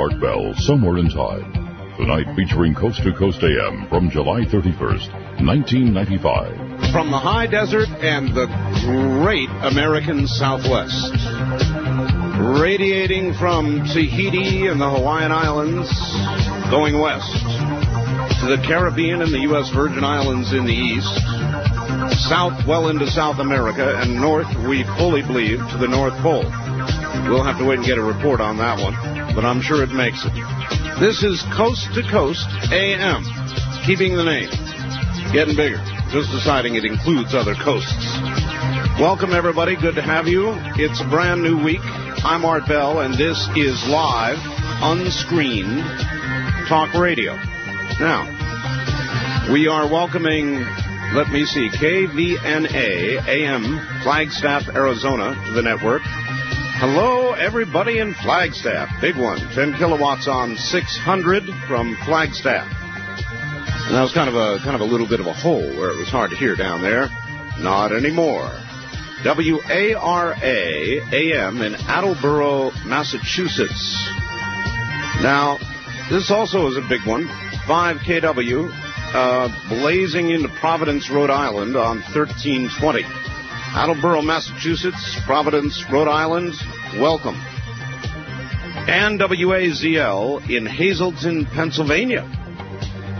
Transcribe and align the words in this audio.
Art 0.00 0.18
Bell, 0.18 0.54
Somewhere 0.56 0.96
in 0.96 1.10
Time. 1.10 1.52
Tonight 1.98 2.34
featuring 2.34 2.74
Coast 2.74 3.02
to 3.02 3.12
Coast 3.12 3.42
AM 3.42 3.86
from 3.90 4.08
July 4.08 4.48
31st, 4.48 5.12
1995. 5.44 6.90
From 6.90 7.10
the 7.10 7.18
high 7.18 7.46
desert 7.46 7.90
and 8.00 8.32
the 8.32 8.48
great 8.80 9.50
American 9.60 10.26
Southwest. 10.26 11.12
Radiating 12.40 13.34
from 13.34 13.84
Tahiti 13.92 14.68
and 14.68 14.80
the 14.80 14.88
Hawaiian 14.88 15.32
Islands, 15.32 15.92
going 16.72 16.98
west 16.98 17.36
to 18.40 18.56
the 18.56 18.64
Caribbean 18.66 19.20
and 19.20 19.30
the 19.30 19.44
U.S. 19.52 19.68
Virgin 19.68 20.02
Islands 20.02 20.54
in 20.54 20.64
the 20.64 20.72
east, 20.72 21.12
south 22.24 22.66
well 22.66 22.88
into 22.88 23.06
South 23.06 23.38
America, 23.38 24.00
and 24.00 24.16
north, 24.16 24.48
we 24.66 24.82
fully 24.96 25.20
believe, 25.20 25.58
to 25.58 25.76
the 25.76 25.88
North 25.88 26.16
Pole. 26.24 26.48
We'll 27.28 27.44
have 27.44 27.58
to 27.58 27.66
wait 27.68 27.80
and 27.80 27.86
get 27.86 27.98
a 27.98 28.02
report 28.02 28.40
on 28.40 28.56
that 28.56 28.80
one, 28.80 28.96
but 29.34 29.44
I'm 29.44 29.60
sure 29.60 29.82
it 29.82 29.90
makes 29.90 30.24
it. 30.24 30.32
This 30.98 31.22
is 31.22 31.42
Coast 31.56 31.88
to 31.94 32.02
Coast 32.10 32.46
AM, 32.72 33.22
keeping 33.86 34.16
the 34.16 34.24
name, 34.24 34.50
getting 35.32 35.56
bigger, 35.56 35.78
just 36.10 36.30
deciding 36.30 36.74
it 36.74 36.84
includes 36.84 37.34
other 37.34 37.54
coasts. 37.54 38.18
Welcome, 38.98 39.32
everybody. 39.32 39.76
Good 39.76 39.94
to 39.94 40.02
have 40.02 40.26
you. 40.26 40.52
It's 40.76 41.00
a 41.00 41.08
brand 41.08 41.42
new 41.42 41.62
week. 41.62 41.80
I'm 42.24 42.44
Art 42.44 42.66
Bell, 42.66 43.00
and 43.00 43.14
this 43.14 43.48
is 43.56 43.80
live, 43.88 44.38
unscreened 44.82 45.80
talk 46.68 46.92
radio. 46.94 47.36
Now, 47.98 48.28
we 49.52 49.68
are 49.68 49.90
welcoming, 49.90 50.60
let 51.14 51.28
me 51.28 51.44
see, 51.44 51.70
KVNA 51.70 53.26
AM, 53.26 54.02
Flagstaff, 54.02 54.68
Arizona, 54.68 55.34
to 55.46 55.52
the 55.52 55.62
network. 55.62 56.02
Hello, 56.80 57.34
everybody 57.34 57.98
in 57.98 58.14
Flagstaff. 58.14 58.88
Big 59.02 59.14
one. 59.14 59.38
10 59.52 59.74
kilowatts 59.74 60.26
on 60.26 60.56
600 60.56 61.44
from 61.68 61.94
Flagstaff. 62.06 62.66
And 63.84 63.94
that 63.94 64.00
was 64.00 64.14
kind 64.14 64.30
of 64.30 64.34
a 64.34 64.64
kind 64.64 64.74
of 64.74 64.80
a 64.80 64.84
little 64.84 65.06
bit 65.06 65.20
of 65.20 65.26
a 65.26 65.34
hole 65.34 65.60
where 65.76 65.90
it 65.90 65.98
was 65.98 66.08
hard 66.08 66.30
to 66.30 66.36
hear 66.36 66.56
down 66.56 66.80
there. 66.80 67.10
Not 67.58 67.92
anymore. 67.92 68.50
W-A-R-A 69.24 71.00
AM 71.12 71.60
in 71.60 71.74
Attleboro, 71.74 72.70
Massachusetts. 72.86 74.08
Now, 75.20 75.58
this 76.08 76.30
also 76.30 76.66
is 76.68 76.78
a 76.78 76.88
big 76.88 77.06
one. 77.06 77.28
5 77.66 77.98
KW, 77.98 78.70
uh, 79.12 79.68
blazing 79.68 80.30
into 80.30 80.48
Providence, 80.48 81.10
Rhode 81.10 81.28
Island 81.28 81.76
on 81.76 82.00
1320. 82.00 83.29
Attleboro, 83.72 84.20
Massachusetts, 84.20 85.16
Providence, 85.24 85.84
Rhode 85.90 86.08
Island, 86.08 86.54
welcome. 86.98 87.36
And 88.88 89.20
WAZL 89.20 90.50
in 90.50 90.66
Hazleton, 90.66 91.46
Pennsylvania. 91.46 92.22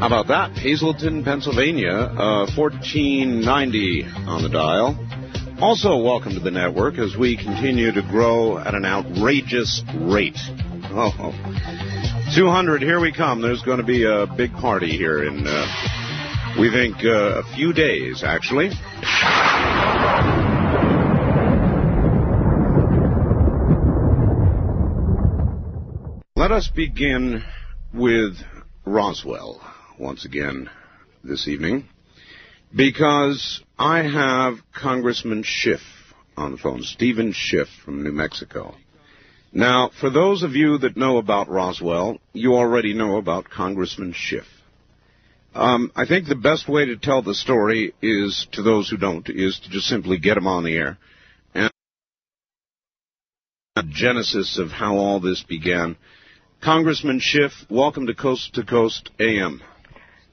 How 0.01 0.07
about 0.07 0.27
that? 0.27 0.51
Hazleton, 0.59 1.23
Pennsylvania, 1.23 1.93
uh, 1.93 2.51
1490 2.57 4.05
on 4.27 4.43
the 4.43 4.49
dial. 4.49 4.99
Also, 5.63 6.03
welcome 6.03 6.35
to 6.35 6.41
the 6.41 6.51
network 6.51 6.99
as 6.99 7.17
we 7.17 7.37
continue 7.37 7.93
to 7.93 8.03
grow 8.03 8.59
at 8.59 8.75
an 8.75 8.85
outrageous 8.85 9.83
rate. 10.01 10.39
Oh, 10.93 11.33
200, 12.35 12.83
here 12.83 12.99
we 12.99 13.13
come. 13.13 13.41
There's 13.41 13.63
going 13.63 13.79
to 13.79 13.85
be 13.85 14.05
a 14.05 14.27
big 14.27 14.53
party 14.55 14.91
here 14.97 15.23
in, 15.23 15.47
uh, 15.47 15.67
we 16.59 16.71
think, 16.71 16.97
uh, 17.05 17.41
a 17.41 17.55
few 17.55 17.73
days, 17.73 18.23
actually. 18.25 18.71
Let 26.37 26.53
us 26.53 26.71
begin 26.75 27.45
with 27.93 28.37
Roswell 28.85 29.61
once 29.99 30.25
again 30.25 30.71
this 31.23 31.47
evening 31.47 31.89
because 32.75 33.63
I 33.79 34.03
have 34.03 34.57
Congressman 34.73 35.43
Schiff 35.45 35.81
on 36.37 36.53
the 36.53 36.59
phone, 36.59 36.83
Steven 36.83 37.33
Schiff 37.33 37.69
from 37.85 38.03
New 38.03 38.13
Mexico. 38.13 38.75
Now, 39.53 39.91
for 40.01 40.11
those 40.11 40.43
of 40.43 40.55
you 40.55 40.79
that 40.79 40.97
know 40.97 41.19
about 41.19 41.49
Roswell, 41.49 42.19
you 42.33 42.55
already 42.55 42.95
know 42.95 43.17
about 43.17 43.51
Congressman 43.51 44.13
Schiff. 44.15 44.47
Um, 45.55 45.91
I 45.97 46.07
think 46.07 46.29
the 46.29 46.37
best 46.37 46.69
way 46.69 46.87
to 46.87 46.97
tell 46.97 47.23
the 47.23 47.35
story 47.35 47.93
is, 48.01 48.47
to 48.53 48.63
those 48.63 48.89
who 48.89 48.97
don't, 48.97 49.29
is 49.29 49.59
to 49.61 49.71
just 49.71 49.87
simply 49.87 50.19
get 50.19 50.35
them 50.35 50.47
on 50.47 50.63
the 50.63 50.77
air. 50.77 50.99
And 51.55 51.71
the 53.75 53.83
genesis 53.89 54.59
of 54.59 54.69
how 54.69 54.97
all 54.97 55.19
this 55.19 55.43
began. 55.43 55.97
Congressman 56.63 57.19
Schiff, 57.21 57.53
welcome 57.69 58.07
to 58.07 58.15
Coast 58.15 58.55
to 58.55 58.65
Coast 58.65 59.11
AM. 59.19 59.61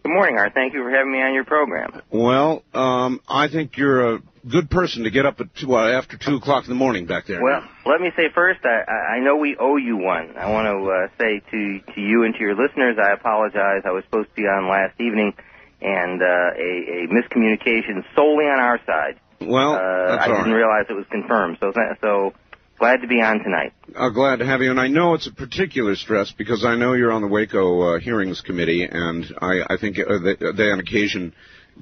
Good 0.07 0.13
morning, 0.13 0.37
Art. 0.37 0.53
Thank 0.53 0.73
you 0.73 0.83
for 0.83 0.89
having 0.89 1.11
me 1.11 1.21
on 1.21 1.33
your 1.33 1.43
program. 1.43 2.01
Well, 2.09 2.63
um, 2.73 3.19
I 3.27 3.49
think 3.49 3.75
you're 3.75 4.15
a 4.15 4.19
good 4.47 4.69
person 4.69 5.03
to 5.03 5.09
get 5.09 5.25
up 5.25 5.41
at 5.41 5.53
two, 5.53 5.75
uh, 5.75 5.85
after 5.85 6.15
two 6.15 6.37
o'clock 6.37 6.63
in 6.63 6.69
the 6.69 6.79
morning 6.79 7.07
back 7.07 7.25
there. 7.25 7.43
Well, 7.43 7.61
let 7.85 7.99
me 7.99 8.11
say 8.15 8.31
first, 8.33 8.61
I, 8.63 9.17
I 9.17 9.19
know 9.19 9.35
we 9.35 9.57
owe 9.59 9.75
you 9.75 9.97
one. 9.97 10.37
I 10.37 10.49
want 10.49 10.63
to 10.71 10.77
uh, 10.89 11.07
say 11.19 11.41
to 11.51 11.93
to 11.93 11.99
you 11.99 12.23
and 12.23 12.33
to 12.35 12.39
your 12.39 12.55
listeners, 12.55 12.95
I 12.95 13.11
apologize. 13.11 13.83
I 13.83 13.91
was 13.91 14.05
supposed 14.05 14.29
to 14.29 14.35
be 14.35 14.43
on 14.43 14.69
last 14.69 14.95
evening, 15.01 15.33
and 15.81 16.21
uh, 16.21 16.55
a, 16.55 17.03
a 17.03 17.07
miscommunication 17.11 18.05
solely 18.15 18.45
on 18.45 18.61
our 18.61 18.79
side. 18.85 19.19
Well, 19.41 19.73
uh, 19.73 20.23
I 20.23 20.27
didn't 20.29 20.53
right. 20.53 20.55
realize 20.55 20.85
it 20.89 20.93
was 20.93 21.07
confirmed. 21.11 21.57
So 21.59 21.73
th- 21.73 21.99
so 21.99 22.33
glad 22.77 23.01
to 23.01 23.07
be 23.07 23.21
on 23.21 23.39
tonight. 23.43 23.73
Uh, 23.95 24.09
glad 24.09 24.39
to 24.39 24.45
have 24.45 24.61
you, 24.61 24.69
and 24.69 24.79
I 24.79 24.87
know 24.87 25.13
it's 25.13 25.27
a 25.27 25.31
particular 25.31 25.95
stress 25.95 26.31
because 26.31 26.63
I 26.65 26.75
know 26.75 26.93
you're 26.93 27.11
on 27.11 27.21
the 27.21 27.27
Waco 27.27 27.95
uh, 27.95 27.99
hearings 27.99 28.41
committee, 28.41 28.87
and 28.89 29.25
I, 29.41 29.61
I 29.69 29.77
think 29.79 29.97
uh, 29.99 30.19
they, 30.19 30.35
they 30.55 30.69
on 30.69 30.79
occasion 30.79 31.33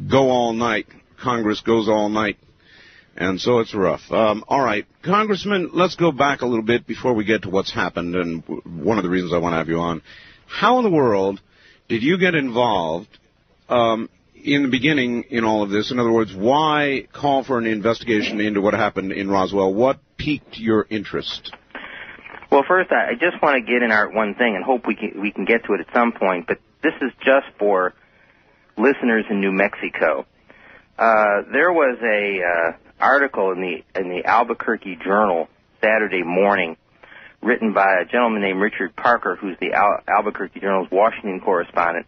go 0.10 0.30
all 0.30 0.54
night. 0.54 0.88
Congress 1.22 1.62
goes 1.62 1.90
all 1.90 2.10
night, 2.10 2.38
and 3.16 3.40
so 3.40 3.60
it's 3.60 3.74
rough. 3.74 4.02
Um, 4.12 4.44
all 4.48 4.64
right, 4.64 4.86
Congressman, 5.04 5.72
let's 5.74 5.96
go 5.96 6.12
back 6.12 6.42
a 6.42 6.46
little 6.46 6.66
bit 6.66 6.88
before 6.88 7.14
we 7.14 7.26
get 7.26 7.44
to 7.44 7.50
what's 7.50 7.74
happened, 7.74 8.16
and 8.16 8.44
one 8.66 8.98
of 8.98 9.04
the 9.04 9.10
reasons 9.10 9.34
I 9.34 9.38
want 9.38 9.54
to 9.54 9.58
have 9.58 9.70
you 9.70 9.80
on. 9.80 10.02
How 10.48 10.78
in 10.78 10.84
the 10.84 10.92
world 10.92 11.42
did 11.90 12.04
you 12.04 12.18
get 12.18 12.36
involved 12.36 13.10
um, 13.70 14.10
in 14.36 14.64
the 14.64 14.70
beginning 14.70 15.24
in 15.30 15.44
all 15.44 15.64
of 15.64 15.70
this? 15.70 15.92
In 15.92 16.00
other 16.00 16.12
words, 16.12 16.34
why 16.34 17.08
call 17.14 17.44
for 17.44 17.58
an 17.58 17.66
investigation 17.66 18.40
into 18.40 18.62
what 18.62 18.74
happened 18.74 19.12
in 19.12 19.30
Roswell? 19.30 19.74
What 19.74 20.00
piqued 20.18 20.58
your 20.58 20.86
interest? 20.90 21.52
Well, 22.52 22.64
first, 22.68 22.92
I 22.92 23.14
just 23.14 23.42
want 23.42 23.58
to 23.66 23.72
get 23.72 23.84
in 23.84 23.92
Art 23.92 24.14
one 24.14 24.36
thing, 24.36 24.56
and 24.56 24.64
hope 24.64 24.88
we 24.88 24.96
can 24.96 25.22
we 25.22 25.32
can 25.32 25.46
get 25.46 25.66
to 25.66 25.74
it 25.74 25.82
at 25.82 25.94
some 25.94 26.12
point. 26.12 26.48
But 26.48 26.60
this 26.84 26.94
is 27.02 27.12
just 27.20 27.48
for 27.60 27.94
listeners 28.78 29.26
in 29.30 29.42
New 29.42 29.52
Mexico. 29.52 30.26
Uh, 30.98 31.42
there 31.52 31.74
was 31.74 31.98
a 32.02 32.40
uh, 32.42 32.78
article 33.04 33.52
in 33.52 33.62
the 33.62 34.00
in 34.00 34.10
the 34.10 34.24
Albuquerque 34.26 34.98
Journal 35.04 35.50
Saturday 35.82 36.24
morning, 36.24 36.78
written 37.42 37.74
by 37.74 38.02
a 38.02 38.06
gentleman 38.06 38.42
named 38.42 38.62
Richard 38.62 38.96
Parker, 38.96 39.36
who's 39.36 39.58
the 39.60 39.74
Al- 39.74 40.02
Albuquerque 40.08 40.60
Journal's 40.62 40.88
Washington 40.92 41.42
correspondent, 41.42 42.06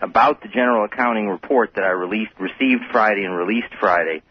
about 0.00 0.42
the 0.42 0.48
general 0.48 0.84
accounting 0.84 1.28
report 1.28 1.72
that 1.74 1.84
I 1.84 1.90
released 1.90 2.32
received 2.38 2.82
Friday 2.92 3.24
and 3.24 3.36
released 3.36 3.72
Friday, 3.80 4.22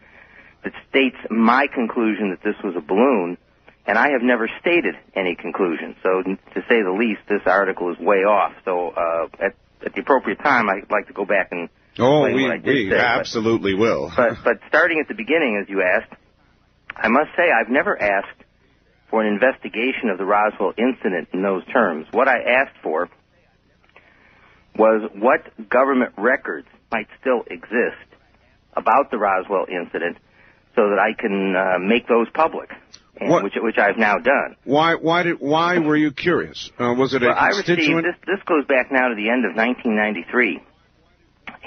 that 0.66 0.74
states 0.90 1.16
my 1.30 1.68
conclusion 1.72 2.30
that 2.30 2.42
this 2.42 2.56
was 2.64 2.74
a 2.76 2.80
balloon, 2.80 3.38
and 3.86 3.96
I 3.96 4.10
have 4.10 4.22
never 4.22 4.50
stated 4.60 4.96
any 5.14 5.36
conclusion. 5.36 5.94
So, 6.02 6.22
to 6.22 6.60
say 6.68 6.82
the 6.82 6.90
least, 6.90 7.20
this 7.28 7.46
article 7.46 7.92
is 7.92 7.98
way 8.00 8.26
off. 8.26 8.52
So, 8.64 8.90
uh, 8.90 9.28
at 9.38 9.54
at 9.86 9.94
the 9.94 10.00
appropriate 10.00 10.40
time, 10.40 10.68
I'd 10.68 10.90
like 10.90 11.06
to 11.06 11.12
go 11.12 11.24
back 11.24 11.52
and 11.52 11.68
Oh, 11.98 12.24
we, 12.24 12.42
what 12.42 12.50
I 12.50 12.56
did 12.58 12.66
we 12.66 12.90
say, 12.90 12.96
but- 12.96 13.00
absolutely 13.00 13.74
will. 13.74 14.10
but 14.16 14.38
but 14.42 14.58
starting 14.68 14.98
at 15.00 15.06
the 15.06 15.14
beginning, 15.14 15.62
as 15.62 15.68
you 15.70 15.82
asked, 15.82 16.12
I 16.96 17.08
must 17.08 17.30
say 17.36 17.44
I've 17.44 17.70
never 17.70 17.96
asked 17.96 18.42
for 19.08 19.22
an 19.22 19.32
investigation 19.32 20.10
of 20.10 20.18
the 20.18 20.24
Roswell 20.24 20.72
incident 20.76 21.28
in 21.32 21.42
those 21.42 21.64
terms. 21.66 22.08
What 22.10 22.26
I 22.26 22.42
asked 22.58 22.76
for 22.82 23.08
was 24.76 25.08
what 25.14 25.46
government 25.70 26.14
records 26.18 26.66
might 26.90 27.06
still 27.20 27.42
exist 27.48 28.02
about 28.76 29.10
the 29.10 29.16
Roswell 29.16 29.66
incident, 29.70 30.18
so 30.76 30.90
that 30.90 30.98
I 31.00 31.18
can 31.18 31.56
uh, 31.56 31.78
make 31.80 32.06
those 32.06 32.28
public, 32.32 32.70
which 33.20 33.54
which 33.56 33.78
I've 33.78 33.96
now 33.96 34.18
done. 34.18 34.56
why 34.64 34.94
why 34.94 35.22
did 35.22 35.40
why 35.40 35.78
were 35.78 35.96
you 35.96 36.12
curious? 36.12 36.70
Uh, 36.78 36.94
was 36.96 37.14
it 37.14 37.22
a 37.22 37.26
Well, 37.26 37.34
I 37.36 37.48
received 37.48 38.04
this. 38.04 38.14
This 38.26 38.42
goes 38.46 38.66
back 38.66 38.92
now 38.92 39.08
to 39.08 39.14
the 39.16 39.30
end 39.30 39.44
of 39.44 39.56
1993, 39.56 40.60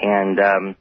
and 0.00 0.38
um, 0.40 0.76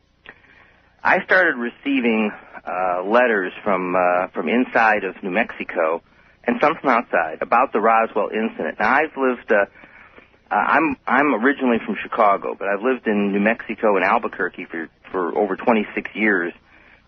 I 1.03 1.23
started 1.25 1.55
receiving 1.57 2.31
uh, 2.63 3.03
letters 3.03 3.51
from 3.63 3.95
uh, 3.95 4.27
from 4.27 4.47
inside 4.47 5.03
of 5.03 5.21
New 5.23 5.31
Mexico 5.31 6.03
and 6.45 6.57
some 6.61 6.75
from 6.79 6.89
outside 6.89 7.41
about 7.41 7.73
the 7.73 7.79
Roswell 7.79 8.29
incident. 8.29 8.79
Now 8.79 8.93
I've 8.93 9.17
lived. 9.17 9.51
Uh, 9.51 9.65
uh, 10.51 10.55
I'm 10.55 10.97
I'm 11.05 11.35
originally 11.35 11.77
from 11.85 11.95
Chicago, 12.01 12.55
but 12.57 12.67
I've 12.67 12.81
lived 12.81 13.07
in 13.07 13.31
New 13.31 13.39
Mexico 13.39 13.95
and 13.95 14.05
Albuquerque 14.05 14.65
for 14.65 14.89
for 15.11 15.37
over 15.37 15.55
26 15.55 16.11
years, 16.15 16.53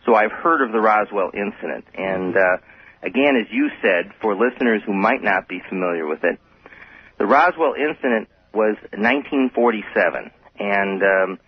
so 0.06 0.15
I've 0.15 0.31
heard 0.31 0.65
of 0.65 0.71
the 0.71 0.80
Roswell 0.80 1.31
incident. 1.33 1.86
And 1.94 2.36
uh, 2.36 2.57
again, 3.03 3.36
as 3.36 3.48
you 3.51 3.69
said, 3.81 4.12
for 4.21 4.36
listeners 4.36 4.81
who 4.86 4.94
might 4.94 5.21
not 5.21 5.48
be 5.48 5.62
familiar 5.69 6.07
with 6.07 6.24
it, 6.24 6.39
The 7.18 7.25
Roswell 7.25 7.74
incident 7.77 8.30
was 8.53 8.75
1947, 8.92 10.31
and 10.59 11.03
um, 11.03 11.39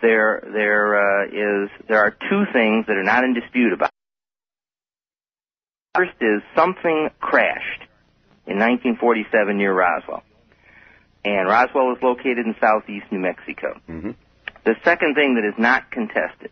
there 0.00 0.42
there 0.52 0.96
uh, 0.96 1.26
is 1.26 1.70
there 1.88 1.98
are 1.98 2.10
two 2.10 2.44
things 2.52 2.86
that 2.86 2.96
are 2.96 3.04
not 3.04 3.24
in 3.24 3.34
dispute 3.34 3.72
about. 3.72 3.90
First 5.94 6.14
is 6.20 6.42
something 6.56 7.10
crashed 7.20 7.82
in 8.46 8.58
1947 8.58 9.56
near 9.56 9.74
Roswell, 9.74 10.22
and 11.24 11.48
Roswell 11.48 11.92
is 11.92 12.02
located 12.02 12.46
in 12.46 12.54
southeast 12.60 13.06
New 13.10 13.20
Mexico. 13.20 13.80
Mm-hmm. 13.88 14.10
The 14.64 14.74
second 14.84 15.14
thing 15.14 15.34
that 15.34 15.46
is 15.46 15.54
not 15.58 15.90
contested 15.90 16.50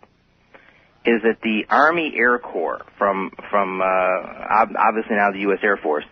is 1.06 1.22
that 1.22 1.38
the 1.42 1.64
Army 1.70 2.12
Air 2.16 2.38
Corps 2.38 2.82
from 2.98 3.30
from 3.50 3.80
uh, 3.80 3.84
obviously 3.84 5.16
now 5.16 5.30
the 5.32 5.40
U.S. 5.40 5.60
Air 5.62 5.76
Force 5.76 6.04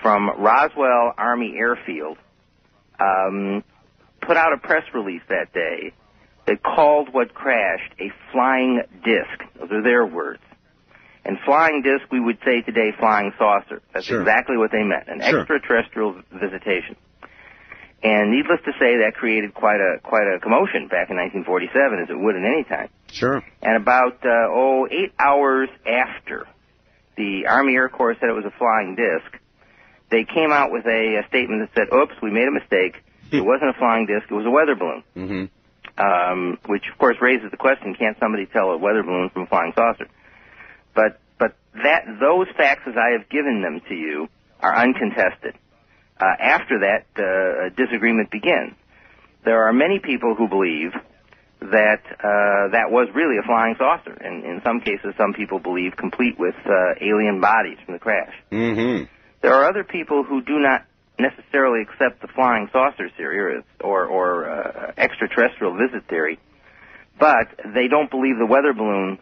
from 0.00 0.28
Roswell 0.38 1.12
Army 1.16 1.54
Airfield 1.56 2.16
um, 2.98 3.62
put 4.20 4.36
out 4.36 4.52
a 4.52 4.56
press 4.58 4.82
release 4.94 5.22
that 5.28 5.52
day 5.52 5.92
that 6.46 6.62
called 6.62 7.12
what 7.12 7.34
crashed 7.34 7.92
a 8.00 8.10
flying 8.32 8.82
disc. 9.04 9.48
Those 9.60 9.70
are 9.70 9.82
their 9.82 10.06
words. 10.06 10.40
And 11.24 11.38
flying 11.44 11.82
disc, 11.82 12.10
we 12.10 12.18
would 12.18 12.38
say 12.44 12.62
today 12.62 12.90
flying 12.98 13.32
saucer. 13.38 13.80
That's 13.94 14.06
Sure. 14.06 14.20
exactly 14.22 14.56
what 14.56 14.72
they 14.72 14.82
meant. 14.82 15.06
An 15.06 15.20
Sure. 15.20 15.40
extraterrestrial 15.40 16.20
visitation. 16.32 16.96
And 18.02 18.32
needless 18.32 18.58
to 18.64 18.72
say, 18.80 18.98
that 19.06 19.14
created 19.14 19.54
quite 19.54 19.78
a 19.78 20.00
quite 20.02 20.26
a 20.26 20.40
commotion 20.40 20.88
back 20.88 21.10
in 21.10 21.16
1947, 21.16 22.02
as 22.02 22.10
it 22.10 22.18
would 22.18 22.34
at 22.34 22.42
any 22.42 22.64
time. 22.64 22.88
Sure. 23.12 23.44
And 23.62 23.76
about 23.76 24.18
uh, 24.24 24.50
oh 24.50 24.88
eight 24.90 25.12
hours 25.20 25.68
after 25.86 26.48
the 27.16 27.46
Army 27.46 27.74
Air 27.74 27.88
Corps 27.88 28.16
said 28.18 28.28
it 28.28 28.32
was 28.32 28.44
a 28.44 28.58
flying 28.58 28.96
disc, 28.96 29.38
they 30.10 30.24
came 30.24 30.50
out 30.50 30.72
with 30.72 30.84
a, 30.86 31.22
a 31.22 31.28
statement 31.28 31.62
that 31.62 31.70
said, 31.78 31.94
"Oops, 31.94 32.14
we 32.22 32.30
made 32.30 32.48
a 32.48 32.52
mistake. 32.52 33.02
It 33.32 33.40
wasn't 33.40 33.70
a 33.70 33.78
flying 33.78 34.04
disc. 34.04 34.30
It 34.30 34.34
was 34.34 34.44
a 34.44 34.50
weather 34.50 34.74
balloon." 34.74 35.02
Mm-hmm. 35.16 35.44
um, 35.96 36.58
which 36.66 36.84
of 36.92 36.98
course 36.98 37.16
raises 37.22 37.50
the 37.50 37.56
question: 37.56 37.94
Can't 37.94 38.18
somebody 38.18 38.46
tell 38.46 38.70
a 38.70 38.76
weather 38.76 39.02
balloon 39.02 39.30
from 39.30 39.42
a 39.42 39.46
flying 39.46 39.72
saucer? 39.74 40.08
But 40.94 41.20
but 41.38 41.54
that 41.74 42.04
those 42.20 42.48
facts, 42.56 42.82
as 42.86 42.94
I 42.96 43.16
have 43.16 43.28
given 43.30 43.62
them 43.62 43.80
to 43.88 43.94
you, 43.94 44.28
are 44.60 44.76
uncontested. 44.76 45.54
Uh, 46.20 46.24
after 46.40 46.80
that, 46.80 47.06
uh, 47.16 47.74
disagreement 47.76 48.30
begins. 48.30 48.74
There 49.44 49.64
are 49.66 49.72
many 49.72 49.98
people 49.98 50.34
who 50.36 50.48
believe 50.48 50.92
that 51.60 52.02
uh, 52.18 52.72
that 52.72 52.90
was 52.90 53.08
really 53.14 53.38
a 53.38 53.42
flying 53.42 53.74
saucer, 53.78 54.12
and 54.12 54.44
in 54.44 54.60
some 54.64 54.80
cases, 54.80 55.14
some 55.16 55.32
people 55.32 55.58
believe 55.58 55.96
complete 55.96 56.38
with 56.38 56.54
uh, 56.66 56.94
alien 57.00 57.40
bodies 57.40 57.78
from 57.84 57.94
the 57.94 58.00
crash. 58.00 58.34
Mm-hmm. 58.50 59.04
There 59.42 59.54
are 59.54 59.68
other 59.68 59.84
people 59.84 60.24
who 60.24 60.42
do 60.42 60.58
not 60.58 60.84
necessarily 61.18 61.82
accept 61.82 62.20
the 62.22 62.28
flying 62.28 62.68
saucer 62.72 63.10
theory 63.16 63.38
or 63.38 63.64
or, 63.80 64.06
or 64.06 64.50
uh, 64.50 64.92
extraterrestrial 64.96 65.76
visit 65.76 66.08
theory, 66.08 66.38
but 67.18 67.48
they 67.74 67.88
don't 67.88 68.10
believe 68.10 68.38
the 68.38 68.46
weather 68.46 68.72
balloon 68.72 69.18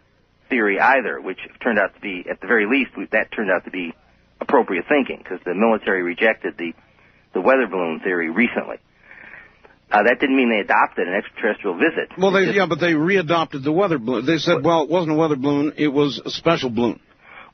theory 0.49 0.81
either, 0.81 1.21
which 1.21 1.39
turned 1.63 1.79
out 1.79 1.95
to 1.95 2.01
be, 2.01 2.25
at 2.29 2.41
the 2.41 2.47
very 2.47 2.67
least, 2.67 2.91
that 3.13 3.31
turned 3.33 3.51
out 3.51 3.65
to 3.65 3.71
be 3.71 3.95
appropriate 4.41 4.87
thinking 4.89 5.19
because 5.19 5.41
the 5.45 5.55
military 5.55 6.03
rejected 6.03 6.57
the 6.59 6.73
the 7.33 7.41
weather 7.41 7.67
balloon 7.69 8.01
theory 8.01 8.29
recently. 8.31 8.77
Uh, 9.93 10.03
that 10.05 10.19
didn't 10.21 10.37
mean 10.37 10.51
they 10.51 10.61
adopted 10.61 11.07
an 11.09 11.15
extraterrestrial 11.15 11.77
visit. 11.77 12.11
Well, 12.19 12.31
they 12.33 12.45
just- 12.47 12.57
yeah, 12.57 12.67
but 12.67 12.79
they 12.81 12.93
readopted 12.93 13.63
the 13.65 13.73
weather 13.73 13.99
balloon. 13.99 14.25
They 14.27 14.39
said, 14.39 14.63
well, 14.65 14.83
it 14.83 14.89
wasn't 14.91 15.13
a 15.13 15.15
weather 15.17 15.37
balloon; 15.37 15.73
it 15.77 15.89
was 15.89 16.21
a 16.25 16.31
special 16.31 16.71
balloon. 16.71 17.01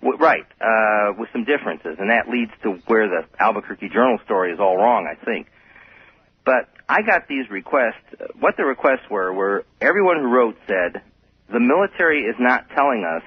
W- 0.02 0.18
Right, 0.18 0.44
uh, 0.60 1.12
with 1.18 1.30
some 1.32 1.44
differences, 1.44 1.96
and 1.98 2.10
that 2.10 2.28
leads 2.28 2.52
to 2.62 2.72
where 2.86 3.08
the 3.08 3.24
Albuquerque 3.42 3.88
Journal 3.88 4.18
story 4.24 4.52
is 4.52 4.60
all 4.60 4.76
wrong, 4.76 5.06
I 5.10 5.22
think. 5.24 5.46
But 6.44 6.68
I 6.88 7.02
got 7.02 7.26
these 7.26 7.48
requests. 7.50 8.04
What 8.38 8.56
the 8.56 8.64
requests 8.64 9.08
were 9.10 9.32
were 9.32 9.64
everyone 9.80 10.18
who 10.20 10.28
wrote 10.28 10.56
said 10.66 11.00
the 11.50 11.60
military 11.60 12.20
is 12.22 12.36
not 12.38 12.68
telling 12.74 13.04
us 13.04 13.22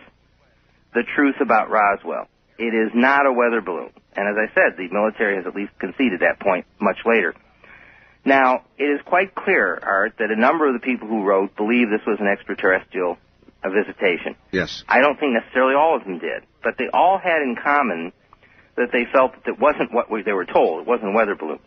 the 0.94 1.04
truth 1.16 1.36
about 1.42 1.70
Roswell. 1.70 2.28
It 2.60 2.76
is 2.76 2.92
not 2.94 3.26
a 3.26 3.32
weather 3.32 3.62
balloon, 3.62 3.92
and 4.16 4.28
as 4.28 4.36
I 4.36 4.54
said, 4.54 4.76
the 4.78 4.90
military 4.92 5.38
has 5.38 5.48
at 5.48 5.56
least 5.56 5.72
conceded 5.80 6.20
that 6.20 6.42
point 6.42 6.66
much 6.80 6.98
later. 7.06 7.34
Now, 8.26 8.66
it 8.78 8.84
is 8.84 9.00
quite 9.06 9.34
clear, 9.34 9.80
Art, 9.82 10.16
that 10.20 10.30
a 10.30 10.36
number 10.36 10.68
of 10.68 10.74
the 10.74 10.86
people 10.86 11.08
who 11.08 11.24
wrote 11.24 11.56
believe 11.56 11.90
this 11.90 12.06
was 12.06 12.20
an 12.20 12.28
extraterrestrial 12.28 13.18
uh, 13.64 13.70
visitation. 13.70 14.36
Yes. 14.52 14.84
I 14.90 15.00
don't 15.00 15.18
think 15.18 15.34
necessarily 15.34 15.76
all 15.76 15.96
of 15.96 16.04
them 16.04 16.20
did, 16.20 16.44
but 16.62 16.76
they 16.78 16.90
all 16.94 17.18
had 17.18 17.42
in 17.42 17.56
common 17.56 18.12
that 18.76 18.90
they 18.92 19.06
felt 19.12 19.34
that 19.34 19.48
it 19.48 19.60
wasn't 19.60 19.94
what 19.94 20.08
they 20.26 20.34
were 20.34 20.46
told. 20.46 20.82
It 20.82 20.88
wasn't 20.88 21.12
a 21.12 21.16
weather 21.16 21.36
balloon. 21.36 21.60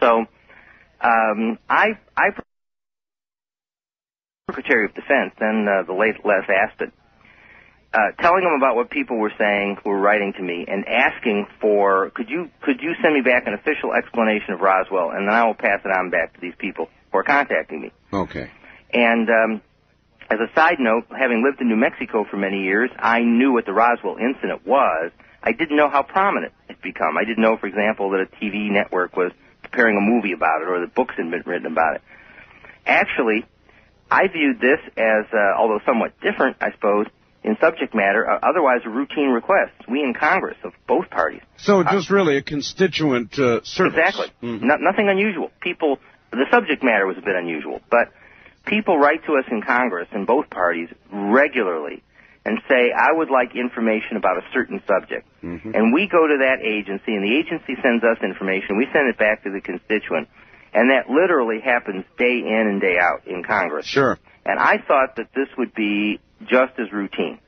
So, 0.00 0.26
um, 1.00 1.58
I, 1.68 1.98
I, 2.16 2.30
Secretary 4.48 4.84
of 4.84 4.94
Defense, 4.94 5.34
then 5.40 5.66
uh, 5.68 5.82
the 5.82 5.94
late 5.94 6.24
Les 6.24 6.46
Aspin, 6.46 6.92
uh, 7.94 8.12
telling 8.20 8.42
them 8.42 8.54
about 8.56 8.74
what 8.74 8.90
people 8.90 9.18
were 9.18 9.32
saying, 9.38 9.76
who 9.84 9.90
were 9.90 10.00
writing 10.00 10.32
to 10.36 10.42
me, 10.42 10.64
and 10.66 10.84
asking 10.88 11.46
for, 11.60 12.10
could 12.10 12.30
you, 12.30 12.48
could 12.62 12.80
you 12.80 12.94
send 13.02 13.14
me 13.14 13.20
back 13.20 13.46
an 13.46 13.54
official 13.54 13.92
explanation 13.92 14.54
of 14.54 14.60
Roswell, 14.60 15.10
and 15.10 15.28
then 15.28 15.34
I 15.34 15.44
will 15.44 15.54
pass 15.54 15.80
it 15.84 15.88
on 15.88 16.10
back 16.10 16.34
to 16.34 16.40
these 16.40 16.54
people 16.58 16.88
who 17.10 17.18
are 17.18 17.24
contacting 17.24 17.82
me. 17.82 17.92
Okay. 18.12 18.50
And 18.92 19.28
um, 19.28 19.62
as 20.30 20.38
a 20.40 20.52
side 20.54 20.78
note, 20.78 21.04
having 21.10 21.44
lived 21.44 21.60
in 21.60 21.68
New 21.68 21.76
Mexico 21.76 22.24
for 22.30 22.38
many 22.38 22.62
years, 22.62 22.90
I 22.98 23.20
knew 23.20 23.52
what 23.52 23.66
the 23.66 23.72
Roswell 23.72 24.16
incident 24.16 24.66
was. 24.66 25.10
I 25.42 25.52
didn't 25.52 25.76
know 25.76 25.90
how 25.90 26.02
prominent 26.02 26.52
it's 26.68 26.80
become. 26.80 27.18
I 27.18 27.24
didn't 27.24 27.42
know, 27.42 27.58
for 27.58 27.66
example, 27.66 28.10
that 28.10 28.20
a 28.20 28.26
TV 28.36 28.70
network 28.70 29.16
was 29.16 29.32
preparing 29.60 29.96
a 29.96 30.00
movie 30.00 30.32
about 30.32 30.62
it 30.62 30.68
or 30.68 30.80
that 30.80 30.94
books 30.94 31.14
had 31.16 31.30
been 31.30 31.42
written 31.44 31.70
about 31.70 31.96
it. 31.96 32.02
Actually, 32.86 33.44
I 34.10 34.28
viewed 34.28 34.60
this 34.60 34.80
as, 34.96 35.24
uh, 35.32 35.58
although 35.58 35.80
somewhat 35.84 36.18
different, 36.20 36.56
I 36.60 36.72
suppose, 36.72 37.06
in 37.44 37.56
subject 37.60 37.94
matter, 37.94 38.28
uh, 38.28 38.38
otherwise 38.42 38.80
routine 38.86 39.30
requests, 39.30 39.86
We 39.88 40.02
in 40.02 40.14
Congress 40.14 40.56
of 40.62 40.72
both 40.86 41.10
parties 41.10 41.42
So 41.56 41.82
just 41.82 42.10
really 42.10 42.36
a 42.36 42.42
constituent 42.42 43.38
uh, 43.38 43.62
service. 43.64 43.94
Exactly. 43.98 44.28
Mhm. 44.42 44.62
No, 44.62 44.76
nothing 44.76 45.08
unusual. 45.08 45.50
People, 45.60 45.98
the 46.30 46.46
subject 46.50 46.82
matter 46.82 47.06
was 47.06 47.18
a 47.18 47.22
bit 47.22 47.34
unusual, 47.34 47.80
but 47.90 48.12
people 48.64 48.96
write 48.98 49.24
to 49.26 49.32
us 49.36 49.44
in 49.50 49.62
Congress 49.62 50.08
in 50.12 50.24
both 50.24 50.50
parties 50.50 50.88
regularly 51.10 52.02
and 52.44 52.58
say, 52.68 52.90
I 52.90 53.12
would 53.12 53.30
like 53.30 53.54
information 53.54 54.16
about 54.16 54.38
a 54.38 54.42
certain 54.52 54.82
subject. 54.86 55.26
Mhm. 55.42 55.74
And 55.74 55.92
we 55.92 56.08
go 56.08 56.26
to 56.26 56.38
that 56.38 56.58
agency 56.62 57.14
and 57.14 57.22
the 57.22 57.36
agency 57.36 57.76
sends 57.82 58.02
us 58.02 58.18
information. 58.22 58.76
We 58.76 58.86
send 58.92 59.08
it 59.08 59.16
back 59.16 59.44
to 59.44 59.50
the 59.50 59.60
constituent. 59.60 60.28
And 60.74 60.90
that 60.90 61.08
literally 61.10 61.60
happens 61.60 62.04
day 62.18 62.38
in 62.38 62.66
and 62.66 62.80
day 62.80 62.98
out 62.98 63.26
in 63.26 63.44
Congress. 63.44 63.86
Sure. 63.86 64.18
And 64.44 64.58
I 64.58 64.78
thought 64.78 65.16
that 65.16 65.28
this 65.34 65.48
would 65.58 65.74
be 65.74 66.18
just 66.48 66.78
as 66.78 66.92
routine. 66.92 67.38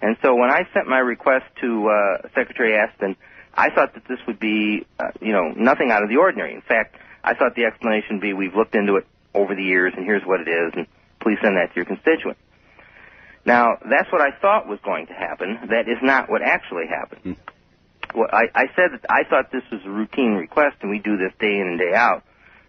And 0.00 0.16
so 0.22 0.34
when 0.34 0.50
I 0.50 0.62
sent 0.72 0.86
my 0.86 0.98
request 0.98 1.44
to 1.60 1.88
uh, 1.88 2.28
Secretary 2.34 2.72
Aspin, 2.72 3.16
I 3.54 3.70
thought 3.70 3.94
that 3.94 4.06
this 4.08 4.18
would 4.26 4.38
be, 4.38 4.86
uh, 5.00 5.10
you 5.20 5.32
know, 5.32 5.52
nothing 5.56 5.90
out 5.90 6.02
of 6.02 6.08
the 6.08 6.16
ordinary. 6.16 6.54
In 6.54 6.62
fact, 6.62 6.96
I 7.24 7.34
thought 7.34 7.56
the 7.56 7.64
explanation 7.64 8.16
would 8.16 8.22
be 8.22 8.32
we've 8.32 8.54
looked 8.54 8.76
into 8.76 8.96
it 8.96 9.06
over 9.34 9.54
the 9.54 9.62
years 9.62 9.92
and 9.96 10.04
here's 10.06 10.22
what 10.24 10.40
it 10.40 10.48
is 10.48 10.72
and 10.76 10.86
please 11.20 11.38
send 11.42 11.56
that 11.56 11.70
to 11.70 11.76
your 11.76 11.84
constituent. 11.84 12.38
Now, 13.44 13.78
that's 13.82 14.10
what 14.12 14.20
I 14.20 14.30
thought 14.40 14.68
was 14.68 14.78
going 14.84 15.06
to 15.06 15.14
happen. 15.14 15.58
That 15.70 15.88
is 15.88 15.98
not 16.02 16.30
what 16.30 16.42
actually 16.42 16.86
happened. 16.86 17.36
Well, 18.14 18.28
I, 18.32 18.44
I 18.54 18.66
said 18.76 18.92
that 18.92 19.06
I 19.10 19.28
thought 19.28 19.50
this 19.50 19.62
was 19.72 19.80
a 19.84 19.90
routine 19.90 20.34
request 20.34 20.76
and 20.82 20.90
we 20.90 20.98
do 20.98 21.16
this 21.16 21.32
day 21.40 21.58
in 21.58 21.66
and 21.66 21.78
day 21.78 21.94
out. 21.94 22.22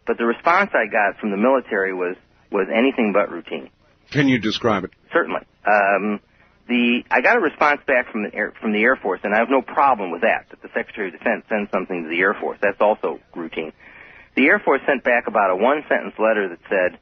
But 0.07 0.17
the 0.17 0.25
response 0.25 0.71
I 0.73 0.87
got 0.89 1.19
from 1.19 1.31
the 1.31 1.37
military 1.37 1.93
was, 1.93 2.15
was 2.51 2.67
anything 2.73 3.13
but 3.13 3.29
routine. 3.31 3.69
Can 4.11 4.27
you 4.27 4.39
describe 4.39 4.83
it? 4.83 4.91
Certainly. 5.13 5.41
Um, 5.65 6.19
the 6.67 7.03
I 7.09 7.21
got 7.21 7.37
a 7.37 7.41
response 7.41 7.81
back 7.85 8.11
from 8.11 8.23
the 8.23 8.33
Air, 8.33 8.53
from 8.61 8.71
the 8.71 8.81
Air 8.81 8.95
Force, 8.95 9.21
and 9.23 9.33
I 9.33 9.39
have 9.39 9.49
no 9.49 9.61
problem 9.61 10.11
with 10.11 10.21
that. 10.21 10.47
That 10.49 10.61
the 10.61 10.69
Secretary 10.73 11.07
of 11.07 11.13
Defense 11.13 11.45
sends 11.49 11.71
something 11.71 12.03
to 12.03 12.09
the 12.09 12.19
Air 12.19 12.35
Force. 12.39 12.59
That's 12.61 12.79
also 12.79 13.19
routine. 13.35 13.73
The 14.35 14.45
Air 14.45 14.59
Force 14.59 14.81
sent 14.87 15.03
back 15.03 15.27
about 15.27 15.51
a 15.51 15.55
one 15.55 15.83
sentence 15.89 16.13
letter 16.17 16.49
that 16.49 16.59
said, 16.69 16.99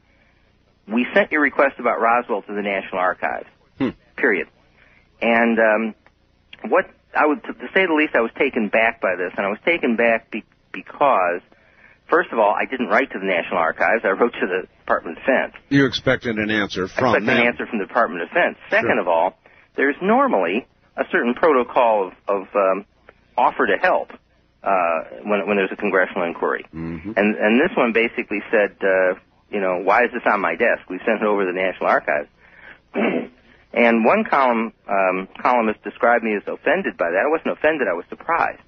"We 0.92 1.06
sent 1.14 1.30
your 1.30 1.42
request 1.42 1.78
about 1.78 2.00
Roswell 2.00 2.42
to 2.42 2.54
the 2.54 2.62
National 2.62 2.98
Archives." 2.98 3.48
Hmm. 3.78 3.90
Period. 4.16 4.48
And 5.20 5.58
um, 5.58 5.94
what 6.70 6.86
I 7.14 7.26
would, 7.26 7.42
to 7.42 7.68
say 7.74 7.86
the 7.86 7.94
least, 7.94 8.14
I 8.14 8.20
was 8.20 8.32
taken 8.38 8.68
back 8.68 9.00
by 9.00 9.16
this, 9.16 9.32
and 9.36 9.46
I 9.46 9.50
was 9.50 9.58
taken 9.64 9.96
back 9.96 10.30
be, 10.30 10.44
because, 10.72 11.40
first 12.08 12.30
of 12.32 12.38
all, 12.38 12.54
I 12.54 12.64
didn't 12.64 12.88
write 12.88 13.10
to 13.12 13.18
the 13.18 13.26
National 13.26 13.58
Archives. 13.58 14.04
I 14.04 14.10
wrote 14.10 14.32
to 14.32 14.46
the 14.46 14.68
Department 14.88 15.18
of 15.18 15.24
Defense. 15.24 15.54
You 15.68 15.84
expected 15.86 16.36
an 16.38 16.50
answer 16.50 16.88
from 16.88 17.12
them. 17.26 17.28
an 17.28 17.46
answer 17.46 17.66
from 17.66 17.78
the 17.78 17.84
Department 17.86 18.22
of 18.22 18.28
Defense. 18.28 18.56
Second 18.70 18.96
Sure. 18.96 19.00
of 19.00 19.08
all, 19.08 19.38
there's 19.76 19.96
normally 20.00 20.66
a 20.96 21.04
certain 21.12 21.34
protocol 21.34 22.08
of, 22.08 22.12
of 22.26 22.48
um, 22.56 22.86
offer 23.36 23.66
to 23.66 23.76
help 23.80 24.10
uh, 24.62 25.20
when, 25.24 25.46
when 25.46 25.56
there's 25.58 25.70
a 25.72 25.76
congressional 25.76 26.24
inquiry. 26.24 26.64
Mhm. 26.74 27.14
And, 27.16 27.36
and 27.36 27.60
this 27.60 27.76
one 27.76 27.92
basically 27.92 28.40
said, 28.50 28.76
uh, 28.82 29.14
you 29.50 29.60
know, 29.60 29.78
why 29.84 30.04
is 30.04 30.10
this 30.12 30.22
on 30.26 30.40
my 30.40 30.56
desk? 30.56 30.88
We 30.88 30.98
sent 31.04 31.20
it 31.20 31.26
over 31.26 31.44
to 31.44 31.52
the 31.52 31.58
National 31.58 31.88
Archives. 31.90 32.28
and 33.72 34.04
one 34.04 34.24
column 34.24 34.72
um, 34.88 35.28
columnist 35.40 35.82
described 35.84 36.24
me 36.24 36.34
as 36.34 36.42
offended 36.48 36.96
by 36.96 37.10
that. 37.10 37.22
I 37.26 37.30
wasn't 37.30 37.52
offended. 37.58 37.88
I 37.88 37.92
was 37.94 38.04
surprised. 38.08 38.62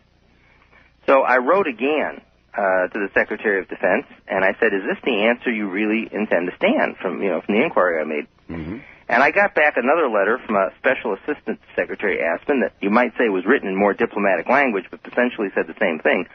So 1.07 1.23
I 1.23 1.39
wrote 1.39 1.67
again 1.67 2.21
uh, 2.55 2.89
to 2.89 2.99
the 2.99 3.11
Secretary 3.15 3.61
of 3.61 3.69
Defense, 3.69 4.07
and 4.27 4.45
I 4.45 4.55
said, 4.59 4.75
"Is 4.75 4.83
this 4.83 4.99
the 5.05 5.27
answer 5.27 5.51
you 5.51 5.69
really 5.69 6.09
intend 6.11 6.51
to 6.51 6.57
stand 6.57 6.97
from 7.01 7.23
you 7.23 7.29
know 7.29 7.41
from 7.41 7.55
the 7.55 7.63
inquiry 7.63 8.01
I 8.01 8.05
made?" 8.05 8.27
Mm-hmm. 8.49 8.79
And 9.11 9.23
I 9.23 9.33
got 9.33 9.55
back 9.55 9.75
another 9.77 10.09
letter 10.09 10.39
from 10.47 10.55
a 10.55 10.71
Special 10.79 11.15
Assistant 11.15 11.59
to 11.59 11.69
Secretary 11.75 12.19
Aspin 12.19 12.63
that 12.63 12.75
you 12.81 12.91
might 12.91 13.13
say 13.19 13.29
was 13.29 13.45
written 13.45 13.69
in 13.69 13.75
more 13.75 13.93
diplomatic 13.93 14.49
language, 14.49 14.85
but 14.91 15.01
essentially 15.05 15.49
said 15.55 15.67
the 15.67 15.79
same 15.81 15.99
thing. 15.99 16.27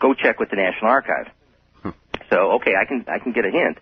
Go 0.00 0.14
check 0.14 0.40
with 0.40 0.48
the 0.48 0.56
National 0.56 0.90
Archives. 0.90 1.28
So 2.30 2.60
okay, 2.60 2.74
I 2.76 2.84
can 2.84 3.04
I 3.08 3.18
can 3.18 3.32
get 3.32 3.44
a 3.44 3.50
hint. 3.50 3.78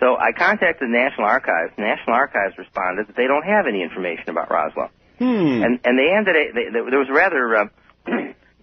So 0.00 0.16
I 0.16 0.32
contacted 0.32 0.88
the 0.88 0.92
National 0.92 1.26
Archives. 1.26 1.72
The 1.76 1.82
National 1.82 2.16
Archives 2.16 2.56
responded 2.56 3.08
that 3.08 3.16
they 3.16 3.26
don't 3.26 3.44
have 3.44 3.66
any 3.66 3.82
information 3.82 4.30
about 4.30 4.50
Roswell. 4.50 4.90
Hmm. 5.18 5.62
And 5.62 5.80
and 5.84 5.98
they 5.98 6.12
ended 6.16 6.36
it. 6.36 6.54
They, 6.54 6.64
they, 6.72 6.90
there 6.90 6.98
was 6.98 7.08
a 7.08 7.12
rather 7.12 7.56
uh, 7.56 7.64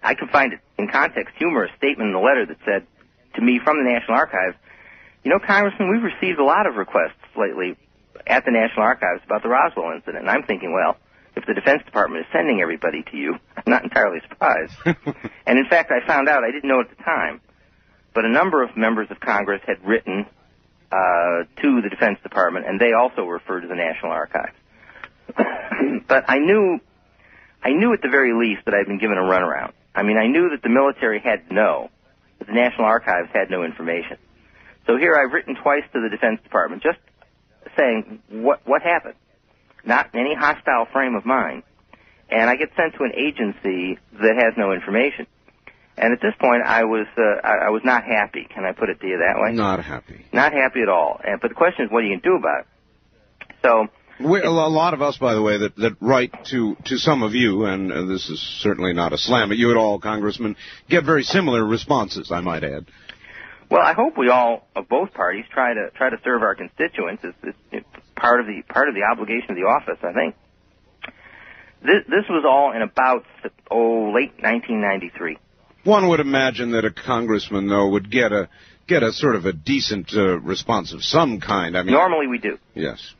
I 0.02 0.14
could 0.14 0.30
find 0.30 0.52
it 0.52 0.60
in 0.78 0.88
context 0.88 1.34
humorous 1.36 1.70
statement 1.76 2.08
in 2.08 2.12
the 2.12 2.20
letter 2.20 2.46
that 2.46 2.58
said 2.64 2.86
to 3.34 3.42
me 3.42 3.60
from 3.62 3.78
the 3.78 3.90
National 3.90 4.16
Archives, 4.16 4.56
you 5.24 5.30
know, 5.30 5.38
Congressman, 5.44 5.90
we've 5.90 6.02
received 6.02 6.38
a 6.38 6.44
lot 6.44 6.66
of 6.66 6.76
requests 6.76 7.18
lately 7.36 7.76
at 8.26 8.44
the 8.44 8.50
National 8.50 8.82
Archives 8.82 9.22
about 9.24 9.42
the 9.42 9.48
Roswell 9.48 9.92
incident. 9.92 10.22
And 10.22 10.30
I'm 10.30 10.44
thinking, 10.44 10.72
well, 10.72 10.96
if 11.36 11.46
the 11.46 11.54
Defense 11.54 11.82
Department 11.84 12.26
is 12.26 12.32
sending 12.32 12.60
everybody 12.60 13.02
to 13.10 13.16
you, 13.16 13.34
I'm 13.56 13.64
not 13.66 13.84
entirely 13.84 14.20
surprised. 14.28 14.72
and 14.84 15.58
in 15.58 15.66
fact, 15.68 15.90
I 15.90 16.06
found 16.06 16.28
out 16.28 16.44
I 16.44 16.50
didn't 16.50 16.68
know 16.68 16.80
at 16.80 16.90
the 16.90 17.02
time, 17.02 17.40
but 18.14 18.24
a 18.24 18.28
number 18.28 18.62
of 18.62 18.76
members 18.76 19.08
of 19.10 19.20
Congress 19.20 19.60
had 19.66 19.84
written 19.86 20.26
uh, 20.90 21.44
to 21.60 21.82
the 21.82 21.88
Defense 21.90 22.18
Department, 22.22 22.66
and 22.66 22.80
they 22.80 22.92
also 22.92 23.24
referred 23.24 23.60
to 23.60 23.68
the 23.68 23.74
National 23.74 24.12
Archives. 24.12 24.56
but 26.08 26.24
I 26.28 26.38
knew, 26.38 26.80
I 27.62 27.70
knew 27.70 27.92
at 27.92 28.00
the 28.02 28.08
very 28.08 28.32
least 28.32 28.64
that 28.64 28.74
I'd 28.74 28.86
been 28.86 28.98
given 28.98 29.18
a 29.18 29.22
runaround. 29.22 29.72
I 29.98 30.04
mean, 30.04 30.16
I 30.16 30.28
knew 30.28 30.50
that 30.50 30.62
the 30.62 30.68
military 30.68 31.18
had 31.18 31.48
to 31.48 31.54
know, 31.54 31.90
but 32.38 32.46
the 32.46 32.52
National 32.52 32.86
Archives 32.86 33.30
had 33.34 33.50
no 33.50 33.64
information. 33.64 34.16
So 34.86 34.96
here 34.96 35.16
I've 35.16 35.32
written 35.32 35.56
twice 35.56 35.82
to 35.92 36.00
the 36.00 36.08
Defense 36.08 36.40
Department, 36.44 36.84
just 36.84 36.98
saying 37.76 38.22
what 38.30 38.60
what 38.64 38.82
happened, 38.82 39.16
not 39.84 40.14
in 40.14 40.20
any 40.20 40.36
hostile 40.36 40.86
frame 40.92 41.16
of 41.16 41.26
mind, 41.26 41.64
and 42.30 42.48
I 42.48 42.54
get 42.54 42.68
sent 42.76 42.94
to 42.94 43.02
an 43.02 43.12
agency 43.16 43.98
that 44.22 44.36
has 44.38 44.54
no 44.56 44.72
information. 44.72 45.26
And 45.96 46.12
at 46.12 46.20
this 46.20 46.34
point, 46.38 46.62
I 46.64 46.84
was 46.84 47.08
uh, 47.18 47.44
I, 47.44 47.66
I 47.66 47.70
was 47.70 47.82
not 47.84 48.04
happy. 48.04 48.46
Can 48.54 48.64
I 48.64 48.70
put 48.70 48.90
it 48.90 49.00
to 49.00 49.06
you 49.08 49.18
that 49.18 49.42
way? 49.42 49.52
Not 49.52 49.84
happy. 49.84 50.24
Not 50.32 50.52
happy 50.52 50.80
at 50.80 50.88
all. 50.88 51.20
And, 51.24 51.40
but 51.40 51.48
the 51.48 51.56
question 51.56 51.86
is, 51.86 51.90
what 51.90 52.04
are 52.04 52.06
you 52.06 52.12
going 52.12 52.20
to 52.20 52.28
do 52.28 52.36
about 52.36 52.60
it? 52.60 52.66
So 53.64 53.88
We, 54.20 54.40
a 54.40 54.50
lot 54.50 54.94
of 54.94 55.02
us, 55.02 55.16
by 55.16 55.34
the 55.34 55.42
way, 55.42 55.58
that, 55.58 55.76
that 55.76 55.96
write 56.00 56.32
to, 56.46 56.76
to 56.86 56.98
some 56.98 57.22
of 57.22 57.34
you, 57.34 57.66
and 57.66 57.92
uh, 57.92 58.04
this 58.06 58.28
is 58.28 58.40
certainly 58.60 58.92
not 58.92 59.12
a 59.12 59.18
slam 59.18 59.52
at 59.52 59.58
you 59.58 59.70
at 59.70 59.76
all, 59.76 60.00
Congressman, 60.00 60.56
get 60.88 61.04
very 61.04 61.22
similar 61.22 61.64
responses, 61.64 62.32
I 62.32 62.40
might 62.40 62.64
add. 62.64 62.86
Well, 63.70 63.82
I 63.82 63.92
hope 63.92 64.16
we 64.16 64.28
all 64.28 64.66
of 64.74 64.88
both 64.88 65.12
parties 65.12 65.44
try 65.52 65.74
to 65.74 65.90
try 65.94 66.10
to 66.10 66.16
serve 66.24 66.42
our 66.42 66.54
constituents. 66.54 67.22
It's, 67.22 67.36
it's, 67.42 67.58
it's 67.70 68.06
part 68.16 68.40
of 68.40 68.46
the 68.46 68.62
part 68.62 68.88
of 68.88 68.94
the 68.94 69.02
obligation 69.02 69.50
of 69.50 69.56
the 69.56 69.64
office. 69.64 69.98
I 70.02 70.12
think 70.14 70.34
this 71.82 72.02
this 72.08 72.24
was 72.30 72.44
all 72.48 72.72
in 72.74 72.80
about 72.82 73.24
oh 73.70 74.10
late 74.14 74.32
1993. 74.42 75.36
One 75.84 76.08
would 76.08 76.20
imagine 76.20 76.72
that 76.72 76.84
a 76.84 76.90
congressman, 76.90 77.68
though, 77.68 77.90
would 77.90 78.10
get 78.10 78.32
a 78.32 78.48
get 78.86 79.02
a 79.02 79.12
sort 79.12 79.36
of 79.36 79.44
a 79.44 79.52
decent 79.52 80.10
uh, 80.14 80.38
response 80.40 80.92
of 80.94 81.04
some 81.04 81.38
kind. 81.38 81.76
I 81.76 81.82
mean, 81.82 81.92
Normally 81.92 82.26
we 82.26 82.38
do. 82.38 82.58
yes. 82.74 83.14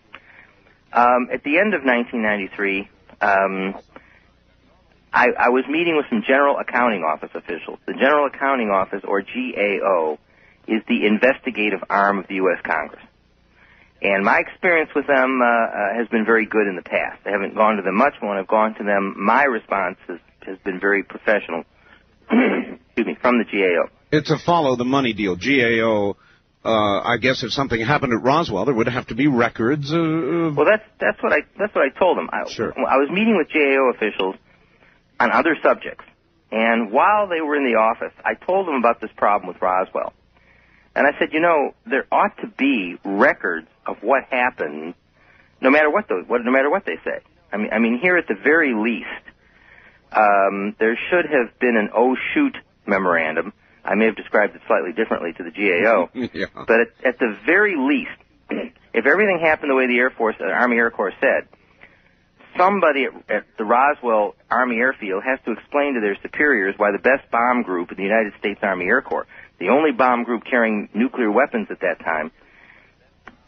Um, 0.92 1.28
at 1.32 1.42
the 1.44 1.58
end 1.58 1.74
of 1.74 1.82
1993, 1.84 2.88
um, 3.20 3.74
I, 5.12 5.28
I 5.38 5.48
was 5.50 5.64
meeting 5.68 5.96
with 5.96 6.06
some 6.10 6.22
General 6.26 6.56
Accounting 6.58 7.02
Office 7.02 7.30
officials. 7.34 7.78
The 7.86 7.94
General 7.94 8.26
Accounting 8.26 8.70
Office, 8.70 9.02
or 9.04 9.22
GAO, 9.22 10.18
is 10.66 10.82
the 10.88 11.06
investigative 11.06 11.80
arm 11.88 12.18
of 12.18 12.28
the 12.28 12.36
U.S. 12.36 12.60
Congress. 12.64 13.02
And 14.00 14.24
my 14.24 14.38
experience 14.38 14.90
with 14.94 15.06
them 15.06 15.40
uh, 15.42 15.44
uh, 15.44 15.98
has 15.98 16.08
been 16.08 16.24
very 16.24 16.46
good 16.46 16.68
in 16.68 16.76
the 16.76 16.82
past. 16.82 17.20
I 17.26 17.30
haven't 17.30 17.54
gone 17.54 17.76
to 17.76 17.82
them 17.82 17.96
much, 17.96 18.14
when 18.20 18.38
I've 18.38 18.46
gone 18.46 18.74
to 18.76 18.84
them, 18.84 19.14
my 19.18 19.44
response 19.44 19.96
has, 20.06 20.18
has 20.46 20.58
been 20.64 20.78
very 20.78 21.02
professional. 21.02 21.64
Excuse 22.30 23.06
me, 23.06 23.16
from 23.20 23.38
the 23.38 23.44
GAO. 23.44 23.90
It's 24.12 24.30
a 24.30 24.38
follow 24.38 24.76
the 24.76 24.84
money 24.84 25.14
deal. 25.14 25.36
GAO. 25.36 26.16
Uh, 26.64 27.00
I 27.00 27.16
guess 27.18 27.42
if 27.44 27.52
something 27.52 27.80
happened 27.80 28.12
at 28.12 28.22
Roswell, 28.22 28.64
there 28.64 28.74
would 28.74 28.88
have 28.88 29.06
to 29.08 29.14
be 29.14 29.26
records. 29.28 29.92
Uh, 29.92 29.96
of- 29.96 30.56
Well, 30.56 30.66
that's 30.66 30.82
that's 31.00 31.22
what 31.22 31.32
I 31.32 31.38
that's 31.58 31.74
what 31.74 31.84
I 31.84 31.96
told 31.98 32.18
them. 32.18 32.28
I, 32.32 32.48
Sure. 32.50 32.72
I 32.76 32.96
was 32.96 33.08
meeting 33.10 33.36
with 33.36 33.48
GAO 33.52 33.90
officials 33.94 34.34
on 35.20 35.30
other 35.30 35.56
subjects, 35.62 36.04
and 36.50 36.90
while 36.90 37.28
they 37.28 37.40
were 37.40 37.54
in 37.56 37.64
the 37.64 37.78
office, 37.78 38.12
I 38.24 38.34
told 38.34 38.66
them 38.66 38.74
about 38.74 39.00
this 39.00 39.10
problem 39.16 39.48
with 39.48 39.62
Roswell, 39.62 40.12
and 40.96 41.06
I 41.06 41.16
said, 41.18 41.32
you 41.32 41.40
know, 41.40 41.74
there 41.86 42.06
ought 42.10 42.36
to 42.38 42.48
be 42.48 42.96
records 43.04 43.68
of 43.86 43.98
what 44.02 44.24
happened, 44.24 44.94
no 45.60 45.70
matter 45.70 45.90
what 45.90 46.08
those, 46.08 46.24
what, 46.26 46.44
no 46.44 46.50
matter 46.50 46.70
what 46.70 46.84
they 46.84 46.96
say. 47.04 47.20
I 47.52 47.56
mean, 47.56 47.70
I 47.72 47.78
mean, 47.78 47.98
here 48.02 48.16
at 48.16 48.26
the 48.28 48.34
very 48.34 48.74
least, 48.74 49.06
um, 50.12 50.74
there 50.78 50.98
should 51.08 51.26
have 51.26 51.58
been 51.60 51.76
an 51.76 51.90
oh 51.94 52.16
shoot 52.34 52.56
memorandum. 52.86 53.52
I 53.88 53.94
may 53.94 54.04
have 54.04 54.16
described 54.16 54.54
it 54.54 54.60
slightly 54.66 54.92
differently 54.92 55.32
to 55.32 55.42
the 55.42 55.50
GAO. 55.50 56.10
yeah. 56.34 56.46
But 56.54 56.80
at, 56.80 56.88
at 57.04 57.18
the 57.18 57.36
very 57.46 57.74
least, 57.76 58.12
if 58.92 59.06
everything 59.06 59.40
happened 59.40 59.70
the 59.70 59.74
way 59.74 59.86
the 59.86 59.96
Air 59.96 60.10
Force, 60.10 60.36
uh, 60.38 60.44
Army 60.44 60.76
Air 60.76 60.90
Corps 60.90 61.14
said, 61.20 61.48
somebody 62.58 63.04
at, 63.04 63.14
at 63.30 63.44
the 63.56 63.64
Roswell 63.64 64.34
Army 64.50 64.76
Airfield 64.76 65.22
has 65.24 65.38
to 65.46 65.52
explain 65.52 65.94
to 65.94 66.00
their 66.00 66.18
superiors 66.20 66.74
why 66.76 66.92
the 66.92 66.98
best 66.98 67.30
bomb 67.30 67.62
group 67.62 67.90
in 67.90 67.96
the 67.96 68.02
United 68.02 68.34
States 68.38 68.60
Army 68.62 68.84
Air 68.84 69.00
Corps, 69.00 69.26
the 69.58 69.70
only 69.70 69.92
bomb 69.92 70.24
group 70.24 70.44
carrying 70.44 70.90
nuclear 70.92 71.30
weapons 71.30 71.68
at 71.70 71.80
that 71.80 72.00
time, 72.00 72.30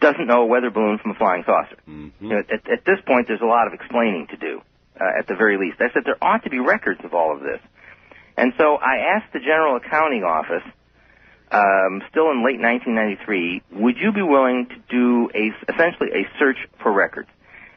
doesn't 0.00 0.26
know 0.26 0.42
a 0.42 0.46
weather 0.46 0.70
balloon 0.70 0.96
from 0.96 1.10
a 1.10 1.14
flying 1.14 1.44
saucer. 1.44 1.76
Mm-hmm. 1.86 2.24
You 2.24 2.30
know, 2.30 2.38
at, 2.38 2.70
at 2.70 2.84
this 2.86 2.98
point, 3.06 3.28
there's 3.28 3.42
a 3.42 3.46
lot 3.46 3.66
of 3.66 3.74
explaining 3.74 4.28
to 4.28 4.38
do, 4.38 4.62
uh, 4.98 5.18
at 5.18 5.26
the 5.26 5.34
very 5.34 5.58
least. 5.58 5.76
I 5.80 5.92
said 5.92 6.04
there 6.06 6.16
ought 6.22 6.44
to 6.44 6.50
be 6.50 6.58
records 6.58 7.00
of 7.04 7.12
all 7.12 7.36
of 7.36 7.42
this. 7.42 7.60
And 8.40 8.54
so 8.56 8.76
I 8.76 9.16
asked 9.16 9.34
the 9.34 9.38
General 9.38 9.76
Accounting 9.76 10.24
Office, 10.24 10.64
um, 11.52 12.00
still 12.08 12.30
in 12.30 12.40
late 12.40 12.58
1993, 12.58 13.62
would 13.72 13.96
you 13.98 14.12
be 14.12 14.22
willing 14.22 14.66
to 14.66 14.76
do 14.88 15.28
a 15.34 15.52
essentially 15.70 16.08
a 16.14 16.38
search 16.38 16.56
for 16.82 16.90
records? 16.90 17.28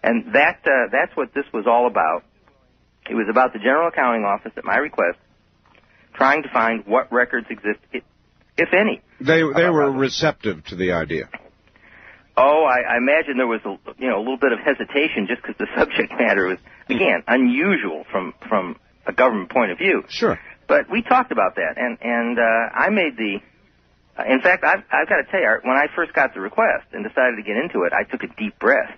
And 0.01 0.34
that 0.34 0.62
uh, 0.63 0.88
that's 0.89 1.13
what 1.17 1.34
this 1.34 1.43
was 1.53 1.65
all 1.67 1.86
about. 1.86 2.24
It 3.10 3.15
was 3.15 3.27
about 3.29 3.51
the 3.51 3.60
General 3.60 3.89
Accounting 3.89 4.24
Office, 4.24 4.53
at 4.55 4.63
my 4.63 4.77
request, 4.77 5.17
trying 6.13 6.43
to 6.43 6.50
find 6.50 6.86
what 6.86 7.12
records 7.12 7.48
exist, 7.50 7.79
if, 7.91 8.70
any. 8.72 9.01
They 9.20 9.41
they 9.41 9.41
were 9.41 9.91
Roswell. 9.91 10.00
receptive 10.00 10.65
to 10.67 10.77
the 10.77 10.93
idea. 10.93 11.27
Oh, 12.38 12.63
I, 12.63 12.93
I 12.93 12.98
imagine 12.98 13.36
there 13.36 13.48
was 13.48 13.60
a 13.65 13.75
you 14.01 14.10
know 14.10 14.20
a 14.20 14.24
little 14.24 14.38
bit 14.38 14.53
of 14.53 14.60
hesitation 14.60 15.27
just 15.27 15.41
because 15.41 15.58
the 15.60 15.67
subject 15.77 16.13
matter 16.17 16.48
was 16.48 16.60
again 16.88 17.24
unusual 17.27 18.05
from 18.10 18.34
from 18.48 18.77
a 19.05 19.13
government 19.13 19.51
point 19.51 19.72
of 19.72 19.77
view. 19.77 20.03
Sure. 20.08 20.39
But 20.67 20.89
we 20.89 21.01
talked 21.01 21.32
about 21.32 21.55
that, 21.55 21.74
and 21.77 21.98
and 22.01 22.39
uh, 22.39 22.43
I 22.75 22.89
made 22.89 23.17
the. 23.17 23.39
Uh, 24.17 24.24
in 24.32 24.41
fact, 24.41 24.63
I've 24.63 24.84
I've 24.91 25.10
got 25.10 25.17
to 25.17 25.27
tell 25.32 25.39
you, 25.41 25.50
when 25.63 25.75
I 25.77 25.88
first 25.96 26.13
got 26.13 26.34
the 26.34 26.39
request 26.41 26.88
and 26.93 27.03
decided 27.03 27.38
to 27.38 27.43
get 27.43 27.58
into 27.58 27.84
it, 27.84 27.93
I 27.93 28.03
took 28.03 28.24
a 28.24 28.27
deep 28.38 28.60
breath 28.60 28.93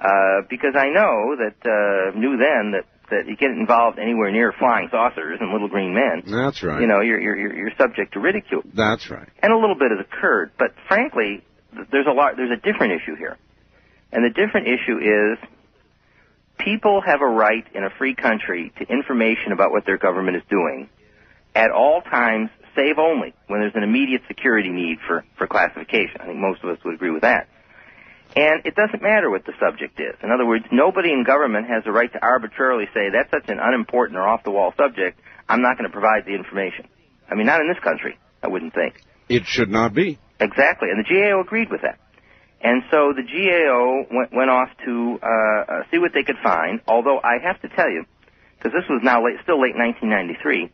uh, 0.00 0.42
because 0.48 0.74
I 0.76 0.88
know 0.90 1.36
that 1.36 1.56
uh, 1.64 2.18
knew 2.18 2.36
then 2.36 2.72
that 2.72 2.84
that 3.10 3.26
you 3.26 3.36
get 3.36 3.50
involved 3.50 3.98
anywhere 3.98 4.30
near 4.32 4.52
flying 4.58 4.88
saucers 4.90 5.38
and 5.40 5.52
little 5.52 5.68
green 5.68 5.92
men, 5.94 6.22
That's 6.26 6.62
right. 6.62 6.80
you 6.80 6.86
know, 6.86 7.00
you're 7.00 7.20
you're 7.20 7.36
you're 7.36 7.56
you're 7.56 7.72
subject 7.78 8.14
to 8.14 8.20
ridicule 8.20 8.62
That's 8.74 9.10
right. 9.10 9.28
and 9.42 9.52
a 9.52 9.56
little 9.58 9.76
bit 9.76 9.90
has 9.90 10.00
occurred. 10.00 10.52
But 10.58 10.74
frankly, 10.88 11.44
there's 11.90 12.06
a 12.06 12.12
lot. 12.14 12.36
There's 12.36 12.52
a 12.52 12.60
different 12.60 12.94
issue 13.00 13.16
here, 13.16 13.36
and 14.12 14.24
the 14.24 14.30
different 14.30 14.68
issue 14.68 14.98
is 14.98 15.38
people 16.58 17.00
have 17.04 17.20
a 17.20 17.26
right 17.26 17.66
in 17.74 17.84
a 17.84 17.90
free 17.98 18.14
country 18.14 18.72
to 18.78 18.84
information 18.84 19.52
about 19.52 19.70
what 19.70 19.84
their 19.86 19.98
government 19.98 20.36
is 20.36 20.42
doing 20.48 20.88
at 21.54 21.70
all 21.70 22.02
times, 22.02 22.50
save 22.74 22.98
only 22.98 23.34
when 23.46 23.60
there's 23.60 23.74
an 23.76 23.82
immediate 23.82 24.22
security 24.26 24.70
need 24.70 24.98
for 25.06 25.24
for 25.38 25.46
classification. 25.46 26.20
I 26.20 26.26
think 26.26 26.38
most 26.38 26.62
of 26.64 26.70
us 26.70 26.78
would 26.84 26.94
agree 26.94 27.10
with 27.10 27.22
that. 27.22 27.48
And 28.36 28.66
it 28.66 28.74
doesn't 28.74 29.00
matter 29.00 29.30
what 29.30 29.44
the 29.44 29.52
subject 29.60 30.00
is. 30.00 30.16
In 30.22 30.32
other 30.32 30.44
words, 30.44 30.64
nobody 30.72 31.12
in 31.12 31.22
government 31.22 31.68
has 31.68 31.84
a 31.86 31.92
right 31.92 32.12
to 32.12 32.20
arbitrarily 32.20 32.86
say 32.92 33.10
that's 33.12 33.30
such 33.30 33.48
an 33.48 33.60
unimportant 33.62 34.18
or 34.18 34.26
off 34.26 34.42
the 34.42 34.50
wall 34.50 34.74
subject. 34.76 35.20
I'm 35.48 35.62
not 35.62 35.78
going 35.78 35.88
to 35.88 35.92
provide 35.92 36.24
the 36.26 36.34
information. 36.34 36.88
I 37.30 37.36
mean, 37.36 37.46
not 37.46 37.60
in 37.60 37.68
this 37.68 37.82
country. 37.82 38.18
I 38.42 38.48
wouldn't 38.48 38.74
think. 38.74 39.00
It 39.28 39.44
should 39.46 39.70
not 39.70 39.94
be. 39.94 40.18
Exactly, 40.40 40.88
and 40.90 40.98
the 40.98 41.08
GAO 41.08 41.40
agreed 41.40 41.70
with 41.70 41.82
that. 41.82 41.98
And 42.64 42.82
so 42.90 43.12
the 43.12 43.22
GAO 43.22 44.06
went, 44.10 44.32
went 44.32 44.48
off 44.50 44.70
to 44.86 45.18
uh, 45.22 45.26
uh, 45.28 45.82
see 45.90 45.98
what 45.98 46.12
they 46.14 46.22
could 46.22 46.38
find. 46.42 46.80
Although 46.88 47.20
I 47.22 47.36
have 47.44 47.60
to 47.60 47.68
tell 47.68 47.90
you, 47.90 48.06
because 48.56 48.72
this 48.72 48.88
was 48.88 49.02
now 49.04 49.22
late, 49.22 49.36
still 49.42 49.60
late 49.60 49.76
1993, 49.76 50.72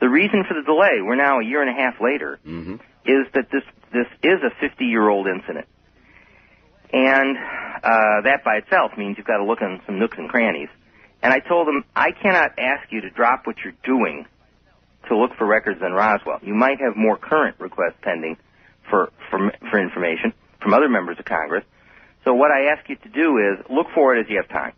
the 0.00 0.08
reason 0.08 0.44
for 0.46 0.54
the 0.54 0.62
delay, 0.62 1.02
we're 1.02 1.16
now 1.16 1.40
a 1.40 1.44
year 1.44 1.60
and 1.60 1.70
a 1.70 1.74
half 1.74 2.00
later, 2.00 2.38
Mm-hmm. 2.46 2.74
is 3.04 3.26
that 3.34 3.50
this 3.50 3.64
this 3.92 4.06
is 4.22 4.38
a 4.46 4.50
50 4.60 4.84
year 4.84 5.08
old 5.08 5.26
incident, 5.26 5.66
and 6.92 7.36
uh, 7.36 8.22
that 8.22 8.42
by 8.44 8.56
itself 8.56 8.92
means 8.96 9.16
you've 9.18 9.26
got 9.26 9.38
to 9.38 9.44
look 9.44 9.60
in 9.60 9.80
some 9.86 9.98
nooks 9.98 10.16
and 10.18 10.28
crannies. 10.28 10.68
And 11.22 11.32
I 11.32 11.40
told 11.40 11.66
them 11.66 11.84
I 11.96 12.10
cannot 12.12 12.58
ask 12.58 12.90
you 12.92 13.00
to 13.02 13.10
drop 13.10 13.46
what 13.46 13.56
you're 13.64 13.74
doing 13.84 14.26
to 15.08 15.16
look 15.16 15.34
for 15.36 15.46
records 15.46 15.80
than 15.80 15.92
Roswell. 15.92 16.38
You 16.42 16.54
might 16.54 16.80
have 16.80 16.96
more 16.96 17.16
current 17.16 17.56
requests 17.58 17.96
pending 18.02 18.36
for, 18.90 19.10
for, 19.30 19.52
for 19.70 19.78
information 19.80 20.32
from 20.64 20.74
other 20.74 20.88
members 20.88 21.18
of 21.20 21.24
Congress. 21.26 21.64
So 22.24 22.34
what 22.34 22.50
I 22.50 22.72
ask 22.72 22.88
you 22.88 22.96
to 22.96 23.08
do 23.10 23.36
is 23.38 23.64
look 23.70 23.86
for 23.94 24.16
it 24.16 24.20
as 24.22 24.26
you 24.28 24.38
have 24.42 24.48
time. 24.48 24.72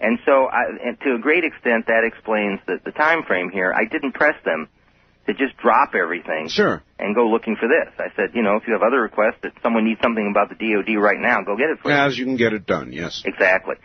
And 0.00 0.18
so, 0.26 0.46
I, 0.50 0.64
and 0.84 1.00
to 1.00 1.14
a 1.14 1.18
great 1.18 1.44
extent, 1.44 1.86
that 1.86 2.02
explains 2.04 2.58
the, 2.66 2.80
the 2.84 2.90
time 2.90 3.22
frame 3.22 3.48
here. 3.48 3.72
I 3.72 3.84
didn't 3.86 4.12
press 4.12 4.34
them 4.44 4.68
to 5.26 5.32
just 5.32 5.56
drop 5.56 5.94
everything 5.94 6.48
Sure. 6.48 6.82
and 6.98 7.14
go 7.14 7.28
looking 7.28 7.56
for 7.56 7.68
this. 7.68 7.94
I 7.96 8.14
said, 8.16 8.34
you 8.34 8.42
know, 8.42 8.56
if 8.56 8.64
you 8.66 8.74
have 8.74 8.82
other 8.82 9.00
requests 9.00 9.38
that 9.44 9.52
someone 9.62 9.84
needs 9.86 10.00
something 10.02 10.28
about 10.28 10.50
the 10.50 10.56
DoD 10.58 11.00
right 11.00 11.18
now, 11.18 11.42
go 11.42 11.56
get 11.56 11.70
it 11.70 11.78
for 11.80 11.88
them. 11.88 11.96
As 12.06 12.18
you 12.18 12.26
can 12.26 12.36
get 12.36 12.52
it 12.52 12.66
done, 12.66 12.92
yes. 12.92 13.22
Exactly. 13.24 13.76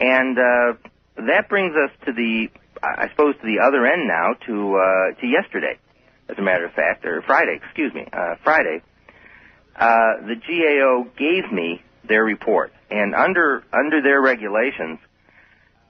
And 0.00 0.36
uh, 0.38 0.72
that 1.28 1.48
brings 1.48 1.76
us 1.76 1.92
to 2.06 2.12
the, 2.12 2.48
I 2.82 3.08
suppose, 3.10 3.36
to 3.36 3.46
the 3.46 3.62
other 3.62 3.86
end 3.86 4.08
now, 4.08 4.32
to 4.46 4.74
uh, 4.74 5.20
to 5.20 5.26
yesterday, 5.28 5.78
as 6.28 6.38
a 6.38 6.42
matter 6.42 6.64
of 6.64 6.72
fact, 6.72 7.04
or 7.04 7.22
Friday, 7.22 7.60
excuse 7.62 7.92
me, 7.94 8.06
uh, 8.12 8.34
Friday. 8.42 8.82
Uh, 9.74 10.26
the 10.26 10.36
GAO 10.36 11.04
gave 11.16 11.50
me 11.52 11.82
their 12.04 12.24
report, 12.24 12.72
and 12.90 13.14
under 13.14 13.64
under 13.72 14.02
their 14.02 14.20
regulations, 14.20 14.98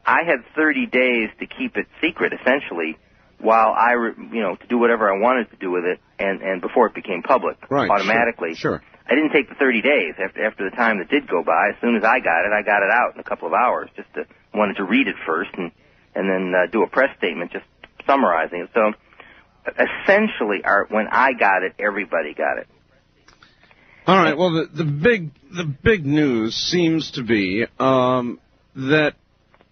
I 0.06 0.22
had 0.24 0.44
30 0.54 0.86
days 0.86 1.30
to 1.40 1.46
keep 1.46 1.76
it 1.76 1.86
secret, 2.00 2.32
essentially, 2.32 2.96
while 3.38 3.74
I, 3.76 3.92
re- 3.92 4.14
you 4.32 4.40
know, 4.40 4.56
to 4.56 4.66
do 4.66 4.78
whatever 4.78 5.10
I 5.12 5.18
wanted 5.18 5.50
to 5.50 5.56
do 5.56 5.70
with 5.70 5.84
it, 5.84 6.00
and 6.18 6.42
and 6.42 6.60
before 6.60 6.86
it 6.86 6.94
became 6.94 7.22
public 7.22 7.58
Right. 7.68 7.86
sure, 7.86 7.96
automatically. 7.96 8.54
Sure. 8.54 8.82
I 9.04 9.14
didn't 9.16 9.32
take 9.32 9.48
the 9.48 9.56
30 9.56 9.82
days 9.82 10.14
after 10.22 10.46
after 10.46 10.70
the 10.70 10.76
time 10.76 10.98
that 10.98 11.08
did 11.10 11.26
go 11.28 11.42
by. 11.42 11.70
As 11.74 11.80
soon 11.80 11.96
as 11.96 12.04
I 12.04 12.20
got 12.20 12.46
it, 12.46 12.52
I 12.54 12.62
got 12.62 12.82
it 12.82 12.90
out 12.90 13.14
in 13.14 13.20
a 13.20 13.24
couple 13.24 13.48
of 13.48 13.54
hours. 13.54 13.90
Just 13.96 14.12
to, 14.14 14.26
wanted 14.54 14.76
to 14.76 14.84
read 14.84 15.08
it 15.08 15.16
first 15.26 15.50
and 15.54 15.72
and 16.14 16.30
then 16.30 16.52
uh, 16.54 16.70
do 16.70 16.82
a 16.82 16.86
press 16.86 17.10
statement 17.18 17.52
just 17.52 17.64
summarizing 18.06 18.60
it. 18.60 18.70
So 18.74 18.92
essentially, 19.66 20.62
Art, 20.64 20.90
when 20.90 21.08
I 21.10 21.32
got 21.32 21.62
it, 21.62 21.74
everybody 21.78 22.34
got 22.34 22.58
it. 22.58 22.68
All 24.04 24.16
right. 24.16 24.36
Well, 24.36 24.50
the, 24.50 24.84
the 24.84 24.84
big 24.84 25.30
the 25.54 25.64
big 25.64 26.04
news 26.04 26.54
seems 26.54 27.12
to 27.12 27.22
be 27.22 27.66
um, 27.78 28.40
that 28.74 29.14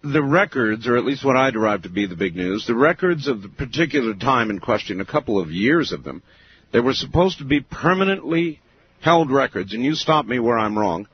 the 0.03 0.23
records, 0.23 0.87
or 0.87 0.95
at 0.95 1.03
least 1.03 1.25
what 1.25 1.35
I 1.35 1.51
derive 1.51 1.83
to 1.83 1.89
be 1.89 2.05
the 2.07 2.15
big 2.15 2.35
news, 2.35 2.65
the 2.65 2.75
records 2.75 3.27
of 3.27 3.41
the 3.41 3.49
particular 3.49 4.13
time 4.13 4.49
in 4.49 4.59
question, 4.59 5.01
a 5.01 5.05
couple 5.05 5.39
of 5.39 5.51
years 5.51 5.91
of 5.91 6.03
them, 6.03 6.23
they 6.71 6.79
were 6.79 6.93
supposed 6.93 7.39
to 7.39 7.43
be 7.43 7.59
permanently 7.59 8.61
held 9.01 9.31
records, 9.31 9.73
and 9.73 9.83
you 9.83 9.95
stop 9.95 10.25
me 10.25 10.39
where 10.39 10.57
I'm 10.57 10.77
wrong, 10.77 11.07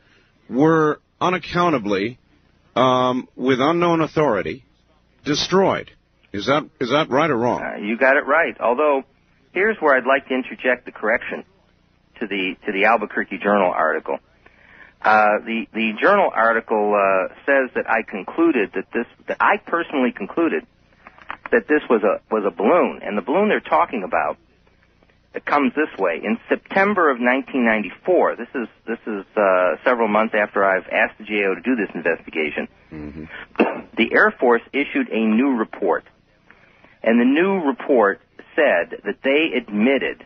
were 0.47 0.99
unaccountably, 1.19 2.19
um, 2.75 3.27
with 3.35 3.59
unknown 3.59 4.01
authority, 4.01 4.63
destroyed. 5.25 5.89
Is 6.33 6.45
that 6.45 6.69
is 6.79 6.91
that 6.91 7.09
right 7.09 7.31
or 7.31 7.37
wrong? 7.37 7.63
Uh, 7.63 7.77
you 7.77 7.97
got 7.97 8.15
it 8.15 8.27
right. 8.27 8.55
Although, 8.59 9.03
here's 9.53 9.77
where 9.79 9.95
I'd 9.95 10.05
like 10.05 10.27
to 10.27 10.35
interject 10.35 10.85
the 10.85 10.91
correction 10.91 11.43
to 12.19 12.27
the 12.27 12.55
to 12.65 12.71
the 12.71 12.85
Albuquerque 12.85 13.39
Journal 13.39 13.71
article. 13.71 14.17
Uh, 15.01 15.39
the 15.45 15.67
the 15.73 15.91
journal 16.01 16.29
article 16.33 16.95
uh, 16.95 17.33
says 17.45 17.69
that 17.75 17.89
I 17.89 18.01
concluded 18.01 18.71
that 18.73 18.85
this 18.93 19.05
that 19.27 19.37
I 19.39 19.57
personally 19.57 20.11
concluded 20.11 20.65
that 21.51 21.67
this 21.67 21.81
was 21.89 22.01
a 22.03 22.21
was 22.33 22.43
a 22.45 22.51
balloon, 22.51 23.01
and 23.03 23.17
the 23.17 23.21
balloon 23.21 23.49
they're 23.49 23.59
talking 23.59 24.03
about 24.03 24.37
it 25.37 25.45
comes 25.45 25.71
this 25.75 25.95
way. 25.99 26.19
In 26.23 26.39
September 26.49 27.11
of 27.11 27.19
1994, 27.19 28.35
this 28.37 28.47
is 28.55 28.67
this 28.87 28.99
is 29.05 29.23
uh, 29.37 29.75
several 29.85 30.07
months 30.07 30.33
after 30.33 30.65
I've 30.65 30.87
asked 30.89 31.19
the 31.19 31.25
GAO 31.25 31.53
to 31.53 31.61
do 31.61 31.75
this 31.75 31.93
investigation. 31.93 32.67
the 33.95 34.09
Air 34.11 34.33
Force 34.39 34.63
issued 34.73 35.09
a 35.09 35.19
new 35.19 35.55
report, 35.57 36.05
and 37.03 37.19
the 37.21 37.25
new 37.25 37.67
report 37.67 38.19
said 38.55 39.01
that 39.05 39.21
they 39.23 39.55
admitted 39.55 40.25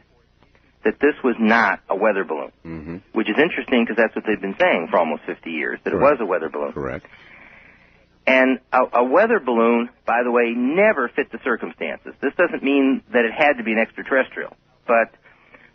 that 0.83 0.99
this 0.99 1.13
was 1.23 1.35
not 1.39 1.79
a 1.89 1.95
weather 1.95 2.23
balloon, 2.23 2.51
Mm-hmm. 2.65 2.97
which 3.13 3.29
is 3.29 3.35
interesting 3.41 3.83
because 3.85 3.97
that's 3.97 4.15
what 4.15 4.25
they've 4.25 4.41
been 4.41 4.55
saying 4.59 4.87
for 4.89 4.97
almost 4.97 5.23
50 5.25 5.49
years 5.49 5.79
that 5.83 5.93
it 5.93 5.97
was 5.99 6.17
a 6.19 6.25
weather 6.25 6.49
balloon. 6.49 6.73
Correct. 6.73 7.05
And 8.25 8.59
a, 8.71 8.99
a 8.99 9.03
weather 9.03 9.39
balloon, 9.39 9.89
by 10.05 10.21
the 10.23 10.31
way, 10.31 10.53
never 10.55 11.09
fit 11.09 11.31
the 11.31 11.39
circumstances. 11.43 12.13
This 12.21 12.33
doesn't 12.37 12.63
mean 12.63 13.01
that 13.13 13.25
it 13.25 13.33
had 13.33 13.57
to 13.57 13.63
be 13.63 13.71
an 13.73 13.79
extraterrestrial, 13.79 14.55
but 14.85 15.09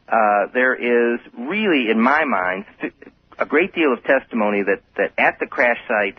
uh, 0.09 0.47
there 0.55 0.75
is 0.75 1.21
really, 1.37 1.91
in 1.91 2.01
my 2.01 2.25
mind, 2.25 2.65
a 3.39 3.47
great 3.47 3.75
deal 3.75 3.93
of 3.93 4.03
testimony 4.05 4.63
that, 4.63 4.83
that 4.97 5.13
at 5.19 5.39
the 5.41 5.47
crash 5.47 5.79
site 5.89 6.19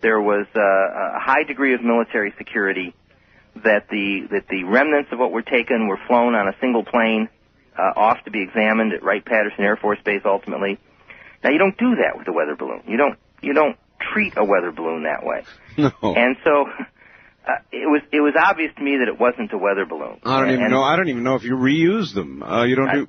there 0.00 0.20
was 0.20 0.46
uh, 0.56 0.60
a 0.60 1.20
high 1.20 1.44
degree 1.44 1.74
of 1.74 1.82
military 1.82 2.32
security, 2.38 2.94
that 3.62 3.88
the 3.90 4.26
that 4.30 4.48
the 4.48 4.64
remnants 4.64 5.12
of 5.12 5.18
what 5.18 5.30
were 5.30 5.42
taken 5.42 5.86
were 5.86 5.98
flown 6.08 6.34
on 6.34 6.48
a 6.48 6.54
single 6.60 6.82
plane 6.84 7.28
uh, 7.78 7.98
off 7.98 8.18
to 8.24 8.30
be 8.30 8.42
examined 8.42 8.92
at 8.92 9.02
Wright 9.02 9.24
Patterson 9.24 9.64
Air 9.64 9.76
Force 9.76 9.98
Base 10.04 10.22
ultimately. 10.24 10.78
Now 11.42 11.50
you 11.50 11.58
don't 11.58 11.76
do 11.76 11.96
that 11.96 12.18
with 12.18 12.28
a 12.28 12.32
weather 12.32 12.56
balloon. 12.56 12.82
You 12.86 12.96
don't 12.96 13.18
you 13.42 13.52
don't 13.54 13.76
treat 14.12 14.34
a 14.36 14.44
weather 14.44 14.72
balloon 14.72 15.04
that 15.04 15.24
way. 15.24 15.44
No. 15.78 15.90
And 16.02 16.36
so 16.44 16.66
uh, 17.48 17.52
it 17.72 17.86
was 17.88 18.02
it 18.12 18.20
was 18.20 18.34
obvious 18.38 18.72
to 18.76 18.82
me 18.82 18.98
that 18.98 19.08
it 19.08 19.18
wasn't 19.18 19.52
a 19.54 19.58
weather 19.58 19.86
balloon. 19.86 20.20
I 20.22 20.40
don't 20.40 20.50
even 20.50 20.70
know. 20.70 20.82
I 20.82 20.96
don't 20.96 21.08
even 21.08 21.22
know 21.24 21.34
if 21.36 21.44
you 21.44 21.56
reuse 21.56 22.12
them. 22.14 22.42
Uh, 22.42 22.64
you 22.64 22.76
don't 22.76 22.88
I- 22.88 22.94
do. 22.94 23.06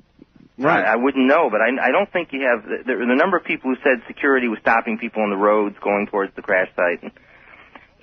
Right. 0.56 0.84
I, 0.84 0.92
I 0.92 0.96
wouldn't 0.96 1.26
know, 1.26 1.50
but 1.50 1.60
I, 1.60 1.88
I 1.88 1.90
don't 1.90 2.10
think 2.12 2.28
you 2.32 2.46
have 2.48 2.62
the, 2.62 2.84
the, 2.86 2.94
the 2.94 3.16
number 3.16 3.36
of 3.36 3.42
people 3.44 3.74
who 3.74 3.76
said 3.82 4.06
security 4.06 4.46
was 4.46 4.60
stopping 4.60 4.98
people 4.98 5.20
on 5.24 5.30
the 5.30 5.36
roads 5.36 5.74
going 5.82 6.06
towards 6.06 6.32
the 6.36 6.42
crash 6.42 6.68
site, 6.76 7.02
and, 7.02 7.10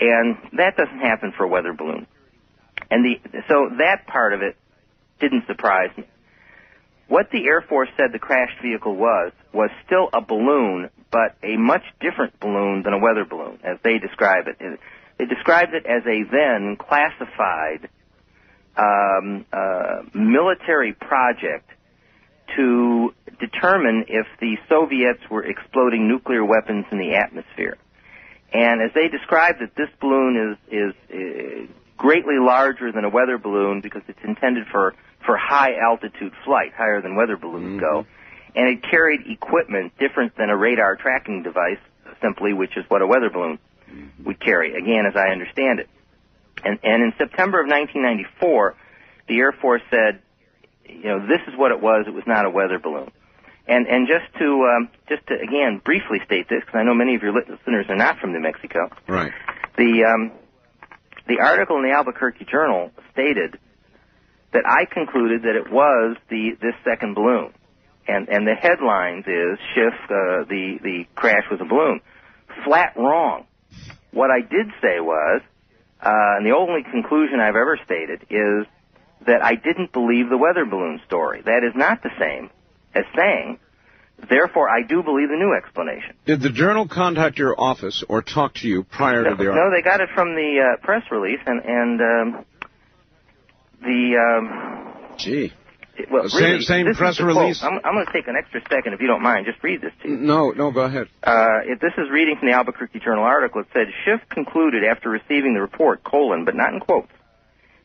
and 0.02 0.36
that 0.60 0.76
doesn't 0.76 1.00
happen 1.00 1.32
for 1.36 1.46
a 1.46 1.48
weather 1.48 1.72
balloon. 1.72 2.08
And 2.90 3.06
the 3.06 3.22
so 3.48 3.70
that 3.78 4.06
part 4.06 4.34
of 4.34 4.42
it 4.42 4.58
didn't 5.22 5.48
surprise 5.48 5.92
me. 5.98 6.04
What 7.12 7.30
the 7.30 7.46
Air 7.46 7.60
Force 7.60 7.90
said 7.98 8.14
the 8.14 8.20
crashed 8.20 8.62
vehicle 8.64 8.96
was 8.96 9.34
was 9.52 9.70
still 9.86 10.08
a 10.14 10.22
balloon, 10.22 10.90
but 11.12 11.36
a 11.44 11.58
much 11.58 11.84
different 12.00 12.40
balloon 12.40 12.84
than 12.84 12.94
a 12.94 13.00
weather 13.00 13.26
balloon, 13.26 13.60
as 13.66 13.78
they 13.84 13.98
describe 13.98 14.46
it. 14.48 14.80
They 15.18 15.26
described 15.26 15.74
it 15.74 15.86
as 15.86 16.04
a 16.08 16.24
then 16.32 16.78
classified 16.78 17.90
um, 18.78 19.46
uh, 19.52 20.04
military 20.14 20.94
project 20.94 21.70
to 22.56 23.14
determine 23.42 24.06
if 24.08 24.26
the 24.40 24.56
Soviets 24.70 25.20
were 25.30 25.44
exploding 25.44 26.08
nuclear 26.08 26.46
weapons 26.46 26.86
in 26.94 26.98
the 26.98 27.16
atmosphere. 27.16 27.78
And 28.54 28.82
as 28.82 28.92
they 28.96 29.10
described 29.10 29.62
it, 29.62 29.76
this 29.76 29.90
balloon 30.00 30.56
is 30.56 30.58
is 30.72 30.94
uh, 31.12 31.74
greatly 31.98 32.40
larger 32.40 32.94
than 32.94 33.04
a 33.04 33.10
weather 33.10 33.38
balloon 33.38 33.82
because 33.82 34.02
it's 34.08 34.24
intended 34.24 34.66
for 34.72 34.96
for 35.26 35.38
high 35.38 35.76
altitude 35.76 36.34
flight, 36.46 36.74
higher 36.76 37.02
than 37.02 37.16
weather 37.16 37.38
balloons 37.38 37.80
go. 37.80 38.06
And 38.56 38.68
it 38.68 38.84
carried 38.84 39.22
equipment 39.28 39.94
different 39.98 40.36
than 40.36 40.50
a 40.50 40.58
radar 40.58 40.96
tracking 40.98 41.44
device, 41.44 41.80
simply, 42.22 42.54
which 42.54 42.76
is 42.76 42.84
what 42.90 43.02
a 43.02 43.08
weather 43.08 43.30
balloon 43.30 43.60
would 44.24 44.40
carry. 44.40 44.76
Again, 44.76 45.06
as 45.08 45.16
I 45.16 45.30
understand 45.32 45.80
it. 45.80 45.90
And 46.64 46.80
and 46.84 47.04
in 47.04 47.14
September 47.18 47.62
of 47.62 47.68
1994, 47.68 48.76
the 49.28 49.38
Air 49.40 49.52
Force 49.54 49.82
said, 49.90 50.22
you 50.86 51.04
know, 51.04 51.20
this 51.26 51.42
is 51.48 51.58
what 51.58 51.72
it 51.72 51.82
was. 51.82 52.06
It 52.08 52.14
was 52.14 52.26
not 52.28 52.46
a 52.46 52.50
weather 52.50 52.80
balloon. 52.80 53.12
And 53.68 53.88
and 53.88 54.08
just 54.08 54.26
to 54.40 54.68
um, 54.76 54.90
just 55.08 55.26
to 55.28 55.36
again 55.36 55.82
briefly 55.84 56.20
state 56.26 56.50
this, 56.50 56.62
because 56.62 56.76
I 56.76 56.84
know 56.84 56.94
many 56.94 57.16
of 57.16 57.22
your 57.22 57.34
listeners 57.34 57.86
are 57.90 57.96
not 57.96 58.20
from 58.20 58.34
New 58.34 58.42
Mexico. 58.42 58.90
Right. 59.08 59.32
The 59.78 60.04
um, 60.04 60.32
the 61.28 61.40
article 61.40 61.78
in 61.78 61.84
the 61.84 61.92
Albuquerque 61.92 62.46
Journal 62.46 62.92
stated 63.14 63.58
that 64.54 64.64
I 64.68 64.86
concluded 64.86 65.44
that 65.44 65.56
it 65.56 65.72
was 65.72 66.18
the 66.30 66.52
this 66.62 66.76
second 66.84 67.16
balloon, 67.16 67.54
and 68.08 68.28
and 68.30 68.46
the 68.48 68.56
headlines 68.56 69.26
is 69.28 69.60
Schiff 69.74 69.94
uh, 70.06 70.44
the 70.50 70.78
the 70.82 71.06
crash 71.16 71.44
was 71.50 71.62
a 71.62 71.66
balloon. 71.66 72.02
Flat 72.66 72.94
wrong. 72.98 73.46
What 74.12 74.30
I 74.30 74.42
did 74.42 74.68
say 74.82 75.00
was, 75.00 75.42
uh, 76.02 76.10
and 76.38 76.46
the 76.46 76.52
only 76.52 76.84
conclusion 76.84 77.40
I've 77.40 77.56
ever 77.56 77.80
stated 77.86 78.24
is 78.30 78.68
that 79.26 79.42
I 79.44 79.56
didn't 79.56 79.94
believe 79.94 80.30
the 80.30 80.38
weather 80.38 80.66
balloon 80.66 81.00
story. 81.08 81.42
That 81.46 81.64
is 81.64 81.74
not 81.76 82.04
the 82.04 82.10
same 82.20 82.50
as 82.94 83.06
saying, 83.16 83.58
therefore 84.30 84.68
I 84.68 84.82
do 84.82 85.02
believe 85.02 85.30
the 85.30 85.38
new 85.38 85.54
explanation. 85.56 86.16
Did 86.26 86.42
the 86.42 86.50
journal 86.50 86.90
contact 86.90 87.38
your 87.38 87.56
office 87.58 88.04
or 88.10 88.22
talk 88.22 88.56
to 88.56 88.68
you 88.68 88.84
prior 88.84 89.24
No, 89.24 89.30
to 89.30 89.36
the 89.38 89.50
article? 89.50 89.70
no, 89.70 89.76
they 89.76 89.82
got 89.82 90.02
it 90.02 90.10
from 90.14 90.36
the 90.36 90.60
uh, 90.60 90.86
press 90.86 91.04
release, 91.10 91.40
and 91.46 91.62
and 91.64 92.02
um, 92.02 92.46
the 93.82 94.16
um, 94.18 95.18
Gee. 95.18 95.52
well, 96.10 96.30
Same- 96.30 96.42
really, 96.44 96.62
same 96.62 96.86
this 96.86 96.98
press 96.98 97.18
the 97.18 97.24
quote. 97.24 97.38
release? 97.38 97.62
I'm, 97.64 97.80
I'm 97.84 97.94
going 97.94 98.06
to 98.06 98.14
take 98.14 98.28
an 98.28 98.36
extra 98.38 98.62
second, 98.70 98.94
if 98.94 99.02
you 99.02 99.08
don't 99.08 99.22
mind, 99.22 99.46
just 99.46 99.62
read 99.64 99.82
this 99.82 99.92
to 100.04 100.10
you. 100.10 100.18
No, 100.18 100.52
no, 100.52 100.72
go 100.72 100.82
ahead. 100.82 101.08
Uh, 101.24 101.62
if 101.66 101.80
this 101.80 101.94
is 101.98 102.10
reading 102.12 102.38
from 102.40 102.50
the 102.50 102.56
Albuquerque 102.56 103.00
Journal 103.00 103.24
article. 103.24 103.62
It 103.62 103.68
said 103.74 103.88
Schiff 104.06 104.22
concluded 104.30 104.84
after 104.84 105.10
receiving 105.10 105.54
the 105.54 105.62
report, 105.62 106.04
colon, 106.04 106.46
but 106.46 106.56
not 106.56 106.74
in 106.74 106.80
quotes. 106.80 107.12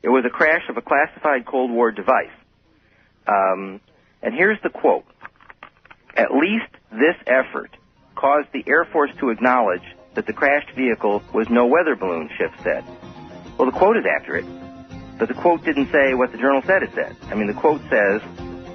It 0.02 0.08
was 0.08 0.24
a 0.24 0.30
crash 0.30 0.62
of 0.68 0.76
a 0.76 0.82
classified 0.82 1.46
Cold 1.46 1.70
War 1.70 1.90
device. 1.90 2.30
Um, 3.26 3.80
and 4.22 4.34
here's 4.34 4.58
the 4.62 4.70
quote. 4.70 5.04
At 6.16 6.30
least 6.32 6.70
this 6.92 7.16
effort 7.26 7.70
caused 8.14 8.48
the 8.52 8.64
Air 8.66 8.84
Force 8.84 9.10
to 9.20 9.30
acknowledge 9.30 9.82
that 10.14 10.26
the 10.26 10.32
crashed 10.32 10.70
vehicle 10.76 11.22
was 11.34 11.48
no 11.50 11.66
weather 11.66 11.96
balloon, 11.96 12.30
Schiff 12.38 12.52
said. 12.62 12.84
Well, 13.58 13.70
the 13.70 13.76
quote 13.76 13.96
is 13.96 14.04
accurate. 14.06 14.46
But 15.18 15.28
the 15.28 15.34
quote 15.34 15.64
didn't 15.64 15.90
say 15.92 16.14
what 16.14 16.32
the 16.32 16.38
journal 16.38 16.62
said 16.66 16.82
it 16.82 16.90
said. 16.94 17.16
I 17.30 17.34
mean, 17.34 17.46
the 17.46 17.54
quote 17.58 17.80
says, 17.88 18.20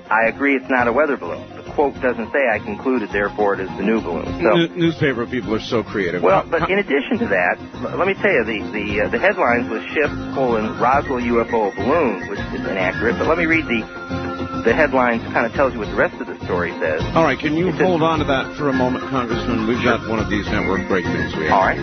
I 0.09 0.25
agree 0.27 0.55
it's 0.55 0.69
not 0.69 0.87
a 0.87 0.91
weather 0.93 1.15
balloon. 1.15 1.39
The 1.55 1.71
quote 1.71 1.93
doesn't 2.01 2.31
say 2.33 2.49
I 2.49 2.59
concluded, 2.59 3.11
therefore 3.11 3.53
it 3.53 3.61
is 3.61 3.69
the 3.77 3.83
new 3.83 4.01
balloon. 4.01 4.25
So, 4.41 4.49
N- 4.59 4.73
newspaper 4.77 5.25
people 5.25 5.53
are 5.55 5.59
so 5.61 5.83
creative. 5.83 6.21
well, 6.21 6.43
but 6.49 6.69
in 6.69 6.79
addition 6.79 7.19
to 7.19 7.27
that, 7.27 7.55
let 7.95 8.07
me 8.07 8.13
tell 8.15 8.31
you, 8.31 8.43
the 8.43 8.59
the, 8.73 9.01
uh, 9.05 9.09
the 9.09 9.19
headlines 9.19 9.69
was 9.69 9.81
Schiff 9.93 10.11
colon 10.35 10.77
Roswell 10.79 11.21
UFO 11.21 11.73
balloon, 11.75 12.27
which 12.27 12.39
is 12.39 12.59
inaccurate. 12.67 13.17
But 13.19 13.27
let 13.27 13.37
me 13.37 13.45
read 13.45 13.65
the 13.65 14.61
the 14.65 14.73
headlines. 14.73 15.23
Kind 15.31 15.45
of 15.45 15.53
tells 15.53 15.71
you 15.73 15.79
what 15.79 15.87
the 15.89 15.95
rest 15.95 16.19
of 16.19 16.27
the 16.27 16.35
story 16.51 16.75
says. 16.83 16.99
All 17.15 17.23
right, 17.23 17.39
can 17.39 17.55
you 17.55 17.69
It's 17.69 17.79
hold 17.79 18.03
on 18.03 18.19
to 18.19 18.27
that 18.27 18.59
for 18.59 18.67
a 18.67 18.75
moment, 18.75 19.07
Congressman? 19.07 19.71
We've 19.71 19.79
got 19.87 20.03
one 20.11 20.19
of 20.19 20.27
these 20.27 20.43
network 20.51 20.83
break 20.91 21.07
things 21.07 21.31
we 21.39 21.47
have. 21.47 21.55
All 21.55 21.63
right. 21.63 21.79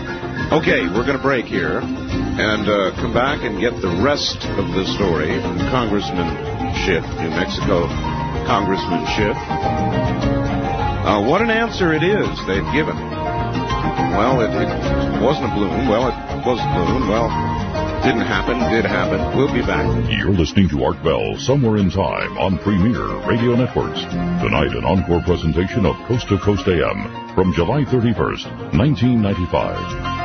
Okay, 0.52 0.84
we're 0.92 1.08
going 1.08 1.16
to 1.16 1.24
break 1.24 1.48
here 1.48 1.80
and 1.80 2.68
uh, 2.68 2.92
come 3.00 3.16
back 3.16 3.40
and 3.40 3.56
get 3.64 3.72
the 3.80 3.88
rest 4.04 4.44
of 4.60 4.68
the 4.76 4.84
story 4.92 5.40
from 5.40 5.56
Congressman 5.72 6.28
Schiff, 6.84 7.00
New 7.16 7.32
Mexico 7.32 7.88
Congressman 8.44 9.08
Schiff. 9.16 9.38
Uh, 9.40 11.24
what 11.24 11.40
an 11.40 11.48
answer 11.48 11.96
it 11.96 12.04
is 12.04 12.28
they've 12.44 12.68
given. 12.76 12.96
Well, 14.20 14.44
it, 14.44 14.52
it 14.52 14.68
wasn't 15.24 15.48
a 15.48 15.52
balloon. 15.56 15.88
Well, 15.88 16.12
it 16.12 16.44
was 16.44 16.60
a 16.60 16.68
balloon. 16.76 17.08
Well, 17.08 17.32
didn't 18.02 18.26
happen. 18.26 18.58
Did 18.70 18.84
happen. 18.84 19.36
We'll 19.36 19.52
be 19.52 19.62
back. 19.62 19.86
You're 20.10 20.30
listening 20.30 20.68
to 20.70 20.84
Art 20.84 21.02
Bell 21.02 21.36
Somewhere 21.36 21.78
in 21.78 21.90
Time 21.90 22.38
on 22.38 22.58
Premier 22.58 23.06
Radio 23.26 23.54
Networks. 23.54 24.02
Tonight, 24.02 24.74
an 24.76 24.84
encore 24.84 25.22
presentation 25.22 25.86
of 25.86 25.96
Coast 26.06 26.28
to 26.28 26.38
Coast 26.38 26.66
AM 26.68 27.34
from 27.34 27.52
July 27.52 27.84
31st, 27.84 28.74
1995. 28.76 30.17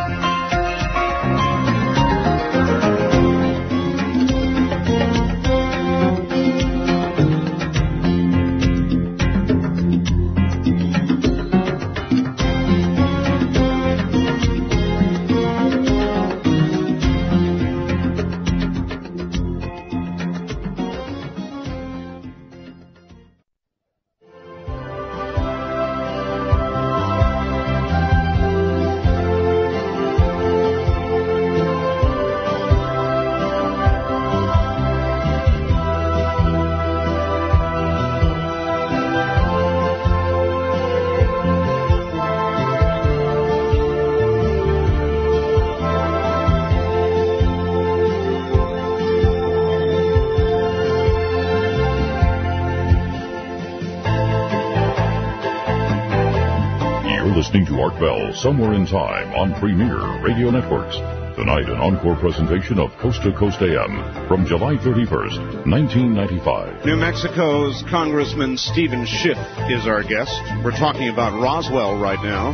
Somewhere 58.44 58.74
in 58.74 58.86
Time 58.86 59.32
on 59.40 59.58
Premier 59.58 60.20
Radio 60.20 60.52
Networks. 60.52 60.98
Tonight, 61.40 61.64
an 61.72 61.80
encore 61.80 62.18
presentation 62.18 62.78
of 62.78 62.92
Coast 63.00 63.24
to 63.24 63.32
Coast 63.32 63.62
AM 63.62 64.28
from 64.28 64.46
July 64.46 64.76
31st, 64.76 65.64
1995. 65.64 66.84
New 66.84 66.98
Mexico's 66.98 67.82
Congressman 67.90 68.58
Steven 68.58 69.06
Schiff 69.06 69.40
is 69.72 69.88
our 69.88 70.04
guest. 70.04 70.36
We're 70.60 70.76
talking 70.76 71.08
about 71.08 71.40
Roswell 71.40 71.98
right 71.98 72.20
now. 72.20 72.52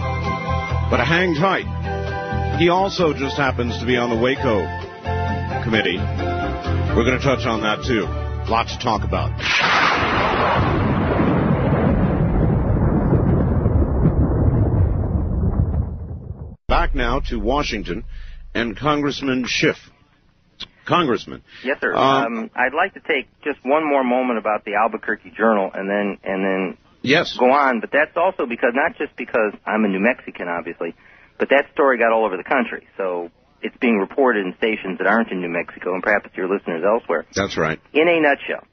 But 0.91 0.99
hang 1.01 1.33
tight. 1.33 1.65
He 2.59 2.69
also 2.69 3.11
just 3.11 3.35
happens 3.35 3.79
to 3.79 3.85
be 3.87 3.97
on 3.97 4.11
the 4.11 4.21
Waco 4.21 4.61
committee. 5.65 5.97
We're 6.93 7.01
going 7.01 7.17
to 7.17 7.25
touch 7.25 7.47
on 7.49 7.65
that 7.65 7.81
too. 7.81 8.05
Lots 8.45 8.77
to 8.77 8.83
talk 8.83 9.01
about. 9.01 9.33
Back 16.69 16.93
now 17.09 17.19
to 17.21 17.39
Washington 17.39 18.03
and 18.53 18.77
Congressman 18.77 19.45
Schiff. 19.47 19.77
Congressman. 20.85 21.43
Yes, 21.63 21.77
sir. 21.81 21.93
Um, 21.95 22.25
Um, 22.25 22.49
I'd 22.55 22.73
like 22.73 22.93
to 22.95 22.99
take 22.99 23.27
just 23.43 23.59
one 23.63 23.85
more 23.87 24.03
moment 24.03 24.39
about 24.39 24.65
the 24.65 24.73
Albuquerque 24.75 25.31
Journal, 25.37 25.69
and 25.73 25.89
then 25.89 26.17
and 26.23 26.43
then 26.43 26.77
Yes. 27.01 27.37
go 27.37 27.51
on. 27.51 27.79
But 27.79 27.91
that's 27.91 28.15
also 28.17 28.45
because 28.45 28.73
not 28.73 28.97
just 28.97 29.15
because 29.15 29.53
I'm 29.65 29.85
a 29.85 29.87
New 29.87 29.99
Mexican, 29.99 30.47
obviously, 30.47 30.95
but 31.37 31.49
that 31.49 31.65
story 31.73 31.97
got 31.99 32.11
all 32.11 32.25
over 32.25 32.37
the 32.37 32.43
country. 32.43 32.87
So 32.97 33.29
it's 33.61 33.77
being 33.77 33.97
reported 33.99 34.45
in 34.45 34.55
stations 34.57 34.97
that 34.97 35.07
aren't 35.07 35.31
in 35.31 35.41
New 35.41 35.49
Mexico, 35.61 35.93
and 35.93 36.01
perhaps 36.03 36.29
your 36.35 36.47
listeners 36.49 36.83
elsewhere. 36.83 37.25
That's 37.35 37.55
right. 37.57 37.79
In 37.93 38.07
a 38.07 38.19
nutshell, 38.19 38.65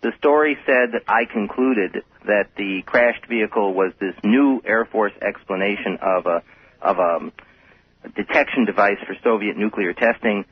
the 0.00 0.12
story 0.18 0.56
said 0.66 0.92
that 0.92 1.04
I 1.06 1.24
concluded 1.30 2.02
that 2.24 2.46
the 2.56 2.82
crashed 2.86 3.26
vehicle 3.28 3.74
was 3.74 3.92
this 4.00 4.14
new 4.24 4.62
Air 4.64 4.84
Force 4.86 5.12
explanation 5.20 5.98
of 6.00 6.26
a 6.26 6.42
of 6.86 6.98
a 6.98 8.08
detection 8.14 8.64
device 8.64 8.98
for 9.06 9.16
Soviet 9.22 9.56
nuclear 9.56 9.92
testing. 9.92 10.44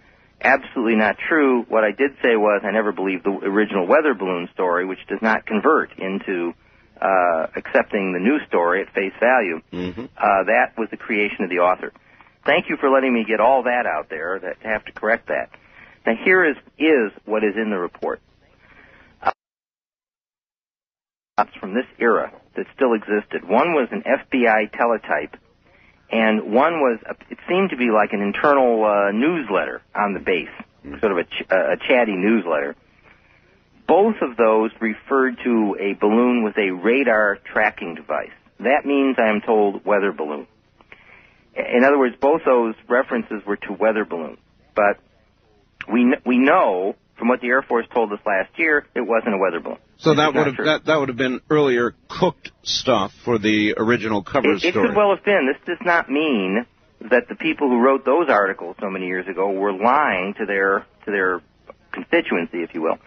Absolutely 0.43 0.97
not 0.97 1.17
true. 1.29 1.63
What 1.69 1.85
I 1.85 1.93
did 1.93 2.13
say 2.23 2.37
was 2.37 2.63
I 2.65 2.71
never 2.73 2.93
believed 2.93 3.25
the 3.25 3.31
original 3.31 3.87
weather 3.87 4.15
balloon 4.15 4.49
story, 4.53 4.85
which 4.85 4.99
does 5.09 5.21
not 5.23 5.47
convert 5.47 5.97
into 5.99 6.53
uh, 7.01 7.47
accepting 7.57 8.13
the 8.13 8.21
new 8.21 8.39
story 8.49 8.83
at 8.83 8.93
face 8.93 9.13
value. 9.21 9.61
Mm-hmm. 9.73 10.05
Uh, 10.17 10.45
that 10.45 10.77
was 10.77 10.89
the 10.91 10.97
creation 10.97 11.45
of 11.45 11.51
the 11.51 11.59
author. 11.59 11.93
Thank 12.45 12.69
you 12.69 12.77
for 12.79 12.91
letting 12.91 13.15
me 13.15 13.25
get 13.27 13.41
all 13.41 13.63
that 13.63 13.87
out 13.87 14.11
there. 14.11 14.39
That 14.39 14.61
to 14.61 14.69
have 14.69 14.85
to 14.85 14.93
correct 14.93 15.29
that. 15.29 15.51
Now 16.07 16.15
here 16.25 16.45
is 16.45 16.57
is 16.79 17.13
what 17.25 17.43
is 17.43 17.55
in 17.57 17.71
the 17.71 17.79
report. 17.79 18.21
Uh, 19.23 19.33
from 21.59 21.75
this 21.75 21.87
era 21.99 22.33
that 22.57 22.67
still 22.75 22.93
existed. 22.93 23.49
One 23.49 23.73
was 23.73 23.89
an 23.91 24.03
FBI 24.03 24.73
teletype, 24.73 25.37
and 26.11 26.53
one 26.53 26.75
was 26.81 27.01
a, 27.07 27.15
it 27.31 27.39
seemed 27.49 27.71
to 27.71 27.77
be 27.77 27.91
like 27.91 28.13
an 28.13 28.21
internal 28.21 28.85
uh, 28.85 29.11
newsletter 29.13 29.83
on 29.95 30.15
the 30.15 30.21
base, 30.21 30.49
sort 31.01 31.13
of 31.13 31.19
a, 31.19 31.25
ch- 31.25 31.51
a 31.51 31.77
chatty 31.89 32.13
newsletter. 32.17 32.77
Both 33.87 34.17
of 34.23 34.37
those 34.37 34.71
referred 34.81 35.37
to 35.45 35.77
a 35.79 35.93
balloon 35.95 36.43
with 36.43 36.57
a 36.57 36.71
radar 36.71 37.37
tracking 37.53 37.95
device. 37.95 38.31
That 38.61 38.87
means, 38.87 39.17
I 39.19 39.29
am 39.29 39.41
told, 39.41 39.85
weather 39.85 40.13
balloon. 40.13 40.47
In 41.55 41.85
other 41.85 41.99
words, 41.99 42.17
both 42.21 42.43
those 42.45 42.75
references 42.89 43.45
were 43.47 43.57
to 43.57 43.73
weather 43.73 44.05
balloons. 44.05 44.39
But 44.75 44.99
we 45.93 46.15
we 46.25 46.39
know 46.39 46.97
from 47.17 47.29
what 47.29 47.41
the 47.41 47.49
Air 47.49 47.63
Force 47.63 47.87
told 47.95 48.13
us 48.13 48.19
last 48.27 48.59
year, 48.59 48.87
it 48.95 49.03
wasn't 49.03 49.35
a 49.35 49.39
weather 49.39 49.61
balloon. 49.61 49.79
So 50.05 50.15
that 50.15 50.35
would 50.35 50.47
have 50.47 50.57
true. 50.57 50.65
that, 50.67 50.85
that 50.85 50.97
would 50.97 51.09
have 51.09 51.17
been 51.17 51.41
earlier 51.51 51.95
cooked 52.09 52.53
stuff 52.63 53.13
for 53.25 53.39
the 53.39 53.75
original 53.77 54.23
cover 54.23 54.53
It, 54.53 54.65
it 54.65 54.75
could 54.75 54.95
well 54.95 55.15
have 55.15 55.25
been. 55.25 55.51
This 55.51 55.61
does 55.67 55.85
not 55.85 56.11
mean 56.11 56.67
that 57.11 57.29
the 57.29 57.35
people 57.35 57.69
who 57.69 57.81
wrote 57.81 58.05
those 58.05 58.29
articles 58.29 58.77
so 58.81 58.91
many 58.91 59.07
years 59.07 59.27
ago 59.27 59.51
were 59.51 59.73
lying 59.73 60.35
to 60.39 60.47
their 60.47 60.87
to 61.05 61.11
their 61.11 61.41
constituency, 61.93 62.63
if 62.63 62.75
you 62.75 62.83
will. 62.83 62.99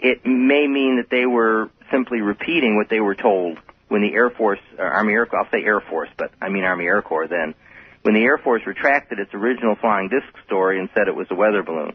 It 0.00 0.24
may 0.24 0.66
mean 0.66 0.96
that 0.96 1.10
they 1.10 1.26
were 1.26 1.70
simply 1.90 2.20
repeating 2.20 2.76
what 2.76 2.88
they 2.88 3.00
were 3.00 3.14
told 3.14 3.58
when 3.88 4.02
the 4.02 4.14
Air 4.14 4.30
Force, 4.30 4.60
Army 4.78 5.14
Air, 5.14 5.26
Corps 5.26 5.40
I'll 5.40 5.50
say 5.50 5.64
Air 5.64 5.80
Force, 5.80 6.10
but 6.16 6.30
I 6.40 6.48
mean 6.50 6.64
Army 6.64 6.84
Air 6.84 7.02
Corps 7.02 7.26
then, 7.26 7.54
when 8.02 8.14
the 8.14 8.22
Air 8.22 8.38
Force 8.38 8.62
retracted 8.66 9.18
its 9.18 9.34
original 9.34 9.76
flying 9.76 10.08
disc 10.08 10.32
story 10.46 10.78
and 10.78 10.88
said 10.94 11.08
it 11.08 11.16
was 11.16 11.26
a 11.30 11.34
weather 11.34 11.62
balloon. 11.62 11.94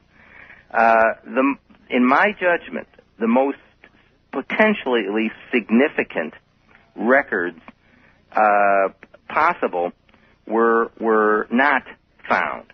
Uh, 0.72 1.14
the, 1.24 1.56
in 1.90 2.06
my 2.06 2.34
judgment, 2.40 2.88
the 3.20 3.28
most 3.28 3.58
potentially 4.34 5.06
at 5.08 5.14
least 5.14 5.36
significant 5.54 6.34
records 6.96 7.60
uh, 8.32 8.90
possible 9.30 9.94
were 10.46 10.92
were 11.00 11.48
not 11.50 11.84
found, 12.28 12.66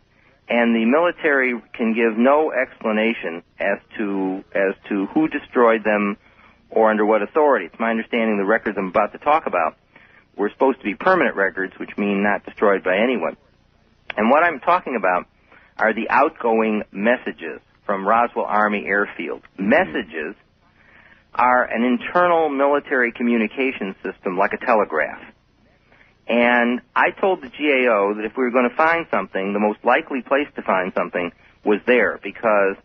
and 0.48 0.76
the 0.76 0.86
military 0.86 1.62
can 1.74 1.94
give 1.94 2.18
no 2.18 2.52
explanation 2.52 3.44
as 3.60 3.78
to 3.98 4.44
as 4.56 4.74
to 4.88 5.06
who 5.08 5.28
destroyed 5.28 5.84
them 5.84 6.18
or 6.72 6.90
under 6.90 7.06
what 7.06 7.22
authority. 7.22 7.66
It's 7.66 7.80
my 7.80 7.92
understanding 7.92 8.38
the 8.38 8.46
records 8.46 8.78
I'm 8.78 8.88
about 8.88 9.12
to 9.12 9.20
talk 9.20 9.46
about 9.46 9.78
were 10.36 10.50
supposed 10.50 10.80
to 10.80 10.86
be 10.86 10.96
permanent 10.96 11.36
records, 11.36 11.74
which 11.78 11.98
mean 11.98 12.24
not 12.24 12.46
destroyed 12.46 12.84
by 12.84 12.98
anyone. 12.98 13.36
And 14.16 14.30
what 14.30 14.44
I'm 14.44 14.60
talking 14.60 14.96
about 14.96 15.28
are 15.78 15.94
the 15.94 16.10
outgoing 16.10 16.84
messages 16.92 17.60
from 17.86 18.08
Roswell 18.08 18.46
Army 18.46 18.86
Airfield. 18.86 19.42
Messages 19.58 20.36
are 21.34 21.64
an 21.64 21.84
internal 21.84 22.50
military 22.50 23.12
communication 23.12 23.96
system 24.04 24.38
like 24.38 24.54
a 24.54 24.66
telegraph. 24.66 25.22
And 26.28 26.82
I 26.96 27.10
told 27.12 27.42
the 27.42 27.50
GAO 27.50 28.14
that 28.16 28.26
if 28.26 28.38
we 28.38 28.44
were 28.44 28.52
going 28.52 28.70
to 28.70 28.76
find 28.76 29.08
something, 29.10 29.54
the 29.54 29.60
most 29.60 29.80
likely 29.84 30.22
place 30.22 30.48
to 30.56 30.62
find 30.62 30.94
something 30.96 31.32
was 31.66 31.80
there 31.88 32.20
because 32.22 32.76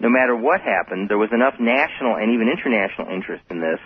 no 0.00 0.08
matter 0.08 0.36
what 0.36 0.60
happened, 0.60 1.08
there 1.08 1.18
was 1.18 1.30
enough 1.32 1.54
national 1.60 2.16
and 2.16 2.34
even 2.34 2.48
international 2.48 3.08
interest 3.14 3.44
in 3.50 3.60
this 3.60 3.78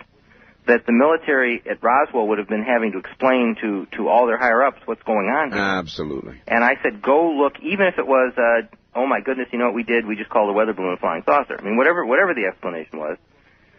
that 0.67 0.85
the 0.85 0.93
military 0.93 1.61
at 1.69 1.81
Roswell 1.81 2.27
would 2.27 2.37
have 2.37 2.47
been 2.47 2.63
having 2.63 2.91
to 2.91 2.99
explain 2.99 3.55
to, 3.61 3.87
to 3.97 4.07
all 4.07 4.27
their 4.27 4.37
higher 4.37 4.63
ups 4.63 4.81
what's 4.85 5.01
going 5.03 5.25
on 5.27 5.51
here. 5.51 5.61
Absolutely. 5.61 6.39
And 6.47 6.63
I 6.63 6.75
said, 6.83 7.01
go 7.01 7.33
look, 7.33 7.53
even 7.61 7.87
if 7.87 7.97
it 7.97 8.05
was, 8.05 8.33
uh, 8.37 8.67
oh 8.95 9.07
my 9.07 9.21
goodness, 9.21 9.47
you 9.51 9.57
know 9.57 9.65
what 9.65 9.73
we 9.73 9.83
did? 9.83 10.05
We 10.05 10.15
just 10.15 10.29
called 10.29 10.49
a 10.49 10.53
weather 10.53 10.73
balloon 10.73 10.93
a 10.93 10.97
flying 10.97 11.23
saucer. 11.25 11.57
I 11.57 11.63
mean, 11.63 11.77
whatever, 11.77 12.05
whatever 12.05 12.33
the 12.33 12.45
explanation 12.45 12.99
was, 12.99 13.17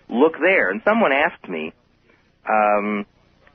look 0.09 0.35
there. 0.41 0.71
And 0.71 0.81
someone 0.85 1.13
asked 1.13 1.49
me, 1.49 1.73
um, 2.49 3.07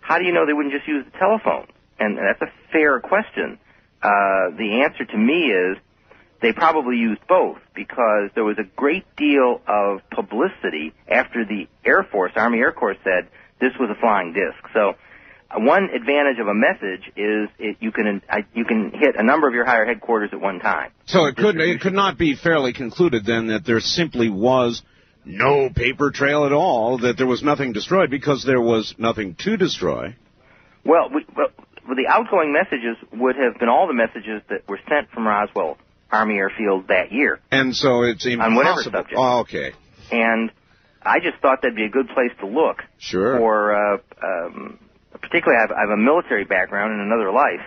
how 0.02 0.18
do 0.18 0.26
you 0.26 0.34
know 0.34 0.46
they 0.46 0.54
wouldn't 0.54 0.74
just 0.74 0.88
use 0.88 1.06
the 1.06 1.18
telephone? 1.18 1.68
And 2.00 2.18
that's 2.18 2.42
a 2.42 2.52
fair 2.72 3.00
question. 3.00 3.60
Uh, 4.02 4.56
the 4.58 4.84
answer 4.86 5.06
to 5.06 5.18
me 5.18 5.48
is 5.48 5.78
they 6.42 6.54
probably 6.54 6.98
used 6.98 7.22
both 7.28 7.58
because 7.74 8.30
there 8.36 8.44
was 8.44 8.58
a 8.60 8.64
great 8.76 9.04
deal 9.16 9.62
of 9.68 10.02
publicity 10.12 10.94
after 11.08 11.44
the 11.46 11.68
Air 11.84 12.04
Force, 12.04 12.32
Army 12.36 12.60
Air 12.60 12.72
Corps 12.72 12.96
said 13.04 13.28
this 13.60 13.74
was 13.80 13.90
a 13.90 14.00
flying 14.00 14.34
disc. 14.34 14.64
So 14.74 14.94
uh, 15.50 15.60
one 15.60 15.90
advantage 15.96 16.40
of 16.40 16.48
a 16.48 16.54
message 16.54 17.08
is 17.16 17.50
it, 17.58 17.78
you 17.80 17.92
can 17.92 18.22
uh, 18.30 18.42
you 18.54 18.66
can 18.66 18.92
hit 18.92 19.16
a 19.18 19.24
number 19.24 19.48
of 19.48 19.54
your 19.54 19.66
higher 19.66 19.86
headquarters 19.86 20.30
at 20.32 20.40
one 20.40 20.60
time. 20.60 20.92
So 21.06 21.26
it 21.26 21.36
could 21.36 21.60
it 21.60 21.82
could 21.82 21.94
not 21.94 22.18
be 22.18 22.36
fairly 22.36 22.74
concluded 22.74 23.26
then 23.26 23.48
that 23.48 23.66
there 23.66 23.80
simply 23.80 24.30
was 24.30 24.84
no 25.28 25.70
paper 25.70 26.12
trail 26.12 26.46
at 26.46 26.52
all, 26.52 27.00
that 27.00 27.18
there 27.18 27.28
was 27.28 27.44
nothing 27.44 27.74
destroyed 27.74 28.10
because 28.10 28.44
there 28.46 28.62
was 28.62 28.96
nothing 28.98 29.36
to 29.40 29.58
destroy. 29.58 30.16
Well, 30.86 31.10
we, 31.14 31.26
well, 31.36 31.50
the 31.96 32.08
outgoing 32.08 32.54
messages 32.54 32.98
would 33.14 33.36
have 33.36 33.60
been 33.60 33.70
all 33.70 33.88
the 33.88 33.94
messages 33.94 34.42
that 34.50 34.68
were 34.68 34.80
sent 34.90 35.10
from 35.12 35.28
Roswell 35.28 35.78
Army 36.12 36.36
Airfield 36.36 36.88
that 36.88 37.12
year. 37.12 37.40
And 37.52 37.76
so 37.76 38.04
it's 38.04 38.26
impossible. 38.26 38.52
On 38.52 38.56
whatever 38.56 38.82
subject. 38.84 39.14
Oh, 39.16 39.40
okay. 39.40 39.72
And 40.12 40.52
I 41.02 41.20
just 41.20 41.38
thought 41.42 41.62
that'd 41.62 41.76
be 41.76 41.86
a 41.86 41.90
good 41.90 42.08
place 42.10 42.32
to 42.40 42.48
look. 42.48 42.84
Sure. 42.98 43.38
For, 43.38 43.96
uh, 43.96 43.98
um, 44.24 44.80
particularly, 45.12 45.58
I 45.58 45.62
have, 45.62 45.72
I 45.72 45.82
have 45.82 45.90
a 45.90 45.98
military 45.98 46.46
background 46.46 46.94
in 46.94 47.00
another 47.00 47.32
life. 47.32 47.62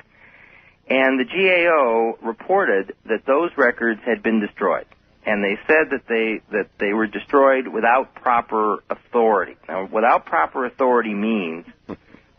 And 0.89 1.21
the 1.21 1.25
GAO 1.25 2.27
reported 2.27 2.95
that 3.07 3.25
those 3.27 3.51
records 3.57 4.01
had 4.05 4.23
been 4.23 4.41
destroyed. 4.41 4.87
And 5.27 5.45
they 5.45 5.59
said 5.67 5.91
that 5.91 6.07
they, 6.09 6.41
that 6.51 6.71
they 6.79 6.93
were 6.95 7.07
destroyed 7.07 7.69
without 7.69 8.15
proper 8.15 8.83
authority. 8.89 9.57
Now, 9.69 9.87
without 9.87 10.25
proper 10.25 10.65
authority 10.65 11.13
means 11.13 11.67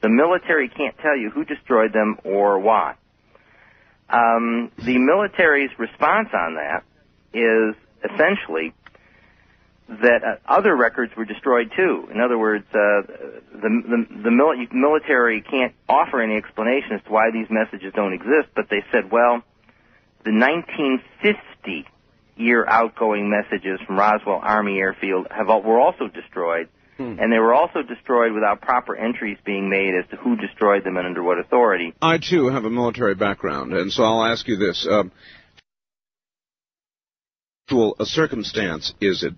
the 0.01 0.09
military 0.09 0.67
can't 0.67 0.97
tell 0.97 1.15
you 1.15 1.29
who 1.29 1.45
destroyed 1.45 1.93
them 1.93 2.17
or 2.23 2.59
why. 2.59 2.95
Um, 4.09 4.71
the 4.77 4.97
military's 4.97 5.69
response 5.77 6.29
on 6.33 6.55
that 6.55 6.83
is 7.33 7.75
essentially 8.03 8.73
that 9.87 10.23
uh, 10.23 10.35
other 10.47 10.75
records 10.75 11.15
were 11.15 11.25
destroyed 11.25 11.71
too. 11.75 12.07
In 12.13 12.19
other 12.19 12.37
words, 12.37 12.65
uh, 12.69 13.03
the 13.53 13.69
the, 13.83 14.23
the 14.23 14.29
mili- 14.29 14.71
military 14.73 15.41
can't 15.41 15.73
offer 15.87 16.21
any 16.21 16.35
explanation 16.37 16.93
as 16.93 17.03
to 17.03 17.11
why 17.11 17.31
these 17.31 17.47
messages 17.49 17.93
don't 17.93 18.13
exist, 18.13 18.49
but 18.55 18.69
they 18.69 18.83
said, 18.91 19.11
well, 19.11 19.43
the 20.23 20.31
1950 20.31 21.85
year 22.41 22.65
outgoing 22.67 23.30
messages 23.30 23.80
from 23.86 23.97
Roswell 23.97 24.39
Army 24.41 24.80
Airfield 24.80 25.27
have 25.30 25.47
were 25.47 25.80
also 25.80 26.08
destroyed 26.08 26.67
Hmm. 27.01 27.19
And 27.19 27.32
they 27.32 27.39
were 27.39 27.54
also 27.54 27.82
destroyed 27.82 28.34
without 28.34 28.62
proper 28.62 28.95
entries 28.95 29.38
being 29.43 29.69
made 29.69 29.93
as 29.95 30.08
to 30.12 30.17
who 30.17 30.36
destroyed 30.36 30.84
them 30.84 30.97
and 30.97 31.08
under 31.08 31.23
what 31.23 31.39
authority. 31.39 31.93
I, 32.01 32.19
too, 32.19 32.49
have 32.49 32.65
a 32.65 32.69
military 32.69 33.15
background, 33.15 33.73
and 33.73 33.91
so 33.91 34.04
I'll 34.04 34.25
ask 34.25 34.47
you 34.47 34.58
this. 34.58 34.88
Um, 34.89 35.12
a 37.71 38.06
circumstance 38.06 38.93
is 38.99 39.23
it 39.23 39.34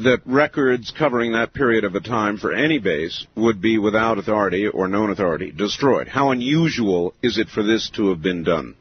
that 0.00 0.22
records 0.24 0.92
covering 0.98 1.32
that 1.32 1.52
period 1.52 1.84
of 1.84 1.94
a 1.94 2.00
time 2.00 2.38
for 2.38 2.52
any 2.52 2.78
base 2.78 3.26
would 3.36 3.60
be 3.60 3.76
without 3.76 4.18
authority 4.18 4.66
or 4.66 4.88
known 4.88 5.10
authority 5.10 5.52
destroyed? 5.52 6.08
How 6.08 6.30
unusual 6.30 7.14
is 7.22 7.38
it 7.38 7.48
for 7.48 7.62
this 7.62 7.90
to 7.96 8.08
have 8.08 8.22
been 8.22 8.44
done? 8.44 8.76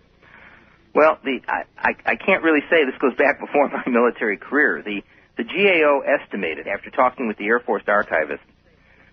Well, 0.96 1.20
the 1.24 1.42
I, 1.48 1.64
I, 1.78 1.96
I 2.06 2.16
can't 2.16 2.42
really 2.42 2.62
say. 2.70 2.86
This 2.86 2.98
goes 3.00 3.16
back 3.16 3.40
before 3.40 3.68
my 3.70 3.84
military 3.86 4.38
career. 4.38 4.82
The 4.84 5.04
the 5.38 5.44
GAO 5.44 6.00
estimated, 6.00 6.68
after 6.68 6.90
talking 6.90 7.28
with 7.28 7.38
the 7.38 7.46
Air 7.46 7.60
Force 7.60 7.84
archivist, 7.88 8.42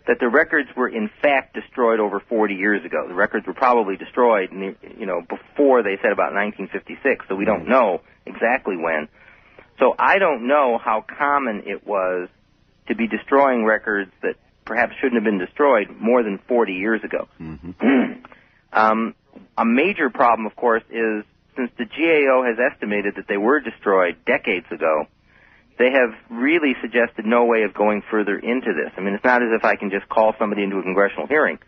that 0.07 0.21
the 0.21 0.29
records 0.29 0.69
were 0.77 0.89
in 0.89 1.11
fact 1.21 1.55
destroyed 1.55 1.99
over 1.99 2.21
40 2.21 2.55
years 2.55 2.85
ago. 2.85 3.07
The 3.09 3.15
records 3.15 3.45
were 3.45 3.55
probably 3.55 3.97
destroyed, 3.97 4.51
the, 4.51 4.77
you 4.97 5.07
know, 5.07 5.21
before 5.21 5.83
they 5.83 5.97
said 6.01 6.13
about 6.13 6.33
1956. 6.33 7.27
So 7.29 7.35
we 7.35 7.45
don't 7.45 7.69
know 7.69 8.03
exactly 8.25 8.77
when. 8.77 9.09
So 9.81 9.97
I 9.99 10.19
don't 10.19 10.47
know 10.47 10.79
how 10.79 11.05
common 11.19 11.65
it 11.67 11.85
was 11.85 12.29
to 12.87 12.95
be 12.95 13.09
destroying 13.09 13.65
records 13.65 14.13
that 14.23 14.37
perhaps 14.65 14.95
shouldn't 15.01 15.15
have 15.15 15.25
been 15.25 15.39
destroyed 15.39 15.89
more 15.99 16.23
than 16.23 16.39
40 16.47 16.75
years 16.75 17.03
ago. 17.03 17.27
Mm-hmm. 17.41 18.23
um, 18.73 19.15
a 19.59 19.65
major 19.65 20.09
problem, 20.11 20.47
of 20.47 20.55
course, 20.55 20.85
is 20.89 21.25
since 21.57 21.71
the 21.79 21.85
GAO 21.85 22.45
has 22.45 22.57
estimated 22.59 23.15
that 23.17 23.29
they 23.29 23.37
were 23.37 23.61
destroyed 23.61 24.17
decades 24.27 24.67
ago, 24.71 25.07
they 25.79 25.91
have 25.91 26.15
really 26.31 26.75
suggested 26.81 27.25
no 27.25 27.45
way 27.45 27.63
of 27.63 27.75
going 27.75 28.03
further 28.11 28.39
into 28.39 28.73
this. 28.73 28.93
I 28.97 29.01
mean, 29.01 29.15
it's 29.15 29.25
not 29.25 29.43
as 29.43 29.49
if 29.53 29.65
I 29.65 29.77
can 29.77 29.91
just 29.91 30.09
call 30.09 30.35
somebody 30.39 30.63
into 30.63 30.79
a 30.79 30.83
congressional 30.83 31.27
hearing 31.27 31.59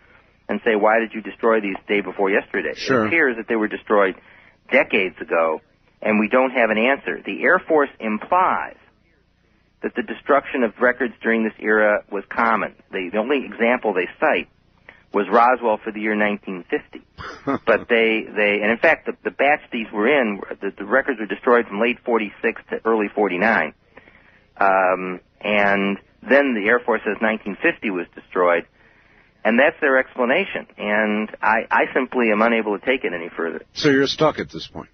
and 0.48 0.60
say, 0.64 0.76
why 0.76 0.98
did 1.00 1.12
you 1.14 1.20
destroy 1.20 1.60
these 1.60 1.76
day 1.88 2.00
before 2.00 2.30
yesterday? 2.30 2.74
Sure. 2.76 3.04
It 3.04 3.08
appears 3.08 3.36
that 3.36 3.48
they 3.48 3.56
were 3.56 3.68
destroyed 3.68 4.14
decades 4.70 5.16
ago, 5.20 5.60
and 6.02 6.20
we 6.20 6.28
don't 6.28 6.50
have 6.50 6.70
an 6.70 6.78
answer. 6.78 7.22
The 7.24 7.42
Air 7.42 7.58
Force 7.58 7.90
implies 7.98 8.76
that 9.82 9.94
the 9.94 10.02
destruction 10.02 10.62
of 10.62 10.72
records 10.80 11.14
during 11.22 11.44
this 11.44 11.54
era 11.58 12.04
was 12.10 12.24
common. 12.30 12.74
The, 12.90 13.10
the 13.12 13.18
only 13.18 13.44
example 13.44 13.94
they 13.94 14.08
cite 14.20 14.48
was 15.14 15.26
Roswell 15.30 15.78
for 15.82 15.92
the 15.92 16.00
year 16.00 16.16
1950. 16.16 17.00
but 17.66 17.88
they, 17.88 18.26
they, 18.36 18.60
and 18.60 18.70
in 18.70 18.78
fact, 18.78 19.06
the, 19.06 19.16
the 19.22 19.30
batch 19.30 19.60
these 19.72 19.86
were 19.92 20.08
in, 20.08 20.40
the, 20.60 20.72
the 20.76 20.84
records 20.84 21.20
were 21.20 21.26
destroyed 21.26 21.66
from 21.66 21.80
late 21.80 21.98
46 22.04 22.62
to 22.70 22.80
early 22.84 23.06
49. 23.14 23.72
Um, 24.56 25.20
and 25.40 25.98
then 26.22 26.54
the 26.54 26.66
Air 26.66 26.80
Force 26.80 27.02
says 27.02 27.20
1950 27.20 27.90
was 27.90 28.06
destroyed, 28.14 28.66
and 29.44 29.58
that's 29.58 29.78
their 29.80 29.98
explanation. 29.98 30.66
And 30.76 31.30
I, 31.40 31.66
I 31.70 31.84
simply 31.94 32.30
am 32.32 32.42
unable 32.42 32.78
to 32.78 32.84
take 32.84 33.04
it 33.04 33.12
any 33.12 33.28
further. 33.28 33.62
So 33.74 33.90
you're 33.90 34.06
stuck 34.06 34.38
at 34.38 34.50
this 34.50 34.66
point. 34.66 34.88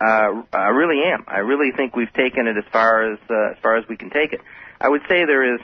Uh, 0.00 0.42
I 0.52 0.68
really 0.68 1.02
am. 1.04 1.24
I 1.26 1.38
really 1.38 1.72
think 1.76 1.96
we've 1.96 2.12
taken 2.12 2.46
it 2.46 2.56
as 2.56 2.64
far 2.72 3.12
as 3.12 3.18
uh, 3.28 3.50
as 3.50 3.56
far 3.60 3.76
as 3.78 3.88
we 3.88 3.96
can 3.96 4.10
take 4.10 4.32
it. 4.32 4.40
I 4.80 4.88
would 4.88 5.02
say 5.08 5.24
there 5.26 5.56
is 5.56 5.60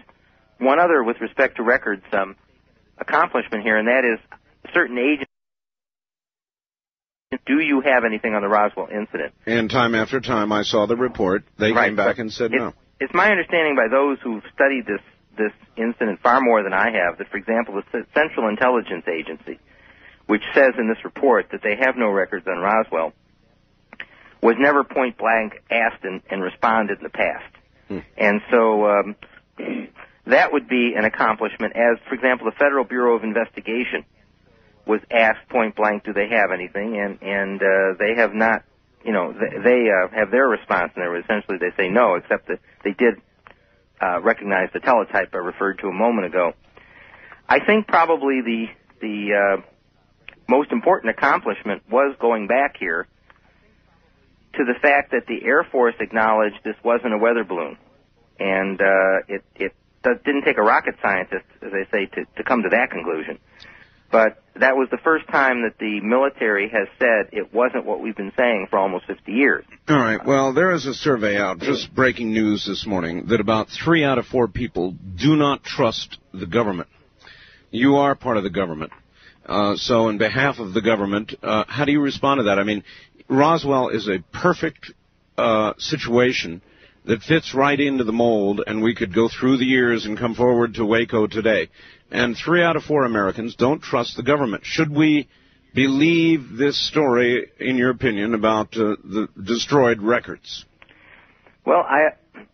one 0.58 0.80
other 0.80 1.04
with 1.04 1.20
respect 1.20 1.58
to 1.58 1.62
records 1.62 2.02
um, 2.12 2.34
accomplishment 2.98 3.62
here, 3.64 3.76
and 3.76 3.88
that 3.88 4.04
is 4.04 4.18
certain 4.72 4.98
agents. 4.98 5.30
Do 7.46 7.58
you 7.58 7.80
have 7.80 8.04
anything 8.04 8.34
on 8.34 8.42
the 8.42 8.48
Roswell 8.48 8.88
incident? 8.94 9.34
And 9.44 9.68
time 9.68 9.94
after 9.94 10.20
time, 10.20 10.52
I 10.52 10.62
saw 10.62 10.86
the 10.86 10.96
report. 10.96 11.44
They 11.58 11.72
right, 11.72 11.88
came 11.88 11.96
back 11.96 12.18
and 12.18 12.32
said 12.32 12.52
no 12.52 12.74
it's 13.00 13.14
my 13.14 13.30
understanding 13.30 13.76
by 13.76 13.88
those 13.88 14.18
who've 14.22 14.42
studied 14.54 14.86
this 14.86 15.00
this 15.36 15.52
incident 15.76 16.20
far 16.22 16.40
more 16.40 16.62
than 16.62 16.72
I 16.72 16.92
have 16.92 17.18
that, 17.18 17.28
for 17.28 17.36
example, 17.36 17.82
the 17.92 18.06
Central 18.14 18.48
Intelligence 18.48 19.04
Agency, 19.08 19.58
which 20.26 20.42
says 20.54 20.74
in 20.78 20.88
this 20.88 21.04
report 21.04 21.46
that 21.50 21.60
they 21.60 21.74
have 21.74 21.96
no 21.96 22.10
records 22.10 22.46
on 22.46 22.58
Roswell, 22.58 23.12
was 24.40 24.54
never 24.56 24.84
point 24.84 25.18
blank 25.18 25.54
asked 25.68 26.04
and, 26.04 26.22
and 26.30 26.40
responded 26.40 26.98
in 26.98 27.02
the 27.02 27.10
past. 27.10 27.52
Hmm. 27.88 27.98
And 28.16 28.40
so 28.52 28.86
um, 28.86 29.16
that 30.26 30.52
would 30.52 30.68
be 30.68 30.94
an 30.96 31.04
accomplishment. 31.04 31.74
As, 31.76 31.98
for 32.08 32.14
example, 32.14 32.46
the 32.46 32.56
Federal 32.56 32.84
Bureau 32.84 33.16
of 33.16 33.24
Investigation 33.24 34.04
was 34.86 35.00
asked 35.10 35.48
point 35.48 35.76
blank, 35.76 36.04
do 36.04 36.12
they 36.12 36.28
have 36.28 36.50
anything? 36.52 36.98
And 36.98 37.22
and 37.22 37.62
uh, 37.62 37.94
they 37.98 38.14
have 38.16 38.34
not 38.34 38.64
you 39.04 39.12
know, 39.12 39.32
they, 39.32 39.58
they 39.62 39.90
uh, 39.90 40.08
have 40.14 40.30
their 40.30 40.48
response, 40.48 40.92
and 40.96 41.24
essentially 41.24 41.58
they 41.58 41.70
say 41.76 41.88
no, 41.88 42.14
except 42.14 42.48
that 42.48 42.58
they 42.82 42.92
did 42.92 43.20
uh, 44.00 44.20
recognize 44.20 44.70
the 44.72 44.80
teletype 44.80 45.32
I 45.34 45.38
referred 45.38 45.78
to 45.80 45.88
a 45.88 45.92
moment 45.92 46.26
ago. 46.26 46.52
I 47.48 47.60
think 47.64 47.86
probably 47.86 48.40
the 48.40 48.66
the 49.00 49.34
uh, 49.34 49.62
most 50.48 50.72
important 50.72 51.10
accomplishment 51.10 51.82
was 51.90 52.16
going 52.18 52.46
back 52.46 52.76
here 52.78 53.06
to 54.54 54.64
the 54.64 54.74
fact 54.80 55.10
that 55.10 55.26
the 55.26 55.44
Air 55.44 55.64
Force 55.70 55.94
acknowledged 56.00 56.56
this 56.64 56.76
wasn't 56.82 57.12
a 57.12 57.18
weather 57.18 57.44
balloon, 57.44 57.76
and 58.40 58.80
uh, 58.80 59.18
it 59.28 59.44
it 59.54 59.74
didn't 60.24 60.44
take 60.44 60.58
a 60.58 60.62
rocket 60.62 60.94
scientist, 61.02 61.44
as 61.62 61.72
they 61.72 61.86
say, 61.90 62.06
to 62.06 62.24
to 62.36 62.44
come 62.44 62.62
to 62.62 62.68
that 62.70 62.90
conclusion. 62.90 63.38
But 64.10 64.40
that 64.54 64.76
was 64.76 64.88
the 64.90 64.98
first 64.98 65.26
time 65.26 65.62
that 65.62 65.78
the 65.78 66.00
military 66.00 66.68
has 66.68 66.86
said 67.00 67.30
it 67.32 67.52
wasn't 67.52 67.84
what 67.84 68.00
we've 68.00 68.16
been 68.16 68.32
saying 68.36 68.68
for 68.70 68.78
almost 68.78 69.06
50 69.06 69.32
years. 69.32 69.64
All 69.88 69.96
right. 69.96 70.24
Well, 70.24 70.54
there 70.54 70.70
is 70.72 70.86
a 70.86 70.94
survey 70.94 71.36
out, 71.36 71.58
just 71.58 71.92
breaking 71.92 72.32
news 72.32 72.64
this 72.64 72.86
morning, 72.86 73.26
that 73.30 73.40
about 73.40 73.70
three 73.70 74.04
out 74.04 74.18
of 74.18 74.26
four 74.26 74.46
people 74.46 74.94
do 75.16 75.34
not 75.34 75.64
trust 75.64 76.18
the 76.32 76.46
government. 76.46 76.88
You 77.72 77.96
are 77.96 78.14
part 78.14 78.36
of 78.36 78.44
the 78.44 78.50
government. 78.50 78.92
Uh, 79.44 79.74
so, 79.74 80.08
in 80.08 80.18
behalf 80.18 80.60
of 80.60 80.74
the 80.74 80.80
government, 80.80 81.34
uh, 81.42 81.64
how 81.66 81.84
do 81.84 81.90
you 81.90 82.00
respond 82.00 82.38
to 82.38 82.44
that? 82.44 82.60
I 82.60 82.62
mean, 82.62 82.84
Roswell 83.28 83.88
is 83.88 84.08
a 84.08 84.20
perfect 84.32 84.92
uh, 85.36 85.72
situation 85.78 86.62
that 87.04 87.22
fits 87.22 87.54
right 87.54 87.78
into 87.78 88.04
the 88.04 88.12
mold, 88.12 88.62
and 88.66 88.82
we 88.82 88.94
could 88.94 89.14
go 89.14 89.28
through 89.28 89.58
the 89.58 89.64
years 89.64 90.06
and 90.06 90.18
come 90.18 90.34
forward 90.34 90.74
to 90.74 90.84
Waco 90.86 91.26
today. 91.26 91.68
And 92.10 92.36
three 92.36 92.62
out 92.62 92.76
of 92.76 92.84
four 92.84 93.04
Americans 93.04 93.56
don't 93.56 93.82
trust 93.82 94.16
the 94.16 94.22
government. 94.22 94.64
Should 94.64 94.90
we 94.90 95.28
believe 95.74 96.56
this 96.56 96.80
story, 96.88 97.50
in 97.58 97.76
your 97.76 97.90
opinion, 97.90 98.34
about 98.34 98.76
uh, 98.76 98.96
the 99.04 99.28
destroyed 99.42 100.00
records? 100.00 100.64
Well, 101.66 101.80
I, 101.80 102.10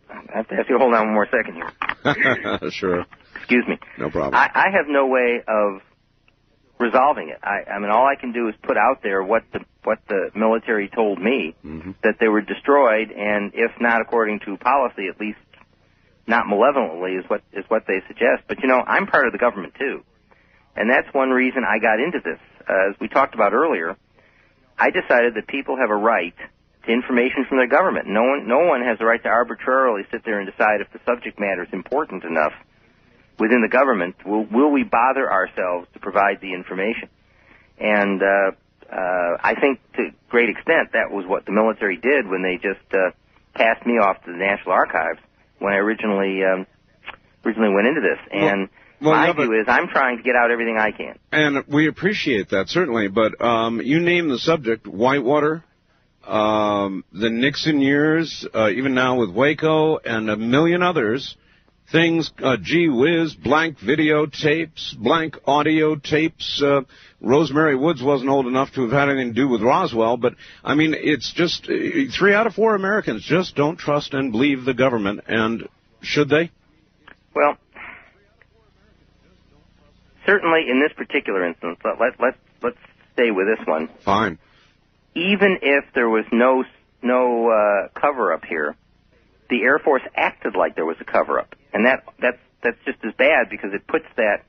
I 0.09 0.37
have 0.37 0.47
to 0.49 0.55
ask 0.55 0.69
you 0.69 0.77
to 0.77 0.79
hold 0.79 0.93
on 0.93 1.07
one 1.07 1.13
more 1.13 1.27
second 1.31 1.55
here. 1.55 2.71
sure. 2.71 3.05
Excuse 3.35 3.65
me. 3.67 3.77
No 3.97 4.09
problem. 4.09 4.35
I, 4.35 4.49
I 4.53 4.65
have 4.75 4.87
no 4.87 5.07
way 5.07 5.41
of 5.47 5.81
resolving 6.81 7.29
it. 7.29 7.39
I, 7.43 7.69
I 7.71 7.79
mean, 7.79 7.91
all 7.91 8.05
I 8.05 8.19
can 8.19 8.33
do 8.33 8.49
is 8.49 8.55
put 8.61 8.77
out 8.77 9.01
there 9.03 9.23
what 9.23 9.43
the 9.53 9.59
what 9.83 9.99
the 10.07 10.31
military 10.35 10.89
told 10.89 11.21
me 11.21 11.55
mm-hmm. 11.63 11.91
that 12.03 12.15
they 12.19 12.27
were 12.27 12.41
destroyed, 12.41 13.11
and 13.11 13.51
if 13.53 13.71
not 13.79 14.01
according 14.01 14.41
to 14.45 14.57
policy, 14.57 15.07
at 15.07 15.19
least 15.19 15.39
not 16.27 16.47
malevolently 16.47 17.13
is 17.13 17.25
what 17.29 17.41
is 17.53 17.65
what 17.67 17.85
they 17.87 18.01
suggest. 18.07 18.43
But 18.47 18.61
you 18.61 18.67
know, 18.67 18.81
I'm 18.85 19.07
part 19.07 19.27
of 19.27 19.31
the 19.31 19.39
government 19.39 19.75
too, 19.79 20.03
and 20.75 20.89
that's 20.89 21.07
one 21.13 21.29
reason 21.29 21.63
I 21.63 21.79
got 21.79 21.99
into 21.99 22.19
this. 22.23 22.39
Uh, 22.67 22.91
as 22.91 22.99
we 22.99 23.07
talked 23.07 23.35
about 23.35 23.53
earlier, 23.53 23.95
I 24.77 24.89
decided 24.89 25.35
that 25.35 25.47
people 25.47 25.77
have 25.77 25.89
a 25.89 25.95
right 25.95 26.35
to 26.85 26.91
information 26.91 27.45
from 27.47 27.57
their 27.57 27.67
government. 27.67 28.07
No 28.07 28.23
one, 28.23 28.47
no 28.47 28.59
one 28.65 28.81
has 28.81 28.97
the 28.97 29.05
right 29.05 29.21
to 29.21 29.29
arbitrarily 29.29 30.03
sit 30.11 30.25
there 30.25 30.39
and 30.39 30.49
decide 30.49 30.81
if 30.81 30.91
the 30.91 30.99
subject 31.05 31.39
matter 31.39 31.63
is 31.63 31.73
important 31.73 32.23
enough 32.23 32.53
within 33.41 33.61
the 33.63 33.67
government. 33.67 34.15
Will, 34.23 34.45
will 34.45 34.71
we 34.71 34.83
bother 34.83 35.29
ourselves 35.29 35.87
to 35.93 35.99
provide 35.99 36.39
the 36.41 36.53
information? 36.53 37.09
And 37.79 38.21
uh, 38.21 38.51
uh, 38.87 39.37
I 39.41 39.55
think 39.59 39.79
to 39.95 40.01
a 40.03 40.29
great 40.29 40.49
extent 40.49 40.93
that 40.93 41.09
was 41.09 41.25
what 41.25 41.47
the 41.47 41.51
military 41.51 41.97
did 41.97 42.29
when 42.29 42.43
they 42.43 42.55
just 42.61 42.85
uh, 42.93 43.09
passed 43.55 43.83
me 43.83 43.93
off 43.93 44.23
to 44.25 44.31
the 44.31 44.37
National 44.37 44.73
Archives 44.73 45.19
when 45.57 45.73
I 45.73 45.77
originally 45.77 46.43
um, 46.43 46.67
originally 47.43 47.73
went 47.73 47.87
into 47.87 48.01
this. 48.01 48.19
And 48.31 48.69
well, 49.01 49.15
my 49.15 49.27
yeah, 49.27 49.33
view 49.33 49.59
is 49.59 49.65
I'm 49.67 49.87
trying 49.87 50.17
to 50.17 50.23
get 50.23 50.35
out 50.35 50.51
everything 50.51 50.77
I 50.77 50.91
can. 50.91 51.17
And 51.31 51.65
we 51.67 51.87
appreciate 51.87 52.49
that 52.49 52.69
certainly, 52.69 53.07
but 53.07 53.41
um, 53.41 53.81
you 53.81 53.99
name 53.99 54.29
the 54.29 54.37
subject: 54.37 54.85
Whitewater, 54.85 55.63
um, 56.27 57.03
the 57.11 57.31
Nixon 57.31 57.81
years, 57.81 58.45
uh, 58.53 58.69
even 58.69 58.93
now 58.93 59.17
with 59.17 59.31
Waco, 59.31 59.97
and 59.97 60.29
a 60.29 60.37
million 60.37 60.83
others. 60.83 61.35
Things, 61.91 62.31
uh, 62.41 62.57
gee 62.61 62.87
whiz, 62.87 63.33
blank 63.33 63.79
videotapes, 63.79 64.97
blank 64.97 65.37
audio 65.45 65.95
tapes. 65.95 66.61
Uh, 66.63 66.81
Rosemary 67.19 67.75
Woods 67.75 68.01
wasn't 68.01 68.29
old 68.29 68.47
enough 68.47 68.71
to 68.73 68.83
have 68.83 68.91
had 68.91 69.09
anything 69.09 69.33
to 69.33 69.41
do 69.41 69.47
with 69.47 69.61
Roswell, 69.61 70.17
but 70.17 70.35
I 70.63 70.75
mean, 70.75 70.95
it's 70.97 71.33
just 71.33 71.65
uh, 71.65 71.73
three 72.17 72.33
out 72.33 72.47
of 72.47 72.53
four 72.53 72.75
Americans 72.75 73.23
just 73.23 73.55
don't 73.55 73.77
trust 73.77 74.13
and 74.13 74.31
believe 74.31 74.63
the 74.63 74.73
government, 74.73 75.21
and 75.27 75.67
should 76.01 76.29
they? 76.29 76.49
Well, 77.35 77.57
certainly 80.25 80.61
in 80.69 80.81
this 80.81 80.93
particular 80.95 81.45
instance, 81.45 81.77
let, 81.83 81.99
let, 81.99 82.19
let, 82.19 82.35
let's 82.63 82.77
stay 83.13 83.31
with 83.31 83.47
this 83.47 83.67
one. 83.67 83.89
Fine 84.05 84.39
even 85.15 85.57
if 85.61 85.85
there 85.93 86.09
was 86.09 86.25
no 86.31 86.63
no 87.01 87.49
uh, 87.49 87.99
cover 87.99 88.33
up 88.33 88.45
here, 88.45 88.75
the 89.51 89.61
Air 89.61 89.77
Force 89.77 90.01
acted 90.15 90.55
like 90.55 90.75
there 90.75 90.85
was 90.85 90.95
a 91.01 91.05
cover 91.05 91.37
up, 91.37 91.53
and 91.73 91.85
that 91.85 92.07
that's 92.19 92.39
that's 92.63 92.79
just 92.85 92.97
as 93.05 93.13
bad 93.17 93.51
because 93.51 93.73
it 93.73 93.85
puts 93.85 94.05
that 94.15 94.47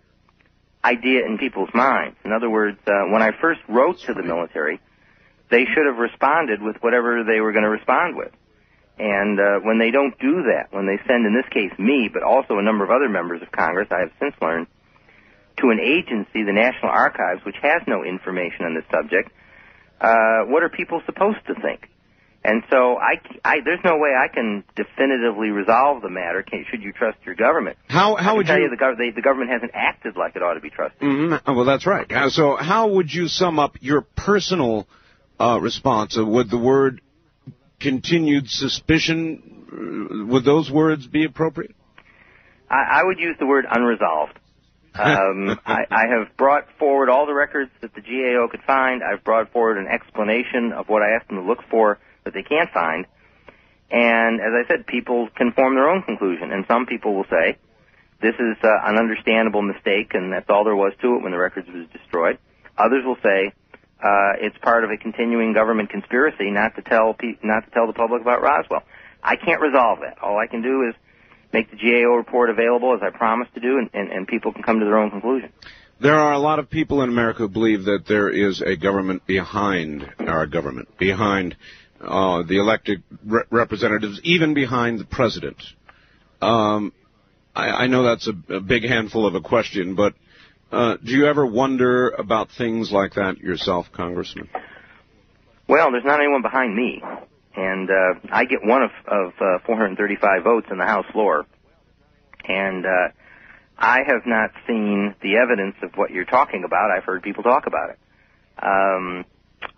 idea 0.84 1.26
in 1.26 1.38
people's 1.38 1.70
minds. 1.74 2.16
In 2.24 2.32
other 2.32 2.48
words, 2.48 2.78
uh, 2.86 3.10
when 3.10 3.20
I 3.20 3.30
first 3.40 3.60
wrote 3.68 3.98
to 4.06 4.14
the 4.14 4.22
military, 4.22 4.80
they 5.50 5.64
should 5.66 5.86
have 5.86 5.98
responded 5.98 6.62
with 6.62 6.76
whatever 6.80 7.24
they 7.24 7.40
were 7.40 7.52
going 7.52 7.64
to 7.64 7.70
respond 7.70 8.16
with. 8.16 8.32
And 8.98 9.40
uh, 9.40 9.60
when 9.64 9.78
they 9.78 9.90
don't 9.90 10.14
do 10.20 10.44
that, 10.52 10.70
when 10.70 10.86
they 10.86 11.00
send, 11.08 11.26
in 11.26 11.34
this 11.34 11.48
case, 11.50 11.72
me, 11.78 12.10
but 12.12 12.22
also 12.22 12.58
a 12.58 12.62
number 12.62 12.84
of 12.84 12.90
other 12.90 13.08
members 13.08 13.42
of 13.42 13.50
Congress, 13.50 13.88
I 13.90 14.00
have 14.00 14.12
since 14.20 14.34
learned, 14.40 14.66
to 15.58 15.70
an 15.70 15.80
agency, 15.80 16.44
the 16.44 16.52
National 16.52 16.90
Archives, 16.90 17.44
which 17.44 17.56
has 17.62 17.82
no 17.86 18.04
information 18.04 18.66
on 18.66 18.74
this 18.74 18.84
subject, 18.90 19.30
uh, 20.00 20.44
what 20.50 20.62
are 20.62 20.68
people 20.68 21.00
supposed 21.06 21.40
to 21.46 21.54
think? 21.54 21.88
And 22.44 22.64
so 22.70 22.96
I, 22.96 23.20
I, 23.44 23.56
there's 23.64 23.80
no 23.84 23.98
way 23.98 24.10
I 24.18 24.26
can 24.26 24.64
definitively 24.74 25.50
resolve 25.50 26.02
the 26.02 26.10
matter. 26.10 26.42
Can, 26.42 26.64
should 26.68 26.82
you 26.82 26.92
trust 26.92 27.18
your 27.24 27.36
government? 27.36 27.76
How, 27.88 28.16
how 28.16 28.36
would 28.36 28.46
tell 28.46 28.56
you? 28.58 28.64
you 28.64 28.70
the, 28.70 28.76
gov- 28.76 28.98
they, 28.98 29.10
the 29.10 29.22
government 29.22 29.50
hasn't 29.50 29.70
acted 29.74 30.16
like 30.16 30.34
it 30.34 30.42
ought 30.42 30.54
to 30.54 30.60
be 30.60 30.70
trusted. 30.70 31.00
Mm-hmm. 31.00 31.54
Well, 31.54 31.64
that's 31.64 31.86
right. 31.86 32.10
Uh, 32.10 32.30
so 32.30 32.56
how 32.56 32.88
would 32.88 33.12
you 33.12 33.28
sum 33.28 33.60
up 33.60 33.76
your 33.80 34.00
personal 34.00 34.88
uh, 35.38 35.60
response? 35.60 36.18
Uh, 36.18 36.24
would 36.24 36.50
the 36.50 36.58
word 36.58 37.00
continued 37.78 38.48
suspicion, 38.48 39.66
uh, 39.70 40.26
would 40.32 40.44
those 40.44 40.68
words 40.68 41.06
be 41.06 41.24
appropriate? 41.24 41.76
I, 42.68 43.00
I 43.00 43.04
would 43.04 43.20
use 43.20 43.36
the 43.38 43.46
word 43.46 43.66
unresolved. 43.70 44.38
Um, 44.94 45.58
I, 45.64 45.86
I 45.90 46.02
have 46.08 46.36
brought 46.36 46.66
forward 46.78 47.08
all 47.08 47.26
the 47.26 47.32
records 47.32 47.70
that 47.80 47.94
the 47.94 48.02
GAO 48.02 48.48
could 48.50 48.62
find. 48.66 49.02
I've 49.02 49.24
brought 49.24 49.50
forward 49.52 49.78
an 49.78 49.86
explanation 49.86 50.72
of 50.72 50.88
what 50.88 51.02
I 51.02 51.12
asked 51.12 51.28
them 51.28 51.38
to 51.38 51.44
look 51.44 51.60
for 51.70 51.98
that 52.24 52.34
they 52.34 52.42
can't 52.42 52.70
find. 52.70 53.06
And 53.90 54.40
as 54.40 54.52
I 54.52 54.68
said, 54.68 54.86
people 54.86 55.28
can 55.36 55.52
form 55.52 55.74
their 55.74 55.88
own 55.88 56.02
conclusion. 56.02 56.52
And 56.52 56.64
some 56.66 56.86
people 56.86 57.14
will 57.14 57.26
say, 57.30 57.58
this 58.22 58.34
is 58.34 58.56
uh, 58.62 58.68
an 58.84 58.96
understandable 58.96 59.62
mistake, 59.62 60.14
and 60.14 60.32
that's 60.32 60.48
all 60.48 60.64
there 60.64 60.76
was 60.76 60.92
to 61.02 61.16
it 61.16 61.22
when 61.22 61.32
the 61.32 61.38
records 61.38 61.68
was 61.68 61.86
destroyed. 61.92 62.38
Others 62.78 63.04
will 63.04 63.18
say, 63.22 63.52
uh, 64.02 64.34
it's 64.40 64.56
part 64.58 64.84
of 64.84 64.90
a 64.90 64.96
continuing 64.96 65.52
government 65.52 65.90
conspiracy 65.90 66.50
not 66.50 66.74
to 66.76 66.82
tell 66.82 67.14
pe- 67.14 67.38
not 67.42 67.64
to 67.64 67.70
tell 67.70 67.86
the 67.86 67.92
public 67.92 68.22
about 68.22 68.40
Roswell. 68.40 68.82
I 69.22 69.36
can't 69.36 69.60
resolve 69.60 70.00
that. 70.00 70.22
All 70.22 70.38
I 70.38 70.46
can 70.46 70.62
do 70.62 70.88
is 70.88 70.94
make 71.52 71.70
the 71.70 71.76
GAO 71.76 72.14
report 72.14 72.50
available 72.50 72.94
as 72.94 73.02
I 73.02 73.16
promised 73.16 73.54
to 73.54 73.60
do, 73.60 73.78
and, 73.78 73.90
and, 73.92 74.10
and 74.10 74.26
people 74.26 74.52
can 74.52 74.62
come 74.62 74.80
to 74.80 74.84
their 74.84 74.98
own 74.98 75.10
conclusion. 75.10 75.52
There 76.00 76.16
are 76.16 76.32
a 76.32 76.38
lot 76.38 76.58
of 76.58 76.68
people 76.68 77.02
in 77.02 77.10
America 77.10 77.40
who 77.40 77.48
believe 77.48 77.84
that 77.84 78.06
there 78.08 78.28
is 78.28 78.60
a 78.60 78.76
government 78.76 79.24
behind 79.26 80.10
our 80.18 80.46
government, 80.46 80.96
behind 80.98 81.56
uh, 82.02 82.42
the 82.42 82.58
elected 82.58 83.02
re- 83.24 83.44
representatives, 83.50 84.20
even 84.24 84.54
behind 84.54 84.98
the 84.98 85.04
president. 85.04 85.62
Um, 86.40 86.92
I, 87.54 87.84
I, 87.84 87.86
know 87.86 88.02
that's 88.02 88.28
a, 88.28 88.54
a, 88.54 88.60
big 88.60 88.84
handful 88.84 89.26
of 89.26 89.34
a 89.34 89.40
question, 89.40 89.94
but 89.94 90.14
uh, 90.72 90.96
do 90.96 91.12
you 91.12 91.26
ever 91.26 91.46
wonder 91.46 92.10
about 92.10 92.48
things 92.58 92.90
like 92.90 93.14
that 93.14 93.38
yourself, 93.38 93.86
Congressman? 93.92 94.48
Well, 95.68 95.92
there's 95.92 96.04
not 96.04 96.18
anyone 96.18 96.42
behind 96.42 96.74
me 96.74 97.02
and 97.54 97.90
uh, 97.90 98.14
I 98.30 98.44
get 98.44 98.60
one 98.64 98.82
of, 98.82 98.90
of 99.06 99.32
uh, 99.40 99.58
435 99.66 100.42
votes 100.42 100.66
in 100.70 100.78
the 100.78 100.86
House 100.86 101.04
floor, 101.12 101.46
and 102.44 102.86
uh, 102.86 103.08
I 103.78 104.00
have 104.06 104.22
not 104.26 104.50
seen 104.66 105.14
the 105.22 105.36
evidence 105.36 105.76
of 105.82 105.92
what 105.96 106.10
you're 106.10 106.24
talking 106.24 106.64
about. 106.64 106.90
I've 106.90 107.04
heard 107.04 107.22
people 107.22 107.42
talk 107.42 107.66
about 107.66 107.90
it, 107.90 107.98
um, 108.62 109.24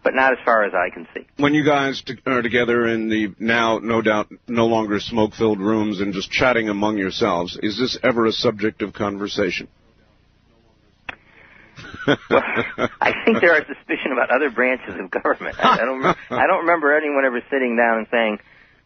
but 0.03 0.15
not 0.15 0.33
as 0.33 0.39
far 0.45 0.65
as 0.65 0.73
I 0.75 0.93
can 0.93 1.07
see. 1.15 1.27
When 1.37 1.55
you 1.55 1.65
guys 1.65 2.03
t- 2.03 2.19
are 2.27 2.43
together 2.43 2.87
in 2.87 3.09
the 3.09 3.35
now, 3.39 3.79
no 3.79 4.03
doubt, 4.03 4.29
no 4.47 4.67
longer 4.67 5.01
smoke-filled 5.01 5.61
rooms 5.61 6.01
and 6.01 6.13
just 6.13 6.31
chatting 6.31 6.69
among 6.69 6.99
yourselves, 6.99 7.59
is 7.63 7.79
this 7.79 7.99
ever 8.03 8.27
a 8.27 8.33
subject 8.33 8.83
of 8.83 8.93
conversation? 8.93 9.69
well, 12.07 12.19
I 12.31 13.13
think 13.25 13.41
there 13.41 13.53
are 13.53 13.65
suspicion 13.67 14.13
about 14.13 14.31
other 14.31 14.51
branches 14.51 14.95
of 14.99 15.11
government. 15.11 15.57
I, 15.59 15.81
I 15.81 15.85
don't. 15.85 16.05
I 16.31 16.47
don't 16.47 16.61
remember 16.61 16.97
anyone 16.97 17.25
ever 17.25 17.41
sitting 17.51 17.77
down 17.77 17.99
and 17.99 18.07
saying, 18.11 18.39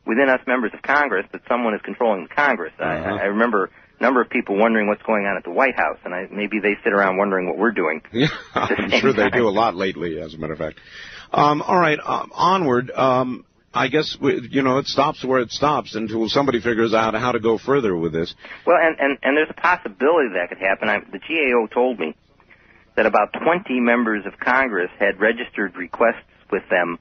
within 0.07 0.28
us 0.28 0.40
members 0.46 0.72
of 0.72 0.82
Congress, 0.82 1.26
that 1.32 1.42
someone 1.49 1.74
is 1.74 1.80
controlling 1.82 2.24
the 2.24 2.34
Congress. 2.34 2.72
Uh-huh. 2.78 2.86
I, 2.86 3.22
I 3.22 3.24
remember 3.24 3.64
a 3.64 3.70
number 4.01 4.20
of 4.20 4.30
people 4.30 4.57
wondering 4.57 4.88
what's 4.88 5.03
going 5.03 5.26
on 5.26 5.36
at 5.36 5.44
the 5.44 5.51
White 5.51 5.76
House, 5.76 5.99
and 6.05 6.14
I, 6.14 6.26
maybe 6.30 6.61
they 6.61 6.76
sit 6.84 6.92
around 6.92 7.16
wondering 7.16 7.46
what 7.46 7.59
we're 7.59 7.72
doing. 7.72 8.03
Yeah, 8.12 8.28
I'm 8.55 8.90
sure 8.90 9.12
they 9.12 9.30
do 9.30 9.49
a 9.49 9.51
lot 9.51 9.74
lately, 9.74 10.20
as 10.20 10.34
a 10.34 10.38
matter 10.38 10.55
of 10.55 10.59
fact. 10.59 10.80
Um, 11.32 11.62
all 11.62 11.78
right, 11.78 11.99
um, 12.05 12.30
onward. 12.34 12.90
Um, 12.90 13.44
I 13.72 13.88
guess 13.88 14.16
we, 14.20 14.49
you 14.51 14.62
know 14.62 14.78
it 14.78 14.86
stops 14.86 15.24
where 15.24 15.40
it 15.40 15.51
stops 15.51 15.94
until 15.94 16.28
somebody 16.28 16.61
figures 16.61 16.94
out 16.94 17.14
how 17.14 17.32
to 17.32 17.40
go 17.40 17.59
further 17.59 17.94
with 17.96 18.12
this. 18.12 18.34
Well, 18.66 18.78
and 18.80 18.99
and 18.99 19.18
and 19.22 19.36
there's 19.36 19.51
a 19.51 19.61
possibility 19.61 20.30
that 20.34 20.49
could 20.49 20.59
happen. 20.59 20.88
I, 20.88 21.01
the 21.01 21.18
GAO 21.18 21.66
told 21.72 22.01
me 22.01 22.16
that 22.99 23.07
about 23.07 23.32
20 23.32 23.78
members 23.78 24.26
of 24.26 24.40
Congress 24.40 24.90
had 24.99 25.20
registered 25.20 25.76
requests 25.76 26.26
with 26.51 26.64
them 26.68 26.99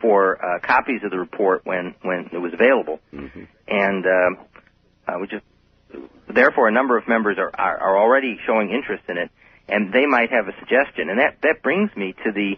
for 0.00 0.42
uh, 0.42 0.60
copies 0.60 1.02
of 1.04 1.10
the 1.10 1.18
report 1.18 1.60
when, 1.64 1.94
when 2.00 2.30
it 2.32 2.38
was 2.38 2.54
available. 2.54 3.00
Mm-hmm. 3.12 3.44
And 3.68 4.06
uh, 4.06 5.10
uh, 5.12 5.18
we 5.20 5.26
just, 5.26 5.44
therefore, 6.34 6.68
a 6.68 6.72
number 6.72 6.96
of 6.96 7.08
members 7.08 7.38
are, 7.38 7.50
are, 7.54 7.78
are 7.78 7.98
already 7.98 8.38
showing 8.46 8.70
interest 8.70 9.04
in 9.08 9.18
it, 9.18 9.30
and 9.68 9.92
they 9.92 10.06
might 10.06 10.30
have 10.30 10.48
a 10.48 10.52
suggestion. 10.58 11.10
And 11.10 11.18
that, 11.18 11.38
that 11.42 11.62
brings 11.62 11.94
me 11.96 12.14
to 12.24 12.32
the 12.32 12.56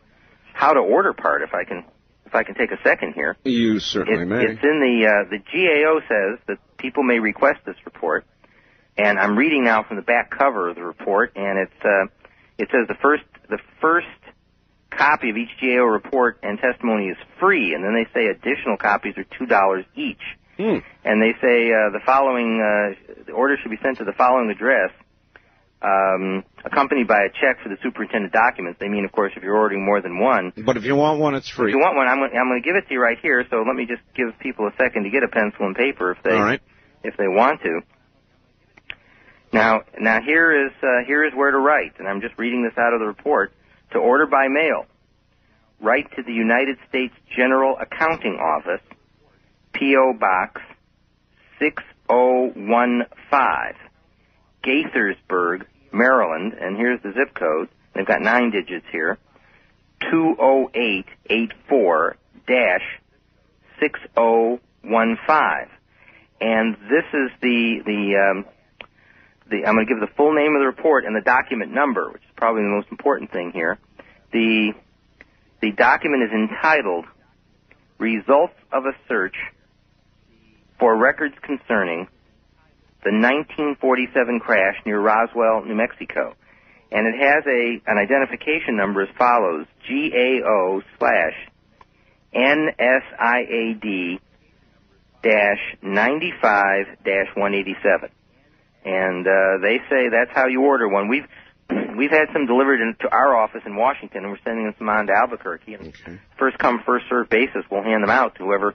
how 0.52 0.72
to 0.72 0.80
order 0.80 1.12
part, 1.12 1.42
if 1.42 1.54
I 1.54 1.64
can 1.64 1.84
if 2.28 2.34
I 2.34 2.42
can 2.42 2.54
take 2.54 2.70
a 2.72 2.78
second 2.84 3.14
here. 3.14 3.36
You 3.44 3.78
certainly 3.80 4.22
it, 4.22 4.26
may. 4.26 4.44
It's 4.44 4.62
in 4.62 4.80
the 4.80 5.06
uh, 5.06 5.30
the 5.30 5.38
GAO 5.38 6.00
says 6.06 6.38
that 6.46 6.58
people 6.76 7.02
may 7.02 7.18
request 7.18 7.60
this 7.64 7.76
report, 7.84 8.26
and 8.96 9.18
I'm 9.18 9.36
reading 9.36 9.64
now 9.64 9.82
from 9.82 9.96
the 9.96 10.02
back 10.02 10.30
cover 10.30 10.68
of 10.68 10.76
the 10.76 10.84
report, 10.84 11.32
and 11.36 11.58
it's 11.58 11.84
uh, 11.84 12.06
it 12.58 12.68
says 12.70 12.86
the 12.86 12.96
first 13.00 13.24
the 13.48 13.58
first 13.80 14.06
copy 14.90 15.30
of 15.30 15.36
each 15.36 15.50
GAO 15.60 15.84
report 15.84 16.38
and 16.42 16.58
testimony 16.58 17.08
is 17.08 17.16
free, 17.40 17.74
and 17.74 17.82
then 17.82 17.94
they 17.94 18.06
say 18.12 18.26
additional 18.26 18.76
copies 18.76 19.16
are 19.16 19.26
two 19.38 19.46
dollars 19.46 19.84
each. 19.96 20.22
Hmm. 20.58 20.82
and 21.04 21.22
they 21.22 21.38
say 21.40 21.70
uh, 21.70 21.94
the 21.94 22.00
following 22.04 22.58
uh, 22.58 23.22
the 23.26 23.32
order 23.32 23.56
should 23.62 23.70
be 23.70 23.78
sent 23.80 23.98
to 23.98 24.04
the 24.04 24.12
following 24.12 24.50
address, 24.50 24.90
um, 25.80 26.42
accompanied 26.64 27.06
by 27.06 27.22
a 27.22 27.30
check 27.30 27.62
for 27.62 27.68
the 27.68 27.78
superintendent 27.80 28.32
documents. 28.32 28.80
They 28.80 28.88
mean, 28.88 29.04
of 29.04 29.12
course, 29.12 29.32
if 29.36 29.44
you're 29.44 29.56
ordering 29.56 29.84
more 29.84 30.02
than 30.02 30.18
one. 30.18 30.52
But 30.66 30.76
if 30.76 30.82
you 30.82 30.96
want 30.96 31.20
one, 31.20 31.36
it's 31.36 31.48
free. 31.48 31.70
If 31.70 31.76
you 31.76 31.80
want 31.80 31.94
one, 31.94 32.08
I'm, 32.08 32.18
I'm 32.18 32.48
going 32.50 32.60
to 32.60 32.66
give 32.66 32.74
it 32.74 32.88
to 32.88 32.94
you 32.94 33.00
right 33.00 33.18
here. 33.22 33.46
So 33.48 33.62
let 33.62 33.76
me 33.76 33.86
just 33.86 34.02
give 34.16 34.36
people 34.40 34.66
a 34.66 34.74
second 34.76 35.04
to 35.04 35.10
get 35.10 35.22
a 35.22 35.28
pencil 35.28 35.66
and 35.66 35.76
paper 35.76 36.10
if 36.10 36.18
they 36.24 36.34
right. 36.34 36.60
if 37.04 37.16
they 37.16 37.28
want 37.28 37.62
to. 37.62 37.80
Now, 39.52 39.82
now 39.98 40.20
here 40.20 40.66
is 40.66 40.72
uh, 40.82 41.06
here 41.06 41.24
is 41.24 41.32
where 41.34 41.50
to 41.50 41.58
write, 41.58 42.00
and 42.00 42.08
I'm 42.08 42.20
just 42.20 42.36
reading 42.36 42.64
this 42.64 42.76
out 42.76 42.92
of 42.92 43.00
the 43.00 43.06
report. 43.06 43.52
To 43.92 43.98
order 43.98 44.26
by 44.26 44.48
mail, 44.48 44.84
write 45.80 46.10
to 46.16 46.22
the 46.22 46.32
United 46.32 46.76
States 46.88 47.14
General 47.34 47.78
Accounting 47.80 48.34
Office, 48.34 48.82
P.O. 49.78 50.14
Box 50.18 50.60
6015, 51.58 53.06
Gaithersburg, 54.64 55.66
Maryland, 55.92 56.54
and 56.54 56.76
here's 56.76 57.00
the 57.02 57.12
zip 57.12 57.34
code. 57.34 57.68
They've 57.94 58.06
got 58.06 58.20
nine 58.20 58.50
digits 58.50 58.86
here. 58.90 59.18
20884 60.10 62.16
dash 62.46 63.00
6015 63.80 65.78
and 66.40 66.76
this 66.88 67.04
is 67.12 67.30
the 67.40 67.82
the 67.84 68.16
um, 68.16 68.44
the 69.50 69.66
I'm 69.66 69.74
going 69.74 69.84
to 69.86 69.92
give 69.92 70.00
the 70.00 70.14
full 70.16 70.32
name 70.34 70.54
of 70.54 70.60
the 70.60 70.66
report 70.66 71.04
and 71.04 71.16
the 71.16 71.20
document 71.20 71.72
number, 71.72 72.10
which 72.10 72.22
is 72.22 72.30
probably 72.36 72.62
the 72.62 72.68
most 72.68 72.88
important 72.90 73.32
thing 73.32 73.50
here. 73.52 73.78
The 74.32 74.72
the 75.60 75.72
document 75.72 76.22
is 76.24 76.30
entitled 76.30 77.06
"Results 77.98 78.54
of 78.72 78.86
a 78.86 78.92
Search 79.08 79.36
for 80.78 80.96
Records 80.96 81.34
Concerning 81.42 82.08
the 83.04 83.12
1947 83.12 84.40
Crash 84.40 84.76
near 84.84 85.00
Roswell, 85.00 85.64
New 85.64 85.74
Mexico," 85.74 86.34
and 86.90 87.06
it 87.06 87.18
has 87.18 87.44
a 87.46 87.80
an 87.90 87.98
identification 87.98 88.76
number 88.76 89.02
as 89.02 89.08
follows: 89.18 89.66
GAO 89.88 90.82
slash 90.98 91.34
NSIAD 92.34 94.20
dash 95.22 95.76
95 95.82 96.86
dash 97.04 97.26
187. 97.34 98.10
And 98.84 99.26
uh, 99.26 99.58
they 99.62 99.78
say 99.90 100.08
that's 100.10 100.30
how 100.32 100.46
you 100.46 100.62
order 100.62 100.88
one. 100.88 101.08
We've 101.08 101.26
we've 101.96 102.10
had 102.10 102.28
some 102.32 102.46
delivered 102.46 102.80
in, 102.80 102.94
to 103.00 103.08
our 103.10 103.36
office 103.36 103.62
in 103.66 103.76
Washington, 103.76 104.22
and 104.24 104.30
we're 104.32 104.38
sending 104.44 104.64
them 104.64 104.74
some 104.78 104.88
on 104.88 105.06
to 105.08 105.12
Albuquerque. 105.12 105.74
And 105.74 105.88
Okay. 105.88 106.18
first 106.38 106.58
come, 106.58 106.80
first 106.86 107.06
served 107.08 107.28
basis, 107.30 107.64
we'll 107.70 107.82
hand 107.82 108.02
them 108.02 108.10
out 108.10 108.36
to 108.36 108.44
whoever 108.44 108.74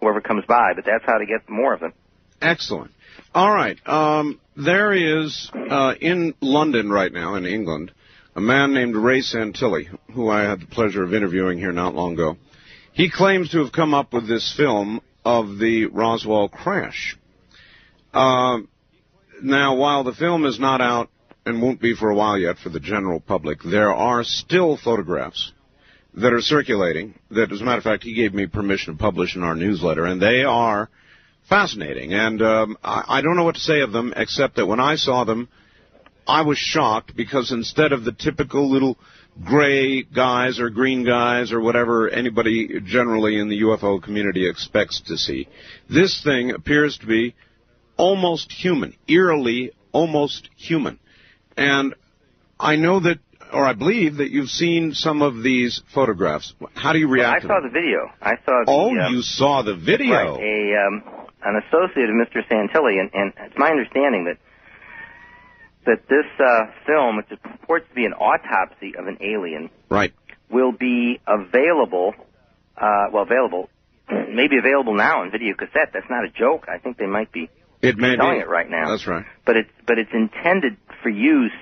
whoever 0.00 0.20
comes 0.20 0.44
by. 0.46 0.72
But 0.74 0.84
that's 0.84 1.04
how 1.04 1.18
to 1.18 1.26
get 1.26 1.48
more 1.48 1.74
of 1.74 1.80
them. 1.80 1.92
Excellent. 2.40 2.92
All 3.34 3.52
right. 3.52 3.78
Um, 3.86 4.40
there 4.56 4.92
is 4.92 5.50
uh, 5.54 5.94
in 6.00 6.34
London 6.40 6.90
right 6.90 7.12
now, 7.12 7.34
in 7.34 7.46
England, 7.46 7.92
a 8.34 8.40
man 8.40 8.72
named 8.72 8.96
Ray 8.96 9.20
Santilli, 9.20 9.88
who 10.14 10.28
I 10.28 10.42
had 10.42 10.60
the 10.60 10.66
pleasure 10.66 11.02
of 11.02 11.14
interviewing 11.14 11.58
here 11.58 11.72
not 11.72 11.94
long 11.94 12.14
ago. 12.14 12.36
He 12.92 13.10
claims 13.10 13.50
to 13.50 13.58
have 13.62 13.72
come 13.72 13.94
up 13.94 14.12
with 14.12 14.28
this 14.28 14.54
film 14.56 15.00
of 15.24 15.58
the 15.58 15.86
Roswell 15.86 16.48
crash. 16.48 17.16
Um 18.12 18.68
now, 19.42 19.76
while 19.76 20.04
the 20.04 20.12
film 20.12 20.44
is 20.44 20.60
not 20.60 20.80
out 20.82 21.08
and 21.46 21.62
won't 21.62 21.80
be 21.80 21.94
for 21.94 22.10
a 22.10 22.14
while 22.14 22.38
yet 22.38 22.58
for 22.58 22.68
the 22.68 22.80
general 22.80 23.20
public, 23.20 23.62
there 23.62 23.94
are 23.94 24.22
still 24.22 24.76
photographs 24.76 25.52
that 26.14 26.32
are 26.32 26.40
circulating. 26.40 27.14
That, 27.30 27.52
as 27.52 27.60
a 27.60 27.64
matter 27.64 27.78
of 27.78 27.84
fact, 27.84 28.02
he 28.02 28.14
gave 28.14 28.34
me 28.34 28.46
permission 28.46 28.94
to 28.94 28.98
publish 28.98 29.36
in 29.36 29.42
our 29.42 29.54
newsletter, 29.54 30.04
and 30.04 30.20
they 30.20 30.44
are 30.44 30.88
fascinating. 31.48 32.12
And 32.12 32.42
um, 32.42 32.76
I, 32.82 33.04
I 33.08 33.20
don't 33.20 33.36
know 33.36 33.44
what 33.44 33.56
to 33.56 33.60
say 33.60 33.80
of 33.80 33.92
them, 33.92 34.12
except 34.16 34.56
that 34.56 34.66
when 34.66 34.80
I 34.80 34.96
saw 34.96 35.24
them, 35.24 35.48
I 36.26 36.42
was 36.42 36.58
shocked 36.58 37.16
because 37.16 37.50
instead 37.50 37.92
of 37.92 38.04
the 38.04 38.12
typical 38.12 38.70
little 38.70 38.98
gray 39.44 40.02
guys 40.02 40.60
or 40.60 40.70
green 40.70 41.04
guys 41.04 41.52
or 41.52 41.60
whatever 41.60 42.08
anybody 42.08 42.80
generally 42.84 43.38
in 43.38 43.48
the 43.48 43.62
UFO 43.62 44.02
community 44.02 44.48
expects 44.48 45.00
to 45.06 45.16
see, 45.16 45.48
this 45.88 46.22
thing 46.22 46.50
appears 46.50 46.98
to 46.98 47.06
be 47.06 47.34
almost 47.96 48.52
human, 48.52 48.94
eerily 49.08 49.72
almost 49.92 50.48
human. 50.56 50.98
And 51.56 51.94
I 52.58 52.76
know 52.76 53.00
that, 53.00 53.18
or 53.52 53.64
I 53.64 53.72
believe 53.74 54.16
that 54.16 54.30
you've 54.30 54.48
seen 54.50 54.92
some 54.92 55.22
of 55.22 55.42
these 55.42 55.82
photographs. 55.94 56.54
How 56.74 56.92
do 56.92 56.98
you 56.98 57.08
I 57.08 57.12
react 57.12 57.42
to 57.42 57.48
saw 57.48 57.60
them? 57.60 57.64
the 57.72 57.80
video. 57.80 58.10
I 58.20 58.34
saw 58.44 58.64
the. 58.64 58.64
oh, 58.68 58.88
uh, 58.98 59.08
you 59.10 59.22
saw 59.22 59.62
the 59.62 59.74
video. 59.76 60.36
Right. 60.36 60.42
A 60.42 60.86
um, 60.86 61.26
an 61.42 61.62
associate 61.66 62.10
of 62.10 62.16
Mr. 62.16 62.46
Santilli, 62.50 63.00
and, 63.00 63.10
and 63.14 63.32
it's 63.46 63.56
my 63.58 63.70
understanding 63.70 64.24
that 64.24 64.38
that 65.86 66.06
this 66.08 66.26
uh, 66.38 66.66
film, 66.86 67.16
which 67.16 67.28
purports 67.42 67.86
to 67.88 67.94
be 67.94 68.04
an 68.04 68.12
autopsy 68.12 68.94
of 68.98 69.06
an 69.06 69.16
alien, 69.22 69.70
Right. 69.88 70.12
will 70.50 70.72
be 70.72 71.20
available. 71.26 72.14
Uh, 72.76 73.06
well, 73.12 73.22
available, 73.24 73.68
maybe 74.10 74.58
available 74.58 74.94
now 74.94 75.22
in 75.22 75.30
video 75.30 75.54
cassette. 75.54 75.90
That's 75.92 76.08
not 76.10 76.24
a 76.24 76.28
joke. 76.30 76.66
I 76.68 76.78
think 76.78 76.96
they 76.98 77.06
might 77.06 77.32
be 77.32 77.50
It 77.82 77.96
may 77.96 78.16
selling 78.16 78.36
be. 78.38 78.40
it 78.42 78.48
right 78.48 78.68
now. 78.68 78.90
That's 78.90 79.06
right. 79.06 79.24
But 79.44 79.56
it's 79.56 79.70
but 79.86 79.98
it's 79.98 80.12
intended 80.12 80.76
for 81.02 81.08
use 81.08 81.52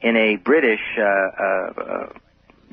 in 0.00 0.16
a 0.16 0.36
British 0.36 0.80
uh, 0.98 1.02
uh, 1.02 2.12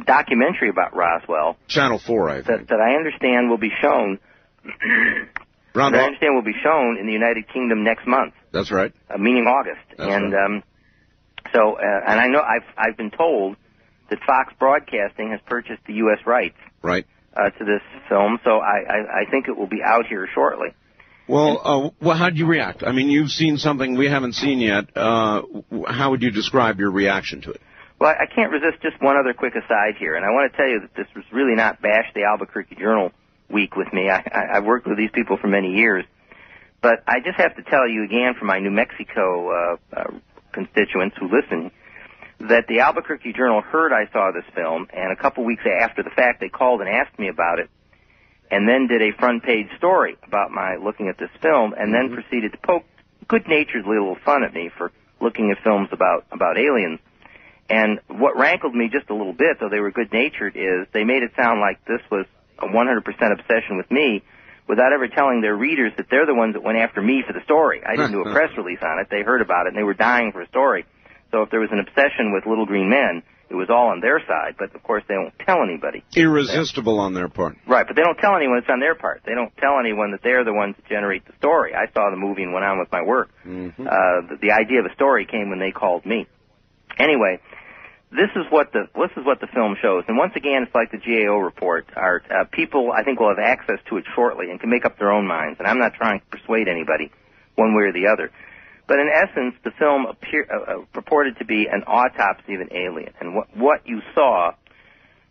documentary 0.05 0.69
about 0.69 0.95
Roswell 0.95 1.57
Channel 1.67 1.99
4, 1.99 2.29
I 2.29 2.35
that 2.41 2.45
think. 2.45 2.69
that 2.69 2.79
I 2.79 2.95
understand 2.95 3.49
will 3.49 3.57
be 3.57 3.71
shown. 3.81 4.19
Round 5.75 5.95
that 5.95 6.01
I 6.01 6.05
understand 6.05 6.35
will 6.35 6.43
be 6.43 6.55
shown 6.63 6.97
in 6.99 7.07
the 7.07 7.13
United 7.13 7.47
Kingdom 7.51 7.83
next 7.83 8.05
month, 8.07 8.33
That's 8.51 8.71
right. 8.71 8.93
uh, 9.09 9.17
meaning 9.17 9.45
August. 9.47 9.81
That's 9.97 10.11
and 10.11 10.31
right. 10.33 10.45
um, 10.45 10.63
so, 11.51 11.77
uh, 11.77 11.81
and 12.07 12.19
I 12.19 12.27
know 12.27 12.39
I've 12.41 12.67
I've 12.77 12.97
been 12.97 13.11
told 13.11 13.57
that 14.09 14.19
Fox 14.25 14.53
Broadcasting 14.59 15.31
has 15.31 15.39
purchased 15.47 15.81
the 15.87 15.93
U.S. 16.05 16.19
rights 16.27 16.57
Right. 16.83 17.05
uh, 17.35 17.49
to 17.49 17.65
this 17.65 17.81
film, 18.07 18.39
so 18.43 18.59
I, 18.59 18.83
I 18.87 18.97
I 19.25 19.31
think 19.31 19.47
it 19.47 19.57
will 19.57 19.67
be 19.67 19.81
out 19.83 20.05
here 20.07 20.27
shortly. 20.33 20.69
Well, 21.27 21.61
uh, 21.63 21.89
well, 22.01 22.17
how'd 22.17 22.37
you 22.37 22.45
react? 22.45 22.83
I 22.83 22.91
mean, 22.91 23.09
you've 23.09 23.31
seen 23.31 23.57
something 23.57 23.95
we 23.95 24.07
haven't 24.07 24.33
seen 24.33 24.59
yet. 24.59 24.95
Uh, 24.95 25.43
how 25.87 26.11
would 26.11 26.21
you 26.21 26.31
describe 26.31 26.79
your 26.79 26.91
reaction 26.91 27.41
to 27.41 27.51
it? 27.51 27.61
Well, 27.99 28.11
I 28.11 28.25
can't 28.33 28.51
resist 28.51 28.81
just 28.81 29.01
one 29.01 29.15
other 29.15 29.33
quick 29.33 29.53
aside 29.55 29.95
here, 29.97 30.15
and 30.15 30.25
I 30.25 30.31
want 30.31 30.51
to 30.51 30.57
tell 30.57 30.67
you 30.67 30.81
that 30.81 30.93
this 30.95 31.07
was 31.15 31.23
really 31.31 31.55
not 31.55 31.81
Bash 31.81 32.11
the 32.13 32.23
Albuquerque 32.23 32.75
Journal 32.75 33.11
week 33.49 33.77
with 33.77 33.93
me. 33.93 34.09
I, 34.09 34.17
I, 34.17 34.57
I've 34.57 34.65
worked 34.65 34.87
with 34.87 34.97
these 34.97 35.11
people 35.13 35.37
for 35.37 35.47
many 35.47 35.75
years, 35.75 36.03
but 36.81 37.03
I 37.07 37.19
just 37.23 37.37
have 37.37 37.55
to 37.55 37.63
tell 37.63 37.87
you 37.87 38.03
again 38.03 38.33
for 38.37 38.43
my 38.43 38.59
New 38.59 38.71
Mexico 38.71 39.49
uh, 39.49 39.77
uh, 39.95 40.03
constituents 40.51 41.15
who 41.17 41.29
listen 41.29 41.71
that 42.49 42.67
the 42.67 42.81
Albuquerque 42.81 43.31
Journal 43.31 43.61
heard 43.61 43.93
I 43.93 44.11
saw 44.11 44.31
this 44.31 44.43
film, 44.53 44.87
and 44.93 45.13
a 45.13 45.15
couple 45.15 45.45
weeks 45.45 45.63
after 45.65 46.03
the 46.03 46.09
fact, 46.09 46.41
they 46.41 46.49
called 46.49 46.81
and 46.81 46.89
asked 46.89 47.17
me 47.17 47.29
about 47.29 47.59
it, 47.59 47.69
and 48.53 48.69
then 48.69 48.85
did 48.85 49.01
a 49.01 49.17
front 49.17 49.41
page 49.41 49.65
story 49.77 50.15
about 50.21 50.51
my 50.51 50.75
looking 50.75 51.09
at 51.09 51.17
this 51.17 51.31
film, 51.41 51.73
and 51.73 51.91
then 51.91 52.05
mm-hmm. 52.05 52.21
proceeded 52.21 52.51
to 52.51 52.59
poke 52.59 52.85
good-naturedly 53.27 53.97
a 53.97 53.99
little 53.99 54.21
fun 54.23 54.43
at 54.43 54.53
me 54.53 54.69
for 54.77 54.91
looking 55.19 55.49
at 55.49 55.63
films 55.63 55.89
about 55.91 56.25
about 56.31 56.59
aliens. 56.59 56.99
And 57.67 57.99
what 58.07 58.37
rankled 58.37 58.75
me 58.75 58.89
just 58.93 59.09
a 59.09 59.15
little 59.15 59.33
bit, 59.33 59.57
though 59.59 59.69
they 59.69 59.79
were 59.79 59.89
good 59.89 60.13
natured, 60.13 60.55
is 60.55 60.85
they 60.93 61.03
made 61.03 61.23
it 61.23 61.31
sound 61.35 61.61
like 61.61 61.83
this 61.85 62.01
was 62.11 62.27
a 62.59 62.67
100% 62.67 63.39
obsession 63.39 63.77
with 63.77 63.89
me 63.89 64.21
without 64.67 64.93
ever 64.93 65.07
telling 65.07 65.41
their 65.41 65.55
readers 65.55 65.91
that 65.97 66.05
they're 66.11 66.27
the 66.27 66.35
ones 66.35 66.53
that 66.53 66.61
went 66.61 66.77
after 66.77 67.01
me 67.01 67.23
for 67.25 67.33
the 67.33 67.43
story. 67.45 67.81
I 67.83 67.95
didn't 67.95 68.11
do 68.11 68.21
a 68.21 68.31
press 68.35 68.51
release 68.57 68.79
on 68.83 68.99
it. 68.99 69.07
They 69.09 69.23
heard 69.23 69.41
about 69.41 69.65
it 69.65 69.69
and 69.69 69.77
they 69.77 69.83
were 69.83 69.95
dying 69.95 70.31
for 70.31 70.41
a 70.41 70.47
story. 70.49 70.85
So 71.31 71.41
if 71.41 71.49
there 71.49 71.59
was 71.59 71.71
an 71.71 71.79
obsession 71.79 72.31
with 72.31 72.45
little 72.45 72.67
green 72.67 72.89
men, 72.89 73.23
it 73.53 73.55
was 73.55 73.69
all 73.69 73.89
on 73.89 74.01
their 74.01 74.19
side, 74.27 74.55
but 74.57 74.73
of 74.73 74.81
course 74.81 75.03
they 75.07 75.13
don't 75.13 75.33
tell 75.45 75.61
anybody. 75.61 76.03
Irresistible 76.15 76.99
on 76.99 77.13
their 77.13 77.29
part. 77.29 77.55
Right, 77.67 77.85
but 77.85 77.95
they 77.95 78.01
don't 78.01 78.17
tell 78.17 78.35
anyone 78.35 78.57
it's 78.57 78.67
on 78.69 78.79
their 78.79 78.95
part. 78.95 79.21
They 79.25 79.35
don't 79.35 79.55
tell 79.57 79.79
anyone 79.79 80.11
that 80.11 80.21
they're 80.23 80.43
the 80.43 80.53
ones 80.53 80.75
that 80.75 80.85
generate 80.89 81.25
the 81.25 81.33
story. 81.37 81.73
I 81.75 81.85
saw 81.93 82.09
the 82.09 82.17
movie 82.17 82.41
and 82.41 82.51
went 82.51 82.65
on 82.65 82.79
with 82.79 82.91
my 82.91 83.03
work. 83.03 83.29
Mm-hmm. 83.45 83.85
Uh, 83.85 84.27
the, 84.27 84.37
the 84.41 84.51
idea 84.51 84.79
of 84.79 84.87
a 84.87 84.93
story 84.95 85.25
came 85.29 85.49
when 85.49 85.59
they 85.59 85.71
called 85.71 86.03
me. 86.05 86.25
Anyway, 86.97 87.39
this 88.11 88.29
is 88.35 88.45
what 88.49 88.73
the 88.73 88.89
this 88.93 89.11
is 89.17 89.25
what 89.25 89.39
the 89.39 89.47
film 89.47 89.75
shows, 89.81 90.03
and 90.07 90.17
once 90.17 90.33
again, 90.35 90.63
it's 90.63 90.75
like 90.75 90.91
the 90.91 91.01
GAO 91.01 91.37
report. 91.37 91.89
Our 91.95 92.21
uh, 92.29 92.45
people, 92.51 92.91
I 92.91 93.03
think, 93.03 93.19
will 93.19 93.29
have 93.29 93.41
access 93.41 93.79
to 93.89 93.97
it 93.97 94.05
shortly 94.15 94.49
and 94.51 94.59
can 94.59 94.69
make 94.69 94.85
up 94.85 94.99
their 94.99 95.11
own 95.11 95.27
minds. 95.27 95.59
And 95.59 95.67
I'm 95.67 95.79
not 95.79 95.93
trying 95.95 96.19
to 96.19 96.25
persuade 96.25 96.67
anybody 96.67 97.11
one 97.55 97.75
way 97.75 97.83
or 97.83 97.93
the 97.93 98.07
other. 98.07 98.31
But 98.87 98.99
in 98.99 99.09
essence, 99.09 99.55
the 99.63 99.71
film 99.71 100.05
appear, 100.05 100.45
uh, 100.51 100.71
uh, 100.81 100.85
purported 100.91 101.37
to 101.37 101.45
be 101.45 101.67
an 101.71 101.83
autopsy 101.87 102.55
of 102.55 102.61
an 102.61 102.69
alien, 102.73 103.13
and 103.19 103.35
what 103.35 103.55
what 103.55 103.87
you 103.87 104.01
saw 104.13 104.51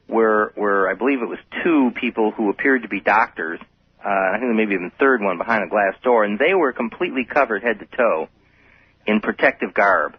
were 0.09 0.53
were 0.57 0.91
I 0.91 0.95
believe 0.95 1.21
it 1.23 1.29
was 1.29 1.39
two 1.63 1.91
people 2.01 2.31
who 2.31 2.51
appeared 2.51 2.83
to 2.83 2.89
be 2.89 3.01
doctors. 3.01 3.61
Uh, 4.05 4.09
I 4.09 4.33
think 4.39 4.43
there 4.49 4.55
may 4.55 4.65
maybe 4.65 4.75
even 4.75 4.87
a 4.87 4.99
third 4.99 5.21
one 5.23 5.39
behind 5.39 5.63
a 5.65 5.69
glass 5.69 5.95
door, 6.03 6.25
and 6.25 6.39
they 6.39 6.55
were 6.55 6.73
completely 6.73 7.25
covered 7.25 7.63
head 7.63 7.79
to 7.81 7.87
toe 7.97 8.29
in 9.07 9.21
protective 9.21 9.75
garb. 9.75 10.17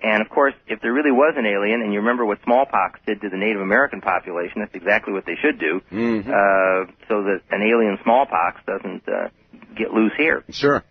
And 0.00 0.22
of 0.22 0.28
course, 0.28 0.54
if 0.66 0.80
there 0.80 0.92
really 0.92 1.10
was 1.10 1.34
an 1.36 1.46
alien, 1.46 1.82
and 1.82 1.92
you 1.92 2.00
remember 2.00 2.24
what 2.24 2.38
smallpox 2.44 3.00
did 3.06 3.20
to 3.22 3.28
the 3.30 3.36
Native 3.36 3.60
American 3.62 4.00
population, 4.00 4.60
that's 4.60 4.74
exactly 4.74 5.12
what 5.12 5.24
they 5.26 5.36
should 5.36 5.58
do, 5.58 5.80
Mhm. 5.90 6.20
uh, 6.28 6.90
so 7.08 7.22
that 7.24 7.40
an 7.50 7.62
alien 7.62 7.98
smallpox 8.02 8.60
doesn't 8.66 9.08
uh, 9.08 9.28
get 9.74 9.92
loose 9.92 10.12
here. 10.16 10.44
Sure. 10.50 10.82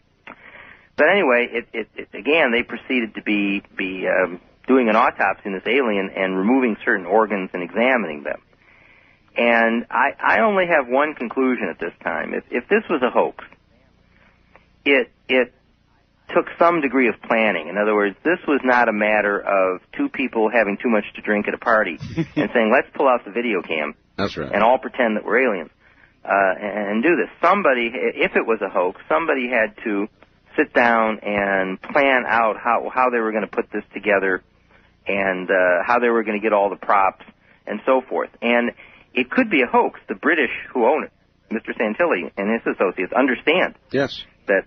But 0.98 1.08
anyway, 1.10 1.48
it, 1.52 1.68
it, 1.74 1.88
it 1.96 2.18
again 2.18 2.52
they 2.52 2.64
proceeded 2.64 3.16
to 3.16 3.22
be 3.22 3.62
be 3.78 4.08
um, 4.08 4.40
doing 4.68 4.90
an 4.90 4.96
autopsy 4.96 5.44
on 5.48 5.54
this 5.54 5.68
alien 5.68 6.10
and 6.16 6.38
removing 6.38 6.78
certain 6.84 7.06
organs 7.06 7.50
and 7.54 7.62
examining 7.62 8.24
them. 8.24 8.42
And 9.38 9.86
I, 9.92 10.12
I 10.20 10.40
only 10.42 10.66
have 10.68 10.88
one 10.88 11.14
conclusion 11.14 11.68
at 11.70 11.80
this 11.80 11.92
time. 12.02 12.34
If, 12.34 12.46
if 12.50 12.70
this 12.70 12.84
was 12.90 13.02
a 13.02 13.10
hoax, 13.10 13.44
it 14.86 15.12
it 15.28 15.54
took 16.34 16.46
some 16.58 16.82
degree 16.82 17.10
of 17.10 17.16
planning. 17.22 17.68
In 17.68 17.78
other 17.78 17.94
words, 17.94 18.16
this 18.24 18.40
was 18.48 18.62
not 18.64 18.90
a 18.90 18.94
matter 18.94 19.40
of 19.40 19.82
two 19.98 20.10
people 20.10 20.50
having 20.50 20.78
too 20.82 20.90
much 20.90 21.04
to 21.16 21.22
drink 21.22 21.48
at 21.48 21.54
a 21.54 21.58
party 21.58 22.00
and 22.16 22.50
saying, 22.54 22.72
"Let's 22.72 22.88
pull 22.96 23.08
out 23.08 23.26
the 23.26 23.32
video 23.32 23.62
cam 23.62 23.96
That's 24.18 24.38
right. 24.38 24.52
and 24.52 24.64
all 24.64 24.80
pretend 24.80 25.18
that 25.18 25.26
we're 25.26 25.46
aliens 25.46 25.72
uh, 26.24 26.56
and, 26.60 26.88
and 26.90 27.04
do 27.04 27.18
this." 27.18 27.30
Somebody, 27.42 27.92
if 27.94 28.36
it 28.36 28.46
was 28.48 28.62
a 28.62 28.70
hoax, 28.70 29.02
somebody 29.10 29.50
had 29.50 29.76
to 29.84 30.08
sit 30.58 30.74
down 30.74 31.20
and 31.20 31.82
plan 31.82 32.24
out 32.28 32.58
how 32.58 32.90
how 32.94 33.10
they 33.10 33.20
were 33.20 33.32
going 33.32 33.48
to 33.48 33.56
put 33.56 33.72
this 33.72 33.84
together 33.94 34.44
and 35.08 35.50
uh, 35.50 35.84
how 35.86 36.00
they 36.00 36.10
were 36.10 36.24
going 36.24 36.40
to 36.40 36.44
get 36.44 36.54
all 36.54 36.70
the 36.70 36.76
props 36.76 37.26
and 37.68 37.80
so 37.86 38.02
forth. 38.08 38.30
And 38.42 38.72
it 39.14 39.30
could 39.30 39.50
be 39.50 39.62
a 39.62 39.68
hoax. 39.68 40.00
The 40.08 40.16
British 40.16 40.52
who 40.74 40.86
own 40.86 41.06
it, 41.06 41.12
Mr. 41.52 41.76
Santilli 41.78 42.32
and 42.38 42.52
his 42.52 42.76
associates, 42.76 43.14
understand 43.14 43.76
yes. 43.92 44.24
that 44.48 44.64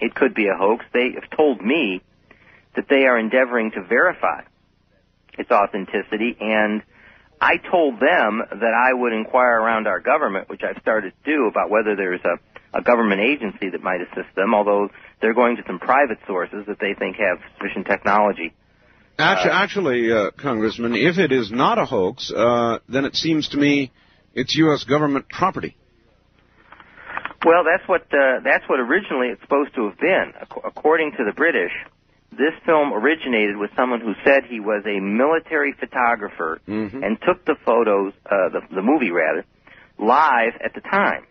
it 0.00 0.14
could 0.14 0.34
be 0.34 0.48
a 0.48 0.56
hoax. 0.56 0.84
They 0.92 1.12
have 1.14 1.30
told 1.36 1.62
me 1.62 2.02
that 2.76 2.86
they 2.88 3.04
are 3.06 3.18
endeavoring 3.18 3.70
to 3.72 3.82
verify 3.82 4.42
its 5.38 5.50
authenticity, 5.50 6.36
and 6.40 6.82
I 7.40 7.56
told 7.56 7.94
them 7.94 8.42
that 8.50 8.74
I 8.74 8.92
would 8.92 9.12
inquire 9.12 9.60
around 9.60 9.86
our 9.86 10.00
government, 10.00 10.48
which 10.48 10.62
I've 10.62 10.80
started 10.80 11.12
to 11.12 11.30
do, 11.30 11.46
about 11.46 11.70
whether 11.70 11.96
there's 11.96 12.20
a, 12.24 12.38
a 12.74 12.82
government 12.82 13.20
agency 13.20 13.70
that 13.70 13.82
might 13.82 14.00
assist 14.00 14.34
them, 14.34 14.54
although 14.54 14.88
they're 15.20 15.34
going 15.34 15.56
to 15.56 15.62
some 15.66 15.78
private 15.78 16.18
sources 16.26 16.64
that 16.66 16.78
they 16.80 16.94
think 16.98 17.16
have 17.16 17.38
sufficient 17.56 17.86
technology. 17.86 18.52
Actually, 19.18 19.50
actually 19.52 20.12
uh, 20.12 20.30
Congressman, 20.32 20.94
if 20.94 21.18
it 21.18 21.30
is 21.30 21.50
not 21.52 21.78
a 21.78 21.84
hoax, 21.84 22.32
uh, 22.32 22.78
then 22.88 23.04
it 23.04 23.14
seems 23.14 23.48
to 23.50 23.56
me 23.56 23.92
it's 24.34 24.54
U.S. 24.56 24.82
government 24.84 25.28
property. 25.28 25.76
Well, 27.44 27.62
that's 27.64 27.86
what 27.88 28.02
uh, 28.12 28.40
that's 28.42 28.64
what 28.68 28.80
originally 28.80 29.28
it's 29.28 29.40
supposed 29.42 29.74
to 29.76 29.88
have 29.90 29.98
been. 29.98 30.32
According 30.64 31.12
to 31.12 31.24
the 31.24 31.32
British, 31.32 31.72
this 32.32 32.54
film 32.64 32.92
originated 32.92 33.56
with 33.56 33.70
someone 33.76 34.00
who 34.00 34.14
said 34.24 34.44
he 34.48 34.60
was 34.60 34.82
a 34.86 34.98
military 34.98 35.72
photographer 35.78 36.60
Mhm. 36.66 37.04
and 37.04 37.18
took 37.20 37.44
the 37.44 37.54
photos, 37.64 38.14
uh, 38.26 38.48
the, 38.48 38.60
the 38.74 38.82
movie 38.82 39.10
rather, 39.10 39.44
live 39.98 40.54
at 40.64 40.74
the 40.74 40.80
time. 40.80 41.26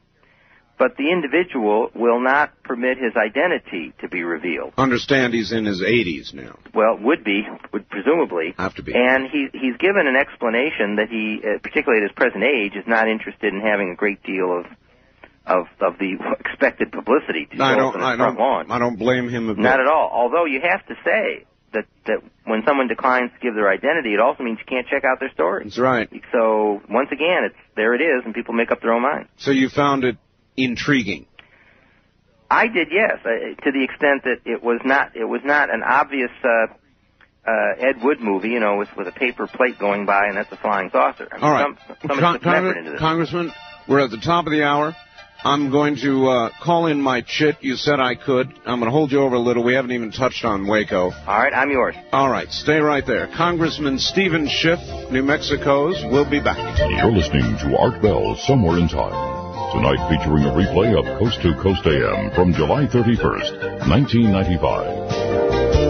But 0.84 0.98
the 0.98 1.10
individual 1.14 1.92
will 1.96 2.20
not 2.20 2.62
permit 2.62 2.98
his 2.98 3.14
identity 3.16 3.94
to 4.02 4.10
be 4.10 4.22
revealed. 4.24 4.74
Understand 4.78 5.34
he's 5.34 5.54
in 5.54 5.64
his 5.64 5.82
80s 5.82 6.34
now. 6.34 6.60
Well, 6.76 6.98
would 7.00 7.24
be, 7.24 7.44
would 7.72 7.90
presumably. 7.90 8.54
Have 8.58 8.76
to 8.76 8.84
be. 8.84 8.92
And 8.94 9.30
he, 9.32 9.48
he's 9.54 9.78
given 9.78 10.08
an 10.08 10.18
explanation 10.18 10.98
that 10.98 11.08
he, 11.10 11.40
uh, 11.40 11.60
particularly 11.64 12.04
at 12.04 12.10
his 12.10 12.16
present 12.18 12.44
age, 12.44 12.74
is 12.76 12.84
not 12.86 13.08
interested 13.08 13.54
in 13.54 13.62
having 13.62 13.92
a 13.92 13.96
great 13.96 14.22
deal 14.24 14.60
of 14.60 14.66
of 15.48 15.68
of 15.80 15.98
the 16.00 16.18
expected 16.42 16.92
publicity 16.92 17.46
to 17.56 17.64
I 17.64 17.78
don't. 17.78 17.96
on 17.96 18.02
I 18.04 18.18
front 18.18 18.38
don't. 18.38 18.44
lawn. 18.46 18.70
I 18.72 18.78
don't 18.80 19.00
blame 19.00 19.30
him 19.30 19.48
a 19.48 19.56
bit. 19.56 19.64
Not 19.64 19.80
at 19.80 19.88
all. 19.88 20.10
Although 20.12 20.44
you 20.44 20.60
have 20.70 20.86
to 20.88 20.96
say 21.06 21.46
that 21.72 21.86
that 22.08 22.20
when 22.44 22.64
someone 22.68 22.90
declines 22.90 23.32
to 23.32 23.40
give 23.40 23.56
their 23.56 23.70
identity, 23.70 24.14
it 24.14 24.20
also 24.20 24.44
means 24.44 24.60
you 24.60 24.66
can't 24.66 24.88
check 24.88 25.06
out 25.06 25.22
their 25.22 25.32
story. 25.32 25.64
That's 25.64 25.80
right. 25.80 26.10
So 26.34 26.82
once 26.90 27.08
again, 27.14 27.46
it's 27.46 27.56
there 27.78 27.94
it 27.96 28.02
is, 28.02 28.26
and 28.26 28.34
people 28.34 28.54
make 28.54 28.70
up 28.70 28.82
their 28.82 28.92
own 28.92 29.02
mind. 29.04 29.30
So 29.38 29.52
you 29.52 29.70
found 29.70 30.04
it 30.04 30.18
intriguing. 30.58 31.26
I 32.50 32.68
did, 32.68 32.90
yes, 32.92 33.18
uh, 33.26 33.62
to 33.64 33.72
the 33.72 33.84
extent 33.84 34.24
that 34.26 34.42
it 34.46 34.62
was 34.64 34.80
not 34.86 35.16
it 35.16 35.26
was 35.26 35.42
not 35.44 35.74
an 35.74 35.82
obvious 35.82 36.30
uh, 36.44 36.74
uh, 37.50 37.52
Ed 37.80 38.04
Wood 38.04 38.20
movie, 38.22 38.50
you 38.50 38.60
know, 38.60 38.78
with 38.78 38.90
with 38.96 39.08
a 39.08 39.12
paper 39.12 39.48
plate 39.48 39.80
going 39.80 40.06
by, 40.06 40.28
and 40.28 40.38
that's 40.38 40.52
a 40.52 40.58
flying 40.58 40.90
saucer. 40.92 41.28
I 41.32 41.36
mean, 41.36 41.44
All 41.44 41.52
right, 41.52 41.66
some, 41.88 41.98
somebody 42.02 42.22
Con- 42.22 42.34
put 42.36 42.44
some 42.44 42.54
effort 42.54 42.62
Congress- 42.64 42.78
into 42.78 42.92
this. 42.92 43.00
Congressman, 43.00 43.52
we're 43.88 44.00
at 44.04 44.12
the 44.12 44.20
top 44.20 44.46
of 44.46 44.52
the 44.52 44.64
hour. 44.64 44.96
I'm 45.46 45.72
going 45.72 45.98
to 45.98 46.28
uh, 46.30 46.50
call 46.64 46.86
in 46.86 47.02
my 47.02 47.20
chit. 47.22 47.58
You 47.62 47.76
said 47.76 48.00
I 48.00 48.16
could. 48.16 48.48
I'm 48.66 48.80
going 48.80 48.90
to 48.90 48.92
hold 48.92 49.12
you 49.12 49.20
over 49.20 49.36
a 49.36 49.40
little. 49.40 49.62
We 49.62 49.74
haven't 49.74 49.92
even 49.92 50.12
touched 50.14 50.46
on 50.46 50.68
Waco. 50.68 51.12
All 51.12 51.38
right, 51.38 51.54
I'm 51.54 51.70
yours. 51.70 51.96
All 52.14 52.30
right, 52.30 52.50
stay 52.50 52.78
right 52.80 53.06
there. 53.06 53.28
Congressman 53.36 54.00
Steven 54.00 54.48
Schiff, 54.48 54.80
New 55.12 55.24
Mexico's. 55.24 56.02
We'll 56.10 56.30
be 56.30 56.40
back. 56.40 56.80
You're 56.80 57.12
listening 57.12 57.58
to 57.58 57.78
Art 57.78 58.02
Bell 58.02 58.38
Somewhere 58.38 58.78
in 58.78 58.88
Time. 58.88 59.43
Tonight 59.74 60.08
featuring 60.08 60.44
a 60.46 60.52
replay 60.52 60.96
of 60.96 61.04
Coast 61.18 61.42
to 61.42 61.56
Coast 61.56 61.86
AM 61.88 62.30
from 62.36 62.54
July 62.54 62.86
31st, 62.86 63.88
1995. 63.90 65.83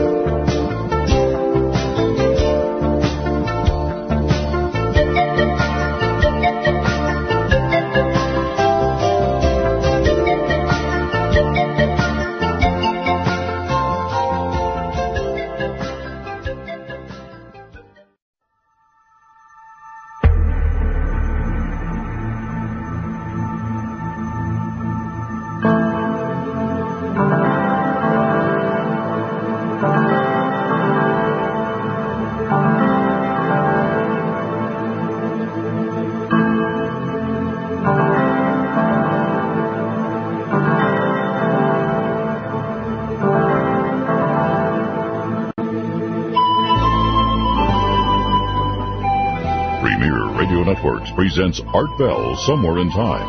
Presents 51.34 51.66
Art 51.74 51.90
Bell 51.98 52.38
Somewhere 52.46 52.78
in 52.78 52.94
Time. 52.94 53.26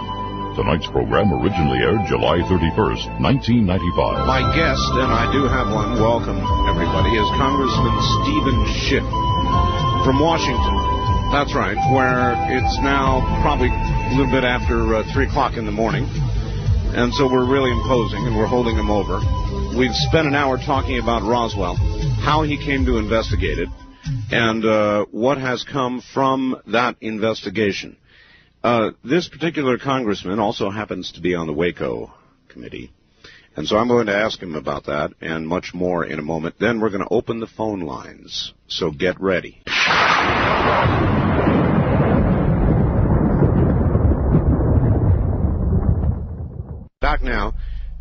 Tonight's 0.61 0.87
program 0.93 1.33
originally 1.33 1.81
aired 1.81 2.05
July 2.05 2.37
31st, 2.53 3.09
1995. 3.17 4.29
My 4.29 4.45
guest, 4.53 4.85
and 5.01 5.09
I 5.09 5.25
do 5.33 5.49
have 5.49 5.73
one, 5.73 5.97
welcome 5.97 6.37
everybody, 6.69 7.17
is 7.17 7.25
Congressman 7.41 7.97
Steven 8.21 8.61
Schiff 8.77 9.09
from 10.05 10.21
Washington. 10.21 10.77
That's 11.33 11.57
right, 11.57 11.81
where 11.97 12.37
it's 12.53 12.77
now 12.85 13.25
probably 13.41 13.73
a 13.73 14.13
little 14.13 14.29
bit 14.29 14.45
after 14.45 15.01
uh, 15.01 15.09
3 15.09 15.25
o'clock 15.25 15.57
in 15.57 15.65
the 15.65 15.73
morning. 15.73 16.05
And 16.93 17.09
so 17.17 17.25
we're 17.25 17.49
really 17.49 17.73
imposing 17.73 18.29
and 18.29 18.37
we're 18.37 18.53
holding 18.53 18.77
him 18.77 18.93
over. 18.93 19.25
We've 19.73 19.97
spent 20.13 20.29
an 20.29 20.35
hour 20.37 20.61
talking 20.61 21.01
about 21.01 21.25
Roswell, 21.25 21.81
how 22.21 22.43
he 22.43 22.61
came 22.61 22.85
to 22.85 23.01
investigate 23.01 23.57
it, 23.57 23.73
and 24.35 24.65
uh, 24.65 25.05
what 25.13 25.39
has 25.39 25.63
come 25.63 26.03
from 26.13 26.61
that 26.67 26.97
investigation. 27.01 27.97
Uh, 28.65 28.91
this 29.05 29.29
particular 29.29 29.79
congressman 29.79 30.41
also 30.41 30.71
happens 30.71 31.13
to 31.13 31.21
be 31.21 31.35
on 31.35 31.47
the 31.47 31.53
Waco 31.53 32.13
committee. 32.49 32.93
And 33.57 33.69
so 33.69 33.77
I'm 33.77 33.87
going 33.87 34.07
to 34.07 34.17
ask 34.17 34.43
him 34.43 34.57
about 34.57 34.87
that 34.87 35.13
and 35.21 35.47
much 35.47 35.73
more 35.73 36.05
in 36.05 36.19
a 36.19 36.23
moment. 36.23 36.57
Then 36.59 36.81
we're 36.81 36.91
going 36.91 37.07
to 37.07 37.15
open 37.15 37.39
the 37.39 37.47
phone 37.47 37.81
lines. 37.81 38.53
So 38.67 38.91
get 38.91 39.21
ready. 39.21 39.63
Back 47.01 47.23
now 47.23 47.53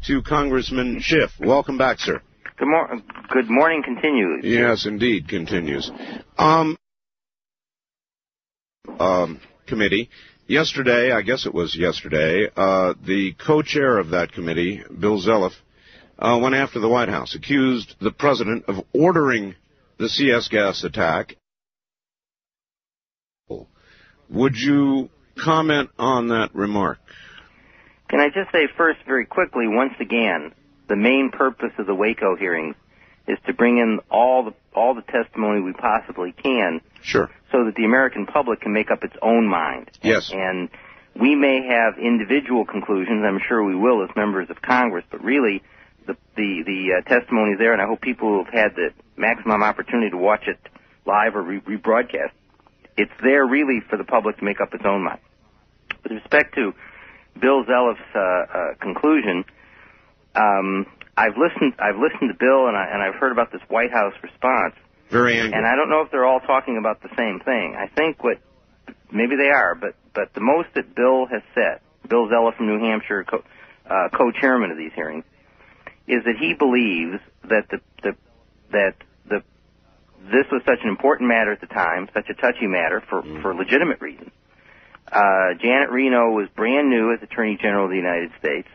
to 0.08 0.24
Congressman 0.24 1.00
Schiff. 1.02 1.32
Welcome 1.40 1.78
back, 1.78 2.00
sir. 2.00 2.22
Good, 2.58 2.68
mor- 2.68 3.02
good 3.30 3.50
morning 3.50 3.82
continues. 3.84 4.44
Yes, 4.44 4.86
indeed, 4.86 5.28
continues. 5.28 5.90
Um, 6.38 6.78
um, 9.00 9.40
committee. 9.66 10.10
Yesterday, 10.46 11.12
I 11.12 11.22
guess 11.22 11.46
it 11.46 11.54
was 11.54 11.76
yesterday, 11.76 12.48
uh, 12.56 12.94
the 13.06 13.34
co-chair 13.34 13.98
of 13.98 14.10
that 14.10 14.34
committee, 14.34 14.84
Bill 15.00 15.20
Zeliff, 15.20 15.54
uh, 16.20 16.38
went 16.42 16.54
after 16.54 16.80
the 16.80 16.90
White 16.90 17.10
House, 17.10 17.34
accused 17.34 17.96
the 18.00 18.12
president 18.12 18.66
of 18.68 18.84
ordering 18.94 19.56
the 19.98 20.10
CS 20.10 20.48
gas 20.50 20.84
attack. 20.84 21.36
Would 24.30 24.56
you 24.56 25.10
comment 25.44 25.90
on 25.98 26.28
that 26.30 26.54
remark? 26.54 27.00
Can 28.10 28.20
I 28.20 28.28
just 28.28 28.52
say 28.52 28.68
first, 28.78 29.00
very 29.08 29.26
quickly, 29.26 29.66
once 29.68 29.94
again, 30.00 30.54
the 30.88 30.96
main 30.96 31.30
purpose 31.32 31.72
of 31.78 31.86
the 31.86 31.96
Waco 31.96 32.36
hearings 32.36 32.76
is 33.28 33.38
to 33.48 33.54
bring 33.54 33.78
in 33.78 34.00
all 34.12 34.44
the 34.44 34.54
all 34.76 34.94
the 34.96 35.02
testimony 35.04 35.62
we 35.62 35.72
possibly 35.74 36.32
can, 36.34 36.82
Sure. 37.02 37.30
so 37.52 37.66
that 37.66 37.76
the 37.76 37.86
American 37.86 38.26
public 38.26 38.62
can 38.62 38.74
make 38.74 38.90
up 38.92 39.04
its 39.04 39.16
own 39.22 39.48
mind. 39.48 39.90
Yes. 40.02 40.32
And 40.34 40.68
we 41.16 41.36
may 41.36 41.68
have 41.68 41.98
individual 42.00 42.66
conclusions. 42.66 43.24
I'm 43.24 43.40
sure 43.48 43.64
we 43.64 43.76
will 43.76 44.04
as 44.04 44.10
members 44.16 44.50
of 44.50 44.62
Congress, 44.62 45.06
but 45.12 45.24
really, 45.24 45.62
the 46.08 46.18
the 46.36 46.64
the 46.66 46.90
uh, 46.98 47.10
testimony 47.10 47.54
is 47.54 47.60
there, 47.60 47.72
and 47.72 47.82
I 47.82 47.86
hope 47.86 48.02
people 48.02 48.30
who 48.30 48.44
have 48.44 48.54
had 48.54 48.76
the 48.76 48.90
maximum 49.16 49.62
opportunity 49.64 50.10
to 50.10 50.18
watch 50.18 50.48
it 50.48 50.58
live 51.06 51.36
or 51.36 51.44
re- 51.44 51.60
rebroadcast. 51.62 52.32
It's 52.98 53.12
there 53.22 53.46
really 53.46 53.80
for 53.90 53.98
the 53.98 54.04
public 54.04 54.38
to 54.40 54.44
make 54.44 54.60
up 54.60 54.74
its 54.74 54.84
own 54.86 55.04
mind. 55.04 55.20
With 56.04 56.12
respect 56.14 56.56
to 56.56 56.74
Bill 57.40 57.64
Zeliff's 57.64 58.00
uh, 58.16 58.20
uh, 58.20 58.74
conclusion, 58.82 59.46
um, 60.36 60.86
I've 61.16 61.38
listened. 61.38 61.74
I've 61.80 61.98
listened 61.98 62.32
to 62.32 62.38
Bill, 62.40 62.68
and, 62.68 62.76
I, 62.78 62.86
and 62.92 63.02
I've 63.02 63.16
heard 63.16 63.32
about 63.32 63.52
this 63.52 63.62
White 63.68 63.92
House 63.92 64.14
response. 64.24 64.76
Very 65.10 65.38
angry. 65.38 65.54
And 65.58 65.66
I 65.68 65.76
don't 65.76 65.90
know 65.90 66.02
if 66.02 66.10
they're 66.12 66.26
all 66.26 66.40
talking 66.40 66.78
about 66.78 67.02
the 67.04 67.10
same 67.16 67.40
thing. 67.40 67.76
I 67.78 67.88
think 67.88 68.24
what 68.24 68.40
maybe 69.12 69.36
they 69.36 69.50
are, 69.50 69.76
but 69.76 69.96
but 70.14 70.34
the 70.34 70.42
most 70.42 70.70
that 70.76 70.96
Bill 70.96 71.26
has 71.28 71.42
said, 71.54 71.82
Bill 72.10 72.28
Zeliff 72.28 72.56
from 72.58 72.68
New 72.68 72.80
Hampshire, 72.80 73.24
co- 73.24 73.44
uh, 73.90 74.10
co-chairman 74.12 74.72
of 74.72 74.78
these 74.78 74.92
hearings, 74.96 75.24
is 76.08 76.24
that 76.26 76.36
he 76.40 76.54
believes 76.56 77.20
that 77.44 77.70
the, 77.70 77.80
the 78.02 78.16
that 78.72 78.96
the 79.30 79.44
this 80.32 80.46
was 80.52 80.64
such 80.66 80.80
an 80.84 80.90
important 80.90 81.30
matter 81.30 81.52
at 81.52 81.62
the 81.62 81.68
time, 81.68 82.10
such 82.14 82.30
a 82.30 82.34
touchy 82.34 82.66
matter 82.68 83.02
for 83.08 83.22
Mm. 83.22 83.42
for 83.44 83.54
legitimate 83.54 84.02
reasons. 84.02 84.32
Uh, 85.12 85.54
Janet 85.62 85.92
Reno 85.92 86.32
was 86.32 86.48
brand 86.56 86.90
new 86.90 87.14
as 87.14 87.22
Attorney 87.22 87.58
General 87.62 87.86
of 87.86 87.92
the 87.92 87.98
United 87.98 88.32
States. 88.40 88.68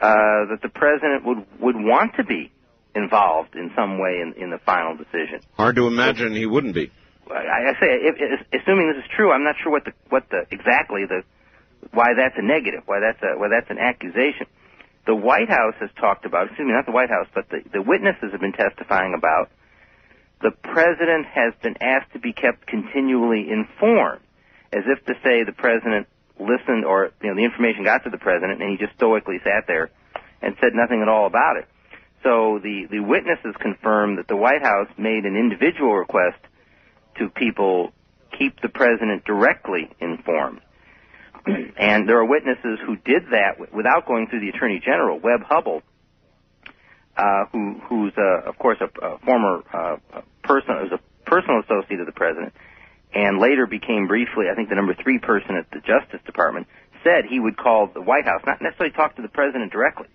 Uh, 0.00 0.48
that 0.48 0.60
the 0.62 0.70
president 0.70 1.26
would 1.26 1.44
would 1.60 1.76
want 1.76 2.16
to 2.16 2.24
be 2.24 2.50
involved 2.94 3.54
in 3.54 3.70
some 3.76 3.98
way 3.98 4.20
in, 4.22 4.32
in 4.42 4.50
the 4.50 4.58
final 4.58 4.96
decision. 4.96 5.40
Hard 5.58 5.76
to 5.76 5.86
imagine 5.86 6.34
he 6.34 6.46
wouldn't 6.46 6.74
be. 6.74 6.90
I, 7.30 7.70
I 7.70 7.72
say, 7.78 7.90
if, 8.08 8.16
if, 8.18 8.62
assuming 8.62 8.88
this 8.88 9.04
is 9.04 9.10
true, 9.14 9.30
I'm 9.30 9.44
not 9.44 9.56
sure 9.62 9.70
what 9.70 9.84
the 9.84 9.92
what 10.08 10.24
the 10.30 10.46
exactly 10.50 11.04
the 11.04 11.22
why 11.92 12.14
that's 12.16 12.34
a 12.38 12.42
negative, 12.42 12.82
why 12.86 13.00
that's 13.00 13.22
a 13.22 13.38
why 13.38 13.48
that's 13.48 13.70
an 13.70 13.78
accusation. 13.78 14.46
The 15.06 15.14
White 15.14 15.48
House 15.48 15.74
has 15.80 15.90
talked 16.00 16.24
about, 16.24 16.48
excuse 16.48 16.66
me, 16.66 16.72
not 16.72 16.86
the 16.86 16.92
White 16.92 17.10
House, 17.10 17.26
but 17.34 17.48
the, 17.48 17.60
the 17.72 17.82
witnesses 17.82 18.32
have 18.32 18.40
been 18.40 18.52
testifying 18.52 19.14
about 19.16 19.50
the 20.40 20.50
president 20.50 21.26
has 21.26 21.52
been 21.62 21.76
asked 21.80 22.12
to 22.12 22.18
be 22.18 22.32
kept 22.32 22.66
continually 22.66 23.50
informed, 23.50 24.20
as 24.72 24.84
if 24.86 25.04
to 25.06 25.14
say 25.22 25.44
the 25.44 25.52
president 25.52 26.06
listened 26.40 26.84
or 26.84 27.12
you 27.22 27.28
know 27.28 27.36
the 27.36 27.44
information 27.44 27.84
got 27.84 28.04
to 28.04 28.10
the 28.10 28.18
president 28.18 28.62
and 28.62 28.70
he 28.70 28.76
just 28.76 28.96
stoically 28.96 29.38
sat 29.44 29.66
there 29.66 29.90
and 30.42 30.56
said 30.60 30.72
nothing 30.74 31.02
at 31.02 31.08
all 31.08 31.26
about 31.26 31.56
it. 31.56 31.68
So 32.22 32.58
the 32.62 32.86
the 32.90 33.00
witnesses 33.00 33.54
confirmed 33.60 34.18
that 34.18 34.28
the 34.28 34.36
White 34.36 34.62
House 34.62 34.88
made 34.98 35.24
an 35.24 35.36
individual 35.36 35.94
request 35.94 36.38
to 37.18 37.28
people 37.28 37.92
keep 38.36 38.60
the 38.60 38.68
president 38.68 39.24
directly 39.24 39.90
informed. 40.00 40.60
and 41.46 42.08
there 42.08 42.18
are 42.18 42.24
witnesses 42.24 42.78
who 42.84 42.96
did 42.96 43.30
that 43.32 43.72
without 43.72 44.06
going 44.06 44.26
through 44.28 44.40
the 44.40 44.48
Attorney 44.50 44.80
General, 44.84 45.18
Webb 45.18 45.40
Hubbell, 45.42 45.82
uh, 47.16 47.44
who, 47.52 47.80
who's, 47.88 48.12
uh, 48.16 48.48
of 48.48 48.58
course, 48.58 48.78
a, 48.80 49.06
a 49.06 49.18
former 49.18 49.62
uh, 49.72 49.96
person, 50.42 50.74
was 50.74 50.92
a 50.92 51.28
personal 51.28 51.60
associate 51.60 52.00
of 52.00 52.06
the 52.06 52.12
president, 52.12 52.52
and 53.14 53.38
later 53.40 53.66
became 53.66 54.06
briefly, 54.06 54.46
I 54.50 54.54
think, 54.54 54.68
the 54.68 54.76
number 54.76 54.94
three 54.94 55.18
person 55.18 55.56
at 55.56 55.70
the 55.70 55.80
Justice 55.80 56.20
Department, 56.26 56.66
said 57.02 57.24
he 57.28 57.40
would 57.40 57.56
call 57.56 57.88
the 57.92 58.00
White 58.00 58.24
House, 58.24 58.42
not 58.46 58.60
necessarily 58.60 58.94
talk 58.94 59.16
to 59.16 59.22
the 59.22 59.28
president 59.28 59.72
directly, 59.72 60.06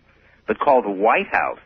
but 0.47 0.59
call 0.59 0.81
the 0.81 0.89
White 0.89 1.27
House 1.31 1.59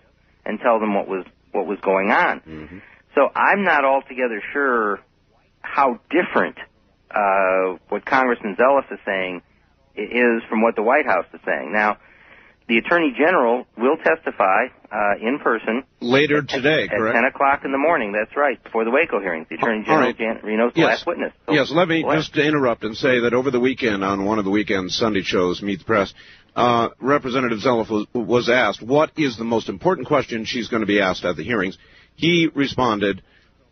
and 0.45 0.59
tell 0.59 0.79
them 0.79 0.95
what 0.95 1.07
was 1.07 1.25
what 1.51 1.65
was 1.65 1.79
going 1.81 2.11
on. 2.11 2.81
So 3.15 3.29
I'm 3.35 3.63
not 3.63 3.83
altogether 3.85 4.41
sure 4.53 4.99
how 5.61 5.99
different 6.09 6.57
uh, 7.11 7.77
what 7.89 8.05
Congressman 8.05 8.55
Zeliff 8.55 8.91
is 8.91 8.99
saying 9.05 9.41
is 9.95 10.43
from 10.47 10.61
what 10.61 10.75
the 10.75 10.83
White 10.83 11.05
House 11.05 11.25
is 11.33 11.41
saying. 11.45 11.71
Now, 11.73 11.97
the 12.69 12.77
Attorney 12.77 13.13
General 13.17 13.65
will 13.77 13.97
testify 13.97 14.67
uh, 14.91 15.15
in 15.19 15.39
person 15.39 15.83
Later 15.99 16.43
today, 16.43 16.83
at 16.83 16.89
correct? 16.91 17.15
10 17.15 17.25
o'clock 17.25 17.61
in 17.65 17.71
the 17.71 17.79
morning. 17.79 18.11
That's 18.13 18.37
right, 18.37 18.63
before 18.63 18.85
the 18.85 18.91
Waco 18.91 19.19
hearings. 19.19 19.47
The 19.49 19.55
Attorney 19.55 19.83
General, 19.83 20.05
right. 20.05 20.17
Janet 20.17 20.43
Reno's 20.43 20.71
Yes. 20.75 20.85
last 20.85 21.07
witness. 21.07 21.33
So 21.47 21.53
Yes, 21.53 21.71
let 21.71 21.87
me 21.87 22.03
just 22.03 22.37
interrupt 22.37 22.83
and 22.83 22.95
say 22.95 23.21
that 23.21 23.33
over 23.33 23.49
the 23.49 23.59
weekend, 23.59 24.03
on 24.03 24.23
one 24.23 24.37
of 24.37 24.45
the 24.45 24.51
weekend 24.51 24.91
Sunday 24.91 25.23
shows, 25.23 25.63
Meet 25.63 25.79
the 25.79 25.85
Press, 25.85 26.13
uh, 26.55 26.89
Representative 26.99 27.57
Zeliff 27.59 27.89
was, 27.89 28.05
was 28.13 28.49
asked, 28.49 28.83
what 28.83 29.11
is 29.17 29.35
the 29.35 29.43
most 29.43 29.67
important 29.67 30.07
question 30.07 30.45
she's 30.45 30.67
going 30.67 30.81
to 30.81 30.87
be 30.87 31.01
asked 31.01 31.25
at 31.25 31.37
the 31.37 31.43
hearings? 31.43 31.77
He 32.15 32.49
responded, 32.53 33.23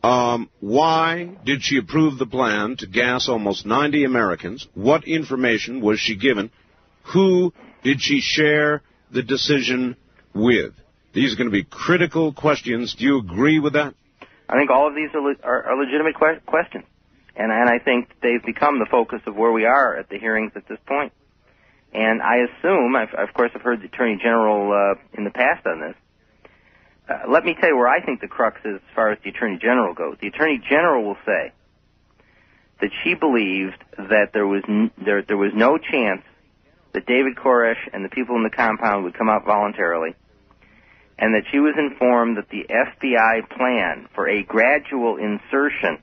um, 0.03 0.49
why 0.59 1.37
did 1.45 1.61
she 1.61 1.77
approve 1.77 2.17
the 2.17 2.25
plan 2.25 2.77
to 2.77 2.87
gas 2.87 3.29
almost 3.29 3.65
90 3.65 4.05
Americans? 4.05 4.67
What 4.73 5.07
information 5.07 5.81
was 5.81 5.99
she 5.99 6.15
given? 6.15 6.49
Who 7.13 7.53
did 7.83 8.01
she 8.01 8.21
share 8.21 8.81
the 9.11 9.23
decision 9.23 9.95
with? 10.33 10.73
These 11.13 11.33
are 11.33 11.37
going 11.37 11.49
to 11.49 11.51
be 11.51 11.63
critical 11.63 12.33
questions. 12.33 12.95
Do 12.95 13.05
you 13.05 13.17
agree 13.19 13.59
with 13.59 13.73
that? 13.73 13.93
I 14.49 14.57
think 14.57 14.69
all 14.69 14.87
of 14.87 14.95
these 14.95 15.09
are, 15.13 15.21
le- 15.21 15.35
are, 15.43 15.63
are 15.63 15.77
legitimate 15.77 16.15
que- 16.15 16.41
questions, 16.45 16.85
and 17.35 17.51
and 17.51 17.69
I 17.69 17.79
think 17.79 18.09
they've 18.21 18.43
become 18.43 18.79
the 18.79 18.87
focus 18.89 19.21
of 19.25 19.35
where 19.35 19.51
we 19.51 19.65
are 19.65 19.97
at 19.97 20.09
the 20.09 20.17
hearings 20.17 20.53
at 20.55 20.67
this 20.67 20.79
point. 20.85 21.11
And 21.93 22.21
I 22.21 22.37
assume, 22.45 22.95
I've, 22.95 23.13
of 23.13 23.33
course, 23.33 23.51
I've 23.55 23.61
heard 23.61 23.81
the 23.81 23.85
Attorney 23.85 24.17
General 24.21 24.71
uh, 24.71 25.17
in 25.17 25.23
the 25.23 25.31
past 25.31 25.65
on 25.65 25.79
this. 25.81 25.95
Uh, 27.09 27.29
let 27.31 27.45
me 27.45 27.55
tell 27.59 27.69
you 27.69 27.77
where 27.77 27.87
I 27.87 28.03
think 28.03 28.19
the 28.19 28.27
crux 28.27 28.59
is 28.65 28.75
as 28.75 28.95
far 28.95 29.11
as 29.11 29.19
the 29.23 29.29
Attorney 29.29 29.57
General 29.57 29.93
goes. 29.93 30.17
The 30.19 30.27
Attorney 30.27 30.61
General 30.69 31.03
will 31.05 31.17
say 31.25 31.53
that 32.81 32.91
she 33.03 33.15
believed 33.15 33.81
that 33.97 34.31
there 34.33 34.45
was 34.45 34.63
n- 34.67 34.91
there 35.03 35.21
there 35.23 35.37
was 35.37 35.53
no 35.55 35.77
chance 35.77 36.21
that 36.97 37.05
David 37.05 37.35
Koresh 37.35 37.77
and 37.93 38.03
the 38.03 38.09
people 38.09 38.35
in 38.37 38.43
the 38.43 38.49
compound 38.49 39.03
would 39.03 39.13
come 39.13 39.29
out 39.29 39.45
voluntarily 39.45 40.15
and 41.19 41.35
that 41.35 41.43
she 41.51 41.59
was 41.59 41.75
informed 41.77 42.37
that 42.37 42.49
the 42.49 42.65
FBI 42.69 43.49
plan 43.55 44.07
for 44.15 44.27
a 44.27 44.41
gradual 44.41 45.17
insertion 45.17 46.01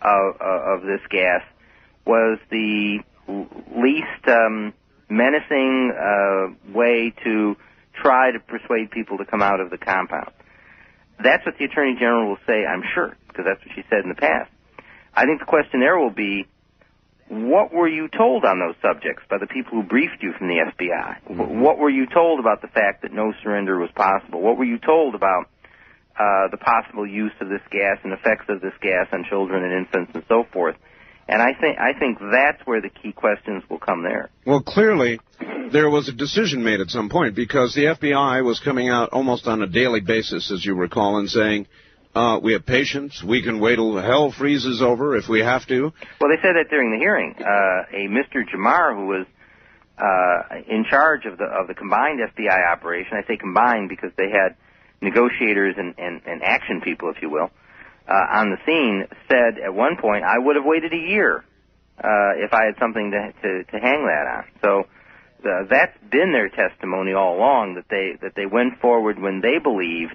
of, 0.00 0.36
uh, 0.40 0.74
of 0.74 0.82
this 0.82 1.00
gas 1.10 1.42
was 2.06 2.38
the 2.50 3.00
least 3.28 4.28
um, 4.28 4.72
menacing 5.10 5.92
uh, 5.92 6.72
way 6.72 7.12
to 7.22 7.54
try 8.02 8.32
to 8.32 8.40
persuade 8.40 8.90
people 8.90 9.18
to 9.18 9.26
come 9.26 9.42
out 9.42 9.60
of 9.60 9.68
the 9.68 9.76
compound. 9.76 10.30
That's 11.22 11.44
what 11.44 11.58
the 11.58 11.66
Attorney 11.66 11.96
General 11.98 12.30
will 12.30 12.38
say, 12.46 12.64
I'm 12.64 12.82
sure, 12.94 13.14
because 13.28 13.44
that's 13.44 13.60
what 13.60 13.74
she 13.74 13.82
said 13.90 14.04
in 14.04 14.08
the 14.08 14.14
past. 14.14 14.50
I 15.14 15.26
think 15.26 15.40
the 15.40 15.46
question 15.46 15.80
there 15.80 15.98
will 15.98 16.08
be, 16.10 16.46
what 17.30 17.72
were 17.72 17.88
you 17.88 18.08
told 18.08 18.44
on 18.44 18.58
those 18.58 18.74
subjects 18.82 19.22
by 19.30 19.38
the 19.38 19.46
people 19.46 19.80
who 19.80 19.82
briefed 19.86 20.20
you 20.20 20.32
from 20.36 20.48
the 20.48 20.58
FBI? 20.66 21.22
Wh- 21.36 21.62
What 21.62 21.78
were 21.78 21.88
you 21.90 22.06
told 22.06 22.40
about 22.40 22.60
the 22.60 22.68
fact 22.68 23.02
that 23.02 23.12
no 23.12 23.32
surrender 23.42 23.78
was 23.78 23.90
possible? 23.94 24.40
What 24.40 24.58
were 24.58 24.64
you 24.64 24.78
told 24.78 25.14
about 25.14 25.44
uh, 26.18 26.48
the 26.50 26.56
possible 26.58 27.06
use 27.06 27.32
of 27.40 27.48
this 27.48 27.62
gas 27.70 27.98
and 28.02 28.12
effects 28.12 28.46
of 28.48 28.60
this 28.60 28.74
gas 28.82 29.06
on 29.12 29.24
children 29.28 29.62
and 29.64 29.72
infants 29.86 30.10
and 30.14 30.24
so 30.28 30.44
forth? 30.52 30.74
And 31.28 31.40
I 31.40 31.52
think 31.60 31.78
I 31.78 31.96
think 31.96 32.18
that's 32.18 32.60
where 32.66 32.80
the 32.80 32.88
key 32.88 33.12
questions 33.12 33.62
will 33.70 33.78
come 33.78 34.02
there. 34.02 34.30
Well, 34.44 34.62
clearly, 34.62 35.20
there 35.70 35.88
was 35.88 36.08
a 36.08 36.12
decision 36.12 36.64
made 36.64 36.80
at 36.80 36.88
some 36.90 37.08
point 37.08 37.36
because 37.36 37.72
the 37.72 37.84
FBI 37.84 38.44
was 38.44 38.58
coming 38.58 38.88
out 38.88 39.10
almost 39.12 39.46
on 39.46 39.62
a 39.62 39.68
daily 39.68 40.00
basis, 40.00 40.50
as 40.50 40.64
you 40.66 40.74
recall, 40.74 41.18
and 41.18 41.30
saying, 41.30 41.68
uh, 42.14 42.40
we 42.42 42.54
have 42.54 42.66
patience, 42.66 43.22
we 43.22 43.42
can 43.42 43.60
wait 43.60 43.76
till 43.76 43.96
hell 43.96 44.32
freezes 44.32 44.82
over 44.82 45.16
if 45.16 45.28
we 45.28 45.40
have 45.40 45.66
to. 45.68 45.92
Well, 46.20 46.30
they 46.30 46.42
said 46.42 46.56
that 46.56 46.66
during 46.68 46.90
the 46.90 46.98
hearing. 46.98 47.34
Uh, 47.38 47.86
a 47.92 48.08
Mr. 48.08 48.42
Jamar, 48.42 48.96
who 48.96 49.06
was 49.06 49.26
uh, 49.96 50.56
in 50.66 50.84
charge 50.90 51.24
of 51.26 51.38
the 51.38 51.44
of 51.44 51.68
the 51.68 51.74
combined 51.74 52.20
FBI 52.20 52.72
operation, 52.72 53.12
I 53.16 53.26
say 53.28 53.36
combined 53.36 53.88
because 53.88 54.10
they 54.16 54.28
had 54.30 54.56
negotiators 55.00 55.76
and, 55.78 55.94
and, 55.98 56.20
and 56.26 56.42
action 56.42 56.80
people, 56.80 57.10
if 57.14 57.22
you 57.22 57.30
will, 57.30 57.50
uh, 58.08 58.38
on 58.38 58.50
the 58.50 58.58
scene, 58.66 59.06
said 59.28 59.62
at 59.62 59.72
one 59.72 59.96
point, 60.00 60.24
"I 60.24 60.38
would 60.38 60.56
have 60.56 60.64
waited 60.64 60.92
a 60.92 60.96
year 60.96 61.44
uh, 61.98 62.42
if 62.42 62.52
I 62.52 62.66
had 62.66 62.74
something 62.80 63.12
to, 63.12 63.32
to 63.42 63.64
to 63.70 63.78
hang 63.78 64.06
that 64.06 64.26
on." 64.26 64.44
So. 64.62 64.86
Uh, 65.42 65.64
that's 65.70 65.96
been 66.10 66.32
their 66.32 66.50
testimony 66.50 67.14
all 67.14 67.38
along 67.38 67.72
that 67.76 67.88
they 67.88 68.12
that 68.20 68.34
they 68.36 68.44
went 68.44 68.78
forward 68.78 69.18
when 69.18 69.40
they 69.40 69.56
believed 69.58 70.14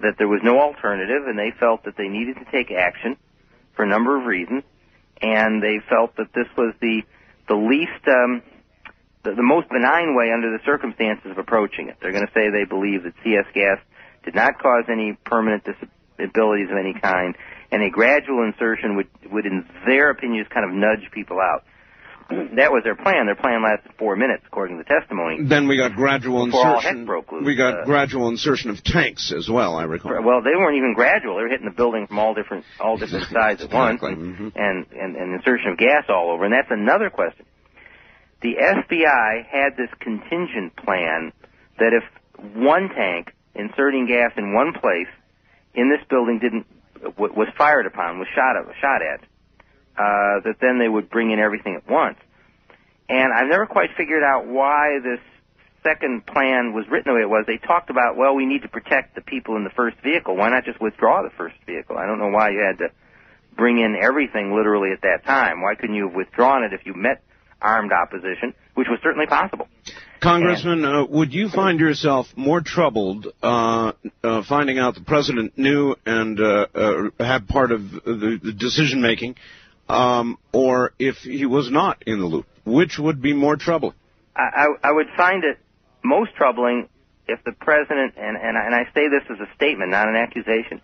that 0.00 0.14
there 0.18 0.28
was 0.28 0.40
no 0.42 0.60
alternative 0.60 1.26
and 1.26 1.38
they 1.38 1.52
felt 1.58 1.84
that 1.84 1.96
they 1.96 2.08
needed 2.08 2.36
to 2.36 2.44
take 2.50 2.70
action 2.70 3.16
for 3.74 3.84
a 3.84 3.88
number 3.88 4.18
of 4.18 4.26
reasons 4.26 4.62
and 5.20 5.62
they 5.62 5.78
felt 5.88 6.16
that 6.16 6.32
this 6.34 6.46
was 6.56 6.74
the 6.80 7.02
the 7.48 7.54
least 7.54 8.06
um 8.08 8.42
the, 9.22 9.34
the 9.34 9.42
most 9.42 9.68
benign 9.68 10.14
way 10.14 10.30
under 10.32 10.50
the 10.50 10.62
circumstances 10.66 11.30
of 11.30 11.38
approaching 11.38 11.88
it. 11.88 11.96
They're 12.00 12.12
going 12.12 12.26
to 12.26 12.32
say 12.34 12.50
they 12.50 12.68
believe 12.68 13.04
that 13.04 13.14
CS 13.24 13.46
gas 13.54 13.78
did 14.22 14.34
not 14.34 14.58
cause 14.58 14.84
any 14.90 15.16
permanent 15.24 15.64
disabilities 15.64 16.68
of 16.70 16.76
any 16.76 16.92
kind 16.92 17.34
and 17.70 17.82
a 17.82 17.90
gradual 17.90 18.44
insertion 18.44 18.96
would 18.96 19.08
would 19.32 19.46
in 19.46 19.66
their 19.86 20.10
opinions 20.10 20.46
kind 20.52 20.68
of 20.68 20.74
nudge 20.74 21.10
people 21.12 21.40
out. 21.40 21.64
That 22.54 22.70
was 22.70 22.82
their 22.84 22.94
plan. 22.94 23.26
Their 23.26 23.34
plan 23.34 23.62
lasted 23.62 23.92
four 23.98 24.14
minutes, 24.16 24.44
according 24.46 24.78
to 24.78 24.84
the 24.84 24.88
testimony. 24.88 25.42
Then 25.42 25.66
we 25.68 25.76
got 25.76 25.94
gradual 25.96 26.46
Before 26.46 26.76
insertion. 26.76 26.98
heck 26.98 27.06
broke 27.06 27.32
loose, 27.32 27.44
we 27.44 27.56
got 27.56 27.80
uh, 27.80 27.84
gradual 27.84 28.28
insertion 28.28 28.70
of 28.70 28.82
tanks 28.84 29.32
as 29.36 29.48
well, 29.48 29.76
I 29.76 29.84
recall. 29.84 30.12
Well, 30.22 30.40
they 30.42 30.54
weren't 30.56 30.76
even 30.76 30.94
gradual. 30.94 31.36
They 31.36 31.42
were 31.42 31.48
hitting 31.48 31.66
the 31.66 31.74
building 31.74 32.06
from 32.06 32.18
all 32.20 32.32
different 32.34 32.64
all 32.80 32.96
different 32.96 33.26
sides 33.32 33.62
at 33.62 33.72
once, 33.72 34.00
Mhm. 34.00 34.52
and 34.54 34.86
and 34.92 35.16
and 35.16 35.34
insertion 35.34 35.72
of 35.72 35.78
gas 35.78 36.04
all 36.08 36.30
over. 36.30 36.44
And 36.44 36.52
that's 36.54 36.70
another 36.70 37.10
question. 37.10 37.44
the 38.40 38.54
FBI 38.60 39.46
had 39.50 39.76
this 39.76 39.90
contingent 40.00 40.76
plan 40.76 41.32
that 41.78 41.92
if 41.92 42.04
one 42.54 42.88
tank 42.90 43.32
inserting 43.54 44.06
gas 44.06 44.32
in 44.36 44.54
one 44.54 44.72
place 44.74 45.08
in 45.74 45.90
this 45.90 46.00
building 46.08 46.38
didn't 46.38 46.66
was 47.18 47.48
fired 47.58 47.86
upon, 47.86 48.18
was 48.18 48.28
shot 48.34 48.56
at, 48.56 48.64
shot 48.80 49.02
at, 49.02 49.20
uh, 49.96 50.40
that 50.44 50.56
then 50.60 50.78
they 50.78 50.88
would 50.88 51.10
bring 51.10 51.30
in 51.30 51.38
everything 51.38 51.76
at 51.76 51.88
once. 51.88 52.18
And 53.08 53.32
I've 53.32 53.48
never 53.48 53.66
quite 53.66 53.90
figured 53.96 54.22
out 54.22 54.46
why 54.46 54.98
this 55.02 55.20
second 55.82 56.26
plan 56.26 56.72
was 56.72 56.86
written 56.90 57.12
the 57.12 57.16
way 57.16 57.22
it 57.22 57.28
was. 57.28 57.44
They 57.46 57.58
talked 57.58 57.90
about, 57.90 58.16
well, 58.16 58.34
we 58.34 58.46
need 58.46 58.62
to 58.62 58.68
protect 58.68 59.14
the 59.14 59.20
people 59.20 59.56
in 59.56 59.64
the 59.64 59.70
first 59.70 59.96
vehicle. 60.02 60.36
Why 60.36 60.48
not 60.48 60.64
just 60.64 60.80
withdraw 60.80 61.22
the 61.22 61.30
first 61.36 61.56
vehicle? 61.66 61.98
I 61.98 62.06
don't 62.06 62.18
know 62.18 62.30
why 62.30 62.50
you 62.50 62.60
had 62.60 62.78
to 62.78 62.88
bring 63.56 63.78
in 63.78 63.94
everything 63.94 64.54
literally 64.56 64.90
at 64.92 65.02
that 65.02 65.24
time. 65.24 65.60
Why 65.60 65.74
couldn't 65.74 65.94
you 65.94 66.08
have 66.08 66.16
withdrawn 66.16 66.64
it 66.64 66.72
if 66.72 66.86
you 66.86 66.94
met 66.94 67.22
armed 67.60 67.92
opposition, 67.92 68.54
which 68.74 68.88
was 68.88 68.98
certainly 69.02 69.26
possible? 69.26 69.68
Congressman, 70.20 70.84
uh, 70.84 71.04
would 71.04 71.34
you 71.34 71.50
find 71.50 71.78
yourself 71.78 72.26
more 72.34 72.62
troubled 72.62 73.26
uh, 73.42 73.92
uh, 74.22 74.42
finding 74.48 74.78
out 74.78 74.94
the 74.94 75.02
president 75.02 75.56
knew 75.58 75.94
and 76.06 76.40
uh, 76.40 76.66
uh, 76.74 77.10
had 77.18 77.46
part 77.46 77.72
of 77.72 77.90
the, 77.90 78.40
the 78.42 78.52
decision 78.52 79.02
making, 79.02 79.36
um, 79.88 80.38
or 80.52 80.92
if 80.98 81.18
he 81.18 81.46
was 81.46 81.70
not 81.70 82.02
in 82.06 82.20
the 82.20 82.26
loop? 82.26 82.46
Which 82.64 82.98
would 82.98 83.20
be 83.20 83.32
more 83.32 83.56
troubling? 83.56 83.94
I, 84.34 84.42
I, 84.42 84.88
I 84.88 84.92
would 84.92 85.08
find 85.16 85.44
it 85.44 85.58
most 86.02 86.34
troubling 86.34 86.88
if 87.26 87.42
the 87.44 87.52
president, 87.52 88.14
and, 88.16 88.36
and, 88.36 88.56
and 88.56 88.74
I 88.74 88.84
say 88.94 89.08
this 89.08 89.22
as 89.30 89.38
a 89.40 89.54
statement, 89.54 89.90
not 89.90 90.08
an 90.08 90.16
accusation, 90.16 90.80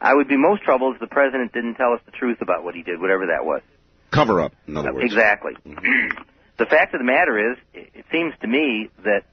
I 0.00 0.14
would 0.14 0.28
be 0.28 0.36
most 0.36 0.62
troubled 0.62 0.94
if 0.94 1.00
the 1.00 1.06
president 1.06 1.52
didn't 1.52 1.74
tell 1.74 1.92
us 1.92 2.00
the 2.04 2.12
truth 2.12 2.38
about 2.40 2.62
what 2.62 2.74
he 2.74 2.82
did, 2.82 3.00
whatever 3.00 3.26
that 3.26 3.44
was. 3.44 3.62
Cover 4.10 4.40
up, 4.40 4.52
in 4.66 4.76
other 4.76 4.92
words. 4.92 5.04
Exactly. 5.04 5.52
Mm-hmm. 5.66 6.22
the 6.58 6.66
fact 6.66 6.94
of 6.94 7.00
the 7.00 7.04
matter 7.04 7.52
is, 7.52 7.58
it 7.74 8.04
seems 8.12 8.34
to 8.40 8.46
me 8.46 8.90
that 9.04 9.24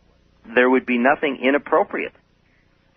there 0.54 0.70
would 0.70 0.86
be 0.86 0.98
nothing 0.98 1.40
inappropriate 1.42 2.14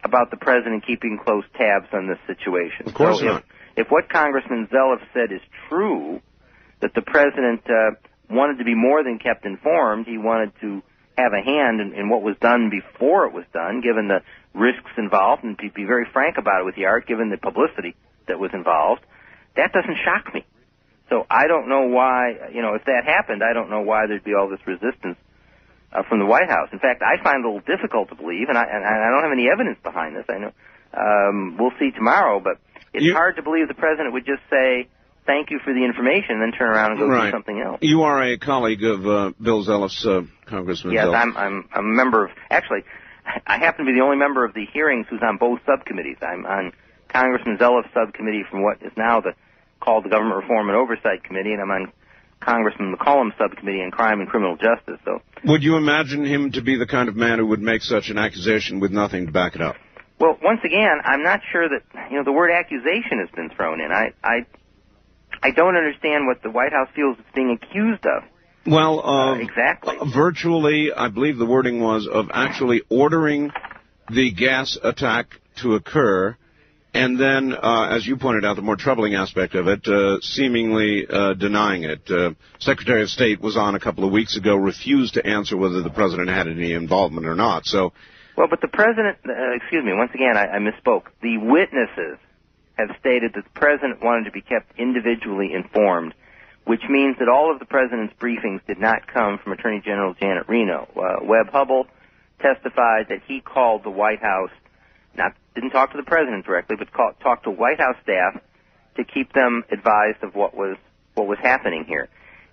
about 0.03 0.31
the 0.31 0.37
president 0.37 0.87
keeping 0.87 1.19
close 1.23 1.45
tabs 1.57 1.89
on 1.93 2.07
this 2.07 2.19
situation. 2.27 2.87
Of 2.87 2.95
course 2.95 3.19
so 3.19 3.25
not. 3.25 3.45
If, 3.79 3.87
what 3.91 4.11
Congressman 4.11 4.67
Zeliff 4.73 4.99
said 5.15 5.31
is 5.31 5.41
true, 5.69 6.21
that 6.83 6.95
the 6.95 7.03
president 7.03 7.63
uh, 7.71 7.95
wanted 8.29 8.59
to 8.59 8.65
be 8.65 8.75
more 8.75 9.05
than 9.05 9.21
kept 9.21 9.47
informed, 9.47 10.07
he 10.07 10.19
wanted 10.19 10.51
to 10.63 10.83
have 11.17 11.31
a 11.31 11.41
hand 11.41 11.81
in, 11.81 11.95
in 11.95 12.09
what 12.09 12.23
was 12.23 12.35
done 12.41 12.71
before 12.75 13.27
it 13.27 13.33
was 13.33 13.45
done, 13.55 13.81
given 13.81 14.09
the 14.09 14.19
risks 14.53 14.91
involved, 14.99 15.45
and 15.45 15.57
be 15.57 15.85
very 15.87 16.07
frank 16.13 16.39
about 16.39 16.63
it 16.63 16.65
with 16.65 16.75
the 16.75 16.87
art, 16.87 17.07
given 17.07 17.31
the 17.31 17.39
publicity 17.39 17.95
that 18.27 18.41
was 18.41 18.51
involved, 18.53 19.03
that 19.55 19.71
doesn't 19.73 19.99
shock 20.03 20.35
me. 20.35 20.45
So 21.09 21.25
I 21.31 21.47
don't 21.47 21.69
know 21.69 21.87
why, 21.87 22.51
you 22.53 22.63
know, 22.63 22.75
if 22.75 22.85
that 22.85 23.07
happened, 23.07 23.43
I 23.47 23.55
don't 23.55 23.71
know 23.71 23.83
why 23.83 24.09
there'd 24.09 24.25
be 24.25 24.35
all 24.35 24.51
this 24.51 24.61
resistance 24.67 25.17
uh, 25.95 26.03
from 26.09 26.19
the 26.19 26.27
White 26.27 26.51
House. 26.51 26.69
In 26.73 26.81
fact, 26.81 27.01
I 27.01 27.23
find 27.23 27.45
it 27.45 27.47
a 27.47 27.49
little 27.49 27.63
difficult 27.63 28.11
to 28.11 28.17
believe, 28.17 28.51
and 28.51 28.59
I, 28.59 28.67
and 28.67 28.83
I 28.83 29.07
don't 29.15 29.23
have 29.23 29.33
any 29.33 29.47
evidence 29.47 29.79
behind 29.83 30.17
this. 30.17 30.27
I 30.29 30.39
know 30.39 30.53
um, 30.93 31.57
we'll 31.59 31.77
see 31.79 31.91
tomorrow, 31.93 32.41
but 32.41 32.59
it's 32.93 33.05
You- 33.05 33.15
hard 33.15 33.37
to 33.37 33.43
believe 33.43 33.69
the 33.69 33.75
president 33.75 34.13
would 34.13 34.27
just 34.27 34.43
say 34.51 34.89
thank 35.27 35.51
you 35.51 35.59
for 35.65 35.73
the 35.75 35.85
information 35.85 36.33
and 36.37 36.43
then 36.43 36.53
turn 36.53 36.71
around 36.71 36.93
and 36.93 37.01
go 37.01 37.07
Right. 37.07 37.27
do 37.27 37.31
something 37.33 37.61
else. 37.61 37.79
You 37.83 38.03
are 38.03 38.23
a 38.23 38.39
colleague 38.39 38.83
of 38.85 39.07
uh, 39.07 39.33
Bill 39.41 39.63
Zeliff's, 39.65 40.07
uh, 40.07 40.23
Congressman 40.47 40.95
Yes, 40.95 41.07
Zeliff. 41.07 41.15
I'm, 41.21 41.37
I'm, 41.37 41.69
I'm 41.73 41.85
a 41.85 41.95
member 41.95 42.25
of, 42.25 42.31
actually, 42.51 42.85
I 43.47 43.59
happen 43.59 43.85
to 43.85 43.93
be 43.93 43.99
the 43.99 44.03
only 44.05 44.17
member 44.17 44.45
of 44.45 44.55
the 44.55 44.65
hearings 44.73 45.07
who's 45.11 45.21
on 45.23 45.37
both 45.37 45.61
subcommittees. 45.67 46.17
I'm 46.23 46.47
on 46.47 46.73
Congressman 47.09 47.59
Zeliff's 47.59 47.93
subcommittee 47.93 48.45
from 48.51 48.63
what 48.63 48.79
is 48.83 48.93
now 48.97 49.21
the, 49.21 49.35
called 49.81 50.05
the 50.05 50.09
Government 50.09 50.41
Reform 50.41 50.69
and 50.71 50.77
Oversight 50.79 51.25
Committee, 51.25 51.53
and 51.53 51.61
I'm 51.61 51.71
on 51.71 51.93
Congressman 52.41 52.95
McCollum's 52.97 53.35
subcommittee 53.37 53.83
on 53.83 53.91
crime 53.91 54.21
and 54.21 54.29
criminal 54.31 54.57
justice. 54.57 54.99
So, 55.05 55.21
Would 55.45 55.63
you 55.63 55.77
imagine 55.77 56.25
him 56.25 56.53
to 56.53 56.63
be 56.63 56.77
the 56.79 56.87
kind 56.87 57.09
of 57.09 57.17
man 57.17 57.39
who 57.39 57.47
would 57.49 57.61
make 57.61 57.83
such 57.83 58.09
an 58.11 58.17
accusation 58.17 58.81
with 58.81 58.93
nothing 58.93 59.27
to 59.27 59.33
back 59.33 59.55
it 59.57 59.61
up? 59.61 59.77
Well, 60.19 60.37
once 60.43 60.61
again, 60.65 60.99
I'm 61.05 61.23
not 61.23 61.41
sure 61.53 61.69
that, 61.69 62.11
you 62.11 62.17
know, 62.17 62.25
the 62.25 62.33
word 62.33 62.51
accusation 62.51 63.21
has 63.21 63.31
been 63.35 63.51
thrown 63.51 63.81
in. 63.81 63.93
I, 63.93 64.13
I, 64.23 64.47
I 65.43 65.51
don't 65.53 65.77
understand 65.77 66.27
what 66.27 66.43
the 66.43 66.51
White 66.51 66.73
House 66.73 66.89
feels 66.95 67.17
it's 67.19 67.29
being 67.35 67.57
accused 67.61 68.05
of. 68.05 68.25
Well, 68.67 69.07
uh, 69.07 69.39
exactly. 69.39 69.97
virtually, 70.13 70.93
I 70.95 71.09
believe 71.09 71.39
the 71.39 71.47
wording 71.47 71.81
was 71.81 72.09
of 72.11 72.27
actually 72.33 72.83
ordering 72.91 73.51
the 74.11 74.33
gas 74.33 74.77
attack 74.83 75.29
to 75.63 75.75
occur, 75.75 76.37
and 76.93 77.19
then, 77.19 77.55
uh, 77.55 77.89
as 77.91 78.07
you 78.07 78.17
pointed 78.17 78.45
out, 78.45 78.57
the 78.57 78.63
more 78.63 78.77
troubling 78.77 79.15
aspect 79.15 79.55
of 79.55 79.69
it, 79.69 79.87
uh, 79.87 80.21
seemingly 80.21 81.07
uh, 81.09 81.35
denying 81.35 81.85
it. 81.85 82.11
Uh, 82.11 82.31
Secretary 82.59 83.03
of 83.03 83.09
State 83.09 83.41
was 83.41 83.57
on 83.57 83.75
a 83.75 83.81
couple 83.81 84.05
of 84.05 84.11
weeks 84.11 84.37
ago, 84.37 84.57
refused 84.57 85.15
to 85.15 85.25
answer 85.25 85.57
whether 85.57 85.83
the 85.83 85.91
president 85.91 86.29
had 86.29 86.49
any 86.49 86.73
involvement 86.73 87.27
or 87.27 87.35
not. 87.35 87.65
So, 87.67 87.93
Well, 88.39 88.47
but 88.47 88.61
the 88.61 88.69
president, 88.69 89.19
uh, 89.29 89.51
excuse 89.57 89.85
me, 89.85 89.93
once 89.95 90.13
again, 90.15 90.37
I, 90.37 90.47
I 90.47 90.59
misspoke. 90.61 91.07
The 91.21 91.39
witnesses 91.39 92.19
have 92.79 92.91
stated 93.01 93.33
that 93.35 93.43
the 93.43 93.51
president 93.51 94.01
wanted 94.01 94.27
to 94.27 94.31
be 94.31 94.43
kept 94.43 94.79
individually 94.79 95.53
informed, 95.53 96.15
which 96.65 96.83
means 96.89 97.17
that 97.19 97.29
all 97.29 97.53
of 97.53 97.59
the 97.59 97.65
president's 97.65 98.15
briefings 98.15 98.65
did 98.65 98.79
not 98.79 99.09
come 99.13 99.39
from 99.39 99.55
Attorney 99.55 99.83
General 99.85 100.15
Janet 100.15 100.49
Reno. 100.49 100.87
Uh, 100.95 101.25
Webb 101.25 101.51
Hubbell 101.51 101.87
testified 102.41 103.09
that 103.09 103.23
he 103.27 103.41
called 103.41 103.83
the 103.83 103.91
White 103.91 104.23
House, 104.23 104.53
not 105.17 105.35
didn't 105.57 105.71
talk 105.71 105.91
to 105.91 105.97
the 105.97 106.05
president 106.05 106.47
directly, 106.47 106.77
but 106.77 106.93
call, 106.93 107.15
talked 107.21 107.43
to 107.43 107.51
White 107.51 107.81
House 107.81 107.97
staff 108.05 108.41
to 108.99 109.03
keep 109.03 109.33
them 109.33 109.65
advised 109.73 110.23
of 110.23 110.37
what 110.37 110.55
was 110.55 110.77
what 111.15 111.27
was 111.27 111.39
happening 111.43 111.87
here. 111.89 112.09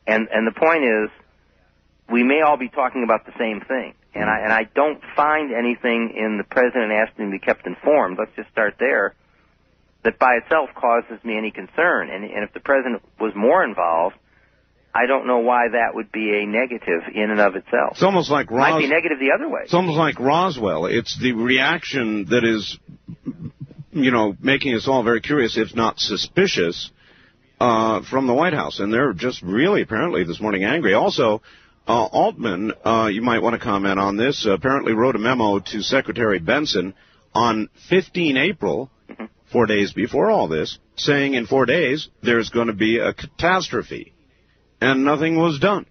And 0.08 0.30
and 0.34 0.48
the 0.48 0.60
point 0.60 0.84
is, 0.84 1.12
we 2.12 2.24
may 2.24 2.42
all 2.42 2.58
be 2.58 2.70
talking 2.70 3.04
about 3.04 3.28
the 3.28 3.34
same 3.38 3.62
thing. 3.62 3.94
And 4.16 4.30
I 4.30 4.40
and 4.40 4.54
I 4.54 4.64
don't 4.64 5.02
find 5.16 5.54
anything 5.54 6.14
in 6.16 6.38
the 6.38 6.46
president 6.46 6.92
asking 6.92 7.26
to 7.26 7.32
be 7.32 7.40
kept 7.40 7.68
informed. 7.68 8.18
Let's 8.18 8.36
just 8.36 8.50
start 8.50 8.76
there. 8.80 9.14
That 10.04 10.18
by 10.20 10.36
itself 10.36 10.70
causes 10.74 11.24
me 11.24 11.38
any 11.38 11.52
concern. 11.52 12.10
And 12.10 12.24
and 12.24 12.44
if 12.44 12.54
the 12.54 12.62
president 12.62 13.04
was 13.20 13.34
more 13.36 13.64
involved, 13.64 14.16
I 14.96 15.08
don't 15.08 15.28
know 15.28 15.40
why 15.40 15.68
that 15.74 15.94
would 15.94 16.10
be 16.14 16.42
a 16.42 16.46
negative 16.46 17.02
in 17.14 17.30
and 17.30 17.42
of 17.42 17.58
itself. 17.58 17.92
it's 17.92 18.04
almost 18.04 18.32
like 18.32 18.50
It 18.50 18.54
might 18.54 18.80
be 18.80 18.88
negative 18.88 19.20
the 19.20 19.34
other 19.36 19.50
way. 19.50 19.62
It's 19.66 19.74
almost 19.74 19.98
like 19.98 20.18
Roswell. 20.18 20.86
It's 20.86 21.20
the 21.20 21.34
reaction 21.34 22.28
that 22.30 22.46
is, 22.46 22.80
you 23.92 24.12
know, 24.12 24.38
making 24.40 24.74
us 24.76 24.88
all 24.88 25.04
very 25.04 25.20
curious, 25.20 25.58
if 25.58 25.76
not 25.76 26.00
suspicious, 26.00 26.92
uh, 27.60 28.04
from 28.10 28.28
the 28.28 28.34
White 28.34 28.54
House. 28.54 28.80
And 28.80 28.94
they're 28.94 29.12
just 29.12 29.42
really, 29.42 29.82
apparently, 29.82 30.24
this 30.24 30.40
morning 30.40 30.64
angry. 30.64 30.94
Also, 30.94 31.42
uh, 31.88 32.06
Altman, 32.06 32.74
uh, 32.84 33.10
you 33.12 33.22
might 33.22 33.42
want 33.42 33.54
to 33.54 33.60
comment 33.60 34.00
on 34.00 34.18
this, 34.18 34.46
apparently 34.50 34.94
wrote 34.94 35.16
a 35.16 35.20
memo 35.20 35.60
to 35.60 35.82
Secretary 35.82 36.40
Bentsen 36.40 36.94
on 37.34 37.70
15 37.90 38.38
April, 38.38 38.90
four 39.52 39.66
days 39.66 39.94
before 39.94 40.32
all 40.32 40.48
this, 40.48 40.80
saying 40.96 41.34
in 41.34 41.46
four 41.46 41.66
days 41.66 42.10
there's 42.24 42.50
going 42.50 42.68
to 42.68 42.74
be 42.74 42.98
a 42.98 43.14
catastrophe. 43.14 44.14
And 44.82 45.06
nothing 45.06 45.38
was 45.38 45.60
done. 45.60 45.86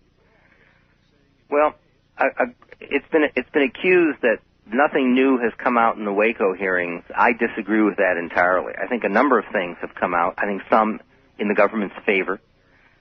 Well, 1.51 1.74
I, 2.18 2.24
I, 2.36 2.45
it's 2.80 3.07
been 3.11 3.24
it's 3.34 3.49
been 3.51 3.62
accused 3.62 4.20
that 4.22 4.38
nothing 4.66 5.14
new 5.14 5.38
has 5.38 5.53
come 5.62 5.78
out 5.78 5.97
in 5.97 6.05
the 6.05 6.12
Waco 6.12 6.55
hearings. 6.55 7.03
I 7.14 7.32
disagree 7.32 7.82
with 7.82 7.97
that 7.97 8.16
entirely. 8.18 8.72
I 8.76 8.86
think 8.86 9.05
a 9.05 9.09
number 9.09 9.38
of 9.38 9.47
things 9.53 9.76
have 9.80 9.95
come 9.95 10.14
out. 10.14 10.34
I 10.38 10.47
think 10.47 10.62
some 10.68 11.01
in 11.38 11.49
the 11.49 11.55
government's 11.55 11.97
favor. 12.05 12.40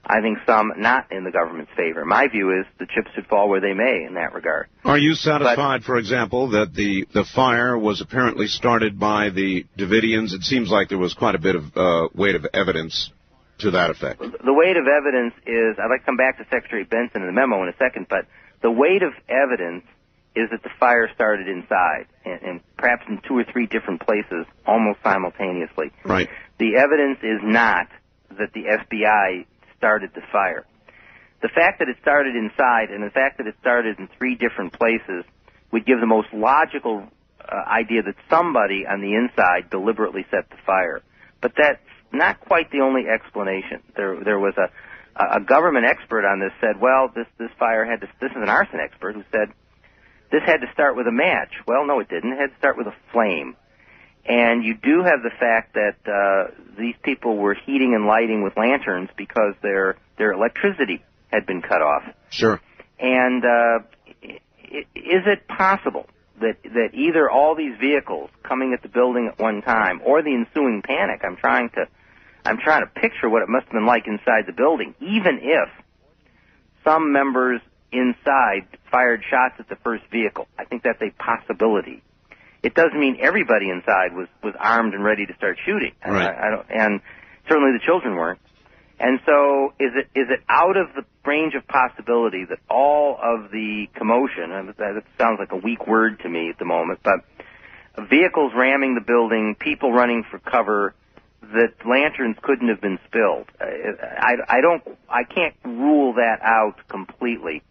I 0.06 0.20
think 0.20 0.38
some 0.46 0.72
not 0.76 1.10
in 1.10 1.24
the 1.24 1.30
government's 1.30 1.72
favor. 1.76 2.04
My 2.04 2.28
view 2.28 2.58
is 2.60 2.66
the 2.78 2.86
chips 2.86 3.10
should 3.14 3.26
fall 3.26 3.48
where 3.48 3.60
they 3.60 3.72
may 3.72 4.04
in 4.06 4.14
that 4.14 4.34
regard. 4.34 4.68
Are 4.84 4.98
you 4.98 5.14
satisfied, 5.14 5.82
for 5.82 5.96
example, 5.96 6.50
that 6.50 6.74
the, 6.74 7.06
the 7.12 7.24
fire 7.34 7.78
was 7.78 8.00
apparently 8.00 8.46
started 8.46 8.98
by 8.98 9.30
the 9.30 9.64
Davidians? 9.78 10.34
It 10.34 10.42
seems 10.42 10.70
like 10.70 10.88
there 10.88 10.98
was 10.98 11.14
quite 11.14 11.34
a 11.34 11.38
bit 11.38 11.56
of 11.56 11.76
uh, 11.76 12.08
weight 12.14 12.34
of 12.34 12.46
evidence 12.52 13.10
to 13.58 13.70
that 13.70 13.90
effect. 13.90 14.20
The 14.20 14.52
weight 14.52 14.76
of 14.76 14.86
evidence 14.86 15.34
is, 15.46 15.78
I'd 15.78 15.88
like 15.88 16.00
to 16.00 16.06
come 16.06 16.16
back 16.16 16.38
to 16.38 16.44
Secretary 16.44 16.84
Bentsen 16.84 17.16
in 17.16 17.26
the 17.26 17.32
memo 17.32 17.62
in 17.62 17.68
a 17.68 17.76
second, 17.78 18.06
but 18.08 18.26
the 18.62 18.70
weight 18.70 19.02
of 19.02 19.12
evidence 19.28 19.84
is 20.36 20.50
that 20.50 20.62
the 20.62 20.70
fire 20.80 21.08
started 21.14 21.48
inside, 21.48 22.06
and, 22.24 22.42
and 22.42 22.60
perhaps 22.76 23.04
in 23.08 23.20
two 23.26 23.38
or 23.38 23.44
three 23.44 23.66
different 23.66 24.00
places, 24.00 24.46
almost 24.66 24.98
simultaneously. 25.02 25.92
Right. 26.04 26.28
The 26.58 26.76
evidence 26.76 27.18
is 27.22 27.40
not 27.42 27.88
that 28.38 28.52
the 28.52 28.64
FBI 28.64 29.46
started 29.84 30.10
the 30.14 30.22
fire. 30.32 30.64
The 31.42 31.52
fact 31.52 31.80
that 31.80 31.90
it 31.90 31.96
started 32.00 32.36
inside 32.36 32.88
and 32.88 33.04
the 33.04 33.10
fact 33.10 33.36
that 33.36 33.46
it 33.46 33.54
started 33.60 33.98
in 33.98 34.08
three 34.16 34.34
different 34.34 34.72
places 34.72 35.28
would 35.72 35.84
give 35.84 36.00
the 36.00 36.06
most 36.06 36.28
logical 36.32 37.04
uh, 37.38 37.54
idea 37.68 38.02
that 38.02 38.16
somebody 38.30 38.86
on 38.88 39.02
the 39.02 39.12
inside 39.12 39.68
deliberately 39.68 40.24
set 40.30 40.48
the 40.48 40.56
fire. 40.64 41.02
But 41.42 41.52
that's 41.54 41.84
not 42.12 42.40
quite 42.40 42.70
the 42.70 42.80
only 42.80 43.02
explanation. 43.12 43.82
There, 43.94 44.24
there 44.24 44.38
was 44.38 44.54
a, 44.56 44.72
a 45.20 45.40
government 45.44 45.84
expert 45.84 46.24
on 46.24 46.40
this 46.40 46.52
said, 46.62 46.80
well, 46.80 47.12
this, 47.14 47.26
this 47.36 47.50
fire 47.58 47.84
had 47.84 48.00
to, 48.00 48.08
this 48.22 48.30
is 48.30 48.40
an 48.40 48.48
arson 48.48 48.80
expert 48.80 49.14
who 49.16 49.24
said, 49.30 49.52
this 50.32 50.40
had 50.46 50.64
to 50.64 50.72
start 50.72 50.96
with 50.96 51.06
a 51.06 51.12
match. 51.12 51.52
Well, 51.66 51.84
no, 51.86 52.00
it 52.00 52.08
didn't. 52.08 52.32
It 52.32 52.40
had 52.40 52.52
to 52.52 52.58
start 52.58 52.78
with 52.78 52.86
a 52.86 52.96
flame. 53.12 53.54
And 54.26 54.64
you 54.64 54.74
do 54.74 55.02
have 55.02 55.22
the 55.22 55.30
fact 55.38 55.74
that 55.74 55.96
uh, 56.06 56.54
these 56.78 56.94
people 57.02 57.36
were 57.36 57.54
heating 57.54 57.94
and 57.94 58.06
lighting 58.06 58.42
with 58.42 58.56
lanterns 58.56 59.10
because 59.16 59.54
their 59.62 59.96
their 60.16 60.32
electricity 60.32 61.04
had 61.30 61.46
been 61.46 61.60
cut 61.60 61.82
off. 61.82 62.02
Sure. 62.30 62.60
And 62.98 63.44
uh, 63.44 63.78
is 64.72 65.22
it 65.26 65.46
possible 65.46 66.06
that 66.40 66.56
that 66.62 66.90
either 66.94 67.28
all 67.30 67.54
these 67.54 67.76
vehicles 67.78 68.30
coming 68.42 68.72
at 68.72 68.82
the 68.82 68.88
building 68.88 69.30
at 69.30 69.38
one 69.38 69.60
time 69.60 70.00
or 70.04 70.22
the 70.22 70.34
ensuing 70.34 70.80
panic? 70.82 71.20
I'm 71.22 71.36
trying 71.36 71.68
to 71.70 71.86
I'm 72.46 72.58
trying 72.58 72.82
to 72.82 73.00
picture 73.00 73.28
what 73.28 73.42
it 73.42 73.48
must 73.48 73.66
have 73.66 73.72
been 73.72 73.86
like 73.86 74.06
inside 74.06 74.46
the 74.46 74.52
building, 74.52 74.94
even 75.00 75.40
if 75.42 75.68
some 76.82 77.12
members 77.12 77.60
inside 77.92 78.66
fired 78.90 79.22
shots 79.28 79.54
at 79.58 79.68
the 79.68 79.76
first 79.76 80.04
vehicle. 80.10 80.46
I 80.58 80.64
think 80.64 80.82
that's 80.82 81.00
a 81.00 81.10
possibility. 81.10 82.02
It 82.64 82.74
doesn't 82.74 82.98
mean 82.98 83.18
everybody 83.20 83.68
inside 83.68 84.14
was 84.14 84.26
was 84.42 84.54
armed 84.58 84.94
and 84.94 85.04
ready 85.04 85.26
to 85.26 85.34
start 85.34 85.58
shooting. 85.66 85.92
Right. 86.04 86.26
I, 86.26 86.48
I 86.48 86.50
don't, 86.50 86.66
and 86.70 87.00
certainly 87.46 87.72
the 87.78 87.84
children 87.84 88.16
weren't. 88.16 88.40
And 88.98 89.20
so, 89.26 89.74
is 89.78 89.92
it 89.94 90.08
is 90.18 90.28
it 90.30 90.40
out 90.48 90.78
of 90.78 90.94
the 90.96 91.04
range 91.26 91.54
of 91.54 91.66
possibility 91.68 92.46
that 92.48 92.58
all 92.70 93.18
of 93.22 93.50
the 93.50 93.86
commotion, 93.94 94.50
and 94.50 94.68
that 94.70 95.04
sounds 95.18 95.38
like 95.38 95.52
a 95.52 95.56
weak 95.56 95.86
word 95.86 96.20
to 96.20 96.28
me 96.28 96.48
at 96.48 96.58
the 96.58 96.64
moment, 96.64 97.00
but 97.02 97.20
vehicles 98.08 98.52
ramming 98.56 98.94
the 98.94 99.04
building, 99.04 99.56
people 99.58 99.92
running 99.92 100.24
for 100.30 100.38
cover, 100.38 100.94
that 101.42 101.74
lanterns 101.86 102.36
couldn't 102.42 102.68
have 102.68 102.80
been 102.80 102.98
spilled. 103.06 103.46
Uh, 103.60 103.66
I, 104.00 104.36
I 104.48 104.60
don't, 104.62 104.82
I 105.08 105.24
can't 105.24 105.54
rule 105.64 106.14
that 106.14 106.40
out 106.42 106.76
completely, 106.88 107.62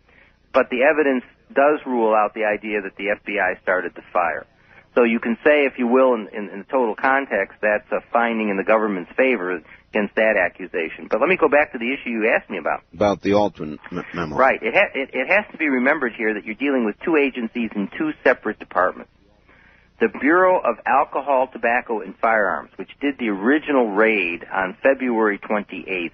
but 0.53 0.69
the 0.69 0.83
evidence 0.83 1.23
does 1.51 1.79
rule 1.85 2.13
out 2.13 2.35
the 2.35 2.45
idea 2.45 2.81
that 2.81 2.95
the 2.95 3.05
FBI 3.05 3.61
started 3.63 3.93
the 3.95 4.03
fire. 4.13 4.45
So 4.95 5.03
you 5.03 5.19
can 5.19 5.37
say, 5.43 5.65
if 5.65 5.79
you 5.79 5.87
will, 5.87 6.13
in, 6.13 6.27
in, 6.31 6.49
in 6.49 6.59
the 6.59 6.65
total 6.65 6.95
context, 6.95 7.57
that's 7.61 7.91
a 7.91 8.01
finding 8.11 8.49
in 8.49 8.57
the 8.57 8.63
government's 8.63 9.11
favor 9.17 9.61
against 9.89 10.15
that 10.15 10.35
accusation. 10.37 11.07
But 11.09 11.19
let 11.19 11.29
me 11.29 11.37
go 11.37 11.49
back 11.49 11.71
to 11.71 11.79
the 11.79 11.91
issue 11.91 12.09
you 12.09 12.29
asked 12.29 12.49
me 12.49 12.57
about. 12.57 12.83
About 12.93 13.21
the 13.21 13.33
Altman 13.33 13.79
memo. 14.13 14.35
Right. 14.35 14.61
It, 14.61 14.73
ha- 14.73 14.93
it, 14.93 15.09
it 15.13 15.27
has 15.29 15.45
to 15.51 15.57
be 15.57 15.67
remembered 15.67 16.13
here 16.15 16.35
that 16.35 16.45
you're 16.45 16.55
dealing 16.55 16.85
with 16.85 16.95
two 17.03 17.15
agencies 17.15 17.71
in 17.75 17.89
two 17.97 18.11
separate 18.23 18.59
departments. 18.59 19.11
The 19.99 20.09
Bureau 20.19 20.59
of 20.59 20.77
Alcohol, 20.85 21.47
Tobacco, 21.51 22.01
and 22.01 22.17
Firearms, 22.17 22.71
which 22.75 22.89
did 22.99 23.17
the 23.17 23.29
original 23.29 23.89
raid 23.91 24.45
on 24.51 24.75
February 24.83 25.39
28th, 25.39 26.11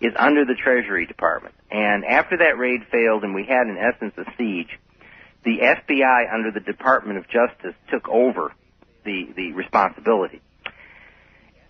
is 0.00 0.12
under 0.16 0.44
the 0.44 0.54
Treasury 0.54 1.06
Department. 1.06 1.54
And 1.70 2.04
after 2.04 2.36
that 2.38 2.58
raid 2.58 2.82
failed 2.90 3.24
and 3.24 3.34
we 3.34 3.44
had, 3.44 3.66
in 3.66 3.78
essence, 3.78 4.14
a 4.18 4.30
siege, 4.36 4.78
the 5.44 5.58
FBI 5.58 6.32
under 6.32 6.50
the 6.50 6.60
Department 6.60 7.18
of 7.18 7.24
Justice 7.28 7.74
took 7.90 8.08
over 8.08 8.52
the, 9.04 9.28
the 9.36 9.52
responsibility. 9.52 10.40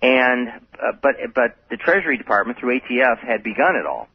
And, 0.00 0.48
uh, 0.48 0.92
but, 1.02 1.16
but 1.34 1.56
the 1.70 1.76
Treasury 1.76 2.18
Department 2.18 2.58
through 2.58 2.80
ATF 2.80 3.18
had 3.18 3.42
begun 3.42 3.76
it 3.76 3.86
all. 3.86 4.08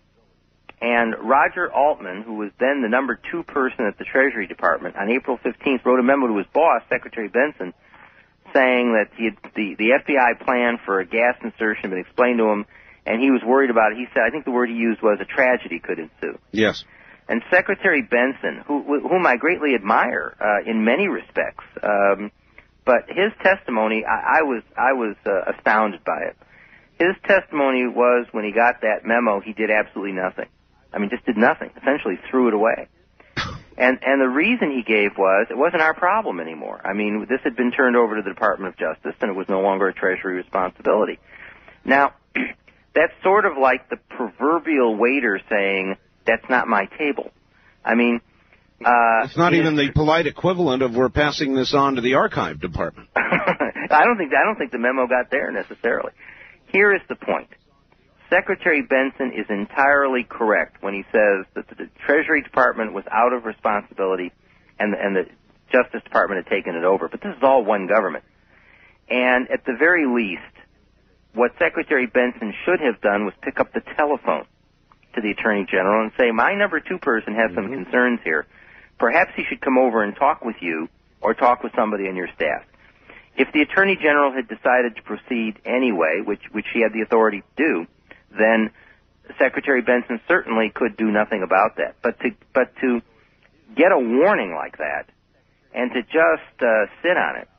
And 0.82 1.16
Roger 1.20 1.72
Altman, 1.72 2.24
who 2.24 2.36
was 2.36 2.52
then 2.60 2.82
the 2.82 2.90
number 2.90 3.20
two 3.32 3.44
person 3.44 3.86
at 3.86 3.98
the 3.98 4.04
Treasury 4.04 4.48
Department, 4.48 4.96
on 4.98 5.10
April 5.10 5.38
15th 5.38 5.86
wrote 5.86 6.00
a 6.00 6.04
memo 6.04 6.28
to 6.28 6.38
his 6.38 6.48
boss, 6.54 6.82
Secretary 6.90 7.30
Bentsen, 7.30 7.74
saying 8.54 8.94
that 8.94 9.08
he 9.16 9.26
had, 9.26 9.38
the, 9.56 9.76
the 9.76 9.90
FBI 10.04 10.46
plan 10.46 10.78
for 10.86 11.00
a 11.00 11.06
gas 11.06 11.36
insertion 11.42 11.84
had 11.84 11.90
been 11.92 12.00
explained 12.00 12.38
to 12.40 12.46
him, 12.46 12.66
and 13.06 13.22
he 13.22 13.32
was 13.32 13.42
worried 13.46 13.70
about 13.70 13.94
it. 13.94 13.98
He 13.98 14.08
said, 14.14 14.24
I 14.28 14.30
think 14.30 14.46
the 14.46 14.52
word 14.52 14.70
he 14.70 14.76
used 14.76 15.02
was 15.02 15.20
a 15.22 15.26
tragedy 15.26 15.80
could 15.80 16.00
ensue. 16.00 16.38
Yes. 16.52 16.84
And 17.28 17.42
Secretary 17.50 18.04
Bentsen, 18.04 18.66
who, 18.66 19.08
whom 19.08 19.26
I 19.26 19.38
greatly 19.38 19.76
admire 19.76 20.36
uh, 20.40 20.70
in 20.70 20.84
many 20.84 21.08
respects, 21.08 21.64
um, 21.82 22.32
but 22.86 23.08
his 23.08 23.32
testimony, 23.42 24.04
I, 24.06 24.40
I 24.40 24.42
was 24.44 24.64
I 24.76 24.94
was 24.94 25.16
uh, 25.26 25.54
astounded 25.56 26.04
by 26.04 26.24
it. 26.28 26.38
His 27.00 27.16
testimony 27.26 27.88
was 27.88 28.28
when 28.32 28.44
he 28.44 28.52
got 28.52 28.82
that 28.82 29.06
memo, 29.06 29.40
he 29.40 29.54
did 29.54 29.72
absolutely 29.72 30.12
nothing. 30.12 30.48
I 30.94 31.00
mean, 31.00 31.10
just 31.10 31.26
did 31.26 31.38
nothing. 31.38 31.72
Essentially, 31.82 32.20
threw 32.30 32.50
it 32.50 32.54
away. 32.54 32.88
And 33.78 34.00
and 34.04 34.22
the 34.22 34.30
reason 34.30 34.72
he 34.72 34.84
gave 34.84 35.18
was 35.18 35.48
it 35.50 35.58
wasn't 35.58 35.82
our 35.82 35.96
problem 35.96 36.40
anymore. 36.40 36.80
I 36.84 36.94
mean, 36.94 37.26
this 37.28 37.40
had 37.44 37.56
been 37.56 37.72
turned 37.72 37.96
over 37.96 38.18
to 38.18 38.22
the 38.22 38.30
Department 38.30 38.74
of 38.74 38.78
Justice, 38.78 39.16
and 39.22 39.32
it 39.32 39.34
was 39.36 39.48
no 39.50 39.62
longer 39.62 39.88
a 39.88 39.94
Treasury 39.94 40.36
responsibility. 40.36 41.20
Now, 41.84 42.14
that's 42.94 43.14
sort 43.24 43.46
of 43.46 43.58
like 43.58 43.90
the 43.90 43.98
proverbial 43.98 44.96
waiter 44.96 45.42
saying, 45.50 45.96
"That's 46.26 46.48
not 46.50 46.68
my 46.68 46.86
table." 46.98 47.32
I 47.86 47.96
mean, 47.96 48.22
uh, 48.86 49.24
it's 49.26 49.38
not 49.38 49.54
even 49.54 49.76
the 49.76 49.92
polite 49.92 50.28
equivalent 50.28 50.82
of 50.82 50.96
we're 50.96 51.10
passing 51.10 51.56
this 51.56 51.74
on 51.74 51.96
to 51.96 52.02
the 52.02 52.16
archive 52.16 52.60
department. 52.60 53.10
I 53.16 54.04
don't 54.04 54.18
think 54.18 54.32
I 54.34 54.46
don't 54.46 54.58
think 54.58 54.72
the 54.72 54.80
memo 54.80 55.08
got 55.08 55.32
there 55.32 55.52
necessarily. 55.52 56.12
Here 56.68 56.94
is 56.94 57.02
the 57.08 57.16
point. 57.16 57.50
Secretary 58.30 58.82
Bentsen 58.82 59.32
is 59.40 59.46
entirely 59.50 60.24
correct 60.24 60.82
when 60.82 60.94
he 60.94 61.04
says 61.12 61.46
that 61.54 61.68
the 61.70 61.88
Treasury 62.06 62.42
Department 62.42 62.94
was 62.94 63.04
out 63.12 63.32
of 63.32 63.46
responsibility 63.46 64.32
and 64.80 64.92
the, 64.92 64.98
and 65.00 65.16
the 65.16 65.26
Justice 65.72 66.02
Department 66.04 66.44
had 66.44 66.50
taken 66.50 66.76
it 66.76 66.84
over. 66.84 67.08
But 67.08 67.22
this 67.22 67.36
is 67.38 67.44
all 67.44 67.64
one 67.64 67.88
government. 67.88 68.24
And 69.08 69.50
at 69.52 69.66
the 69.66 69.76
very 69.78 70.08
least, 70.08 70.42
what 71.36 71.52
Secretary 71.60 72.08
Bentsen 72.08 72.54
should 72.66 72.80
have 72.80 73.02
done 73.02 73.26
was 73.26 73.34
pick 73.44 73.60
up 73.60 73.72
the 73.72 73.82
telephone 73.96 74.46
to 75.16 75.22
the 75.22 75.32
Attorney 75.32 75.66
General 75.70 76.04
and 76.04 76.12
say, 76.18 76.32
my 76.32 76.56
number 76.56 76.80
two 76.80 76.98
person 76.98 77.36
has 77.36 77.54
some 77.56 77.66
mm-hmm. 77.66 77.84
concerns 77.84 78.20
here 78.24 78.48
perhaps 79.04 79.32
he 79.36 79.44
should 79.50 79.62
come 79.62 79.78
over 79.78 80.04
and 80.04 80.16
talk 80.16 80.44
with 80.44 80.56
you 80.62 80.88
or 81.22 81.34
talk 81.34 81.64
with 81.64 81.74
somebody 81.76 82.08
on 82.08 82.16
your 82.16 82.30
staff. 82.36 82.64
If 83.36 83.52
the 83.52 83.62
Attorney 83.62 83.98
General 84.02 84.32
had 84.32 84.48
decided 84.48 84.96
to 84.96 85.02
proceed 85.02 85.60
anyway, 85.66 86.22
which, 86.24 86.42
which 86.52 86.68
he 86.74 86.82
had 86.82 86.94
the 86.94 87.02
authority 87.02 87.42
to 87.42 87.64
do, 87.64 87.88
then 88.32 88.72
Secretary 89.40 89.82
Bentsen 89.82 90.22
certainly 90.28 90.72
could 90.74 90.96
do 90.96 91.12
nothing 91.12 91.44
about 91.44 91.78
that. 91.78 91.96
But 92.02 92.20
to, 92.20 92.30
but 92.54 92.74
to 92.82 93.02
get 93.76 93.92
a 93.92 94.00
warning 94.00 94.54
like 94.54 94.78
that 94.78 95.10
and 95.74 95.92
to 95.92 96.02
just 96.04 96.62
uh, 96.62 96.86
sit 97.02 97.18
on 97.18 97.38
it, 97.42 97.50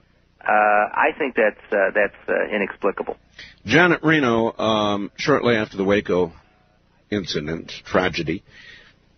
uh, 0.41 0.51
I 0.51 1.09
think 1.19 1.37
that's 1.37 1.73
uh, 1.73 1.91
that's 1.95 2.29
uh, 2.29 2.55
inexplicable. 2.55 3.17
Janet 3.65 4.01
Reno, 4.03 4.53
um, 4.59 5.11
shortly 5.17 5.57
after 5.57 5.79
the 5.79 5.85
Waco 5.85 6.35
incident 7.11 7.73
tragedy, 7.85 8.43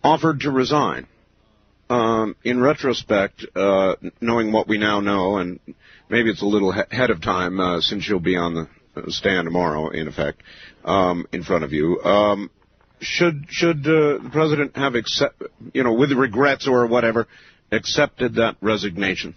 offered 0.03 0.41
to 0.41 0.51
resign 0.51 1.07
um, 1.89 2.35
in 2.43 2.59
retrospect, 2.59 3.45
uh, 3.55 3.95
knowing 4.19 4.51
what 4.51 4.67
we 4.67 4.77
now 4.77 4.99
know, 4.99 5.37
and 5.37 5.59
maybe 6.09 6.29
it's 6.29 6.41
a 6.41 6.45
little 6.45 6.71
ahead 6.71 7.09
of 7.09 7.21
time 7.21 7.59
uh, 7.59 7.81
since 7.81 8.07
you'll 8.07 8.19
be 8.19 8.35
on 8.35 8.53
the 8.53 8.67
stand 9.11 9.45
tomorrow, 9.45 9.89
in 9.89 10.07
effect, 10.07 10.41
um, 10.83 11.25
in 11.31 11.43
front 11.43 11.63
of 11.63 11.71
you. 11.71 12.01
Um, 12.01 12.49
should 12.99 13.45
should 13.49 13.85
uh, 13.85 14.23
the 14.23 14.29
president 14.31 14.75
have 14.75 14.95
accept, 14.95 15.41
you 15.73 15.83
know, 15.83 15.93
with 15.93 16.11
regrets 16.11 16.67
or 16.67 16.87
whatever, 16.87 17.27
accepted 17.71 18.35
that 18.35 18.57
resignation? 18.59 19.35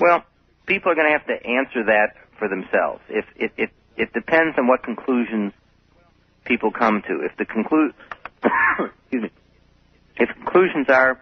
Well, 0.00 0.24
people 0.66 0.90
are 0.90 0.94
going 0.94 1.06
to 1.06 1.18
have 1.18 1.26
to 1.26 1.46
answer 1.46 1.84
that 1.84 2.14
for 2.38 2.48
themselves. 2.48 3.02
If 3.08 3.26
it 3.36 3.70
it 3.96 4.12
depends 4.12 4.56
on 4.58 4.66
what 4.66 4.82
conclusions 4.82 5.52
people 6.46 6.70
come 6.70 7.02
to. 7.02 7.20
If 7.24 7.36
the 7.36 7.44
conclu 7.44 7.92
excuse 9.02 9.22
me, 9.22 9.30
if 10.16 10.28
conclusions 10.30 10.86
are 10.88 11.20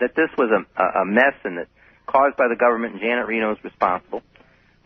that 0.00 0.14
this 0.14 0.30
was 0.36 0.50
a, 0.50 1.00
a 1.00 1.04
mess 1.04 1.34
and 1.44 1.58
that 1.58 1.68
caused 2.06 2.36
by 2.36 2.48
the 2.48 2.56
government 2.56 2.94
and 2.94 3.02
Janet 3.02 3.26
Reno 3.26 3.52
is 3.52 3.62
responsible, 3.62 4.22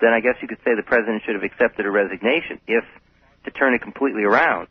then 0.01 0.13
I 0.13 0.21
guess 0.21 0.35
you 0.43 0.49
could 0.49 0.59
say 0.65 0.75
the 0.75 0.83
president 0.83 1.23
should 1.25 1.35
have 1.35 1.45
accepted 1.45 1.87
a 1.87 1.91
resignation. 1.91 2.61
If, 2.67 2.85
to 3.45 3.51
turn 3.51 3.75
it 3.75 3.83
completely 3.83 4.25
around, 4.25 4.69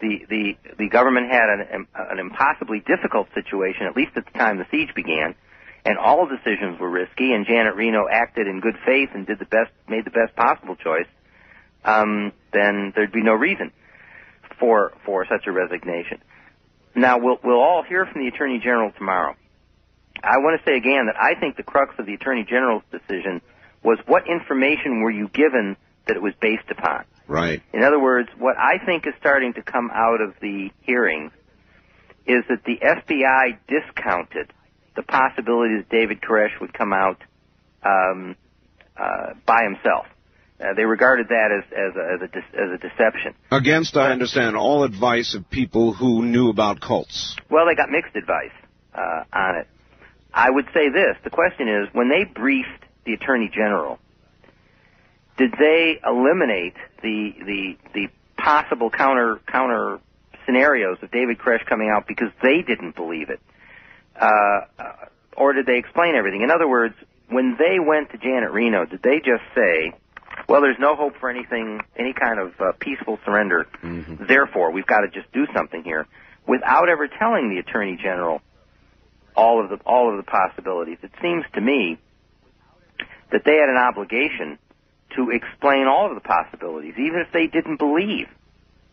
the, 0.00 0.26
the, 0.28 0.56
the 0.78 0.88
government 0.88 1.30
had 1.30 1.48
an, 1.48 1.86
an 1.94 2.18
impossibly 2.18 2.80
difficult 2.80 3.28
situation, 3.34 3.86
at 3.86 3.96
least 3.96 4.12
at 4.16 4.26
the 4.26 4.38
time 4.38 4.58
the 4.58 4.66
siege 4.70 4.94
began, 4.94 5.34
and 5.84 5.98
all 5.98 6.26
decisions 6.26 6.78
were 6.78 6.90
risky, 6.90 7.32
and 7.32 7.46
Janet 7.46 7.74
Reno 7.74 8.06
acted 8.10 8.46
in 8.46 8.60
good 8.60 8.76
faith 8.84 9.10
and 9.14 9.26
did 9.26 9.38
the 9.38 9.46
best, 9.46 9.70
made 9.88 10.04
the 10.04 10.10
best 10.10 10.34
possible 10.36 10.76
choice, 10.76 11.06
um, 11.84 12.32
then 12.52 12.92
there'd 12.94 13.12
be 13.12 13.22
no 13.22 13.32
reason 13.32 13.72
for, 14.58 14.92
for 15.04 15.26
such 15.26 15.46
a 15.46 15.52
resignation. 15.52 16.22
Now, 16.94 17.18
we'll, 17.18 17.38
we'll 17.42 17.60
all 17.60 17.82
hear 17.82 18.06
from 18.06 18.22
the 18.22 18.28
Attorney 18.28 18.58
General 18.58 18.92
tomorrow. 18.92 19.34
I 20.22 20.38
want 20.38 20.60
to 20.60 20.70
say 20.70 20.76
again 20.76 21.06
that 21.06 21.16
I 21.20 21.38
think 21.38 21.56
the 21.56 21.62
crux 21.62 21.94
of 21.98 22.06
the 22.06 22.14
Attorney 22.14 22.44
General's 22.44 22.84
decision 22.90 23.40
was 23.82 23.98
what 24.06 24.28
information 24.28 25.00
were 25.02 25.10
you 25.10 25.28
given 25.28 25.76
that 26.06 26.16
it 26.16 26.22
was 26.22 26.34
based 26.40 26.70
upon. 26.70 27.04
Right. 27.26 27.62
In 27.72 27.82
other 27.82 27.98
words, 27.98 28.28
what 28.38 28.56
I 28.58 28.84
think 28.84 29.06
is 29.06 29.14
starting 29.18 29.54
to 29.54 29.62
come 29.62 29.90
out 29.92 30.20
of 30.20 30.34
the 30.40 30.70
hearings 30.82 31.32
is 32.26 32.44
that 32.48 32.64
the 32.64 32.78
FBI 32.78 33.58
discounted 33.66 34.52
the 34.94 35.02
possibility 35.02 35.76
that 35.78 35.88
David 35.88 36.20
Koresh 36.20 36.60
would 36.60 36.72
come 36.72 36.92
out 36.92 37.22
um, 37.82 38.36
uh, 38.96 39.34
by 39.46 39.64
himself. 39.64 40.06
Uh, 40.62 40.74
they 40.74 40.84
regarded 40.84 41.28
that 41.28 41.50
as 41.50 41.64
as 41.72 41.96
a, 41.96 42.14
as 42.14 42.22
a, 42.22 42.28
de- 42.28 42.62
as 42.62 42.70
a 42.74 42.78
deception. 42.78 43.34
Against, 43.50 43.96
I 43.96 44.12
understand, 44.12 44.56
all 44.56 44.84
advice 44.84 45.34
of 45.34 45.50
people 45.50 45.92
who 45.92 46.24
knew 46.24 46.50
about 46.50 46.80
cults. 46.80 47.36
Well, 47.50 47.66
they 47.66 47.74
got 47.74 47.90
mixed 47.90 48.14
advice 48.14 48.52
uh, 48.94 49.24
on 49.32 49.56
it. 49.56 49.66
I 50.32 50.50
would 50.50 50.66
say 50.72 50.88
this. 50.88 51.16
The 51.24 51.30
question 51.30 51.68
is, 51.68 51.88
when 51.92 52.08
they 52.08 52.24
briefed 52.24 52.84
the 53.04 53.14
Attorney 53.14 53.50
General, 53.52 53.98
did 55.36 55.52
they 55.58 56.00
eliminate 56.04 56.74
the, 57.02 57.32
the, 57.44 57.76
the 57.94 58.08
possible 58.36 58.90
counter, 58.90 59.40
counter 59.46 59.98
scenarios 60.46 60.98
of 61.02 61.10
David 61.10 61.38
Koresh 61.38 61.66
coming 61.66 61.90
out 61.94 62.06
because 62.06 62.28
they 62.42 62.62
didn't 62.62 62.94
believe 62.94 63.30
it? 63.30 63.40
Uh, 64.18 64.26
uh, 64.78 64.92
or 65.36 65.52
did 65.52 65.66
they 65.66 65.78
explain 65.78 66.14
everything? 66.14 66.42
In 66.42 66.50
other 66.50 66.68
words, 66.68 66.94
when 67.28 67.56
they 67.58 67.78
went 67.78 68.10
to 68.10 68.18
Janet 68.18 68.52
Reno, 68.52 68.84
did 68.84 69.02
they 69.02 69.18
just 69.18 69.42
say, 69.54 69.92
well, 70.52 70.60
there's 70.60 70.78
no 70.78 70.96
hope 70.96 71.14
for 71.18 71.30
anything, 71.30 71.80
any 71.96 72.12
kind 72.12 72.38
of 72.38 72.52
uh, 72.60 72.72
peaceful 72.78 73.18
surrender. 73.24 73.66
Mm-hmm. 73.82 74.26
Therefore, 74.28 74.70
we've 74.70 74.86
got 74.86 75.00
to 75.00 75.08
just 75.08 75.32
do 75.32 75.46
something 75.54 75.82
here, 75.82 76.06
without 76.46 76.90
ever 76.90 77.08
telling 77.08 77.48
the 77.48 77.56
Attorney 77.56 77.96
General 77.96 78.42
all 79.34 79.64
of 79.64 79.70
the 79.70 79.76
all 79.86 80.10
of 80.10 80.18
the 80.18 80.30
possibilities. 80.30 80.98
It 81.02 81.12
seems 81.22 81.46
to 81.54 81.60
me 81.62 81.96
that 83.30 83.46
they 83.46 83.56
had 83.56 83.70
an 83.70 83.78
obligation 83.78 84.58
to 85.16 85.30
explain 85.30 85.86
all 85.86 86.10
of 86.10 86.16
the 86.16 86.20
possibilities, 86.20 86.96
even 86.98 87.24
if 87.26 87.32
they 87.32 87.46
didn't 87.46 87.78
believe 87.78 88.28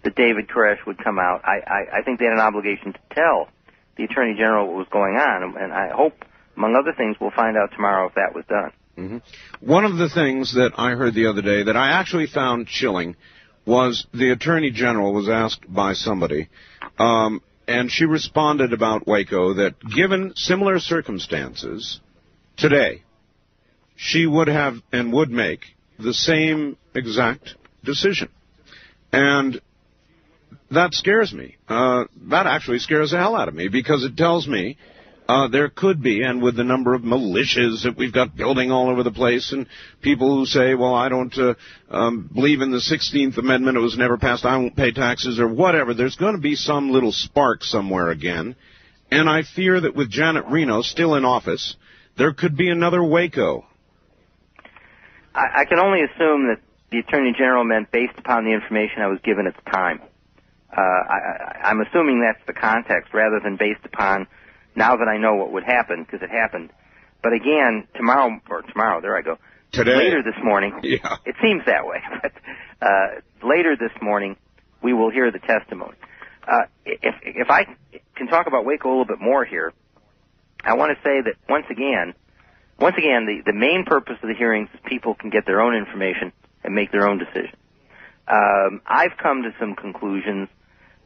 that 0.03 0.16
David 0.16 0.47
Koresh 0.47 0.86
would 0.88 1.03
come 1.03 1.20
out. 1.20 1.41
I, 1.43 1.60
I, 1.60 1.99
I 1.99 2.01
think 2.03 2.20
they 2.20 2.26
had 2.26 2.36
an 2.36 2.39
obligation 2.39 2.93
to 2.93 2.99
tell 3.14 3.49
the 3.97 4.05
Attorney 4.05 4.36
General 4.36 4.66
what 4.66 4.78
was 4.78 4.88
going 4.89 5.18
on, 5.18 5.57
and 5.60 5.74
I 5.74 5.89
hope, 5.89 6.24
among 6.55 6.78
other 6.78 6.93
things, 6.95 7.18
we'll 7.20 7.32
find 7.32 7.57
out 7.57 7.72
tomorrow 7.74 8.07
if 8.07 8.16
that 8.16 8.34
was 8.34 8.45
done. 8.47 8.72
Mm-hmm. 8.98 9.18
One 9.62 9.86
of 9.86 9.98
the 9.98 10.10
things 10.10 10.54
that 10.56 10.72
I 10.78 10.92
heard 10.92 11.14
the 11.14 11.28
other 11.28 11.42
day 11.42 11.64
that 11.64 11.78
I 11.78 11.92
actually 11.92 12.28
found 12.28 12.68
chilling 12.68 13.16
was 13.66 14.06
the 14.14 14.32
Attorney 14.32 14.72
General 14.72 15.14
was 15.14 15.30
asked 15.30 15.72
by 15.72 15.94
somebody, 15.94 16.50
um, 16.98 17.42
and 17.68 17.92
she 17.92 18.06
responded 18.06 18.74
about 18.74 19.08
Waco 19.08 19.54
that 19.54 19.76
given 19.96 20.34
similar 20.36 20.80
circumstances 20.80 22.00
today, 22.58 23.04
she 23.96 24.26
would 24.26 24.48
have 24.48 24.76
and 24.92 25.14
would 25.14 25.30
make 25.30 25.62
the 26.00 26.14
same 26.14 26.78
exact 26.96 27.56
decision. 27.84 28.30
And 29.12 29.62
that 30.72 30.94
scares 30.94 31.34
me. 31.34 31.58
Uh, 31.68 32.06
that 32.30 32.48
actually 32.48 32.80
scares 32.80 33.12
the 33.12 33.18
hell 33.18 33.36
out 33.36 33.48
of 33.48 33.54
me 33.54 33.68
because 33.68 34.04
it 34.04 34.16
tells 34.18 34.48
me 34.48 34.78
uh, 35.30 35.48
there 35.48 35.70
could 35.70 36.02
be, 36.02 36.24
and 36.24 36.42
with 36.42 36.56
the 36.56 36.64
number 36.64 36.96
of 36.96 37.04
militias 37.04 37.84
that 37.84 37.94
we've 37.96 38.12
got 38.12 38.36
building 38.36 38.72
all 38.72 38.90
over 38.90 39.04
the 39.04 39.12
place, 39.12 39.52
and 39.52 39.68
people 40.02 40.36
who 40.36 40.48
say, 40.48 40.74
well, 40.74 40.96
I 40.96 41.08
don't 41.08 41.38
uh, 41.38 41.54
um, 41.92 42.28
believe 42.34 42.62
in 42.62 42.72
the 42.72 42.80
16th 42.80 43.38
Amendment, 43.38 43.78
it 43.78 43.82
was 43.82 43.96
never 43.96 44.18
passed, 44.18 44.44
I 44.44 44.58
won't 44.58 44.76
pay 44.76 44.92
taxes, 44.92 45.40
or 45.40 45.48
whatever, 45.48 45.94
there's 45.94 46.16
going 46.16 46.34
to 46.34 46.42
be 46.42 46.56
some 46.56 46.90
little 46.90 47.12
spark 47.12 47.64
somewhere 47.64 48.10
again. 48.10 48.56
And 49.12 49.30
I 49.30 49.44
fear 49.44 49.80
that 49.80 49.96
with 49.96 50.10
Janet 50.10 50.46
Reno 50.48 50.82
still 50.82 51.14
in 51.14 51.26
office, 51.26 51.76
there 52.18 52.34
could 52.34 52.58
be 52.58 52.70
another 52.70 53.04
Waco. 53.04 53.68
I, 55.36 55.62
I 55.62 55.66
can 55.66 55.78
only 55.78 56.02
assume 56.02 56.48
that 56.48 56.58
the 56.90 57.00
Attorney 57.00 57.34
General 57.38 57.64
meant 57.66 57.92
based 57.92 58.18
upon 58.18 58.46
the 58.46 58.52
information 58.52 59.04
I 59.04 59.08
was 59.08 59.20
given 59.24 59.46
at 59.46 59.56
the 59.64 59.70
time. 59.70 60.02
Uh, 60.76 60.82
I, 60.82 61.60
I'm 61.66 61.82
assuming 61.82 62.20
that's 62.20 62.44
the 62.48 62.60
context 62.60 63.14
rather 63.14 63.40
than 63.40 63.58
based 63.58 63.86
upon 63.86 64.26
now 64.80 64.96
that 64.96 65.08
I 65.10 65.18
know 65.18 65.36
what 65.36 65.52
would 65.52 65.66
happen 65.66 66.04
because 66.04 66.22
it 66.24 66.32
happened. 66.32 66.72
But 67.22 67.34
again, 67.34 67.86
tomorrow 67.96 68.40
or 68.50 68.62
tomorrow, 68.64 69.02
there 69.02 69.16
I 69.16 69.22
go. 69.22 69.38
Today, 69.74 69.96
later 69.96 70.24
this 70.24 70.42
morning, 70.42 70.80
yeah. 70.84 71.18
it 71.26 71.36
seems 71.44 71.62
that 71.68 71.86
way. 71.86 72.02
But 72.24 72.32
uh, 72.82 73.48
later 73.48 73.76
this 73.76 73.92
morning, 74.02 74.38
we 74.82 74.94
will 74.94 75.12
hear 75.12 75.32
the 75.32 75.40
testimony. 75.40 75.98
Uh, 76.48 76.64
if 76.86 77.16
if 77.24 77.50
I 77.50 77.66
can 78.16 78.28
talk 78.28 78.48
about 78.48 78.64
Waco 78.66 78.88
a 78.88 78.90
little 78.90 79.06
bit 79.06 79.20
more 79.20 79.44
here, 79.44 79.74
I 80.64 80.74
want 80.76 80.98
to 80.98 81.04
say 81.04 81.22
that 81.22 81.36
once 81.50 81.66
again, 81.70 82.14
once 82.80 82.96
again, 82.98 83.26
the 83.28 83.52
the 83.52 83.58
main 83.58 83.84
purpose 83.86 84.16
of 84.24 84.30
the 84.30 84.36
hearings 84.36 84.70
is 84.74 84.80
people 84.86 85.14
can 85.14 85.30
get 85.30 85.46
their 85.46 85.60
own 85.60 85.76
information 85.76 86.32
and 86.64 86.74
make 86.74 86.92
their 86.92 87.08
own 87.08 87.20
decision. 87.20 87.56
Um, 88.28 88.82
I've 88.86 89.18
come 89.22 89.44
to 89.44 89.54
some 89.60 89.76
conclusions 89.76 90.48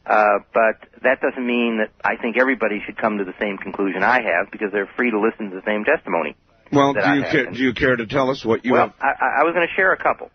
uh, 0.05 0.39
but 0.53 1.01
that 1.03 1.21
doesn't 1.21 1.45
mean 1.45 1.79
that 1.79 1.91
I 2.03 2.17
think 2.21 2.37
everybody 2.37 2.81
should 2.85 2.97
come 2.97 3.19
to 3.19 3.23
the 3.23 3.33
same 3.39 3.57
conclusion 3.57 4.03
I 4.03 4.21
have 4.21 4.51
because 4.51 4.71
they're 4.71 4.89
free 4.97 5.11
to 5.11 5.19
listen 5.19 5.49
to 5.49 5.55
the 5.55 5.65
same 5.65 5.85
testimony. 5.85 6.35
Well, 6.71 6.93
do 6.93 6.99
you, 6.99 7.23
care, 7.23 7.45
do 7.51 7.59
you 7.59 7.73
care 7.73 7.95
to 7.95 8.05
tell 8.07 8.31
us 8.31 8.43
what 8.43 8.65
you 8.65 8.73
well, 8.73 8.87
have? 8.87 8.93
I, 8.99 9.41
I 9.41 9.43
was 9.43 9.53
going 9.53 9.67
to 9.67 9.73
share 9.75 9.93
a 9.93 9.97
couple. 9.97 10.31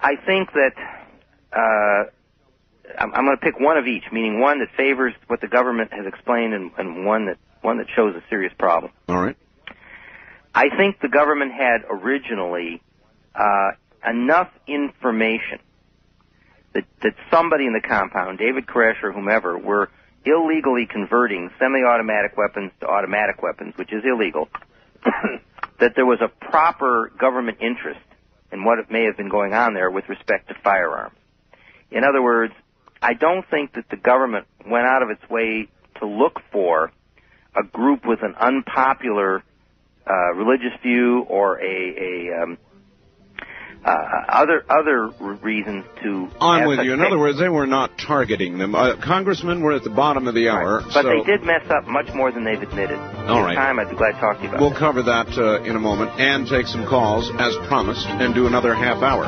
I 0.00 0.16
think 0.16 0.50
that 0.52 0.72
uh, 1.52 2.10
I'm, 2.98 3.14
I'm 3.14 3.24
going 3.24 3.36
to 3.36 3.42
pick 3.42 3.60
one 3.60 3.76
of 3.76 3.86
each, 3.86 4.04
meaning 4.12 4.40
one 4.40 4.60
that 4.60 4.68
favors 4.76 5.14
what 5.26 5.40
the 5.40 5.48
government 5.48 5.92
has 5.92 6.06
explained 6.06 6.54
and, 6.54 6.70
and 6.78 7.06
one 7.06 7.26
that 7.26 7.38
one 7.60 7.78
that 7.78 7.86
shows 7.94 8.14
a 8.14 8.22
serious 8.28 8.52
problem. 8.58 8.92
All 9.08 9.20
right. 9.20 9.36
I 10.54 10.68
think 10.76 11.00
the 11.00 11.08
government 11.08 11.52
had 11.52 11.82
originally 11.88 12.82
uh, 13.34 13.70
enough 14.08 14.50
information 14.66 15.58
that, 16.74 16.84
that 17.02 17.14
somebody 17.30 17.66
in 17.66 17.72
the 17.72 17.86
compound, 17.86 18.38
David 18.38 18.66
Koresh 18.66 19.02
or 19.02 19.12
whomever, 19.12 19.56
were 19.56 19.90
illegally 20.24 20.86
converting 20.90 21.50
semi-automatic 21.58 22.36
weapons 22.36 22.72
to 22.80 22.86
automatic 22.86 23.42
weapons, 23.42 23.74
which 23.76 23.92
is 23.92 24.02
illegal, 24.04 24.48
that 25.80 25.92
there 25.96 26.06
was 26.06 26.20
a 26.20 26.28
proper 26.28 27.12
government 27.18 27.58
interest 27.60 28.00
in 28.52 28.64
what 28.64 28.78
may 28.90 29.04
have 29.04 29.16
been 29.16 29.28
going 29.28 29.52
on 29.52 29.74
there 29.74 29.90
with 29.90 30.08
respect 30.08 30.48
to 30.48 30.54
firearms. 30.62 31.16
In 31.90 32.04
other 32.04 32.22
words, 32.22 32.54
I 33.02 33.14
don't 33.14 33.44
think 33.50 33.74
that 33.74 33.88
the 33.90 33.96
government 33.96 34.46
went 34.66 34.86
out 34.86 35.02
of 35.02 35.10
its 35.10 35.28
way 35.28 35.68
to 36.00 36.06
look 36.06 36.40
for 36.50 36.90
a 37.54 37.62
group 37.62 38.06
with 38.06 38.20
an 38.22 38.34
unpopular 38.34 39.42
uh, 40.06 40.34
religious 40.34 40.72
view 40.82 41.20
or 41.28 41.60
a, 41.60 41.64
a 41.64 42.42
um, 42.42 42.58
uh, 43.84 44.24
other 44.28 44.64
other 44.68 45.08
reasons 45.42 45.84
to. 46.02 46.28
I'm 46.40 46.66
with 46.66 46.80
you. 46.80 46.94
In 46.94 47.02
other 47.02 47.18
words, 47.18 47.38
they 47.38 47.48
were 47.48 47.66
not 47.66 47.98
targeting 47.98 48.58
them. 48.58 48.74
Uh, 48.74 48.96
congressmen 48.96 49.62
were 49.62 49.72
at 49.72 49.84
the 49.84 49.90
bottom 49.90 50.26
of 50.26 50.34
the 50.34 50.48
hour, 50.48 50.78
right. 50.78 50.90
but 50.92 51.02
so... 51.02 51.08
they 51.08 51.22
did 51.24 51.42
mess 51.42 51.62
up 51.70 51.86
much 51.86 52.12
more 52.14 52.32
than 52.32 52.44
they've 52.44 52.62
admitted. 52.62 52.98
All 52.98 53.42
right. 53.42 53.54
Time, 53.54 53.78
I'd 53.78 53.90
be 53.90 53.96
glad 53.96 54.12
to 54.12 54.20
talk 54.20 54.38
to 54.38 54.42
you 54.42 54.48
about. 54.48 54.60
We'll 54.60 54.70
that. 54.70 54.78
cover 54.78 55.02
that 55.02 55.28
uh, 55.36 55.62
in 55.62 55.76
a 55.76 55.80
moment 55.80 56.18
and 56.18 56.46
take 56.46 56.66
some 56.66 56.86
calls 56.86 57.30
as 57.38 57.56
promised, 57.68 58.06
and 58.06 58.34
do 58.34 58.46
another 58.46 58.74
half 58.74 59.02
hour. 59.02 59.24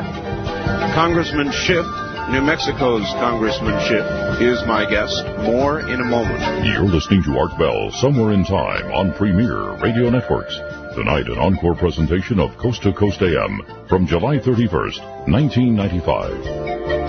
Congressman 0.94 1.52
Schiff. 1.52 1.86
New 2.26 2.42
Mexico's 2.42 3.06
Congressman 3.22 3.78
Schiff 3.86 4.04
is 4.42 4.58
my 4.66 4.82
guest. 4.90 5.22
More 5.46 5.78
in 5.78 6.00
a 6.00 6.04
moment. 6.04 6.66
You're 6.66 6.82
listening 6.82 7.22
to 7.22 7.38
Art 7.38 7.56
Bell, 7.56 7.92
Somewhere 7.92 8.32
in 8.32 8.44
Time 8.44 8.90
on 8.90 9.14
Premier 9.14 9.76
Radio 9.80 10.10
Networks. 10.10 10.58
Tonight, 10.96 11.28
an 11.28 11.36
encore 11.36 11.74
presentation 11.74 12.40
of 12.40 12.56
Coast 12.56 12.82
to 12.84 12.90
Coast 12.90 13.20
AM 13.20 13.60
from 13.86 14.06
July 14.06 14.38
31st, 14.38 15.28
1995. 15.28 17.05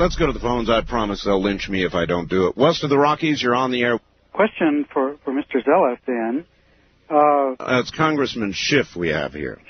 Let's 0.00 0.16
go 0.16 0.26
to 0.26 0.32
the 0.32 0.40
phones. 0.40 0.70
I 0.70 0.80
promise 0.82 1.22
they'll 1.24 1.42
lynch 1.42 1.68
me 1.68 1.84
if 1.84 1.94
I 1.94 2.06
don't 2.06 2.28
do 2.28 2.46
it. 2.48 2.56
West 2.56 2.82
of 2.82 2.90
the 2.90 2.98
Rockies, 2.98 3.42
you're 3.42 3.54
on 3.54 3.70
the 3.70 3.82
air. 3.82 4.00
Question 4.32 4.86
for, 4.92 5.16
for 5.24 5.32
Mr. 5.32 5.62
Zeliff 5.62 5.98
then. 6.06 6.46
Uh, 7.10 7.62
uh, 7.62 7.80
it's 7.80 7.90
Congressman 7.90 8.52
Schiff 8.54 8.96
we 8.96 9.08
have 9.08 9.32
here. 9.32 9.60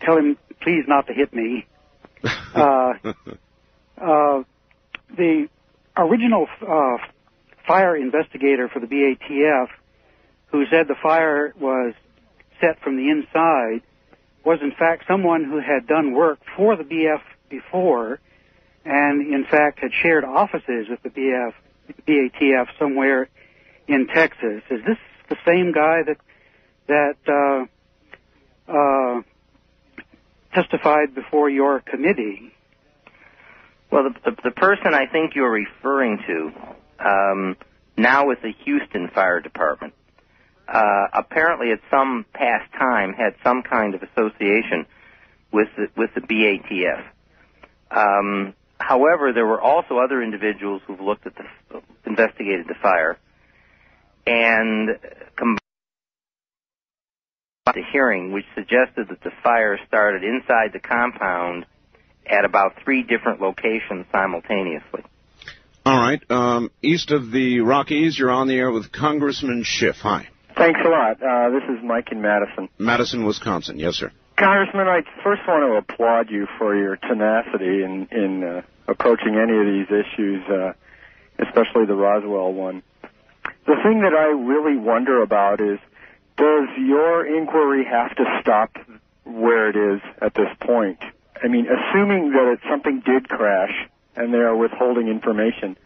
Tell 0.00 0.16
him, 0.16 0.38
please, 0.62 0.84
not 0.88 1.06
to 1.08 1.12
hit 1.12 1.34
me. 1.34 1.66
uh, 2.24 2.92
uh, 3.98 4.42
the 5.14 5.48
original 5.96 6.46
uh, 6.62 6.96
fire 7.66 7.96
investigator 7.96 8.68
for 8.68 8.80
the 8.80 8.86
BATF, 8.86 9.66
who 10.46 10.64
said 10.70 10.88
the 10.88 10.96
fire 11.02 11.52
was 11.60 11.94
set 12.60 12.80
from 12.80 12.96
the 12.96 13.10
inside, 13.10 13.82
was 14.44 14.60
in 14.62 14.70
fact 14.70 15.04
someone 15.06 15.44
who 15.44 15.58
had 15.58 15.86
done 15.86 16.14
work 16.14 16.38
for 16.56 16.76
the 16.76 16.84
BF 16.84 17.20
before 17.50 18.20
and 18.84 19.32
in 19.32 19.44
fact 19.44 19.80
had 19.80 19.92
shared 20.02 20.24
offices 20.24 20.88
with 20.88 21.02
the 21.02 21.10
BF, 21.10 21.52
BATF 22.06 22.66
somewhere 22.78 23.28
in 23.88 24.06
Texas. 24.06 24.62
Is 24.70 24.80
this 24.86 24.98
the 25.28 25.36
same 25.46 25.72
guy 25.72 26.02
that 26.02 26.16
that 26.86 27.68
uh, 28.68 28.72
uh, 28.72 29.22
testified 30.54 31.14
before 31.14 31.48
your 31.48 31.80
committee? 31.80 32.52
Well, 33.90 34.04
the, 34.04 34.30
the, 34.30 34.36
the 34.44 34.50
person 34.50 34.92
I 34.92 35.06
think 35.06 35.34
you're 35.34 35.50
referring 35.50 36.18
to 36.26 36.52
um, 36.98 37.56
now 37.96 38.26
with 38.26 38.42
the 38.42 38.52
Houston 38.64 39.08
Fire 39.08 39.40
Department 39.40 39.94
uh, 40.68 41.06
apparently 41.12 41.72
at 41.72 41.80
some 41.90 42.24
past 42.32 42.72
time 42.72 43.12
had 43.12 43.34
some 43.42 43.62
kind 43.62 43.94
of 43.94 44.02
association 44.02 44.86
with 45.52 45.68
the, 45.76 45.88
with 45.96 46.10
the 46.14 46.20
BATF. 46.20 47.04
Um, 47.90 48.54
however, 48.86 49.32
there 49.32 49.46
were 49.46 49.60
also 49.60 49.98
other 49.98 50.22
individuals 50.22 50.82
who've 50.86 51.00
looked 51.00 51.26
at 51.26 51.34
the 51.36 51.80
investigated 52.06 52.66
the 52.68 52.74
fire 52.80 53.18
and 54.26 54.98
combined 55.36 55.58
the 57.66 57.82
hearing, 57.92 58.32
which 58.32 58.44
suggested 58.54 59.08
that 59.08 59.22
the 59.22 59.32
fire 59.42 59.78
started 59.88 60.22
inside 60.22 60.72
the 60.72 60.80
compound 60.80 61.66
at 62.26 62.44
about 62.44 62.72
three 62.84 63.02
different 63.02 63.40
locations 63.40 64.06
simultaneously. 64.12 65.02
All 65.86 65.98
right. 65.98 66.22
Um, 66.30 66.70
east 66.82 67.10
of 67.10 67.30
the 67.30 67.60
Rockies, 67.60 68.18
you're 68.18 68.30
on 68.30 68.48
the 68.48 68.54
air 68.54 68.70
with 68.70 68.90
Congressman 68.90 69.62
Schiff. 69.64 69.96
Hi. 69.96 70.28
Thanks 70.56 70.80
a 70.84 70.88
lot. 70.88 71.22
Uh, 71.22 71.50
this 71.50 71.64
is 71.68 71.84
Mike 71.84 72.08
in 72.12 72.22
Madison. 72.22 72.68
Madison, 72.78 73.26
Wisconsin. 73.26 73.78
Yes, 73.78 73.94
sir. 73.94 74.12
Congressman, 74.36 74.88
I 74.88 75.02
first 75.22 75.42
want 75.46 75.62
to 75.62 75.76
applaud 75.76 76.30
you 76.30 76.46
for 76.58 76.76
your 76.76 76.96
tenacity 76.96 77.84
in, 77.84 78.08
in 78.10 78.42
uh, 78.42 78.62
approaching 78.88 79.36
any 79.36 79.56
of 79.56 79.66
these 79.66 79.86
issues, 79.86 80.42
uh, 80.48 80.72
especially 81.38 81.86
the 81.86 81.94
Roswell 81.94 82.52
one. 82.52 82.82
The 83.66 83.76
thing 83.82 84.00
that 84.00 84.12
I 84.12 84.26
really 84.32 84.76
wonder 84.76 85.22
about 85.22 85.60
is, 85.60 85.78
does 86.36 86.68
your 86.78 87.24
inquiry 87.24 87.84
have 87.84 88.14
to 88.16 88.24
stop 88.40 88.76
where 89.24 89.68
it 89.68 89.76
is 89.76 90.02
at 90.20 90.34
this 90.34 90.48
point? 90.60 90.98
I 91.42 91.48
mean, 91.48 91.66
assuming 91.66 92.32
that 92.32 92.52
it, 92.54 92.60
something 92.68 93.00
did 93.06 93.28
crash 93.28 93.88
and 94.16 94.34
they 94.34 94.38
are 94.38 94.56
withholding 94.56 95.08
information, 95.08 95.76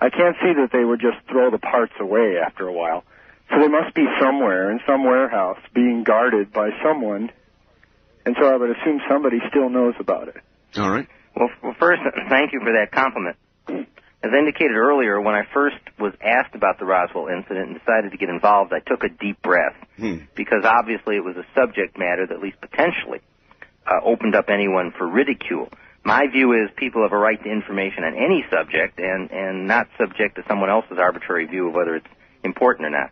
I 0.00 0.10
can't 0.10 0.36
see 0.40 0.54
that 0.54 0.70
they 0.72 0.84
would 0.84 1.00
just 1.00 1.18
throw 1.28 1.50
the 1.50 1.58
parts 1.58 1.92
away 2.00 2.38
after 2.38 2.66
a 2.66 2.72
while. 2.72 3.04
So 3.50 3.58
they 3.58 3.68
must 3.68 3.94
be 3.94 4.06
somewhere 4.20 4.70
in 4.70 4.80
some 4.86 5.04
warehouse 5.04 5.58
being 5.74 6.04
guarded 6.04 6.52
by 6.52 6.70
someone. 6.82 7.30
And 8.28 8.36
so 8.38 8.44
I 8.46 8.56
would 8.58 8.68
assume 8.76 9.00
somebody 9.08 9.38
still 9.48 9.70
knows 9.70 9.94
about 9.98 10.28
it. 10.28 10.36
All 10.76 10.90
right. 10.90 11.08
Well, 11.34 11.48
well 11.62 11.74
first, 11.80 12.02
thank 12.28 12.52
you 12.52 12.60
for 12.60 12.72
that 12.76 12.92
compliment. 12.92 13.36
As 13.66 14.30
indicated 14.38 14.76
earlier, 14.76 15.18
when 15.18 15.34
I 15.34 15.44
first 15.54 15.78
was 15.98 16.12
asked 16.20 16.54
about 16.54 16.78
the 16.78 16.84
Roswell 16.84 17.28
incident 17.28 17.70
and 17.70 17.78
decided 17.78 18.10
to 18.12 18.18
get 18.18 18.28
involved, 18.28 18.74
I 18.74 18.80
took 18.80 19.02
a 19.02 19.08
deep 19.08 19.40
breath 19.40 19.76
Hmm. 19.96 20.28
because 20.34 20.66
obviously 20.66 21.16
it 21.16 21.24
was 21.24 21.36
a 21.38 21.46
subject 21.54 21.96
matter 21.96 22.26
that 22.26 22.34
at 22.34 22.42
least 22.42 22.60
potentially 22.60 23.22
uh, 23.86 24.04
opened 24.04 24.34
up 24.34 24.50
anyone 24.50 24.92
for 24.92 25.08
ridicule. 25.08 25.70
My 26.04 26.26
view 26.26 26.52
is 26.52 26.68
people 26.76 27.04
have 27.04 27.12
a 27.12 27.16
right 27.16 27.42
to 27.42 27.48
information 27.50 28.04
on 28.04 28.14
any 28.14 28.44
subject 28.52 28.98
and, 28.98 29.30
and 29.30 29.66
not 29.66 29.88
subject 29.96 30.36
to 30.36 30.44
someone 30.46 30.68
else's 30.68 30.98
arbitrary 30.98 31.46
view 31.46 31.68
of 31.68 31.72
whether 31.72 31.96
it's 31.96 32.12
important 32.44 32.88
or 32.88 32.90
not. 32.90 33.10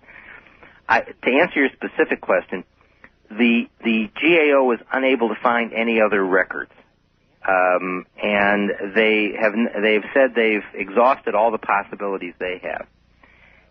I, 0.87 1.01
to 1.01 1.31
answer 1.41 1.61
your 1.61 1.71
specific 1.73 2.21
question, 2.21 2.65
the 3.31 3.69
the 3.85 4.11
GAO 4.15 4.65
was 4.65 4.79
unable 4.93 5.29
to 5.29 5.37
find 5.43 5.73
any 5.73 6.01
other 6.01 6.25
records, 6.25 6.73
um, 7.47 8.07
and 8.23 8.71
they 8.95 9.37
have 9.41 9.53
they've 9.83 10.05
said 10.15 10.35
they've 10.35 10.65
exhausted 10.75 11.35
all 11.35 11.51
the 11.51 11.59
possibilities 11.59 12.35
they 12.39 12.61
have. 12.63 12.87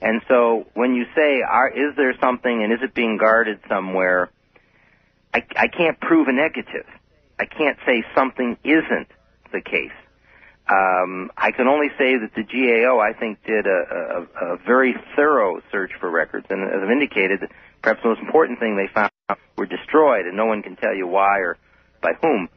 And 0.01 0.21
so, 0.27 0.67
when 0.73 0.93
you 0.93 1.05
say, 1.15 1.41
are, 1.41 1.69
"Is 1.69 1.95
there 1.95 2.13
something?" 2.19 2.63
and 2.63 2.73
"Is 2.73 2.79
it 2.81 2.93
being 2.93 3.17
guarded 3.17 3.59
somewhere?" 3.67 4.29
I, 5.33 5.43
I 5.57 5.67
can't 5.67 5.99
prove 5.99 6.27
a 6.27 6.31
negative. 6.31 6.85
I 7.37 7.45
can't 7.45 7.77
say 7.85 8.03
something 8.15 8.57
isn't 8.63 9.07
the 9.51 9.61
case. 9.61 9.91
Um, 10.67 11.31
I 11.37 11.51
can 11.51 11.67
only 11.67 11.89
say 11.97 12.17
that 12.17 12.33
the 12.35 12.43
GAO, 12.43 12.99
I 12.99 13.13
think, 13.13 13.43
did 13.43 13.67
a, 13.67 13.69
a, 13.69 14.53
a 14.53 14.57
very 14.65 14.95
thorough 15.15 15.61
search 15.71 15.91
for 15.99 16.09
records, 16.09 16.47
and 16.49 16.63
as 16.63 16.81
I've 16.81 16.89
indicated, 16.89 17.51
perhaps 17.85 18.01
the 18.01 18.09
most 18.09 18.21
important 18.21 18.59
thing 18.59 18.75
they 18.75 18.91
found 18.91 19.11
were 19.55 19.67
destroyed, 19.67 20.25
and 20.25 20.35
no 20.35 20.47
one 20.47 20.63
can 20.63 20.75
tell 20.75 20.95
you 20.95 21.05
why 21.05 21.37
or 21.37 21.57
by 22.01 22.13
whom. 22.19 22.49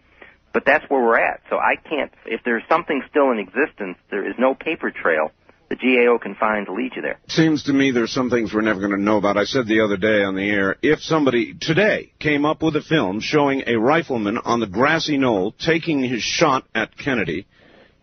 But 0.54 0.64
that's 0.64 0.88
where 0.88 1.02
we're 1.02 1.20
at. 1.20 1.42
So 1.50 1.56
I 1.56 1.76
can't. 1.76 2.10
If 2.24 2.40
there's 2.44 2.62
something 2.66 3.02
still 3.10 3.30
in 3.30 3.38
existence, 3.38 3.98
there 4.10 4.26
is 4.26 4.34
no 4.38 4.54
paper 4.54 4.90
trail 4.90 5.30
the 5.68 5.76
GAO 5.76 6.16
can 6.16 6.34
find 6.34 6.64
to 6.64 6.72
lead 6.72 6.92
you 6.96 7.02
there. 7.02 7.18
Seems 7.28 7.64
to 7.64 7.74
me 7.74 7.90
there's 7.90 8.10
some 8.10 8.30
things 8.30 8.54
we're 8.54 8.62
never 8.62 8.80
going 8.80 8.96
to 8.96 9.02
know 9.02 9.18
about. 9.18 9.36
I 9.36 9.44
said 9.44 9.66
the 9.66 9.82
other 9.82 9.98
day 9.98 10.22
on 10.22 10.34
the 10.34 10.48
air, 10.48 10.76
if 10.80 11.00
somebody 11.00 11.54
today 11.60 12.10
came 12.18 12.46
up 12.46 12.62
with 12.62 12.74
a 12.76 12.80
film 12.80 13.20
showing 13.20 13.64
a 13.66 13.76
rifleman 13.76 14.38
on 14.38 14.60
the 14.60 14.66
grassy 14.66 15.18
knoll 15.18 15.52
taking 15.52 16.02
his 16.02 16.22
shot 16.22 16.64
at 16.74 16.96
Kennedy, 16.96 17.46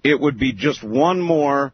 it 0.04 0.20
would 0.20 0.38
be 0.38 0.54
just 0.54 0.84
one 0.84 1.20
more 1.20 1.74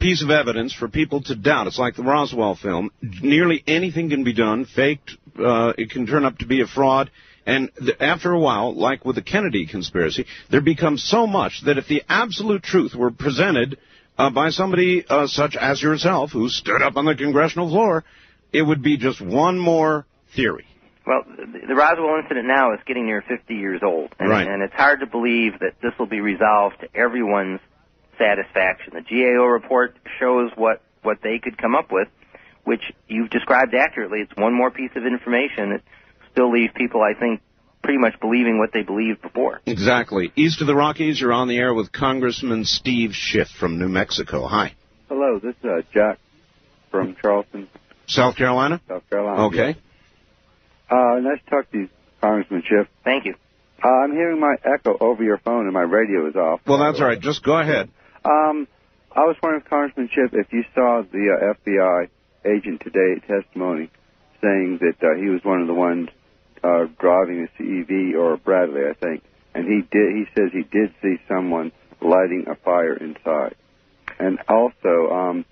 piece 0.00 0.22
of 0.22 0.30
evidence 0.30 0.72
for 0.74 0.88
people 0.88 1.22
to 1.24 1.34
doubt. 1.36 1.66
It's 1.66 1.78
like 1.78 1.94
the 1.94 2.02
Roswell 2.02 2.56
film. 2.56 2.90
Nearly 3.02 3.62
anything 3.66 4.10
can 4.10 4.24
be 4.24 4.32
done, 4.32 4.64
faked. 4.64 5.12
Uh, 5.38 5.72
it 5.78 5.90
can 5.90 6.06
turn 6.06 6.24
up 6.24 6.38
to 6.38 6.46
be 6.46 6.62
a 6.62 6.66
fraud. 6.66 7.10
And 7.46 7.70
th- 7.78 7.96
after 8.00 8.32
a 8.32 8.38
while, 8.38 8.74
like 8.74 9.04
with 9.04 9.16
the 9.16 9.22
Kennedy 9.22 9.66
conspiracy, 9.66 10.26
there 10.50 10.60
becomes 10.60 11.04
so 11.04 11.26
much 11.26 11.62
that 11.66 11.78
if 11.78 11.86
the 11.88 12.02
absolute 12.08 12.62
truth 12.62 12.94
were 12.94 13.10
presented 13.10 13.78
uh, 14.18 14.30
by 14.30 14.50
somebody 14.50 15.04
uh, 15.08 15.26
such 15.26 15.56
as 15.56 15.82
yourself, 15.82 16.32
who 16.32 16.48
stood 16.48 16.82
up 16.82 16.96
on 16.96 17.04
the 17.04 17.14
congressional 17.14 17.68
floor, 17.68 18.04
it 18.52 18.62
would 18.62 18.82
be 18.82 18.96
just 18.96 19.20
one 19.20 19.58
more 19.58 20.06
theory. 20.34 20.66
Well, 21.06 21.24
the 21.26 21.66
the 21.66 21.74
Roswell 21.74 22.18
incident 22.22 22.46
now 22.46 22.74
is 22.74 22.80
getting 22.86 23.06
near 23.06 23.22
50 23.26 23.54
years 23.54 23.80
old, 23.82 24.14
and, 24.18 24.28
Right. 24.28 24.46
and 24.46 24.62
it's 24.62 24.74
hard 24.74 25.00
to 25.00 25.06
believe 25.06 25.58
that 25.60 25.74
this 25.82 25.92
will 25.98 26.06
be 26.06 26.20
resolved 26.20 26.80
to 26.80 26.88
everyone's 26.94 27.60
satisfaction. 28.20 28.92
The 28.94 29.02
GAO 29.02 29.44
report 29.44 29.96
shows 30.20 30.50
what 30.54 30.82
what 31.02 31.18
they 31.22 31.38
could 31.38 31.56
come 31.56 31.74
up 31.74 31.90
with, 31.90 32.08
which 32.64 32.82
you've 33.08 33.30
described 33.30 33.74
accurately. 33.74 34.18
It's 34.20 34.36
one 34.36 34.52
more 34.52 34.70
piece 34.70 34.90
of 34.94 35.06
information 35.06 35.70
that 35.70 35.82
still 36.30 36.52
leaves 36.52 36.72
people, 36.76 37.00
I 37.02 37.18
think, 37.18 37.40
pretty 37.82 37.98
much 37.98 38.20
believing 38.20 38.58
what 38.58 38.70
they 38.72 38.82
believed 38.82 39.22
before. 39.22 39.60
Exactly. 39.64 40.30
East 40.36 40.60
of 40.60 40.66
the 40.66 40.74
Rockies, 40.74 41.20
you're 41.20 41.32
on 41.32 41.48
the 41.48 41.56
air 41.56 41.72
with 41.72 41.90
Congressman 41.90 42.64
Steve 42.64 43.14
Schiff 43.14 43.48
from 43.48 43.78
New 43.78 43.88
Mexico. 43.88 44.46
Hi. 44.46 44.74
Hello, 45.08 45.38
this 45.38 45.54
is 45.62 45.64
uh, 45.64 45.80
Jack 45.92 46.18
from 46.90 47.16
Charleston, 47.20 47.68
South 48.06 48.36
Carolina? 48.36 48.80
South 48.86 49.08
Carolina. 49.08 49.46
Okay. 49.46 49.76
Uh, 50.90 51.20
nice 51.20 51.42
to 51.44 51.50
talk 51.50 51.70
to 51.72 51.78
you, 51.78 51.88
Congressman 52.20 52.62
Schiff. 52.68 52.88
Thank 53.04 53.24
you. 53.24 53.34
Uh, 53.82 53.88
I'm 53.88 54.12
hearing 54.12 54.38
my 54.38 54.56
echo 54.62 54.96
over 55.00 55.22
your 55.24 55.38
phone 55.38 55.64
and 55.64 55.72
my 55.72 55.82
radio 55.82 56.28
is 56.28 56.36
off. 56.36 56.60
Well, 56.66 56.78
that's 56.78 57.00
all 57.00 57.06
right. 57.06 57.20
Just 57.20 57.42
go 57.42 57.58
ahead. 57.58 57.88
Um, 58.24 58.68
I 59.12 59.20
was 59.20 59.36
wondering, 59.42 59.64
Congressman 59.68 60.08
Schiff, 60.12 60.32
if 60.32 60.52
you 60.52 60.64
saw 60.74 61.02
the 61.02 61.30
uh, 61.30 61.54
FBI 61.54 62.08
agent 62.44 62.80
today 62.80 63.20
testimony 63.26 63.90
saying 64.40 64.78
that 64.80 65.02
uh, 65.02 65.14
he 65.16 65.28
was 65.28 65.44
one 65.44 65.60
of 65.60 65.66
the 65.66 65.74
ones 65.74 66.08
uh, 66.62 66.86
driving 66.98 67.46
a 67.46 67.62
CEV 67.62 68.14
or 68.14 68.36
Bradley, 68.36 68.82
I 68.88 68.94
think, 68.94 69.22
and 69.54 69.66
he 69.66 69.82
did. 69.90 70.14
He 70.14 70.26
says 70.34 70.50
he 70.52 70.62
did 70.62 70.94
see 71.02 71.16
someone 71.28 71.72
lighting 72.00 72.46
a 72.48 72.54
fire 72.54 72.94
inside. 72.94 73.56
And 74.18 74.38
also, 74.48 75.10
um, 75.10 75.44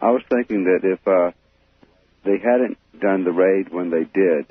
I 0.00 0.10
was 0.10 0.22
thinking 0.28 0.64
that 0.64 0.80
if 0.84 1.06
uh, 1.06 1.32
they 2.24 2.38
hadn't 2.38 2.78
done 3.00 3.24
the 3.24 3.32
raid 3.32 3.68
when 3.70 3.90
they 3.90 4.04
did, 4.04 4.46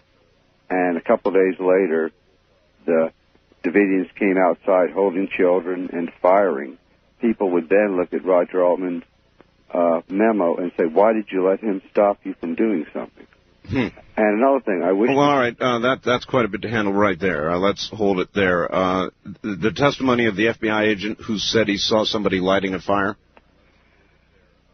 and 0.70 0.98
a 0.98 1.02
couple 1.02 1.30
of 1.30 1.36
days 1.36 1.60
later, 1.60 2.12
the 2.86 3.12
Davidians 3.64 4.14
came 4.16 4.38
outside 4.38 4.92
holding 4.92 5.28
children 5.28 5.90
and 5.94 6.12
firing, 6.22 6.78
people 7.22 7.52
would 7.52 7.70
then 7.70 7.98
look 7.98 8.14
at 8.14 8.26
Roger 8.26 8.64
Altman's 8.64 9.04
uh, 9.74 10.02
memo 10.10 10.58
and 10.58 10.72
say, 10.78 10.86
"Why 10.86 11.14
did 11.14 11.28
you 11.32 11.48
let 11.48 11.60
him 11.60 11.82
stop 11.92 12.20
you 12.24 12.36
from 12.40 12.56
doing 12.56 12.86
something?" 12.94 13.28
Hmm. 13.70 13.88
And 14.18 14.40
another 14.40 14.62
thing, 14.62 14.84
I 14.84 14.92
wish. 14.92 15.10
Well, 15.10 15.20
all 15.20 15.38
right. 15.38 15.56
Uh, 15.60 15.80
that 15.80 16.02
that's 16.04 16.26
quite 16.26 16.46
a 16.46 16.48
bit 16.48 16.62
to 16.62 16.70
handle 16.70 16.94
right 16.94 17.20
there. 17.20 17.52
Uh, 17.52 17.58
let's 17.58 17.90
hold 17.92 18.20
it 18.20 18.30
there. 18.34 18.74
Uh, 18.74 19.10
the, 19.42 19.56
the 19.56 19.72
testimony 19.72 20.28
of 20.28 20.36
the 20.36 20.48
FBI 20.48 20.88
agent 20.88 21.20
who 21.20 21.38
said 21.38 21.68
he 21.68 21.78
saw 21.78 22.06
somebody 22.06 22.40
lighting 22.40 22.74
a 22.74 22.80
fire. 22.80 23.18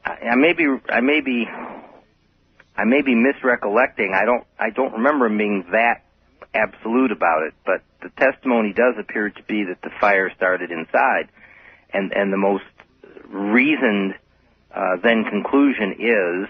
I, 0.06 0.12
I 0.32 0.36
may 0.36 0.54
be, 0.54 0.66
I 0.90 1.02
may 1.02 1.22
be, 1.22 1.46
I 2.76 2.84
may 2.84 3.02
be 3.02 3.16
misrecollecting. 3.16 4.14
I 4.14 4.26
don't, 4.26 4.46
I 4.60 4.70
don't 4.72 4.94
remember 4.94 5.28
him 5.28 5.38
being 5.38 5.66
that 5.72 6.04
absolute 6.54 7.12
about 7.12 7.44
it. 7.44 7.54
But 7.66 7.84
the 8.02 8.10
testimony 8.10 8.74
does 8.74 8.96
appear 9.00 9.30
to 9.30 9.44
be 9.44 9.66
that 9.66 9.82
the 9.82 9.92
fire 10.00 10.32
started 10.36 10.72
inside, 10.72 11.30
and 11.94 12.12
and 12.14 12.32
the 12.32 12.38
most 12.38 12.64
reasoned 13.30 14.16
uh, 14.74 14.98
then 15.04 15.24
conclusion 15.30 15.94
is 16.00 16.50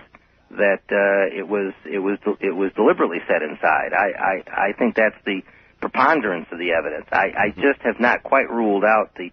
that 0.57 0.83
uh, 0.91 1.37
it 1.37 1.47
was 1.47 1.73
it 1.85 1.99
was 1.99 2.17
it 2.39 2.55
was 2.55 2.71
deliberately 2.75 3.19
set 3.27 3.41
inside. 3.41 3.93
I, 3.93 4.11
I 4.17 4.69
I 4.69 4.73
think 4.77 4.95
that's 4.95 5.15
the 5.25 5.41
preponderance 5.79 6.47
of 6.51 6.59
the 6.59 6.71
evidence. 6.71 7.07
I, 7.11 7.33
I 7.35 7.49
just 7.55 7.81
have 7.81 7.99
not 7.99 8.23
quite 8.23 8.49
ruled 8.49 8.83
out 8.83 9.15
the 9.15 9.31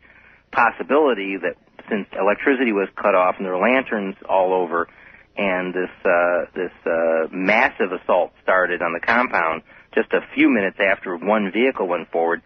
possibility 0.51 1.37
that 1.37 1.57
since 1.91 2.07
electricity 2.19 2.73
was 2.73 2.89
cut 2.97 3.15
off 3.15 3.37
and 3.37 3.45
there 3.45 3.55
were 3.55 3.69
lanterns 3.69 4.17
all 4.29 4.53
over, 4.53 4.89
and 5.37 5.75
this 5.75 5.91
uh, 6.05 6.47
this 6.55 6.73
uh, 6.87 7.29
massive 7.31 7.93
assault 7.93 8.33
started 8.43 8.83
on 8.83 8.93
the 8.93 9.01
compound 9.01 9.63
just 9.95 10.13
a 10.13 10.21
few 10.35 10.49
minutes 10.51 10.79
after 10.81 11.17
one 11.17 11.51
vehicle 11.53 11.87
went 11.87 12.11
forward. 12.11 12.43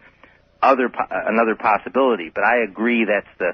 Other 0.63 0.85
uh, 0.85 1.05
another 1.27 1.55
possibility, 1.55 2.31
but 2.33 2.43
I 2.45 2.63
agree 2.63 3.05
that's 3.05 3.27
the 3.37 3.51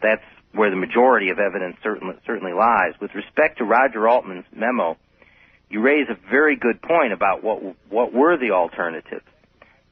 that's 0.00 0.24
where 0.52 0.70
the 0.70 0.76
majority 0.76 1.28
of 1.28 1.38
evidence 1.38 1.76
certainly 1.82 2.16
certainly 2.26 2.54
lies. 2.54 2.94
With 3.00 3.14
respect 3.14 3.58
to 3.58 3.64
Roger 3.64 4.08
Altman's 4.08 4.46
memo, 4.50 4.96
you 5.68 5.80
raise 5.80 6.08
a 6.08 6.16
very 6.30 6.56
good 6.56 6.80
point 6.80 7.12
about 7.12 7.44
what 7.44 7.62
what 7.90 8.14
were 8.14 8.38
the 8.38 8.52
alternatives 8.52 9.26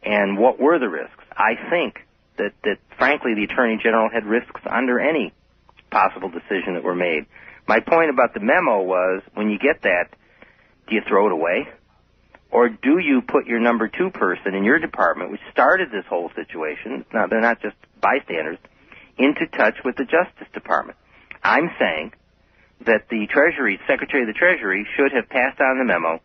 and 0.03 0.39
what 0.39 0.59
were 0.59 0.79
the 0.79 0.89
risks. 0.89 1.25
I 1.37 1.55
think 1.71 2.01
that 2.39 2.55
that 2.65 2.79
frankly 2.97 3.35
the 3.35 3.45
attorney 3.45 3.79
general 3.83 4.09
had 4.11 4.25
risks 4.25 4.61
under 4.65 4.99
any 4.99 5.33
possible 5.91 6.31
decision 6.31 6.75
that 6.75 6.83
were 6.83 6.95
made. 6.95 7.27
My 7.67 7.81
point 7.81 8.11
about 8.11 8.33
the 8.33 8.41
memo 8.41 8.83
was 8.83 9.23
when 9.35 9.51
you 9.51 9.59
get 9.59 9.83
that, 9.83 10.09
do 10.89 10.95
you 10.95 11.03
throw 11.07 11.27
it 11.27 11.33
away? 11.33 11.69
Or 12.51 12.69
do 12.69 12.99
you 12.99 13.21
put 13.21 13.47
your 13.47 13.61
number 13.61 13.89
two 13.89 14.11
person 14.11 14.55
in 14.55 14.65
your 14.65 14.79
department, 14.79 15.31
which 15.31 15.41
started 15.53 15.91
this 15.91 16.07
whole 16.09 16.31
situation, 16.35 17.05
now 17.13 17.27
they're 17.27 17.41
not 17.41 17.61
just 17.61 17.77
bystanders, 18.01 18.59
into 19.19 19.47
touch 19.47 19.77
with 19.85 19.97
the 19.97 20.05
Justice 20.05 20.49
Department? 20.55 20.99
I'm 21.43 21.71
saying 21.79 22.13
that 22.87 23.09
the 23.11 23.27
Treasury, 23.27 23.79
Secretary 23.87 24.23
of 24.23 24.29
the 24.29 24.39
Treasury, 24.39 24.87
should 24.97 25.13
have 25.13 25.29
passed 25.29 25.61
on 25.61 25.79
the 25.79 25.85
memo 25.85 26.21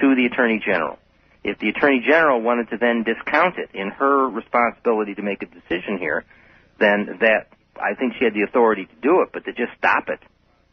to 0.00 0.14
the 0.16 0.26
Attorney 0.26 0.60
General. 0.64 0.98
If 1.44 1.58
the 1.58 1.68
Attorney 1.68 2.04
General 2.06 2.40
wanted 2.40 2.70
to 2.70 2.76
then 2.76 3.04
discount 3.04 3.58
it 3.58 3.70
in 3.72 3.90
her 3.90 4.28
responsibility 4.28 5.14
to 5.14 5.22
make 5.22 5.42
a 5.42 5.46
decision 5.46 5.98
here, 5.98 6.24
then 6.78 7.18
that, 7.20 7.48
I 7.76 7.94
think 7.94 8.14
she 8.18 8.24
had 8.24 8.34
the 8.34 8.42
authority 8.42 8.86
to 8.86 8.94
do 9.00 9.22
it, 9.22 9.30
but 9.32 9.44
to 9.44 9.52
just 9.52 9.72
stop 9.78 10.08
it 10.08 10.20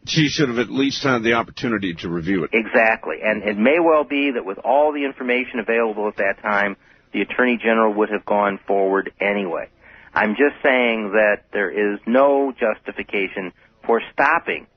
she 0.10 0.28
should 0.28 0.50
have 0.50 0.60
at 0.60 0.70
least 0.70 1.04
had 1.04 1.24
the 1.24 1.34
opportunity 1.34 1.94
to 1.96 2.10
review 2.10 2.44
it. 2.44 2.52
Exactly. 2.54 3.18
And 3.24 3.44
it 3.44 3.58
may 3.58 3.80
well 3.80 4.04
be 4.04 4.32
that 4.32 4.46
with 4.46 4.58
all 4.60 4.94
the 4.94 5.06
information 5.06 5.60
available 5.60 6.08
at 6.08 6.18
that 6.18 6.42
time, 6.42 6.78
the 7.14 7.22
Attorney 7.22 7.58
General 7.58 7.94
would 7.94 8.10
have 8.10 8.26
gone 8.26 8.60
forward 8.68 9.12
anyway. 9.20 9.70
I'm 10.14 10.32
just 10.32 10.62
saying 10.64 11.12
that 11.14 11.44
there 11.54 11.70
is 11.70 12.00
no 12.08 12.52
justification 12.52 13.54
for 13.86 14.02
stopping 14.14 14.68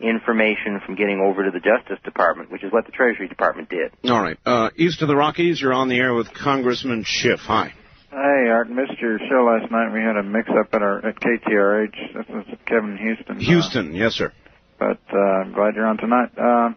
information 0.00 0.80
from 0.84 0.96
getting 0.96 1.20
over 1.20 1.44
to 1.44 1.50
the 1.50 1.60
Justice 1.60 1.98
Department, 2.04 2.50
which 2.50 2.64
is 2.64 2.72
what 2.72 2.84
the 2.84 2.92
Treasury 2.92 3.28
Department 3.28 3.70
did. 3.70 3.92
All 4.10 4.20
right. 4.20 4.36
Uh, 4.44 4.70
east 4.76 5.02
of 5.02 5.08
the 5.08 5.16
Rockies, 5.16 5.60
you're 5.60 5.72
on 5.72 5.88
the 5.88 5.96
air 5.96 6.12
with 6.14 6.34
Congressman 6.34 7.04
Schiff. 7.06 7.40
Hi. 7.40 7.72
Hey, 8.10 8.48
Art, 8.48 8.68
missed 8.70 9.00
your 9.00 9.18
show 9.18 9.44
last 9.44 9.70
night. 9.72 9.92
We 9.92 10.00
had 10.00 10.16
a 10.16 10.22
mix-up 10.22 10.72
at 10.72 10.82
our 10.82 11.04
at 11.04 11.16
KTRH. 11.16 12.14
This 12.14 12.26
is 12.28 12.58
Kevin 12.66 12.96
Houston. 12.96 13.40
Houston, 13.40 13.90
uh, 13.90 13.98
yes, 13.98 14.12
sir 14.14 14.32
but 14.78 15.00
uh, 15.12 15.18
I'm 15.18 15.52
glad 15.52 15.74
you're 15.74 15.86
on 15.86 15.96
tonight. 15.96 16.30
Uh, 16.36 16.72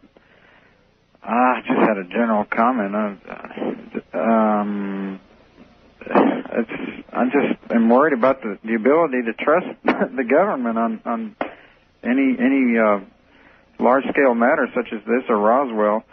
I 1.24 1.62
just 1.66 1.80
had 1.80 1.98
a 1.98 2.04
general 2.06 2.46
comment. 2.46 2.96
Uh, 2.96 4.18
um, 4.18 5.20
it's 6.00 7.06
I 7.12 7.26
just 7.26 7.72
am 7.72 7.90
worried 7.90 8.14
about 8.14 8.42
the, 8.42 8.58
the 8.64 8.76
ability 8.76 9.24
to 9.26 9.34
trust 9.34 9.68
the 9.84 10.24
government 10.24 10.78
on 10.78 11.02
on 11.06 11.36
any 12.04 12.36
any 12.40 12.78
uh, 12.78 13.00
large 13.80 14.04
scale 14.10 14.34
matter 14.34 14.68
such 14.74 14.94
as 14.94 15.00
this 15.06 15.24
or 15.30 15.38
Roswell. 15.38 16.04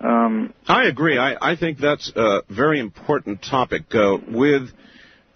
Um, 0.00 0.54
I 0.66 0.84
agree. 0.84 1.18
I, 1.18 1.52
I 1.52 1.56
think 1.56 1.78
that's 1.78 2.12
a 2.14 2.42
very 2.48 2.78
important 2.78 3.42
topic. 3.42 3.92
Uh, 3.92 4.18
with, 4.28 4.70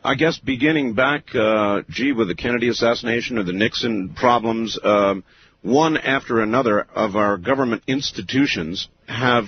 I 0.05 0.14
guess, 0.14 0.39
beginning 0.39 0.94
back, 0.94 1.35
uh, 1.35 1.82
gee, 1.89 2.12
with 2.12 2.28
the 2.28 2.36
Kennedy 2.36 2.69
assassination 2.69 3.39
or 3.39 3.43
the 3.43 3.52
Nixon 3.52 4.14
problems, 4.14 4.78
um, 4.82 5.24
one 5.62 5.97
after 5.97 6.40
another 6.40 6.80
of 6.80 7.16
our 7.16 7.36
government 7.36 7.82
institutions 7.86 8.89
have 9.06 9.44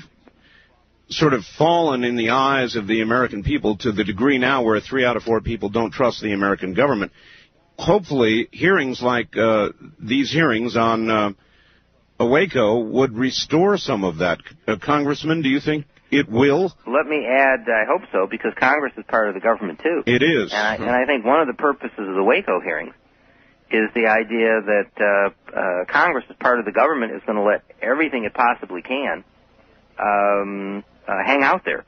sort 1.09 1.35
of 1.35 1.45
fallen 1.59 2.05
in 2.05 2.17
the 2.17 2.31
eyes 2.31 2.77
of 2.77 2.87
the 2.87 3.03
American 3.03 3.43
people 3.43 3.77
to 3.77 3.93
the 3.93 4.05
degree 4.05 4.39
now 4.39 4.63
where 4.63 4.81
three 4.81 5.05
out 5.05 5.17
of 5.17 5.23
four 5.23 5.41
people 5.41 5.69
don't 5.69 5.93
trust 5.93 6.23
the 6.23 6.33
American 6.33 6.73
government. 6.73 7.13
Hopefully, 7.77 8.49
hearings 8.53 9.03
like 9.03 9.37
uh, 9.37 9.71
these 9.99 10.31
hearings 10.31 10.77
on 10.77 11.11
uh, 11.11 11.33
Waco 12.21 12.79
would 12.79 13.17
restore 13.17 13.77
some 13.77 14.05
of 14.05 14.19
that. 14.19 14.39
Uh, 14.67 14.77
Congressman, 14.81 15.43
do 15.43 15.49
you 15.49 15.61
think 15.61 15.85
it 16.11 16.29
will? 16.29 16.73
Let 16.87 17.07
me 17.07 17.27
add, 17.27 17.67
I 17.69 17.85
hope 17.87 18.09
so, 18.13 18.29
because 18.31 18.53
Congress 18.59 18.93
is 18.97 19.05
part 19.09 19.29
of 19.29 19.35
the 19.35 19.41
government 19.41 19.81
too. 19.83 20.05
It 20.07 20.23
is. 20.23 20.53
And 20.53 20.67
I, 20.67 20.75
and 20.77 20.91
I 20.91 21.05
think 21.07 21.25
one 21.25 21.41
of 21.41 21.49
the 21.49 21.61
purposes 21.61 21.99
of 21.99 22.15
the 22.15 22.23
Waco 22.23 22.61
hearings 22.61 22.95
is 23.75 23.91
the 23.95 24.07
idea 24.07 24.63
that 24.63 24.91
uh, 25.03 25.31
uh, 25.51 25.85
Congress, 25.91 26.25
as 26.31 26.37
part 26.39 26.61
of 26.61 26.65
the 26.65 26.73
government, 26.73 27.13
is 27.13 27.23
going 27.27 27.37
to 27.37 27.43
let 27.43 27.63
everything 27.83 28.25
it 28.25 28.33
possibly 28.33 28.83
can 28.83 29.25
um, 29.99 30.85
uh, 31.09 31.19
hang 31.27 31.43
out 31.43 31.65
there. 31.65 31.85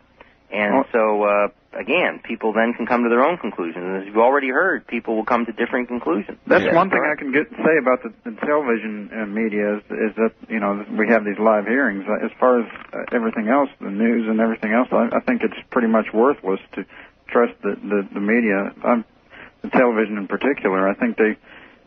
And 0.51 0.85
so, 0.93 1.25
uh, 1.25 1.49
again, 1.75 2.21
people 2.23 2.53
then 2.53 2.73
can 2.75 2.87
come 2.87 3.03
to 3.03 3.09
their 3.09 3.23
own 3.23 3.37
conclusions. 3.39 3.83
And 3.83 3.97
as 3.99 4.07
you've 4.07 4.17
already 4.17 4.49
heard, 4.49 4.87
people 4.87 5.17
will 5.17 5.25
come 5.25 5.45
to 5.47 5.53
different 5.53 5.89
conclusions. 5.89 6.39
That's 6.47 6.65
yeah. 6.65 6.75
one 6.75 6.89
thing 6.89 7.03
I 7.03 7.19
can 7.19 7.33
get 7.33 7.51
say 7.51 7.77
about 7.83 8.03
the, 8.03 8.15
the 8.23 8.37
television 8.47 9.11
uh, 9.11 9.27
media 9.27 9.79
is, 9.79 9.83
is 9.91 10.13
that 10.17 10.33
you 10.49 10.61
know 10.61 10.87
we 10.97 11.09
have 11.09 11.25
these 11.25 11.39
live 11.39 11.67
hearings. 11.67 12.05
As 12.23 12.31
far 12.39 12.63
as 12.63 12.67
uh, 12.95 13.11
everything 13.17 13.49
else, 13.49 13.69
the 13.81 13.91
news 13.91 14.29
and 14.29 14.39
everything 14.39 14.73
else, 14.73 14.89
I, 14.93 15.19
I 15.19 15.21
think 15.21 15.43
it's 15.43 15.59
pretty 15.71 15.89
much 15.89 16.07
worthless 16.15 16.61
to 16.75 16.87
trust 17.27 17.55
the 17.63 17.75
the, 17.83 18.09
the 18.15 18.21
media. 18.21 18.71
The 19.63 19.71
television 19.71 20.17
in 20.17 20.29
particular. 20.29 20.87
I 20.87 20.95
think 20.95 21.17
they 21.17 21.35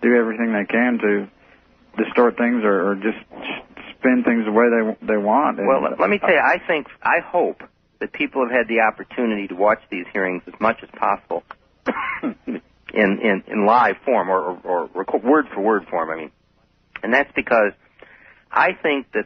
do 0.01 0.15
everything 0.15 0.53
they 0.53 0.65
can 0.65 0.99
to 0.99 1.27
distort 2.03 2.37
things 2.37 2.63
or, 2.63 2.91
or 2.91 2.95
just 2.95 3.17
spin 3.97 4.23
things 4.23 4.45
the 4.45 4.51
way 4.51 4.65
they 4.69 5.07
they 5.13 5.17
want. 5.17 5.57
Well, 5.57 5.85
and, 5.85 5.99
let 5.99 6.09
me 6.09 6.19
tell 6.19 6.31
you, 6.31 6.39
I 6.39 6.57
think 6.65 6.87
I 7.01 7.19
hope 7.25 7.63
that 7.99 8.13
people 8.13 8.47
have 8.47 8.51
had 8.51 8.67
the 8.67 8.81
opportunity 8.81 9.47
to 9.47 9.55
watch 9.55 9.79
these 9.91 10.05
hearings 10.13 10.43
as 10.47 10.53
much 10.59 10.77
as 10.83 10.89
possible 10.97 11.43
in, 12.23 12.61
in 12.93 13.43
in 13.47 13.65
live 13.65 13.95
form 14.05 14.29
or, 14.29 14.57
or, 14.63 14.89
or 14.93 15.19
word 15.19 15.47
for 15.53 15.61
word 15.61 15.87
form. 15.89 16.09
I 16.09 16.15
mean, 16.15 16.31
and 17.03 17.13
that's 17.13 17.31
because 17.35 17.73
I 18.51 18.73
think 18.81 19.11
that 19.13 19.25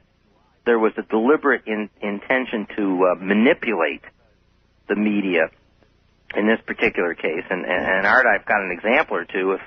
there 0.66 0.80
was 0.80 0.94
a 0.98 1.04
deliberate 1.04 1.64
in, 1.68 1.90
intention 2.02 2.68
to 2.78 3.12
uh, 3.12 3.16
manipulate 3.16 4.02
the 4.88 4.95
media 4.95 5.50
in 6.36 6.48
this 6.48 6.60
particular 6.66 7.14
case. 7.14 7.44
And, 7.50 7.66
and, 7.66 7.86
and 7.86 8.08
Art, 8.08 8.26
I've 8.26 8.45
got 8.45 8.62
an 8.62 8.72
example 8.72 9.18
or 9.18 9.26
two. 9.26 9.54
If 9.54 9.62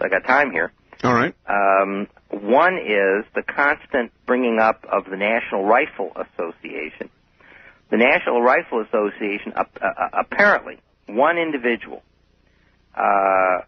I 0.00 0.08
got 0.08 0.26
time 0.26 0.50
here. 0.50 0.72
All 1.02 1.14
right. 1.14 1.34
Um, 1.46 2.08
one 2.30 2.74
is 2.74 3.24
the 3.34 3.42
constant 3.42 4.12
bringing 4.26 4.58
up 4.58 4.84
of 4.90 5.04
the 5.08 5.16
National 5.16 5.64
Rifle 5.64 6.12
Association. 6.16 7.10
The 7.90 7.98
National 7.98 8.42
Rifle 8.42 8.80
Association, 8.82 9.52
uh, 9.54 9.64
uh, 9.80 10.08
apparently, 10.12 10.78
one 11.06 11.38
individual 11.38 12.02
uh, 12.96 13.58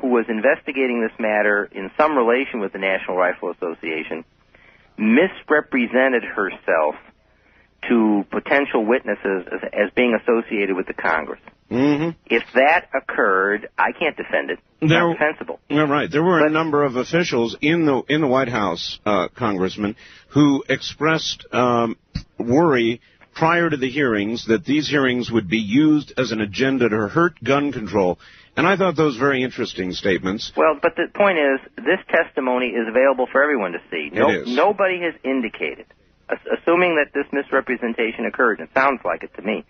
who 0.00 0.08
was 0.08 0.26
investigating 0.28 1.00
this 1.00 1.18
matter 1.18 1.68
in 1.72 1.90
some 1.96 2.16
relation 2.16 2.60
with 2.60 2.72
the 2.72 2.78
National 2.78 3.16
Rifle 3.16 3.50
Association 3.50 4.24
misrepresented 4.98 6.22
herself 6.22 6.94
to 7.88 8.24
potential 8.30 8.84
witnesses 8.84 9.46
as, 9.50 9.60
as 9.72 9.90
being 9.96 10.16
associated 10.20 10.76
with 10.76 10.86
the 10.86 10.94
Congress. 10.94 11.40
Mm-hmm. 11.72 12.10
If 12.26 12.42
that 12.54 12.88
occurred, 12.94 13.68
I 13.78 13.92
can't 13.92 14.16
defend 14.16 14.50
it. 14.50 14.58
It's 14.80 14.90
there, 14.90 15.08
not 15.08 15.18
defensible. 15.18 15.60
Right. 15.70 16.10
There 16.10 16.22
were 16.22 16.40
but, 16.40 16.48
a 16.48 16.52
number 16.52 16.84
of 16.84 16.96
officials 16.96 17.56
in 17.60 17.86
the 17.86 18.02
in 18.08 18.20
the 18.20 18.26
White 18.26 18.48
House, 18.48 18.98
uh, 19.06 19.28
Congressman, 19.28 19.96
who 20.28 20.64
expressed 20.68 21.46
um, 21.52 21.96
worry 22.38 23.00
prior 23.34 23.70
to 23.70 23.76
the 23.76 23.88
hearings 23.88 24.46
that 24.48 24.64
these 24.64 24.88
hearings 24.88 25.30
would 25.30 25.48
be 25.48 25.58
used 25.58 26.12
as 26.18 26.32
an 26.32 26.40
agenda 26.40 26.88
to 26.88 27.08
hurt 27.08 27.42
gun 27.42 27.72
control. 27.72 28.18
And 28.56 28.66
I 28.66 28.76
thought 28.76 28.96
those 28.96 29.16
very 29.16 29.42
interesting 29.42 29.92
statements. 29.92 30.52
Well, 30.54 30.78
but 30.82 30.92
the 30.96 31.06
point 31.14 31.38
is, 31.38 31.60
this 31.76 32.00
testimony 32.10 32.66
is 32.66 32.86
available 32.86 33.26
for 33.32 33.42
everyone 33.42 33.72
to 33.72 33.80
see. 33.90 34.10
No, 34.12 34.28
it 34.28 34.42
is. 34.42 34.48
Nobody 34.54 35.00
has 35.00 35.14
indicated, 35.24 35.86
assuming 36.28 36.96
that 36.96 37.14
this 37.14 37.24
misrepresentation 37.32 38.26
occurred, 38.26 38.60
and 38.60 38.68
it 38.68 38.74
sounds 38.74 39.00
like 39.04 39.22
it 39.22 39.34
to 39.36 39.42
me, 39.42 39.64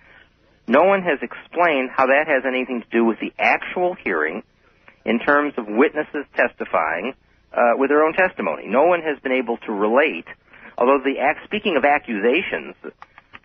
no 0.67 0.85
one 0.85 1.03
has 1.03 1.19
explained 1.23 1.91
how 1.91 2.07
that 2.07 2.27
has 2.27 2.45
anything 2.47 2.83
to 2.83 2.89
do 2.91 3.05
with 3.05 3.19
the 3.21 3.33
actual 3.39 3.95
hearing 3.95 4.43
in 5.05 5.19
terms 5.19 5.55
of 5.57 5.67
witnesses 5.67 6.25
testifying 6.37 7.15
uh, 7.53 7.73
with 7.77 7.91
their 7.91 8.05
own 8.05 8.13
testimony. 8.13 8.67
No 8.67 8.85
one 8.85 9.03
has 9.03 9.19
been 9.21 9.33
able 9.33 9.57
to 9.59 9.73
relate, 9.73 10.27
although 10.79 10.99
the 11.05 11.19
act, 11.21 11.41
speaking 11.45 11.77
of 11.77 11.85
accusations, 11.85 12.77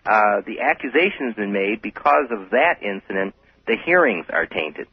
uh, 0.06 0.40
the 0.46 0.60
accusations 0.60 1.34
been 1.34 1.52
made 1.52 1.82
because 1.82 2.26
of 2.30 2.50
that 2.50 2.82
incident, 2.82 3.34
the 3.66 3.76
hearings 3.84 4.26
are 4.30 4.46
tainted. 4.46 4.86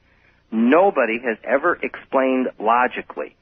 Nobody 0.51 1.19
has 1.19 1.37
ever 1.43 1.75
explained 1.81 2.49
logically 2.59 3.35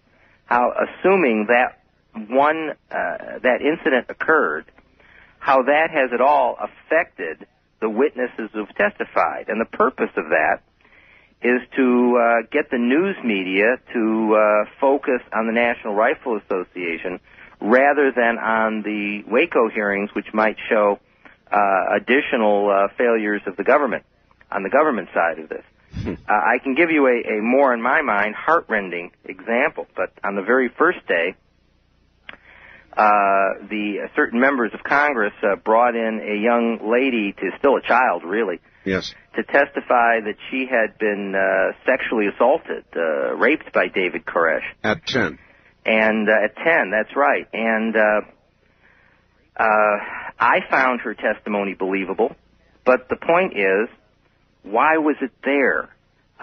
how, 0.46 0.72
assuming 0.72 1.48
that 1.48 1.80
one, 2.14 2.72
uh, 2.92 3.40
that 3.42 3.62
incident 3.62 4.08
occurred, 4.10 4.66
how 5.40 5.64
that 5.64 5.90
has 5.90 6.12
at 6.14 6.22
all 6.22 6.58
affected 6.60 7.48
the 7.84 7.90
witnesses 7.90 8.50
who've 8.54 8.74
testified. 8.76 9.50
And 9.50 9.60
the 9.60 9.70
purpose 9.78 10.10
of 10.16 10.30
that 10.30 10.64
is 11.44 11.60
to 11.76 12.18
uh, 12.18 12.48
get 12.50 12.72
the 12.72 12.78
news 12.78 13.18
media 13.24 13.76
to 13.92 14.36
uh, 14.36 14.70
focus 14.80 15.20
on 15.36 15.48
the 15.48 15.52
National 15.52 15.94
Rifle 15.94 16.40
Association 16.40 17.20
rather 17.60 18.14
than 18.16 18.38
on 18.38 18.84
the 18.84 19.24
Waco 19.28 19.68
hearings, 19.70 20.10
which 20.16 20.28
might 20.34 20.56
show 20.70 21.00
uh, 21.52 21.98
additional 21.98 22.70
uh, 22.70 22.88
failures 22.98 23.42
of 23.46 23.58
the 23.58 23.66
government 23.66 24.06
on 24.50 24.64
the 24.64 24.70
government 24.70 25.10
side 25.14 25.40
of 25.40 25.50
this. 25.50 25.66
uh, 26.08 26.16
I 26.28 26.60
can 26.64 26.76
give 26.76 26.90
you 26.90 27.06
a, 27.08 27.38
a 27.38 27.42
more, 27.42 27.74
in 27.74 27.82
my 27.82 28.02
mind, 28.02 28.36
heartrending 28.36 29.12
example. 29.26 29.88
But 29.94 30.14
on 30.24 30.36
the 30.36 30.42
very 30.42 30.70
first 30.70 31.06
day, 31.08 31.36
uh, 32.96 33.66
the 33.70 34.04
uh, 34.06 34.08
certain 34.16 34.40
members 34.40 34.72
of 34.74 34.84
Congress 34.84 35.34
uh, 35.44 35.56
brought 35.56 35.96
in 35.96 36.20
a 36.22 36.36
young 36.42 36.80
lady, 36.92 37.34
to 37.34 37.50
still 37.58 37.78
a 37.78 37.82
child, 37.82 38.24
really, 38.24 38.60
Yes. 38.86 39.14
to 39.36 39.44
testify 39.44 40.20
that 40.22 40.36
she 40.52 40.68
had 40.70 40.98
been 41.00 41.34
uh, 41.36 41.74
sexually 41.86 42.28
assaulted, 42.28 42.86
uh, 42.96 43.34
raped 43.36 43.74
by 43.74 43.88
David 43.88 44.26
Koresh. 44.26 44.64
At 44.84 45.06
10. 45.08 45.40
And 45.86 46.30
uh, 46.30 46.46
at 46.46 46.56
10, 46.56 46.92
that's 46.92 47.16
right. 47.16 47.48
And 47.52 47.96
uh, 47.96 48.22
uh, 49.58 49.98
I 50.40 50.60
found 50.70 51.02
her 51.02 51.14
testimony 51.14 51.74
believable, 51.74 52.36
but 52.86 53.10
the 53.10 53.16
point 53.18 53.54
is, 53.58 53.90
why 54.64 54.98
was 54.98 55.16
it 55.22 55.32
there? 55.44 55.90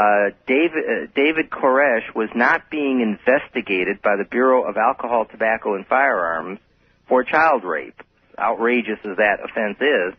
Uh, 0.01 0.31
David, 0.47 0.85
uh, 0.89 1.07
David 1.15 1.51
Koresh 1.51 2.15
was 2.15 2.31
not 2.35 2.71
being 2.71 3.03
investigated 3.03 4.01
by 4.01 4.17
the 4.17 4.25
Bureau 4.25 4.65
of 4.67 4.79
Alcohol, 4.79 5.27
Tobacco, 5.27 5.75
and 5.75 5.87
Firearms 5.87 6.59
for 7.07 7.23
child 7.23 7.65
rape. 7.65 8.01
Outrageous 8.39 8.99
as 9.05 9.19
that 9.19 9.45
offense 9.45 9.77
is, 9.77 10.15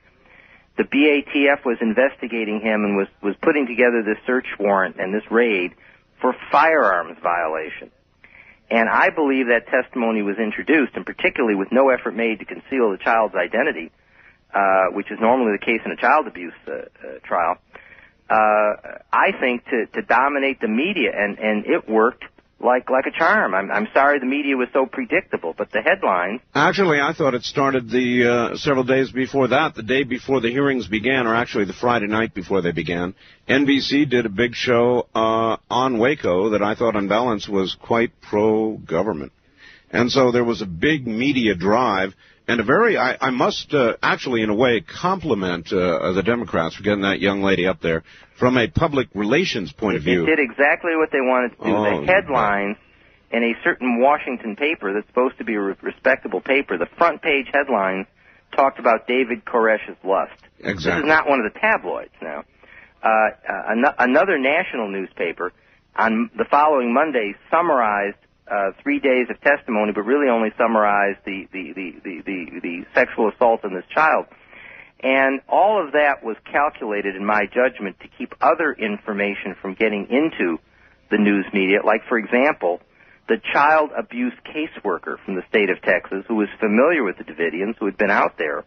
the 0.77 0.83
BATF 0.83 1.65
was 1.65 1.79
investigating 1.81 2.61
him 2.61 2.85
and 2.85 2.95
was, 2.95 3.07
was 3.23 3.35
putting 3.41 3.65
together 3.65 4.03
this 4.05 4.21
search 4.27 4.45
warrant 4.59 4.97
and 4.99 5.15
this 5.15 5.25
raid 5.31 5.71
for 6.21 6.35
firearms 6.51 7.17
violation. 7.23 7.89
And 8.69 8.87
I 8.87 9.09
believe 9.09 9.47
that 9.47 9.65
testimony 9.65 10.21
was 10.21 10.37
introduced, 10.37 10.93
and 10.93 11.07
particularly 11.07 11.55
with 11.55 11.71
no 11.71 11.89
effort 11.89 12.15
made 12.15 12.37
to 12.39 12.45
conceal 12.45 12.91
the 12.91 12.99
child's 13.03 13.33
identity, 13.33 13.89
uh, 14.53 14.93
which 14.93 15.09
is 15.09 15.17
normally 15.19 15.57
the 15.57 15.65
case 15.65 15.81
in 15.83 15.91
a 15.91 15.97
child 15.97 16.27
abuse 16.27 16.53
uh, 16.67 16.71
uh, 16.71 17.17
trial. 17.25 17.57
Uh, 17.73 17.80
I 18.33 19.31
think 19.39 19.65
to, 19.65 19.85
to 19.93 20.01
dominate 20.01 20.61
the 20.61 20.67
media, 20.67 21.11
and, 21.13 21.37
and 21.39 21.65
it 21.65 21.89
worked 21.89 22.23
like 22.63 22.89
like 22.89 23.05
a 23.05 23.11
charm. 23.11 23.53
I'm, 23.53 23.71
I'm 23.71 23.87
sorry 23.93 24.19
the 24.19 24.25
media 24.25 24.55
was 24.55 24.67
so 24.73 24.85
predictable, 24.85 25.53
but 25.57 25.71
the 25.71 25.81
headlines 25.81 26.41
Actually, 26.53 26.99
I 26.99 27.13
thought 27.13 27.33
it 27.33 27.43
started 27.43 27.89
the 27.89 28.51
uh, 28.53 28.57
several 28.57 28.83
days 28.83 29.11
before 29.11 29.49
that, 29.49 29.75
the 29.75 29.83
day 29.83 30.03
before 30.03 30.41
the 30.41 30.49
hearings 30.49 30.87
began, 30.87 31.27
or 31.27 31.35
actually 31.35 31.65
the 31.65 31.73
Friday 31.73 32.07
night 32.07 32.33
before 32.33 32.61
they 32.61 32.71
began. 32.71 33.15
NBC 33.47 34.09
did 34.09 34.25
a 34.25 34.29
big 34.29 34.53
show 34.53 35.07
uh, 35.15 35.57
on 35.69 35.97
Waco 35.97 36.51
that 36.51 36.61
I 36.61 36.75
thought, 36.75 36.95
on 36.95 37.07
balance, 37.07 37.47
was 37.47 37.75
quite 37.81 38.11
pro-government, 38.21 39.31
and 39.91 40.11
so 40.11 40.31
there 40.31 40.43
was 40.43 40.61
a 40.61 40.65
big 40.65 41.07
media 41.07 41.55
drive. 41.55 42.13
And 42.47 42.59
a 42.59 42.63
very, 42.63 42.97
I, 42.97 43.15
I 43.21 43.29
must 43.29 43.73
uh, 43.73 43.93
actually, 44.01 44.41
in 44.41 44.49
a 44.49 44.55
way, 44.55 44.81
compliment 44.81 45.71
uh, 45.71 46.11
the 46.13 46.23
Democrats 46.23 46.75
for 46.75 46.83
getting 46.83 47.03
that 47.03 47.19
young 47.19 47.43
lady 47.43 47.67
up 47.67 47.81
there 47.81 48.03
from 48.39 48.57
a 48.57 48.67
public 48.67 49.07
relations 49.13 49.71
point 49.71 49.95
of 49.95 50.03
view. 50.03 50.23
It 50.23 50.35
did 50.35 50.39
exactly 50.39 50.91
what 50.95 51.11
they 51.11 51.21
wanted 51.21 51.49
to 51.51 51.63
do. 51.63 51.75
Oh, 51.75 52.01
the 52.01 52.07
headlines 52.07 52.77
in 53.31 53.43
a 53.43 53.53
certain 53.63 53.99
Washington 53.99 54.55
paper 54.55 54.93
that's 54.93 55.07
supposed 55.07 55.37
to 55.37 55.45
be 55.45 55.53
a 55.53 55.61
respectable 55.61 56.41
paper, 56.41 56.77
the 56.77 56.89
front 56.97 57.21
page 57.21 57.45
headlines 57.53 58.07
talked 58.55 58.79
about 58.79 59.07
David 59.07 59.45
Koresh's 59.45 59.97
lust. 60.03 60.33
Exactly. 60.59 60.91
This 60.91 61.03
is 61.03 61.07
not 61.07 61.29
one 61.29 61.39
of 61.39 61.53
the 61.53 61.59
tabloids 61.59 62.11
now. 62.21 62.43
Uh, 63.01 63.07
uh, 63.07 63.31
an- 63.47 63.95
another 63.99 64.37
national 64.37 64.89
newspaper 64.89 65.53
on 65.95 66.29
the 66.37 66.45
following 66.49 66.93
Monday 66.93 67.33
summarized 67.49 68.17
uh, 68.51 68.71
three 68.83 68.99
days 68.99 69.27
of 69.29 69.39
testimony, 69.41 69.93
but 69.93 70.01
really 70.01 70.29
only 70.29 70.49
summarized 70.57 71.19
the, 71.25 71.47
the, 71.53 71.71
the, 71.73 71.91
the, 72.03 72.21
the, 72.25 72.59
the 72.61 72.85
sexual 72.93 73.29
assault 73.29 73.63
on 73.63 73.73
this 73.73 73.85
child. 73.93 74.25
And 75.01 75.39
all 75.47 75.83
of 75.83 75.93
that 75.93 76.23
was 76.23 76.35
calculated, 76.51 77.15
in 77.15 77.25
my 77.25 77.45
judgment, 77.45 77.99
to 78.01 78.07
keep 78.17 78.35
other 78.41 78.73
information 78.73 79.55
from 79.61 79.73
getting 79.73 80.07
into 80.09 80.59
the 81.09 81.17
news 81.17 81.45
media. 81.53 81.79
Like, 81.83 82.01
for 82.07 82.17
example, 82.17 82.81
the 83.27 83.37
child 83.53 83.91
abuse 83.97 84.33
caseworker 84.45 85.15
from 85.25 85.35
the 85.35 85.43
state 85.49 85.69
of 85.69 85.81
Texas, 85.81 86.25
who 86.27 86.35
was 86.35 86.49
familiar 86.59 87.03
with 87.03 87.17
the 87.17 87.23
Davidians, 87.23 87.77
who 87.79 87.85
had 87.85 87.97
been 87.97 88.11
out 88.11 88.37
there, 88.37 88.63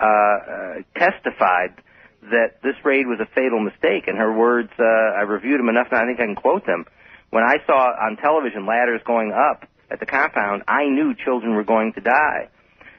uh, 0.00 0.06
uh, 0.06 0.74
testified 0.96 1.76
that 2.22 2.62
this 2.62 2.74
raid 2.82 3.06
was 3.06 3.20
a 3.20 3.26
fatal 3.34 3.60
mistake. 3.60 4.08
And 4.08 4.16
her 4.16 4.32
words, 4.32 4.70
uh, 4.78 4.82
I 4.82 5.22
reviewed 5.22 5.60
them 5.60 5.68
enough, 5.68 5.88
and 5.90 6.00
I 6.00 6.06
think 6.06 6.18
I 6.18 6.24
can 6.24 6.34
quote 6.34 6.66
them. 6.66 6.86
When 7.32 7.44
I 7.44 7.64
saw 7.64 7.72
on 7.72 8.18
television 8.18 8.66
ladders 8.66 9.00
going 9.06 9.32
up 9.32 9.64
at 9.90 10.00
the 10.00 10.04
compound, 10.04 10.64
I 10.68 10.84
knew 10.84 11.14
children 11.14 11.54
were 11.54 11.64
going 11.64 11.94
to 11.94 12.02
die. 12.02 12.50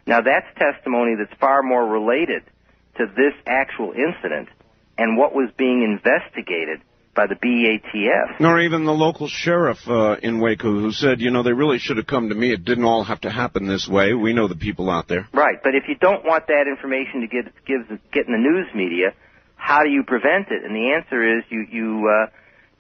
Now 0.08 0.22
that's 0.22 0.48
testimony 0.58 1.14
that's 1.16 1.40
far 1.40 1.62
more 1.62 1.86
related 1.86 2.42
to 2.98 3.06
this 3.06 3.34
actual 3.46 3.94
incident 3.94 4.50
and 4.98 5.18
what 5.18 5.36
was 5.36 5.52
being 5.56 5.84
investigated 5.84 6.82
by 7.16 7.28
the 7.28 7.36
BATF. 7.36 8.40
Nor 8.40 8.62
even 8.62 8.86
the 8.86 8.92
local 8.92 9.28
sheriff 9.28 9.78
uh, 9.88 10.16
in 10.24 10.40
Waco 10.40 10.72
who 10.80 10.92
said, 10.92 11.22
you 11.22 11.30
know, 11.30 11.44
they 11.44 11.54
really 11.54 11.78
should 11.78 11.98
have 11.98 12.08
come 12.08 12.30
to 12.30 12.36
me. 12.36 12.52
It 12.52 12.66
didn't 12.66 12.86
all 12.86 13.04
have 13.04 13.22
to 13.22 13.30
happen 13.30 13.68
this 13.68 13.88
way. 13.88 14.14
We 14.14 14.34
know 14.34 14.48
the 14.48 14.56
people 14.56 14.90
out 14.90 15.08
there. 15.08 15.28
Right, 15.32 15.62
but 15.64 15.76
if 15.76 15.84
you 15.88 15.94
don't 15.94 16.26
want 16.26 16.48
that 16.48 16.66
information 16.68 17.22
to 17.22 17.28
get 17.28 17.54
give, 17.68 17.88
get 18.12 18.26
in 18.26 18.34
the 18.34 18.40
news 18.40 18.66
media, 18.74 19.14
how 19.58 19.84
do 19.84 19.90
you 19.90 20.02
prevent 20.02 20.48
it? 20.50 20.64
And 20.66 20.76
the 20.76 20.94
answer 20.94 21.38
is 21.38 21.44
you 21.50 21.68
you 21.70 22.10
uh, 22.10 22.32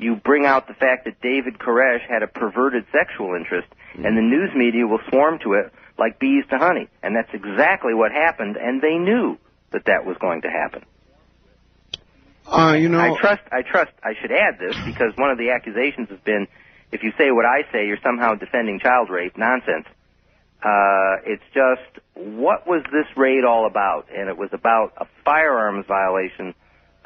you 0.04 0.16
bring 0.16 0.46
out 0.46 0.68
the 0.68 0.74
fact 0.74 1.06
that 1.06 1.22
David 1.22 1.58
Koresh 1.58 2.02
had 2.08 2.24
a 2.24 2.28
perverted 2.28 2.86
sexual 2.92 3.36
interest, 3.36 3.68
and 3.96 4.18
the 4.18 4.22
news 4.22 4.52
media 4.56 4.86
will 4.86 5.02
swarm 5.10 5.40
to 5.40 5.54
it 5.54 5.72
like 5.98 6.20
bees 6.20 6.44
to 6.50 6.58
honey, 6.58 6.88
and 7.02 7.16
that's 7.16 7.34
exactly 7.34 7.94
what 7.94 8.12
happened, 8.12 8.58
and 8.58 8.82
they 8.82 8.98
knew 8.98 9.38
that 9.72 9.86
that 9.86 10.06
was 10.06 10.18
going 10.20 10.42
to 10.42 10.50
happen. 10.50 10.84
Uh, 12.46 12.74
you 12.74 12.90
know, 12.90 13.00
I 13.00 13.18
trust. 13.20 13.42
I 13.52 13.62
trust. 13.62 13.92
I 14.04 14.14
should 14.20 14.32
add 14.32 14.60
this 14.60 14.76
because 14.86 15.16
one 15.16 15.32
of 15.32 15.38
the 15.38 15.52
accusations 15.52 16.10
has 16.10 16.20
been, 16.20 16.48
if 16.92 17.02
you 17.04 17.12
say 17.18 17.32
what 17.32 17.46
I 17.46 17.64
say, 17.72 17.88
you're 17.88 18.02
somehow 18.04 18.36
defending 18.36 18.80
child 18.80 19.10
rape. 19.10 19.38
Nonsense. 19.38 19.88
Uh, 20.62 21.20
it's 21.26 21.44
just 21.54 22.04
what 22.16 22.68
was 22.68 22.84
this 22.92 23.06
raid 23.18 23.44
all 23.44 23.66
about? 23.66 24.08
And 24.16 24.30
it 24.30 24.38
was 24.38 24.50
about 24.54 24.94
a 24.98 25.06
firearms 25.26 25.86
violation 25.88 26.54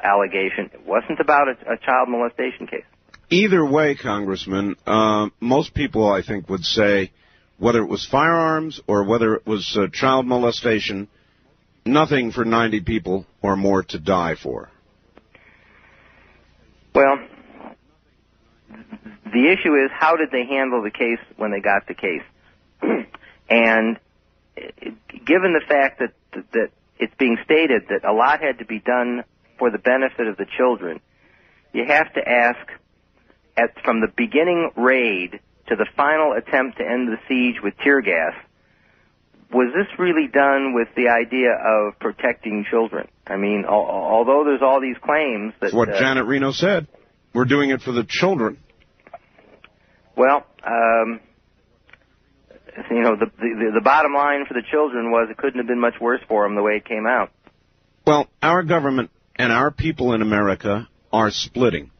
allegation. 0.02 0.70
It 0.72 0.86
wasn't 0.86 1.20
about 1.20 1.48
a, 1.48 1.72
a 1.72 1.76
child 1.76 2.08
molestation 2.08 2.66
case. 2.66 2.84
either 3.30 3.64
way, 3.64 3.94
Congressman, 3.94 4.76
uh, 4.86 5.28
most 5.40 5.74
people, 5.74 6.10
I 6.10 6.22
think, 6.22 6.48
would 6.48 6.64
say 6.64 7.12
whether 7.58 7.80
it 7.82 7.88
was 7.88 8.06
firearms 8.06 8.80
or 8.86 9.04
whether 9.04 9.34
it 9.34 9.46
was 9.46 9.76
uh, 9.76 9.88
child 9.92 10.26
molestation, 10.26 11.08
nothing 11.84 12.30
for 12.30 12.44
90 12.44 12.82
people 12.82 13.26
or 13.42 13.56
more 13.56 13.82
to 13.82 13.98
die 13.98 14.36
for. 14.40 14.70
Well, 16.94 17.18
the 19.24 19.52
issue 19.52 19.74
is 19.74 19.90
how 19.92 20.16
did 20.16 20.30
they 20.30 20.44
handle 20.46 20.82
the 20.82 20.90
case 20.90 21.18
when 21.36 21.50
they 21.50 21.60
got 21.60 21.86
the 21.86 21.94
case? 21.94 22.22
and 23.50 23.98
uh, 24.56 24.90
given 25.26 25.52
the 25.52 25.62
fact 25.66 26.00
that 26.00 26.12
that 26.52 26.70
it's 26.98 27.14
being 27.18 27.36
stated 27.44 27.82
that 27.88 28.04
a 28.04 28.12
lot 28.12 28.40
had 28.40 28.58
to 28.58 28.64
be 28.64 28.80
done 28.80 29.24
for 29.58 29.70
the 29.70 29.78
benefit 29.78 30.26
of 30.26 30.36
the 30.36 30.46
children, 30.56 31.00
you 31.72 31.84
have 31.86 32.12
to 32.14 32.20
ask 32.26 32.58
at 33.56 33.70
from 33.84 34.00
the 34.00 34.08
beginning 34.16 34.70
raid 34.76 35.40
to 35.68 35.76
the 35.76 35.86
final 35.96 36.32
attempt 36.32 36.78
to 36.78 36.84
end 36.84 37.08
the 37.08 37.18
siege 37.28 37.56
with 37.62 37.74
tear 37.82 38.00
gas, 38.00 38.34
was 39.52 39.72
this 39.74 39.98
really 39.98 40.28
done 40.28 40.74
with 40.74 40.88
the 40.94 41.08
idea 41.08 41.52
of 41.52 41.98
protecting 41.98 42.64
children? 42.70 43.08
I 43.26 43.36
mean, 43.36 43.64
al- 43.66 43.72
although 43.72 44.44
there's 44.44 44.62
all 44.62 44.80
these 44.80 44.96
claims 45.02 45.54
that 45.60 45.66
That's 45.66 45.74
what 45.74 45.88
uh, 45.90 45.98
Janet 45.98 46.26
Reno 46.26 46.52
said. 46.52 46.86
We're 47.34 47.46
doing 47.46 47.70
it 47.70 47.82
for 47.82 47.92
the 47.92 48.04
children. 48.08 48.58
Well, 50.16 50.44
um, 50.64 51.20
you 52.90 53.02
know, 53.02 53.16
the, 53.16 53.26
the 53.38 53.72
the 53.76 53.80
bottom 53.82 54.12
line 54.14 54.44
for 54.46 54.54
the 54.54 54.62
children 54.70 55.10
was 55.10 55.28
it 55.30 55.36
couldn't 55.36 55.58
have 55.58 55.66
been 55.66 55.80
much 55.80 55.94
worse 56.00 56.20
for 56.28 56.44
them 56.44 56.54
the 56.54 56.62
way 56.62 56.72
it 56.76 56.84
came 56.84 57.06
out. 57.06 57.30
Well, 58.06 58.26
our 58.42 58.62
government 58.62 59.10
and 59.38 59.52
our 59.52 59.70
people 59.70 60.12
in 60.12 60.22
America 60.22 60.88
are 61.12 61.30
splitting. 61.30 61.90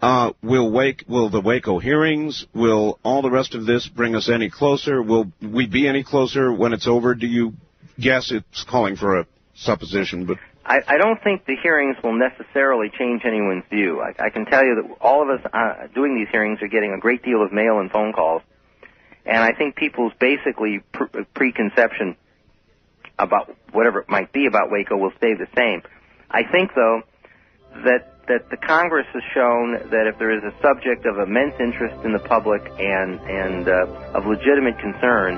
Uh, 0.00 0.32
will 0.42 0.70
wake 0.70 1.04
will 1.08 1.30
the 1.30 1.40
Waco 1.40 1.78
hearings? 1.78 2.46
Will 2.54 2.98
all 3.02 3.22
the 3.22 3.30
rest 3.30 3.54
of 3.54 3.66
this 3.66 3.88
bring 3.88 4.14
us 4.14 4.28
any 4.28 4.50
closer? 4.50 5.02
Will 5.02 5.32
we 5.42 5.66
be 5.66 5.88
any 5.88 6.04
closer 6.04 6.52
when 6.52 6.72
it's 6.72 6.86
over? 6.86 7.14
Do 7.14 7.26
you 7.26 7.54
guess 7.98 8.30
it's 8.30 8.64
calling 8.64 8.96
for 8.96 9.20
a 9.20 9.26
supposition? 9.54 10.26
But 10.26 10.36
I, 10.64 10.80
I 10.86 10.98
don't 10.98 11.22
think 11.22 11.46
the 11.46 11.56
hearings 11.62 11.96
will 12.04 12.18
necessarily 12.18 12.90
change 12.96 13.22
anyone's 13.24 13.64
view. 13.70 14.00
I, 14.00 14.26
I 14.26 14.30
can 14.30 14.44
tell 14.44 14.62
you 14.62 14.82
that 14.82 14.96
all 15.00 15.22
of 15.22 15.40
us 15.40 15.50
uh, 15.52 15.86
doing 15.94 16.14
these 16.14 16.28
hearings 16.30 16.58
are 16.60 16.68
getting 16.68 16.92
a 16.92 17.00
great 17.00 17.22
deal 17.22 17.42
of 17.42 17.52
mail 17.52 17.78
and 17.78 17.90
phone 17.90 18.12
calls, 18.12 18.42
and 19.24 19.38
I 19.38 19.54
think 19.54 19.76
people's 19.76 20.12
basically 20.20 20.80
pre- 20.92 21.24
preconception 21.34 22.16
about 23.18 23.56
whatever 23.72 24.00
it 24.00 24.10
might 24.10 24.30
be 24.30 24.46
about 24.46 24.70
Waco 24.70 24.96
will 24.98 25.12
stay 25.16 25.32
the 25.34 25.48
same. 25.56 25.82
I 26.30 26.42
think 26.50 26.70
though 26.74 27.02
that 27.84 28.12
that 28.28 28.50
the 28.50 28.56
Congress 28.56 29.06
has 29.14 29.22
shown 29.34 29.90
that 29.90 30.10
if 30.10 30.18
there 30.18 30.34
is 30.34 30.42
a 30.42 30.50
subject 30.60 31.06
of 31.06 31.18
immense 31.18 31.54
interest 31.60 31.94
in 32.04 32.12
the 32.12 32.18
public 32.18 32.62
and 32.78 33.20
and 33.20 33.68
uh, 33.68 34.18
of 34.18 34.26
legitimate 34.26 34.78
concern, 34.78 35.36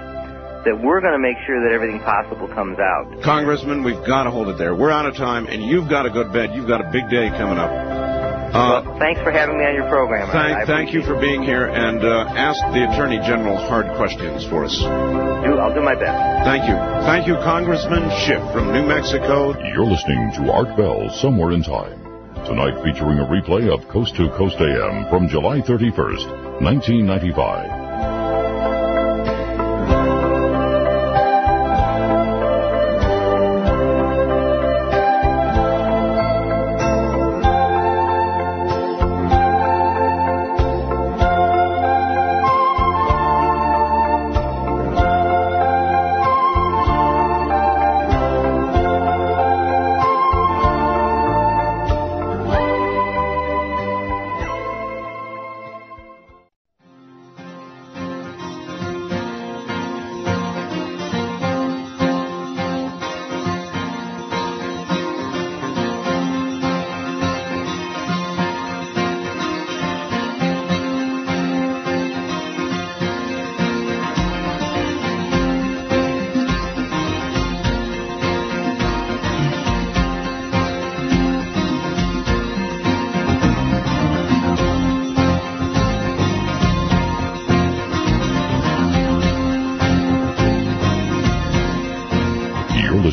that 0.65 0.81
we're 0.81 1.01
going 1.01 1.13
to 1.13 1.19
make 1.19 1.37
sure 1.47 1.63
that 1.63 1.73
everything 1.73 2.01
possible 2.01 2.49
comes 2.49 2.79
out. 2.79 3.23
Congressman, 3.23 3.83
we've 3.85 4.05
got 4.07 4.25
to 4.25 4.31
hold 4.31 4.49
it 4.49 4.57
there. 4.57 4.75
We're 4.75 4.91
out 4.91 5.07
of 5.07 5.17
time, 5.17 5.47
and 5.47 5.63
you've 5.63 5.89
got 5.89 6.07
a 6.07 6.11
good 6.11 6.33
bed. 6.33 6.55
You've 6.55 6.69
got 6.69 6.81
a 6.81 6.91
big 6.91 7.09
day 7.11 7.29
coming 7.37 7.59
up. 7.59 8.18
Uh, 8.49 8.83
well, 8.85 8.99
thanks 8.99 9.21
for 9.21 9.31
having 9.31 9.59
me 9.59 9.65
on 9.65 9.75
your 9.75 9.89
program. 9.89 10.31
Thank, 10.33 10.57
I 10.57 10.65
thank 10.65 10.93
you 10.93 11.03
for 11.03 11.21
being 11.21 11.43
here, 11.43 11.67
and 11.67 12.01
uh, 12.05 12.33
ask 12.33 12.61
the 12.73 12.89
Attorney 12.89 13.19
General 13.21 13.57
hard 13.57 13.95
questions 13.97 14.47
for 14.49 14.65
us. 14.65 14.77
Do, 14.79 15.59
I'll 15.59 15.75
do 15.75 15.83
my 15.83 15.95
best. 15.95 16.45
Thank 16.45 16.65
you. 16.69 16.77
Thank 17.05 17.27
you, 17.27 17.35
Congressman 17.45 18.09
Schiff 18.25 18.43
from 18.53 18.73
New 18.73 18.87
Mexico. 18.87 19.53
You're 19.73 19.87
listening 19.87 20.33
to 20.37 20.53
Art 20.53 20.77
Bell 20.77 21.11
Somewhere 21.11 21.53
in 21.53 21.63
Time. 21.63 22.01
Tonight 22.47 22.81
featuring 22.83 23.19
a 23.19 23.27
replay 23.29 23.69
of 23.69 23.87
Coast 23.89 24.17
to 24.17 24.31
Coast 24.31 24.57
AM 24.61 25.11
from 25.11 25.29
July 25.29 25.61
31st, 25.61 26.61
1995. 26.63 27.88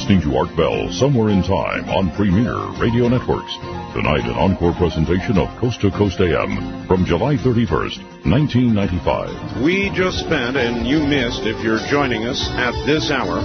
Listening 0.05 0.29
to 0.29 0.37
Art 0.37 0.55
Bell 0.55 0.93
Somewhere 0.93 1.29
in 1.33 1.41
Time 1.41 1.89
on 1.89 2.13
Premier 2.13 2.53
Radio 2.77 3.09
Networks. 3.09 3.57
Tonight, 3.97 4.21
an 4.29 4.37
encore 4.37 4.71
presentation 4.77 5.35
of 5.39 5.49
Coast 5.57 5.81
to 5.81 5.89
Coast 5.89 6.21
AM 6.21 6.85
from 6.85 7.05
July 7.05 7.41
31st, 7.41 8.21
1995. 8.21 9.65
We 9.65 9.89
just 9.97 10.19
spent, 10.19 10.57
and 10.57 10.85
you 10.85 10.99
missed 11.01 11.41
if 11.49 11.57
you're 11.65 11.81
joining 11.89 12.29
us 12.29 12.37
at 12.53 12.77
this 12.85 13.09
hour, 13.09 13.41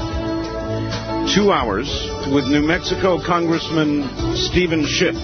two 1.32 1.48
hours 1.50 1.88
with 2.28 2.44
New 2.44 2.60
Mexico 2.60 3.16
Congressman 3.24 4.36
Steven 4.36 4.84
Schiff. 4.84 5.16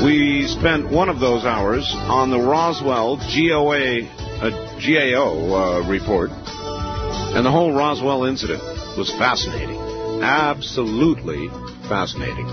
We 0.00 0.48
spent 0.48 0.88
one 0.88 1.10
of 1.10 1.20
those 1.20 1.44
hours 1.44 1.84
on 2.08 2.30
the 2.30 2.40
Roswell 2.40 3.20
GOA, 3.28 4.08
uh, 4.40 4.48
GAO 4.80 5.52
uh, 5.52 5.86
report, 5.86 6.30
and 6.32 7.44
the 7.44 7.52
whole 7.52 7.76
Roswell 7.76 8.24
incident 8.24 8.62
was 8.96 9.12
fascinating. 9.20 9.79
Absolutely 10.22 11.48
fascinating. 11.88 12.46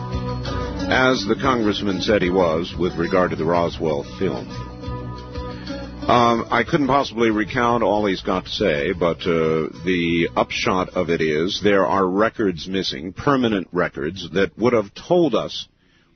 As 0.90 1.26
the 1.26 1.36
congressman 1.36 2.02
said 2.02 2.22
he 2.22 2.30
was 2.30 2.74
with 2.78 2.96
regard 2.96 3.32
to 3.32 3.36
the 3.36 3.46
Roswell 3.46 4.04
film. 4.18 4.48
Um, 6.08 6.48
I 6.50 6.64
couldn't 6.64 6.88
possibly 6.88 7.30
recount 7.30 7.84
all 7.84 8.06
he's 8.06 8.22
got 8.22 8.46
to 8.46 8.50
say, 8.50 8.94
but 8.94 9.18
uh, 9.22 9.68
the 9.84 10.30
upshot 10.38 10.90
of 10.96 11.10
it 11.10 11.20
is 11.20 11.60
there 11.62 11.86
are 11.86 12.08
records 12.08 12.70
missing, 12.70 13.12
permanent 13.12 13.68
records, 13.74 14.30
that 14.32 14.58
would 14.58 14.72
have 14.72 14.94
told 14.94 15.36
us 15.36 15.68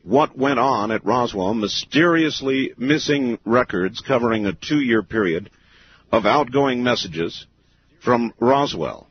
what 0.03 0.37
went 0.37 0.59
on 0.59 0.91
at 0.91 1.05
Roswell, 1.05 1.53
mysteriously 1.53 2.73
missing 2.77 3.37
records 3.43 3.99
covering 3.99 4.45
a 4.45 4.53
two 4.53 4.79
year 4.79 5.03
period 5.03 5.49
of 6.13 6.25
outgoing 6.25 6.83
messages 6.83 7.45
from 8.01 8.33
Roswell. 8.39 9.07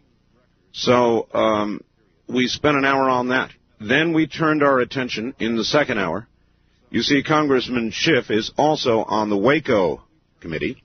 So 0.72 1.28
um, 1.34 1.82
we 2.32 2.46
spent 2.46 2.76
an 2.76 2.84
hour 2.84 3.08
on 3.08 3.28
that. 3.28 3.50
Then 3.80 4.12
we 4.12 4.26
turned 4.26 4.62
our 4.62 4.78
attention 4.80 5.34
in 5.38 5.56
the 5.56 5.64
second 5.64 5.98
hour. 5.98 6.28
You 6.90 7.02
see, 7.02 7.22
Congressman 7.22 7.90
Schiff 7.92 8.30
is 8.30 8.50
also 8.56 9.04
on 9.04 9.30
the 9.30 9.36
Waco 9.36 10.02
committee. 10.40 10.82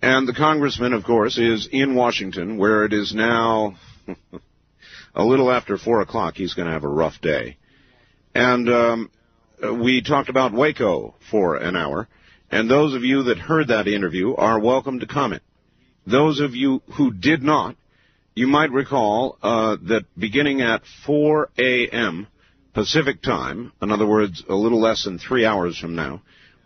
And 0.00 0.28
the 0.28 0.34
congressman, 0.34 0.92
of 0.92 1.04
course, 1.04 1.38
is 1.38 1.68
in 1.70 1.94
Washington, 1.94 2.56
where 2.56 2.84
it 2.84 2.92
is 2.92 3.12
now 3.14 3.76
a 5.14 5.24
little 5.24 5.50
after 5.50 5.76
4 5.76 6.02
o'clock. 6.02 6.34
He's 6.36 6.54
going 6.54 6.66
to 6.66 6.72
have 6.72 6.84
a 6.84 6.88
rough 6.88 7.20
day. 7.20 7.56
And 8.34 8.68
um, 8.68 9.10
we 9.80 10.02
talked 10.02 10.28
about 10.28 10.52
Waco 10.52 11.16
for 11.30 11.56
an 11.56 11.74
hour. 11.74 12.08
And 12.50 12.70
those 12.70 12.94
of 12.94 13.02
you 13.02 13.24
that 13.24 13.38
heard 13.38 13.68
that 13.68 13.88
interview 13.88 14.34
are 14.34 14.60
welcome 14.60 15.00
to 15.00 15.06
comment. 15.06 15.42
Those 16.06 16.40
of 16.40 16.54
you 16.54 16.80
who 16.96 17.12
did 17.12 17.42
not, 17.42 17.76
you 18.38 18.46
might 18.46 18.70
recall 18.70 19.36
uh, 19.42 19.76
that 19.88 20.04
beginning 20.16 20.62
at 20.62 20.82
4 21.04 21.50
a.m. 21.58 22.28
Pacific 22.72 23.20
time, 23.20 23.72
in 23.82 23.90
other 23.90 24.06
words, 24.06 24.44
a 24.48 24.54
little 24.54 24.80
less 24.80 25.02
than 25.02 25.18
three 25.18 25.44
hours 25.44 25.76
from 25.76 25.96
now, 25.96 26.22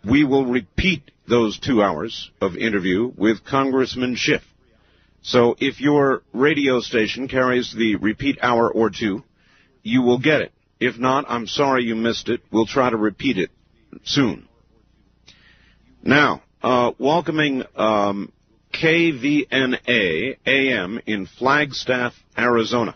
we 0.07 0.23
will 0.23 0.45
repeat 0.45 1.09
those 1.27 1.57
two 1.57 1.81
hours 1.81 2.29
of 2.39 2.55
interview 2.55 3.11
with 3.17 3.43
Congressman 3.43 4.15
Schiff. 4.15 4.43
So 5.23 5.55
if 5.59 5.81
your 5.81 6.21
radio 6.31 6.79
station 6.79 7.27
carries 7.27 7.73
the 7.75 7.95
repeat 7.95 8.37
hour 8.43 8.71
or 8.71 8.91
two, 8.91 9.23
you 9.81 10.03
will 10.03 10.19
get 10.19 10.41
it. 10.41 10.51
If 10.79 10.99
not, 10.99 11.25
I'm 11.27 11.47
sorry 11.47 11.85
you 11.85 11.95
missed 11.95 12.29
it. 12.29 12.41
We'll 12.51 12.67
try 12.67 12.91
to 12.91 12.97
repeat 12.97 13.39
it 13.39 13.49
soon. 14.03 14.47
Now, 16.03 16.43
uh, 16.61 16.91
welcoming 16.99 17.63
um, 17.75 18.31
KVNA 18.73 20.37
AM 20.45 20.99
in 21.05 21.27
Flagstaff, 21.27 22.13
Arizona. 22.37 22.95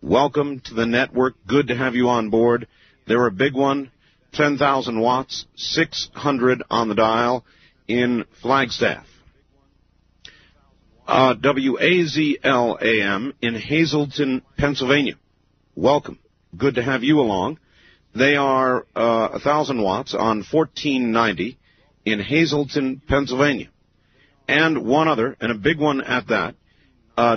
Welcome 0.00 0.60
to 0.60 0.74
the 0.74 0.86
network. 0.86 1.34
Good 1.46 1.66
to 1.68 1.76
have 1.76 1.94
you 1.94 2.08
on 2.08 2.30
board. 2.30 2.68
They're 3.06 3.26
a 3.26 3.32
big 3.32 3.54
one. 3.54 3.90
10,000 4.32 5.00
watts, 5.00 5.46
600 5.56 6.62
on 6.70 6.88
the 6.88 6.94
dial 6.94 7.44
in 7.88 8.24
Flagstaff. 8.40 9.04
Uh, 11.06 11.34
WAZL 11.34 12.80
AM 12.80 13.34
in 13.42 13.54
Hazleton, 13.56 14.42
Pennsylvania. 14.56 15.14
Welcome. 15.74 16.20
Good 16.56 16.76
to 16.76 16.82
have 16.82 17.02
you 17.02 17.18
along. 17.18 17.58
They 18.14 18.36
are 18.36 18.86
uh, 18.94 19.30
1,000 19.32 19.82
watts 19.82 20.14
on 20.14 20.44
1490 20.50 21.58
in 22.04 22.20
Hazleton, 22.20 23.02
Pennsylvania 23.08 23.70
and 24.50 24.84
one 24.84 25.06
other, 25.06 25.36
and 25.40 25.52
a 25.52 25.54
big 25.54 25.78
one 25.78 26.00
at 26.00 26.26
that, 26.28 26.56
uh, 27.16 27.36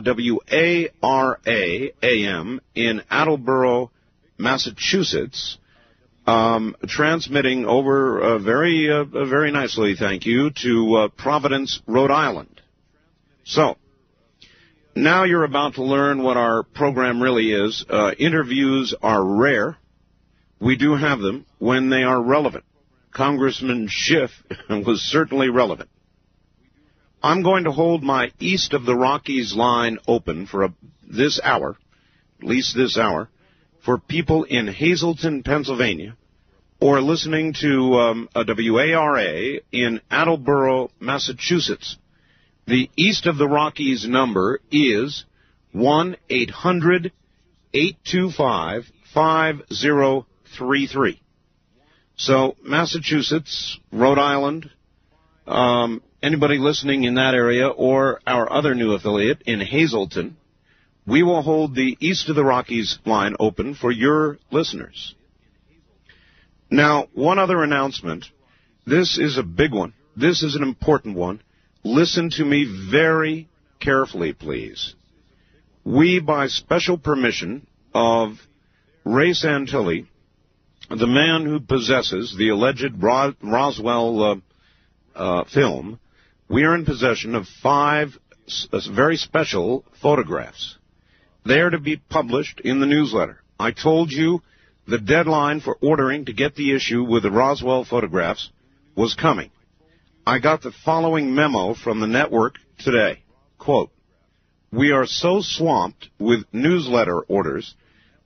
in 2.75 3.01
Attleboro, 3.11 3.91
Massachusetts, 4.37 5.57
um, 6.25 6.75
transmitting 6.87 7.65
over 7.65 8.21
uh, 8.21 8.39
very, 8.39 8.89
uh, 8.89 9.03
very 9.03 9.51
nicely, 9.51 9.95
thank 9.95 10.25
you, 10.25 10.49
to 10.63 10.95
uh, 10.95 11.07
Providence, 11.09 11.81
Rhode 11.85 12.11
Island. 12.11 12.61
So, 13.43 13.75
now 14.95 15.23
you're 15.25 15.43
about 15.43 15.75
to 15.75 15.83
learn 15.83 16.23
what 16.23 16.37
our 16.37 16.63
program 16.63 17.21
really 17.21 17.51
is. 17.51 17.85
Uh, 17.87 18.11
interviews 18.17 18.95
are 19.03 19.23
rare. 19.23 19.77
We 20.59 20.77
do 20.77 20.95
have 20.95 21.19
them 21.19 21.45
when 21.59 21.89
they 21.89 22.03
are 22.03 22.21
relevant. 22.21 22.63
Congressman 23.11 23.87
Schiff 23.89 24.31
was 24.69 25.01
certainly 25.01 25.49
relevant. 25.49 25.89
I'm 27.23 27.41
going 27.41 27.63
to 27.63 27.71
hold 27.71 28.03
my 28.03 28.31
east 28.39 28.73
of 28.73 28.85
the 28.85 28.95
Rockies 28.95 29.55
line 29.55 29.97
open 30.09 30.45
for 30.45 30.65
a, 30.65 30.73
this 31.09 31.39
hour, 31.41 31.77
at 32.41 32.45
least 32.45 32.75
this 32.75 32.97
hour, 32.97 33.29
for 33.85 33.97
people 33.97 34.43
in 34.43 34.67
Hazleton, 34.67 35.41
Pennsylvania, 35.41 36.17
or 36.81 37.01
listening 37.01 37.53
to 37.61 37.95
um, 37.95 38.29
a 38.35 38.43
WARA 38.45 39.61
in 39.71 40.01
Attleboro, 40.11 40.91
Massachusetts. 40.99 41.95
The 42.67 42.89
east 42.97 43.25
of 43.25 43.37
the 43.37 43.47
Rockies 43.47 44.05
number 44.05 44.59
is 44.69 45.23
1 45.71 46.17
800 46.29 47.13
825 47.73 48.83
5033. 49.13 51.21
So, 52.15 52.55
Massachusetts, 52.61 53.79
Rhode 53.93 54.19
Island, 54.19 54.69
um, 55.47 56.01
anybody 56.23 56.57
listening 56.57 57.03
in 57.03 57.15
that 57.15 57.35
area 57.35 57.67
or 57.67 58.21
our 58.25 58.51
other 58.51 58.73
new 58.73 58.93
affiliate 58.93 59.41
in 59.45 59.59
Hazleton, 59.59 60.37
we 61.05 61.21
will 61.21 61.41
hold 61.41 61.75
the 61.75 61.97
East 61.99 62.29
of 62.29 62.35
the 62.35 62.45
Rockies 62.45 62.97
line 63.05 63.35
open 63.39 63.75
for 63.75 63.91
your 63.91 64.39
listeners. 64.49 65.13
Now, 66.71 67.07
one 67.13 67.37
other 67.37 67.61
announcement. 67.61 68.25
This 68.85 69.19
is 69.19 69.37
a 69.37 69.43
big 69.43 69.73
one. 69.73 69.93
This 70.15 70.41
is 70.41 70.55
an 70.55 70.63
important 70.63 71.17
one. 71.17 71.41
Listen 71.83 72.29
to 72.31 72.45
me 72.45 72.65
very 72.89 73.49
carefully, 73.79 74.33
please. 74.33 74.95
We, 75.83 76.21
by 76.21 76.47
special 76.47 76.97
permission 76.97 77.67
of 77.93 78.37
Ray 79.03 79.31
Santilli, 79.31 80.07
the 80.89 81.07
man 81.07 81.45
who 81.45 81.59
possesses 81.59 82.33
the 82.37 82.49
alleged 82.49 82.93
Roswell 83.01 84.23
uh, 84.23 84.35
uh, 85.15 85.43
film, 85.45 85.99
we 86.53 86.65
are 86.65 86.75
in 86.75 86.85
possession 86.85 87.33
of 87.33 87.47
five 87.63 88.09
uh, 88.71 88.79
very 88.93 89.17
special 89.17 89.83
photographs. 89.99 90.77
They 91.47 91.59
are 91.59 91.71
to 91.71 91.79
be 91.79 91.97
published 91.97 92.59
in 92.59 92.79
the 92.79 92.85
newsletter. 92.85 93.41
I 93.59 93.71
told 93.71 94.11
you 94.11 94.43
the 94.87 94.99
deadline 94.99 95.61
for 95.61 95.75
ordering 95.81 96.25
to 96.25 96.33
get 96.33 96.55
the 96.55 96.75
issue 96.75 97.03
with 97.03 97.23
the 97.23 97.31
Roswell 97.31 97.85
photographs 97.85 98.51
was 98.95 99.15
coming. 99.15 99.49
I 100.27 100.37
got 100.37 100.61
the 100.61 100.71
following 100.85 101.33
memo 101.33 101.73
from 101.73 101.99
the 101.99 102.07
network 102.07 102.55
today. 102.77 103.23
Quote, 103.57 103.89
we 104.71 104.91
are 104.91 105.07
so 105.07 105.41
swamped 105.41 106.09
with 106.19 106.45
newsletter 106.53 107.19
orders 107.21 107.73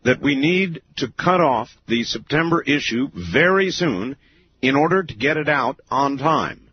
that 0.04 0.22
we 0.22 0.36
need 0.36 0.82
to 0.98 1.08
cut 1.18 1.40
off 1.40 1.70
the 1.88 2.04
September 2.04 2.62
issue 2.62 3.08
very 3.34 3.72
soon 3.72 4.18
in 4.62 4.76
order 4.76 5.02
to 5.02 5.16
get 5.16 5.38
it 5.38 5.48
out 5.48 5.80
on 5.90 6.18
time. 6.18 6.67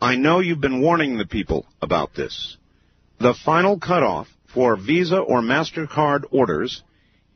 I 0.00 0.14
know 0.14 0.38
you've 0.38 0.60
been 0.60 0.80
warning 0.80 1.18
the 1.18 1.26
people 1.26 1.66
about 1.82 2.14
this. 2.14 2.56
The 3.18 3.34
final 3.34 3.80
cutoff 3.80 4.28
for 4.54 4.76
Visa 4.76 5.18
or 5.18 5.42
MasterCard 5.42 6.22
orders 6.30 6.84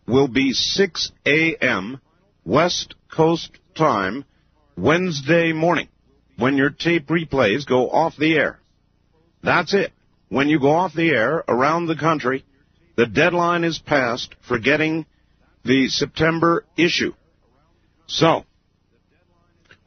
will 0.06 0.28
be 0.28 0.52
6 0.52 1.10
a.m. 1.26 2.00
West 2.44 2.94
Coast 3.10 3.58
time 3.74 4.24
Wednesday 4.76 5.52
morning 5.52 5.88
when 6.36 6.56
your 6.56 6.70
tape 6.70 7.08
replays 7.08 7.66
go 7.66 7.90
off 7.90 8.16
the 8.16 8.34
air. 8.36 8.60
That's 9.42 9.74
it. 9.74 9.92
When 10.28 10.48
you 10.48 10.60
go 10.60 10.70
off 10.70 10.94
the 10.94 11.10
air 11.10 11.42
around 11.48 11.86
the 11.86 11.96
country, 11.96 12.44
the 12.96 13.06
deadline 13.06 13.64
is 13.64 13.78
passed 13.78 14.36
for 14.46 14.58
getting 14.58 15.04
the 15.64 15.88
September 15.88 16.64
issue. 16.76 17.12
So, 18.06 18.44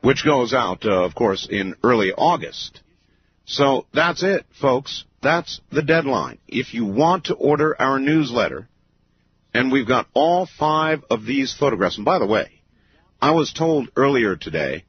which 0.05 0.23
goes 0.23 0.53
out, 0.53 0.85
uh, 0.85 1.03
of 1.03 1.15
course, 1.15 1.47
in 1.49 1.73
early 1.83 2.11
August. 2.15 2.79
So 3.45 3.87
that's 3.91 4.21
it, 4.21 4.45
folks. 4.61 5.03
That's 5.23 5.61
the 5.71 5.81
deadline. 5.81 6.37
If 6.47 6.75
you 6.75 6.85
want 6.85 7.25
to 7.25 7.33
order 7.33 7.75
our 7.81 7.97
newsletter, 7.97 8.69
and 9.51 9.71
we've 9.71 9.87
got 9.87 10.07
all 10.13 10.47
five 10.59 11.03
of 11.09 11.25
these 11.25 11.55
photographs, 11.55 11.95
and 11.95 12.05
by 12.05 12.19
the 12.19 12.27
way, 12.27 12.61
I 13.19 13.31
was 13.31 13.51
told 13.51 13.89
earlier 13.95 14.35
today 14.35 14.83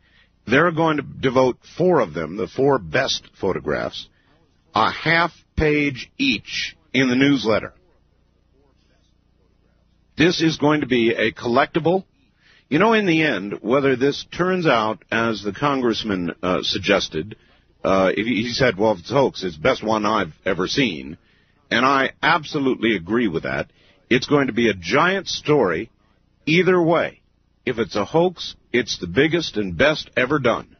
they're 0.47 0.71
going 0.71 0.99
to 0.99 1.03
devote 1.03 1.57
four 1.79 2.01
of 2.01 2.13
them, 2.13 2.37
the 2.37 2.47
four 2.47 2.79
best 2.79 3.23
photographs, 3.41 4.11
a 4.75 4.91
half 4.91 5.33
page 5.57 6.13
each 6.19 6.77
in 6.93 7.09
the 7.09 7.17
newsletter. 7.17 7.73
This 10.19 10.43
is 10.43 10.59
going 10.59 10.83
to 10.83 10.87
be 10.87 11.15
a 11.15 11.33
collectible. 11.33 12.05
You 12.69 12.81
know, 12.81 12.95
in 12.95 13.07
the 13.07 13.23
end, 13.23 13.61
whether 13.63 13.95
this 13.95 14.25
turns 14.37 14.67
out 14.67 15.05
as 15.11 15.43
the 15.43 15.53
congressman 15.53 16.35
uh, 16.43 16.63
suggested, 16.63 17.37
uh, 17.85 18.11
he 18.11 18.51
said, 18.53 18.77
well, 18.77 18.93
if 18.93 19.01
it's 19.01 19.11
hoax, 19.11 19.45
it's 19.45 19.57
the 19.57 19.63
best 19.63 19.85
one 19.85 20.05
I've 20.05 20.35
ever 20.45 20.67
seen. 20.67 21.17
And 21.71 21.87
I 21.87 22.11
absolutely 22.23 22.97
agree 22.97 23.29
with 23.29 23.45
that. 23.45 23.71
It's 24.11 24.27
going 24.27 24.49
to 24.49 24.53
be 24.53 24.69
a 24.69 24.75
giant 24.75 25.29
story 25.29 25.91
either 26.45 26.81
way. 26.83 27.21
If 27.65 27.79
it's 27.79 27.97
a 27.97 28.05
hoax, 28.05 28.57
it's 28.73 28.99
the 28.99 29.07
biggest 29.07 29.57
and 29.57 29.77
best 29.77 30.11
ever 30.17 30.41
done. 30.41 30.77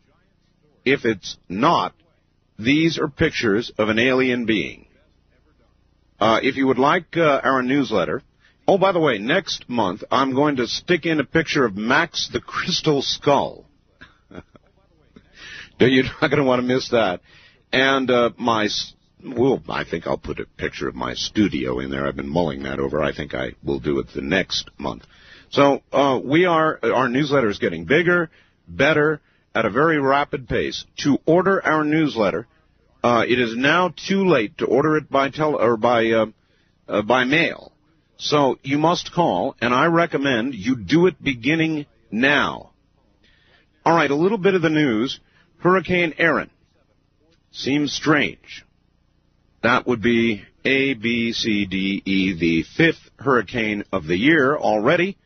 If 0.85 1.05
it's 1.05 1.37
not, 1.49 1.95
these 2.59 2.99
are 2.99 3.09
pictures 3.09 3.71
of 3.79 3.89
an 3.89 3.99
alien 3.99 4.45
being. 4.47 4.87
Uh, 6.19 6.41
if 6.43 6.57
you 6.57 6.67
would 6.67 6.79
like 6.79 7.17
uh, 7.17 7.41
our 7.43 7.63
newsletter, 7.63 8.23
oh, 8.67 8.79
by 8.79 8.93
the 8.93 9.01
way, 9.01 9.19
next 9.19 9.69
month 9.69 10.05
I'm 10.11 10.35
going 10.35 10.57
to 10.57 10.67
stick 10.67 11.07
in 11.07 11.21
a 11.21 11.25
picture 11.25 11.65
of 11.65 11.77
Max 11.77 12.29
the 12.33 12.41
Crystal 12.41 13.03
Skull. 13.03 13.67
You're 15.79 16.05
not 16.05 16.21
going 16.21 16.39
to 16.39 16.45
want 16.45 16.61
to 16.61 16.67
miss 16.67 16.91
that. 16.91 17.21
And 17.73 18.11
uh, 18.11 18.31
my, 18.39 18.69
well, 19.25 19.63
I 19.69 19.85
think 19.85 20.07
I'll 20.07 20.19
put 20.19 20.41
a 20.41 20.47
picture 20.57 20.89
of 20.89 20.95
my 20.95 21.15
studio 21.15 21.81
in 21.81 21.91
there. 21.91 22.07
I've 22.07 22.17
been 22.17 22.29
mulling 22.29 22.63
that 22.63 22.79
over. 22.79 23.03
I 23.03 23.13
think 23.13 23.35
I 23.35 23.53
will 23.63 23.81
do 23.81 23.99
it 23.99 24.07
the 24.15 24.23
next 24.23 24.71
month. 24.79 25.05
So 25.51 25.83
uh, 25.93 26.21
we 26.23 26.45
are 26.45 26.79
our 26.83 27.09
newsletter 27.09 27.49
is 27.49 27.59
getting 27.59 27.85
bigger, 27.85 28.31
better 28.67 29.21
at 29.55 29.65
a 29.65 29.71
very 29.71 30.01
rapid 30.01 30.49
pace. 30.49 30.85
To 30.99 31.19
order 31.25 31.65
our 31.65 31.85
newsletter, 31.85 32.47
uh, 33.03 33.25
it 33.27 33.39
is 33.39 33.57
now 33.57 33.95
too 34.09 34.27
late 34.27 34.59
to 34.59 34.67
order 34.67 34.97
it 34.97 35.09
by 35.09 35.31
tele 35.31 35.55
or 35.55 35.77
by 35.77 36.11
uh, 36.11 36.27
uh, 36.89 37.03
by 37.03 37.25
mail. 37.25 37.73
So 38.19 38.59
you 38.63 38.79
must 38.79 39.13
call, 39.13 39.57
and 39.61 39.75
I 39.75 39.87
recommend 39.87 40.55
you 40.55 40.77
do 40.77 41.07
it 41.07 41.23
beginning 41.23 41.87
now. 42.11 42.71
All 43.85 43.95
right, 43.95 44.11
a 44.11 44.17
little 44.17 44.39
bit 44.39 44.55
of 44.55 44.63
the 44.63 44.71
news. 44.71 45.21
Hurricane 45.59 46.15
Erin 46.19 46.51
seems 47.51 47.93
strange. 47.93 48.65
That 49.63 49.87
would 49.87 50.03
be 50.03 50.43
A, 50.65 50.95
B, 50.95 51.33
C, 51.33 51.67
D, 51.67 52.03
E, 52.05 52.33
the 52.39 52.63
fifth 52.77 53.11
hurricane 53.19 53.85
of 53.93 54.07
the 54.07 54.17
year 54.17 54.57
already. 54.57 55.19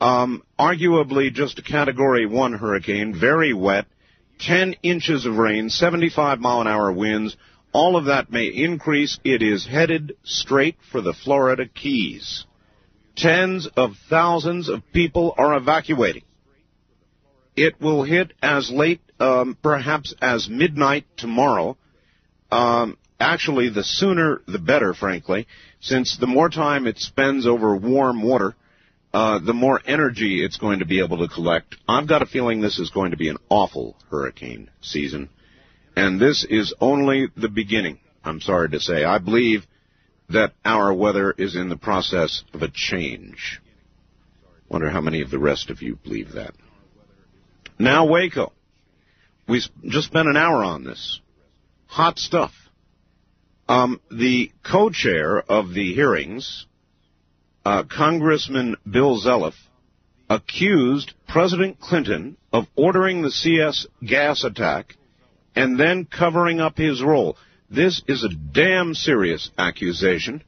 Um, 0.00 0.42
arguably 0.58 1.32
just 1.32 1.58
a 1.58 1.62
Category 1.62 2.26
1 2.26 2.54
hurricane, 2.54 3.18
very 3.18 3.52
wet, 3.52 3.86
10 4.40 4.76
inches 4.82 5.26
of 5.26 5.36
rain, 5.36 5.68
75 5.68 6.40
mile 6.40 6.62
an 6.62 6.66
hour 6.66 6.90
winds. 6.90 7.36
All 7.72 7.96
of 7.96 8.06
that 8.06 8.32
may 8.32 8.46
increase. 8.46 9.18
It 9.24 9.42
is 9.42 9.66
headed 9.66 10.16
straight 10.24 10.76
for 10.90 11.00
the 11.00 11.12
Florida 11.12 11.66
Keys. 11.66 12.44
Tens 13.16 13.68
of 13.76 13.92
thousands 14.08 14.68
of 14.68 14.82
people 14.92 15.34
are 15.36 15.56
evacuating. 15.56 16.22
It 17.56 17.80
will 17.80 18.02
hit 18.02 18.32
as 18.42 18.70
late, 18.70 19.00
um, 19.18 19.56
perhaps 19.62 20.14
as 20.20 20.48
midnight 20.48 21.04
tomorrow. 21.16 21.76
Um, 22.50 22.96
actually, 23.18 23.68
the 23.68 23.84
sooner 23.84 24.40
the 24.46 24.58
better, 24.58 24.94
frankly, 24.94 25.46
since 25.80 26.16
the 26.16 26.26
more 26.26 26.48
time 26.48 26.86
it 26.86 26.98
spends 26.98 27.46
over 27.46 27.76
warm 27.76 28.22
water, 28.22 28.56
uh, 29.12 29.40
the 29.40 29.52
more 29.52 29.80
energy 29.84 30.44
it's 30.44 30.56
going 30.56 30.78
to 30.78 30.86
be 30.86 31.02
able 31.02 31.18
to 31.18 31.28
collect. 31.28 31.76
I've 31.88 32.08
got 32.08 32.22
a 32.22 32.26
feeling 32.26 32.60
this 32.60 32.78
is 32.78 32.90
going 32.90 33.10
to 33.10 33.16
be 33.16 33.28
an 33.28 33.38
awful 33.48 33.96
hurricane 34.10 34.70
season. 34.80 35.28
And 35.96 36.20
this 36.20 36.46
is 36.48 36.74
only 36.80 37.28
the 37.36 37.48
beginning, 37.48 37.98
I'm 38.24 38.40
sorry 38.40 38.70
to 38.70 38.80
say. 38.80 39.04
I 39.04 39.18
believe 39.18 39.66
that 40.28 40.52
our 40.64 40.94
weather 40.94 41.34
is 41.36 41.56
in 41.56 41.68
the 41.68 41.76
process 41.76 42.44
of 42.54 42.62
a 42.62 42.70
change. 42.72 43.60
Wonder 44.68 44.88
how 44.88 45.00
many 45.00 45.20
of 45.20 45.30
the 45.30 45.38
rest 45.38 45.70
of 45.70 45.82
you 45.82 45.96
believe 45.96 46.32
that. 46.32 46.54
Now 47.78 48.06
Waco. 48.06 48.52
We 49.48 49.60
just 49.84 50.06
spent 50.06 50.28
an 50.28 50.36
hour 50.36 50.62
on 50.62 50.84
this. 50.84 51.20
Hot 51.86 52.18
stuff. 52.18 52.52
Um, 53.68 54.00
the 54.10 54.52
co-chair 54.64 55.40
of 55.40 55.74
the 55.74 55.92
hearings, 55.92 56.66
uh, 57.64 57.82
Congressman 57.84 58.76
Bill 58.88 59.20
Zeliff 59.20 59.54
accused 60.28 61.14
President 61.26 61.80
Clinton 61.80 62.36
of 62.52 62.66
ordering 62.76 63.22
the 63.22 63.30
CS 63.30 63.86
gas 64.04 64.44
attack 64.44 64.96
and 65.54 65.78
then 65.78 66.06
covering 66.06 66.60
up 66.60 66.76
his 66.76 67.02
role. 67.02 67.36
This 67.70 68.02
is 68.08 68.24
a 68.24 68.34
damn 68.34 68.94
serious 68.94 69.50
accusation. 69.56 70.42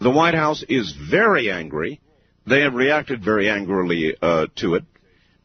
The 0.00 0.10
White 0.10 0.34
House 0.34 0.64
is 0.68 0.92
very 0.92 1.50
angry. 1.50 2.00
They 2.46 2.60
have 2.60 2.74
reacted 2.74 3.24
very 3.24 3.48
angrily 3.48 4.14
uh, 4.20 4.46
to 4.56 4.74
it. 4.74 4.84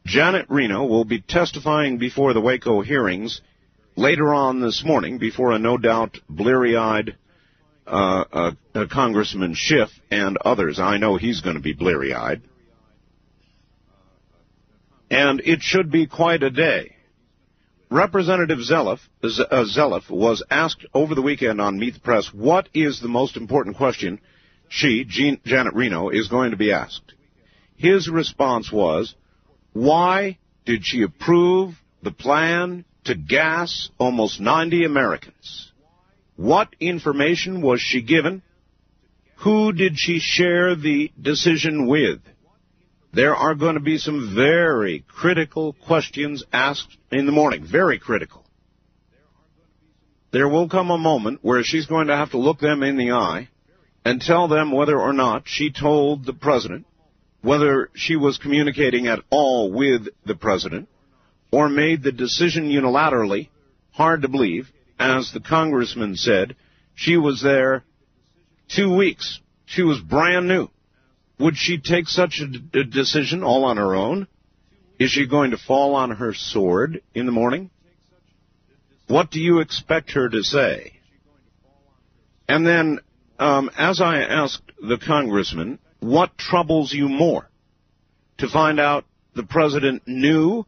Janet 0.04 0.46
Reno 0.48 0.84
will 0.84 1.04
be 1.04 1.20
testifying 1.20 1.98
before 1.98 2.32
the 2.32 2.40
Waco 2.40 2.80
hearings 2.80 3.40
later 3.96 4.34
on 4.34 4.60
this 4.60 4.82
morning 4.84 5.18
before 5.18 5.52
a 5.52 5.58
no 5.58 5.78
doubt 5.78 6.18
bleary-eyed 6.28 7.16
uh, 7.86 8.24
uh, 8.32 8.50
uh, 8.74 8.86
Congressman 8.90 9.54
Schiff 9.54 9.90
and 10.10 10.36
others. 10.38 10.78
I 10.78 10.98
know 10.98 11.16
he's 11.16 11.40
going 11.40 11.56
to 11.56 11.62
be 11.62 11.72
bleary 11.72 12.14
eyed. 12.14 12.42
And 15.10 15.40
it 15.44 15.60
should 15.62 15.90
be 15.90 16.06
quite 16.06 16.42
a 16.42 16.50
day. 16.50 16.96
Representative 17.92 18.58
Zeliff, 18.58 19.00
uh, 19.22 19.64
Zeliff 19.64 20.08
was 20.08 20.42
asked 20.50 20.86
over 20.94 21.14
the 21.14 21.20
weekend 21.20 21.60
on 21.60 21.78
Meet 21.78 21.94
the 21.94 22.00
Press 22.00 22.32
what 22.32 22.70
is 22.72 23.00
the 23.00 23.08
most 23.08 23.36
important 23.36 23.76
question 23.76 24.18
she, 24.70 25.04
Jean, 25.06 25.38
Janet 25.44 25.74
Reno, 25.74 26.08
is 26.08 26.28
going 26.28 26.52
to 26.52 26.56
be 26.56 26.72
asked. 26.72 27.12
His 27.76 28.08
response 28.08 28.72
was, 28.72 29.14
why 29.74 30.38
did 30.64 30.86
she 30.86 31.02
approve 31.02 31.74
the 32.02 32.12
plan 32.12 32.86
to 33.04 33.14
gas 33.14 33.90
almost 33.98 34.40
90 34.40 34.84
Americans? 34.84 35.72
What 36.36 36.74
information 36.80 37.60
was 37.60 37.82
she 37.82 38.00
given? 38.00 38.42
Who 39.40 39.72
did 39.74 39.94
she 39.96 40.18
share 40.18 40.74
the 40.76 41.12
decision 41.20 41.86
with? 41.86 42.20
There 43.12 43.36
are 43.36 43.54
going 43.54 43.74
to 43.74 43.80
be 43.80 43.98
some 43.98 44.34
very 44.34 45.04
critical 45.06 45.74
questions 45.74 46.42
asked 46.52 46.96
in 47.10 47.26
the 47.26 47.32
morning. 47.32 47.66
Very 47.70 47.98
critical. 47.98 48.44
There 50.32 50.48
will 50.48 50.68
come 50.68 50.90
a 50.90 50.96
moment 50.96 51.40
where 51.42 51.62
she's 51.62 51.86
going 51.86 52.06
to 52.06 52.16
have 52.16 52.30
to 52.30 52.38
look 52.38 52.58
them 52.58 52.82
in 52.82 52.96
the 52.96 53.12
eye 53.12 53.48
and 54.02 54.20
tell 54.20 54.48
them 54.48 54.72
whether 54.72 54.98
or 54.98 55.12
not 55.12 55.42
she 55.46 55.70
told 55.70 56.24
the 56.24 56.32
president, 56.32 56.86
whether 57.42 57.90
she 57.94 58.16
was 58.16 58.38
communicating 58.38 59.06
at 59.08 59.20
all 59.28 59.70
with 59.70 60.08
the 60.24 60.34
president, 60.34 60.88
or 61.52 61.68
made 61.68 62.02
the 62.02 62.12
decision 62.12 62.70
unilaterally, 62.70 63.50
hard 63.90 64.22
to 64.22 64.28
believe, 64.28 64.72
as 64.98 65.30
the 65.32 65.40
congressman 65.40 66.16
said, 66.16 66.56
she 66.94 67.18
was 67.18 67.42
there 67.42 67.84
two 68.68 68.96
weeks. 68.96 69.38
She 69.66 69.82
was 69.82 70.00
brand 70.00 70.48
new. 70.48 70.68
Would 71.42 71.56
she 71.56 71.78
take 71.78 72.06
such 72.06 72.40
a, 72.40 72.46
d- 72.46 72.84
decision 72.84 73.42
all 73.42 73.64
on 73.64 73.76
her 73.76 73.96
own? 73.96 74.28
Is 75.00 75.10
she 75.10 75.26
going 75.26 75.50
to 75.50 75.58
fall 75.58 75.96
on 75.96 76.12
her 76.12 76.32
sword 76.34 77.02
in 77.16 77.26
the 77.26 77.32
morning? 77.32 77.70
What 79.08 79.32
do 79.32 79.40
you 79.40 79.58
expect 79.58 80.12
her 80.12 80.28
to 80.28 80.44
say? 80.44 81.00
And 82.48 82.64
then, 82.64 83.00
um, 83.40 83.72
as 83.76 84.00
I 84.00 84.20
asked 84.20 84.70
the 84.80 84.98
congressman, 84.98 85.80
what 85.98 86.38
troubles 86.38 86.92
you 86.92 87.08
more? 87.08 87.50
To 88.38 88.48
find 88.48 88.78
out 88.78 89.04
the 89.34 89.42
president 89.42 90.06
knew, 90.06 90.64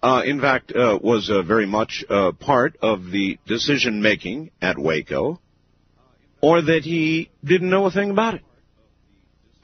uh, 0.00 0.22
in 0.24 0.40
fact, 0.40 0.70
uh, 0.70 0.96
was 1.02 1.28
uh, 1.28 1.42
very 1.42 1.66
much 1.66 2.04
uh, 2.08 2.30
part 2.38 2.76
of 2.80 3.10
the 3.10 3.40
decision 3.48 4.00
making 4.00 4.52
at 4.62 4.78
Waco, 4.78 5.40
or 6.40 6.62
that 6.62 6.84
he 6.84 7.30
didn't 7.42 7.70
know 7.70 7.86
a 7.86 7.90
thing 7.90 8.10
about 8.10 8.34
it? 8.34 8.42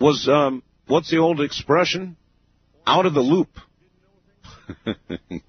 Was 0.01 0.29
um, 0.29 0.62
what's 0.87 1.11
the 1.11 1.19
old 1.19 1.41
expression? 1.41 2.16
Out 2.87 3.07
of 3.07 3.15
the 3.15 3.21
loop. 3.21 3.49
Think 4.85 5.49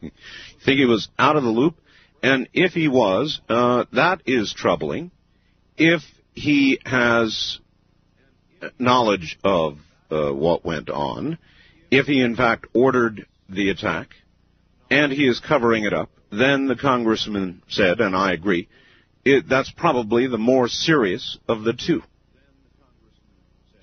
he 0.64 0.86
was 0.86 1.10
out 1.18 1.36
of 1.36 1.44
the 1.44 1.50
loop? 1.50 1.78
And 2.24 2.48
if 2.54 2.74
he 2.74 2.88
was, 2.88 3.42
uh, 3.50 3.86
that 3.94 4.22
is 4.26 4.54
troubling. 4.56 5.12
If 5.78 6.02
he 6.34 6.80
has 6.86 7.60
knowledge 8.80 9.38
of 9.44 9.78
uh, 10.10 10.32
what 10.32 10.66
went 10.66 10.90
on, 10.90 11.38
if 11.92 12.06
he 12.06 12.22
in 12.22 12.36
fact 12.36 12.68
ordered 12.74 13.26
the 13.50 13.70
attack, 13.70 14.10
and 14.90 15.12
he 15.12 15.28
is 15.28 15.40
covering 15.40 15.86
it 15.86 15.94
up, 15.94 16.10
then 16.32 16.68
the 16.68 16.76
congressman 16.76 17.62
said, 17.68 18.00
and 18.00 18.16
I 18.16 18.34
agree, 18.34 18.68
it, 19.24 19.48
that's 19.50 19.72
probably 19.72 20.28
the 20.28 20.38
more 20.38 20.68
serious 20.68 21.38
of 21.48 21.64
the 21.64 21.74
two. 21.74 22.04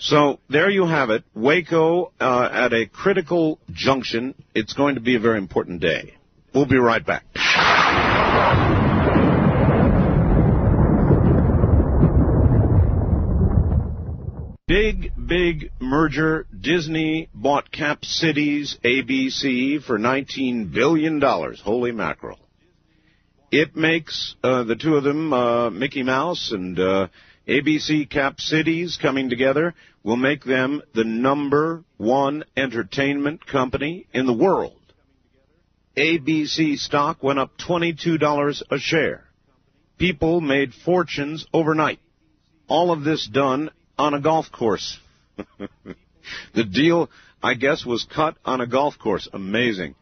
So 0.03 0.41
there 0.51 0.69
you 0.69 0.85
have 0.85 1.11
it, 1.11 1.23
Waco 1.33 2.11
uh, 2.20 2.49
at 2.51 2.73
a 2.73 2.87
critical 2.87 3.61
junction. 3.70 4.35
It's 4.53 4.73
going 4.73 4.97
to 4.97 5.01
be 5.01 5.15
a 5.15 5.20
very 5.20 5.39
important 5.39 5.81
day. 5.81 6.15
We'll 6.53 6.66
be 6.66 6.77
right 6.77 7.07
back. 7.07 7.24
Big, 14.66 15.12
big 15.24 15.70
merger. 15.79 16.47
Disney 16.61 17.29
bought 17.33 17.70
Cap 17.70 18.05
Cities 18.05 18.79
ABC 18.85 19.85
for 19.85 20.01
$19 20.01 20.73
billion. 20.73 21.20
Holy 21.20 21.93
mackerel. 21.93 22.41
It 23.53 23.77
makes 23.77 24.35
uh, 24.43 24.65
the 24.65 24.74
two 24.74 24.97
of 24.97 25.05
them, 25.05 25.33
uh, 25.33 25.70
Mickey 25.70 26.03
Mouse 26.03 26.51
and 26.51 26.77
uh, 26.81 27.07
ABC 27.48 28.09
Cap 28.09 28.40
Cities, 28.40 28.98
coming 29.01 29.28
together 29.28 29.74
will 30.05 30.16
make 30.16 30.44
them 30.44 30.81
the 30.94 31.05
number 31.05 31.82
one 31.97 32.44
entertainment 32.56 33.44
company 33.47 34.06
in 34.12 34.27
the 34.27 34.32
world. 34.32 34.77
ABC 35.97 36.78
stock 36.78 37.23
went 37.23 37.40
up 37.40 37.59
$22 37.59 38.62
a 38.70 38.78
share. 38.78 39.24
People 39.98 40.40
made 40.40 40.73
fortunes 40.73 41.44
overnight. 41.52 41.98
All 42.69 42.93
of 42.93 43.02
this 43.02 43.27
done 43.27 43.70
on 43.98 44.14
a 44.14 44.20
golf 44.20 44.51
course. 44.52 44.98
the 46.55 46.64
deal, 46.64 47.10
I 47.43 47.55
guess, 47.55 47.85
was 47.85 48.05
cut 48.05 48.36
on 48.44 48.60
a 48.60 48.66
golf 48.66 48.98
course. 48.98 49.28
Amazing. 49.32 49.97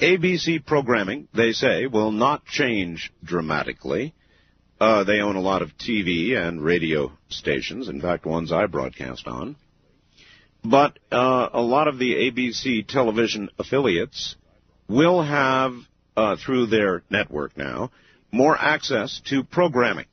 ABC 0.00 0.64
programming, 0.64 1.28
they 1.34 1.52
say, 1.52 1.86
will 1.86 2.10
not 2.10 2.44
change 2.46 3.12
dramatically. 3.22 4.14
Uh, 4.82 5.04
they 5.04 5.20
own 5.20 5.36
a 5.36 5.40
lot 5.40 5.62
of 5.62 5.70
TV 5.78 6.36
and 6.36 6.60
radio 6.60 7.12
stations, 7.28 7.88
in 7.88 8.00
fact, 8.00 8.26
ones 8.26 8.50
I 8.50 8.66
broadcast 8.66 9.28
on. 9.28 9.54
But 10.64 10.98
uh, 11.12 11.50
a 11.52 11.62
lot 11.62 11.86
of 11.86 12.00
the 12.00 12.14
ABC 12.14 12.88
television 12.88 13.48
affiliates 13.60 14.34
will 14.88 15.22
have, 15.22 15.74
uh, 16.16 16.34
through 16.34 16.66
their 16.66 17.04
network 17.10 17.56
now, 17.56 17.92
more 18.32 18.58
access 18.58 19.22
to 19.26 19.44
programming, 19.44 20.06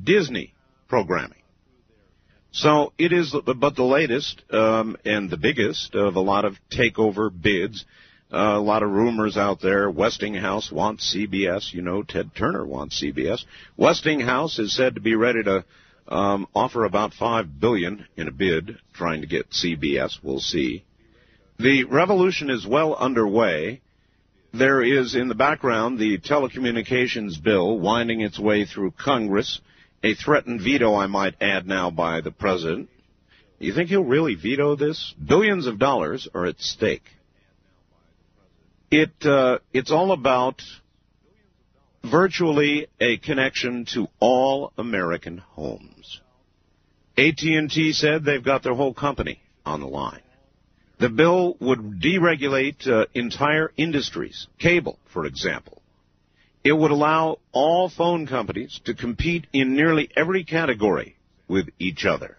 Disney 0.00 0.54
programming. 0.86 1.42
So 2.52 2.92
it 2.98 3.12
is, 3.12 3.34
but 3.44 3.74
the 3.74 3.82
latest 3.82 4.40
um, 4.52 4.96
and 5.04 5.28
the 5.28 5.36
biggest 5.36 5.96
of 5.96 6.14
a 6.14 6.20
lot 6.20 6.44
of 6.44 6.54
takeover 6.70 7.28
bids. 7.28 7.84
Uh, 8.32 8.54
a 8.56 8.60
lot 8.60 8.82
of 8.82 8.90
rumors 8.90 9.36
out 9.36 9.60
there. 9.60 9.88
Westinghouse 9.88 10.72
wants 10.72 11.14
CBS. 11.14 11.72
You 11.72 11.82
know, 11.82 12.02
Ted 12.02 12.32
Turner 12.36 12.66
wants 12.66 13.00
CBS. 13.00 13.44
Westinghouse 13.76 14.58
is 14.58 14.74
said 14.74 14.96
to 14.96 15.00
be 15.00 15.14
ready 15.14 15.44
to 15.44 15.64
um, 16.08 16.48
offer 16.54 16.84
about 16.84 17.14
five 17.14 17.60
billion 17.60 18.06
in 18.16 18.26
a 18.26 18.32
bid, 18.32 18.78
trying 18.94 19.20
to 19.20 19.28
get 19.28 19.50
CBS. 19.50 20.18
We'll 20.22 20.40
see. 20.40 20.84
The 21.58 21.84
revolution 21.84 22.50
is 22.50 22.66
well 22.66 22.94
underway. 22.94 23.80
There 24.52 24.82
is 24.82 25.14
in 25.14 25.28
the 25.28 25.34
background 25.34 25.98
the 25.98 26.18
telecommunications 26.18 27.42
bill 27.42 27.78
winding 27.78 28.20
its 28.22 28.38
way 28.38 28.64
through 28.64 28.92
Congress, 28.92 29.60
a 30.02 30.14
threatened 30.14 30.62
veto, 30.62 30.94
I 30.94 31.06
might 31.06 31.34
add 31.40 31.66
now, 31.66 31.90
by 31.90 32.20
the 32.20 32.30
president. 32.30 32.88
You 33.58 33.72
think 33.72 33.88
he'll 33.88 34.04
really 34.04 34.34
veto 34.34 34.76
this? 34.76 35.14
Billions 35.24 35.66
of 35.66 35.78
dollars 35.78 36.28
are 36.34 36.46
at 36.46 36.60
stake. 36.60 37.04
It 38.90 39.24
uh, 39.24 39.58
it's 39.72 39.90
all 39.90 40.12
about 40.12 40.62
virtually 42.04 42.86
a 43.00 43.16
connection 43.18 43.84
to 43.94 44.06
all 44.20 44.72
American 44.78 45.38
homes. 45.38 46.20
AT&T 47.18 47.92
said 47.92 48.24
they've 48.24 48.44
got 48.44 48.62
their 48.62 48.74
whole 48.74 48.94
company 48.94 49.40
on 49.64 49.80
the 49.80 49.86
line. 49.86 50.22
The 50.98 51.08
bill 51.08 51.56
would 51.60 52.00
deregulate 52.00 52.86
uh, 52.86 53.06
entire 53.12 53.72
industries, 53.76 54.46
cable, 54.58 54.98
for 55.12 55.26
example. 55.26 55.82
It 56.62 56.72
would 56.72 56.90
allow 56.90 57.38
all 57.52 57.88
phone 57.88 58.26
companies 58.26 58.80
to 58.84 58.94
compete 58.94 59.46
in 59.52 59.74
nearly 59.74 60.10
every 60.16 60.44
category 60.44 61.16
with 61.48 61.68
each 61.78 62.04
other. 62.04 62.36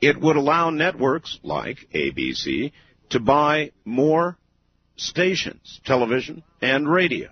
It 0.00 0.20
would 0.20 0.36
allow 0.36 0.70
networks 0.70 1.38
like 1.42 1.88
ABC 1.94 2.72
to 3.10 3.20
buy 3.20 3.72
more 3.84 4.36
stations, 4.96 5.80
television 5.84 6.42
and 6.60 6.88
radio. 6.88 7.30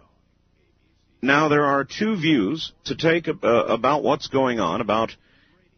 Now 1.21 1.49
there 1.49 1.65
are 1.65 1.85
two 1.85 2.17
views 2.17 2.73
to 2.87 2.97
take 2.97 3.29
uh, 3.29 3.33
about 3.47 4.03
what's 4.03 4.27
going 4.29 4.59
on, 4.59 4.81
about 4.81 5.15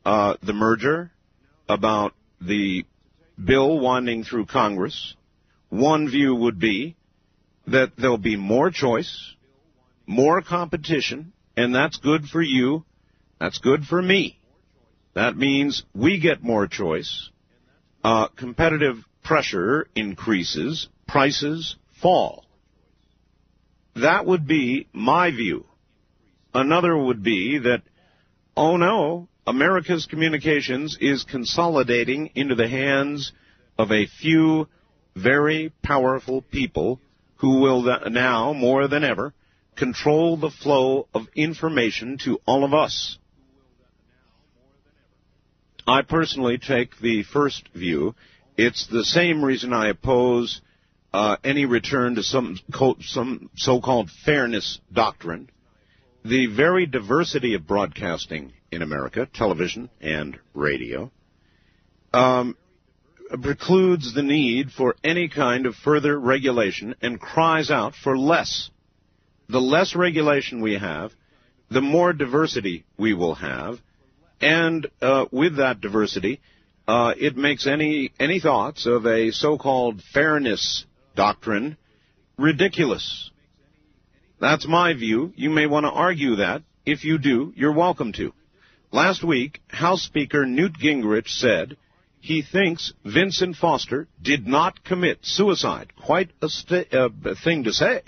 uh, 0.04 0.36
the 0.42 0.54
merger, 0.54 1.10
about 1.68 2.14
the 2.40 2.84
bill 3.42 3.78
winding 3.78 4.24
through 4.24 4.46
Congress. 4.46 5.14
One 5.68 6.08
view 6.10 6.34
would 6.34 6.58
be 6.58 6.96
that 7.66 7.92
there'll 7.96 8.18
be 8.18 8.36
more 8.36 8.70
choice, 8.70 9.34
more 10.06 10.40
competition, 10.42 11.32
and 11.56 11.74
that's 11.74 11.98
good 11.98 12.24
for 12.24 12.42
you. 12.42 12.84
That's 13.40 13.58
good 13.58 13.84
for 13.84 14.00
me. 14.00 14.38
That 15.14 15.36
means 15.36 15.84
we 15.94 16.20
get 16.20 16.42
more 16.42 16.66
choice. 16.66 17.30
Uh, 18.02 18.28
competitive 18.28 18.96
pressure 19.22 19.86
increases, 19.94 20.88
prices 21.06 21.76
fall. 22.00 22.44
That 23.96 24.26
would 24.26 24.46
be 24.46 24.88
my 24.92 25.30
view. 25.30 25.66
Another 26.52 26.96
would 26.96 27.22
be 27.22 27.58
that, 27.58 27.82
oh 28.56 28.76
no, 28.76 29.28
America's 29.46 30.06
communications 30.06 30.96
is 31.00 31.24
consolidating 31.24 32.30
into 32.34 32.54
the 32.54 32.68
hands 32.68 33.32
of 33.78 33.90
a 33.90 34.06
few 34.06 34.68
very 35.14 35.72
powerful 35.82 36.42
people 36.42 37.00
who 37.36 37.60
will 37.60 37.82
now, 38.10 38.52
more 38.52 38.88
than 38.88 39.04
ever, 39.04 39.34
control 39.76 40.36
the 40.36 40.50
flow 40.50 41.08
of 41.14 41.26
information 41.34 42.18
to 42.24 42.40
all 42.46 42.64
of 42.64 42.72
us. 42.72 43.18
I 45.86 46.02
personally 46.02 46.58
take 46.58 46.98
the 46.98 47.24
first 47.24 47.68
view. 47.74 48.14
It's 48.56 48.86
the 48.86 49.04
same 49.04 49.44
reason 49.44 49.72
I 49.72 49.88
oppose 49.88 50.62
uh, 51.14 51.36
any 51.44 51.64
return 51.64 52.16
to 52.16 52.24
some 52.24 52.58
some 53.02 53.48
so-called 53.54 54.10
fairness 54.24 54.80
doctrine. 54.92 55.48
The 56.24 56.46
very 56.46 56.86
diversity 56.86 57.54
of 57.54 57.68
broadcasting 57.68 58.52
in 58.72 58.82
America, 58.82 59.28
television 59.32 59.90
and 60.00 60.36
radio, 60.54 61.12
um, 62.12 62.56
precludes 63.40 64.12
the 64.12 64.24
need 64.24 64.72
for 64.72 64.96
any 65.04 65.28
kind 65.28 65.66
of 65.66 65.76
further 65.76 66.18
regulation 66.18 66.96
and 67.00 67.20
cries 67.20 67.70
out 67.70 67.94
for 67.94 68.18
less. 68.18 68.70
The 69.48 69.60
less 69.60 69.94
regulation 69.94 70.62
we 70.62 70.78
have, 70.78 71.12
the 71.70 71.80
more 71.80 72.12
diversity 72.12 72.86
we 72.98 73.14
will 73.14 73.36
have, 73.36 73.78
and 74.40 74.88
uh, 75.00 75.26
with 75.30 75.58
that 75.58 75.80
diversity, 75.80 76.40
uh, 76.88 77.14
it 77.16 77.36
makes 77.36 77.68
any 77.68 78.10
any 78.18 78.40
thoughts 78.40 78.84
of 78.84 79.06
a 79.06 79.30
so-called 79.30 80.02
fairness 80.12 80.86
doctrine 81.14 81.76
ridiculous. 82.38 83.30
That's 84.40 84.66
my 84.66 84.94
view. 84.94 85.32
You 85.36 85.50
may 85.50 85.66
want 85.66 85.84
to 85.84 85.90
argue 85.90 86.36
that. 86.36 86.62
If 86.84 87.04
you 87.04 87.18
do, 87.18 87.52
you're 87.56 87.72
welcome 87.72 88.12
to. 88.14 88.32
Last 88.92 89.24
week, 89.24 89.60
House 89.68 90.02
Speaker 90.02 90.44
Newt 90.44 90.74
Gingrich 90.74 91.28
said 91.28 91.76
he 92.20 92.42
thinks 92.42 92.92
Vincent 93.04 93.56
Foster 93.56 94.08
did 94.22 94.46
not 94.46 94.84
commit 94.84 95.18
suicide. 95.22 95.92
Quite 95.96 96.30
a, 96.42 96.48
st- 96.48 96.92
uh, 96.92 97.08
thing 97.42 97.64
to 97.64 97.72
say. 97.72 98.02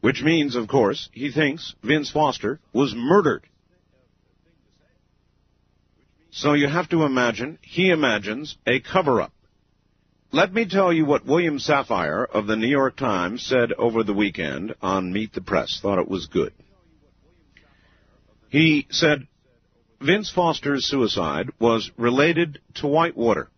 Which 0.00 0.22
means, 0.22 0.56
of 0.56 0.68
course, 0.68 1.08
he 1.12 1.30
thinks 1.30 1.74
Vince 1.82 2.10
Foster 2.10 2.60
was 2.72 2.94
murdered. 2.96 3.46
So 6.30 6.54
you 6.54 6.68
have 6.68 6.88
to 6.90 7.04
imagine, 7.04 7.58
he 7.60 7.90
imagines 7.90 8.56
a 8.66 8.80
cover-up. 8.80 9.32
Let 10.32 10.52
me 10.52 10.64
tell 10.64 10.92
you 10.92 11.06
what 11.06 11.26
William 11.26 11.58
Safire 11.58 12.24
of 12.24 12.46
the 12.46 12.54
New 12.54 12.68
York 12.68 12.96
Times 12.96 13.44
said 13.44 13.72
over 13.72 14.04
the 14.04 14.14
weekend 14.14 14.76
on 14.80 15.12
Meet 15.12 15.32
the 15.32 15.40
Press. 15.40 15.80
Thought 15.82 15.98
it 15.98 16.08
was 16.08 16.26
good. 16.26 16.52
He 18.48 18.86
said 18.90 19.26
Vince 20.00 20.30
Foster's 20.30 20.86
suicide 20.86 21.50
was 21.58 21.90
related 21.96 22.60
to 22.74 22.86
Whitewater. 22.86 23.50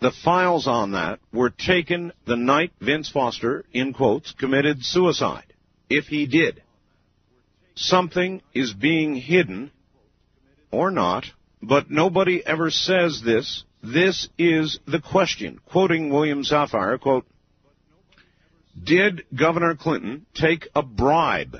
The 0.00 0.12
files 0.12 0.68
on 0.68 0.92
that 0.92 1.18
were 1.32 1.50
taken 1.50 2.12
the 2.26 2.36
night 2.36 2.70
Vince 2.80 3.10
Foster, 3.10 3.64
in 3.72 3.92
quotes, 3.92 4.30
committed 4.30 4.84
suicide. 4.84 5.52
If 5.90 6.04
he 6.04 6.26
did. 6.26 6.62
Something 7.74 8.40
is 8.54 8.72
being 8.72 9.16
hidden, 9.16 9.72
or 10.70 10.92
not, 10.92 11.24
but 11.60 11.90
nobody 11.90 12.40
ever 12.46 12.70
says 12.70 13.20
this 13.24 13.64
this 13.92 14.28
is 14.38 14.78
the 14.86 15.00
question. 15.00 15.60
Quoting 15.66 16.10
William 16.10 16.42
Safire, 16.42 17.00
quote, 17.00 17.26
Did 18.82 19.24
Governor 19.34 19.76
Clinton 19.76 20.26
take 20.34 20.68
a 20.74 20.82
bribe? 20.82 21.58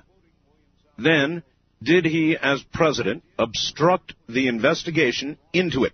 Then, 0.99 1.43
did 1.83 2.05
he, 2.05 2.37
as 2.37 2.63
president, 2.73 3.23
obstruct 3.39 4.15
the 4.29 4.49
investigation 4.49 5.39
into 5.53 5.85
it? 5.85 5.93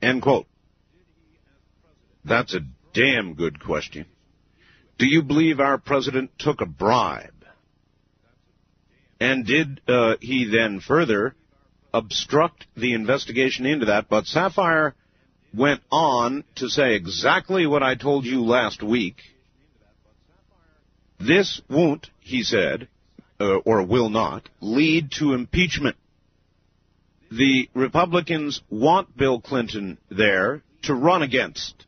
End 0.00 0.22
quote. 0.22 0.46
That's 2.24 2.54
a 2.54 2.60
damn 2.92 3.34
good 3.34 3.62
question. 3.62 4.06
Do 4.98 5.06
you 5.06 5.22
believe 5.22 5.60
our 5.60 5.78
president 5.78 6.30
took 6.38 6.60
a 6.60 6.66
bribe? 6.66 7.44
And 9.20 9.46
did 9.46 9.80
uh, 9.88 10.16
he 10.20 10.50
then 10.50 10.80
further 10.80 11.34
obstruct 11.92 12.66
the 12.76 12.94
investigation 12.94 13.66
into 13.66 13.86
that? 13.86 14.08
But 14.08 14.24
Safire 14.24 14.92
went 15.56 15.80
on 15.90 16.44
to 16.56 16.68
say 16.68 16.94
exactly 16.94 17.66
what 17.66 17.82
I 17.82 17.94
told 17.94 18.24
you 18.24 18.44
last 18.44 18.82
week. 18.82 19.16
This 21.18 21.62
won't, 21.70 22.10
he 22.20 22.42
said, 22.42 22.88
uh, 23.40 23.56
or 23.64 23.82
will 23.84 24.10
not, 24.10 24.48
lead 24.60 25.12
to 25.12 25.32
impeachment. 25.32 25.96
The 27.30 27.68
Republicans 27.74 28.60
want 28.70 29.16
Bill 29.16 29.40
Clinton 29.40 29.98
there 30.10 30.62
to 30.82 30.94
run 30.94 31.22
against. 31.22 31.86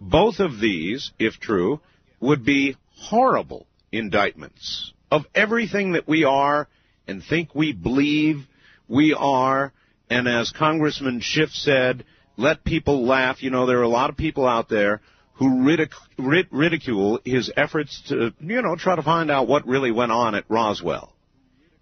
Both 0.00 0.38
of 0.38 0.60
these, 0.60 1.10
if 1.18 1.40
true, 1.40 1.80
would 2.20 2.44
be 2.44 2.76
horrible 2.94 3.66
indictments 3.90 4.92
of 5.10 5.24
everything 5.34 5.92
that 5.92 6.06
we 6.06 6.24
are 6.24 6.68
and 7.08 7.24
think 7.24 7.54
we 7.54 7.72
believe 7.72 8.46
we 8.88 9.14
are 9.18 9.72
and 10.08 10.28
as 10.28 10.50
Congressman 10.50 11.20
Schiff 11.20 11.50
said, 11.50 12.04
let 12.36 12.64
people 12.64 13.06
laugh. 13.06 13.42
You 13.42 13.50
know, 13.50 13.66
there 13.66 13.78
are 13.78 13.82
a 13.82 13.88
lot 13.88 14.10
of 14.10 14.16
people 14.16 14.46
out 14.46 14.68
there 14.68 15.00
who 15.34 15.48
ridic- 15.48 15.90
rid- 16.18 16.48
ridicule 16.50 17.20
his 17.24 17.52
efforts 17.56 18.02
to, 18.08 18.32
you 18.40 18.62
know, 18.62 18.76
try 18.76 18.96
to 18.96 19.02
find 19.02 19.30
out 19.30 19.48
what 19.48 19.66
really 19.66 19.90
went 19.90 20.12
on 20.12 20.34
at 20.34 20.44
Roswell. 20.48 21.12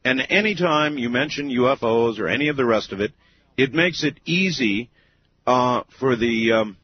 And 0.05 0.21
anytime 0.29 0.99
you 0.99 1.09
mention 1.09 1.49
UFOs 1.49 2.19
or 2.19 2.29
any 2.29 2.49
of 2.49 2.57
the 2.57 2.65
rest 2.65 2.93
of 2.93 3.01
it, 3.01 3.13
it 3.57 3.73
makes 3.73 4.05
it 4.05 4.19
easy 4.25 4.91
uh, 5.47 5.83
for 5.99 6.17
the 6.17 6.53
um, 6.53 6.77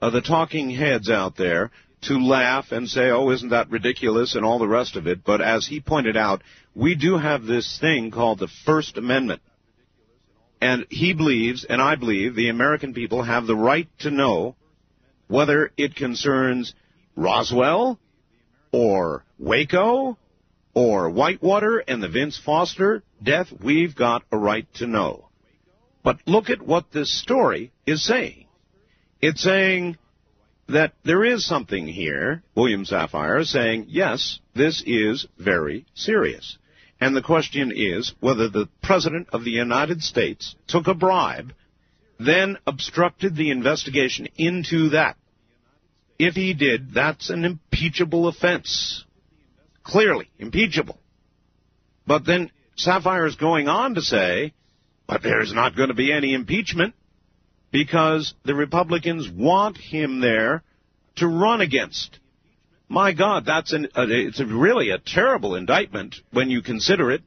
uh, 0.00 0.10
the 0.10 0.20
talking 0.20 0.70
heads 0.70 1.10
out 1.10 1.36
there 1.36 1.70
to 2.02 2.14
laugh 2.18 2.72
and 2.72 2.88
say, 2.88 3.10
"Oh, 3.10 3.30
isn't 3.30 3.50
that 3.50 3.70
ridiculous?" 3.70 4.34
and 4.34 4.44
all 4.44 4.58
the 4.58 4.68
rest 4.68 4.96
of 4.96 5.06
it. 5.06 5.24
But 5.24 5.40
as 5.40 5.66
he 5.66 5.80
pointed 5.80 6.16
out, 6.16 6.42
we 6.74 6.94
do 6.94 7.18
have 7.18 7.44
this 7.44 7.78
thing 7.78 8.10
called 8.10 8.38
the 8.38 8.48
First 8.64 8.96
Amendment, 8.96 9.42
and 10.60 10.86
he 10.90 11.14
believes, 11.14 11.64
and 11.64 11.80
I 11.80 11.94
believe, 11.94 12.34
the 12.34 12.50
American 12.50 12.92
people 12.92 13.22
have 13.22 13.46
the 13.46 13.56
right 13.56 13.88
to 14.00 14.10
know 14.10 14.56
whether 15.26 15.72
it 15.76 15.94
concerns 15.94 16.74
Roswell 17.16 17.98
or 18.72 19.24
Waco 19.38 20.18
or 20.74 21.10
Whitewater 21.10 21.78
and 21.78 22.02
the 22.02 22.08
Vince 22.08 22.38
Foster 22.44 23.02
death. 23.22 23.48
We've 23.62 23.94
got 23.94 24.22
a 24.30 24.36
right 24.36 24.66
to 24.74 24.86
know. 24.86 25.28
But 26.02 26.18
look 26.26 26.50
at 26.50 26.62
what 26.62 26.92
this 26.92 27.20
story 27.20 27.72
is 27.86 28.04
saying. 28.04 28.46
It's 29.20 29.42
saying 29.42 29.98
that 30.68 30.94
there 31.04 31.24
is 31.24 31.46
something 31.46 31.86
here, 31.86 32.42
William 32.54 32.84
Safire 32.84 33.44
saying, 33.44 33.86
yes, 33.88 34.40
this 34.54 34.82
is 34.86 35.26
very 35.38 35.86
serious. 35.94 36.58
And 37.00 37.16
the 37.16 37.22
question 37.22 37.72
is 37.74 38.12
whether 38.20 38.48
the 38.48 38.68
President 38.82 39.28
of 39.32 39.44
the 39.44 39.50
United 39.50 40.02
States 40.02 40.54
took 40.68 40.86
a 40.86 40.94
bribe, 40.94 41.54
then 42.18 42.58
obstructed 42.66 43.34
the 43.34 43.50
investigation 43.50 44.28
into 44.36 44.90
that. 44.90 45.16
If 46.18 46.34
he 46.34 46.52
did, 46.52 46.92
that's 46.92 47.30
an 47.30 47.44
impeachable 47.44 48.28
offense. 48.28 49.04
Clearly, 49.82 50.28
impeachable. 50.38 50.98
But 52.06 52.26
then 52.26 52.50
Safire 52.76 53.26
is 53.26 53.36
going 53.36 53.68
on 53.68 53.94
to 53.94 54.02
say, 54.02 54.52
but 55.06 55.22
there's 55.22 55.54
not 55.54 55.74
going 55.74 55.88
to 55.88 55.94
be 55.94 56.12
any 56.12 56.34
impeachment 56.34 56.94
because 57.70 58.34
the 58.44 58.54
Republicans 58.54 59.28
want 59.30 59.78
him 59.78 60.20
there 60.20 60.62
to 61.16 61.26
run 61.26 61.62
against. 61.62 62.18
My 62.90 63.12
God, 63.12 63.44
that's 63.46 63.72
an, 63.72 63.86
uh, 63.96 64.06
it's 64.08 64.40
a 64.40 64.46
really 64.46 64.90
a 64.90 64.98
terrible 64.98 65.54
indictment 65.54 66.16
when 66.32 66.50
you 66.50 66.60
consider 66.60 67.12
it 67.12 67.22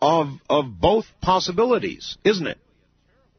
of, 0.00 0.28
of 0.48 0.80
both 0.80 1.04
possibilities, 1.20 2.16
isn't 2.24 2.46
it? 2.46 2.56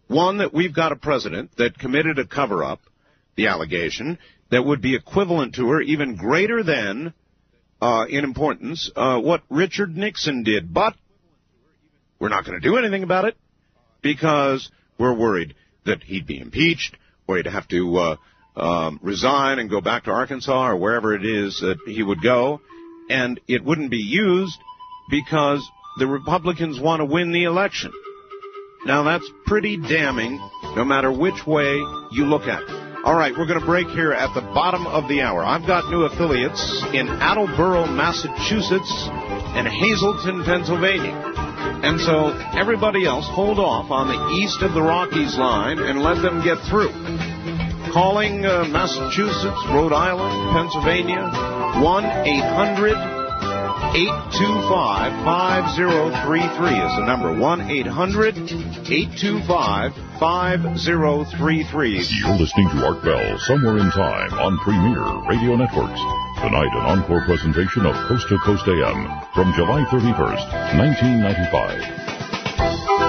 One, 0.07 0.37
that 0.37 0.53
we've 0.53 0.75
got 0.75 0.91
a 0.91 0.95
president 0.95 1.57
that 1.57 1.79
committed 1.79 2.19
a 2.19 2.27
cover 2.27 2.63
up, 2.63 2.81
the 3.35 3.47
allegation, 3.47 4.19
that 4.51 4.63
would 4.63 4.79
be 4.79 4.95
equivalent 4.95 5.55
to 5.55 5.63
or 5.63 5.81
even 5.81 6.17
greater 6.17 6.61
than, 6.61 7.15
uh, 7.81 8.05
in 8.07 8.23
importance, 8.23 8.91
uh, 8.95 9.19
what 9.19 9.41
Richard 9.49 9.97
Nixon 9.97 10.43
did. 10.43 10.71
But 10.71 10.93
we're 12.19 12.29
not 12.29 12.45
going 12.45 12.61
to 12.61 12.67
do 12.67 12.77
anything 12.77 13.01
about 13.01 13.25
it 13.25 13.35
because 14.03 14.69
we're 14.99 15.17
worried 15.17 15.55
that 15.87 16.03
he'd 16.03 16.27
be 16.27 16.39
impeached 16.39 16.95
or 17.27 17.37
he'd 17.37 17.47
have 17.47 17.67
to 17.69 17.97
uh, 17.97 18.15
um, 18.59 18.99
resign 19.01 19.59
and 19.59 19.69
go 19.69 19.81
back 19.81 20.05
to 20.05 20.11
Arkansas 20.11 20.67
or 20.69 20.77
wherever 20.77 21.13
it 21.13 21.25
is 21.25 21.59
that 21.61 21.77
he 21.85 22.03
would 22.03 22.21
go, 22.21 22.61
and 23.09 23.39
it 23.47 23.63
wouldn't 23.63 23.91
be 23.91 23.97
used 23.97 24.57
because 25.09 25.67
the 25.97 26.07
Republicans 26.07 26.79
want 26.79 26.99
to 26.99 27.05
win 27.05 27.31
the 27.31 27.45
election. 27.45 27.91
Now 28.85 29.03
that's 29.03 29.29
pretty 29.45 29.77
damning, 29.77 30.37
no 30.75 30.85
matter 30.85 31.11
which 31.11 31.45
way 31.45 31.75
you 32.11 32.25
look 32.25 32.43
at 32.43 32.61
it. 32.61 32.89
All 33.03 33.15
right, 33.15 33.31
we're 33.37 33.47
going 33.47 33.59
to 33.59 33.65
break 33.65 33.87
here 33.87 34.11
at 34.11 34.33
the 34.35 34.41
bottom 34.41 34.85
of 34.85 35.07
the 35.07 35.21
hour. 35.21 35.43
I've 35.43 35.65
got 35.65 35.89
new 35.89 36.03
affiliates 36.03 36.83
in 36.93 37.07
Attleboro, 37.07 37.87
Massachusetts, 37.87 38.91
and 39.55 39.65
Hazleton, 39.67 40.43
Pennsylvania. 40.43 41.15
And 41.81 41.99
so 41.99 42.35
everybody 42.59 43.05
else 43.05 43.25
hold 43.27 43.57
off 43.57 43.89
on 43.89 44.09
the 44.09 44.35
east 44.35 44.61
of 44.61 44.73
the 44.73 44.81
Rockies 44.81 45.37
line 45.37 45.79
and 45.79 46.03
let 46.03 46.21
them 46.21 46.43
get 46.43 46.57
through. 46.69 46.91
Calling 47.91 48.45
uh, 48.45 48.65
Massachusetts, 48.65 49.65
Rhode 49.73 49.93
Island, 49.93 50.53
Pennsylvania, 50.53 51.25
1 51.81 52.05
800 52.05 52.93
825 53.89 55.25
5033 55.25 56.69
is 56.69 56.93
the 56.93 57.01
number. 57.05 57.33
1 57.33 57.71
800 57.71 58.37
825 58.37 59.93
5033. 60.19 61.97
You're 61.97 62.37
listening 62.37 62.69
to 62.69 62.85
Art 62.85 63.01
Bell, 63.03 63.39
Somewhere 63.49 63.79
in 63.79 63.89
Time, 63.89 64.33
on 64.37 64.59
Premier 64.59 65.01
Radio 65.25 65.55
Networks. 65.55 65.99
Tonight, 66.45 66.69
an 66.77 66.85
encore 66.85 67.25
presentation 67.25 67.87
of 67.87 67.95
Coast 68.07 68.29
to 68.29 68.37
Coast 68.45 68.67
AM 68.67 69.09
from 69.33 69.51
July 69.57 69.81
31st, 69.89 70.77
1995. 70.77 73.08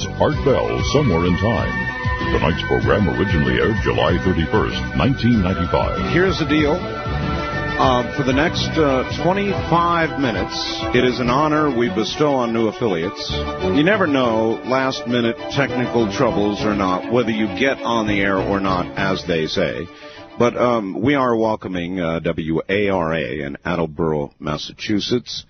Presents 0.00 0.20
Art 0.20 0.44
Bell 0.44 0.82
Somewhere 0.92 1.26
in 1.26 1.36
Time. 1.36 2.32
Tonight's 2.32 2.62
program 2.68 3.08
originally 3.08 3.60
aired 3.60 3.76
July 3.82 4.12
31st, 4.24 4.98
1995. 4.98 6.12
Here's 6.12 6.38
the 6.38 6.46
deal. 6.46 6.76
Uh, 7.80 8.14
for 8.16 8.24
the 8.24 8.32
next 8.32 8.68
uh, 8.76 9.08
25 9.24 10.20
minutes, 10.20 10.54
it 10.94 11.02
is 11.02 11.18
an 11.18 11.30
honor 11.30 11.74
we 11.74 11.88
bestow 11.88 12.34
on 12.34 12.52
new 12.52 12.68
affiliates. 12.68 13.30
You 13.30 13.82
never 13.82 14.06
know, 14.06 14.60
last 14.64 15.06
minute 15.06 15.36
technical 15.52 16.12
troubles 16.12 16.60
or 16.62 16.74
not, 16.74 17.10
whether 17.10 17.30
you 17.30 17.46
get 17.58 17.78
on 17.78 18.06
the 18.06 18.20
air 18.20 18.36
or 18.36 18.60
not, 18.60 18.98
as 18.98 19.24
they 19.26 19.46
say. 19.46 19.86
But 20.38 20.56
um, 20.56 21.00
we 21.00 21.14
are 21.14 21.34
welcoming 21.34 22.00
uh, 22.00 22.20
WARA 22.22 23.46
in 23.46 23.56
Attleboro, 23.64 24.34
Massachusetts, 24.38 25.44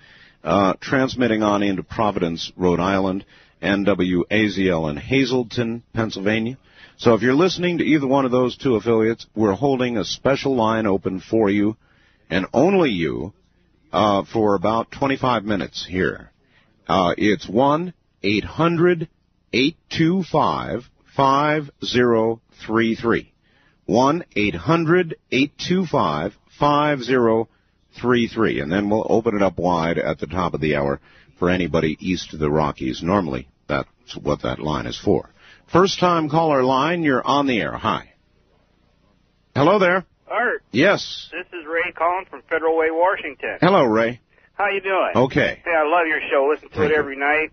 uh, 0.45 0.75
transmitting 0.81 1.43
on 1.43 1.63
into 1.65 1.83
Providence, 1.83 2.53
Rhode 2.57 2.81
Island, 2.81 3.25
and 3.61 3.87
WAZL 3.87 4.91
in 4.91 4.97
Hazleton, 4.97 5.82
Pennsylvania. 5.93 6.59
So 6.97 7.15
if 7.15 7.23
you're 7.23 7.35
listening 7.35 7.78
to 7.78 7.85
either 7.85 8.07
one 8.07 8.24
of 8.24 8.31
those 8.31 8.57
two 8.57 8.77
affiliates, 8.77 9.27
we're 9.35 9.55
holding 9.55 9.97
a 9.97 10.05
special 10.05 10.55
line 10.55 10.87
open 10.87 11.20
for 11.20 11.49
you 11.49 11.77
and 12.28 12.47
only 12.53 12.91
you 12.91 13.32
uh, 13.93 14.24
for 14.31 14.55
about 14.55 14.91
25 14.91 15.45
minutes 15.45 15.87
here. 15.87 16.31
Uh, 16.89 17.15
it's 17.16 17.49
1 17.49 17.95
800 18.23 19.09
825 19.53 20.85
5033. 21.16 23.32
1 23.87 24.24
800 24.37 25.16
825 25.32 26.37
5033. 26.59 28.61
And 28.61 28.70
then 28.70 28.91
we'll 28.91 29.07
open 29.09 29.37
it 29.37 29.43
up 29.43 29.59
wide 29.59 29.99
at 29.99 30.19
the 30.19 30.27
top 30.27 30.55
of 30.55 30.61
the 30.61 30.77
hour 30.77 31.01
for 31.41 31.51
anybody 31.51 31.97
east 31.99 32.33
of 32.35 32.39
the 32.39 32.51
Rockies. 32.51 33.03
Normally, 33.03 33.49
that's 33.67 33.89
what 34.23 34.43
that 34.43 34.61
line 34.61 34.87
is 34.87 35.01
for. 35.03 35.31
First 35.73 35.99
time 35.99 36.29
caller 36.29 36.62
line, 36.62 37.03
you're 37.03 37.27
on 37.27 37.47
the 37.49 37.59
air. 37.61 37.73
Hi. 37.77 38.12
Hello 39.57 39.79
there. 39.81 40.05
Art, 40.31 40.62
Yes. 40.71 41.29
this 41.33 41.47
is 41.49 41.67
Ray 41.67 41.91
calling 41.93 42.27
from 42.31 42.43
Federal 42.43 42.77
Way, 42.77 42.91
Washington. 42.93 43.59
Hello, 43.61 43.83
Ray. 43.85 44.21
How 44.55 44.69
you 44.69 44.81
doing? 44.81 45.11
Okay. 45.17 45.61
Hey, 45.65 45.73
I 45.75 45.83
love 45.83 46.07
your 46.07 46.21
show. 46.31 46.49
Listen 46.53 46.69
to 46.69 46.75
Thank 46.77 46.91
it 46.91 46.95
you. 46.95 46.99
every 47.01 47.17
night. 47.17 47.51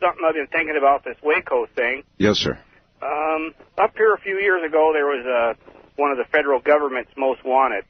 Something 0.00 0.22
I've 0.26 0.34
been 0.34 0.46
thinking 0.46 0.76
about 0.78 1.04
this 1.04 1.16
Waco 1.22 1.66
thing. 1.74 2.04
Yes, 2.18 2.36
sir. 2.36 2.58
Um, 3.02 3.54
up 3.76 3.94
here 3.96 4.14
a 4.14 4.20
few 4.20 4.38
years 4.38 4.62
ago, 4.64 4.92
there 4.94 5.04
was 5.06 5.26
a, 5.26 6.00
one 6.00 6.10
of 6.12 6.16
the 6.18 6.24
federal 6.30 6.60
government's 6.60 7.10
most 7.16 7.44
wanted 7.44 7.84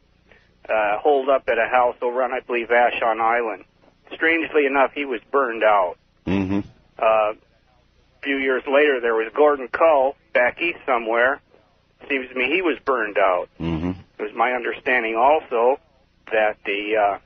uh, 0.69 0.99
holed 0.99 1.29
up 1.29 1.45
at 1.49 1.59
a 1.59 1.69
house 1.71 1.97
over 2.03 2.23
on, 2.25 2.33
I 2.33 2.41
believe, 2.41 2.69
Vashon 2.69 3.21
Island. 3.21 3.65
Strangely 4.15 4.67
enough, 4.67 4.93
he 4.95 5.05
was 5.05 5.21
burned 5.31 5.63
out. 5.63 5.97
Mm-hmm. 6.27 6.61
Uh, 6.99 7.03
a 7.03 7.37
few 8.23 8.37
years 8.37 8.63
later, 8.67 9.01
there 9.01 9.15
was 9.15 9.31
Gordon 9.35 9.69
Kahl 9.69 10.17
back 10.33 10.61
east 10.61 10.79
somewhere. 10.87 11.41
Seems 12.09 12.29
to 12.29 12.35
me 12.35 12.47
he 12.47 12.63
was 12.63 12.79
burned 12.85 13.19
out. 13.19 13.49
Mm-hmm. 13.61 13.93
It 14.19 14.23
was 14.23 14.33
my 14.35 14.53
understanding 14.53 15.17
also 15.17 15.81
that 16.33 16.57
the 16.65 16.97
uh, 16.97 17.19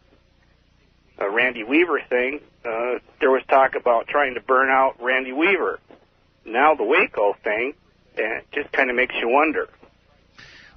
uh, 1.21 1.31
Randy 1.31 1.65
Weaver 1.65 2.01
thing, 2.09 2.41
uh, 2.65 2.99
there 3.21 3.31
was 3.31 3.43
talk 3.49 3.75
about 3.75 4.09
trying 4.09 4.35
to 4.35 4.41
burn 4.41 4.71
out 4.71 4.97
Randy 5.01 5.33
Weaver. 5.33 5.79
Now 6.45 6.75
the 6.75 6.85
Waco 6.85 7.35
thing, 7.45 7.75
and 8.17 8.33
it 8.39 8.47
just 8.53 8.73
kind 8.73 8.91
of 8.91 8.97
makes 8.97 9.15
you 9.21 9.29
wonder. 9.29 9.69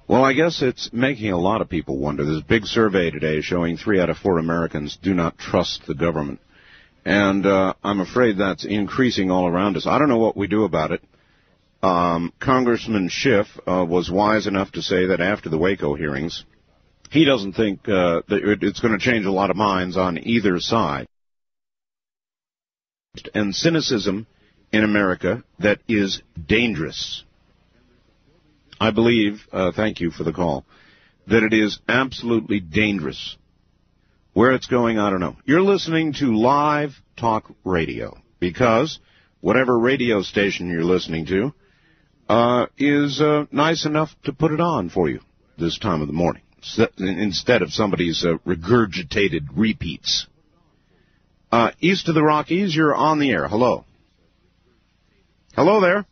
Well, 0.06 0.26
I 0.26 0.34
guess 0.34 0.62
it's 0.62 0.92
making 0.92 1.32
a 1.32 1.38
lot 1.38 1.62
of 1.62 1.70
people 1.70 1.98
wonder. 1.98 2.26
There's 2.26 2.42
a 2.42 2.46
big 2.46 2.66
survey 2.66 3.10
today 3.10 3.40
showing 3.40 3.78
three 3.78 4.02
out 4.02 4.10
of 4.10 4.18
four 4.18 4.38
Americans 4.38 4.98
do 5.02 5.14
not 5.14 5.38
trust 5.38 5.88
the 5.88 5.94
government. 5.94 6.42
And 7.06 7.46
uh, 7.46 7.74
I'm 7.84 8.02
afraid 8.02 8.38
that's 8.38 8.66
increasing 8.66 9.32
all 9.32 9.48
around 9.48 9.78
us. 9.78 9.88
I 9.88 9.98
don't 10.00 10.10
know 10.10 10.18
what 10.18 10.36
we 10.36 10.48
do 10.48 10.66
about 10.66 10.92
it. 10.92 11.02
Um, 11.82 12.34
Congressman 12.40 13.08
Schiff 13.10 13.48
uh, 13.66 13.86
was 13.88 14.12
wise 14.12 14.46
enough 14.46 14.74
to 14.74 14.82
say 14.82 15.08
that 15.08 15.22
after 15.22 15.50
the 15.50 15.58
Waco 15.58 15.96
hearings, 15.96 16.44
he 17.10 17.24
doesn't 17.24 17.54
think 17.54 17.88
uh, 17.88 18.24
that 18.28 18.58
it's 18.62 18.82
going 18.82 18.98
to 18.98 19.04
change 19.04 19.26
a 19.26 19.32
lot 19.32 19.52
of 19.52 19.56
minds 19.56 19.96
on 19.96 20.18
either 20.18 20.60
side. 20.60 21.08
And 23.34 23.56
cynicism 23.56 24.28
in 24.72 24.84
America 24.84 25.44
that 25.60 25.80
is 25.88 26.22
dangerous. 26.46 27.24
I 28.84 28.92
believe, 28.92 29.48
uh, 29.54 29.72
thank 29.74 30.02
you 30.02 30.12
for 30.12 30.26
the 30.26 30.34
call, 30.34 30.66
that 31.28 31.42
it 31.42 31.54
is 31.54 31.80
absolutely 31.88 32.60
dangerous. 32.60 33.38
Where 34.34 34.52
it's 34.52 34.68
going, 34.68 35.00
I 35.00 35.10
don't 35.10 35.22
know. 35.22 35.38
You're 35.46 35.62
listening 35.62 36.12
to 36.20 36.36
live 36.36 36.92
talk 37.16 37.50
radio 37.64 38.18
because 38.42 39.00
whatever 39.40 39.80
radio 39.80 40.22
station 40.22 40.70
you're 40.70 40.84
listening 40.84 41.26
to 41.28 41.54
uh, 42.28 42.66
is 42.78 43.22
uh, 43.22 43.46
nice 43.54 43.86
enough 43.86 44.10
to 44.26 44.34
put 44.34 44.52
it 44.52 44.60
on 44.60 44.90
for 44.90 45.10
you 45.10 45.22
this 45.58 45.80
time 45.80 46.02
of 46.02 46.08
the 46.08 46.14
morning 46.14 46.42
instead 46.98 47.62
of 47.62 47.72
somebody's 47.72 48.26
uh, 48.26 48.34
regurgitated 48.46 49.48
repeats. 49.56 50.28
Uh, 51.54 51.72
east 51.80 52.10
of 52.10 52.16
the 52.16 52.24
Rockies, 52.24 52.76
you're 52.76 52.94
on 52.94 53.20
the 53.20 53.32
air. 53.32 53.48
Hello. 53.48 53.86
Hello 55.56 55.80
there. 55.80 56.06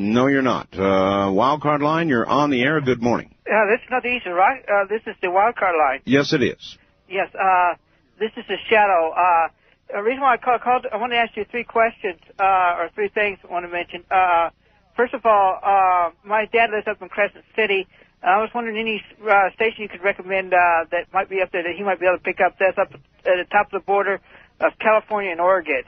No, 0.00 0.28
you're 0.28 0.40
not. 0.40 0.68
Uh, 0.72 1.28
wildcard 1.28 1.82
line, 1.82 2.08
you're 2.08 2.26
on 2.26 2.48
the 2.48 2.62
air. 2.62 2.80
Good 2.80 3.02
morning. 3.02 3.34
Uh, 3.46 3.66
this 3.68 3.80
is 3.84 3.90
not 3.90 4.02
the 4.02 4.30
right? 4.32 4.64
Uh, 4.66 4.86
this 4.88 5.02
is 5.06 5.14
the 5.20 5.30
wild 5.30 5.56
card 5.56 5.74
line. 5.78 6.00
Yes, 6.06 6.32
it 6.32 6.42
is. 6.42 6.78
Yes. 7.06 7.28
Uh, 7.34 7.74
this 8.18 8.30
is 8.38 8.44
the 8.48 8.56
shadow. 8.70 9.12
Uh, 9.12 9.48
the 9.92 10.02
reason 10.02 10.22
why 10.22 10.32
I 10.32 10.36
called, 10.38 10.62
called 10.62 10.86
I 10.90 10.96
want 10.96 11.12
to 11.12 11.18
ask 11.18 11.36
you 11.36 11.44
three 11.50 11.64
questions 11.64 12.18
uh, 12.38 12.78
or 12.78 12.88
three 12.94 13.08
things 13.08 13.40
I 13.44 13.52
want 13.52 13.66
to 13.66 13.70
mention. 13.70 14.02
Uh, 14.10 14.48
first 14.96 15.12
of 15.12 15.26
all, 15.26 15.60
uh, 15.62 16.12
my 16.24 16.46
dad 16.46 16.70
lives 16.70 16.88
up 16.88 17.02
in 17.02 17.10
Crescent 17.10 17.44
City. 17.54 17.86
I 18.22 18.40
was 18.40 18.48
wondering 18.54 18.78
any 18.78 19.04
uh, 19.28 19.50
station 19.54 19.82
you 19.82 19.90
could 19.90 20.02
recommend 20.02 20.54
uh, 20.54 20.88
that 20.92 21.12
might 21.12 21.28
be 21.28 21.42
up 21.42 21.52
there 21.52 21.62
that 21.62 21.76
he 21.76 21.82
might 21.82 22.00
be 22.00 22.06
able 22.06 22.16
to 22.16 22.24
pick 22.24 22.40
up. 22.40 22.56
That's 22.58 22.78
up 22.78 22.94
at 22.94 23.00
the 23.24 23.44
top 23.52 23.66
of 23.66 23.72
the 23.72 23.84
border 23.84 24.18
of 24.60 24.72
California 24.78 25.30
and 25.30 25.42
Oregon. 25.42 25.82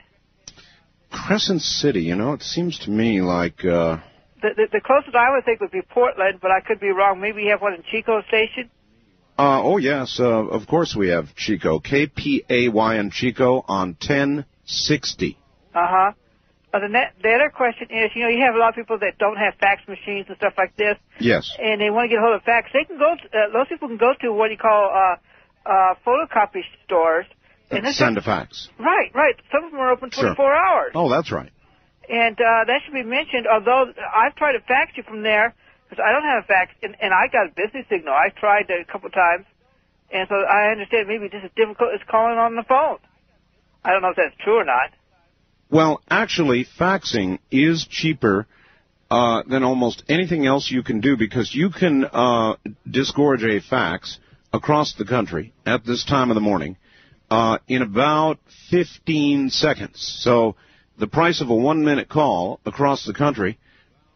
Crescent 1.13 1.61
City, 1.61 2.01
you 2.01 2.15
know, 2.15 2.33
it 2.33 2.41
seems 2.41 2.77
to 2.79 2.89
me 2.89 3.21
like, 3.21 3.63
uh, 3.63 3.97
The, 4.41 4.49
the, 4.57 4.65
the 4.73 4.81
closest 4.81 5.15
I 5.15 5.29
would 5.33 5.45
think 5.45 5.61
would 5.61 5.71
be 5.71 5.81
Portland, 5.81 6.39
but 6.41 6.51
I 6.51 6.59
could 6.59 6.79
be 6.79 6.89
wrong. 6.89 7.21
Maybe 7.21 7.43
you 7.43 7.51
have 7.51 7.61
one 7.61 7.73
in 7.75 7.83
Chico 7.91 8.21
Station. 8.27 8.69
uh, 9.39 9.61
oh 9.63 9.77
yes, 9.77 10.19
uh, 10.19 10.25
of 10.57 10.67
course 10.67 10.95
we 10.95 11.09
have 11.09 11.33
Chico. 11.35 11.79
K-P-A-Y 11.79 12.95
and 12.95 13.11
Chico 13.11 13.63
on 13.67 13.95
1060. 14.01 15.37
Uh-huh. 15.73 16.11
Uh, 16.73 16.79
the, 16.79 16.87
net, 16.89 17.13
the 17.21 17.29
other 17.29 17.51
question 17.55 17.87
is, 17.91 18.09
you 18.15 18.23
know, 18.23 18.29
you 18.29 18.41
have 18.45 18.55
a 18.55 18.57
lot 18.57 18.69
of 18.69 18.75
people 18.75 18.97
that 18.99 19.17
don't 19.19 19.37
have 19.37 19.53
fax 19.59 19.87
machines 19.87 20.25
and 20.27 20.35
stuff 20.37 20.53
like 20.57 20.75
this, 20.75 20.97
Yes. 21.19 21.45
and 21.61 21.79
they 21.79 21.89
want 21.91 22.05
to 22.05 22.09
get 22.09 22.17
a 22.17 22.21
hold 22.25 22.35
of 22.35 22.41
fax. 22.43 22.69
They 22.73 22.83
can 22.85 22.97
go. 22.97 23.13
To, 23.15 23.25
uh, 23.37 23.53
those 23.53 23.67
people 23.69 23.87
can 23.89 23.97
go 23.97 24.13
to 24.21 24.33
what 24.33 24.49
you 24.49 24.57
call 24.57 24.89
uh, 24.89 25.69
uh, 25.69 25.93
photocopy 26.05 26.61
stores. 26.85 27.27
And 27.71 27.87
Send 27.95 28.17
a 28.17 28.21
fax. 28.21 28.69
right, 28.79 29.09
right. 29.15 29.35
Some 29.51 29.63
of 29.65 29.71
them 29.71 29.79
are 29.79 29.91
open 29.91 30.11
Sure. 30.11 30.35
24 30.35 30.53
hours, 30.53 30.91
Oh, 30.95 31.09
that's 31.09 31.31
right. 31.31 31.49
and 32.09 32.35
uh, 32.35 32.65
that 32.67 32.81
should 32.85 32.93
be 32.93 33.03
mentioned. 33.03 33.47
Although 33.51 33.91
I've 34.15 34.35
tried 34.35 34.53
to 34.53 34.59
fax 34.67 34.91
you 34.95 35.03
from 35.03 35.23
there 35.23 35.55
because 35.89 36.03
I 36.05 36.11
don't 36.11 36.23
have 36.23 36.43
a 36.43 36.47
fax, 36.47 36.71
and, 36.83 36.95
and 37.01 37.13
I 37.13 37.27
got 37.31 37.47
a 37.47 37.51
busy 37.55 37.85
signal. 37.89 38.13
I 38.13 38.29
tried 38.29 38.69
it 38.69 38.85
a 38.87 38.91
couple 38.91 39.09
times, 39.09 39.45
and 40.11 40.27
so 40.29 40.35
I 40.35 40.71
understand 40.71 41.07
maybe 41.07 41.29
just 41.29 41.45
as 41.45 41.51
difficult 41.55 41.89
as 41.95 42.01
calling 42.09 42.37
on 42.37 42.55
the 42.55 42.63
phone. 42.63 42.97
I 43.83 43.91
don't 43.91 44.01
know 44.01 44.09
if 44.09 44.15
that's 44.17 44.35
true 44.43 44.57
or 44.59 44.65
not. 44.65 44.91
Well, 45.69 46.01
actually, 46.09 46.65
faxing 46.79 47.39
is 47.49 47.87
cheaper 47.89 48.45
uh, 49.09 49.43
than 49.49 49.63
almost 49.63 50.03
anything 50.07 50.45
else 50.45 50.69
you 50.69 50.83
can 50.83 50.99
do 50.99 51.17
because 51.17 51.53
you 51.55 51.69
can 51.71 52.05
uh, 52.05 52.55
disgorge 52.89 53.43
a 53.43 53.59
fax 53.61 54.19
across 54.53 54.93
the 54.93 55.05
country 55.05 55.53
at 55.65 55.83
this 55.85 56.05
time 56.05 56.29
of 56.29 56.35
the 56.35 56.41
morning 56.41 56.77
uh, 57.33 57.57
in 57.67 57.81
about 57.81 58.37
15 58.69 59.49
seconds. 59.49 60.19
So 60.21 60.55
the 60.99 61.07
price 61.07 61.41
of 61.41 61.49
a 61.49 61.55
one-minute 61.55 62.07
call 62.07 62.59
across 62.63 63.05
the 63.07 63.13
country 63.13 63.57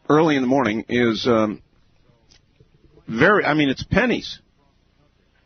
early 0.07 0.35
in 0.35 0.43
the 0.43 0.47
morning 0.47 0.85
is 0.87 1.25
um, 1.25 1.63
very. 3.07 3.43
I 3.43 3.55
mean, 3.55 3.69
it's 3.69 3.83
pennies. 3.83 4.39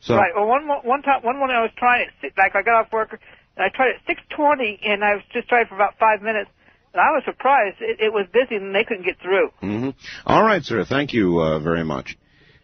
So 0.01 0.15
Right. 0.15 0.33
Well, 0.35 0.47
one 0.47 0.67
one 0.67 1.01
time, 1.01 1.23
one 1.23 1.37
morning 1.37 1.55
I 1.55 1.61
was 1.61 1.71
trying 1.77 2.09
it. 2.21 2.33
Like 2.37 2.55
I 2.57 2.61
got 2.61 2.85
off 2.85 2.91
work 2.91 3.17
and 3.55 3.65
I 3.65 3.69
tried 3.73 3.91
it 3.91 4.17
6:20, 4.35 4.79
and 4.83 5.01
I 5.01 5.15
was 5.15 5.23
just 5.31 5.47
trying 5.47 5.67
for 5.67 5.75
about 5.75 5.97
five 5.97 6.21
minutes, 6.21 6.49
and 6.93 6.99
I 6.99 7.11
was 7.11 7.23
surprised. 7.23 7.77
It, 7.79 8.01
it 8.01 8.11
was 8.11 8.25
busy, 8.33 8.55
and 8.57 8.75
they 8.75 8.83
couldn't 8.83 9.05
get 9.05 9.21
through. 9.21 9.51
Mm-hmm. 9.63 9.89
All 10.25 10.43
right, 10.43 10.61
sir. 10.61 10.83
Thank 10.83 11.13
you 11.13 11.39
uh, 11.39 11.59
very 11.59 11.85
much. 11.85 12.17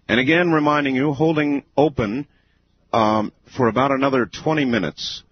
And 0.10 0.20
again, 0.20 0.52
reminding 0.52 0.96
you, 0.96 1.14
holding 1.14 1.64
open 1.78 2.28
um, 2.94 3.34
for 3.56 3.68
about 3.68 3.92
another 3.92 4.26
20 4.26 4.66
minutes 4.66 5.24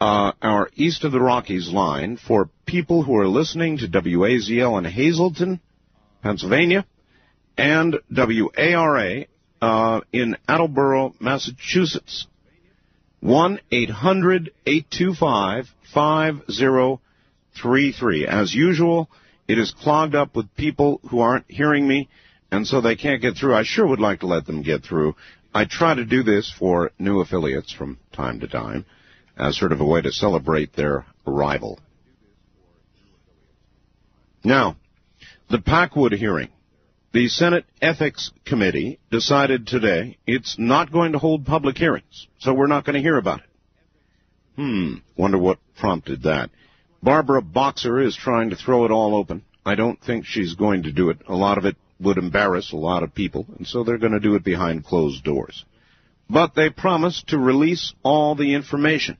uh, 0.00 0.32
our 0.40 0.70
East 0.74 1.04
of 1.04 1.12
the 1.12 1.20
Rockies 1.20 1.68
line 1.68 2.16
for 2.16 2.48
people 2.64 3.02
who 3.02 3.18
are 3.18 3.28
listening 3.28 3.76
to 3.78 3.86
WAZL 3.86 4.78
in 4.78 4.84
Hazleton, 4.84 5.60
Pennsylvania, 6.22 6.86
and 7.58 7.98
WARA 8.10 9.26
uh, 9.60 10.00
in 10.12 10.36
Attleboro, 10.48 11.14
Massachusetts. 11.20 12.26
1 13.20 13.60
800 13.70 14.50
825 14.64 15.68
5033. 15.92 18.26
As 18.26 18.54
usual, 18.54 19.10
it 19.46 19.58
is 19.58 19.72
clogged 19.72 20.14
up 20.14 20.34
with 20.34 20.56
people 20.56 21.02
who 21.10 21.20
aren't 21.20 21.44
hearing 21.50 21.86
me, 21.86 22.08
and 22.50 22.66
so 22.66 22.80
they 22.80 22.96
can't 22.96 23.20
get 23.20 23.36
through. 23.36 23.54
I 23.54 23.64
sure 23.64 23.86
would 23.86 24.00
like 24.00 24.20
to 24.20 24.26
let 24.26 24.46
them 24.46 24.62
get 24.62 24.84
through. 24.84 25.16
I 25.52 25.64
try 25.64 25.94
to 25.94 26.04
do 26.04 26.22
this 26.22 26.52
for 26.56 26.92
new 26.98 27.20
affiliates 27.20 27.72
from 27.72 27.98
time 28.12 28.40
to 28.40 28.48
time 28.48 28.86
as 29.36 29.58
sort 29.58 29.72
of 29.72 29.80
a 29.80 29.84
way 29.84 30.00
to 30.00 30.12
celebrate 30.12 30.74
their 30.74 31.06
arrival. 31.26 31.80
Now, 34.44 34.76
the 35.48 35.60
Packwood 35.60 36.12
hearing. 36.12 36.48
The 37.12 37.26
Senate 37.26 37.64
Ethics 37.82 38.30
Committee 38.44 39.00
decided 39.10 39.66
today 39.66 40.18
it's 40.28 40.56
not 40.58 40.92
going 40.92 41.12
to 41.12 41.18
hold 41.18 41.44
public 41.44 41.76
hearings, 41.76 42.28
so 42.38 42.54
we're 42.54 42.68
not 42.68 42.84
going 42.84 42.94
to 42.94 43.02
hear 43.02 43.18
about 43.18 43.40
it. 43.40 43.46
Hmm, 44.54 44.94
wonder 45.16 45.36
what 45.36 45.58
prompted 45.76 46.22
that. 46.22 46.50
Barbara 47.02 47.42
Boxer 47.42 47.98
is 47.98 48.14
trying 48.14 48.50
to 48.50 48.56
throw 48.56 48.84
it 48.84 48.92
all 48.92 49.16
open. 49.16 49.42
I 49.66 49.74
don't 49.74 50.00
think 50.00 50.24
she's 50.24 50.54
going 50.54 50.84
to 50.84 50.92
do 50.92 51.10
it. 51.10 51.18
A 51.26 51.34
lot 51.34 51.58
of 51.58 51.64
it 51.64 51.76
would 52.00 52.18
embarrass 52.18 52.72
a 52.72 52.76
lot 52.76 53.02
of 53.02 53.14
people, 53.14 53.46
and 53.58 53.66
so 53.66 53.84
they're 53.84 53.98
going 53.98 54.12
to 54.12 54.20
do 54.20 54.34
it 54.34 54.44
behind 54.44 54.84
closed 54.84 55.22
doors. 55.22 55.64
But 56.28 56.54
they 56.54 56.70
promised 56.70 57.28
to 57.28 57.38
release 57.38 57.92
all 58.02 58.34
the 58.34 58.54
information. 58.54 59.18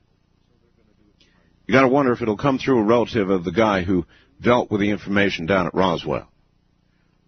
You 1.67 1.73
gotta 1.73 1.87
wonder 1.87 2.11
if 2.11 2.21
it'll 2.21 2.37
come 2.37 2.57
through 2.57 2.79
a 2.79 2.83
relative 2.83 3.29
of 3.29 3.43
the 3.43 3.51
guy 3.51 3.83
who 3.83 4.05
dealt 4.41 4.71
with 4.71 4.81
the 4.81 4.89
information 4.89 5.45
down 5.45 5.67
at 5.67 5.73
Roswell. 5.73 6.27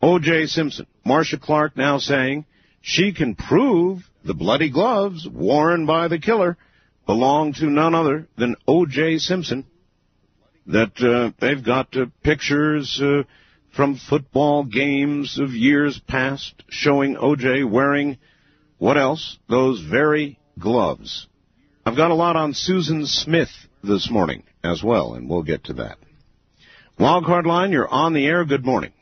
O.J. 0.01 0.47
Simpson, 0.47 0.85
Marcia 1.05 1.37
Clark 1.37 1.77
now 1.77 1.97
saying 1.97 2.45
she 2.81 3.13
can 3.13 3.35
prove 3.35 3.99
the 4.25 4.33
bloody 4.33 4.69
gloves 4.69 5.27
worn 5.27 5.85
by 5.85 6.09
the 6.09 6.19
killer 6.19 6.57
belong 7.05 7.53
to 7.53 7.67
none 7.67 7.95
other 7.95 8.27
than 8.37 8.55
O.J. 8.67 9.19
Simpson. 9.19 9.65
That 10.67 11.01
uh, 11.01 11.31
they've 11.39 11.63
got 11.63 11.95
uh, 11.95 12.07
pictures 12.23 13.01
uh, 13.01 13.23
from 13.75 13.97
football 13.97 14.63
games 14.63 15.39
of 15.39 15.51
years 15.51 15.99
past 16.07 16.53
showing 16.69 17.17
O.J. 17.17 17.63
wearing 17.63 18.17
what 18.77 18.97
else? 18.97 19.37
Those 19.49 19.81
very 19.81 20.39
gloves. 20.59 21.27
I've 21.85 21.95
got 21.95 22.11
a 22.11 22.15
lot 22.15 22.35
on 22.35 22.53
Susan 22.53 23.05
Smith 23.05 23.49
this 23.83 24.09
morning 24.09 24.43
as 24.63 24.83
well, 24.83 25.13
and 25.15 25.29
we'll 25.29 25.43
get 25.43 25.65
to 25.65 25.73
that. 25.73 25.97
Wildcard 26.99 27.45
line, 27.45 27.71
you're 27.71 27.87
on 27.87 28.13
the 28.13 28.25
air. 28.25 28.45
Good 28.45 28.65
morning. 28.65 28.93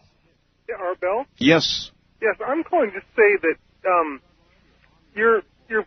Yeah, 0.69 0.75
Art 0.79 1.27
Yes. 1.37 1.91
Yes, 2.21 2.35
I'm 2.45 2.63
calling 2.63 2.91
to 2.91 3.01
say 3.15 3.37
that 3.41 3.89
um, 3.89 4.21
your 5.15 5.41
your 5.69 5.85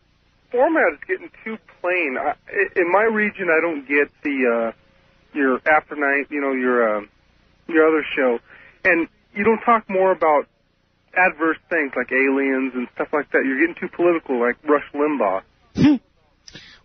format 0.51 0.93
is 0.94 0.98
getting 1.06 1.31
too 1.44 1.56
plain. 1.81 2.16
I, 2.19 2.35
in 2.77 2.93
my 2.93 3.05
region, 3.05 3.48
I 3.48 3.61
don't 3.61 3.89
get 3.89 4.11
the 4.23 4.73
uh, 4.73 5.36
your 5.36 5.61
after 5.66 5.97
night, 5.97 6.27
you 6.31 6.40
know, 6.40 6.52
your 6.52 6.98
uh, 6.98 7.01
your 7.69 7.89
other 7.89 8.05
show, 8.15 8.39
and 8.85 9.09
you 9.35 9.44
don't 9.44 9.61
talk 9.61 9.89
more 9.89 10.12
about 10.12 10.47
adverse 11.16 11.59
things 11.70 11.93
like 11.97 12.11
aliens 12.12 12.73
and 12.74 12.89
stuff 12.94 13.09
like 13.12 13.31
that. 13.32 13.43
You're 13.44 13.61
getting 13.61 13.77
too 13.81 13.89
political, 13.94 14.39
like 14.40 14.56
Rush 14.69 14.85
Limbaugh. 14.94 16.01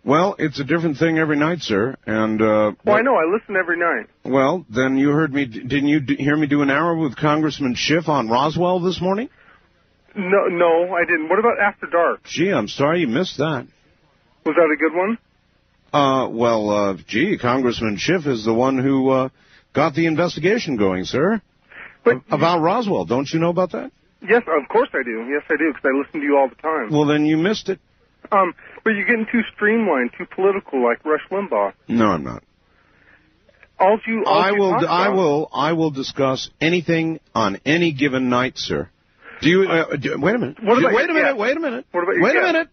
Well, 0.02 0.34
it's 0.38 0.58
a 0.58 0.64
different 0.64 0.96
thing 0.96 1.18
every 1.18 1.36
night, 1.36 1.60
sir. 1.60 1.94
And 2.06 2.40
uh, 2.40 2.72
Well, 2.86 2.96
I 2.96 3.02
know. 3.02 3.16
I 3.16 3.24
listen 3.30 3.54
every 3.54 3.78
night. 3.78 4.06
well, 4.24 4.64
then 4.70 4.96
you 4.96 5.10
heard 5.10 5.32
me. 5.32 5.44
Didn't 5.44 5.88
you 5.88 6.00
hear 6.16 6.36
me 6.36 6.46
do 6.46 6.62
an 6.62 6.70
hour 6.70 6.96
with 6.96 7.16
Congressman 7.16 7.74
Schiff 7.74 8.08
on 8.08 8.28
Roswell 8.28 8.80
this 8.80 8.98
morning? 9.00 9.28
No, 10.16 10.46
no, 10.48 10.94
I 10.94 11.04
didn't. 11.04 11.28
What 11.28 11.38
about 11.38 11.60
After 11.60 11.86
Dark? 11.86 12.24
Gee, 12.24 12.50
I'm 12.50 12.66
sorry 12.68 13.00
you 13.00 13.08
missed 13.08 13.36
that. 13.38 13.66
Was 14.46 14.56
that 14.56 14.72
a 14.72 14.76
good 14.78 14.94
one? 14.96 15.18
Uh, 15.92 16.28
well, 16.30 16.70
uh, 16.70 16.96
gee, 17.06 17.36
Congressman 17.36 17.96
Schiff 17.98 18.26
is 18.26 18.44
the 18.44 18.54
one 18.54 18.78
who 18.78 19.10
uh, 19.10 19.28
got 19.74 19.94
the 19.94 20.06
investigation 20.06 20.76
going, 20.78 21.04
sir. 21.04 21.42
But 22.04 22.22
about 22.30 22.60
Roswell, 22.60 23.04
don't 23.04 23.30
you 23.32 23.38
know 23.40 23.50
about 23.50 23.72
that? 23.72 23.90
Yes, 24.22 24.42
of 24.46 24.68
course 24.68 24.88
I 24.92 25.02
do. 25.02 25.26
Yes, 25.30 25.42
I 25.48 25.56
do, 25.56 25.72
because 25.72 25.84
I 25.84 25.96
listen 25.98 26.20
to 26.20 26.26
you 26.26 26.36
all 26.38 26.48
the 26.48 26.54
time. 26.56 26.90
Well, 26.90 27.06
then 27.06 27.24
you 27.24 27.36
missed 27.36 27.68
it. 27.68 27.80
Um, 28.30 28.54
but 28.84 28.90
you're 28.90 29.06
getting 29.06 29.26
too 29.30 29.40
streamlined, 29.54 30.10
too 30.16 30.26
political, 30.26 30.82
like 30.84 31.04
Rush 31.04 31.22
Limbaugh. 31.30 31.72
No, 31.88 32.06
I'm 32.06 32.22
not. 32.24 32.42
All 33.78 33.98
you, 34.06 34.24
all 34.26 34.38
I 34.38 34.50
you 34.50 34.60
will. 34.60 34.86
I 34.86 35.08
will. 35.08 35.48
I 35.52 35.72
will 35.72 35.90
discuss 35.90 36.50
anything 36.60 37.18
on 37.34 37.58
any 37.64 37.92
given 37.92 38.28
night, 38.28 38.58
sir. 38.58 38.90
Do 39.40 39.48
you? 39.48 39.62
Uh, 39.62 39.96
do, 39.96 40.20
wait 40.20 40.34
a 40.34 40.38
minute. 40.38 40.62
What 40.62 40.74
Do- 40.74 40.80
about 40.80 40.92
wait 40.94 41.08
your 41.08 41.10
a 41.10 41.14
minute. 41.14 41.36
Wait 41.38 41.56
a 41.56 41.60
minute. 41.60 41.86
What 41.90 42.02
about 42.02 42.14
your 42.16 42.22
Wait 42.24 42.36
a 42.36 42.42
minute. 42.42 42.68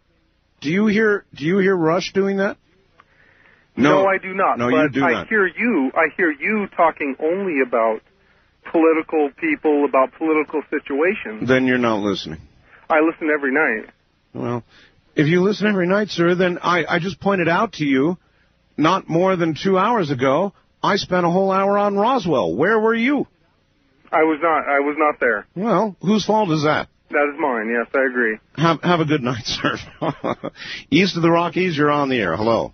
Do 0.60 0.70
you 0.70 0.88
hear? 0.88 1.26
Do 1.34 1.46
you 1.46 1.60
hear 1.60 1.76
Rush 1.78 2.12
doing 2.12 2.38
that? 2.38 2.58
No, 3.78 4.06
I 4.06 4.18
do 4.18 4.34
not. 4.34 4.58
No, 4.58 4.70
but 4.70 4.76
you 4.84 4.90
do 4.90 5.04
I 5.06 5.12
not. 5.12 5.28
hear 5.28 5.46
you. 5.48 5.92
I 5.96 6.08
hear 6.18 6.32
you 6.32 6.68
talking 6.76 7.16
only 7.20 7.62
about 7.66 8.02
political 8.72 9.30
people, 9.38 9.86
about 9.86 10.14
political 10.18 10.62
situations. 10.70 11.48
Then 11.48 11.66
you're 11.66 11.78
not 11.78 12.00
listening. 12.02 12.42
I 12.90 13.00
listen 13.02 13.30
every 13.34 13.54
night. 13.54 13.90
Well, 14.34 14.64
if 15.16 15.28
you 15.28 15.42
listen 15.42 15.68
every 15.68 15.88
night, 15.88 16.10
sir, 16.10 16.36
then 16.36 16.60
I, 16.62 16.86
I 16.86 17.00
just 17.00 17.20
pointed 17.20 17.48
out 17.50 17.74
to 17.74 17.86
you, 17.86 18.18
not 18.78 19.10
more 19.10 19.36
than 19.36 19.56
two 19.62 19.78
hours 19.78 20.12
ago, 20.12 20.54
I 20.84 20.98
spent 20.98 21.26
a 21.26 21.30
whole 21.30 21.52
hour 21.52 21.78
on 21.78 21.96
Roswell. 21.96 22.56
Where 22.56 22.80
were 22.80 22.94
you? 22.94 23.28
I 24.12 24.24
was 24.24 24.40
not. 24.42 24.60
I 24.68 24.80
was 24.80 24.96
not 24.98 25.20
there. 25.20 25.46
Well, 25.56 25.96
whose 26.02 26.26
fault 26.26 26.50
is 26.52 26.64
that? 26.64 26.88
That 27.10 27.32
is 27.34 27.40
mine. 27.40 27.70
Yes, 27.70 27.88
I 27.94 28.06
agree. 28.06 28.38
Have 28.56 28.82
have 28.84 29.00
a 29.00 29.06
good 29.06 29.22
night, 29.24 29.44
sir. 29.46 29.78
East 30.90 31.16
of 31.18 31.24
the 31.24 31.32
Rockies, 31.32 31.76
you're 31.78 31.92
on 31.92 32.10
the 32.10 32.18
air. 32.18 32.36
Hello. 32.38 32.74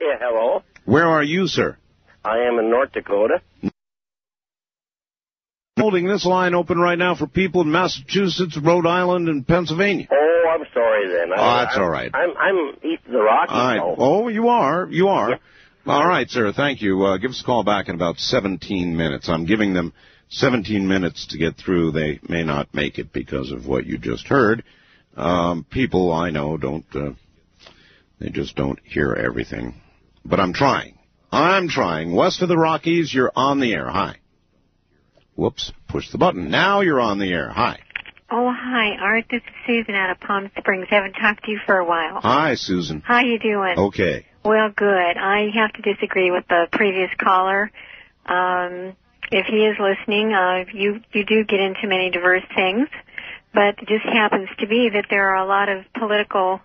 Yeah, 0.00 0.16
hello. 0.20 0.62
Where 0.84 1.06
are 1.06 1.22
you, 1.22 1.46
sir? 1.46 1.76
I 2.24 2.38
am 2.48 2.58
in 2.58 2.70
North 2.70 2.92
Dakota. 2.92 3.40
Holding 5.78 6.06
this 6.06 6.24
line 6.24 6.54
open 6.54 6.78
right 6.78 6.96
now 6.96 7.14
for 7.14 7.26
people 7.26 7.60
in 7.60 7.70
Massachusetts, 7.70 8.56
Rhode 8.56 8.86
Island, 8.86 9.28
and 9.28 9.46
Pennsylvania. 9.46 10.08
Oh, 10.10 10.54
I'm 10.54 10.66
sorry 10.72 11.06
then. 11.08 11.28
Oh, 11.36 11.56
that's 11.58 11.76
I'm, 11.76 11.82
all 11.82 11.90
right. 11.90 12.10
I'm 12.14 12.30
I'm 12.34 12.68
east 12.82 13.04
of 13.04 13.12
the 13.12 13.18
Rockies. 13.18 13.52
All 13.52 13.66
right. 13.66 13.76
though. 13.76 13.94
Oh, 13.98 14.28
you 14.28 14.48
are. 14.48 14.88
You 14.90 15.08
are. 15.08 15.38
All 15.84 16.08
right, 16.08 16.30
sir. 16.30 16.52
Thank 16.54 16.80
you. 16.80 17.02
Uh, 17.02 17.18
give 17.18 17.30
us 17.30 17.42
a 17.42 17.44
call 17.44 17.62
back 17.62 17.88
in 17.88 17.94
about 17.94 18.18
17 18.18 18.96
minutes. 18.96 19.28
I'm 19.28 19.44
giving 19.44 19.74
them 19.74 19.92
17 20.30 20.88
minutes 20.88 21.26
to 21.28 21.38
get 21.38 21.56
through. 21.58 21.92
They 21.92 22.20
may 22.26 22.42
not 22.42 22.72
make 22.72 22.98
it 22.98 23.12
because 23.12 23.52
of 23.52 23.66
what 23.66 23.84
you 23.84 23.98
just 23.98 24.26
heard. 24.28 24.64
Um, 25.14 25.66
people 25.70 26.10
I 26.10 26.30
know 26.30 26.56
don't. 26.56 26.86
Uh, 26.94 27.10
they 28.18 28.30
just 28.30 28.56
don't 28.56 28.78
hear 28.82 29.12
everything. 29.12 29.74
But 30.24 30.40
I'm 30.40 30.54
trying. 30.54 30.98
I'm 31.30 31.68
trying. 31.68 32.14
West 32.14 32.40
of 32.40 32.48
the 32.48 32.56
Rockies, 32.56 33.12
you're 33.12 33.32
on 33.36 33.60
the 33.60 33.74
air. 33.74 33.90
Hi. 33.90 34.16
Whoops. 35.36 35.72
Push 35.88 36.10
the 36.10 36.18
button. 36.18 36.50
Now 36.50 36.80
you're 36.80 37.00
on 37.00 37.18
the 37.18 37.30
air. 37.30 37.50
Hi. 37.50 37.78
Oh, 38.30 38.52
hi, 38.52 38.96
Art. 39.00 39.26
This 39.30 39.42
is 39.42 39.54
Susan 39.66 39.94
out 39.94 40.10
of 40.10 40.18
Palm 40.18 40.50
Springs. 40.58 40.88
I 40.90 40.96
Haven't 40.96 41.12
talked 41.12 41.44
to 41.44 41.50
you 41.52 41.60
for 41.64 41.76
a 41.76 41.84
while. 41.84 42.20
Hi, 42.22 42.54
Susan. 42.54 43.02
How 43.04 43.20
you 43.20 43.38
doing? 43.38 43.78
Okay. 43.78 44.26
Well, 44.44 44.70
good. 44.74 45.16
I 45.16 45.48
have 45.54 45.72
to 45.74 45.82
disagree 45.82 46.30
with 46.30 46.44
the 46.48 46.66
previous 46.72 47.10
caller. 47.22 47.70
Um, 48.24 48.96
if 49.30 49.46
he 49.46 49.58
is 49.58 49.76
listening, 49.78 50.32
uh, 50.32 50.64
you 50.72 51.00
you 51.12 51.24
do 51.24 51.44
get 51.44 51.60
into 51.60 51.86
many 51.86 52.10
diverse 52.10 52.44
things, 52.54 52.88
but 53.52 53.78
it 53.80 53.88
just 53.88 54.04
happens 54.04 54.48
to 54.58 54.66
be 54.66 54.90
that 54.92 55.06
there 55.10 55.30
are 55.30 55.36
a 55.36 55.46
lot 55.46 55.68
of 55.68 55.84
political 55.98 56.60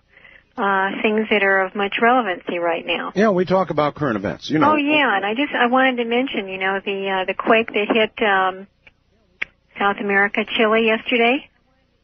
uh, 0.56 0.90
things 1.02 1.28
that 1.30 1.42
are 1.42 1.64
of 1.64 1.74
much 1.74 1.96
relevancy 2.00 2.58
right 2.58 2.84
now. 2.86 3.12
Yeah, 3.14 3.30
we 3.30 3.44
talk 3.44 3.70
about 3.70 3.94
current 3.94 4.16
events. 4.16 4.50
You 4.50 4.58
know. 4.58 4.72
Oh 4.72 4.76
yeah, 4.76 5.16
and 5.16 5.24
I 5.24 5.34
just 5.34 5.52
I 5.54 5.66
wanted 5.66 5.96
to 6.02 6.04
mention, 6.04 6.48
you 6.48 6.58
know, 6.58 6.80
the 6.84 7.08
uh, 7.08 7.24
the 7.24 7.34
quake 7.34 7.68
that 7.68 7.88
hit 7.92 8.26
um, 8.26 8.66
South 9.78 9.96
America, 10.00 10.44
Chile 10.56 10.86
yesterday. 10.86 11.48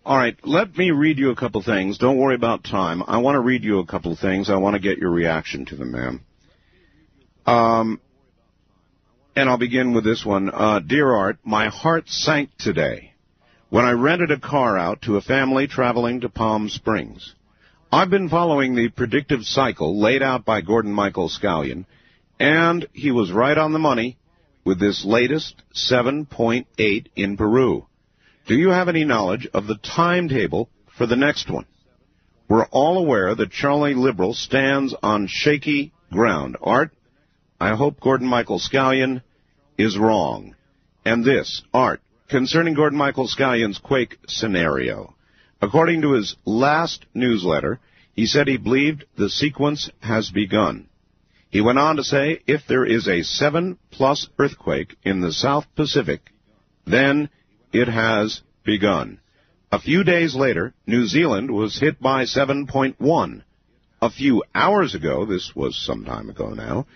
All 0.05 0.17
right, 0.17 0.37
let 0.43 0.75
me 0.77 0.91
read 0.91 1.19
you 1.19 1.31
a 1.31 1.37
couple 1.37 1.63
things. 1.63 1.99
Don't 1.99 2.17
worry 2.17 2.35
about 2.35 2.65
time. 2.65 3.03
I 3.07 3.19
want 3.19 3.35
to 3.35 3.41
read 3.41 3.63
you 3.63 3.81
a 3.81 3.87
couple 3.87 4.17
things. 4.17 4.49
I 4.49 4.57
want 4.57 4.75
to 4.75 4.81
get 4.81 4.97
your 4.97 5.11
reaction 5.11 5.67
to 5.67 5.77
them, 5.77 5.93
ma'am. 5.93 6.25
Um, 7.45 8.01
and 9.37 9.51
I'll 9.51 9.59
begin 9.59 9.93
with 9.93 10.05
this 10.05 10.25
one. 10.25 10.51
Uh, 10.51 10.81
Dear 10.81 11.15
Art, 11.15 11.39
my 11.45 11.69
heart 11.69 12.09
sank 12.09 12.51
today 12.59 13.13
when 13.69 13.85
I 13.85 13.91
rented 13.91 14.31
a 14.31 14.41
car 14.41 14.79
out 14.79 15.03
to 15.03 15.17
a 15.17 15.21
family 15.21 15.67
traveling 15.67 16.23
to 16.23 16.29
Palm 16.29 16.69
Springs. 16.69 17.35
I've 17.91 18.11
been 18.11 18.29
following 18.29 18.75
the 18.75 18.91
predictive 18.91 19.45
cycle 19.45 19.99
laid 19.99 20.23
out 20.23 20.45
by 20.45 20.61
Gordon 20.61 20.93
Michael 20.93 21.31
Scallion, 21.31 21.87
and 22.39 22.87
he 22.93 23.11
was 23.11 23.33
right 23.33 23.57
on 23.57 23.73
the 23.73 23.79
money 23.79 24.19
with 24.63 24.79
this 24.79 25.07
latest 25.07 25.63
7.8 25.75 27.07
in 27.17 27.39
Peru. 27.39 27.87
Do 28.47 28.55
you 28.55 28.69
have 28.69 28.91
any 28.91 29.07
knowledge 29.07 29.49
of 29.55 29.67
the 29.67 29.79
timetable 29.79 30.69
for 30.99 31.07
the 31.07 31.17
next 31.17 31.49
one? 31.51 31.65
We're 32.47 32.67
all 32.67 32.99
aware 32.99 33.35
that 33.35 33.53
Charlie 33.53 33.95
Liberal 33.95 34.35
stands 34.35 34.95
on 35.03 35.27
shaky 35.27 35.95
ground. 36.13 36.59
Art, 36.61 36.91
I 37.59 37.75
hope 37.75 38.01
Gordon 38.01 38.29
Michael 38.29 38.59
Scallion 38.59 39.23
is 39.79 39.97
wrong. 39.97 40.57
And 41.07 41.25
this, 41.25 41.63
Art, 41.73 42.03
concerning 42.29 42.75
Gordon 42.75 42.99
Michael 42.99 43.29
Scallion's 43.29 43.79
Quake 43.79 44.19
scenario. 44.27 45.15
According 45.61 46.03
to 46.03 46.13
his 46.13 46.37
last 46.45 47.07
newsletter, 47.15 47.81
He 48.19 48.27
said 48.27 48.49
he 48.49 48.57
believed 48.57 49.05
the 49.17 49.31
sequence 49.31 49.91
has 50.01 50.31
begun. 50.31 50.89
He 51.51 51.61
went 51.61 51.79
on 51.79 51.95
to 51.97 52.03
say 52.03 52.41
if 52.49 52.67
there 52.67 52.85
is 52.85 53.07
a 53.07 53.23
7 53.23 53.79
plus 53.93 54.29
earthquake 54.41 54.97
in 55.05 55.21
the 55.21 55.33
South 55.33 55.67
Pacific, 55.77 56.33
then 56.85 57.31
it 57.73 57.87
has 57.87 58.43
begun. 58.65 59.21
A 59.71 59.79
few 59.79 60.03
days 60.03 60.35
later, 60.35 60.75
New 60.85 61.07
Zealand 61.07 61.53
was 61.53 61.79
hit 61.79 62.01
by 62.01 62.25
7.1. 62.25 63.43
A 64.03 64.11
few 64.11 64.43
hours 64.55 64.95
ago, 64.97 65.25
this 65.25 65.55
was 65.55 65.77
some 65.77 66.05
time 66.05 66.29
ago 66.29 66.49
now, 66.51 66.87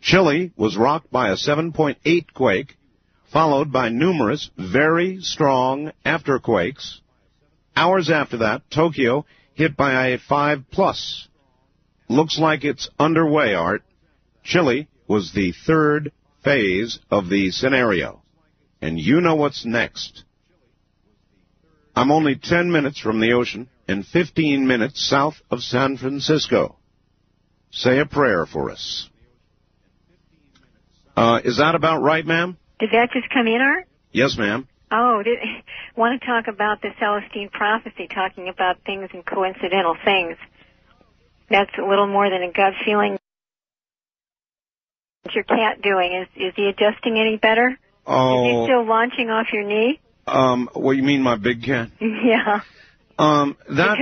Chile 0.00 0.50
was 0.56 0.78
rocked 0.78 1.10
by 1.10 1.28
a 1.28 1.36
7.8 1.36 2.32
quake, 2.32 2.76
followed 3.30 3.70
by 3.70 3.90
numerous 3.90 4.50
very 4.56 5.20
strong 5.20 5.92
afterquakes. 6.06 7.00
Hours 7.80 8.10
after 8.10 8.36
that, 8.36 8.70
Tokyo 8.70 9.24
hit 9.54 9.74
by 9.74 10.08
a 10.08 10.18
5 10.18 10.64
plus. 10.70 11.28
Looks 12.10 12.38
like 12.38 12.62
it's 12.62 12.90
underway, 12.98 13.54
Art. 13.54 13.82
Chile 14.44 14.86
was 15.08 15.32
the 15.32 15.54
third 15.66 16.12
phase 16.44 16.98
of 17.10 17.30
the 17.30 17.50
scenario. 17.50 18.20
And 18.82 19.00
you 19.00 19.22
know 19.22 19.34
what's 19.36 19.64
next. 19.64 20.24
I'm 21.96 22.10
only 22.10 22.36
10 22.36 22.70
minutes 22.70 23.00
from 23.00 23.18
the 23.18 23.32
ocean 23.32 23.70
and 23.88 24.04
15 24.04 24.66
minutes 24.66 25.02
south 25.08 25.36
of 25.50 25.62
San 25.62 25.96
Francisco. 25.96 26.76
Say 27.70 27.98
a 27.98 28.04
prayer 28.04 28.44
for 28.44 28.70
us. 28.70 29.08
Uh, 31.16 31.40
is 31.42 31.56
that 31.56 31.74
about 31.74 32.02
right, 32.02 32.26
ma'am? 32.26 32.58
Did 32.78 32.90
that 32.90 33.08
just 33.14 33.32
come 33.32 33.46
in, 33.46 33.62
Art? 33.62 33.88
Yes, 34.12 34.36
ma'am. 34.36 34.68
Oh, 34.90 35.22
did, 35.22 35.38
want 35.96 36.20
to 36.20 36.26
talk 36.26 36.48
about 36.48 36.82
the 36.82 36.90
Celestine 36.98 37.50
prophecy, 37.50 38.08
talking 38.12 38.48
about 38.48 38.78
things 38.84 39.08
and 39.12 39.24
coincidental 39.24 39.96
things. 40.04 40.36
That's 41.48 41.70
a 41.78 41.82
little 41.88 42.06
more 42.06 42.28
than 42.30 42.42
a 42.42 42.52
gut 42.52 42.74
feeling. 42.84 43.18
What's 45.22 45.34
your 45.34 45.44
cat 45.44 45.82
doing? 45.82 46.14
Is 46.14 46.28
is 46.36 46.52
he 46.56 46.66
adjusting 46.68 47.18
any 47.18 47.36
better? 47.36 47.78
Oh. 48.06 48.44
Is 48.44 48.50
he 48.50 48.56
Oh, 48.56 48.64
still 48.66 48.86
launching 48.86 49.30
off 49.30 49.46
your 49.52 49.64
knee? 49.64 50.00
um, 50.26 50.68
what 50.74 50.92
you 50.96 51.02
mean, 51.02 51.22
my 51.22 51.36
big 51.36 51.62
cat? 51.64 51.88
yeah. 52.00 52.60
Um, 53.18 53.56
that 53.68 53.98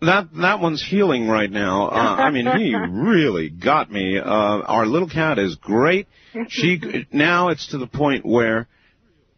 that 0.00 0.28
that 0.34 0.60
one's 0.60 0.82
healing 0.82 1.28
right 1.28 1.50
now. 1.50 1.88
Uh, 1.88 2.16
I 2.18 2.30
mean, 2.30 2.46
he 2.56 2.74
really 2.90 3.50
got 3.50 3.90
me. 3.90 4.18
Uh, 4.18 4.24
our 4.24 4.86
little 4.86 5.08
cat 5.08 5.38
is 5.38 5.56
great. 5.56 6.06
She 6.48 6.80
now 7.12 7.48
it's 7.48 7.68
to 7.68 7.78
the 7.78 7.86
point 7.86 8.24
where 8.24 8.66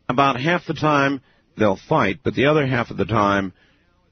about 0.08 0.40
half 0.40 0.66
the 0.66 0.74
time 0.74 1.20
they'll 1.56 1.78
fight, 1.88 2.20
but 2.22 2.34
the 2.34 2.46
other 2.46 2.66
half 2.66 2.90
of 2.90 2.96
the 2.96 3.04
time 3.04 3.52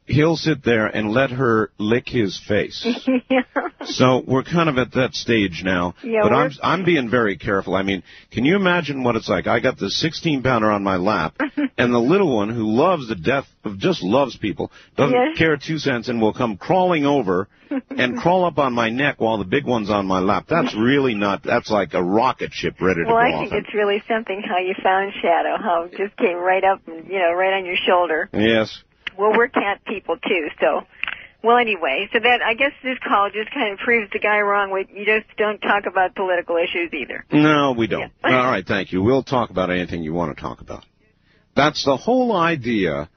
he'll 0.06 0.36
sit 0.36 0.62
there 0.64 0.86
and 0.86 1.10
let 1.12 1.31
her 1.31 1.70
lick 1.78 2.09
his 2.09 2.40
face. 2.47 2.86
yeah. 3.31 3.40
So 3.86 4.22
we're 4.26 4.44
kind 4.44 4.68
of 4.68 4.78
at 4.78 4.93
that 4.93 5.14
stage 5.14 5.62
now. 5.64 5.94
Yeah, 6.02 6.20
but 6.22 6.32
I'm 6.32 6.51
I'm 6.62 6.85
being 6.85 7.10
very 7.10 7.36
careful. 7.36 7.74
I 7.74 7.82
mean, 7.82 8.02
can 8.31 8.44
you 8.44 8.56
imagine 8.56 9.02
what 9.02 9.16
it's 9.16 9.28
like? 9.28 9.47
I 9.47 9.60
got 9.60 9.78
the 9.78 9.90
16 9.90 10.43
pounder 10.43 10.70
on 10.70 10.82
my 10.82 10.97
lap, 10.97 11.36
and 11.78 11.93
the 11.93 11.98
little 11.98 12.35
one 12.35 12.48
who 12.51 12.64
loves 12.64 13.09
the 13.09 13.14
death 13.14 13.47
of 13.64 13.78
just 13.78 14.02
loves 14.02 14.36
people 14.36 14.70
doesn't 14.97 15.14
Yes. 15.14 15.39
care 15.39 15.56
two 15.56 15.78
cents 15.78 16.09
and 16.09 16.20
will 16.20 16.32
come 16.35 16.56
crawling 16.56 17.05
over 17.06 17.48
and 17.90 18.16
crawl 18.18 18.44
up 18.44 18.59
on 18.59 18.72
my 18.72 18.90
neck 18.90 19.20
while 19.20 19.39
the 19.39 19.44
big 19.44 19.64
one's 19.64 19.90
on 19.90 20.06
my 20.06 20.18
lap. 20.20 20.47
That's 20.48 20.74
really 20.74 21.14
not. 21.14 21.43
That's 21.43 21.70
like 21.70 21.94
a 21.94 22.02
rocket 22.02 22.52
ship 22.52 22.81
ready 22.81 23.01
to 23.01 23.05
go. 23.06 23.14
Well, 23.14 23.16
I 23.24 23.31
think 23.40 23.52
off. 23.52 23.59
it's 23.64 23.74
really 23.74 24.02
something 24.09 24.43
how 24.47 24.59
you 24.59 24.74
found 24.82 25.12
Shadow, 25.20 25.56
how 25.62 25.85
it 25.85 25.97
just 25.97 26.16
came 26.16 26.36
right 26.36 26.62
up 26.64 26.81
and, 26.86 27.06
you 27.06 27.18
know, 27.18 27.32
right 27.32 27.55
on 27.55 27.64
your 27.66 27.76
shoulder. 27.86 28.28
Yes. 28.32 28.82
Well, 29.19 29.32
we're 29.36 29.49
cat 29.49 29.85
people 29.86 30.16
too, 30.16 30.49
so. 30.61 30.82
Well, 31.43 31.59
anyway, 31.59 32.09
so 32.11 32.20
that, 32.20 32.41
I 32.41 32.55
guess 32.55 32.73
this 32.82 32.97
call 33.07 33.28
just 33.31 33.53
kind 33.53 33.74
of 33.74 33.78
proves 33.78 34.11
the 34.12 34.19
guy 34.19 34.41
wrong. 34.41 34.70
We, 34.70 34.86
you 34.91 35.05
just 35.05 35.27
don't 35.36 35.59
talk 35.59 35.85
about 35.86 36.15
political 36.15 36.57
issues 36.57 36.91
either. 36.95 37.27
No, 37.31 37.74
we 37.77 37.86
don't. 37.86 38.11
All 38.24 38.31
right, 38.31 38.66
thank 38.66 38.93
you. 38.93 39.03
We'll 39.03 39.23
talk 39.23 39.51
about 39.51 39.70
anything 39.70 40.03
you 40.03 40.15
want 40.15 40.35
to 40.35 40.41
talk 40.41 40.62
about. 40.62 40.86
That's 41.55 41.85
the 41.85 41.99
whole 41.99 42.35
idea 42.35 43.11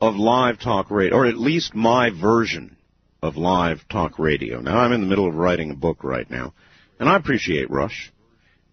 of 0.00 0.14
live 0.14 0.60
talk 0.60 0.92
radio, 0.92 1.16
or 1.16 1.26
at 1.26 1.36
least 1.36 1.74
my 1.74 2.10
version 2.10 2.76
of 3.20 3.36
live 3.36 3.86
talk 3.88 4.18
radio. 4.18 4.60
Now, 4.60 4.78
I'm 4.78 4.92
in 4.92 5.00
the 5.00 5.06
middle 5.06 5.28
of 5.28 5.34
writing 5.34 5.70
a 5.70 5.76
book 5.76 6.04
right 6.04 6.28
now, 6.30 6.54
and 7.00 7.08
I 7.08 7.16
appreciate 7.16 7.68
Rush. 7.68 8.12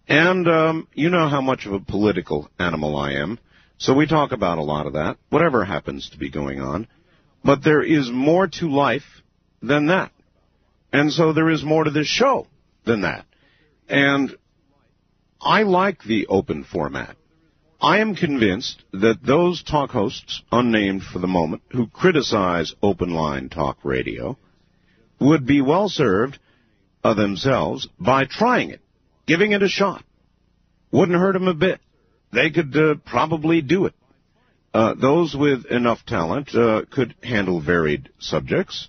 And 0.08 0.48
um, 0.48 0.88
you 0.94 1.10
know 1.10 1.28
how 1.28 1.40
much 1.40 1.66
of 1.66 1.72
a 1.72 1.80
political 1.80 2.48
animal 2.58 2.96
I 2.96 3.12
am, 3.14 3.38
so 3.80 3.94
we 3.94 4.06
talk 4.06 4.32
about 4.32 4.58
a 4.58 4.62
lot 4.62 4.86
of 4.86 4.92
that, 4.92 5.16
whatever 5.30 5.64
happens 5.64 6.10
to 6.10 6.18
be 6.18 6.30
going 6.30 6.60
on. 6.60 6.86
But 7.42 7.64
there 7.64 7.82
is 7.82 8.10
more 8.10 8.46
to 8.46 8.68
life 8.70 9.22
than 9.62 9.86
that. 9.86 10.12
And 10.92 11.10
so 11.10 11.32
there 11.32 11.48
is 11.48 11.64
more 11.64 11.84
to 11.84 11.90
this 11.90 12.06
show 12.06 12.46
than 12.84 13.00
that. 13.00 13.24
And 13.88 14.36
I 15.40 15.62
like 15.62 16.04
the 16.04 16.26
open 16.26 16.62
format. 16.62 17.16
I 17.80 18.00
am 18.00 18.14
convinced 18.14 18.82
that 18.92 19.24
those 19.24 19.62
talk 19.62 19.88
hosts, 19.92 20.42
unnamed 20.52 21.02
for 21.02 21.18
the 21.18 21.26
moment, 21.26 21.62
who 21.70 21.86
criticize 21.86 22.74
open 22.82 23.14
line 23.14 23.48
talk 23.48 23.78
radio, 23.82 24.36
would 25.18 25.46
be 25.46 25.62
well 25.62 25.88
served 25.88 26.38
themselves 27.02 27.88
by 27.98 28.26
trying 28.26 28.72
it, 28.72 28.82
giving 29.26 29.52
it 29.52 29.62
a 29.62 29.68
shot. 29.68 30.04
Wouldn't 30.92 31.18
hurt 31.18 31.32
them 31.32 31.48
a 31.48 31.54
bit. 31.54 31.80
They 32.32 32.50
could 32.50 32.76
uh, 32.76 32.94
probably 33.04 33.60
do 33.60 33.86
it. 33.86 33.94
Uh, 34.72 34.94
those 34.94 35.34
with 35.34 35.66
enough 35.66 36.04
talent 36.06 36.54
uh, 36.54 36.82
could 36.88 37.14
handle 37.22 37.60
varied 37.60 38.08
subjects, 38.20 38.88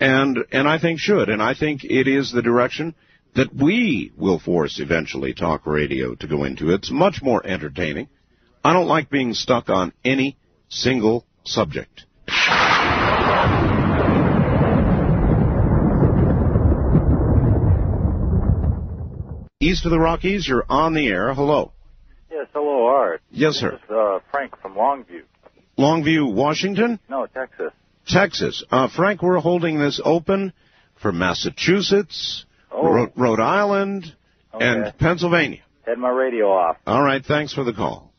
and 0.00 0.38
and 0.50 0.66
I 0.66 0.78
think 0.78 0.98
should, 0.98 1.28
and 1.28 1.42
I 1.42 1.52
think 1.52 1.84
it 1.84 2.08
is 2.08 2.32
the 2.32 2.40
direction 2.40 2.94
that 3.34 3.54
we 3.54 4.12
will 4.16 4.38
force 4.38 4.80
eventually 4.80 5.34
talk 5.34 5.66
radio 5.66 6.14
to 6.14 6.26
go 6.26 6.44
into. 6.44 6.72
It's 6.72 6.90
much 6.90 7.20
more 7.20 7.46
entertaining. 7.46 8.08
I 8.64 8.72
don't 8.72 8.86
like 8.86 9.10
being 9.10 9.34
stuck 9.34 9.68
on 9.68 9.92
any 10.02 10.38
single 10.70 11.26
subject. 11.44 12.06
East 19.60 19.84
of 19.84 19.90
the 19.90 19.98
Rockies, 19.98 20.48
you're 20.48 20.64
on 20.68 20.94
the 20.94 21.08
air. 21.08 21.34
Hello. 21.34 21.73
Yes, 22.34 22.48
hello, 22.52 22.86
Art. 22.86 23.22
Yes, 23.30 23.54
sir. 23.54 23.70
This 23.70 23.80
is 23.84 23.90
uh, 23.90 24.18
Frank 24.32 24.60
from 24.60 24.74
Longview. 24.74 25.22
Longview, 25.78 26.34
Washington? 26.34 26.98
No, 27.08 27.26
Texas. 27.26 27.70
Texas. 28.08 28.64
Uh, 28.72 28.88
Frank, 28.88 29.22
we're 29.22 29.38
holding 29.38 29.78
this 29.78 30.00
open 30.04 30.52
for 31.00 31.12
Massachusetts, 31.12 32.44
Ro- 32.72 33.12
Rhode 33.14 33.38
Island, 33.38 34.16
and 34.52 34.98
Pennsylvania. 34.98 35.60
Had 35.86 35.98
my 35.98 36.10
radio 36.10 36.50
off. 36.50 36.76
All 36.88 37.00
right, 37.00 37.24
thanks 37.24 37.54
for 37.54 37.62
the 37.62 37.72
call. 37.72 38.12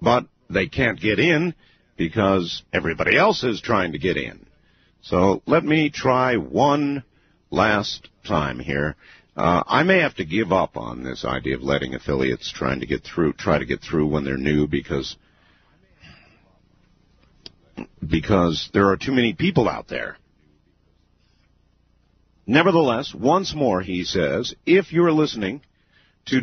But 0.00 0.24
they 0.48 0.66
can't 0.68 0.98
get 0.98 1.18
in 1.18 1.54
because 1.98 2.62
everybody 2.72 3.18
else 3.18 3.44
is 3.44 3.60
trying 3.60 3.92
to 3.92 3.98
get 3.98 4.16
in. 4.16 4.46
So 5.02 5.42
let 5.44 5.64
me 5.64 5.90
try 5.90 6.38
one 6.38 7.04
last 7.50 8.08
time 8.26 8.58
here. 8.58 8.96
Uh, 9.36 9.62
I 9.66 9.84
may 9.84 10.00
have 10.00 10.16
to 10.16 10.24
give 10.24 10.52
up 10.52 10.76
on 10.76 11.02
this 11.02 11.24
idea 11.24 11.56
of 11.56 11.62
letting 11.62 11.94
affiliates 11.94 12.52
trying 12.52 12.80
to 12.80 12.86
get 12.86 13.04
through, 13.04 13.34
try 13.34 13.58
to 13.58 13.64
get 13.64 13.80
through 13.80 14.08
when 14.08 14.24
they're 14.24 14.36
new 14.36 14.66
because 14.66 15.16
because 18.06 18.68
there 18.72 18.88
are 18.88 18.96
too 18.96 19.12
many 19.12 19.32
people 19.32 19.68
out 19.68 19.88
there. 19.88 20.16
Nevertheless, 22.46 23.14
once 23.14 23.54
more, 23.54 23.80
he 23.80 24.04
says, 24.04 24.54
if 24.66 24.92
you're 24.92 25.12
listening 25.12 25.62
to 26.26 26.40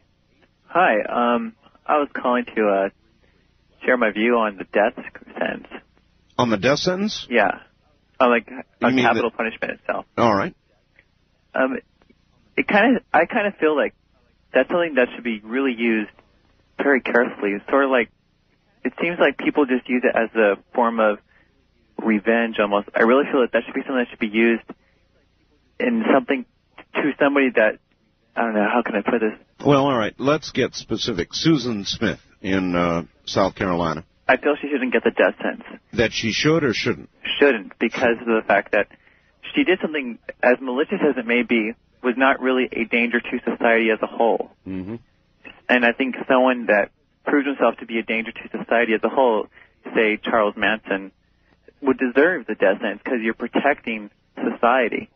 Hi, 0.66 1.36
um, 1.36 1.56
I 1.86 1.98
was 1.98 2.10
calling 2.14 2.46
to 2.56 2.68
uh, 2.68 2.90
share 3.90 3.98
my 3.98 4.12
view 4.12 4.38
on 4.38 4.58
the 4.58 4.66
death 4.66 4.94
sentence. 5.38 5.68
On 6.38 6.50
the 6.50 6.58
death 6.58 6.80
sentence? 6.80 7.26
Yeah, 7.30 7.60
on 8.20 8.30
like 8.30 8.48
on 8.82 8.96
capital 8.98 9.32
punishment 9.32 9.80
itself. 9.80 10.06
All 10.18 10.34
right. 10.34 10.56
Um, 11.56 11.80
it 12.56 12.68
kind 12.68 12.98
of, 12.98 13.04
I 13.12 13.26
kind 13.26 13.48
of 13.48 13.56
feel 13.56 13.76
like 13.76 13.96
that's 14.54 14.70
something 14.70 14.96
that 14.96 15.08
should 15.16 15.24
be 15.24 15.40
really 15.44 15.74
used 15.76 16.12
very 16.78 17.02
carefully. 17.02 17.52
It's 17.54 17.66
sort 17.70 17.86
of 17.86 17.92
like 17.92 18.10
it 18.84 18.94
seems 19.02 19.18
like 19.20 19.38
people 19.38 19.66
just 19.66 19.90
use 19.90 20.04
it 20.06 20.16
as 20.16 20.30
a 20.36 20.62
form 20.74 21.00
of 21.00 21.18
revenge 21.98 22.58
almost. 22.60 22.90
I 22.96 23.02
really 23.02 23.26
feel 23.32 23.42
that 23.42 23.52
that 23.54 23.64
should 23.66 23.74
be 23.74 23.82
something 23.82 23.98
that 23.98 24.10
should 24.10 24.20
be 24.20 24.28
used 24.28 24.64
in 25.80 26.04
something 26.14 26.46
to 26.94 27.12
somebody 27.20 27.50
that 27.56 27.80
I 28.36 28.42
don't 28.44 28.54
know 28.54 28.68
how 28.72 28.84
can 28.86 28.96
I 28.96 29.02
put 29.02 29.20
this. 29.20 29.34
Well, 29.66 29.86
all 29.86 29.98
right. 29.98 30.14
Let's 30.18 30.52
get 30.52 30.76
specific. 30.76 31.30
Susan 31.34 31.84
Smith 31.86 32.20
in 32.42 32.76
uh, 32.76 33.04
South 33.30 33.56
Carolina. 33.56 34.04
I 34.28 34.38
feel 34.38 34.56
she 34.62 34.70
shouldn't 34.72 34.94
get 34.94 35.04
the 35.04 35.12
death 35.12 35.36
sentence. 35.42 35.82
That 35.94 36.12
she 36.14 36.32
should 36.32 36.64
or 36.64 36.74
shouldn't? 36.74 37.10
Shouldn't 37.40 37.80
because 37.80 38.18
of 38.22 38.28
the 38.28 38.42
fact 38.46 38.74
that 38.74 38.88
she 39.56 39.64
did 39.64 39.80
something 39.82 40.20
as 40.44 40.58
malicious 40.62 41.00
as 41.02 41.18
it 41.18 41.26
may 41.26 41.44
be 41.44 41.74
was 42.04 42.16
not 42.16 42.40
really 42.40 42.70
a 42.72 42.86
danger 42.86 43.20
to 43.20 43.40
society 43.44 43.90
as 43.92 44.00
a 44.02 44.08
whole. 44.08 44.52
Mm-hmm. 44.68 44.96
And 45.68 45.86
I 45.86 45.92
think 45.94 46.16
someone 46.28 46.68
that 46.68 46.92
proves 47.26 47.48
himself 47.48 47.78
to 47.78 47.86
be 47.86 48.00
a 48.00 48.04
danger 48.04 48.32
to 48.32 48.58
society 48.58 48.94
as 48.94 49.02
a 49.04 49.10
whole, 49.10 49.48
say 49.96 50.20
Charles 50.24 50.56
Manson, 50.56 51.12
would 51.82 51.98
deserve 51.98 52.46
the 52.48 52.56
death 52.56 52.82
sentence 52.82 53.02
because 53.04 53.20
you're 53.22 53.34
protecting 53.34 54.10
society 54.36 55.10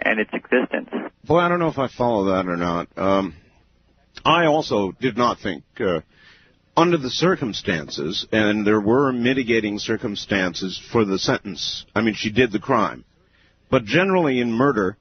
and 0.00 0.20
its 0.20 0.30
existence. 0.32 0.90
Boy, 1.24 1.38
I 1.38 1.48
don't 1.48 1.58
know 1.58 1.68
if 1.68 1.78
I 1.78 1.88
follow 1.88 2.32
that 2.32 2.46
or 2.46 2.56
not. 2.56 2.88
Um, 2.96 3.34
I 4.24 4.46
also 4.46 4.92
did 4.92 5.16
not 5.16 5.38
think, 5.40 5.64
uh, 5.80 6.00
under 6.78 6.96
the 6.96 7.10
circumstances, 7.10 8.24
and 8.30 8.64
there 8.64 8.80
were 8.80 9.12
mitigating 9.12 9.80
circumstances 9.80 10.80
for 10.92 11.04
the 11.04 11.18
sentence. 11.18 11.84
I 11.92 12.02
mean, 12.02 12.14
she 12.14 12.30
did 12.30 12.52
the 12.52 12.60
crime. 12.60 13.04
But 13.68 13.84
generally 13.84 14.40
in 14.40 14.52
murder, 14.52 14.96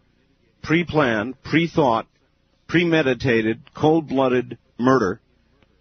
pre-planned, 0.63 1.41
pre-thought, 1.43 2.07
premeditated, 2.67 3.75
cold-blooded 3.75 4.57
murder, 4.79 5.21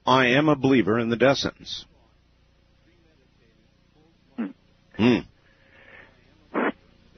I 0.07 0.27
am 0.27 0.51
a 0.51 0.55
believer 0.55 0.99
in 0.99 1.09
the 1.09 1.17
death 1.17 1.39
sentence. 1.39 1.87
Hmm. 4.99 5.19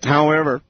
However, 0.04 0.62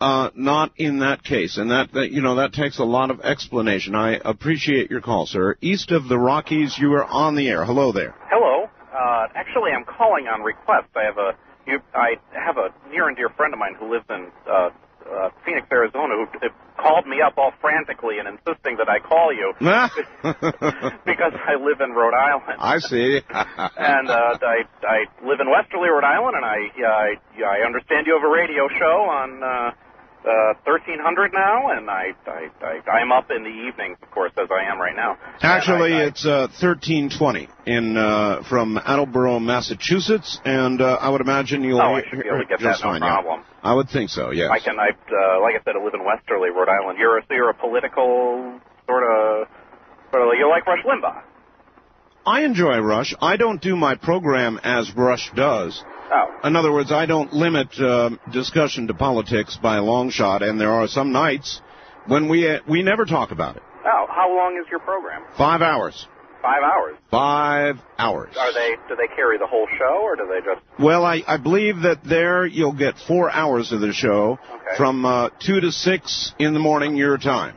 uh, 0.00 0.30
not 0.34 0.72
in 0.76 0.98
that 1.00 1.22
case, 1.24 1.56
and 1.56 1.70
that, 1.70 1.92
that 1.94 2.10
you 2.10 2.20
know 2.20 2.36
that 2.36 2.52
takes 2.52 2.78
a 2.78 2.84
lot 2.84 3.10
of 3.10 3.20
explanation. 3.20 3.94
I 3.94 4.18
appreciate 4.22 4.90
your 4.90 5.00
call, 5.00 5.26
sir. 5.26 5.56
East 5.60 5.90
of 5.90 6.08
the 6.08 6.18
Rockies, 6.18 6.76
you 6.78 6.92
are 6.94 7.04
on 7.04 7.34
the 7.34 7.48
air. 7.48 7.64
Hello 7.64 7.92
there. 7.92 8.14
Hello. 8.30 8.68
Uh, 8.92 9.28
actually, 9.34 9.72
I'm 9.72 9.84
calling 9.84 10.26
on 10.26 10.42
request. 10.42 10.88
I 10.94 11.04
have 11.04 11.18
a 11.18 11.32
you, 11.66 11.80
I 11.94 12.16
have 12.32 12.56
a 12.58 12.68
near 12.90 13.08
and 13.08 13.16
dear 13.16 13.28
friend 13.30 13.52
of 13.52 13.58
mine 13.58 13.74
who 13.78 13.90
lives 13.90 14.04
in 14.10 14.30
uh, 14.46 14.70
uh, 15.06 15.30
Phoenix, 15.44 15.66
Arizona, 15.72 16.14
who 16.14 16.46
uh, 16.46 16.50
called 16.76 17.06
me 17.06 17.20
up 17.24 17.38
all 17.38 17.52
frantically 17.60 18.18
and 18.18 18.28
insisting 18.28 18.76
that 18.76 18.88
I 18.88 19.00
call 19.00 19.32
you 19.32 19.54
because 19.60 21.32
I 21.32 21.56
live 21.56 21.80
in 21.80 21.92
Rhode 21.92 22.14
Island. 22.14 22.60
I 22.60 22.78
see. 22.78 23.20
and 23.30 24.10
uh, 24.10 24.38
I 24.42 24.68
I 24.84 24.98
live 25.24 25.40
in 25.40 25.48
Westerly, 25.48 25.88
Rhode 25.88 26.04
Island, 26.04 26.36
and 26.36 26.44
I 26.44 26.68
I 26.84 27.14
I 27.40 27.66
understand 27.66 28.06
you 28.06 28.14
have 28.14 28.24
a 28.24 28.32
radio 28.32 28.68
show 28.68 29.08
on. 29.08 29.42
Uh, 29.42 29.70
uh, 30.26 30.54
1300 30.64 31.32
now, 31.32 31.70
and 31.70 31.88
I, 31.88 32.12
I, 32.26 32.50
I, 32.60 32.90
I'm 32.90 33.12
up 33.12 33.30
in 33.30 33.42
the 33.42 33.48
evenings, 33.48 33.96
of 34.02 34.10
course, 34.10 34.32
as 34.36 34.48
I 34.50 34.70
am 34.70 34.80
right 34.80 34.94
now. 34.96 35.16
Actually, 35.40 35.94
it's 35.94 36.26
uh, 36.26 36.48
1320 36.60 37.48
in 37.66 37.96
uh, 37.96 38.42
from 38.48 38.76
Attleboro, 38.76 39.38
Massachusetts, 39.38 40.40
and 40.44 40.80
uh, 40.80 40.98
I 41.00 41.08
would 41.10 41.20
imagine 41.20 41.62
you'll 41.62 41.80
Oh, 41.80 41.94
I 41.94 42.02
should 42.10 42.20
be 42.20 42.28
able 42.28 42.40
to 42.40 42.46
get 42.46 42.60
that, 42.60 42.78
no 42.82 42.90
fine, 42.90 43.02
yeah. 43.02 43.14
problem. 43.20 43.44
I 43.62 43.74
would 43.74 43.88
think 43.88 44.10
so. 44.10 44.30
Yes. 44.32 44.50
I 44.52 44.58
can, 44.58 44.78
I, 44.78 44.90
uh, 44.90 45.40
like 45.40 45.54
I 45.54 45.64
said, 45.64 45.74
I 45.80 45.84
live 45.84 45.94
in 45.94 46.04
Westerly, 46.04 46.50
Rhode 46.50 46.68
Island. 46.68 46.98
You're 46.98 47.18
a, 47.18 47.22
so 47.22 47.34
you're 47.34 47.50
a 47.50 47.54
political 47.54 48.60
sort 48.86 49.04
of, 49.04 49.48
sort 50.10 50.22
of, 50.22 50.28
you're 50.38 50.50
like 50.50 50.66
Rush 50.66 50.84
Limbaugh. 50.84 51.22
I 52.26 52.42
enjoy 52.42 52.78
Rush. 52.78 53.14
I 53.20 53.36
don't 53.36 53.62
do 53.62 53.76
my 53.76 53.94
program 53.94 54.58
as 54.64 54.90
Rush 54.96 55.30
does. 55.36 55.84
Oh. 56.12 56.40
In 56.44 56.56
other 56.56 56.72
words, 56.72 56.92
I 56.92 57.06
don't 57.06 57.32
limit 57.32 57.68
uh, 57.80 58.10
discussion 58.32 58.86
to 58.88 58.94
politics 58.94 59.58
by 59.60 59.76
a 59.76 59.82
long 59.82 60.10
shot, 60.10 60.42
and 60.42 60.60
there 60.60 60.70
are 60.70 60.86
some 60.86 61.12
nights 61.12 61.60
when 62.06 62.28
we 62.28 62.48
uh, 62.48 62.60
we 62.68 62.82
never 62.82 63.04
talk 63.04 63.30
about 63.32 63.56
it. 63.56 63.62
Oh, 63.84 64.06
how 64.08 64.28
long 64.34 64.60
is 64.62 64.68
your 64.70 64.80
program? 64.80 65.22
Five 65.36 65.62
hours. 65.62 66.06
Five 66.42 66.62
hours. 66.62 66.96
Five 67.10 67.76
hours. 67.98 68.36
Are 68.38 68.52
they? 68.52 68.76
Do 68.88 68.94
they 68.94 69.08
carry 69.16 69.36
the 69.38 69.46
whole 69.48 69.66
show, 69.78 70.00
or 70.02 70.14
do 70.16 70.28
they 70.28 70.40
just? 70.44 70.60
Well, 70.78 71.04
I, 71.04 71.22
I 71.26 71.38
believe 71.38 71.82
that 71.82 72.04
there 72.04 72.46
you'll 72.46 72.72
get 72.76 72.94
four 73.08 73.30
hours 73.30 73.72
of 73.72 73.80
the 73.80 73.92
show 73.92 74.38
Okay. 74.44 74.76
from 74.76 75.04
uh, 75.04 75.30
two 75.44 75.60
to 75.60 75.72
six 75.72 76.34
in 76.38 76.52
the 76.54 76.60
morning 76.60 76.94
your 76.96 77.18
time. 77.18 77.56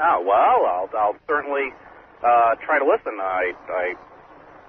Oh 0.00 0.22
well, 0.24 0.64
I'll 0.66 0.90
I'll 0.96 1.16
certainly 1.26 1.70
uh, 2.22 2.54
try 2.64 2.78
to 2.78 2.84
listen. 2.84 3.18
I 3.20 3.52
I. 3.68 3.94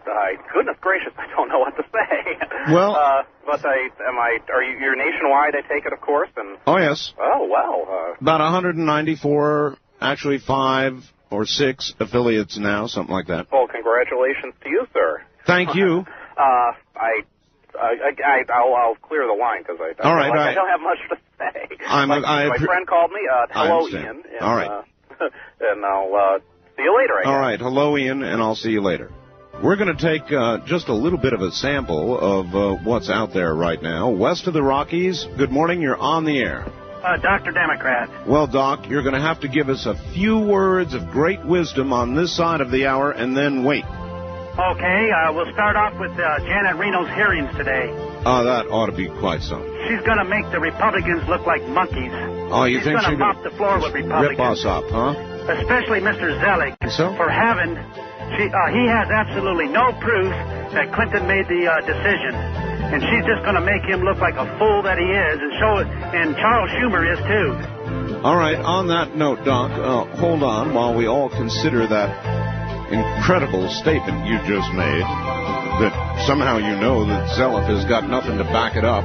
I, 0.07 0.35
goodness 0.53 0.77
gracious, 0.81 1.13
I 1.17 1.27
don't 1.35 1.49
know 1.49 1.59
what 1.59 1.75
to 1.77 1.83
say. 1.83 2.73
Well- 2.73 2.95
uh, 2.95 3.23
but 3.45 3.65
I 3.65 3.89
am 4.07 4.17
I. 4.17 4.37
Are 4.53 4.63
you? 4.63 4.77
You're 4.79 4.95
nationwide. 4.95 5.55
I 5.55 5.61
take 5.67 5.85
it, 5.85 5.91
of 5.93 5.99
course. 5.99 6.29
And 6.37 6.57
Oh 6.67 6.77
yes, 6.77 7.11
oh 7.19 7.49
well. 7.51 7.85
Uh, 7.89 8.13
about 8.21 8.39
194, 8.39 9.77
actually 9.99 10.37
five 10.39 11.03
or 11.29 11.45
six 11.45 11.93
affiliates 11.99 12.57
now, 12.57 12.87
something 12.87 13.13
like 13.13 13.27
that. 13.27 13.47
well, 13.51 13.67
congratulations 13.67 14.53
to 14.63 14.69
you, 14.69 14.85
sir. 14.93 15.23
Thank 15.45 15.75
you. 15.75 16.05
Uh, 16.31 16.71
I, 16.95 17.21
I, 17.77 18.11
I, 18.25 18.43
I'll, 18.51 18.73
I'll 18.73 18.95
clear 18.95 19.27
the 19.27 19.37
line 19.39 19.61
because 19.61 19.77
I, 19.79 19.93
I, 20.01 20.09
All 20.09 20.15
right, 20.15 20.29
like, 20.29 20.39
I- 20.39 20.51
I 20.51 20.53
don't 20.55 20.69
have 20.69 20.79
much 20.81 20.97
to 21.09 21.15
say. 21.37 21.75
I'm- 21.87 22.07
my, 22.09 22.15
I 22.17 22.47
my 22.47 22.57
friend 22.57 22.87
called 22.87 23.11
me. 23.11 23.19
Uh, 23.31 23.45
hello. 23.51 23.87
Ian. 23.87 24.05
And, 24.05 24.41
All 24.41 24.55
right. 24.55 24.69
Uh, 24.71 24.83
and 25.59 25.85
I'll 25.85 26.15
uh, 26.15 26.39
see 26.77 26.83
you 26.83 26.97
later. 26.97 27.13
I 27.19 27.23
All 27.27 27.33
guess. 27.35 27.41
right. 27.41 27.59
Hello, 27.59 27.97
Ian, 27.97 28.23
and 28.23 28.41
I'll 28.41 28.55
see 28.55 28.69
you 28.71 28.81
later. 28.81 29.11
We're 29.63 29.75
going 29.75 29.95
to 29.95 30.01
take 30.01 30.31
uh, 30.31 30.57
just 30.65 30.87
a 30.87 30.93
little 30.93 31.19
bit 31.19 31.33
of 31.33 31.41
a 31.41 31.51
sample 31.51 32.17
of 32.17 32.55
uh, 32.55 32.83
what's 32.83 33.09
out 33.11 33.31
there 33.31 33.53
right 33.53 33.81
now. 33.81 34.09
West 34.09 34.47
of 34.47 34.53
the 34.53 34.63
Rockies, 34.63 35.25
good 35.37 35.51
morning. 35.51 35.81
You're 35.81 35.97
on 35.97 36.25
the 36.25 36.39
air. 36.39 36.65
Uh, 37.03 37.17
Dr. 37.17 37.51
Democrat. 37.51 38.09
Well, 38.27 38.47
Doc, 38.47 38.87
you're 38.89 39.03
going 39.03 39.13
to 39.13 39.21
have 39.21 39.41
to 39.41 39.47
give 39.47 39.69
us 39.69 39.85
a 39.85 39.93
few 40.13 40.39
words 40.39 40.95
of 40.95 41.09
great 41.11 41.45
wisdom 41.45 41.93
on 41.93 42.15
this 42.15 42.35
side 42.35 42.61
of 42.61 42.71
the 42.71 42.87
hour 42.87 43.11
and 43.11 43.37
then 43.37 43.63
wait. 43.63 43.85
Okay, 43.85 45.09
uh, 45.13 45.31
we'll 45.33 45.51
start 45.53 45.75
off 45.75 45.93
with 45.99 46.11
uh, 46.11 46.39
Janet 46.39 46.75
Reno's 46.77 47.09
hearings 47.13 47.55
today. 47.55 47.89
Ah, 48.25 48.41
that 48.43 48.65
ought 48.69 48.87
to 48.87 48.97
be 48.97 49.07
quite 49.21 49.41
something. 49.41 49.69
She's 49.87 50.01
going 50.05 50.17
to 50.17 50.25
make 50.25 50.45
the 50.51 50.59
Republicans 50.59 51.21
look 51.29 51.45
like 51.45 51.61
monkeys. 51.69 52.11
Oh, 52.49 52.65
you 52.65 52.79
She's 52.79 52.85
think 52.85 52.99
going 52.99 53.13
she 53.13 53.17
to 53.17 53.17
mop 53.17 53.43
the 53.43 53.51
floor 53.51 53.77
with 53.77 53.93
rip 53.93 54.05
Republicans, 54.09 54.59
us 54.59 54.65
up, 54.65 54.83
huh? 54.89 55.13
especially 55.61 56.01
Mr. 56.01 56.33
Zeliff, 56.41 56.73
So? 56.97 57.15
for 57.15 57.29
having. 57.29 57.77
She, 58.37 58.47
uh, 58.47 58.71
he 58.71 58.87
has 58.87 59.11
absolutely 59.11 59.67
no 59.67 59.91
proof 59.99 60.31
that 60.71 60.93
Clinton 60.93 61.27
made 61.27 61.47
the 61.47 61.67
uh, 61.67 61.83
decision, 61.83 62.33
and 62.35 63.03
she's 63.03 63.25
just 63.27 63.43
going 63.43 63.55
to 63.55 63.65
make 63.65 63.83
him 63.83 64.01
look 64.01 64.17
like 64.19 64.35
a 64.35 64.47
fool 64.57 64.81
that 64.83 64.97
he 64.97 65.03
is, 65.03 65.37
and 65.39 65.51
show 65.59 65.73
it. 65.83 65.87
And 66.15 66.35
Charles 66.39 66.71
Schumer 66.79 67.03
is 67.03 67.19
too. 67.27 67.49
All 68.23 68.37
right, 68.37 68.55
on 68.55 68.87
that 68.87 69.15
note, 69.15 69.43
Doc, 69.43 69.71
uh, 69.71 70.05
hold 70.15 70.43
on 70.43 70.73
while 70.73 70.95
we 70.95 71.07
all 71.07 71.29
consider 71.29 71.87
that 71.87 72.09
incredible 72.91 73.69
statement 73.69 74.27
you 74.27 74.37
just 74.47 74.71
made 74.73 75.07
that 75.79 76.25
somehow 76.27 76.57
you 76.57 76.75
know 76.79 77.05
that 77.05 77.29
Zeliff 77.37 77.65
has 77.67 77.85
got 77.85 78.07
nothing 78.07 78.37
to 78.37 78.43
back 78.43 78.75
it 78.75 78.85
up. 78.85 79.03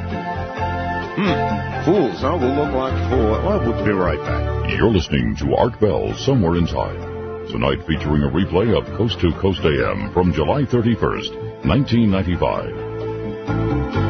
Hmm. 1.17 1.85
Fools, 1.87 2.21
huh? 2.21 2.37
We'll 2.39 2.55
look 2.55 2.75
like 2.75 2.95
fools. 3.11 3.43
Well, 3.45 3.61
we'll 3.61 3.85
be 3.85 3.93
right 3.93 4.19
back. 4.19 4.71
You're 4.77 4.91
listening 4.91 5.37
to 5.37 5.55
Art 5.55 5.81
Bell 5.81 6.15
Somewhere 6.15 6.57
in 6.57 6.67
Time. 6.67 7.06
Tonight 7.51 7.87
featuring 7.87 8.25
a 8.25 8.29
replay 8.29 8.77
of 8.77 8.85
Coast 8.97 9.21
to 9.21 9.31
Coast 9.35 9.61
AM 9.61 10.13
from 10.13 10.33
July 10.33 10.63
31st, 10.63 11.65
1995. 11.65 14.06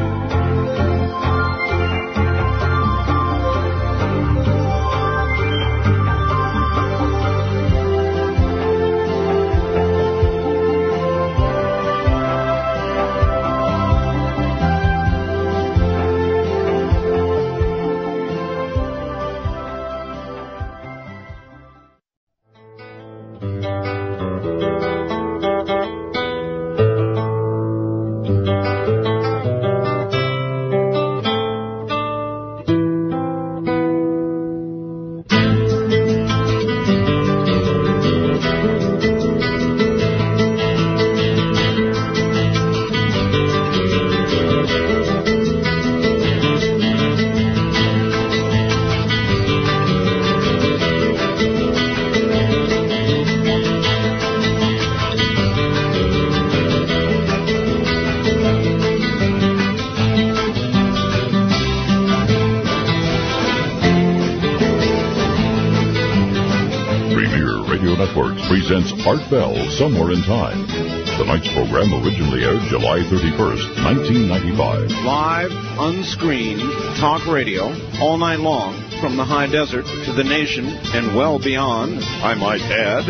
Art 69.07 69.31
Bell 69.31 69.55
Somewhere 69.79 70.11
in 70.11 70.21
Time. 70.23 70.67
Tonight's 71.15 71.47
program 71.53 71.95
originally 72.03 72.43
aired 72.43 72.59
July 72.67 72.99
31st, 73.07 73.79
1995. 73.79 74.91
Live, 75.07 75.51
unscreened, 75.79 76.59
talk 76.99 77.25
radio, 77.25 77.71
all 78.01 78.17
night 78.17 78.41
long, 78.41 78.75
from 78.99 79.15
the 79.15 79.23
high 79.23 79.47
desert 79.47 79.85
to 79.85 80.11
the 80.11 80.25
nation 80.25 80.67
and 80.91 81.15
well 81.15 81.39
beyond, 81.39 82.03
I 82.03 82.35
might 82.35 82.59
add. 82.59 83.07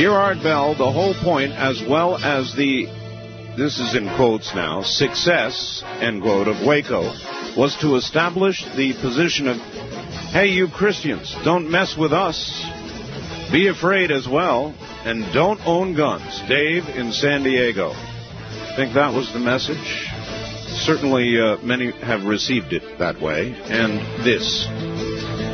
Dear 0.00 0.12
Art 0.12 0.42
Bell, 0.42 0.74
the 0.74 0.90
whole 0.90 1.12
point, 1.22 1.52
as 1.52 1.84
well 1.86 2.16
as 2.16 2.54
the, 2.56 2.86
this 3.54 3.78
is 3.78 3.94
in 3.94 4.08
quotes 4.16 4.54
now, 4.54 4.80
success, 4.80 5.82
end 6.00 6.22
quote, 6.22 6.48
of 6.48 6.66
Waco, 6.66 7.02
was 7.54 7.76
to 7.82 7.96
establish 7.96 8.64
the 8.76 8.94
position 9.02 9.46
of, 9.46 9.58
hey, 10.32 10.46
you 10.46 10.68
Christians, 10.68 11.36
don't 11.44 11.70
mess 11.70 11.98
with 11.98 12.14
us. 12.14 12.40
Be 13.52 13.68
afraid 13.68 14.10
as 14.10 14.26
well, 14.26 14.74
and 15.04 15.32
don't 15.32 15.60
own 15.66 15.94
guns. 15.94 16.40
Dave 16.48 16.84
in 16.88 17.12
San 17.12 17.42
Diego. 17.42 17.90
I 17.90 18.74
think 18.76 18.94
that 18.94 19.12
was 19.12 19.32
the 19.32 19.38
message. 19.38 20.08
Certainly, 20.84 21.38
uh, 21.38 21.56
many 21.58 21.90
have 21.90 22.24
received 22.24 22.72
it 22.72 22.98
that 22.98 23.20
way. 23.20 23.52
And 23.52 24.24
this. 24.24 24.66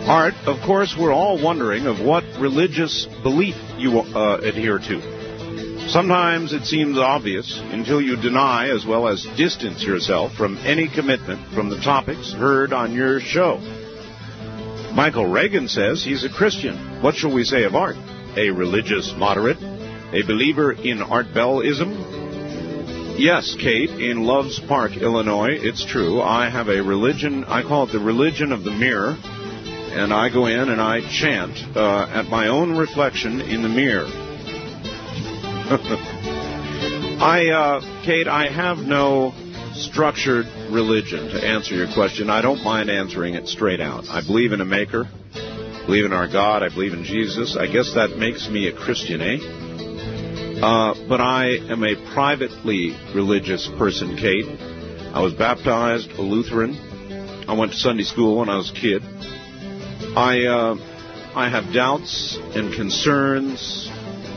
Art, 0.06 0.34
of 0.46 0.60
course, 0.64 0.96
we're 0.98 1.12
all 1.12 1.42
wondering 1.42 1.86
of 1.86 2.00
what 2.00 2.24
religious 2.38 3.06
belief 3.22 3.56
you 3.76 3.98
uh, 3.98 4.38
adhere 4.38 4.78
to. 4.78 5.88
Sometimes 5.88 6.52
it 6.52 6.64
seems 6.64 6.98
obvious 6.98 7.58
until 7.72 8.00
you 8.00 8.16
deny 8.16 8.68
as 8.68 8.84
well 8.84 9.08
as 9.08 9.26
distance 9.36 9.82
yourself 9.82 10.32
from 10.34 10.58
any 10.58 10.88
commitment 10.88 11.54
from 11.54 11.70
the 11.70 11.80
topics 11.80 12.32
heard 12.32 12.72
on 12.72 12.92
your 12.92 13.20
show. 13.20 13.58
Michael 14.94 15.26
Reagan 15.26 15.66
says 15.66 16.04
he's 16.04 16.24
a 16.24 16.28
Christian. 16.28 17.02
What 17.02 17.14
shall 17.14 17.32
we 17.32 17.44
say 17.44 17.64
of 17.64 17.74
art? 17.74 17.96
A 18.38 18.50
religious 18.50 19.12
moderate? 19.16 19.58
A 19.60 20.22
believer 20.22 20.70
in 20.70 21.02
Art 21.02 21.26
Bellism? 21.34 23.18
Yes, 23.18 23.56
Kate, 23.58 23.90
in 23.90 24.22
Loves 24.22 24.60
Park, 24.60 24.92
Illinois, 24.92 25.58
it's 25.58 25.84
true. 25.84 26.22
I 26.22 26.48
have 26.48 26.68
a 26.68 26.80
religion, 26.80 27.42
I 27.42 27.62
call 27.62 27.88
it 27.88 27.92
the 27.92 27.98
religion 27.98 28.52
of 28.52 28.62
the 28.62 28.70
mirror, 28.70 29.18
and 29.90 30.14
I 30.14 30.28
go 30.32 30.46
in 30.46 30.68
and 30.68 30.80
I 30.80 31.00
chant 31.00 31.58
uh, 31.76 32.06
at 32.12 32.26
my 32.26 32.46
own 32.46 32.76
reflection 32.76 33.40
in 33.40 33.62
the 33.62 33.68
mirror. 33.68 34.06
I, 37.20 37.48
uh, 37.48 38.04
Kate, 38.04 38.28
I 38.28 38.52
have 38.52 38.78
no 38.78 39.34
structured 39.74 40.46
religion 40.70 41.26
to 41.30 41.44
answer 41.44 41.74
your 41.74 41.92
question. 41.92 42.30
I 42.30 42.40
don't 42.40 42.62
mind 42.62 42.88
answering 42.88 43.34
it 43.34 43.48
straight 43.48 43.80
out. 43.80 44.04
I 44.08 44.24
believe 44.24 44.52
in 44.52 44.60
a 44.60 44.64
maker, 44.64 45.08
believe 45.88 46.04
in 46.04 46.12
our 46.12 46.28
God, 46.28 46.62
I 46.62 46.68
believe 46.68 46.92
in 46.92 47.02
Jesus. 47.02 47.56
I 47.56 47.66
guess 47.66 47.94
that 47.94 48.18
makes 48.18 48.46
me 48.50 48.68
a 48.68 48.76
Christian, 48.76 49.22
eh? 49.22 49.38
Uh, 50.60 50.92
but 51.08 51.18
I 51.18 51.56
am 51.72 51.82
a 51.82 51.96
privately 52.12 52.94
religious 53.14 53.66
person, 53.78 54.14
Kate. 54.18 54.44
I 55.14 55.22
was 55.22 55.32
baptized 55.32 56.10
a 56.10 56.20
Lutheran. 56.20 56.76
I 57.48 57.54
went 57.54 57.72
to 57.72 57.78
Sunday 57.78 58.02
school 58.02 58.36
when 58.36 58.50
I 58.50 58.58
was 58.58 58.70
a 58.70 58.74
kid. 58.74 59.02
I 60.14 60.44
uh, 60.44 60.76
I 61.34 61.48
have 61.48 61.72
doubts 61.72 62.36
and 62.54 62.74
concerns 62.74 63.88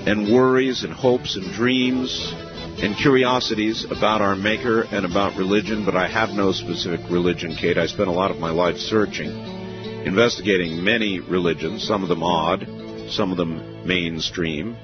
and 0.07 0.33
worries 0.33 0.85
and 0.85 0.93
hopes 0.93 1.35
and 1.35 1.51
dreams 1.51 2.33
and 2.81 2.95
curiosities 2.95 3.83
about 3.91 4.21
our 4.21 4.37
Maker 4.37 4.83
and 4.83 5.05
about 5.05 5.35
religion, 5.35 5.83
but 5.83 5.97
I 5.97 6.07
have 6.07 6.29
no 6.29 6.53
specific 6.53 7.01
religion, 7.09 7.57
Kate. 7.59 7.77
I 7.77 7.87
spent 7.87 8.07
a 8.07 8.13
lot 8.13 8.31
of 8.31 8.37
my 8.37 8.51
life 8.51 8.77
searching, 8.77 9.60
investigating 10.05 10.83
many 10.83 11.19
religions, 11.19 11.87
some 11.87 12.03
of 12.03 12.09
them 12.09 12.23
odd, 12.23 12.65
some 13.09 13.31
of 13.31 13.37
them 13.37 13.87
mainstream, 13.87 14.75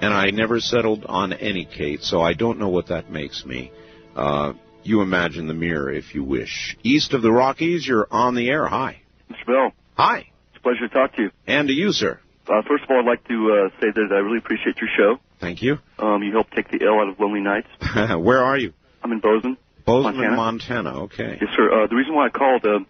and 0.00 0.14
I 0.14 0.30
never 0.30 0.60
settled 0.60 1.04
on 1.04 1.32
any, 1.32 1.64
Kate, 1.64 2.02
so 2.02 2.20
I 2.20 2.34
don't 2.34 2.58
know 2.58 2.68
what 2.68 2.88
that 2.88 3.10
makes 3.10 3.44
me. 3.44 3.72
Uh, 4.16 4.54
you 4.82 5.02
imagine 5.02 5.46
the 5.46 5.54
mirror 5.54 5.90
if 5.92 6.14
you 6.14 6.24
wish. 6.24 6.76
East 6.82 7.12
of 7.12 7.22
the 7.22 7.30
Rockies, 7.32 7.86
you're 7.86 8.08
on 8.10 8.34
the 8.34 8.48
air. 8.48 8.66
Hi. 8.66 9.02
Mr. 9.30 9.46
Bell. 9.46 9.72
Hi. 9.94 10.18
It's 10.18 10.56
a 10.56 10.60
pleasure 10.60 10.88
to 10.88 10.94
talk 10.94 11.14
to 11.16 11.22
you. 11.22 11.30
And 11.46 11.68
to 11.68 11.74
you, 11.74 11.92
sir. 11.92 12.18
Uh, 12.46 12.62
first 12.66 12.84
of 12.84 12.90
all, 12.90 13.00
I'd 13.00 13.06
like 13.06 13.26
to 13.28 13.68
uh, 13.68 13.80
say 13.80 13.88
that 13.94 14.08
I 14.10 14.18
really 14.18 14.38
appreciate 14.38 14.76
your 14.78 14.88
show. 14.96 15.20
Thank 15.38 15.62
you. 15.62 15.78
Um, 15.98 16.22
you 16.22 16.32
helped 16.32 16.54
take 16.54 16.70
the 16.70 16.84
L 16.84 17.00
out 17.00 17.08
of 17.08 17.20
lonely 17.20 17.40
nights. 17.40 17.68
Where 17.94 18.42
are 18.42 18.56
you? 18.56 18.72
I'm 19.02 19.12
in 19.12 19.20
Bozeman. 19.20 19.56
Bozeman, 19.84 20.16
Montana. 20.16 20.36
Montana. 20.36 21.02
Okay. 21.04 21.38
Yes, 21.40 21.50
sir. 21.56 21.84
Uh, 21.84 21.86
the 21.86 21.96
reason 21.96 22.14
why 22.14 22.26
I 22.26 22.30
called 22.30 22.64
uh, 22.64 22.80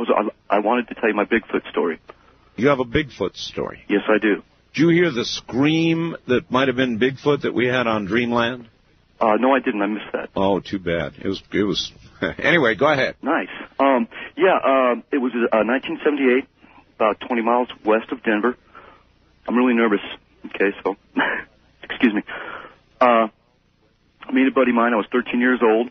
was 0.00 0.32
I, 0.50 0.56
I 0.56 0.58
wanted 0.60 0.88
to 0.88 0.94
tell 0.94 1.08
you 1.08 1.14
my 1.14 1.24
Bigfoot 1.24 1.68
story. 1.70 2.00
You 2.56 2.68
have 2.68 2.80
a 2.80 2.84
Bigfoot 2.84 3.36
story. 3.36 3.84
Yes, 3.88 4.02
I 4.08 4.18
do. 4.18 4.42
Did 4.74 4.80
you 4.80 4.88
hear 4.88 5.10
the 5.10 5.24
scream 5.24 6.16
that 6.28 6.50
might 6.50 6.68
have 6.68 6.76
been 6.76 6.98
Bigfoot 6.98 7.42
that 7.42 7.54
we 7.54 7.66
had 7.66 7.86
on 7.86 8.06
Dreamland? 8.06 8.68
Uh, 9.20 9.34
no, 9.38 9.52
I 9.54 9.60
didn't. 9.60 9.82
I 9.82 9.86
missed 9.86 10.12
that. 10.12 10.30
Oh, 10.34 10.60
too 10.60 10.78
bad. 10.78 11.14
It 11.18 11.28
was. 11.28 11.42
It 11.52 11.62
was. 11.62 11.92
anyway, 12.38 12.74
go 12.74 12.90
ahead. 12.90 13.16
Nice. 13.22 13.48
Um, 13.78 14.08
yeah, 14.36 14.56
um, 14.64 15.04
it 15.12 15.18
was 15.18 15.32
uh, 15.34 15.64
1978, 15.64 16.44
about 16.96 17.20
20 17.20 17.42
miles 17.42 17.68
west 17.84 18.12
of 18.12 18.22
Denver. 18.22 18.56
I'm 19.46 19.56
really 19.56 19.74
nervous. 19.74 20.00
Okay, 20.46 20.70
so 20.82 20.96
excuse 21.82 22.14
me. 22.14 22.22
Uh, 23.00 23.28
I 24.22 24.32
made 24.32 24.46
a 24.46 24.52
buddy 24.52 24.70
of 24.70 24.76
mine. 24.76 24.92
I 24.92 24.96
was 24.96 25.06
13 25.12 25.40
years 25.40 25.60
old. 25.62 25.90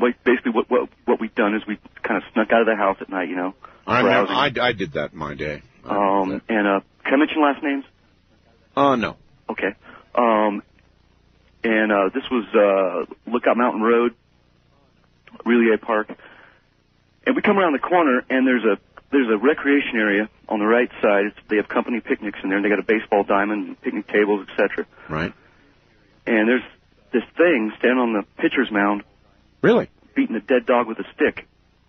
Like 0.00 0.22
basically, 0.24 0.52
what 0.52 0.70
what 0.70 0.88
what 1.04 1.20
we've 1.20 1.34
done 1.34 1.54
is 1.54 1.62
we 1.66 1.78
kind 2.02 2.16
of 2.16 2.22
snuck 2.32 2.50
out 2.52 2.62
of 2.62 2.66
the 2.66 2.76
house 2.76 2.96
at 3.00 3.08
night, 3.10 3.28
you 3.28 3.36
know. 3.36 3.54
I, 3.86 4.00
remember. 4.00 4.32
I, 4.32 4.68
I 4.68 4.72
did 4.72 4.92
that 4.92 5.12
in 5.12 5.18
my 5.18 5.34
day. 5.34 5.62
Um, 5.84 6.40
and 6.48 6.66
uh, 6.66 6.80
can 7.04 7.14
I 7.14 7.16
mention 7.16 7.42
last 7.42 7.62
names? 7.62 7.84
Oh 8.76 8.94
no. 8.94 9.16
Okay. 9.50 9.74
Um, 10.14 10.62
and 11.64 11.92
uh, 11.92 12.10
this 12.14 12.24
was 12.30 12.44
uh, 12.54 13.30
Lookout 13.30 13.56
Mountain 13.56 13.82
Road, 13.82 14.14
Relay 15.44 15.76
Park, 15.76 16.08
and 17.26 17.36
we 17.36 17.42
come 17.42 17.58
around 17.58 17.72
the 17.72 17.78
corner 17.78 18.22
and 18.30 18.46
there's 18.46 18.64
a 18.64 18.78
there's 19.10 19.28
a 19.28 19.36
recreation 19.36 19.96
area 19.96 20.28
on 20.48 20.58
the 20.58 20.66
right 20.66 20.90
side. 21.02 21.26
It's, 21.26 21.36
they 21.48 21.56
have 21.56 21.68
company 21.68 22.00
picnics 22.00 22.38
in 22.42 22.48
there, 22.48 22.56
and 22.56 22.64
they 22.64 22.70
got 22.70 22.78
a 22.78 22.82
baseball 22.82 23.24
diamond, 23.24 23.80
picnic 23.82 24.08
tables, 24.08 24.48
etc. 24.48 24.86
Right. 25.08 25.32
And 26.26 26.48
there's 26.48 26.62
this 27.12 27.22
thing 27.36 27.72
standing 27.78 27.98
on 27.98 28.12
the 28.14 28.22
pitcher's 28.40 28.70
mound, 28.70 29.04
Really? 29.62 29.88
beating 30.14 30.36
a 30.36 30.40
dead 30.40 30.66
dog 30.66 30.86
with 30.86 30.98
a 30.98 31.04
stick. 31.14 31.46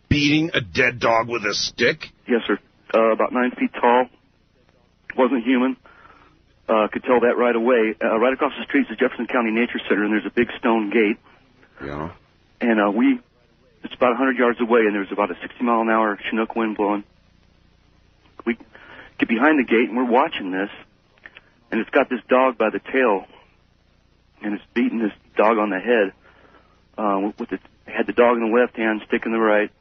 Beating 0.10 0.52
a 0.54 0.62
dead 0.62 1.00
dog 1.00 1.28
with 1.28 1.44
a 1.44 1.54
stick? 1.54 2.10
Yes, 2.28 2.42
sir. 2.48 2.60
Uh, 2.94 3.12
about 3.12 3.34
nine 3.34 3.52
feet 3.52 3.72
tall. 3.74 4.06
Wasn't 5.18 5.44
human. 5.44 5.78
Uh, 6.68 6.88
could 6.92 7.04
tell 7.04 7.20
that 7.22 7.36
right 7.38 7.56
away. 7.56 7.96
Uh, 8.02 8.18
right 8.20 8.34
across 8.34 8.54
the 8.58 8.64
street 8.66 8.82
is 8.82 8.88
the 8.90 8.96
Jefferson 8.96 9.28
County 9.28 9.52
Nature 9.52 9.80
Center, 9.88 10.04
and 10.04 10.14
there's 10.14 10.26
a 10.26 10.34
big 10.34 10.48
stone 10.60 10.90
gate. 10.90 11.18
Yeah. 11.84 12.12
And 12.62 12.80
uh, 12.80 12.92
we, 12.92 13.20
it's 13.84 13.94
about 13.94 14.12
100 14.12 14.38
yards 14.38 14.62
away, 14.62 14.82
and 14.82 14.96
there's 14.96 15.12
about 15.12 15.32
a 15.32 15.36
60 15.42 15.64
mile 15.64 15.82
an 15.82 15.90
hour 15.90 16.18
Chinook 16.30 16.56
wind 16.56 16.78
blowing. 16.78 17.04
We 18.46 18.58
get 19.20 19.28
behind 19.28 19.60
the 19.60 19.68
gate, 19.68 19.90
and 19.90 19.98
we're 19.98 20.10
watching 20.10 20.52
this, 20.52 20.70
and 21.72 21.82
it's 21.82 21.90
got 21.90 22.10
this 22.10 22.22
dog 22.30 22.58
by 22.58 22.70
the 22.70 22.80
tail, 22.80 23.26
and 24.42 24.54
it's 24.54 24.64
beating 24.74 25.00
this 25.00 25.14
dog 25.36 25.58
on 25.58 25.70
the 25.70 25.80
head. 25.80 26.14
Uh, 26.98 27.32
with 27.40 27.50
the 27.50 27.60
had 27.86 28.08
the 28.08 28.14
dog 28.14 28.38
in 28.38 28.52
the 28.52 28.58
left 28.58 28.78
hand, 28.78 29.02
stick 29.08 29.26
in 29.26 29.32
the 29.32 29.40
right, 29.40 29.72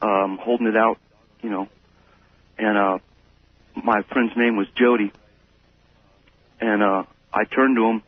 um, 0.00 0.38
holding 0.40 0.66
it 0.66 0.76
out, 0.76 0.98
you 1.42 1.50
know. 1.50 1.68
And 2.58 2.76
uh, 2.78 2.98
my 3.74 4.02
friend's 4.02 4.36
name 4.36 4.56
was 4.56 4.66
Jody, 4.76 5.12
and 6.60 6.82
uh, 6.82 7.04
I 7.32 7.44
turned 7.44 7.76
to 7.76 7.84
him, 7.84 8.02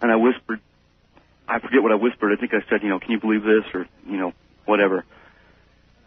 and 0.00 0.10
I 0.10 0.16
whispered, 0.16 0.60
I 1.48 1.58
forget 1.58 1.82
what 1.82 1.92
I 1.92 1.96
whispered. 1.96 2.32
I 2.32 2.40
think 2.40 2.54
I 2.54 2.68
said, 2.68 2.82
you 2.82 2.88
know, 2.88 2.98
can 2.98 3.10
you 3.10 3.20
believe 3.20 3.42
this, 3.42 3.64
or 3.74 3.86
you 4.06 4.16
know, 4.16 4.32
whatever. 4.64 5.04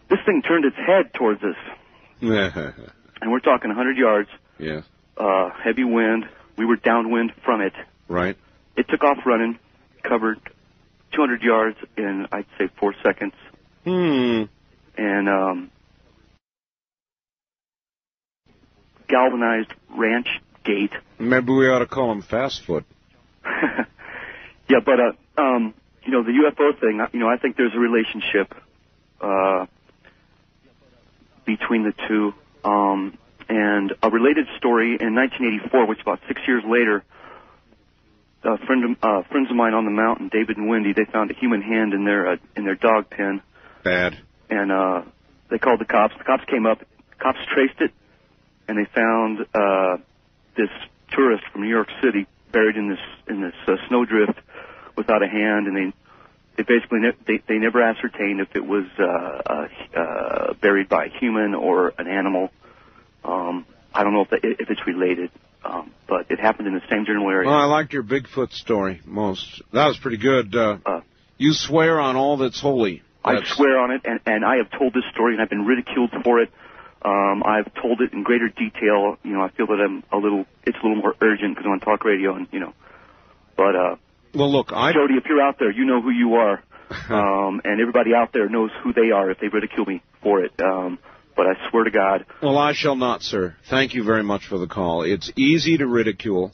This 0.09 0.19
thing 0.25 0.41
turned 0.41 0.65
its 0.65 0.77
head 0.77 1.13
towards 1.13 1.43
us, 1.43 1.57
and 3.21 3.31
we're 3.31 3.39
talking 3.39 3.69
100 3.69 3.97
yards, 3.97 4.29
yeah. 4.59 4.81
uh, 5.17 5.49
heavy 5.51 5.83
wind. 5.83 6.27
We 6.57 6.65
were 6.65 6.77
downwind 6.77 7.33
from 7.43 7.61
it. 7.61 7.73
Right. 8.07 8.37
It 8.77 8.87
took 8.87 9.03
off 9.03 9.17
running, 9.25 9.59
covered 10.03 10.39
200 11.15 11.41
yards 11.41 11.77
in, 11.97 12.27
I'd 12.31 12.45
say, 12.57 12.69
four 12.79 12.93
seconds. 13.03 13.33
Hmm. 13.83 14.43
And 14.97 15.29
um, 15.29 15.71
galvanized 19.07 19.73
ranch 19.89 20.27
gate. 20.63 20.91
Maybe 21.19 21.51
we 21.51 21.69
ought 21.69 21.79
to 21.79 21.85
call 21.87 22.11
him 22.11 22.21
Fast 22.21 22.65
Foot. 22.65 22.85
Yeah, 24.67 24.79
but 24.83 24.99
uh, 24.99 25.41
um, 25.41 25.73
you 26.03 26.11
know 26.11 26.23
the 26.23 26.31
UFO 26.31 26.79
thing. 26.79 26.99
You 27.13 27.19
know, 27.19 27.29
I 27.29 27.37
think 27.37 27.55
there's 27.55 27.73
a 27.75 27.79
relationship 27.79 28.53
uh, 29.21 29.65
between 31.45 31.83
the 31.83 31.93
two. 32.07 32.33
Um, 32.63 33.17
and 33.47 33.93
a 34.01 34.09
related 34.09 34.47
story 34.57 34.97
in 34.99 35.13
1984, 35.13 35.85
which 35.85 36.01
about 36.01 36.19
six 36.27 36.41
years 36.47 36.63
later, 36.67 37.03
a 38.45 38.57
friend 38.65 38.83
of, 38.85 38.97
uh, 39.03 39.27
friends 39.29 39.49
of 39.49 39.55
mine 39.55 39.73
on 39.73 39.85
the 39.85 39.91
mountain, 39.91 40.29
David 40.31 40.57
and 40.57 40.69
Wendy, 40.69 40.93
they 40.93 41.05
found 41.05 41.31
a 41.31 41.33
human 41.33 41.61
hand 41.61 41.93
in 41.93 42.05
their 42.05 42.33
uh, 42.33 42.37
in 42.55 42.63
their 42.63 42.75
dog 42.75 43.09
pen, 43.09 43.41
Bad. 43.83 44.17
and 44.49 44.71
uh, 44.71 45.01
they 45.49 45.57
called 45.57 45.79
the 45.79 45.85
cops. 45.85 46.13
The 46.17 46.23
cops 46.23 46.43
came 46.45 46.65
up. 46.65 46.79
Cops 47.19 47.39
traced 47.53 47.79
it, 47.81 47.91
and 48.67 48.77
they 48.77 48.85
found 48.93 49.45
uh, 49.53 49.97
this 50.55 50.69
tourist 51.11 51.43
from 51.51 51.61
New 51.61 51.69
York 51.69 51.89
City 52.03 52.27
buried 52.51 52.75
in 52.77 52.89
this 52.89 52.99
in 53.27 53.41
this 53.41 53.55
uh, 53.67 53.75
snowdrift 53.87 54.37
without 54.95 55.23
a 55.23 55.27
hand, 55.27 55.67
and 55.67 55.75
they 55.75 55.93
they 56.57 56.63
basically 56.63 56.99
ne- 56.99 57.17
they 57.27 57.41
they 57.47 57.57
never 57.57 57.81
ascertained 57.81 58.39
if 58.41 58.55
it 58.55 58.65
was 58.65 58.85
uh, 58.99 59.03
uh, 59.03 59.67
uh, 59.99 60.53
buried 60.53 60.87
by 60.89 61.05
a 61.05 61.09
human 61.09 61.53
or 61.55 61.93
an 61.97 62.07
animal. 62.07 62.49
Um, 63.23 63.65
I 63.93 64.03
don't 64.03 64.13
know 64.13 64.21
if 64.21 64.29
that, 64.29 64.39
if 64.43 64.69
it's 64.69 64.85
related, 64.85 65.31
um, 65.65 65.91
but 66.07 66.29
it 66.29 66.39
happened 66.39 66.67
in 66.67 66.73
the 66.75 66.81
same 66.89 67.05
general 67.05 67.29
area. 67.29 67.49
Well, 67.49 67.57
I 67.57 67.65
liked 67.65 67.93
your 67.93 68.03
Bigfoot 68.03 68.51
story 68.53 69.01
most. 69.05 69.61
That 69.73 69.87
was 69.87 69.97
pretty 69.97 70.17
good. 70.17 70.55
Uh, 70.55 70.77
uh, 70.85 71.01
you 71.37 71.53
swear 71.53 71.99
on 71.99 72.15
all 72.15 72.37
that's 72.37 72.61
holy. 72.61 73.01
I 73.23 73.43
swear 73.43 73.79
on 73.79 73.91
it, 73.91 74.01
and, 74.05 74.19
and 74.27 74.45
I 74.45 74.57
have 74.57 74.69
told 74.77 74.93
this 74.93 75.03
story, 75.11 75.33
and 75.33 75.41
I've 75.41 75.49
been 75.49 75.65
ridiculed 75.65 76.11
for 76.23 76.41
it. 76.41 76.51
Um, 77.01 77.41
I've 77.43 77.73
told 77.73 78.01
it 78.01 78.13
in 78.13 78.23
greater 78.23 78.49
detail. 78.49 79.17
You 79.23 79.33
know, 79.33 79.41
I 79.41 79.49
feel 79.49 79.65
that 79.67 79.81
I'm 79.81 80.03
a 80.11 80.17
little, 80.17 80.45
it's 80.63 80.77
a 80.77 80.87
little 80.87 81.01
more 81.01 81.15
urgent 81.19 81.55
because 81.55 81.65
I'm 81.65 81.71
on 81.71 81.79
talk 81.79 82.05
radio, 82.05 82.35
and 82.35 82.47
you 82.51 82.59
know. 82.59 82.73
But 83.57 83.75
uh, 83.75 83.95
well, 84.35 84.51
look, 84.51 84.71
I 84.71 84.93
Jody, 84.93 85.15
if 85.15 85.25
you're 85.25 85.41
out 85.41 85.57
there, 85.57 85.71
you 85.71 85.85
know 85.85 86.01
who 86.01 86.11
you 86.11 86.35
are, 86.35 86.63
um, 87.09 87.61
and 87.63 87.81
everybody 87.81 88.13
out 88.13 88.31
there 88.31 88.47
knows 88.47 88.69
who 88.83 88.93
they 88.93 89.09
are 89.11 89.31
if 89.31 89.39
they 89.39 89.47
ridicule 89.47 89.85
me 89.85 90.03
for 90.21 90.43
it. 90.43 90.51
Um, 90.61 90.99
but 91.35 91.47
I 91.47 91.69
swear 91.69 91.83
to 91.83 91.91
God, 91.91 92.25
Well, 92.41 92.57
I 92.57 92.73
shall 92.73 92.95
not, 92.95 93.21
sir. 93.21 93.55
Thank 93.69 93.93
you 93.93 94.03
very 94.03 94.23
much 94.23 94.47
for 94.47 94.57
the 94.57 94.67
call. 94.67 95.03
It's 95.03 95.31
easy 95.35 95.77
to 95.77 95.87
ridicule. 95.87 96.51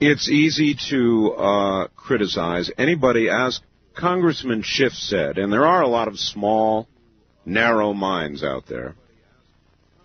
It's 0.00 0.28
easy 0.28 0.76
to 0.90 1.32
uh, 1.32 1.88
criticize 1.96 2.70
anybody, 2.76 3.28
as 3.28 3.60
Congressman 3.96 4.62
Schiff 4.62 4.92
said, 4.92 5.38
and 5.38 5.52
there 5.52 5.66
are 5.66 5.82
a 5.82 5.88
lot 5.88 6.08
of 6.08 6.18
small, 6.18 6.88
narrow 7.44 7.92
minds 7.92 8.42
out 8.42 8.66
there 8.68 8.94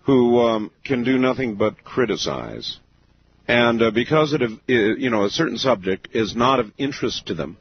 who 0.04 0.38
um, 0.40 0.70
can 0.84 1.04
do 1.04 1.18
nothing 1.18 1.56
but 1.56 1.84
criticize. 1.84 2.78
And 3.46 3.82
uh, 3.82 3.90
because 3.90 4.32
it, 4.32 4.40
you 4.68 5.10
know, 5.10 5.24
a 5.24 5.30
certain 5.30 5.58
subject 5.58 6.08
is 6.12 6.36
not 6.36 6.60
of 6.60 6.72
interest 6.78 7.26
to 7.26 7.34
them, 7.34 7.58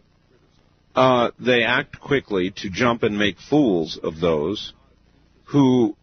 uh, 0.95 1.31
they 1.39 1.63
act 1.63 1.99
quickly 1.99 2.51
to 2.57 2.69
jump 2.69 3.03
and 3.03 3.17
make 3.17 3.37
fools 3.39 3.99
of 4.01 4.19
those 4.19 4.73
who 5.51 5.95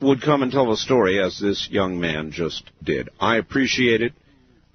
would 0.00 0.22
come 0.22 0.42
and 0.42 0.52
tell 0.52 0.70
a 0.72 0.76
story 0.76 1.20
as 1.20 1.38
this 1.38 1.68
young 1.70 1.98
man 1.98 2.30
just 2.30 2.70
did. 2.82 3.08
I 3.20 3.36
appreciate 3.36 4.02
it. 4.02 4.12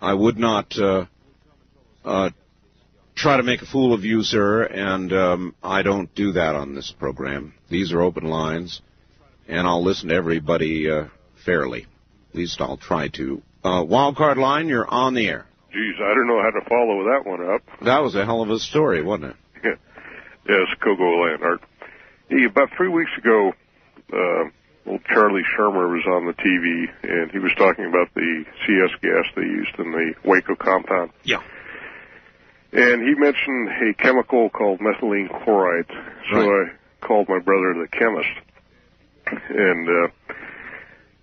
I 0.02 0.14
would 0.14 0.38
not 0.38 0.78
uh, 0.78 1.06
uh, 2.04 2.30
try 3.16 3.38
to 3.38 3.44
make 3.44 3.62
a 3.62 3.66
fool 3.66 3.94
of 3.94 4.04
you, 4.04 4.24
sir, 4.24 4.64
and 4.64 5.14
um, 5.14 5.56
I 5.64 5.82
don't 5.82 6.14
do 6.14 6.34
that 6.34 6.56
on 6.56 6.76
this 6.76 6.94
program. 6.98 7.54
These 7.70 7.94
are 7.94 8.02
open 8.02 8.26
lines, 8.26 8.82
and 9.48 9.66
I'll 9.66 9.84
listen 9.84 10.10
to 10.10 10.16
everybody 10.16 10.90
uh, 10.90 11.06
fairly. 11.46 11.88
At 12.32 12.36
least 12.36 12.60
I'll 12.60 12.78
try 12.78 13.08
to. 13.10 13.42
Uh, 13.64 13.84
wildcard 13.84 14.38
line, 14.38 14.68
you're 14.68 14.88
on 14.88 15.14
the 15.14 15.28
air. 15.28 15.46
Geez, 15.72 15.96
I 16.04 16.14
don't 16.14 16.28
know 16.28 16.42
how 16.42 16.60
to 16.60 16.70
follow 16.70 17.04
that 17.06 17.22
one 17.26 17.50
up. 17.50 17.62
That 17.86 18.00
was 18.00 18.16
a 18.16 18.26
hell 18.26 18.42
of 18.42 18.50
a 18.50 18.60
story, 18.60 19.02
wasn't 19.02 19.32
it? 19.32 19.36
yes, 20.50 20.68
Kogo 20.82 21.00
Landart. 21.00 21.60
Hey, 22.34 22.46
about 22.46 22.72
three 22.76 22.88
weeks 22.88 23.12
ago, 23.16 23.54
uh, 24.12 24.50
old 24.90 25.06
Charlie 25.06 25.44
Schumer 25.56 25.94
was 25.94 26.04
on 26.08 26.26
the 26.26 26.34
TV, 26.34 26.90
and 27.04 27.30
he 27.30 27.38
was 27.38 27.52
talking 27.56 27.86
about 27.86 28.12
the 28.16 28.46
CS 28.66 28.90
gas 29.02 29.26
they 29.36 29.44
used 29.44 29.78
in 29.78 29.92
the 29.92 30.14
Waco 30.26 30.56
compound. 30.56 31.12
Yeah. 31.24 31.44
And 32.72 33.04
he 33.08 33.14
mentioned 33.14 33.70
a 33.70 33.94
chemical 33.94 34.50
called 34.50 34.80
methylene 34.80 35.30
chloride. 35.44 35.86
So 36.32 36.40
I 36.40 36.72
called 37.02 37.30
my 37.30 37.38
brother, 37.38 37.76
the 37.76 37.88
chemist, 37.92 38.30
and 39.50 39.88
uh, 39.88 40.34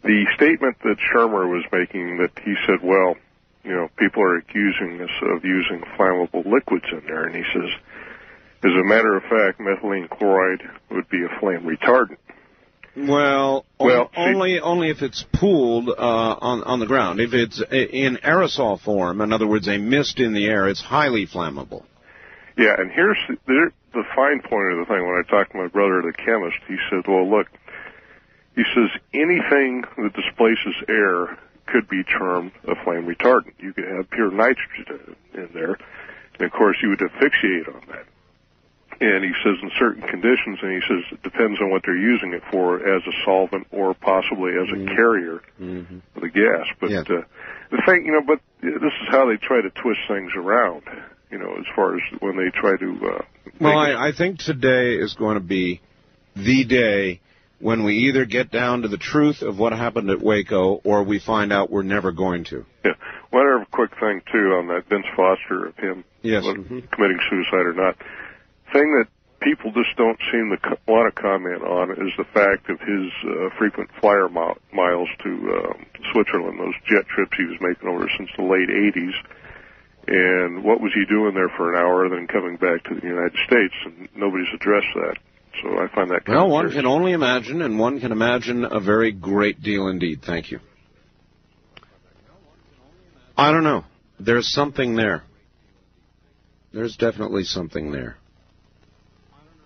the 0.04 0.26
statement 0.36 0.76
that 0.84 0.98
Schumer 1.12 1.50
was 1.50 1.64
making 1.72 2.18
that 2.18 2.38
he 2.44 2.54
said, 2.66 2.84
well, 2.84 3.16
you 3.64 3.72
know, 3.72 3.88
people 3.96 4.22
are 4.22 4.36
accusing 4.36 5.00
us 5.00 5.10
of 5.22 5.44
using 5.44 5.80
flammable 5.98 6.46
liquids 6.46 6.86
in 6.92 7.02
there, 7.08 7.24
and 7.24 7.34
he 7.34 7.42
says, 7.52 7.70
as 8.62 8.70
a 8.72 8.84
matter 8.84 9.16
of 9.16 9.22
fact, 9.22 9.58
methylene 9.58 10.08
chloride 10.08 10.62
would 10.90 11.08
be 11.08 11.22
a 11.24 11.40
flame 11.40 11.62
retardant. 11.62 12.16
Well, 12.96 13.64
Well, 13.78 14.10
see- 14.14 14.20
only 14.20 14.60
only 14.60 14.90
if 14.90 15.00
it's 15.02 15.24
pooled 15.32 15.88
uh, 15.88 15.92
on 15.96 16.62
on 16.64 16.80
the 16.80 16.86
ground. 16.86 17.20
If 17.20 17.32
it's 17.32 17.60
in 17.70 18.18
aerosol 18.24 18.80
form, 18.80 19.20
in 19.20 19.32
other 19.32 19.46
words, 19.46 19.68
a 19.68 19.78
mist 19.78 20.18
in 20.18 20.32
the 20.34 20.46
air, 20.46 20.68
it's 20.68 20.80
highly 20.82 21.26
flammable. 21.26 21.84
Yeah, 22.58 22.74
and 22.76 22.90
here's 22.90 23.16
the, 23.46 23.72
the 23.94 24.02
fine 24.14 24.42
point 24.42 24.72
of 24.72 24.78
the 24.78 24.84
thing. 24.86 25.06
When 25.06 25.22
I 25.24 25.30
talked 25.30 25.52
to 25.52 25.58
my 25.58 25.68
brother, 25.68 26.02
the 26.02 26.12
chemist, 26.12 26.58
he 26.66 26.76
said, 26.90 27.06
"Well, 27.06 27.30
look," 27.30 27.46
he 28.56 28.64
says, 28.74 28.90
"anything 29.14 29.84
that 29.96 30.12
displaces 30.12 30.74
air 30.88 31.38
could 31.66 31.88
be 31.88 32.02
termed 32.02 32.50
a 32.66 32.74
flame 32.84 33.06
retardant. 33.06 33.54
You 33.60 33.72
could 33.72 33.84
have 33.86 34.10
pure 34.10 34.32
nitrogen 34.32 35.16
in 35.32 35.48
there, 35.54 35.78
and 36.34 36.42
of 36.42 36.50
course, 36.50 36.76
you 36.82 36.90
would 36.90 37.00
asphyxiate 37.02 37.68
on 37.68 37.82
that." 37.88 38.04
And 39.02 39.24
he 39.24 39.32
says, 39.42 39.56
in 39.62 39.70
certain 39.78 40.02
conditions, 40.02 40.58
and 40.62 40.72
he 40.72 40.80
says 40.86 41.04
it 41.12 41.22
depends 41.22 41.58
on 41.62 41.70
what 41.70 41.82
they're 41.86 41.96
using 41.96 42.34
it 42.34 42.42
for, 42.50 42.76
as 42.76 43.02
a 43.06 43.12
solvent 43.24 43.66
or 43.70 43.94
possibly 43.94 44.52
as 44.52 44.68
a 44.68 44.84
carrier 44.94 45.36
of 45.58 46.20
the 46.20 46.28
gas. 46.28 46.66
But 46.78 46.90
uh, 46.92 47.22
the 47.70 47.82
thing, 47.86 48.04
you 48.04 48.12
know, 48.12 48.20
but 48.26 48.40
this 48.60 48.74
is 48.92 49.08
how 49.08 49.26
they 49.26 49.36
try 49.36 49.62
to 49.62 49.70
twist 49.70 50.00
things 50.06 50.32
around. 50.36 50.82
You 51.30 51.38
know, 51.38 51.54
as 51.58 51.64
far 51.74 51.94
as 51.96 52.02
when 52.20 52.36
they 52.36 52.50
try 52.50 52.76
to. 52.76 53.06
Uh, 53.06 53.22
Well, 53.60 53.78
I, 53.78 54.08
I 54.08 54.12
think 54.12 54.38
today 54.40 54.96
is 54.96 55.14
going 55.14 55.34
to 55.36 55.40
be 55.44 55.80
the 56.36 56.64
day 56.64 57.20
when 57.60 57.84
we 57.84 58.08
either 58.08 58.24
get 58.26 58.50
down 58.50 58.82
to 58.82 58.88
the 58.88 58.98
truth 58.98 59.40
of 59.42 59.58
what 59.58 59.72
happened 59.72 60.10
at 60.10 60.20
Waco, 60.20 60.80
or 60.84 61.04
we 61.04 61.20
find 61.20 61.52
out 61.52 61.70
we're 61.70 61.82
never 61.84 62.10
going 62.12 62.44
to. 62.44 62.66
Yeah. 62.84 62.92
One 63.30 63.46
other 63.46 63.66
quick 63.72 63.92
thing 64.00 64.20
too 64.30 64.56
on 64.58 64.66
that 64.68 64.88
Vince 64.90 65.06
Foster 65.16 65.68
of 65.68 65.76
him 65.76 66.04
Yes. 66.22 66.44
whether 66.44 66.58
committing 66.58 67.18
suicide 67.30 67.64
or 67.66 67.72
not. 67.74 67.96
Thing 68.72 68.94
that 68.98 69.08
people 69.40 69.72
just 69.72 69.96
don't 69.96 70.18
seem 70.30 70.50
to 70.50 70.58
co- 70.58 70.78
want 70.86 71.12
to 71.14 71.20
comment 71.20 71.62
on 71.62 71.90
is 71.92 72.12
the 72.16 72.24
fact 72.32 72.68
of 72.70 72.78
his 72.80 73.10
uh, 73.26 73.50
frequent 73.58 73.90
flyer 74.00 74.28
mi- 74.28 74.58
miles 74.72 75.08
to 75.24 75.30
um, 75.30 75.86
Switzerland, 76.12 76.60
those 76.60 76.74
jet 76.86 77.06
trips 77.08 77.32
he 77.36 77.44
was 77.44 77.58
making 77.60 77.88
over 77.88 78.08
since 78.16 78.30
the 78.36 78.44
late 78.44 78.68
80s. 78.68 79.16
And 80.06 80.64
what 80.64 80.80
was 80.80 80.92
he 80.94 81.04
doing 81.06 81.34
there 81.34 81.50
for 81.56 81.72
an 81.74 81.78
hour, 81.78 82.08
then 82.08 82.26
coming 82.26 82.56
back 82.56 82.84
to 82.84 82.94
the 82.94 83.06
United 83.06 83.36
States? 83.46 83.74
And 83.84 84.08
nobody's 84.14 84.48
addressed 84.54 84.92
that. 84.94 85.16
So 85.62 85.68
I 85.78 85.88
find 85.94 86.10
that 86.10 86.24
kind 86.24 86.38
Well, 86.38 86.48
one 86.48 86.70
can 86.70 86.86
only 86.86 87.12
imagine, 87.12 87.60
and 87.62 87.78
one 87.78 88.00
can 88.00 88.12
imagine 88.12 88.64
a 88.64 88.80
very 88.80 89.12
great 89.12 89.62
deal 89.62 89.88
indeed. 89.88 90.22
Thank 90.24 90.50
you. 90.50 90.60
I 93.36 93.50
don't 93.52 93.64
know. 93.64 93.84
There's 94.18 94.50
something 94.52 94.96
there. 94.96 95.24
There's 96.72 96.96
definitely 96.96 97.44
something 97.44 97.90
there. 97.90 98.16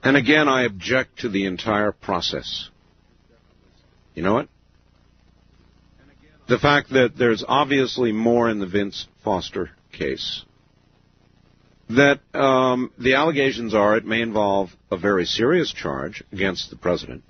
And 0.05 0.19
again, 0.19 0.49
I 0.51 0.65
object 0.65 1.21
to 1.21 1.31
the 1.31 1.47
entire 1.47 1.91
process. 1.91 2.69
You 4.15 4.23
know 4.23 4.35
what? 4.35 4.49
The 6.47 6.59
fact 6.59 6.91
that 6.91 7.17
there's 7.17 7.43
obviously 7.47 8.13
more 8.13 8.51
in 8.51 8.59
the 8.59 8.67
Vince 8.67 9.09
Foster 9.25 9.71
case. 9.93 10.45
That 11.89 12.21
um, 12.35 12.93
the 12.99 13.15
allegations 13.15 13.75
are 13.75 13.97
it 13.97 14.05
may 14.05 14.21
involve 14.21 14.69
a 14.91 14.99
very 14.99 15.25
serious 15.25 15.73
charge 15.73 16.23
against 16.33 16.69
the 16.69 16.77
president. 16.77 17.23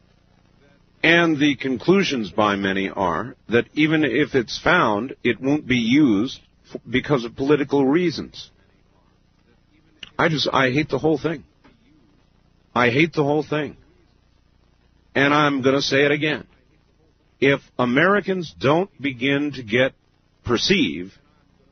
And 1.00 1.38
the 1.38 1.54
conclusions 1.54 2.32
by 2.32 2.56
many 2.56 2.90
are 2.90 3.36
that 3.48 3.66
even 3.74 4.02
if 4.04 4.34
it's 4.34 4.58
found, 4.60 5.14
it 5.22 5.40
won't 5.40 5.66
be 5.66 5.76
used 5.76 6.40
because 6.88 7.24
of 7.24 7.36
political 7.36 7.84
reasons. 7.84 8.50
I 10.18 10.28
just, 10.28 10.48
I 10.52 10.70
hate 10.72 10.88
the 10.88 10.98
whole 10.98 11.18
thing. 11.18 11.44
I 12.74 12.90
hate 12.90 13.12
the 13.12 13.22
whole 13.22 13.44
thing. 13.44 13.76
And 15.14 15.32
I'm 15.32 15.62
going 15.62 15.76
to 15.76 15.82
say 15.82 16.04
it 16.04 16.10
again. 16.10 16.46
If 17.40 17.60
Americans 17.78 18.54
don't 18.58 18.90
begin 19.00 19.52
to 19.52 19.62
get, 19.62 19.92
perceive 20.44 21.12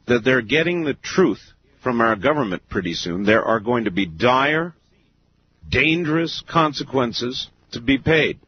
that 0.07 0.25
they're 0.25 0.43
getting 0.43 0.85
the 0.85 0.95
truth 0.95 1.41
from 1.83 2.01
our 2.01 2.17
government 2.17 2.69
pretty 2.69 2.95
soon, 2.95 3.25
there 3.25 3.45
are 3.45 3.61
going 3.61 3.85
to 3.85 3.91
be 3.91 4.07
dire, 4.07 4.75
dangerous 5.69 6.43
consequences 6.49 7.49
to 7.73 7.81
be 7.81 7.99
paid. 7.99 8.39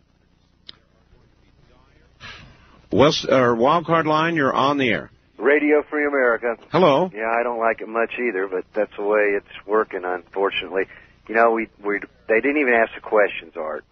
West, 2.92 3.26
or 3.28 3.56
wildcard 3.56 4.04
line, 4.04 4.36
you're 4.36 4.52
on 4.52 4.78
the 4.78 4.88
air. 4.88 5.10
Radio 5.36 5.82
Free 5.90 6.06
America. 6.06 6.56
Hello. 6.70 7.10
Yeah, 7.12 7.28
I 7.28 7.42
don't 7.42 7.58
like 7.58 7.80
it 7.80 7.88
much 7.88 8.12
either, 8.18 8.46
but 8.46 8.64
that's 8.74 8.96
the 8.96 9.02
way 9.02 9.36
it's 9.36 9.66
working, 9.66 10.02
unfortunately. 10.04 10.84
You 11.28 11.34
know, 11.34 11.52
we 11.52 11.68
we 11.82 12.00
they 12.28 12.40
didn't 12.40 12.58
even 12.58 12.74
ask 12.74 12.94
the 12.94 13.00
questions, 13.00 13.54
Art. 13.56 13.84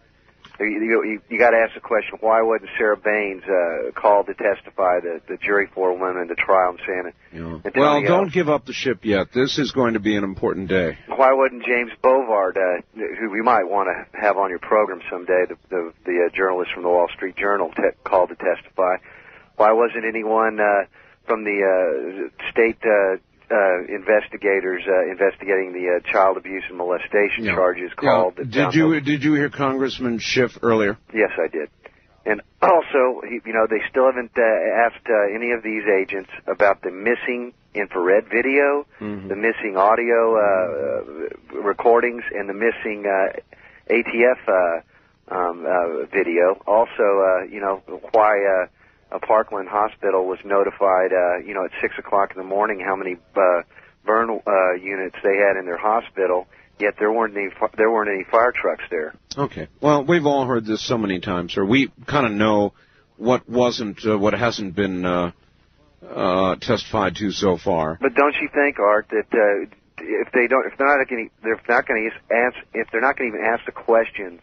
You, 0.61 0.67
you, 0.69 1.21
you 1.31 1.39
got 1.39 1.51
to 1.51 1.57
ask 1.57 1.75
the 1.75 1.81
question: 1.81 2.19
Why 2.21 2.43
wasn't 2.43 2.71
Sarah 2.79 2.97
Baines 2.97 3.43
uh, 3.45 3.91
called 3.99 4.27
to 4.27 4.35
testify 4.35 5.01
the 5.01 5.21
the 5.27 5.39
jury 5.39 5.67
for 5.75 5.93
women 5.97 6.23
in 6.23 6.29
the 6.29 6.35
trial 6.37 6.77
in 6.77 6.79
San 6.87 7.41
Well, 7.43 7.63
Antonio? 7.65 8.07
don't 8.09 8.33
give 8.33 8.49
up 8.51 8.67
the 8.67 8.75
ship 8.75 9.01
yet. 9.05 9.29
This 9.35 9.59
is 9.59 9.73
going 9.73 9.95
to 9.95 10.01
be 10.01 10.15
an 10.15 10.25
important 10.25 10.69
day. 10.69 10.99
Why 11.09 11.33
wasn't 11.33 11.65
James 11.65 11.91
Bovard, 12.05 12.57
uh, 12.57 12.83
who 12.95 13.31
we 13.31 13.41
might 13.41 13.65
want 13.65 13.89
to 13.89 14.21
have 14.21 14.37
on 14.37 14.51
your 14.51 14.59
program 14.59 15.01
someday, 15.11 15.47
the 15.49 15.57
the, 15.71 15.93
the 16.05 16.29
uh, 16.29 16.37
journalist 16.37 16.71
from 16.75 16.83
the 16.83 16.91
Wall 16.91 17.09
Street 17.17 17.37
Journal, 17.37 17.71
te- 17.75 17.97
called 18.05 18.29
to 18.29 18.37
testify? 18.37 18.97
Why 19.57 19.73
wasn't 19.73 20.05
anyone 20.05 20.61
uh, 20.61 20.85
from 21.27 21.45
the 21.45 22.29
uh, 22.29 22.51
state 22.53 22.79
uh, 22.85 23.17
uh, 23.51 23.85
investigators 23.89 24.83
uh, 24.87 25.11
investigating 25.11 25.73
the 25.73 25.99
uh, 26.01 26.13
child 26.13 26.37
abuse 26.37 26.65
and 26.69 26.79
molestation 26.79 27.45
Yeah. 27.45 27.55
charges 27.55 27.91
called? 27.97 28.37
that 28.37 28.51
Did 28.51 28.75
you 28.75 29.01
did 29.01 29.23
you 29.25 29.35
hear 29.35 29.51
Congressman 29.51 30.19
Schiff 30.21 30.59
earlier? 30.63 30.97
Yes, 31.13 31.31
I 31.39 31.49
did. 31.49 31.69
And 32.25 32.41
also, 32.63 33.21
he- 33.29 33.41
you 33.45 33.53
know, 33.53 33.67
they 33.69 33.83
still 33.91 34.07
haven't 34.07 34.31
uh, 34.39 34.87
asked 34.87 35.07
uh, 35.09 35.35
any 35.35 35.51
of 35.53 35.63
these 35.65 35.83
agents 35.91 36.31
about 36.47 36.81
the 36.83 36.91
missing 36.93 37.53
infrared 37.75 38.29
video, 38.29 38.87
Mm-hmm. 39.01 39.29
the 39.29 39.37
missing 39.37 39.77
audio 39.77 40.37
uh, 40.37 41.57
uh, 41.57 41.61
recordings, 41.63 42.23
and 42.33 42.49
the 42.49 42.55
missing 42.55 43.05
uh, 43.07 43.33
ATF 43.91 44.39
uh, 44.47 45.35
um, 45.35 45.67
uh, 45.67 46.07
video. 46.13 46.61
Also, 46.67 47.03
uh, 47.03 47.43
you 47.51 47.61
know, 47.61 47.83
why 48.13 48.39
uh, 48.45 48.67
a 49.13 49.19
Parkland 49.19 49.69
Hospital 49.69 50.27
was 50.27 50.39
notified, 50.45 51.13
uh, 51.13 51.39
you 51.47 51.55
know, 51.55 51.65
at 51.65 51.71
six 51.81 51.95
o'clock 51.99 52.33
in 52.33 52.39
the 52.39 52.49
morning 52.49 52.81
how 52.81 52.97
many 52.97 53.17
uh, 53.37 53.63
burn 54.05 54.31
uh, 54.31 54.73
units 54.75 55.17
they 55.23 55.37
had 55.37 55.57
in 55.57 55.67
their 55.67 55.77
hospital. 55.77 56.47
Yet 56.81 56.95
there 56.99 57.13
weren't 57.13 57.37
any 57.37 57.49
there 57.77 57.91
weren't 57.91 58.09
any 58.09 58.25
fire 58.25 58.53
trucks 58.53 58.85
there. 58.91 59.15
Okay. 59.37 59.69
Well, 59.81 60.05
we've 60.05 60.27
all 60.27 60.47
heard 60.47 60.65
this 60.65 60.85
so 60.85 60.99
many 60.99 61.21
times, 61.21 61.53
sir. 61.53 61.65
We 61.65 61.93
kind 62.07 62.27
of 62.27 62.33
know 62.33 62.73
what 63.19 63.49
wasn't, 63.49 64.05
uh, 64.05 64.19
what 64.19 64.33
hasn't 64.35 64.75
been 64.75 65.05
uh, 65.05 65.31
uh, 66.03 66.57
testified 66.57 67.15
to 67.17 67.31
so 67.31 67.57
far. 67.57 67.99
But 68.01 68.15
don't 68.15 68.35
you 68.41 68.49
think, 68.53 68.79
Art, 68.81 69.07
that 69.11 69.27
uh, 69.33 69.71
if 69.99 70.33
they 70.33 70.49
don't, 70.49 70.67
if 70.67 70.77
they're 70.79 70.99
not 70.99 71.09
going, 71.09 71.29
to, 71.29 71.43
they're 71.43 71.61
not 71.69 71.87
going 71.87 72.11
to 72.11 72.35
ask, 72.35 72.57
if 72.75 72.89
they're 72.91 73.01
not 73.01 73.17
going 73.17 73.31
to 73.31 73.39
even 73.39 73.47
ask 73.47 73.65
the 73.67 73.73
questions, 73.73 74.41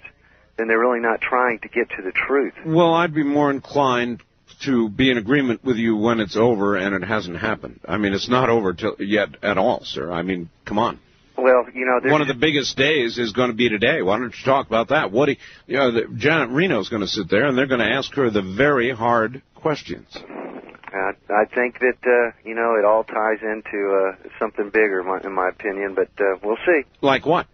then 0.57 0.67
they're 0.67 0.79
really 0.79 1.01
not 1.01 1.19
trying 1.19 1.59
to 1.59 1.67
get 1.67 1.89
to 1.97 2.01
the 2.03 2.11
truth. 2.11 2.53
Well, 2.65 2.93
I'd 2.93 3.13
be 3.13 3.23
more 3.23 3.49
inclined 3.49 4.23
to 4.65 4.89
be 4.89 5.09
in 5.11 5.17
agreement 5.17 5.63
with 5.63 5.77
you 5.77 5.95
when 5.95 6.19
it's 6.19 6.35
over 6.35 6.75
and 6.75 6.95
it 6.95 7.05
hasn't 7.05 7.37
happened. 7.37 7.79
I 7.85 7.97
mean, 7.97 8.13
it's 8.13 8.29
not 8.29 8.49
over 8.49 8.73
till, 8.73 8.95
yet 8.99 9.29
at 9.41 9.57
all, 9.57 9.81
sir. 9.83 10.11
I 10.11 10.21
mean, 10.21 10.49
come 10.65 10.79
on. 10.79 10.99
Well, 11.37 11.65
you 11.73 11.85
know, 11.85 12.11
One 12.11 12.21
of 12.21 12.27
the 12.27 12.33
biggest 12.33 12.75
days 12.75 13.17
is 13.17 13.31
going 13.31 13.49
to 13.49 13.55
be 13.55 13.69
today. 13.69 14.01
Why 14.01 14.17
don't 14.19 14.35
you 14.37 14.45
talk 14.45 14.67
about 14.67 14.89
that? 14.89 15.11
What 15.11 15.27
do 15.27 15.31
you, 15.33 15.37
you 15.67 15.77
know, 15.77 15.91
the, 15.91 16.01
Janet 16.17 16.49
Reno's 16.49 16.89
going 16.89 17.01
to 17.01 17.07
sit 17.07 17.29
there 17.29 17.47
and 17.47 17.57
they're 17.57 17.67
going 17.67 17.79
to 17.79 17.89
ask 17.89 18.13
her 18.15 18.29
the 18.29 18.41
very 18.41 18.91
hard 18.91 19.41
questions. 19.55 20.07
Uh, 20.17 21.13
I 21.29 21.45
think 21.45 21.79
that 21.79 21.99
uh, 22.03 22.35
you 22.43 22.55
know 22.55 22.75
it 22.75 22.83
all 22.83 23.03
ties 23.03 23.39
into 23.43 23.93
uh, 23.93 24.29
something 24.39 24.71
bigger, 24.71 25.03
my, 25.03 25.21
in 25.23 25.33
my 25.33 25.49
opinion. 25.49 25.93
But 25.93 26.09
uh, 26.19 26.39
we'll 26.43 26.57
see. 26.65 26.81
Like 27.01 27.27
what? 27.27 27.45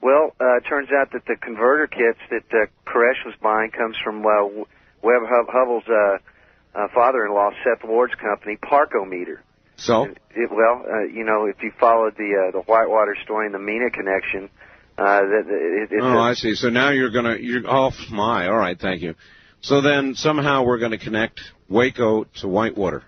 Well, 0.00 0.34
uh, 0.40 0.56
it 0.56 0.64
turns 0.68 0.88
out 0.90 1.12
that 1.12 1.26
the 1.26 1.36
converter 1.36 1.86
kits 1.86 2.18
that 2.30 2.44
uh, 2.52 2.66
Koresh 2.90 3.24
was 3.24 3.34
buying 3.40 3.70
comes 3.70 3.96
from 4.02 4.24
uh, 4.24 4.64
Webb 5.04 5.22
Hub- 5.28 5.46
Hubbell's 5.48 5.84
uh, 5.86 6.78
uh, 6.78 6.88
father-in-law, 6.94 7.50
Seth 7.62 7.88
Ward's 7.88 8.14
company, 8.14 8.56
Park-O-Meter. 8.56 9.42
So? 9.76 10.04
It, 10.04 10.50
well, 10.50 10.84
uh, 10.88 11.02
you 11.02 11.24
know, 11.24 11.46
if 11.46 11.62
you 11.62 11.72
followed 11.78 12.14
the 12.16 12.48
uh, 12.48 12.50
the 12.52 12.62
Whitewater 12.62 13.16
story 13.22 13.46
and 13.46 13.54
the 13.54 13.58
Mena 13.58 13.90
connection, 13.90 14.48
uh, 14.96 15.20
that 15.20 15.44
it, 15.48 15.92
it's 15.92 16.02
oh, 16.02 16.16
a, 16.16 16.20
I 16.20 16.34
see. 16.34 16.54
So 16.54 16.70
now 16.70 16.90
you're 16.90 17.10
going 17.10 17.24
to, 17.24 17.40
you're, 17.40 17.62
oh 17.68 17.90
my, 18.10 18.48
all 18.48 18.56
right, 18.56 18.78
thank 18.78 19.02
you. 19.02 19.14
So 19.60 19.80
then 19.80 20.14
somehow 20.14 20.64
we're 20.64 20.78
going 20.78 20.92
to 20.92 20.98
connect 20.98 21.40
Waco 21.68 22.24
to 22.40 22.48
Whitewater. 22.48 23.02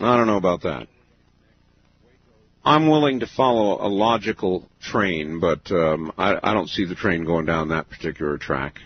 I 0.00 0.16
don't 0.16 0.26
know 0.26 0.36
about 0.36 0.62
that. 0.62 0.86
I'm 2.64 2.88
willing 2.88 3.20
to 3.20 3.26
follow 3.26 3.84
a 3.84 3.88
logical 3.88 4.68
train, 4.80 5.40
but 5.40 5.70
um, 5.72 6.12
I, 6.16 6.38
I 6.42 6.54
don't 6.54 6.68
see 6.68 6.84
the 6.84 6.94
train 6.94 7.24
going 7.24 7.46
down 7.46 7.68
that 7.68 7.88
particular 7.88 8.38
track. 8.38 8.78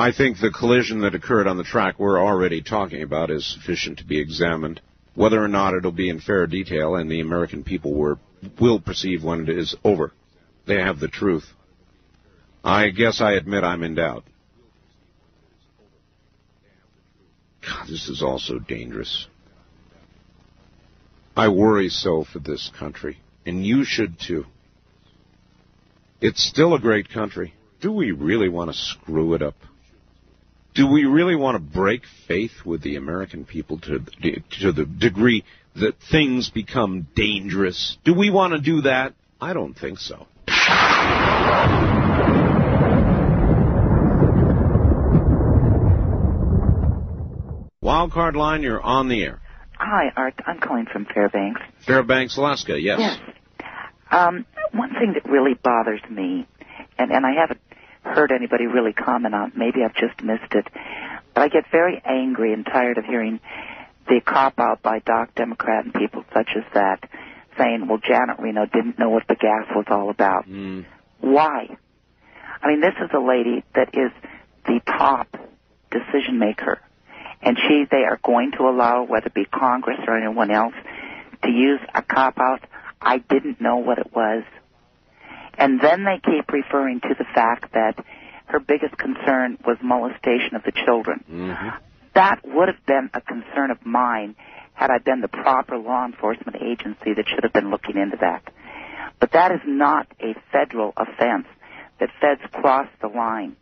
I 0.00 0.12
think 0.12 0.40
the 0.40 0.50
collision 0.50 1.02
that 1.02 1.14
occurred 1.14 1.46
on 1.46 1.58
the 1.58 1.62
track 1.62 1.98
we're 1.98 2.18
already 2.18 2.62
talking 2.62 3.02
about 3.02 3.30
is 3.30 3.44
sufficient 3.44 3.98
to 3.98 4.06
be 4.06 4.18
examined. 4.18 4.80
Whether 5.14 5.44
or 5.44 5.46
not 5.46 5.74
it'll 5.74 5.92
be 5.92 6.08
in 6.08 6.20
fair 6.20 6.46
detail 6.46 6.94
and 6.94 7.10
the 7.10 7.20
American 7.20 7.64
people 7.64 7.92
were, 7.92 8.18
will 8.58 8.80
perceive 8.80 9.22
when 9.22 9.42
it 9.42 9.50
is 9.50 9.76
over. 9.84 10.12
They 10.66 10.76
have 10.76 11.00
the 11.00 11.08
truth. 11.08 11.44
I 12.64 12.88
guess 12.88 13.20
I 13.20 13.32
admit 13.32 13.62
I'm 13.62 13.82
in 13.82 13.96
doubt. 13.96 14.24
God, 17.60 17.86
this 17.86 18.08
is 18.08 18.22
all 18.22 18.38
so 18.38 18.58
dangerous. 18.58 19.26
I 21.36 21.48
worry 21.48 21.90
so 21.90 22.24
for 22.24 22.38
this 22.38 22.70
country, 22.78 23.18
and 23.44 23.66
you 23.66 23.84
should 23.84 24.18
too. 24.18 24.46
It's 26.22 26.42
still 26.42 26.74
a 26.74 26.80
great 26.80 27.10
country. 27.10 27.52
Do 27.82 27.92
we 27.92 28.12
really 28.12 28.48
want 28.48 28.70
to 28.70 28.76
screw 28.76 29.34
it 29.34 29.42
up? 29.42 29.56
Do 30.74 30.86
we 30.86 31.04
really 31.04 31.34
want 31.34 31.56
to 31.56 31.60
break 31.60 32.02
faith 32.28 32.64
with 32.64 32.82
the 32.82 32.96
American 32.96 33.44
people 33.44 33.78
to 33.80 33.98
the, 33.98 34.42
to 34.60 34.72
the 34.72 34.84
degree 34.84 35.44
that 35.76 35.94
things 36.10 36.48
become 36.48 37.08
dangerous? 37.16 37.98
Do 38.04 38.14
we 38.14 38.30
want 38.30 38.52
to 38.52 38.60
do 38.60 38.82
that? 38.82 39.14
I 39.40 39.52
don't 39.52 39.74
think 39.74 39.98
so. 39.98 40.26
Wildcard 47.82 48.36
line, 48.36 48.62
you're 48.62 48.80
on 48.80 49.08
the 49.08 49.24
air. 49.24 49.40
Hi, 49.76 50.12
Art. 50.14 50.34
I'm 50.46 50.60
calling 50.60 50.86
from 50.92 51.06
Fairbanks. 51.06 51.62
Fairbanks, 51.86 52.36
Alaska, 52.36 52.78
yes. 52.78 53.00
Yes. 53.00 53.18
Um, 54.10 54.44
one 54.72 54.90
thing 54.90 55.14
that 55.14 55.28
really 55.28 55.54
bothers 55.54 56.00
me, 56.10 56.46
and, 56.98 57.10
and 57.10 57.24
I 57.24 57.32
haven't 57.40 57.60
heard 58.02 58.32
anybody 58.32 58.66
really 58.66 58.92
comment 58.92 59.34
on, 59.34 59.50
uh, 59.50 59.52
maybe 59.56 59.84
I've 59.84 59.94
just 59.94 60.22
missed 60.22 60.52
it, 60.52 60.66
but 61.34 61.42
I 61.42 61.48
get 61.48 61.64
very 61.70 62.00
angry 62.04 62.52
and 62.52 62.64
tired 62.64 62.98
of 62.98 63.04
hearing 63.04 63.40
the 64.08 64.20
cop 64.20 64.58
out 64.58 64.82
by 64.82 64.98
Doc 65.00 65.34
Democrat 65.34 65.84
and 65.84 65.94
people 65.94 66.24
such 66.34 66.50
as 66.56 66.64
that 66.74 67.08
saying, 67.58 67.86
well, 67.88 67.98
Janet 67.98 68.38
Reno 68.38 68.66
didn't 68.66 68.98
know 68.98 69.10
what 69.10 69.24
the 69.28 69.34
gas 69.34 69.66
was 69.74 69.86
all 69.88 70.10
about. 70.10 70.46
Hmm. 70.46 70.82
Why? 71.20 71.76
I 72.62 72.68
mean, 72.68 72.80
this 72.80 72.94
is 73.02 73.10
a 73.14 73.20
lady 73.20 73.62
that 73.74 73.90
is 73.94 74.10
the 74.66 74.80
top 74.86 75.28
decision 75.90 76.38
maker. 76.38 76.80
And 77.42 77.56
she, 77.56 77.84
they 77.90 78.04
are 78.04 78.20
going 78.22 78.52
to 78.58 78.64
allow, 78.64 79.04
whether 79.04 79.26
it 79.26 79.34
be 79.34 79.46
Congress 79.46 79.98
or 80.06 80.16
anyone 80.16 80.50
else, 80.50 80.74
to 81.42 81.50
use 81.50 81.80
a 81.94 82.02
cop 82.02 82.38
out. 82.38 82.60
I 83.00 83.18
didn't 83.18 83.60
know 83.60 83.76
what 83.76 83.98
it 83.98 84.14
was. 84.14 84.44
And 85.60 85.78
then 85.78 86.04
they 86.04 86.18
keep 86.24 86.50
referring 86.50 87.00
to 87.00 87.14
the 87.16 87.26
fact 87.34 87.74
that 87.74 88.02
her 88.46 88.58
biggest 88.58 88.96
concern 88.96 89.58
was 89.64 89.76
molestation 89.82 90.56
of 90.56 90.62
the 90.64 90.72
children. 90.72 91.22
Mm-hmm. 91.30 91.68
That 92.14 92.40
would 92.44 92.68
have 92.68 92.84
been 92.86 93.10
a 93.12 93.20
concern 93.20 93.70
of 93.70 93.84
mine 93.84 94.34
had 94.72 94.90
I 94.90 94.98
been 94.98 95.20
the 95.20 95.28
proper 95.28 95.76
law 95.76 96.06
enforcement 96.06 96.56
agency 96.62 97.12
that 97.14 97.26
should 97.28 97.44
have 97.44 97.52
been 97.52 97.70
looking 97.70 97.98
into 97.98 98.16
that. 98.22 98.42
But 99.20 99.32
that 99.32 99.52
is 99.52 99.60
not 99.66 100.06
a 100.18 100.34
federal 100.50 100.94
offense 100.96 101.46
that 102.00 102.08
feds 102.20 102.40
cross 102.50 102.88
the 103.02 103.08
line. 103.08 103.56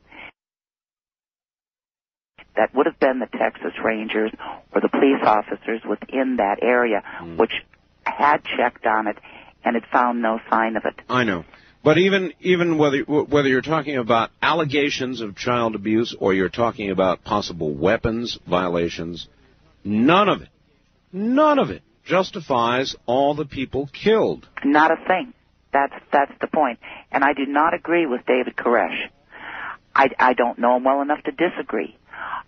That 2.54 2.72
would 2.74 2.86
have 2.86 3.00
been 3.00 3.18
the 3.18 3.26
Texas 3.26 3.72
Rangers 3.84 4.30
or 4.72 4.80
the 4.80 4.88
police 4.88 5.22
officers 5.24 5.82
within 5.84 6.36
that 6.36 6.62
area, 6.62 7.02
mm. 7.20 7.36
which 7.36 7.52
had 8.04 8.38
checked 8.56 8.86
on 8.86 9.08
it 9.08 9.18
and 9.64 9.74
had 9.74 9.84
found 9.92 10.22
no 10.22 10.38
sign 10.48 10.76
of 10.76 10.84
it. 10.84 10.94
I 11.08 11.24
know. 11.24 11.44
But 11.84 11.98
even 11.98 12.32
even 12.40 12.76
whether 12.76 12.98
whether 13.00 13.48
you're 13.48 13.62
talking 13.62 13.96
about 13.96 14.30
allegations 14.42 15.20
of 15.20 15.36
child 15.36 15.74
abuse 15.74 16.14
or 16.18 16.34
you're 16.34 16.48
talking 16.48 16.90
about 16.90 17.24
possible 17.24 17.72
weapons 17.72 18.38
violations, 18.48 19.28
none 19.84 20.28
of 20.28 20.42
it, 20.42 20.48
none 21.12 21.58
of 21.58 21.70
it 21.70 21.82
justifies 22.04 22.96
all 23.06 23.34
the 23.34 23.44
people 23.44 23.88
killed. 23.92 24.48
Not 24.64 24.90
a 24.90 24.96
thing. 24.96 25.32
That's 25.72 25.94
that's 26.12 26.32
the 26.40 26.48
point. 26.48 26.80
And 27.12 27.22
I 27.22 27.32
do 27.32 27.46
not 27.46 27.74
agree 27.74 28.06
with 28.06 28.26
David 28.26 28.56
Koresh. 28.56 29.08
I, 29.94 30.10
I 30.18 30.34
don't 30.34 30.58
know 30.58 30.76
him 30.76 30.84
well 30.84 31.00
enough 31.00 31.22
to 31.24 31.32
disagree. 31.32 31.96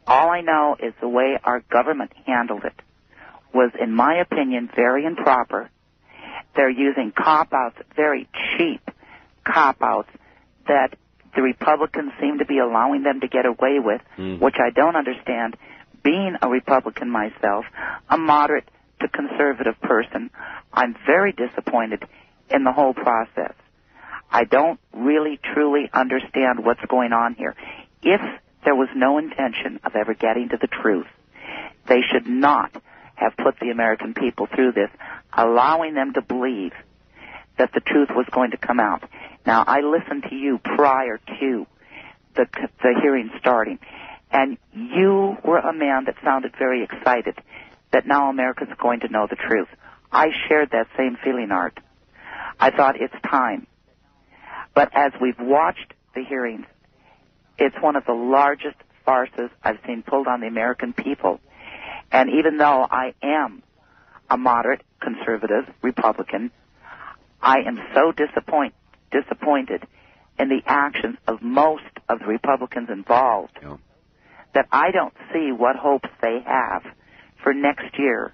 All 0.07 0.31
I 0.31 0.40
know 0.40 0.77
is 0.81 0.93
the 1.01 1.09
way 1.09 1.39
our 1.43 1.61
government 1.61 2.12
handled 2.27 2.65
it 2.65 2.74
was, 3.52 3.70
in 3.81 3.93
my 3.93 4.20
opinion, 4.20 4.70
very 4.74 5.05
improper. 5.05 5.69
They're 6.55 6.70
using 6.70 7.12
cop 7.16 7.52
outs, 7.52 7.77
very 7.97 8.28
cheap 8.57 8.81
cop 9.52 9.77
outs 9.82 10.10
that 10.66 10.97
the 11.35 11.43
Republicans 11.43 12.12
seem 12.20 12.39
to 12.39 12.44
be 12.44 12.59
allowing 12.59 13.02
them 13.02 13.20
to 13.20 13.28
get 13.28 13.47
away 13.47 13.78
with, 13.78 14.01
hmm. 14.16 14.36
which 14.36 14.56
I 14.59 14.70
don't 14.70 14.97
understand. 14.97 15.56
Being 16.02 16.36
a 16.40 16.48
Republican 16.48 17.10
myself, 17.10 17.66
a 18.09 18.16
moderate 18.16 18.68
to 19.01 19.09
conservative 19.09 19.81
person, 19.82 20.31
I'm 20.72 20.97
very 21.06 21.32
disappointed 21.32 22.05
in 22.48 22.64
the 22.64 22.72
whole 22.72 22.94
process. 22.94 23.52
I 24.31 24.44
don't 24.44 24.81
really 24.93 25.39
truly 25.52 25.90
understand 25.93 26.64
what's 26.64 26.85
going 26.89 27.12
on 27.12 27.35
here. 27.35 27.55
If 28.02 28.20
there 28.64 28.74
was 28.74 28.89
no 28.94 29.18
intention 29.18 29.81
of 29.85 29.94
ever 29.94 30.14
getting 30.14 30.48
to 30.51 30.56
the 30.56 30.68
truth, 30.68 31.06
they 31.86 32.01
should 32.10 32.27
not 32.27 32.72
have 33.14 33.36
put 33.36 33.59
the 33.60 33.70
American 33.70 34.14
people 34.14 34.47
through 34.47 34.72
this, 34.72 34.90
allowing 35.36 35.94
them 35.94 36.14
to 36.14 36.22
believe 36.22 36.72
that 37.61 37.74
the 37.74 37.81
truth 37.81 38.09
was 38.16 38.24
going 38.32 38.53
to 38.53 38.57
come 38.57 38.81
out. 38.81 39.05
Now, 39.45 39.62
I 39.66 39.81
listened 39.81 40.24
to 40.31 40.35
you 40.35 40.59
prior 40.65 41.19
to 41.19 41.66
the 42.35 42.47
the 42.82 42.95
hearing 43.03 43.28
starting, 43.39 43.78
and 44.31 44.57
you 44.73 45.37
were 45.45 45.59
a 45.59 45.74
man 45.74 46.07
that 46.07 46.15
sounded 46.24 46.55
very 46.59 46.82
excited 46.82 47.37
that 47.93 48.07
now 48.07 48.31
America's 48.31 48.74
going 48.78 49.01
to 49.01 49.09
know 49.09 49.27
the 49.28 49.37
truth. 49.37 49.69
I 50.11 50.28
shared 50.49 50.70
that 50.70 50.87
same 50.97 51.19
feeling, 51.23 51.51
Art. 51.51 51.78
I 52.59 52.70
thought 52.70 52.99
it's 52.99 53.15
time. 53.31 53.66
But 54.74 54.97
as 54.97 55.12
we've 55.20 55.39
watched 55.39 55.93
the 56.15 56.24
hearings, 56.24 56.65
it's 57.59 57.77
one 57.78 57.97
of 57.97 58.07
the 58.07 58.15
largest 58.15 58.77
farces 59.05 59.51
I've 59.63 59.80
seen 59.87 60.03
pulled 60.03 60.29
on 60.29 60.40
the 60.40 60.47
American 60.47 60.95
people. 60.95 61.40
And 62.11 62.30
even 62.30 62.56
though 62.56 62.87
I 62.90 63.13
am 63.22 63.63
a 64.30 64.39
moderate 64.39 64.80
conservative 65.01 65.64
Republican, 65.82 66.53
I 67.43 67.59
am 67.66 67.78
so 67.94 68.12
disappoint, 68.12 68.74
disappointed 69.10 69.86
in 70.38 70.48
the 70.48 70.60
actions 70.66 71.16
of 71.27 71.43
most 71.43 71.82
of 72.09 72.19
the 72.20 72.27
Republicans 72.27 72.88
involved 72.90 73.59
that 74.54 74.66
I 74.72 74.90
don't 74.90 75.14
see 75.32 75.52
what 75.52 75.77
hopes 75.77 76.09
they 76.20 76.38
have 76.44 76.82
for 77.43 77.54
next 77.54 77.98
year 77.98 78.32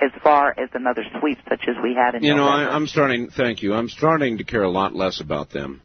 as 0.00 0.10
far 0.22 0.50
as 0.50 0.68
another 0.74 1.02
sweep 1.20 1.38
such 1.48 1.62
as 1.68 1.76
we 1.82 1.94
had 1.94 2.14
in 2.14 2.22
You 2.22 2.34
know, 2.34 2.44
November. 2.44 2.70
I, 2.70 2.74
I'm 2.74 2.86
starting. 2.86 3.28
Thank 3.30 3.62
you. 3.62 3.74
I'm 3.74 3.88
starting 3.88 4.38
to 4.38 4.44
care 4.44 4.62
a 4.62 4.70
lot 4.70 4.94
less 4.94 5.20
about 5.20 5.50
them, 5.50 5.82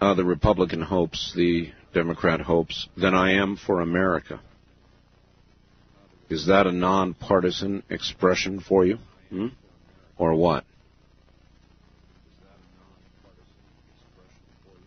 uh, 0.00 0.14
the 0.14 0.24
Republican 0.24 0.80
hopes, 0.82 1.32
the 1.36 1.70
Democrat 1.92 2.40
hopes, 2.40 2.88
than 2.96 3.14
I 3.14 3.34
am 3.34 3.56
for 3.56 3.80
America. 3.80 4.40
Is 6.28 6.46
that 6.46 6.66
a 6.66 6.72
nonpartisan 6.72 7.82
expression 7.90 8.58
for 8.60 8.84
you, 8.84 8.98
hmm? 9.30 9.48
or 10.16 10.34
what? 10.34 10.64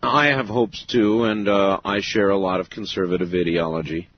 I 0.02 0.26
have 0.26 0.46
hopes 0.46 0.84
too, 0.88 1.24
and 1.24 1.48
uh, 1.48 1.80
I 1.84 2.00
share 2.00 2.30
a 2.30 2.36
lot 2.36 2.60
of 2.60 2.70
conservative 2.70 3.34
ideology, 3.34 4.08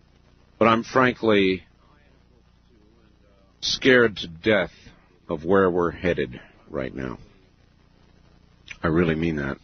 but 0.59 0.67
I'm 0.67 0.84
frankly 0.84 1.65
scared 3.60 4.18
to 4.18 4.28
death 4.28 4.73
of 5.28 5.44
where 5.44 5.70
we're 5.70 5.91
headed 5.91 6.39
right 6.68 6.94
now. 6.94 7.18
I 8.83 8.89
really 8.89 9.15
mean 9.15 9.36
that. 9.36 9.57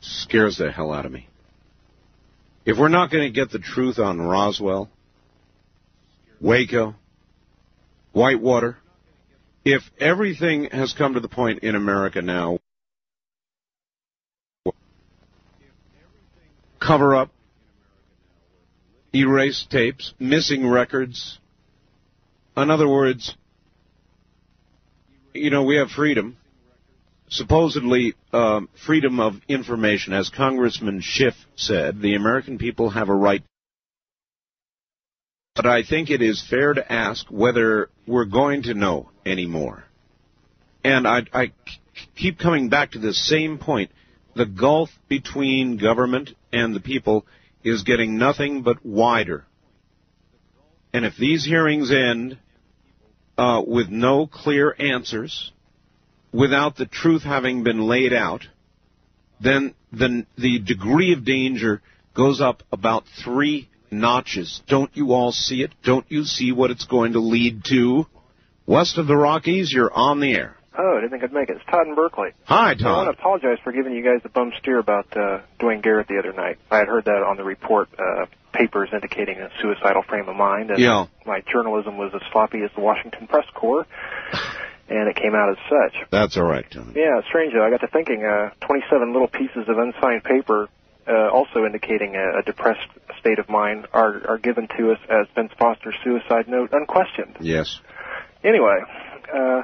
Scares 0.00 0.58
the 0.58 0.70
hell 0.70 0.92
out 0.92 1.06
of 1.06 1.12
me. 1.12 1.28
If 2.64 2.78
we're 2.78 2.88
not 2.88 3.10
going 3.10 3.24
to 3.24 3.30
get 3.30 3.50
the 3.50 3.58
truth 3.58 3.98
on 3.98 4.20
Roswell, 4.20 4.88
Waco, 6.40 6.94
Whitewater, 8.12 8.78
if 9.64 9.82
everything 10.00 10.68
has 10.70 10.94
come 10.94 11.14
to 11.14 11.20
the 11.20 11.28
point 11.28 11.62
in 11.62 11.74
America 11.74 12.22
now, 12.22 12.58
cover 16.84 17.14
up, 17.14 17.30
erase 19.14 19.66
tapes, 19.70 20.12
missing 20.18 20.66
records, 20.66 21.38
in 22.56 22.70
other 22.70 22.88
words, 22.88 23.34
you 25.32 25.50
know, 25.50 25.64
we 25.64 25.76
have 25.76 25.90
freedom. 25.90 26.36
Supposedly, 27.28 28.14
um, 28.32 28.68
freedom 28.86 29.18
of 29.18 29.34
information, 29.48 30.12
as 30.12 30.28
Congressman 30.28 31.00
Schiff 31.00 31.34
said, 31.56 32.00
the 32.00 32.14
American 32.14 32.58
people 32.58 32.90
have 32.90 33.08
a 33.08 33.14
right. 33.14 33.42
But 35.56 35.66
I 35.66 35.82
think 35.82 36.10
it 36.10 36.22
is 36.22 36.44
fair 36.48 36.74
to 36.74 36.92
ask 36.92 37.26
whether 37.30 37.88
we're 38.06 38.26
going 38.26 38.64
to 38.64 38.74
know 38.74 39.10
anymore. 39.24 39.84
And 40.84 41.08
I, 41.08 41.22
I 41.32 41.52
keep 42.14 42.38
coming 42.38 42.68
back 42.68 42.92
to 42.92 42.98
the 42.98 43.14
same 43.14 43.58
point. 43.58 43.90
The 44.36 44.46
gulf 44.46 44.90
between 45.08 45.76
government 45.76 46.30
and 46.54 46.74
the 46.74 46.80
people 46.80 47.26
is 47.64 47.82
getting 47.82 48.16
nothing 48.16 48.62
but 48.62 48.84
wider. 48.84 49.44
And 50.92 51.04
if 51.04 51.16
these 51.16 51.44
hearings 51.44 51.90
end 51.90 52.38
uh, 53.36 53.62
with 53.66 53.88
no 53.88 54.26
clear 54.26 54.74
answers, 54.78 55.52
without 56.32 56.76
the 56.76 56.86
truth 56.86 57.22
having 57.22 57.64
been 57.64 57.80
laid 57.80 58.12
out, 58.12 58.46
then 59.40 59.74
the, 59.92 60.24
the 60.38 60.60
degree 60.60 61.12
of 61.12 61.24
danger 61.24 61.82
goes 62.14 62.40
up 62.40 62.62
about 62.70 63.04
three 63.24 63.68
notches. 63.90 64.62
Don't 64.68 64.96
you 64.96 65.12
all 65.12 65.32
see 65.32 65.62
it? 65.62 65.72
Don't 65.82 66.06
you 66.08 66.24
see 66.24 66.52
what 66.52 66.70
it's 66.70 66.86
going 66.86 67.14
to 67.14 67.20
lead 67.20 67.62
to? 67.70 68.06
West 68.66 68.98
of 68.98 69.06
the 69.06 69.16
Rockies, 69.16 69.72
you're 69.72 69.92
on 69.92 70.20
the 70.20 70.32
air. 70.32 70.56
Oh, 70.76 70.96
I 70.96 71.00
didn't 71.00 71.10
think 71.10 71.22
I'd 71.22 71.32
make 71.32 71.48
it. 71.50 71.56
It's 71.56 71.64
Todd 71.70 71.86
in 71.86 71.94
Berkeley. 71.94 72.30
Hi, 72.44 72.74
Todd. 72.74 72.86
I 72.86 72.96
want 73.04 73.16
to 73.16 73.20
apologize 73.20 73.58
for 73.62 73.72
giving 73.72 73.92
you 73.94 74.02
guys 74.02 74.22
the 74.22 74.28
bum 74.28 74.52
steer 74.60 74.78
about 74.80 75.06
uh, 75.16 75.40
Dwayne 75.60 75.82
Garrett 75.82 76.08
the 76.08 76.18
other 76.18 76.32
night. 76.32 76.58
I 76.70 76.78
had 76.78 76.88
heard 76.88 77.04
that 77.04 77.22
on 77.22 77.36
the 77.36 77.44
report, 77.44 77.88
uh, 77.96 78.26
papers 78.52 78.88
indicating 78.92 79.38
a 79.38 79.50
suicidal 79.62 80.02
frame 80.02 80.28
of 80.28 80.34
mind, 80.36 80.70
and 80.70 80.78
Yeah. 80.80 81.06
my 81.26 81.42
journalism 81.52 81.96
was 81.96 82.12
as 82.14 82.22
sloppy 82.32 82.62
as 82.64 82.70
the 82.74 82.80
Washington 82.80 83.28
Press 83.28 83.46
Corps, 83.54 83.86
and 84.88 85.08
it 85.08 85.14
came 85.16 85.34
out 85.36 85.50
as 85.50 85.58
such. 85.68 86.10
That's 86.10 86.36
all 86.36 86.44
right, 86.44 86.68
Todd. 86.68 86.92
Yeah, 86.96 87.20
strange 87.28 87.52
though. 87.52 87.64
I 87.64 87.70
got 87.70 87.80
to 87.82 87.88
thinking, 87.88 88.24
uh, 88.24 88.50
27 88.66 89.12
little 89.12 89.28
pieces 89.28 89.68
of 89.68 89.78
unsigned 89.78 90.24
paper, 90.24 90.68
uh, 91.06 91.28
also 91.30 91.64
indicating 91.66 92.16
a, 92.16 92.40
a 92.40 92.42
depressed 92.42 92.88
state 93.20 93.38
of 93.38 93.48
mind, 93.48 93.86
are, 93.92 94.22
are 94.28 94.38
given 94.38 94.66
to 94.76 94.90
us 94.90 94.98
as 95.08 95.26
Vince 95.36 95.52
Foster's 95.56 95.94
suicide 96.02 96.48
note, 96.48 96.70
unquestioned. 96.72 97.36
Yes. 97.40 97.78
Anyway, 98.42 98.78
uh, 99.32 99.62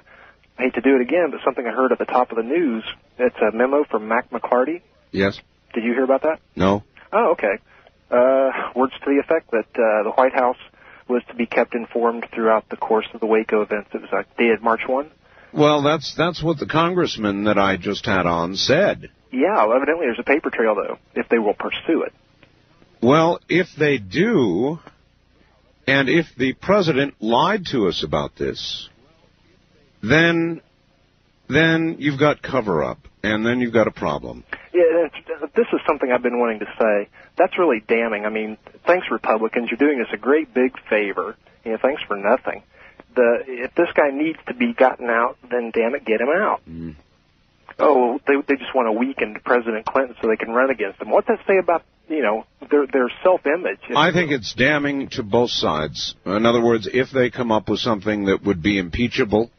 I 0.61 0.65
hate 0.65 0.75
to 0.75 0.83
do 0.83 0.97
it 0.97 1.01
again, 1.01 1.31
but 1.31 1.41
something 1.43 1.67
I 1.67 1.71
heard 1.71 1.91
at 1.91 1.99
the 1.99 2.05
top 2.05 2.33
of 2.33 2.37
the 2.37 2.43
news. 2.43 2.85
It's 3.19 3.37
a 3.37 3.51
memo 3.57 3.85
from 3.85 4.09
Mack 4.09 4.29
McLarty. 4.29 4.83
Yes. 5.11 5.41
Did 5.73 5.85
you 5.85 5.95
hear 5.95 6.05
about 6.05 6.23
that? 6.23 6.39
No. 6.55 6.85
Oh, 7.11 7.33
okay. 7.33 7.59
Uh, 8.11 8.51
words 8.77 8.93
to 9.03 9.07
the 9.07 9.21
effect 9.25 9.53
that 9.53 9.69
uh, 9.75 10.03
the 10.03 10.13
White 10.15 10.35
House 10.35 10.59
was 11.09 11.23
to 11.29 11.35
be 11.35 11.47
kept 11.47 11.75
informed 11.75 12.27
throughout 12.35 12.69
the 12.69 12.77
course 12.77 13.07
of 13.15 13.21
the 13.21 13.27
Waco 13.27 13.63
events. 13.63 13.89
It 13.95 14.03
was 14.03 14.11
uh, 14.13 14.25
dated 14.37 14.61
March 14.61 14.83
1. 14.87 15.11
Well, 15.55 15.83
that's 15.83 16.15
that's 16.15 16.43
what 16.43 16.59
the 16.59 16.67
congressman 16.67 17.45
that 17.45 17.57
I 17.57 17.79
just 17.79 18.05
had 18.05 18.27
on 18.27 18.55
said. 18.55 19.09
Yeah, 19.33 19.65
well, 19.65 19.77
evidently 19.77 20.07
there's 20.07 20.19
a 20.19 20.25
paper 20.25 20.51
trail, 20.51 20.75
though, 20.75 20.99
if 21.15 21.27
they 21.31 21.39
will 21.39 21.55
pursue 21.55 22.03
it. 22.03 22.13
Well, 23.01 23.41
if 23.49 23.69
they 23.79 23.97
do, 23.97 24.79
and 25.87 26.11
if 26.11 26.27
the 26.37 26.53
president 26.53 27.15
lied 27.19 27.65
to 27.73 27.89
us 27.89 28.05
about 28.05 28.37
this, 28.37 28.90
then 30.03 30.61
then 31.49 31.97
you've 31.99 32.19
got 32.19 32.43
cover 32.43 32.85
up, 32.85 32.99
and 33.23 33.45
then 33.45 33.61
you've 33.61 33.73
got 33.73 33.89
a 33.89 33.91
problem. 33.91 34.45
Yeah, 34.73 35.09
this 35.57 35.67
is 35.73 35.81
something 35.87 36.11
I've 36.13 36.23
been 36.23 36.39
wanting 36.39 36.61
to 36.61 36.67
say. 36.81 37.09
That's 37.37 37.59
really 37.59 37.81
damning. 37.81 38.25
I 38.25 38.31
mean, 38.31 38.57
thanks 38.87 39.09
Republicans, 39.11 39.69
you're 39.71 39.79
doing 39.79 40.01
us 40.01 40.13
a 40.13 40.17
great 40.17 40.55
big 40.55 40.77
favor. 40.89 41.37
You 41.65 41.73
know, 41.73 41.79
thanks 41.83 42.03
for 42.07 42.17
nothing. 42.17 42.63
The 43.15 43.43
if 43.47 43.75
this 43.75 43.89
guy 43.95 44.11
needs 44.13 44.39
to 44.47 44.55
be 44.55 44.73
gotten 44.73 45.11
out, 45.11 45.37
then 45.51 45.73
damn 45.75 45.95
it, 45.95 46.05
get 46.05 46.21
him 46.21 46.29
out. 46.29 46.63
Mm. 46.69 46.95
Oh, 47.79 48.21
they 48.27 48.35
they 48.47 48.57
just 48.57 48.75
want 48.75 48.87
to 48.87 48.93
weaken 48.93 49.37
President 49.45 49.87
Clinton 49.87 50.17
so 50.21 50.29
they 50.29 50.37
can 50.37 50.51
run 50.51 50.71
against 50.71 51.01
him. 51.01 51.11
What 51.11 51.27
does 51.27 51.39
that 51.39 51.47
say 51.47 51.59
about 51.59 51.83
you 52.09 52.23
know 52.23 52.45
their 52.71 52.87
their 52.87 53.11
self 53.25 53.41
image? 53.47 53.81
I 53.95 54.13
think 54.13 54.31
it's 54.31 54.55
damning 54.55 55.09
to 55.11 55.25
both 55.25 55.51
sides. 55.51 56.15
In 56.25 56.47
other 56.47 56.63
words, 56.63 56.89
if 56.93 57.11
they 57.11 57.31
come 57.31 57.51
up 57.51 57.69
with 57.69 57.81
something 57.81 58.27
that 58.27 58.45
would 58.45 58.63
be 58.63 58.79
impeachable, 58.79 59.51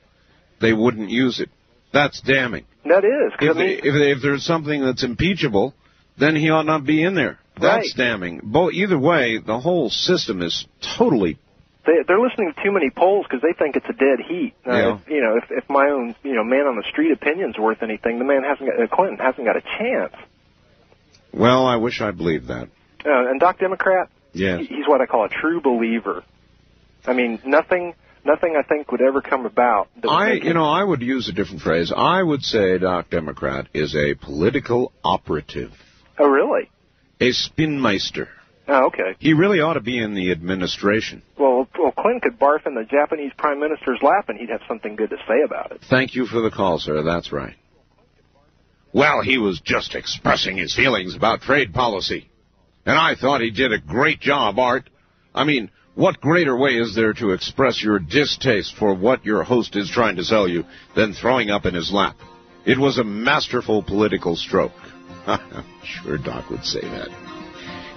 they 0.61 0.73
wouldn't 0.73 1.09
use 1.09 1.39
it. 1.39 1.49
That's 1.93 2.21
damning. 2.21 2.65
that 2.85 3.03
is. 3.03 3.33
If, 3.39 3.55
I 3.55 3.59
mean, 3.59 3.79
if, 3.83 4.17
if 4.17 4.21
there's 4.21 4.45
something 4.45 4.81
that's 4.83 5.03
impeachable, 5.03 5.73
then 6.17 6.35
he 6.35 6.49
ought 6.49 6.65
not 6.65 6.85
be 6.85 7.03
in 7.03 7.15
there. 7.15 7.39
That's 7.59 7.93
damning. 7.93 8.39
Bo- 8.43 8.71
either 8.71 8.97
way, 8.97 9.37
the 9.45 9.59
whole 9.59 9.89
system 9.89 10.41
is 10.41 10.65
totally 10.97 11.37
they, 11.85 11.93
they're 12.07 12.19
listening 12.19 12.53
to 12.55 12.63
too 12.63 12.71
many 12.71 12.89
polls 12.91 13.25
because 13.27 13.41
they 13.41 13.53
think 13.57 13.75
it's 13.75 13.87
a 13.89 13.93
dead 13.93 14.19
heat. 14.27 14.53
Uh, 14.65 14.71
Yeah. 14.71 14.95
if, 15.01 15.09
you 15.09 15.21
know, 15.21 15.37
if, 15.37 15.45
if 15.49 15.69
my 15.69 15.87
own 15.89 16.15
you 16.23 16.33
know 16.35 16.43
man 16.43 16.67
on 16.67 16.75
the 16.75 16.83
street 16.89 17.11
opinion's 17.11 17.57
worth 17.57 17.81
anything, 17.83 18.19
the 18.19 18.25
man 18.25 18.43
hasn't 18.43 18.69
got, 18.69 18.81
uh, 18.81 18.87
Clinton 18.95 19.17
hasn't 19.17 19.45
got 19.45 19.57
a 19.57 19.61
chance. 19.61 20.13
well. 21.33 21.65
I 21.65 21.75
wish 21.77 22.01
I 22.01 22.11
believed 22.11 22.47
that. 22.47 22.69
Uh, 23.05 23.29
and 23.29 23.39
Doc 23.39 23.59
Democrat, 23.59 24.09
Yes. 24.33 24.59
he- 24.61 24.67
he's 24.75 24.87
what 24.87 25.01
I 25.01 25.05
call 25.07 25.25
a 25.25 25.29
true 25.29 25.59
believer. 25.61 26.23
I 27.05 27.13
mean, 27.13 27.39
nothing, 27.45 27.95
nothing 28.25 28.55
I 28.57 28.63
think 28.67 28.91
would 28.91 29.01
ever 29.01 29.21
come 29.21 29.45
about. 29.45 29.89
I, 30.07 30.33
you 30.33 30.53
know, 30.53 30.65
I 30.65 30.83
would 30.83 31.01
use 31.01 31.27
a 31.29 31.31
different 31.33 31.61
phrase. 31.61 31.91
I 31.95 32.21
would 32.21 32.43
say 32.43 32.77
Doc 32.77 33.09
Democrat 33.09 33.67
is 33.73 33.95
a 33.95 34.13
political 34.15 34.91
operative, 35.03 35.71
Oh, 36.19 36.27
really? 36.27 36.69
a 37.19 37.31
spinmeister. 37.31 38.27
Oh, 38.67 38.87
okay. 38.87 39.15
He 39.19 39.33
really 39.33 39.59
ought 39.59 39.73
to 39.73 39.81
be 39.81 39.97
in 40.01 40.13
the 40.13 40.31
administration. 40.31 41.23
Well, 41.37 41.67
well, 41.77 41.91
Clinton 41.91 42.21
could 42.21 42.39
barf 42.39 42.65
in 42.67 42.75
the 42.75 42.83
Japanese 42.83 43.31
prime 43.37 43.59
minister's 43.59 43.99
lap, 44.01 44.29
and 44.29 44.39
he'd 44.39 44.49
have 44.49 44.61
something 44.67 44.95
good 44.95 45.09
to 45.09 45.17
say 45.27 45.41
about 45.43 45.71
it. 45.71 45.81
Thank 45.89 46.15
you 46.15 46.25
for 46.25 46.41
the 46.41 46.51
call, 46.51 46.79
sir. 46.79 47.03
That's 47.03 47.31
right. 47.31 47.55
Well, 48.93 49.21
he 49.21 49.37
was 49.37 49.59
just 49.61 49.95
expressing 49.95 50.57
his 50.57 50.75
feelings 50.75 51.15
about 51.15 51.41
trade 51.41 51.73
policy. 51.73 52.29
And 52.85 52.97
I 52.97 53.15
thought 53.15 53.41
he 53.41 53.51
did 53.51 53.71
a 53.71 53.79
great 53.79 54.19
job, 54.19 54.59
Art. 54.59 54.89
I 55.33 55.43
mean, 55.43 55.71
what 55.95 56.21
greater 56.21 56.55
way 56.55 56.71
is 56.71 56.95
there 56.95 57.13
to 57.13 57.31
express 57.31 57.83
your 57.83 57.99
distaste 57.99 58.75
for 58.77 58.93
what 58.93 59.25
your 59.25 59.43
host 59.43 59.75
is 59.75 59.89
trying 59.89 60.15
to 60.15 60.23
sell 60.23 60.47
you 60.47 60.63
than 60.95 61.13
throwing 61.13 61.49
up 61.49 61.65
in 61.65 61.73
his 61.73 61.91
lap? 61.91 62.15
It 62.65 62.77
was 62.77 62.97
a 62.97 63.03
masterful 63.03 63.83
political 63.83 64.35
stroke. 64.35 64.71
sure, 65.83 66.17
Doc 66.17 66.49
would 66.49 66.63
say 66.63 66.81
that. 66.81 67.09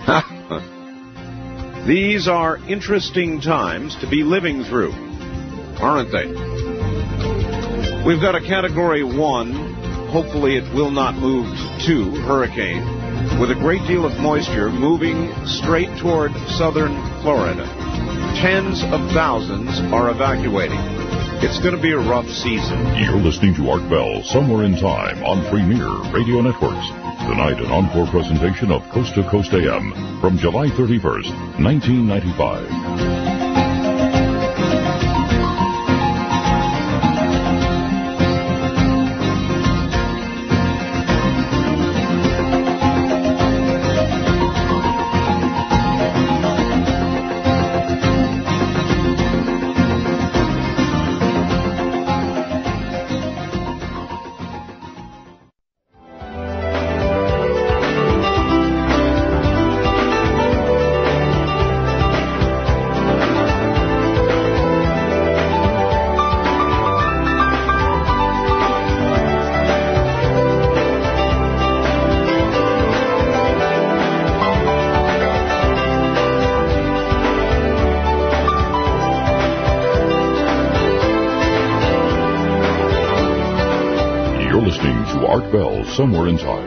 These 1.87 2.29
are 2.29 2.57
interesting 2.69 3.41
times 3.41 3.97
to 4.01 4.09
be 4.09 4.23
living 4.23 4.65
through, 4.65 4.93
aren't 5.81 6.11
they? 6.11 6.27
We've 8.05 8.21
got 8.21 8.35
a 8.35 8.41
Category 8.41 9.05
1. 9.05 9.75
Hopefully, 10.11 10.57
it 10.57 10.75
will 10.75 10.91
not 10.91 11.15
move 11.15 11.47
to 11.47 11.87
2 11.87 12.11
hurricane 12.23 13.04
with 13.41 13.51
a 13.51 13.55
great 13.55 13.87
deal 13.87 14.05
of 14.05 14.19
moisture 14.19 14.71
moving 14.71 15.33
straight 15.47 15.91
toward 15.99 16.33
southern 16.57 16.95
Florida. 17.23 17.65
Tens 18.41 18.83
of 18.85 19.01
thousands 19.13 19.81
are 19.93 20.11
evacuating. 20.11 20.79
It's 21.43 21.59
going 21.61 21.75
to 21.75 21.83
be 21.83 21.93
a 21.93 21.99
rough 21.99 22.29
season. 22.29 22.97
You're 22.97 23.17
listening 23.17 23.55
to 23.57 23.71
Art 23.71 23.89
Bell 23.91 24.23
Somewhere 24.23 24.65
in 24.65 24.77
Time 24.77 25.23
on 25.25 25.45
Premier 25.51 25.91
Radio 26.13 26.41
Networks. 26.41 26.89
Tonight, 27.25 27.59
an 27.59 27.71
encore 27.73 28.07
presentation 28.07 28.71
of 28.71 28.83
Coast 28.91 29.15
to 29.15 29.29
Coast 29.29 29.53
AM 29.53 30.21
from 30.21 30.39
July 30.39 30.69
31st, 30.69 31.61
1995. 31.61 33.34
Somewhere 85.97 86.27
in 86.27 86.39
Time. 86.39 86.67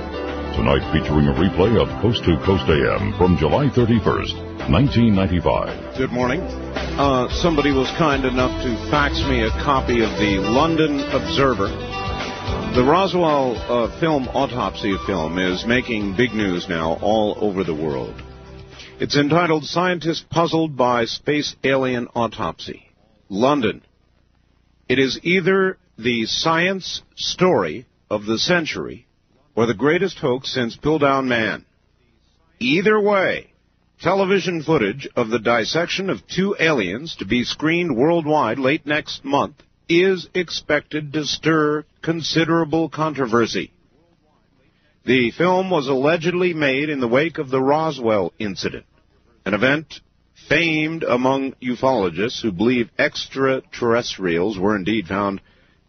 Tonight 0.55 0.87
featuring 0.93 1.27
a 1.27 1.33
replay 1.33 1.75
of 1.75 1.89
Coast 2.01 2.23
to 2.23 2.37
Coast 2.45 2.63
AM 2.69 3.13
from 3.17 3.35
July 3.35 3.67
31st, 3.67 4.71
1995. 4.71 5.97
Good 5.97 6.11
morning. 6.11 6.39
Uh, 6.39 7.27
somebody 7.41 7.73
was 7.73 7.91
kind 7.97 8.23
enough 8.23 8.63
to 8.63 8.89
fax 8.89 9.19
me 9.27 9.43
a 9.43 9.49
copy 9.49 10.01
of 10.01 10.11
the 10.11 10.39
London 10.39 11.01
Observer. 11.11 11.67
The 12.73 12.85
Roswell 12.87 13.57
uh, 13.57 13.99
film 13.99 14.29
autopsy 14.29 14.95
film 15.05 15.37
is 15.39 15.65
making 15.65 16.15
big 16.15 16.33
news 16.33 16.69
now 16.69 16.97
all 17.01 17.35
over 17.41 17.65
the 17.65 17.75
world. 17.75 18.15
It's 19.01 19.17
entitled 19.17 19.65
Scientists 19.65 20.23
Puzzled 20.29 20.77
by 20.77 21.03
Space 21.03 21.53
Alien 21.65 22.07
Autopsy. 22.15 22.93
London. 23.27 23.81
It 24.87 24.99
is 24.99 25.19
either 25.23 25.77
the 25.97 26.27
science 26.27 27.01
story 27.17 27.87
of 28.09 28.25
the 28.25 28.37
century 28.37 29.06
or 29.57 29.65
the 29.65 29.73
greatest 29.73 30.19
hoax 30.19 30.53
since 30.53 30.77
Piltdown 30.77 31.25
Man. 31.25 31.65
Either 32.59 33.01
way, 33.01 33.47
television 33.99 34.61
footage 34.61 35.09
of 35.15 35.29
the 35.29 35.39
dissection 35.39 36.11
of 36.11 36.27
two 36.27 36.55
aliens 36.59 37.15
to 37.15 37.25
be 37.25 37.43
screened 37.43 37.97
worldwide 37.97 38.59
late 38.59 38.85
next 38.85 39.25
month 39.25 39.55
is 39.89 40.29
expected 40.35 41.11
to 41.11 41.25
stir 41.25 41.83
considerable 42.03 42.87
controversy. 42.87 43.71
The 45.05 45.31
film 45.31 45.71
was 45.71 45.87
allegedly 45.87 46.53
made 46.53 46.89
in 46.89 46.99
the 46.99 47.07
wake 47.07 47.39
of 47.39 47.49
the 47.49 47.61
Roswell 47.61 48.33
incident, 48.37 48.85
an 49.43 49.55
event 49.55 50.01
famed 50.47 51.01
among 51.01 51.53
ufologists 51.63 52.43
who 52.43 52.51
believe 52.51 52.91
extraterrestrials 52.99 54.59
were 54.59 54.75
indeed 54.75 55.07
found 55.07 55.41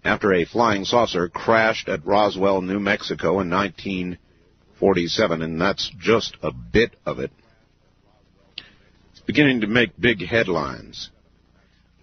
after 0.04 0.32
a 0.32 0.44
flying 0.44 0.84
saucer 0.84 1.28
crashed 1.28 1.88
at 1.88 2.06
Roswell, 2.06 2.60
New 2.60 2.80
Mexico 2.80 3.40
in 3.40 3.50
1947, 3.50 5.42
and 5.42 5.60
that's 5.60 5.90
just 5.98 6.36
a 6.42 6.52
bit 6.52 6.96
of 7.04 7.18
it. 7.18 7.30
It's 9.12 9.20
beginning 9.20 9.62
to 9.62 9.66
make 9.66 9.98
big 9.98 10.24
headlines. 10.24 11.10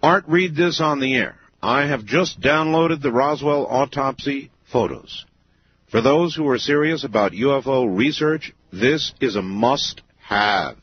Art, 0.02 0.24
read 0.28 0.54
this 0.54 0.80
on 0.80 1.00
the 1.00 1.14
air. 1.14 1.36
I 1.62 1.86
have 1.86 2.04
just 2.04 2.40
downloaded 2.40 3.02
the 3.02 3.12
Roswell 3.12 3.66
autopsy 3.66 4.50
photos. 4.70 5.24
For 5.90 6.00
those 6.00 6.34
who 6.34 6.48
are 6.48 6.58
serious 6.58 7.04
about 7.04 7.32
UFO 7.32 7.96
research, 7.96 8.52
this 8.72 9.12
is 9.20 9.36
a 9.36 9.42
must 9.42 10.02
have. 10.18 10.76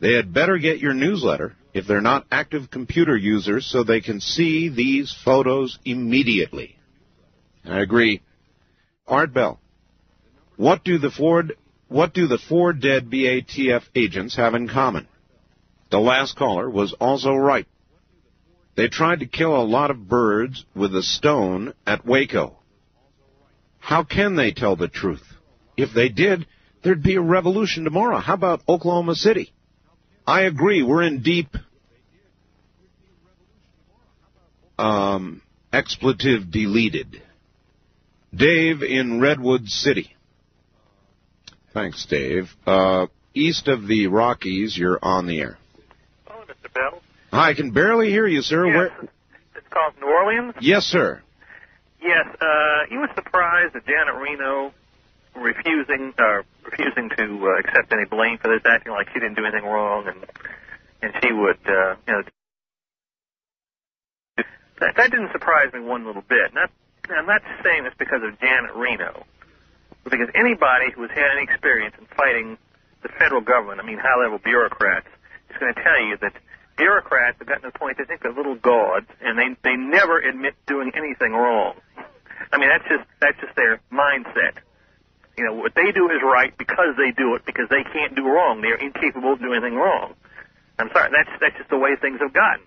They 0.00 0.12
had 0.12 0.34
better 0.34 0.58
get 0.58 0.80
your 0.80 0.94
newsletter 0.94 1.56
if 1.72 1.86
they're 1.86 2.00
not 2.00 2.26
active 2.30 2.70
computer 2.70 3.16
users 3.16 3.66
so 3.66 3.82
they 3.82 4.00
can 4.00 4.20
see 4.20 4.68
these 4.68 5.16
photos 5.24 5.78
immediately. 5.84 6.76
And 7.64 7.74
I 7.74 7.80
agree. 7.80 8.22
Art 9.06 9.32
Bell, 9.32 9.60
what 10.56 10.84
do 10.84 10.98
the 10.98 11.10
Ford 11.10 11.56
what 11.88 12.14
do 12.14 12.28
the 12.28 12.38
four 12.38 12.72
dead 12.72 13.10
BATF 13.10 13.82
agents 13.96 14.36
have 14.36 14.54
in 14.54 14.68
common? 14.68 15.08
The 15.90 15.98
last 15.98 16.36
caller 16.36 16.70
was 16.70 16.94
also 17.00 17.34
right. 17.34 17.66
They 18.76 18.86
tried 18.88 19.20
to 19.20 19.26
kill 19.26 19.56
a 19.56 19.64
lot 19.64 19.90
of 19.90 20.08
birds 20.08 20.64
with 20.74 20.94
a 20.94 21.02
stone 21.02 21.74
at 21.84 22.06
Waco. 22.06 22.56
How 23.80 24.04
can 24.04 24.36
they 24.36 24.52
tell 24.52 24.76
the 24.76 24.86
truth? 24.86 25.24
If 25.76 25.92
they 25.92 26.08
did, 26.08 26.46
there'd 26.82 27.02
be 27.02 27.16
a 27.16 27.20
revolution 27.20 27.82
tomorrow. 27.82 28.18
How 28.18 28.34
about 28.34 28.62
Oklahoma 28.68 29.16
City? 29.16 29.52
I 30.30 30.42
agree. 30.42 30.84
We're 30.84 31.02
in 31.02 31.22
deep 31.22 31.56
um, 34.78 35.42
expletive 35.72 36.52
deleted. 36.52 37.20
Dave 38.32 38.84
in 38.84 39.20
Redwood 39.20 39.66
City. 39.66 40.14
Thanks, 41.74 42.06
Dave. 42.06 42.48
Uh, 42.64 43.08
east 43.34 43.66
of 43.66 43.88
the 43.88 44.06
Rockies, 44.06 44.78
you're 44.78 45.00
on 45.02 45.26
the 45.26 45.40
air. 45.40 45.58
Hello, 46.28 46.44
Mr. 46.44 46.72
Bell. 46.72 47.02
I 47.32 47.54
can 47.54 47.72
barely 47.72 48.10
hear 48.10 48.28
you, 48.28 48.42
sir. 48.42 48.66
Yes. 48.66 48.76
Where? 48.76 49.08
It's 49.56 49.68
called 49.68 49.94
New 50.00 50.06
Orleans. 50.06 50.54
Yes, 50.60 50.84
sir. 50.84 51.22
Yes, 52.00 52.28
uh, 52.40 52.84
you 52.88 53.00
were 53.00 53.10
surprised 53.16 53.74
that 53.74 53.84
Janet 53.84 54.14
Reno 54.14 54.72
refusing 55.34 56.14
uh, 56.18 56.42
refusing 56.70 57.10
to 57.10 57.24
uh, 57.46 57.58
accept 57.58 57.92
any 57.92 58.04
blame 58.04 58.38
for 58.38 58.48
this, 58.48 58.62
acting 58.64 58.92
like 58.92 59.08
she 59.12 59.20
didn't 59.20 59.34
do 59.34 59.44
anything 59.44 59.68
wrong, 59.68 60.06
and 60.06 60.24
and 61.02 61.12
she 61.22 61.32
would, 61.32 61.58
uh, 61.66 61.96
you 62.06 62.12
know, 62.12 62.22
that, 64.80 64.96
that 64.96 65.10
didn't 65.10 65.32
surprise 65.32 65.72
me 65.72 65.80
one 65.80 66.04
little 66.04 66.22
bit. 66.22 66.52
Not, 66.52 66.70
I'm 67.08 67.26
not 67.26 67.40
saying 67.64 67.84
this 67.84 67.94
because 67.98 68.20
of 68.22 68.38
Janet 68.38 68.76
Reno, 68.76 69.24
but 70.04 70.10
because 70.10 70.28
anybody 70.34 70.92
who 70.94 71.02
has 71.02 71.10
had 71.10 71.32
any 71.32 71.44
experience 71.44 71.94
in 71.98 72.06
fighting 72.16 72.58
the 73.02 73.08
federal 73.18 73.40
government, 73.40 73.80
I 73.80 73.84
mean 73.84 73.98
high-level 73.98 74.40
bureaucrats, 74.44 75.08
is 75.48 75.56
going 75.58 75.72
to 75.74 75.82
tell 75.82 76.00
you 76.04 76.16
that 76.20 76.34
bureaucrats 76.76 77.38
have 77.38 77.48
gotten 77.48 77.62
to 77.62 77.70
the 77.72 77.78
point 77.78 77.96
they 77.96 78.04
think 78.04 78.22
they're 78.22 78.32
little 78.32 78.56
gods, 78.56 79.06
and 79.20 79.38
they 79.38 79.56
they 79.64 79.76
never 79.76 80.18
admit 80.20 80.54
doing 80.66 80.92
anything 80.94 81.32
wrong. 81.32 81.76
I 82.52 82.58
mean 82.58 82.68
that's 82.68 82.84
just 82.88 83.08
that's 83.20 83.40
just 83.40 83.56
their 83.56 83.80
mindset. 83.92 84.60
You 85.40 85.46
know 85.46 85.54
what 85.54 85.74
they 85.74 85.90
do 85.90 86.10
is 86.10 86.20
right 86.22 86.52
because 86.58 86.96
they 86.98 87.12
do 87.16 87.34
it 87.34 87.46
because 87.46 87.66
they 87.70 87.82
can't 87.82 88.14
do 88.14 88.26
wrong. 88.26 88.60
They're 88.60 88.74
incapable 88.74 89.32
of 89.32 89.38
doing 89.38 89.54
anything 89.54 89.74
wrong. 89.74 90.12
I'm 90.78 90.90
sorry, 90.92 91.10
that's 91.16 91.30
that's 91.40 91.56
just 91.56 91.70
the 91.70 91.78
way 91.78 91.96
things 91.98 92.20
have 92.20 92.34
gotten. 92.34 92.66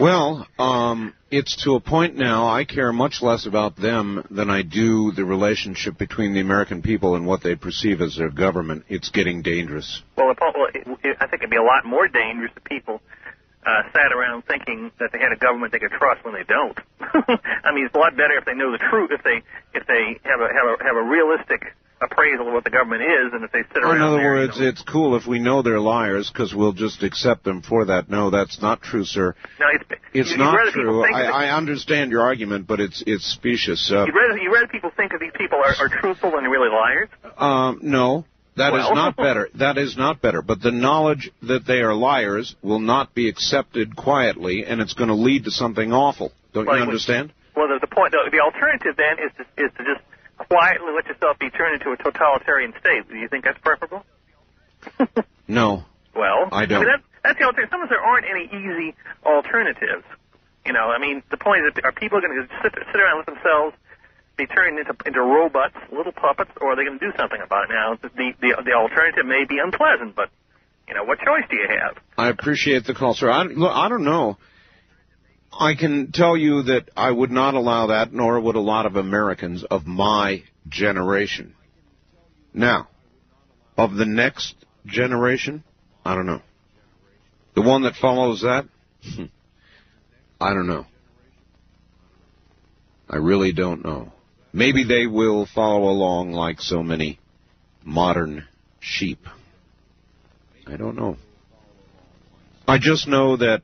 Well, 0.00 0.48
um, 0.58 1.14
it's 1.30 1.62
to 1.62 1.76
a 1.76 1.80
point 1.80 2.16
now 2.16 2.48
I 2.48 2.64
care 2.64 2.92
much 2.92 3.22
less 3.22 3.46
about 3.46 3.76
them 3.76 4.26
than 4.32 4.50
I 4.50 4.62
do 4.62 5.12
the 5.12 5.24
relationship 5.24 5.96
between 5.96 6.34
the 6.34 6.40
American 6.40 6.82
people 6.82 7.14
and 7.14 7.24
what 7.24 7.44
they 7.44 7.54
perceive 7.54 8.00
as 8.00 8.16
their 8.16 8.30
government. 8.30 8.86
It's 8.88 9.10
getting 9.10 9.42
dangerous. 9.42 10.02
Well, 10.16 10.32
if, 10.32 10.38
well 10.40 10.66
it, 10.74 10.88
it, 11.04 11.16
I 11.20 11.28
think 11.28 11.42
it'd 11.42 11.50
be 11.50 11.56
a 11.56 11.62
lot 11.62 11.84
more 11.84 12.08
dangerous 12.08 12.50
to 12.56 12.60
people 12.62 13.00
uh, 13.64 13.82
sat 13.92 14.12
around 14.12 14.44
thinking 14.46 14.90
that 14.98 15.10
they 15.12 15.18
had 15.18 15.32
a 15.32 15.36
government 15.36 15.72
they 15.72 15.78
could 15.78 15.92
trust 15.92 16.24
when 16.24 16.34
they 16.34 16.44
don't. 16.44 16.78
I 17.00 17.72
mean, 17.74 17.86
it's 17.86 17.94
a 17.94 17.98
lot 17.98 18.16
better 18.16 18.36
if 18.38 18.44
they 18.44 18.54
know 18.54 18.72
the 18.72 18.78
truth, 18.78 19.10
if 19.12 19.22
they 19.22 19.42
if 19.72 19.86
they 19.86 20.18
have 20.24 20.40
a 20.40 20.48
have 20.52 20.66
a 20.80 20.84
have 20.84 20.96
a 20.96 21.02
realistic 21.02 21.74
appraisal 22.00 22.48
of 22.48 22.52
what 22.52 22.64
the 22.64 22.70
government 22.70 23.02
is, 23.02 23.32
and 23.32 23.44
if 23.44 23.52
they 23.52 23.62
sit 23.72 23.82
around 23.84 23.96
in 23.96 24.02
other 24.02 24.16
there, 24.16 24.32
words, 24.34 24.54
it's 24.58 24.82
cool 24.82 25.16
if 25.16 25.24
we 25.26 25.38
know 25.38 25.62
they're 25.62 25.78
liars 25.78 26.28
because 26.28 26.52
we'll 26.52 26.72
just 26.72 27.04
accept 27.04 27.44
them 27.44 27.62
for 27.62 27.84
that. 27.86 28.10
No, 28.10 28.30
that's 28.30 28.60
not 28.60 28.82
true, 28.82 29.04
sir. 29.04 29.36
no, 29.60 29.66
it's, 29.72 30.02
It's 30.12 30.30
you, 30.32 30.38
not 30.38 30.72
true. 30.72 31.04
I, 31.04 31.46
I 31.46 31.56
understand 31.56 32.10
your 32.10 32.22
argument, 32.22 32.66
but 32.66 32.80
it's 32.80 33.04
it's 33.06 33.24
specious. 33.24 33.92
Uh, 33.94 34.06
you'd, 34.06 34.14
rather, 34.16 34.38
you'd 34.38 34.52
rather 34.52 34.66
people 34.66 34.90
think 34.96 35.12
that 35.12 35.20
these 35.20 35.30
people 35.38 35.58
are, 35.58 35.74
are 35.78 35.88
truthful 35.88 36.32
than 36.32 36.44
really 36.44 36.68
liars. 36.68 37.08
um, 37.38 37.78
no, 37.82 38.24
that 38.56 38.74
is 38.74 38.84
Well- 38.84 38.94
not 38.94 39.16
better. 39.16 39.48
That 39.54 39.78
is 39.78 39.96
not 39.96 40.20
better. 40.20 40.42
But 40.42 40.60
the 40.60 40.70
knowledge 40.72 41.30
that 41.42 41.66
they 41.66 41.80
are 41.82 41.94
liars 41.94 42.54
will 42.62 42.80
not 42.80 43.14
be 43.14 43.28
accepted 43.28 43.96
quietly, 43.96 44.64
and 44.66 44.80
it's 44.80 44.94
going 44.94 45.08
to 45.08 45.14
lead 45.14 45.44
to 45.44 45.50
something 45.50 45.92
awful. 45.92 46.32
Don't 46.52 46.66
Like 46.66 46.76
you 46.76 46.82
understand? 46.82 47.32
Well, 47.56 47.68
the, 47.68 47.78
the 47.80 47.86
point, 47.86 48.12
the, 48.12 48.28
the 48.30 48.40
alternative 48.40 48.96
then 48.96 49.18
is 49.18 49.32
to, 49.36 49.64
is 49.64 49.70
to 49.78 49.84
just 49.84 50.00
quietly 50.36 50.92
let 50.94 51.06
yourself 51.06 51.38
be 51.38 51.50
turned 51.50 51.74
into 51.80 51.92
a 51.92 51.96
totalitarian 51.96 52.72
state. 52.80 53.08
Do 53.08 53.16
you 53.16 53.28
think 53.28 53.44
that's 53.44 53.58
preferable? 53.58 54.04
No. 55.48 55.84
Well, 56.14 56.48
I 56.52 56.66
don't. 56.66 56.78
I 56.78 56.84
mean, 56.84 56.88
that, 56.88 57.02
that's 57.24 57.38
the 57.38 57.44
alternative. 57.44 57.70
Sometimes 57.70 57.90
there 57.90 58.00
aren't 58.00 58.24
any 58.24 58.46
easy 58.46 58.94
alternatives. 59.24 60.04
You 60.64 60.72
know, 60.72 60.88
I 60.88 60.98
mean, 60.98 61.22
the 61.30 61.36
point 61.36 61.66
is, 61.66 61.74
that 61.74 61.84
are 61.84 61.92
people 61.92 62.20
going 62.20 62.32
to 62.32 62.48
sit, 62.62 62.72
sit 62.72 63.00
around 63.00 63.18
with 63.18 63.26
themselves 63.26 63.76
be 64.36 64.46
turned 64.46 64.78
into 64.78 64.94
into 65.06 65.20
robots, 65.20 65.74
little 65.90 66.12
puppets, 66.12 66.50
or 66.60 66.72
are 66.72 66.76
they 66.76 66.84
going 66.84 66.98
to 66.98 67.10
do 67.10 67.12
something 67.18 67.40
about 67.40 67.70
it? 67.70 67.72
Now, 67.72 67.98
the, 68.00 68.08
the 68.40 68.62
the 68.64 68.72
alternative 68.72 69.26
may 69.26 69.44
be 69.48 69.58
unpleasant, 69.58 70.14
but 70.14 70.30
you 70.88 70.94
know, 70.94 71.04
what 71.04 71.18
choice 71.18 71.44
do 71.48 71.56
you 71.56 71.68
have? 71.68 71.96
I 72.16 72.28
appreciate 72.28 72.84
the 72.84 72.94
call, 72.94 73.14
sir. 73.14 73.30
I, 73.30 73.44
look, 73.44 73.72
I 73.72 73.88
don't 73.88 74.04
know. 74.04 74.36
I 75.52 75.74
can 75.74 76.12
tell 76.12 76.36
you 76.36 76.62
that 76.64 76.90
I 76.96 77.10
would 77.10 77.30
not 77.30 77.54
allow 77.54 77.88
that, 77.88 78.12
nor 78.12 78.40
would 78.40 78.56
a 78.56 78.60
lot 78.60 78.86
of 78.86 78.96
Americans 78.96 79.64
of 79.64 79.86
my 79.86 80.44
generation. 80.68 81.54
Now, 82.54 82.88
of 83.76 83.94
the 83.94 84.06
next 84.06 84.54
generation, 84.86 85.62
I 86.04 86.14
don't 86.14 86.26
know. 86.26 86.40
The 87.54 87.62
one 87.62 87.82
that 87.82 87.94
follows 87.96 88.42
that, 88.42 88.66
hmm, 89.02 89.24
I 90.40 90.54
don't 90.54 90.66
know. 90.66 90.86
I 93.08 93.16
really 93.16 93.52
don't 93.52 93.84
know. 93.84 94.12
Maybe 94.52 94.84
they 94.84 95.06
will 95.06 95.46
follow 95.46 95.88
along 95.88 96.32
like 96.32 96.60
so 96.60 96.82
many 96.82 97.18
modern 97.84 98.46
sheep. 98.80 99.26
I 100.66 100.76
don't 100.76 100.96
know. 100.96 101.16
I 102.68 102.78
just 102.78 103.08
know 103.08 103.36
that 103.36 103.62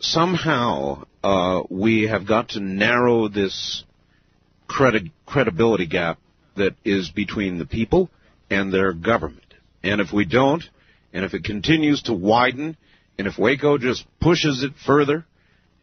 somehow 0.00 1.04
uh, 1.22 1.62
we 1.70 2.08
have 2.08 2.26
got 2.26 2.50
to 2.50 2.60
narrow 2.60 3.28
this 3.28 3.84
credi- 4.68 5.12
credibility 5.24 5.86
gap 5.86 6.18
that 6.56 6.74
is 6.84 7.10
between 7.10 7.58
the 7.58 7.66
people 7.66 8.10
and 8.50 8.72
their 8.72 8.92
government. 8.92 9.54
And 9.82 10.00
if 10.00 10.12
we 10.12 10.24
don't, 10.24 10.62
and 11.12 11.24
if 11.24 11.34
it 11.34 11.44
continues 11.44 12.02
to 12.02 12.14
widen, 12.14 12.76
and 13.18 13.26
if 13.26 13.38
Waco 13.38 13.78
just 13.78 14.04
pushes 14.20 14.62
it 14.62 14.72
further, 14.84 15.24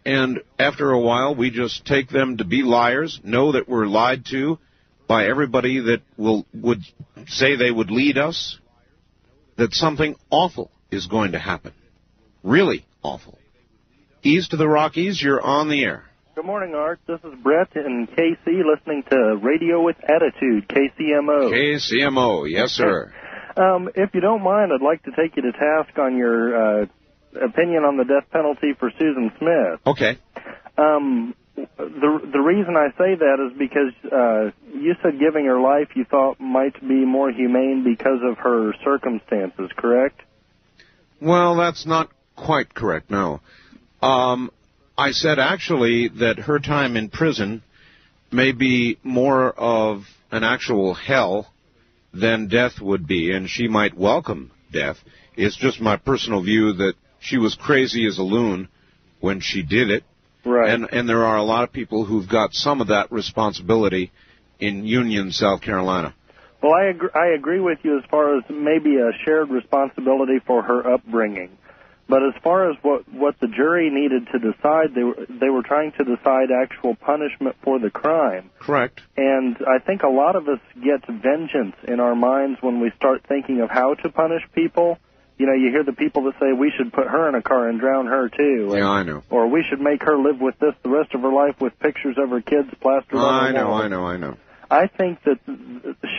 and 0.06 0.40
after 0.60 0.92
a 0.92 1.00
while 1.00 1.36
we 1.36 1.50
just 1.50 1.86
take 1.86 2.10
them 2.10 2.38
to 2.38 2.44
be 2.44 2.64
liars, 2.64 3.20
know 3.24 3.54
that 3.54 3.68
we're 3.68 3.86
lied 3.86 4.26
to 4.32 4.60
by 5.08 5.26
everybody 5.28 5.80
that 5.80 6.02
will 6.18 6.46
would 6.54 6.82
say 7.28 7.56
they 7.56 7.72
would 7.72 7.92
lead 7.92 8.18
us, 8.18 8.60
that 9.58 9.74
something 9.74 10.16
awful 10.30 10.72
is 10.92 11.08
going 11.08 11.34
to 11.34 11.40
happen. 11.40 11.74
Really 12.44 12.86
awful. 13.02 13.38
East 14.24 14.54
of 14.54 14.60
the 14.60 14.68
Rockies, 14.68 15.22
you're 15.22 15.42
on 15.42 15.70
the 15.70 15.84
air. 15.84 16.06
Good 16.36 16.46
morning, 16.46 16.74
Art. 16.74 17.00
This 17.06 17.20
is 17.24 17.34
Brett 17.44 17.76
in 17.76 18.08
KC 18.08 18.64
listening 18.66 19.04
to 19.12 19.38
Radio 19.42 19.84
with 19.84 19.98
Attitude, 20.04 20.68
KCMO. 20.68 21.52
KCMO, 21.54 22.50
yes, 22.50 22.72
sir. 22.72 23.14
Um, 23.56 23.90
if 23.94 24.16
you 24.16 24.22
don't 24.22 24.42
mind, 24.42 24.72
I'd 24.74 24.84
like 24.84 25.04
to 25.04 25.12
take 25.12 25.36
you 25.36 25.44
to 25.44 25.52
task 25.52 25.98
on 26.00 26.18
your 26.18 26.82
uh, 26.82 26.86
opinion 27.42 27.84
on 27.84 27.98
the 27.98 28.04
death 28.04 28.30
penalty 28.32 28.74
for 28.80 28.92
Susan 28.92 29.32
Smith. 29.38 29.80
Okay. 29.86 30.18
Um, 30.78 31.36
the 31.56 32.30
the 32.32 32.40
reason 32.40 32.76
I 32.76 32.90
say 32.98 33.16
that 33.16 33.52
is 33.52 33.58
because 33.58 33.94
uh, 34.12 34.52
you 34.74 34.96
said 35.02 35.20
giving 35.20 35.46
her 35.46 35.60
life 35.60 35.90
you 35.96 36.06
thought 36.06 36.40
might 36.40 36.80
be 36.82 37.06
more 37.06 37.32
humane 37.32 37.84
because 37.84 38.20
of 38.24 38.38
her 38.40 38.74
circumstances, 38.84 39.70
correct? 39.78 40.22
Well, 41.22 41.56
that's 41.56 41.86
not 41.86 42.10
quite 42.36 42.74
correct, 42.74 43.10
no. 43.10 43.40
Um, 44.02 44.52
I 44.98 45.12
said 45.12 45.40
actually 45.40 46.10
that 46.20 46.40
her 46.40 46.60
time 46.60 46.98
in 46.98 47.10
prison 47.10 47.64
may 48.32 48.52
be 48.52 48.98
more 49.04 49.52
of 49.52 50.04
an 50.32 50.44
actual 50.44 50.94
hell 50.94 51.54
than 52.14 52.48
death 52.48 52.82
would 52.82 53.08
be, 53.08 53.32
and 53.32 53.50
she 53.50 53.68
might 53.68 53.96
welcome 53.98 54.52
death. 54.72 54.98
It's 55.36 55.56
just 55.56 55.80
my 55.80 55.98
personal 55.98 56.44
view 56.44 56.74
that 56.74 56.94
she 57.24 57.38
was 57.38 57.56
crazy 57.56 58.06
as 58.06 58.18
a 58.18 58.24
loon 58.24 58.68
when 59.20 59.40
she 59.40 59.64
did 59.64 59.90
it. 59.90 60.04
Right. 60.46 60.70
And 60.70 60.90
and 60.92 61.08
there 61.08 61.24
are 61.24 61.38
a 61.38 61.44
lot 61.44 61.64
of 61.64 61.72
people 61.72 62.04
who've 62.04 62.28
got 62.28 62.54
some 62.54 62.82
of 62.82 62.88
that 62.88 63.12
responsibility 63.12 64.12
in 64.60 64.86
Union, 64.86 65.32
South 65.32 65.62
Carolina. 65.62 66.14
Well, 66.62 66.74
I 66.74 66.86
agree, 66.86 67.10
I 67.14 67.28
agree 67.28 67.60
with 67.60 67.80
you 67.84 67.98
as 67.98 68.06
far 68.10 68.38
as 68.38 68.44
maybe 68.50 68.98
a 68.98 69.12
shared 69.26 69.50
responsibility 69.50 70.40
for 70.46 70.62
her 70.62 70.94
upbringing. 70.94 71.58
But 72.08 72.24
as 72.24 72.34
far 72.44 72.70
as 72.70 72.78
what 72.82 73.12
what 73.14 73.40
the 73.40 73.48
jury 73.48 73.90
needed 73.90 74.28
to 74.34 74.40
decide, 74.40 74.94
they 74.94 75.04
were 75.04 75.26
they 75.30 75.50
were 75.50 75.64
trying 75.64 75.94
to 75.94 76.04
decide 76.04 76.50
actual 76.52 76.96
punishment 76.96 77.56
for 77.64 77.80
the 77.80 77.90
crime. 77.90 78.50
Correct. 78.60 79.00
And 79.16 79.58
I 79.66 79.80
think 79.80 80.04
a 80.04 80.10
lot 80.10 80.36
of 80.36 80.48
us 80.50 80.60
get 80.76 81.08
vengeance 81.08 81.76
in 81.88 82.02
our 82.02 82.16
minds 82.16 82.60
when 82.62 82.82
we 82.82 82.92
start 82.98 83.24
thinking 83.28 83.62
of 83.62 83.70
how 83.70 83.94
to 83.96 84.10
punish 84.10 84.44
people. 84.54 85.00
You 85.38 85.48
know, 85.48 85.54
you 85.54 85.72
hear 85.72 85.84
the 85.84 85.94
people 85.94 86.24
that 86.26 86.36
say 86.40 86.54
we 86.54 86.72
should 86.78 86.94
put 86.94 87.08
her 87.08 87.28
in 87.28 87.36
a 87.36 87.42
car 87.42 87.68
and 87.68 87.80
drown 87.80 88.06
her 88.06 88.30
too, 88.30 88.72
Yeah, 88.76 88.88
I 88.90 89.04
know. 89.04 89.24
or 89.30 89.48
we 89.48 89.64
should 89.68 89.82
make 89.82 90.04
her 90.04 90.18
live 90.18 90.40
with 90.40 90.58
this 90.60 90.74
the 90.84 90.90
rest 90.90 91.14
of 91.16 91.22
her 91.22 91.32
life 91.34 91.60
with 91.60 91.78
pictures 91.80 92.18
of 92.18 92.30
her 92.30 92.42
kids 92.42 92.70
plastered 92.82 93.20
on 93.20 93.46
I 93.46 93.52
know, 93.52 93.70
wall. 93.70 93.82
I 93.82 93.88
know, 93.88 94.06
I 94.06 94.18
know. 94.18 94.38
I 94.70 94.88
think 94.88 95.22
that 95.24 95.40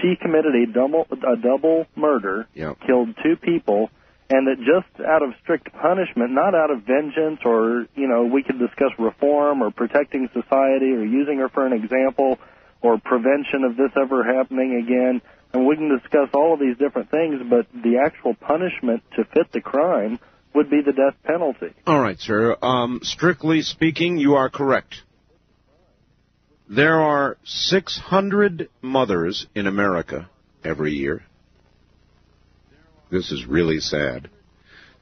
she 0.00 0.16
committed 0.20 0.54
a 0.54 0.66
double 0.66 1.06
a 1.10 1.36
double 1.36 1.86
murder, 1.96 2.46
Yep. 2.54 2.78
killed 2.86 3.14
two 3.22 3.36
people, 3.36 3.90
and 4.30 4.46
that 4.48 4.58
just 4.58 5.00
out 5.06 5.22
of 5.22 5.30
strict 5.42 5.72
punishment, 5.72 6.32
not 6.32 6.54
out 6.54 6.70
of 6.70 6.82
vengeance 6.82 7.40
or 7.44 7.86
you 7.94 8.08
know 8.08 8.24
we 8.24 8.42
could 8.42 8.58
discuss 8.58 8.90
reform 8.98 9.62
or 9.62 9.70
protecting 9.70 10.28
society 10.32 10.92
or 10.92 11.04
using 11.04 11.38
her 11.38 11.48
for 11.48 11.66
an 11.66 11.72
example 11.72 12.38
or 12.82 12.98
prevention 12.98 13.64
of 13.64 13.76
this 13.76 13.90
ever 14.00 14.22
happening 14.24 14.76
again. 14.84 15.22
And 15.54 15.68
we 15.68 15.76
can 15.76 15.96
discuss 15.96 16.28
all 16.34 16.52
of 16.52 16.60
these 16.60 16.76
different 16.76 17.12
things, 17.12 17.40
but 17.48 17.66
the 17.72 18.02
actual 18.04 18.34
punishment 18.34 19.04
to 19.16 19.24
fit 19.24 19.52
the 19.52 19.60
crime 19.60 20.18
would 20.52 20.68
be 20.68 20.82
the 20.84 20.92
death 20.92 21.14
penalty. 21.22 21.72
All 21.86 22.00
right, 22.00 22.18
sir. 22.18 22.56
Um, 22.60 23.00
strictly 23.02 23.62
speaking, 23.62 24.18
you 24.18 24.34
are 24.34 24.50
correct. 24.50 25.02
There 26.68 27.00
are 27.00 27.36
600 27.44 28.68
mothers 28.82 29.46
in 29.54 29.68
America 29.68 30.28
every 30.64 30.92
year. 30.92 31.22
This 33.10 33.30
is 33.30 33.46
really 33.46 33.78
sad. 33.78 34.30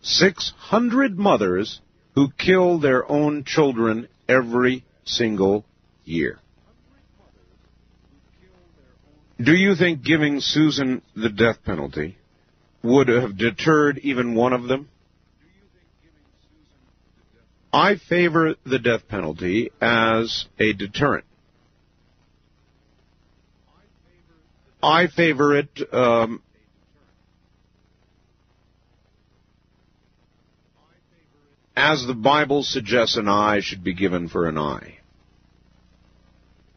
600 0.02 1.18
mothers 1.18 1.80
who 2.14 2.28
kill 2.30 2.78
their 2.78 3.10
own 3.10 3.44
children 3.44 4.08
every 4.28 4.84
single 5.04 5.64
year. 6.04 6.41
Do 9.42 9.54
you 9.54 9.74
think 9.74 10.02
giving 10.02 10.40
Susan 10.40 11.02
the 11.16 11.30
death 11.30 11.64
penalty 11.64 12.16
would 12.82 13.08
have 13.08 13.36
deterred 13.36 13.98
even 13.98 14.34
one 14.34 14.52
of 14.52 14.64
them? 14.64 14.88
I 17.72 17.96
favor 17.96 18.54
the 18.66 18.78
death 18.78 19.08
penalty 19.08 19.70
as 19.80 20.44
a 20.60 20.74
deterrent. 20.74 21.24
I 24.82 25.06
favor 25.06 25.56
it 25.56 25.70
um, 25.92 26.42
as 31.74 32.04
the 32.06 32.14
Bible 32.14 32.62
suggests 32.62 33.16
an 33.16 33.28
eye 33.28 33.60
should 33.62 33.82
be 33.82 33.94
given 33.94 34.28
for 34.28 34.48
an 34.48 34.58
eye. 34.58 34.98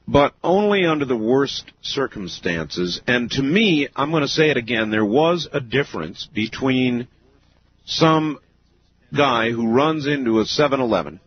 But 0.07 0.33
only 0.43 0.85
under 0.85 1.05
the 1.05 1.17
worst 1.17 1.71
circumstances. 1.81 3.01
And 3.07 3.31
to 3.31 3.41
me, 3.41 3.87
I'm 3.95 4.11
going 4.11 4.21
to 4.21 4.27
say 4.27 4.51
it 4.51 4.57
again, 4.57 4.91
there 4.91 5.05
was 5.05 5.47
a 5.51 5.59
difference 5.59 6.27
between 6.31 7.07
some 7.85 8.39
guy 9.15 9.51
who 9.51 9.71
runs 9.71 10.05
into 10.05 10.39
a 10.39 10.45
7-Eleven, 10.45 11.19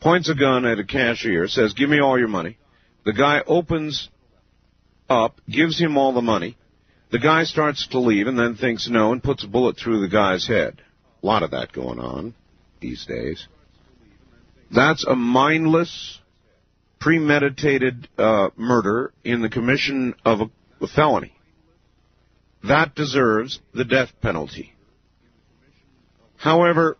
points 0.00 0.28
a 0.28 0.34
gun 0.34 0.64
at 0.64 0.78
a 0.78 0.84
cashier, 0.84 1.46
says, 1.48 1.74
give 1.74 1.90
me 1.90 2.00
all 2.00 2.18
your 2.18 2.28
money. 2.28 2.56
The 3.04 3.12
guy 3.12 3.42
opens 3.46 4.08
up, 5.08 5.40
gives 5.48 5.78
him 5.78 5.98
all 5.98 6.12
the 6.14 6.22
money. 6.22 6.56
The 7.10 7.18
guy 7.18 7.44
starts 7.44 7.86
to 7.88 8.00
leave 8.00 8.26
and 8.26 8.38
then 8.38 8.54
thinks 8.54 8.88
no 8.88 9.12
and 9.12 9.22
puts 9.22 9.44
a 9.44 9.48
bullet 9.48 9.76
through 9.76 10.00
the 10.00 10.08
guy's 10.08 10.46
head. 10.46 10.80
A 11.22 11.26
lot 11.26 11.42
of 11.42 11.50
that 11.50 11.72
going 11.72 11.98
on 11.98 12.34
these 12.80 13.04
days. 13.04 13.46
That's 14.74 15.04
a 15.06 15.14
mindless, 15.14 16.18
premeditated 17.02 18.08
uh, 18.16 18.50
murder 18.56 19.12
in 19.24 19.42
the 19.42 19.48
commission 19.48 20.14
of 20.24 20.40
a, 20.40 20.50
a 20.80 20.86
felony. 20.86 21.34
That 22.62 22.94
deserves 22.94 23.58
the 23.74 23.84
death 23.84 24.10
penalty. 24.20 24.72
However, 26.36 26.96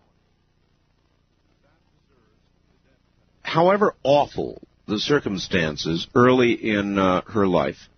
however 3.43 3.95
awful 4.03 4.61
the 4.89 4.99
circumstances 4.99 6.09
early 6.17 6.53
in 6.53 6.99
uh, 6.99 7.23
her 7.29 7.47
life, 7.47 7.89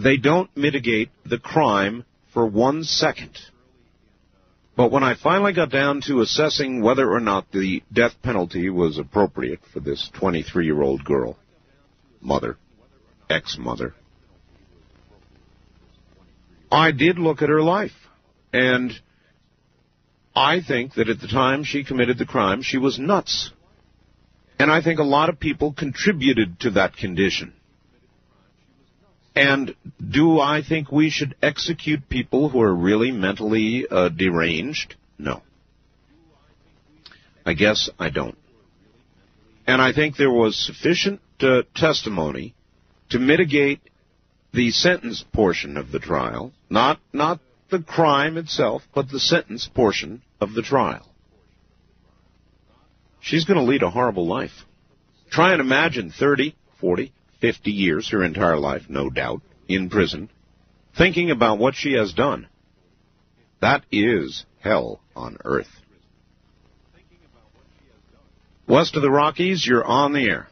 they 0.00 0.16
don't 0.16 0.54
mitigate 0.56 1.10
the 1.26 1.38
crime 1.38 2.06
for 2.32 2.46
one 2.46 2.84
second. 2.84 3.36
But 4.76 4.90
when 4.90 5.04
I 5.04 5.14
finally 5.14 5.52
got 5.52 5.70
down 5.70 6.00
to 6.06 6.20
assessing 6.20 6.82
whether 6.82 7.08
or 7.08 7.20
not 7.20 7.52
the 7.52 7.82
death 7.92 8.14
penalty 8.22 8.70
was 8.70 8.98
appropriate 8.98 9.60
for 9.72 9.80
this 9.80 10.10
23 10.14 10.64
year 10.64 10.82
old 10.82 11.04
girl, 11.04 11.38
mother, 12.20 12.56
ex 13.30 13.56
mother, 13.58 13.94
I 16.72 16.90
did 16.90 17.18
look 17.18 17.40
at 17.40 17.48
her 17.48 17.62
life. 17.62 17.92
And 18.52 18.92
I 20.34 20.60
think 20.60 20.94
that 20.94 21.08
at 21.08 21.20
the 21.20 21.28
time 21.28 21.62
she 21.62 21.84
committed 21.84 22.18
the 22.18 22.26
crime, 22.26 22.62
she 22.62 22.78
was 22.78 22.98
nuts. 22.98 23.50
And 24.58 24.70
I 24.70 24.82
think 24.82 24.98
a 24.98 25.04
lot 25.04 25.28
of 25.28 25.38
people 25.38 25.72
contributed 25.72 26.60
to 26.60 26.70
that 26.72 26.96
condition. 26.96 27.52
And 29.36 29.74
do 29.98 30.38
I 30.38 30.62
think 30.62 30.92
we 30.92 31.10
should 31.10 31.34
execute 31.42 32.08
people 32.08 32.48
who 32.48 32.60
are 32.60 32.74
really 32.74 33.10
mentally 33.10 33.86
uh, 33.90 34.08
deranged? 34.08 34.94
No. 35.18 35.42
I 37.44 37.54
guess 37.54 37.90
I 37.98 38.10
don't. 38.10 38.38
And 39.66 39.82
I 39.82 39.92
think 39.92 40.16
there 40.16 40.30
was 40.30 40.56
sufficient 40.56 41.20
uh, 41.40 41.62
testimony 41.74 42.54
to 43.10 43.18
mitigate 43.18 43.80
the 44.52 44.70
sentence 44.70 45.24
portion 45.32 45.76
of 45.76 45.90
the 45.90 45.98
trial, 45.98 46.52
not 46.70 47.00
not 47.12 47.40
the 47.70 47.80
crime 47.80 48.36
itself, 48.36 48.82
but 48.94 49.10
the 49.10 49.18
sentence 49.18 49.68
portion 49.74 50.22
of 50.40 50.52
the 50.52 50.62
trial. 50.62 51.08
She's 53.20 53.44
going 53.44 53.58
to 53.58 53.64
lead 53.64 53.82
a 53.82 53.90
horrible 53.90 54.26
life. 54.26 54.64
Try 55.30 55.52
and 55.52 55.60
imagine 55.60 56.10
30, 56.10 56.54
40, 56.80 57.12
50 57.44 57.70
years, 57.72 58.08
her 58.10 58.24
entire 58.24 58.56
life, 58.56 58.84
no 58.88 59.10
doubt, 59.10 59.42
in 59.68 59.90
prison, 59.90 60.30
thinking 60.96 61.30
about 61.30 61.58
what 61.58 61.74
she 61.74 61.92
has 61.92 62.14
done. 62.14 62.48
That 63.60 63.82
is 63.92 64.46
hell 64.60 65.02
on 65.14 65.36
earth. 65.44 65.68
West 68.66 68.96
of 68.96 69.02
the 69.02 69.10
Rockies, 69.10 69.66
you're 69.66 69.84
on 69.84 70.14
the 70.14 70.24
air. 70.24 70.48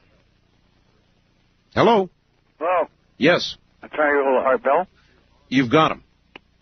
Hello? 1.75 2.11
Hello. 2.59 2.89
Yes, 3.17 3.57
I'm 3.83 3.89
trying 3.89 4.13
to 4.13 4.19
get 4.19 4.27
a 4.27 4.29
little 4.29 4.45
Art 4.45 4.63
Bell. 4.63 4.87
you've 5.49 5.71
got 5.71 5.93
him. 5.93 6.05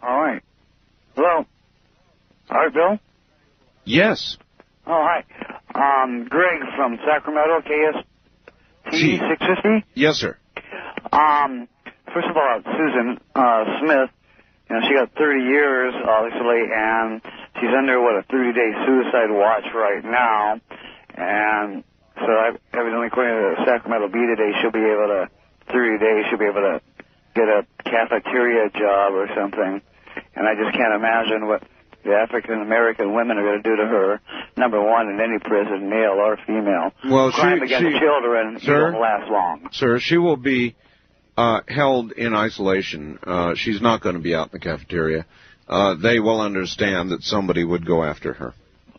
All 0.00 0.16
right. 0.16 0.42
Hello. 1.16 1.44
Art 2.50 2.72
Bill? 2.72 3.00
Yes. 3.84 4.36
Oh, 4.86 5.04
hi. 5.04 5.24
Um, 5.74 6.28
Greg 6.30 6.60
from 6.76 6.98
Sacramento, 7.04 7.62
KSTE 7.68 8.04
650. 8.98 9.86
Yes, 9.94 10.16
sir. 10.16 10.38
Um, 11.12 11.68
first 12.12 12.28
of 12.28 12.36
all, 12.36 12.62
Susan 12.64 13.18
uh, 13.34 13.64
Smith, 13.80 14.10
you 14.68 14.76
know, 14.76 14.82
she 14.86 14.94
got 14.94 15.10
30 15.18 15.42
years, 15.50 15.94
obviously, 16.06 16.60
and 16.70 17.20
she's 17.58 17.74
under, 17.76 18.00
what, 18.00 18.18
a 18.18 18.22
30-day 18.30 18.70
suicide 18.86 19.30
watch 19.30 19.66
right 19.74 20.04
now. 20.04 20.60
And 21.14 21.82
so 22.14 22.30
I, 22.30 22.52
evidently, 22.72 23.08
according 23.08 23.34
to 23.34 23.54
the 23.58 23.64
Sacramento 23.66 24.08
Bee 24.08 24.26
today, 24.30 24.52
she'll 24.60 24.70
be 24.70 24.86
able 24.86 25.10
to, 25.10 25.30
30 25.72 25.98
days, 25.98 26.24
she'll 26.30 26.38
be 26.38 26.46
able 26.46 26.62
to 26.62 26.80
get 27.34 27.48
a 27.48 27.66
cafeteria 27.84 28.70
job 28.70 29.14
or 29.14 29.28
something. 29.34 29.82
And 30.34 30.46
I 30.46 30.54
just 30.54 30.76
can't 30.76 30.94
imagine 30.94 31.46
what 31.46 31.62
the 32.04 32.14
African 32.14 32.60
American 32.62 33.14
women 33.14 33.38
are 33.38 33.42
going 33.42 33.62
to 33.62 33.68
do 33.68 33.76
to 33.76 33.86
her. 33.86 34.20
Number 34.56 34.80
one, 34.82 35.08
in 35.08 35.20
any 35.20 35.38
prison, 35.38 35.88
male 35.88 36.12
or 36.12 36.36
female. 36.46 36.92
Well, 37.04 37.30
she- 37.30 37.40
crime 37.40 37.62
against 37.62 37.92
she- 37.92 37.98
children 37.98 38.58
Sir? 38.60 38.90
don't 38.92 39.00
last 39.00 39.30
long. 39.30 39.68
Sir, 39.72 39.98
she 39.98 40.16
will 40.16 40.36
be 40.36 40.76
uh, 41.36 41.60
held 41.68 42.12
in 42.12 42.34
isolation. 42.34 43.18
Uh, 43.22 43.54
she's 43.54 43.80
not 43.80 44.00
going 44.00 44.14
to 44.16 44.20
be 44.20 44.34
out 44.34 44.48
in 44.52 44.52
the 44.52 44.58
cafeteria. 44.60 45.26
Uh, 45.68 45.94
they 45.94 46.18
will 46.18 46.40
understand 46.40 47.10
that 47.10 47.22
somebody 47.22 47.62
would 47.64 47.86
go 47.86 48.02
after 48.02 48.32
her. 48.32 48.54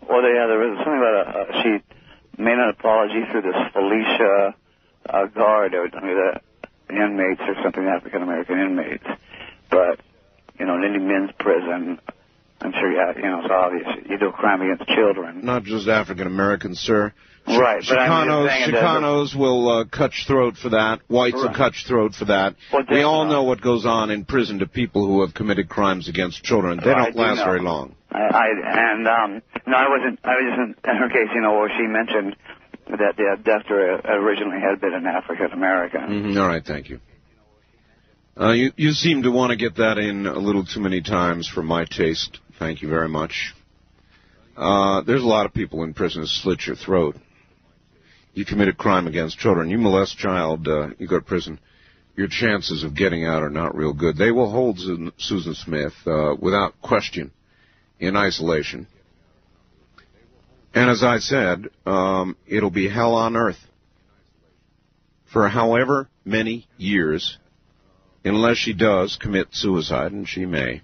Well, 0.08 0.22
yeah, 0.24 0.48
there 0.48 0.60
was 0.60 0.78
something 0.78 0.98
about 0.98 1.16
a, 1.16 1.58
uh, 1.60 1.64
she 1.64 2.42
made 2.42 2.54
an 2.58 2.70
apology 2.70 3.24
through 3.30 3.42
this 3.42 3.56
Felicia 3.74 4.56
uh, 5.10 5.26
Guard, 5.28 5.74
or 5.74 5.90
I 5.94 6.02
mean, 6.02 6.18
the 6.18 6.96
inmates 6.96 7.42
or 7.42 7.56
something, 7.64 7.84
African 7.84 8.22
American 8.24 8.60
inmates. 8.60 9.06
But 9.70 10.00
you 10.60 10.66
know, 10.66 10.76
in 10.76 10.84
any 10.84 11.00
men's 11.00 11.32
prison, 11.40 12.00
I'm 12.62 12.72
sure, 12.74 12.92
yeah, 12.92 13.14
you 13.16 13.22
know, 13.24 13.40
it's 13.44 13.50
obvious. 13.52 13.88
You 14.10 14.18
do 14.20 14.28
a 14.28 14.32
crime 14.32 14.62
against 14.62 14.86
children. 14.90 15.42
Not 15.44 15.64
just 15.64 15.88
African 15.88 16.28
Americans, 16.28 16.80
sir. 16.80 17.12
Right, 17.48 17.84
but 17.90 17.98
I'm 17.98 18.28
Chicanos, 18.28 18.48
saying 18.50 18.70
it 18.70 18.72
doesn't- 18.74 19.04
Chicanos 19.04 19.36
will 19.36 19.70
uh, 19.80 19.86
cut 19.86 20.12
throat 20.28 20.58
for 20.62 20.70
that. 20.70 21.00
Whites 21.08 21.34
will 21.36 21.46
Right. 21.48 21.56
cut 21.56 21.74
throat 21.88 22.14
for 22.14 22.26
that. 22.26 22.54
Well, 22.72 22.84
we 22.88 23.02
all 23.02 23.26
know 23.26 23.42
what 23.44 23.62
goes 23.62 23.84
on 23.84 24.12
in 24.12 24.26
prison 24.26 24.60
to 24.60 24.68
people 24.68 25.08
who 25.08 25.22
have 25.22 25.34
committed 25.34 25.68
crimes 25.68 26.08
against 26.08 26.44
children. 26.44 26.78
They 26.78 26.94
don't 26.94 27.14
do 27.14 27.20
last 27.20 27.38
know. 27.38 27.46
very 27.46 27.62
long. 27.62 27.96
I, 28.12 28.20
I 28.20 28.48
and 28.92 29.08
um, 29.08 29.42
no, 29.66 29.76
I 29.76 29.90
wasn't. 29.90 30.20
I 30.24 30.36
was 30.36 30.44
just 30.50 30.60
in, 30.86 30.92
in 30.92 30.98
her 30.98 31.10
case, 31.10 31.30
you 31.34 31.42
know, 31.42 31.54
where 31.54 31.70
she 31.76 31.88
mentioned 31.88 32.36
that 32.90 33.16
the 33.18 33.32
abductor 33.34 33.96
originally 34.06 34.60
had 34.62 34.80
been 34.80 34.94
an 34.94 35.08
African 35.08 35.52
American. 35.52 36.02
Mhm, 36.02 36.40
All 36.40 36.48
right, 36.48 36.64
thank 36.64 36.90
you. 36.90 37.00
Uh, 38.40 38.52
you. 38.52 38.72
You 38.76 38.92
seem 38.92 39.24
to 39.24 39.32
want 39.32 39.50
to 39.50 39.56
get 39.56 39.76
that 39.78 39.98
in 39.98 40.28
a 40.28 40.38
little 40.38 40.64
too 40.66 40.80
many 40.80 41.02
times 41.02 41.48
for 41.48 41.64
my 41.64 41.86
taste. 41.86 42.40
Thank 42.62 42.84
you 42.84 42.90
very 42.90 43.10
much. 43.10 43.56
Uh, 44.56 45.02
there's 45.02 45.24
a 45.24 45.26
lot 45.26 45.48
of 45.48 45.54
people 45.54 45.82
in 45.82 45.96
prison 45.96 46.22
who 46.22 46.28
slit 46.28 46.68
your 46.68 46.76
throat. 46.76 47.16
You 48.36 48.46
commit 48.46 48.68
a 48.68 48.74
crime 48.74 49.08
against 49.08 49.40
children. 49.40 49.72
You 49.72 49.80
molest 49.80 50.16
child, 50.20 50.68
uh, 50.68 50.90
you 51.00 51.08
go 51.08 51.18
to 51.18 51.26
prison. 51.26 51.60
Your 52.16 52.28
chances 52.28 52.84
of 52.84 52.96
getting 52.96 53.26
out 53.26 53.42
are 53.42 53.50
not 53.50 53.76
real 53.76 53.94
good. 53.94 54.16
They 54.16 54.30
will 54.30 54.52
hold 54.52 54.78
Susan- 54.78 55.12
Susan 55.18 55.56
Smith 55.56 55.94
uh, 56.06 56.36
without 56.40 56.80
question 56.84 57.32
in 58.00 58.16
isolation. 58.16 58.86
And 60.76 60.88
as 60.88 61.04
I 61.04 61.18
said, 61.18 61.68
um, 61.88 62.38
it'll 62.46 62.70
be 62.70 62.88
hell 62.88 63.16
on 63.16 63.36
earth 63.36 63.58
for 65.34 65.48
however 65.48 66.10
many 66.24 66.68
years, 66.78 67.40
unless 68.24 68.58
she 68.58 68.74
does 68.74 69.18
commit 69.20 69.48
suicide, 69.50 70.12
and 70.12 70.30
she 70.30 70.46
may. 70.46 70.84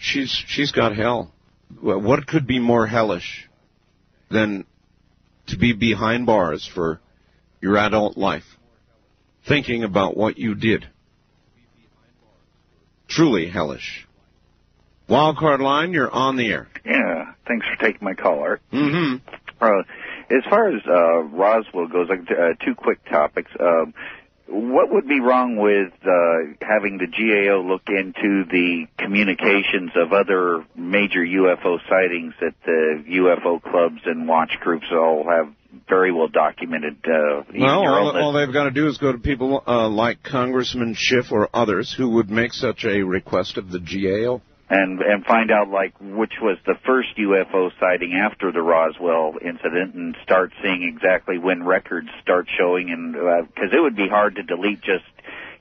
She's 0.00 0.30
she's 0.46 0.72
got 0.72 0.96
hell. 0.96 1.32
What 1.80 2.26
could 2.26 2.46
be 2.46 2.58
more 2.58 2.86
hellish 2.86 3.48
than 4.30 4.64
to 5.48 5.56
be 5.56 5.72
behind 5.72 6.26
bars 6.26 6.68
for 6.72 7.00
your 7.60 7.76
adult 7.76 8.16
life, 8.16 8.44
thinking 9.46 9.82
about 9.84 10.16
what 10.16 10.38
you 10.38 10.54
did? 10.54 10.86
Truly 13.08 13.48
hellish. 13.48 14.06
Wildcard 15.08 15.60
line, 15.60 15.92
you're 15.92 16.10
on 16.10 16.36
the 16.36 16.48
air. 16.48 16.68
Yeah, 16.84 17.32
thanks 17.46 17.66
for 17.66 17.76
taking 17.84 18.04
my 18.04 18.14
call, 18.14 18.40
Art. 18.40 18.60
Mm-hmm. 18.72 19.28
Uh, 19.60 19.82
as 20.36 20.44
far 20.50 20.74
as 20.74 20.82
uh, 20.86 21.18
Roswell 21.22 21.86
goes, 21.86 22.08
like, 22.08 22.28
uh, 22.30 22.54
two 22.64 22.74
quick 22.74 23.04
topics. 23.04 23.50
Um, 23.58 23.94
what 24.48 24.92
would 24.92 25.08
be 25.08 25.20
wrong 25.20 25.56
with 25.56 25.92
uh, 26.02 26.54
having 26.60 26.98
the 26.98 27.06
GAO 27.06 27.62
look 27.62 27.82
into 27.88 28.44
the 28.50 28.86
communications 28.98 29.90
of 29.96 30.12
other 30.12 30.64
major 30.76 31.20
UFO 31.20 31.78
sightings 31.88 32.34
that 32.40 32.54
the 32.64 33.04
UFO 33.08 33.60
clubs 33.60 34.02
and 34.04 34.28
watch 34.28 34.52
groups 34.60 34.86
all 34.92 35.24
have 35.28 35.52
very 35.88 36.12
well 36.12 36.28
documented? 36.28 36.96
Uh, 37.04 37.42
Well, 37.52 37.84
all, 37.86 38.16
all 38.16 38.32
they've 38.32 38.52
got 38.52 38.64
to 38.64 38.70
do 38.70 38.86
is 38.88 38.98
go 38.98 39.12
to 39.12 39.18
people 39.18 39.62
uh, 39.66 39.88
like 39.88 40.22
Congressman 40.22 40.94
Schiff 40.96 41.32
or 41.32 41.48
others 41.52 41.92
who 41.96 42.10
would 42.10 42.30
make 42.30 42.52
such 42.52 42.84
a 42.84 43.02
request 43.02 43.58
of 43.58 43.70
the 43.70 43.80
GAO. 43.80 44.42
And 44.68 45.00
and 45.00 45.24
find 45.24 45.50
out 45.50 45.68
like 45.68 45.94
which 46.00 46.34
was 46.40 46.58
the 46.66 46.74
first 46.84 47.16
UFO 47.18 47.70
sighting 47.78 48.14
after 48.14 48.50
the 48.50 48.62
Roswell 48.62 49.34
incident, 49.40 49.94
and 49.94 50.16
start 50.22 50.52
seeing 50.62 50.82
exactly 50.82 51.38
when 51.38 51.64
records 51.64 52.08
start 52.22 52.48
showing, 52.58 52.90
and 52.90 53.12
because 53.12 53.72
it 53.72 53.80
would 53.80 53.96
be 53.96 54.08
hard 54.08 54.36
to 54.36 54.42
delete 54.42 54.80
just 54.80 55.04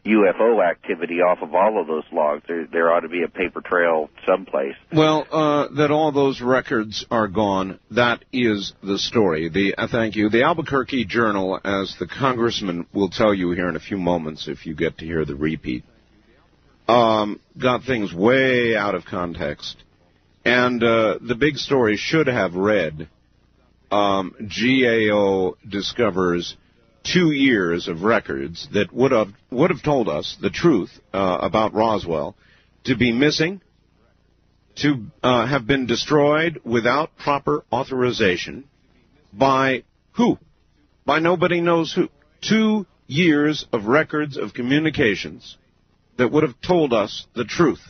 UFO 0.05 0.63
activity 0.63 1.15
off 1.15 1.39
of 1.41 1.55
all 1.55 1.79
of 1.79 1.87
those 1.87 2.03
logs. 2.11 2.43
There 2.47 2.65
there 2.65 2.91
ought 2.91 3.01
to 3.01 3.09
be 3.09 3.23
a 3.23 3.27
paper 3.27 3.61
trail 3.61 4.09
someplace. 4.27 4.75
Well, 4.91 5.27
uh, 5.31 5.67
that 5.75 5.91
all 5.91 6.11
those 6.11 6.41
records 6.41 7.05
are 7.09 7.27
gone, 7.27 7.79
that 7.91 8.23
is 8.31 8.73
the 8.83 8.97
story. 8.97 9.49
The 9.49 9.75
uh, 9.75 9.87
Thank 9.87 10.15
you. 10.15 10.29
The 10.29 10.43
Albuquerque 10.43 11.05
Journal, 11.05 11.59
as 11.63 11.95
the 11.99 12.07
congressman 12.07 12.85
will 12.93 13.09
tell 13.09 13.33
you 13.33 13.51
here 13.51 13.69
in 13.69 13.75
a 13.75 13.79
few 13.79 13.97
moments 13.97 14.47
if 14.47 14.65
you 14.65 14.75
get 14.75 14.97
to 14.97 15.05
hear 15.05 15.25
the 15.25 15.35
repeat, 15.35 15.83
um, 16.87 17.39
got 17.59 17.83
things 17.83 18.13
way 18.13 18.75
out 18.75 18.95
of 18.95 19.05
context. 19.05 19.77
And 20.43 20.83
uh, 20.83 21.17
the 21.21 21.35
big 21.35 21.57
story 21.57 21.97
should 21.97 22.27
have 22.27 22.55
read 22.55 23.09
um, 23.91 24.35
GAO 24.39 25.55
discovers 25.67 26.55
two 27.03 27.31
years 27.31 27.87
of 27.87 28.03
records 28.03 28.67
that 28.73 28.91
would 28.91 29.11
have 29.11 29.29
would 29.51 29.69
have 29.69 29.83
told 29.83 30.09
us 30.09 30.37
the 30.41 30.49
truth 30.49 30.91
uh, 31.13 31.37
about 31.41 31.73
Roswell 31.73 32.35
to 32.85 32.95
be 32.95 33.11
missing, 33.11 33.61
to 34.77 35.05
uh, 35.23 35.47
have 35.47 35.65
been 35.65 35.85
destroyed 35.85 36.61
without 36.63 37.15
proper 37.17 37.63
authorization 37.71 38.65
by 39.33 39.83
who? 40.13 40.37
By 41.05 41.19
nobody 41.19 41.61
knows 41.61 41.93
who. 41.93 42.09
Two 42.41 42.85
years 43.07 43.65
of 43.71 43.85
records 43.85 44.37
of 44.37 44.53
communications 44.53 45.57
that 46.17 46.31
would 46.31 46.43
have 46.43 46.59
told 46.61 46.93
us 46.93 47.25
the 47.35 47.45
truth. 47.45 47.81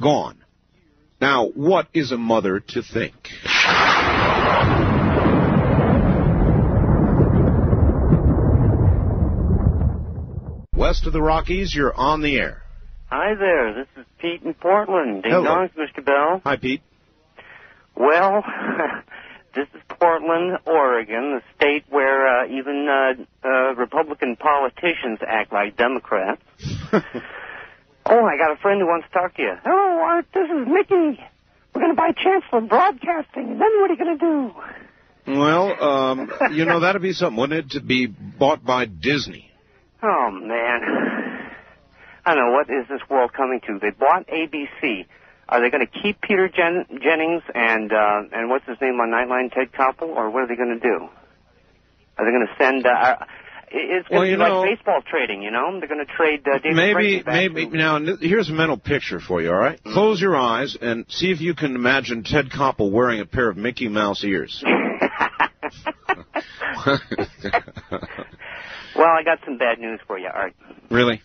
Gone. 0.00 0.44
Now, 1.20 1.48
what 1.48 1.88
is 1.92 2.12
a 2.12 2.16
mother 2.16 2.60
to 2.60 2.82
think? 2.82 3.14
West 10.74 11.06
of 11.06 11.12
the 11.12 11.20
Rockies, 11.20 11.74
you're 11.74 11.94
on 11.94 12.22
the 12.22 12.38
air. 12.38 12.62
Hi 13.10 13.34
there, 13.34 13.74
this 13.74 13.88
is 13.96 14.06
Pete 14.20 14.42
in 14.42 14.54
Portland. 14.54 15.22
Ding 15.24 15.32
Hello. 15.32 15.44
dongs, 15.44 15.70
Mr. 15.74 16.04
Bell. 16.04 16.40
Hi, 16.44 16.56
Pete. 16.56 16.82
Well, 17.96 18.44
this 19.54 19.66
is 19.74 19.80
Portland, 19.88 20.58
Oregon, 20.66 21.40
the 21.40 21.42
state 21.56 21.84
where 21.88 22.42
uh, 22.42 22.46
even 22.46 22.86
uh, 22.88 23.48
uh, 23.48 23.74
Republican 23.74 24.36
politicians 24.36 25.18
act 25.26 25.52
like 25.52 25.76
Democrats. 25.76 26.42
oh, 28.08 28.24
I 28.24 28.36
got 28.36 28.52
a 28.52 28.56
friend 28.60 28.80
who 28.80 28.86
wants 28.86 29.06
to 29.08 29.12
talk 29.12 29.34
to 29.36 29.42
you. 29.42 29.54
Oh, 29.64 30.00
Art, 30.02 30.26
this 30.34 30.44
is 30.44 30.66
Mickey. 30.68 31.20
We're 31.74 31.82
going 31.82 31.94
to 31.94 31.96
buy 31.96 32.12
Chancellor 32.12 32.62
Broadcasting, 32.62 33.52
and 33.52 33.60
then 33.60 33.68
what 33.80 33.90
are 33.90 33.94
you 33.94 33.98
going 33.98 34.18
to 34.18 34.24
do? 34.24 35.38
Well, 35.38 35.82
um, 35.82 36.32
you 36.52 36.64
know, 36.64 36.80
that'd 36.80 37.02
be 37.02 37.12
something, 37.12 37.38
wouldn't 37.38 37.66
it, 37.66 37.70
to 37.72 37.80
be 37.80 38.06
bought 38.06 38.64
by 38.64 38.86
Disney? 38.86 39.50
Oh, 40.02 40.30
man. 40.30 41.50
I 42.24 42.34
don't 42.34 42.46
know, 42.46 42.52
what 42.52 42.68
is 42.70 42.88
this 42.88 43.00
world 43.08 43.32
coming 43.32 43.60
to? 43.66 43.78
They 43.80 43.90
bought 43.90 44.26
ABC. 44.28 45.06
Are 45.48 45.62
they 45.62 45.70
going 45.70 45.86
to 45.86 46.02
keep 46.02 46.20
Peter 46.20 46.48
Jen- 46.48 47.00
Jennings 47.02 47.42
and 47.54 47.90
uh, 47.90 48.20
and 48.32 48.50
what's 48.50 48.66
his 48.66 48.76
name 48.82 49.00
on 49.00 49.08
Nightline, 49.08 49.50
Ted 49.50 49.72
Koppel, 49.72 50.08
or 50.08 50.28
what 50.28 50.42
are 50.42 50.46
they 50.46 50.56
going 50.56 50.78
to 50.78 50.80
do? 50.80 51.08
Are 52.18 52.24
they 52.26 52.30
going 52.30 52.46
to 52.46 52.54
send? 52.62 52.84
Uh, 52.84 52.90
uh, 52.90 53.24
it's 53.70 54.08
going 54.08 54.20
Well, 54.20 54.30
to 54.30 54.36
be 54.36 54.42
know- 54.50 54.60
like 54.60 54.78
baseball 54.78 55.00
trading, 55.08 55.42
you 55.42 55.50
know? 55.50 55.78
They're 55.78 55.88
going 55.88 56.04
to 56.04 56.12
trade 56.12 56.46
uh, 56.46 56.58
David 56.58 56.76
maybe, 56.76 57.22
maybe. 57.24 57.66
to- 57.70 57.76
Now, 57.76 57.98
here's 58.20 58.48
a 58.48 58.52
mental 58.52 58.76
picture 58.78 59.20
for 59.20 59.40
you. 59.42 59.50
All 59.50 59.58
right, 59.58 59.82
close 59.84 60.20
your 60.20 60.36
eyes 60.36 60.76
and 60.80 61.04
see 61.08 61.30
if 61.30 61.40
you 61.40 61.54
can 61.54 61.74
imagine 61.74 62.24
Ted 62.24 62.50
Koppel 62.50 62.90
wearing 62.90 63.20
a 63.20 63.26
pair 63.26 63.48
of 63.48 63.56
Mickey 63.56 63.88
Mouse 63.88 64.22
ears. 64.24 64.62
Well, 68.96 69.06
I 69.06 69.22
got 69.22 69.38
some 69.44 69.58
bad 69.58 69.78
news 69.78 70.00
for 70.06 70.18
you, 70.18 70.28
Art. 70.32 70.54
really? 70.90 71.22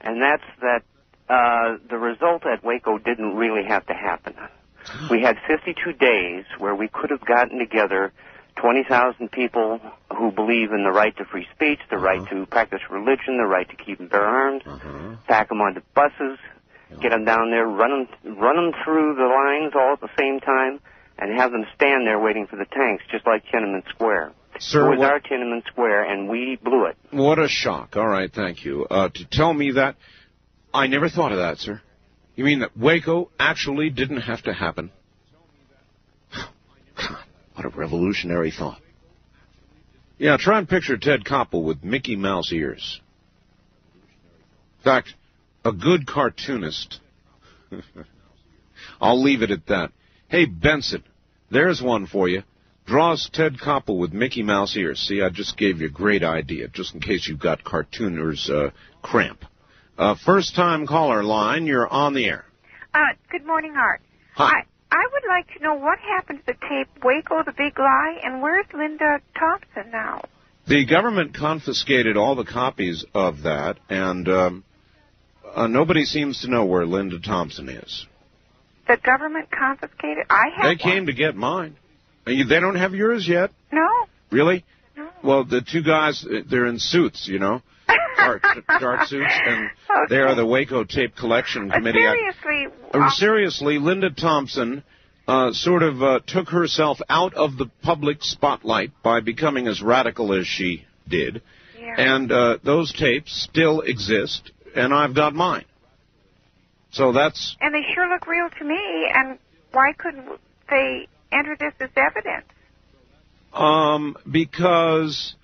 and 0.00 0.20
that's 0.22 0.42
that 0.62 0.82
uh, 1.28 1.76
the 1.90 1.98
result 1.98 2.44
at 2.46 2.64
Waco 2.64 2.98
didn't 2.98 3.36
really 3.36 3.64
have 3.68 3.86
to 3.86 3.94
happen. 3.94 4.34
We 5.10 5.20
had 5.22 5.36
52 5.46 5.92
days 5.92 6.44
where 6.58 6.74
we 6.74 6.88
could 6.88 7.10
have 7.10 7.24
gotten 7.24 7.58
together 7.58 8.12
20,000 8.56 9.30
people 9.30 9.80
who 10.22 10.30
believe 10.30 10.70
in 10.70 10.84
the 10.84 10.92
right 10.92 11.16
to 11.16 11.24
free 11.24 11.46
speech, 11.52 11.80
the 11.90 11.98
right 11.98 12.20
to 12.30 12.46
practice 12.46 12.80
religion, 12.88 13.38
the 13.38 13.44
right 13.44 13.68
to 13.68 13.74
keep 13.74 13.98
and 13.98 14.08
bear 14.08 14.24
arms, 14.24 14.62
pack 15.26 15.48
them 15.48 15.60
onto 15.60 15.80
buses, 15.94 16.38
get 17.00 17.10
them 17.10 17.24
down 17.24 17.50
there, 17.50 17.66
run 17.66 18.06
them, 18.22 18.38
run 18.38 18.54
them 18.54 18.72
through 18.84 19.16
the 19.16 19.26
lines 19.26 19.72
all 19.74 19.94
at 19.94 20.00
the 20.00 20.10
same 20.16 20.38
time, 20.38 20.78
and 21.18 21.36
have 21.36 21.50
them 21.50 21.64
stand 21.74 22.06
there 22.06 22.20
waiting 22.20 22.46
for 22.46 22.54
the 22.54 22.66
tanks, 22.66 23.02
just 23.10 23.26
like 23.26 23.42
Tiananmen 23.46 23.82
Square. 23.88 24.32
Sir, 24.60 24.86
it 24.86 24.90
was 24.90 24.98
what- 25.00 25.10
our 25.10 25.18
Tiananmen 25.18 25.66
Square, 25.66 26.04
and 26.04 26.28
we 26.28 26.56
blew 26.62 26.84
it. 26.86 26.96
What 27.10 27.40
a 27.40 27.48
shock. 27.48 27.96
All 27.96 28.06
right, 28.06 28.32
thank 28.32 28.64
you. 28.64 28.86
Uh, 28.88 29.08
to 29.08 29.24
tell 29.24 29.52
me 29.52 29.72
that, 29.72 29.96
I 30.72 30.86
never 30.86 31.08
thought 31.08 31.32
of 31.32 31.38
that, 31.38 31.58
sir. 31.58 31.80
You 32.36 32.44
mean 32.44 32.60
that 32.60 32.76
Waco 32.76 33.30
actually 33.40 33.90
didn't 33.90 34.20
have 34.22 34.42
to 34.42 34.52
happen? 34.52 34.92
God, 36.96 37.24
what 37.54 37.64
a 37.66 37.70
revolutionary 37.70 38.52
thought. 38.52 38.80
Yeah, 40.22 40.36
try 40.38 40.58
and 40.58 40.68
picture 40.68 40.96
Ted 40.96 41.24
Koppel 41.24 41.64
with 41.64 41.82
Mickey 41.82 42.14
Mouse 42.14 42.52
ears. 42.52 43.00
In 44.78 44.84
fact, 44.84 45.14
a 45.64 45.72
good 45.72 46.06
cartoonist. 46.06 47.00
I'll 49.00 49.20
leave 49.20 49.42
it 49.42 49.50
at 49.50 49.66
that. 49.66 49.90
Hey, 50.28 50.44
Benson, 50.44 51.02
there's 51.50 51.82
one 51.82 52.06
for 52.06 52.28
you. 52.28 52.44
Draws 52.86 53.30
Ted 53.32 53.54
Koppel 53.58 53.98
with 53.98 54.12
Mickey 54.12 54.44
Mouse 54.44 54.76
ears. 54.76 55.00
See, 55.00 55.22
I 55.22 55.28
just 55.28 55.56
gave 55.56 55.80
you 55.80 55.88
a 55.88 55.90
great 55.90 56.22
idea, 56.22 56.68
just 56.68 56.94
in 56.94 57.00
case 57.00 57.26
you've 57.26 57.40
got 57.40 57.64
cartooner's 57.64 58.48
uh, 58.48 58.70
cramp. 59.02 59.44
Uh, 59.98 60.14
first 60.24 60.54
time 60.54 60.86
caller 60.86 61.24
line, 61.24 61.66
you're 61.66 61.88
on 61.88 62.14
the 62.14 62.26
air. 62.26 62.44
Uh, 62.94 63.00
good 63.28 63.44
morning, 63.44 63.74
Art. 63.76 64.00
Hi. 64.36 64.66
I, 64.92 65.06
would 65.12 65.22
like 65.28 65.56
to 65.56 65.62
know 65.62 65.74
what 65.74 65.98
happened 65.98 66.40
to 66.40 66.52
the 66.52 66.58
tape 66.68 67.02
Waco, 67.02 67.42
the 67.44 67.52
Big 67.52 67.78
Lie, 67.78 68.20
and 68.22 68.42
where's 68.42 68.66
Linda 68.74 69.20
Thompson 69.38 69.90
now? 69.90 70.22
The 70.68 70.84
government 70.84 71.34
confiscated 71.34 72.16
all 72.16 72.34
the 72.34 72.44
copies 72.44 73.04
of 73.14 73.42
that, 73.42 73.78
and 73.88 74.28
um, 74.28 74.64
uh, 75.54 75.66
nobody 75.66 76.04
seems 76.04 76.42
to 76.42 76.50
know 76.50 76.64
where 76.64 76.86
Linda 76.86 77.18
Thompson 77.18 77.68
is. 77.68 78.06
The 78.86 78.98
government 79.02 79.48
confiscated? 79.50 80.26
I 80.28 80.48
have 80.56 80.64
They 80.64 80.82
came 80.82 81.06
to 81.06 81.12
get 81.12 81.34
mine. 81.34 81.76
They 82.24 82.44
don't 82.44 82.76
have 82.76 82.94
yours 82.94 83.26
yet? 83.26 83.50
No. 83.72 83.88
Really? 84.30 84.64
No. 84.96 85.08
Well, 85.24 85.44
the 85.44 85.62
two 85.62 85.82
guys, 85.82 86.24
uh, 86.24 86.42
they're 86.48 86.66
in 86.66 86.78
suits, 86.78 87.26
you 87.26 87.38
know, 87.38 87.62
dark, 88.16 88.42
dark 88.80 89.06
suits, 89.08 89.32
and 89.46 89.70
they 90.08 90.16
are 90.18 90.34
the 90.34 90.46
Waco 90.46 90.84
Tape 90.84 91.14
Collection 91.16 91.70
Committee. 91.70 92.06
I- 92.06 92.12
Seriously, 92.42 92.66
Uh, 92.94 93.10
seriously, 93.10 93.78
Linda 93.78 94.10
Thompson 94.10 94.82
uh, 95.28 95.52
sort 95.52 95.82
of 95.82 96.02
uh, 96.02 96.20
took 96.26 96.48
herself 96.48 96.98
out 97.08 97.34
of 97.34 97.56
the 97.56 97.66
public 97.82 98.18
spotlight 98.22 98.90
by 99.02 99.20
becoming 99.20 99.68
as 99.68 99.80
radical 99.82 100.32
as 100.32 100.46
she 100.46 100.84
did, 101.08 101.42
and 101.96 102.30
uh, 102.32 102.58
those 102.64 102.92
tapes 102.92 103.32
still 103.50 103.80
exist, 103.80 104.50
and 104.74 104.92
I've 104.94 105.14
got 105.14 105.34
mine. 105.34 105.64
So 106.90 107.12
that's 107.12 107.56
and 107.60 107.74
they 107.74 107.82
sure 107.94 108.08
look 108.08 108.26
real 108.26 108.48
to 108.58 108.64
me. 108.64 109.08
And 109.14 109.38
why 109.72 109.92
couldn't 109.96 110.28
they 110.68 111.08
enter 111.30 111.56
this 111.58 111.72
as 111.80 111.90
evidence? 111.96 112.46
um, 113.54 114.16
because 114.30 115.34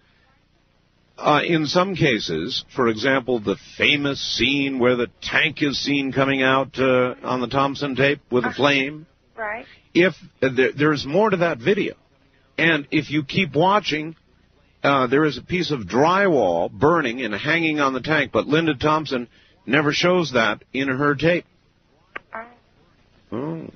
uh, 1.18 1.40
in 1.44 1.66
some 1.66 1.94
cases, 1.96 2.64
for 2.74 2.88
example, 2.88 3.40
the 3.40 3.56
famous 3.76 4.20
scene 4.36 4.78
where 4.78 4.96
the 4.96 5.08
tank 5.20 5.62
is 5.62 5.78
seen 5.82 6.12
coming 6.12 6.42
out 6.42 6.78
uh, 6.78 7.14
on 7.22 7.40
the 7.40 7.48
Thompson 7.48 7.96
tape 7.96 8.20
with 8.30 8.44
a 8.44 8.52
flame. 8.52 9.06
Right. 9.36 9.66
if 9.94 10.14
uh, 10.42 10.48
there, 10.56 10.72
there's 10.72 11.04
more 11.06 11.30
to 11.30 11.36
that 11.38 11.58
video, 11.58 11.94
and 12.56 12.86
if 12.90 13.10
you 13.10 13.22
keep 13.24 13.54
watching, 13.54 14.16
uh, 14.82 15.06
there 15.08 15.24
is 15.24 15.38
a 15.38 15.42
piece 15.42 15.70
of 15.70 15.80
drywall 15.82 16.70
burning 16.72 17.20
and 17.22 17.34
hanging 17.34 17.78
on 17.80 17.92
the 17.92 18.00
tank, 18.00 18.30
but 18.32 18.46
Linda 18.46 18.74
Thompson 18.74 19.28
never 19.66 19.92
shows 19.92 20.32
that 20.32 20.64
in 20.72 20.88
her 20.88 21.14
tape. 21.14 21.44
Oh. 23.30 23.66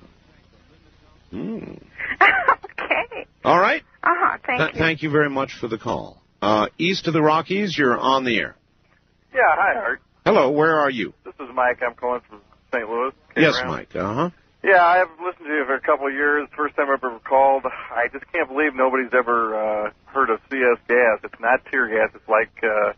Hmm. 1.30 1.58
okay. 2.22 3.26
All 3.44 3.58
right. 3.60 3.82
Uh 4.02 4.08
huh. 4.10 4.38
Thank 4.46 4.58
Th- 4.60 4.74
you. 4.74 4.78
thank 4.78 5.02
you 5.02 5.10
very 5.10 5.30
much 5.30 5.52
for 5.60 5.68
the 5.68 5.78
call. 5.78 6.21
Uh, 6.42 6.66
east 6.76 7.06
of 7.06 7.12
the 7.14 7.22
Rockies, 7.22 7.78
you're 7.78 7.96
on 7.96 8.24
the 8.24 8.36
air. 8.36 8.56
Yeah, 9.32 9.40
hi, 9.46 9.76
Art. 9.78 10.02
Hello, 10.26 10.50
where 10.50 10.76
are 10.76 10.90
you? 10.90 11.14
This 11.24 11.34
is 11.38 11.48
Mike. 11.54 11.80
I'm 11.86 11.94
calling 11.94 12.20
from 12.28 12.40
St. 12.74 12.88
Louis. 12.88 13.12
yes, 13.36 13.54
around. 13.58 13.68
Mike. 13.68 13.94
Uh 13.94 14.14
huh. 14.14 14.30
Yeah, 14.64 14.84
I 14.84 14.98
have 14.98 15.10
listened 15.24 15.46
to 15.46 15.54
you 15.54 15.64
for 15.66 15.74
a 15.74 15.80
couple 15.80 16.08
of 16.08 16.12
years. 16.12 16.48
First 16.56 16.74
time 16.76 16.86
I've 16.90 17.02
ever 17.02 17.20
called. 17.20 17.64
I 17.66 18.08
just 18.12 18.24
can't 18.32 18.48
believe 18.48 18.74
nobody's 18.74 19.12
ever 19.12 19.54
uh, 19.54 19.90
heard 20.06 20.30
of 20.30 20.40
CS 20.50 20.78
gas. 20.88 21.20
It's 21.22 21.40
not 21.40 21.64
tear 21.70 21.86
gas. 21.88 22.10
It's 22.14 22.28
like 22.28 22.50
uh, 22.62 22.92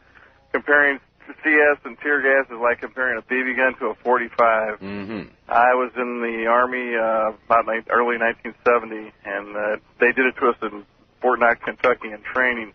comparing 0.52 1.00
CS 1.42 1.78
and 1.84 1.98
tear 2.00 2.20
gas 2.20 2.50
is 2.50 2.60
like 2.60 2.80
comparing 2.80 3.18
a 3.18 3.22
BB 3.22 3.56
gun 3.56 3.78
to 3.80 3.86
a 3.86 3.94
45. 3.94 4.80
Mm-hmm. 4.80 5.22
I 5.48 5.74
was 5.74 5.92
in 5.96 6.20
the 6.20 6.46
Army 6.48 6.96
uh, 6.96 7.36
about 7.46 7.66
ni- 7.66 7.84
early 7.92 8.16
1970, 8.16 9.12
and 9.24 9.56
uh, 9.56 9.76
they 10.00 10.12
did 10.12 10.26
it 10.26 10.36
to 10.40 10.48
us 10.48 10.56
in 10.62 10.84
Fort 11.20 11.40
Knox, 11.40 11.60
Kentucky, 11.64 12.08
in 12.08 12.20
training. 12.22 12.72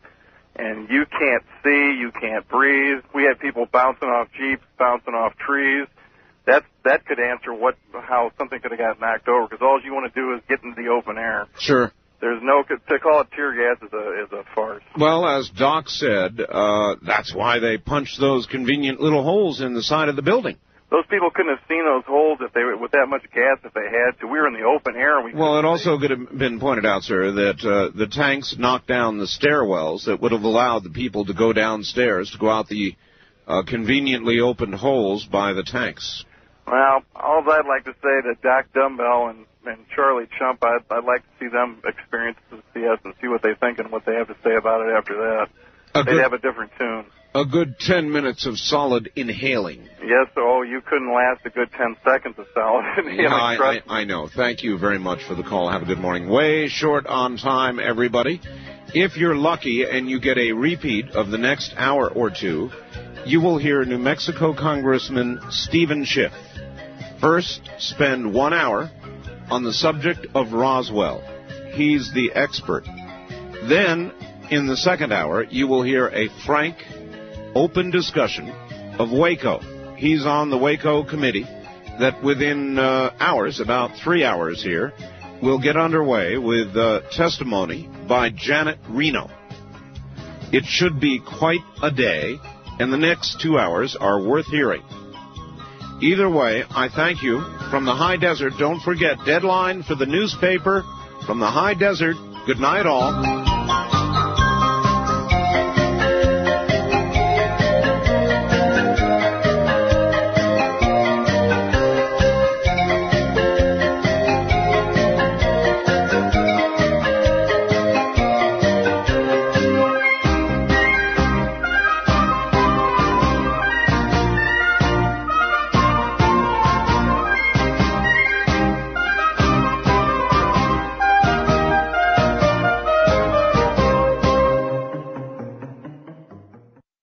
And 0.55 0.89
you 0.89 1.05
can't 1.05 1.43
see, 1.63 1.97
you 1.99 2.11
can't 2.19 2.47
breathe. 2.47 3.03
We 3.13 3.23
had 3.23 3.39
people 3.39 3.65
bouncing 3.65 4.09
off 4.09 4.27
jeeps, 4.37 4.63
bouncing 4.77 5.13
off 5.13 5.37
trees. 5.37 5.87
That 6.45 6.63
that 6.83 7.05
could 7.05 7.19
answer 7.19 7.53
what 7.53 7.77
how 7.93 8.31
something 8.37 8.59
could 8.59 8.71
have 8.71 8.79
got 8.79 8.99
knocked 8.99 9.27
over 9.27 9.47
because 9.47 9.61
all 9.61 9.79
you 9.83 9.93
want 9.93 10.13
to 10.13 10.19
do 10.19 10.33
is 10.33 10.41
get 10.49 10.63
into 10.63 10.81
the 10.81 10.89
open 10.89 11.17
air. 11.17 11.47
Sure. 11.59 11.91
There's 12.21 12.41
no 12.43 12.63
to 12.63 12.99
call 12.99 13.21
it 13.21 13.27
tear 13.33 13.53
gas 13.53 13.81
is 13.81 13.93
a 13.93 14.23
is 14.23 14.31
a 14.31 14.43
farce. 14.53 14.83
Well, 14.97 15.25
as 15.25 15.49
Doc 15.49 15.87
said, 15.87 16.41
uh, 16.41 16.95
that's 17.05 17.33
why 17.33 17.59
they 17.59 17.77
punched 17.77 18.19
those 18.19 18.45
convenient 18.45 18.99
little 18.99 19.23
holes 19.23 19.61
in 19.61 19.73
the 19.73 19.83
side 19.83 20.09
of 20.09 20.15
the 20.15 20.21
building. 20.21 20.57
Those 20.91 21.05
people 21.09 21.29
couldn't 21.29 21.55
have 21.55 21.65
seen 21.67 21.85
those 21.85 22.03
holes 22.05 22.39
if 22.41 22.51
they 22.53 22.63
were 22.63 22.75
with 22.77 22.91
that 22.91 23.05
much 23.07 23.21
gas 23.33 23.57
if 23.63 23.73
they 23.73 23.85
had 23.85 24.19
to. 24.19 24.27
We 24.27 24.39
were 24.39 24.47
in 24.47 24.53
the 24.53 24.63
open 24.65 24.95
air 24.95 25.17
and 25.19 25.25
we 25.25 25.39
Well, 25.39 25.59
it 25.59 25.65
also 25.65 25.99
could 25.99 26.09
have 26.11 26.37
been 26.37 26.59
pointed 26.59 26.85
out, 26.85 27.03
sir, 27.03 27.31
that 27.31 27.59
uh, 27.63 27.95
the 27.97 28.07
tanks 28.07 28.55
knocked 28.57 28.87
down 28.87 29.17
the 29.19 29.25
stairwells 29.27 30.05
that 30.05 30.19
would 30.21 30.31
have 30.31 30.43
allowed 30.43 30.83
the 30.83 30.89
people 30.89 31.25
to 31.25 31.33
go 31.33 31.53
downstairs 31.53 32.31
to 32.31 32.37
go 32.39 32.49
out 32.49 32.67
the 32.67 32.95
uh, 33.47 33.63
conveniently 33.67 34.39
opened 34.39 34.75
holes 34.75 35.25
by 35.25 35.53
the 35.53 35.63
tanks. 35.63 36.25
Well, 36.65 37.01
all 37.15 37.43
I'd 37.51 37.65
like 37.67 37.85
to 37.85 37.93
say 37.93 38.21
to 38.29 38.35
Doc 38.43 38.67
Dumbbell 38.73 39.29
and, 39.29 39.45
and 39.65 39.85
Charlie 39.95 40.27
Chump, 40.37 40.63
I'd, 40.63 40.81
I'd 40.91 41.03
like 41.03 41.21
to 41.23 41.29
see 41.39 41.47
them 41.49 41.81
experience 41.85 42.37
the 42.51 42.61
CS 42.73 42.99
and 43.03 43.13
see 43.21 43.27
what 43.27 43.41
they 43.41 43.53
think 43.59 43.79
and 43.79 43.91
what 43.91 44.05
they 44.05 44.13
have 44.15 44.27
to 44.27 44.35
say 44.43 44.55
about 44.55 44.87
it 44.87 44.93
after 44.95 45.15
that. 45.15 45.47
A 45.95 46.03
They'd 46.03 46.11
good- 46.13 46.21
have 46.23 46.33
a 46.33 46.37
different 46.39 46.71
tune. 46.77 47.05
A 47.35 47.45
good 47.45 47.77
10 47.79 48.11
minutes 48.11 48.45
of 48.45 48.57
solid 48.57 49.11
inhaling. 49.15 49.87
Yes, 50.01 50.27
oh, 50.37 50.63
you 50.63 50.81
couldn't 50.81 51.13
last 51.13 51.45
a 51.45 51.49
good 51.49 51.69
10 51.77 51.97
seconds 52.03 52.35
of 52.39 52.45
solid 52.53 52.85
inhaling. 52.97 53.19
Yeah, 53.19 53.33
I, 53.33 53.81
I, 53.87 53.99
I 54.01 54.03
know. 54.03 54.27
Thank 54.27 54.63
you 54.63 54.77
very 54.79 54.99
much 54.99 55.23
for 55.23 55.35
the 55.35 55.43
call. 55.43 55.69
Have 55.69 55.83
a 55.83 55.85
good 55.85 55.99
morning. 55.99 56.27
Way 56.29 56.67
short 56.67 57.05
on 57.05 57.37
time, 57.37 57.79
everybody. 57.79 58.41
If 58.95 59.17
you're 59.17 59.35
lucky 59.35 59.85
and 59.85 60.09
you 60.09 60.19
get 60.19 60.37
a 60.39 60.53
repeat 60.53 61.09
of 61.11 61.29
the 61.29 61.37
next 61.37 61.73
hour 61.77 62.11
or 62.11 62.31
two, 62.31 62.71
you 63.25 63.41
will 63.41 63.59
hear 63.59 63.85
New 63.85 63.99
Mexico 63.99 64.55
Congressman 64.55 65.39
Steven 65.51 66.05
Schiff 66.05 66.33
first 67.19 67.69
spend 67.79 68.33
one 68.33 68.53
hour 68.53 68.89
on 69.49 69.63
the 69.63 69.73
subject 69.73 70.25
of 70.33 70.53
Roswell. 70.53 71.21
He's 71.73 72.11
the 72.13 72.31
expert. 72.33 72.85
Then, 73.67 74.13
in 74.49 74.67
the 74.67 74.77
second 74.77 75.11
hour, 75.11 75.43
you 75.43 75.67
will 75.67 75.83
hear 75.83 76.07
a 76.07 76.29
frank, 76.45 76.77
open 77.55 77.91
discussion 77.91 78.49
of 78.99 79.11
Waco. 79.11 79.59
He's 79.95 80.25
on 80.25 80.49
the 80.49 80.57
Waco 80.57 81.03
committee 81.03 81.47
that 81.99 82.23
within 82.23 82.79
uh, 82.79 83.13
hours, 83.19 83.59
about 83.59 83.97
three 84.03 84.23
hours 84.23 84.63
here, 84.63 84.93
will 85.41 85.59
get 85.59 85.77
underway 85.77 86.37
with 86.37 86.75
uh, 86.75 87.01
testimony 87.11 87.89
by 88.07 88.29
Janet 88.29 88.79
Reno. 88.89 89.29
It 90.51 90.65
should 90.65 90.99
be 90.99 91.19
quite 91.19 91.59
a 91.83 91.91
day, 91.91 92.37
and 92.79 92.91
the 92.91 92.97
next 92.97 93.39
two 93.41 93.57
hours 93.57 93.95
are 93.99 94.21
worth 94.21 94.47
hearing. 94.47 94.83
Either 96.01 96.29
way, 96.29 96.63
I 96.69 96.87
thank 96.93 97.21
you. 97.21 97.41
From 97.69 97.85
the 97.85 97.93
high 97.93 98.17
desert, 98.17 98.53
don't 98.57 98.79
forget, 98.79 99.17
deadline 99.25 99.83
for 99.83 99.95
the 99.95 100.05
newspaper 100.05 100.83
from 101.25 101.39
the 101.39 101.51
high 101.51 101.73
desert. 101.73 102.15
Good 102.47 102.59
night, 102.59 102.85
all. 102.85 103.98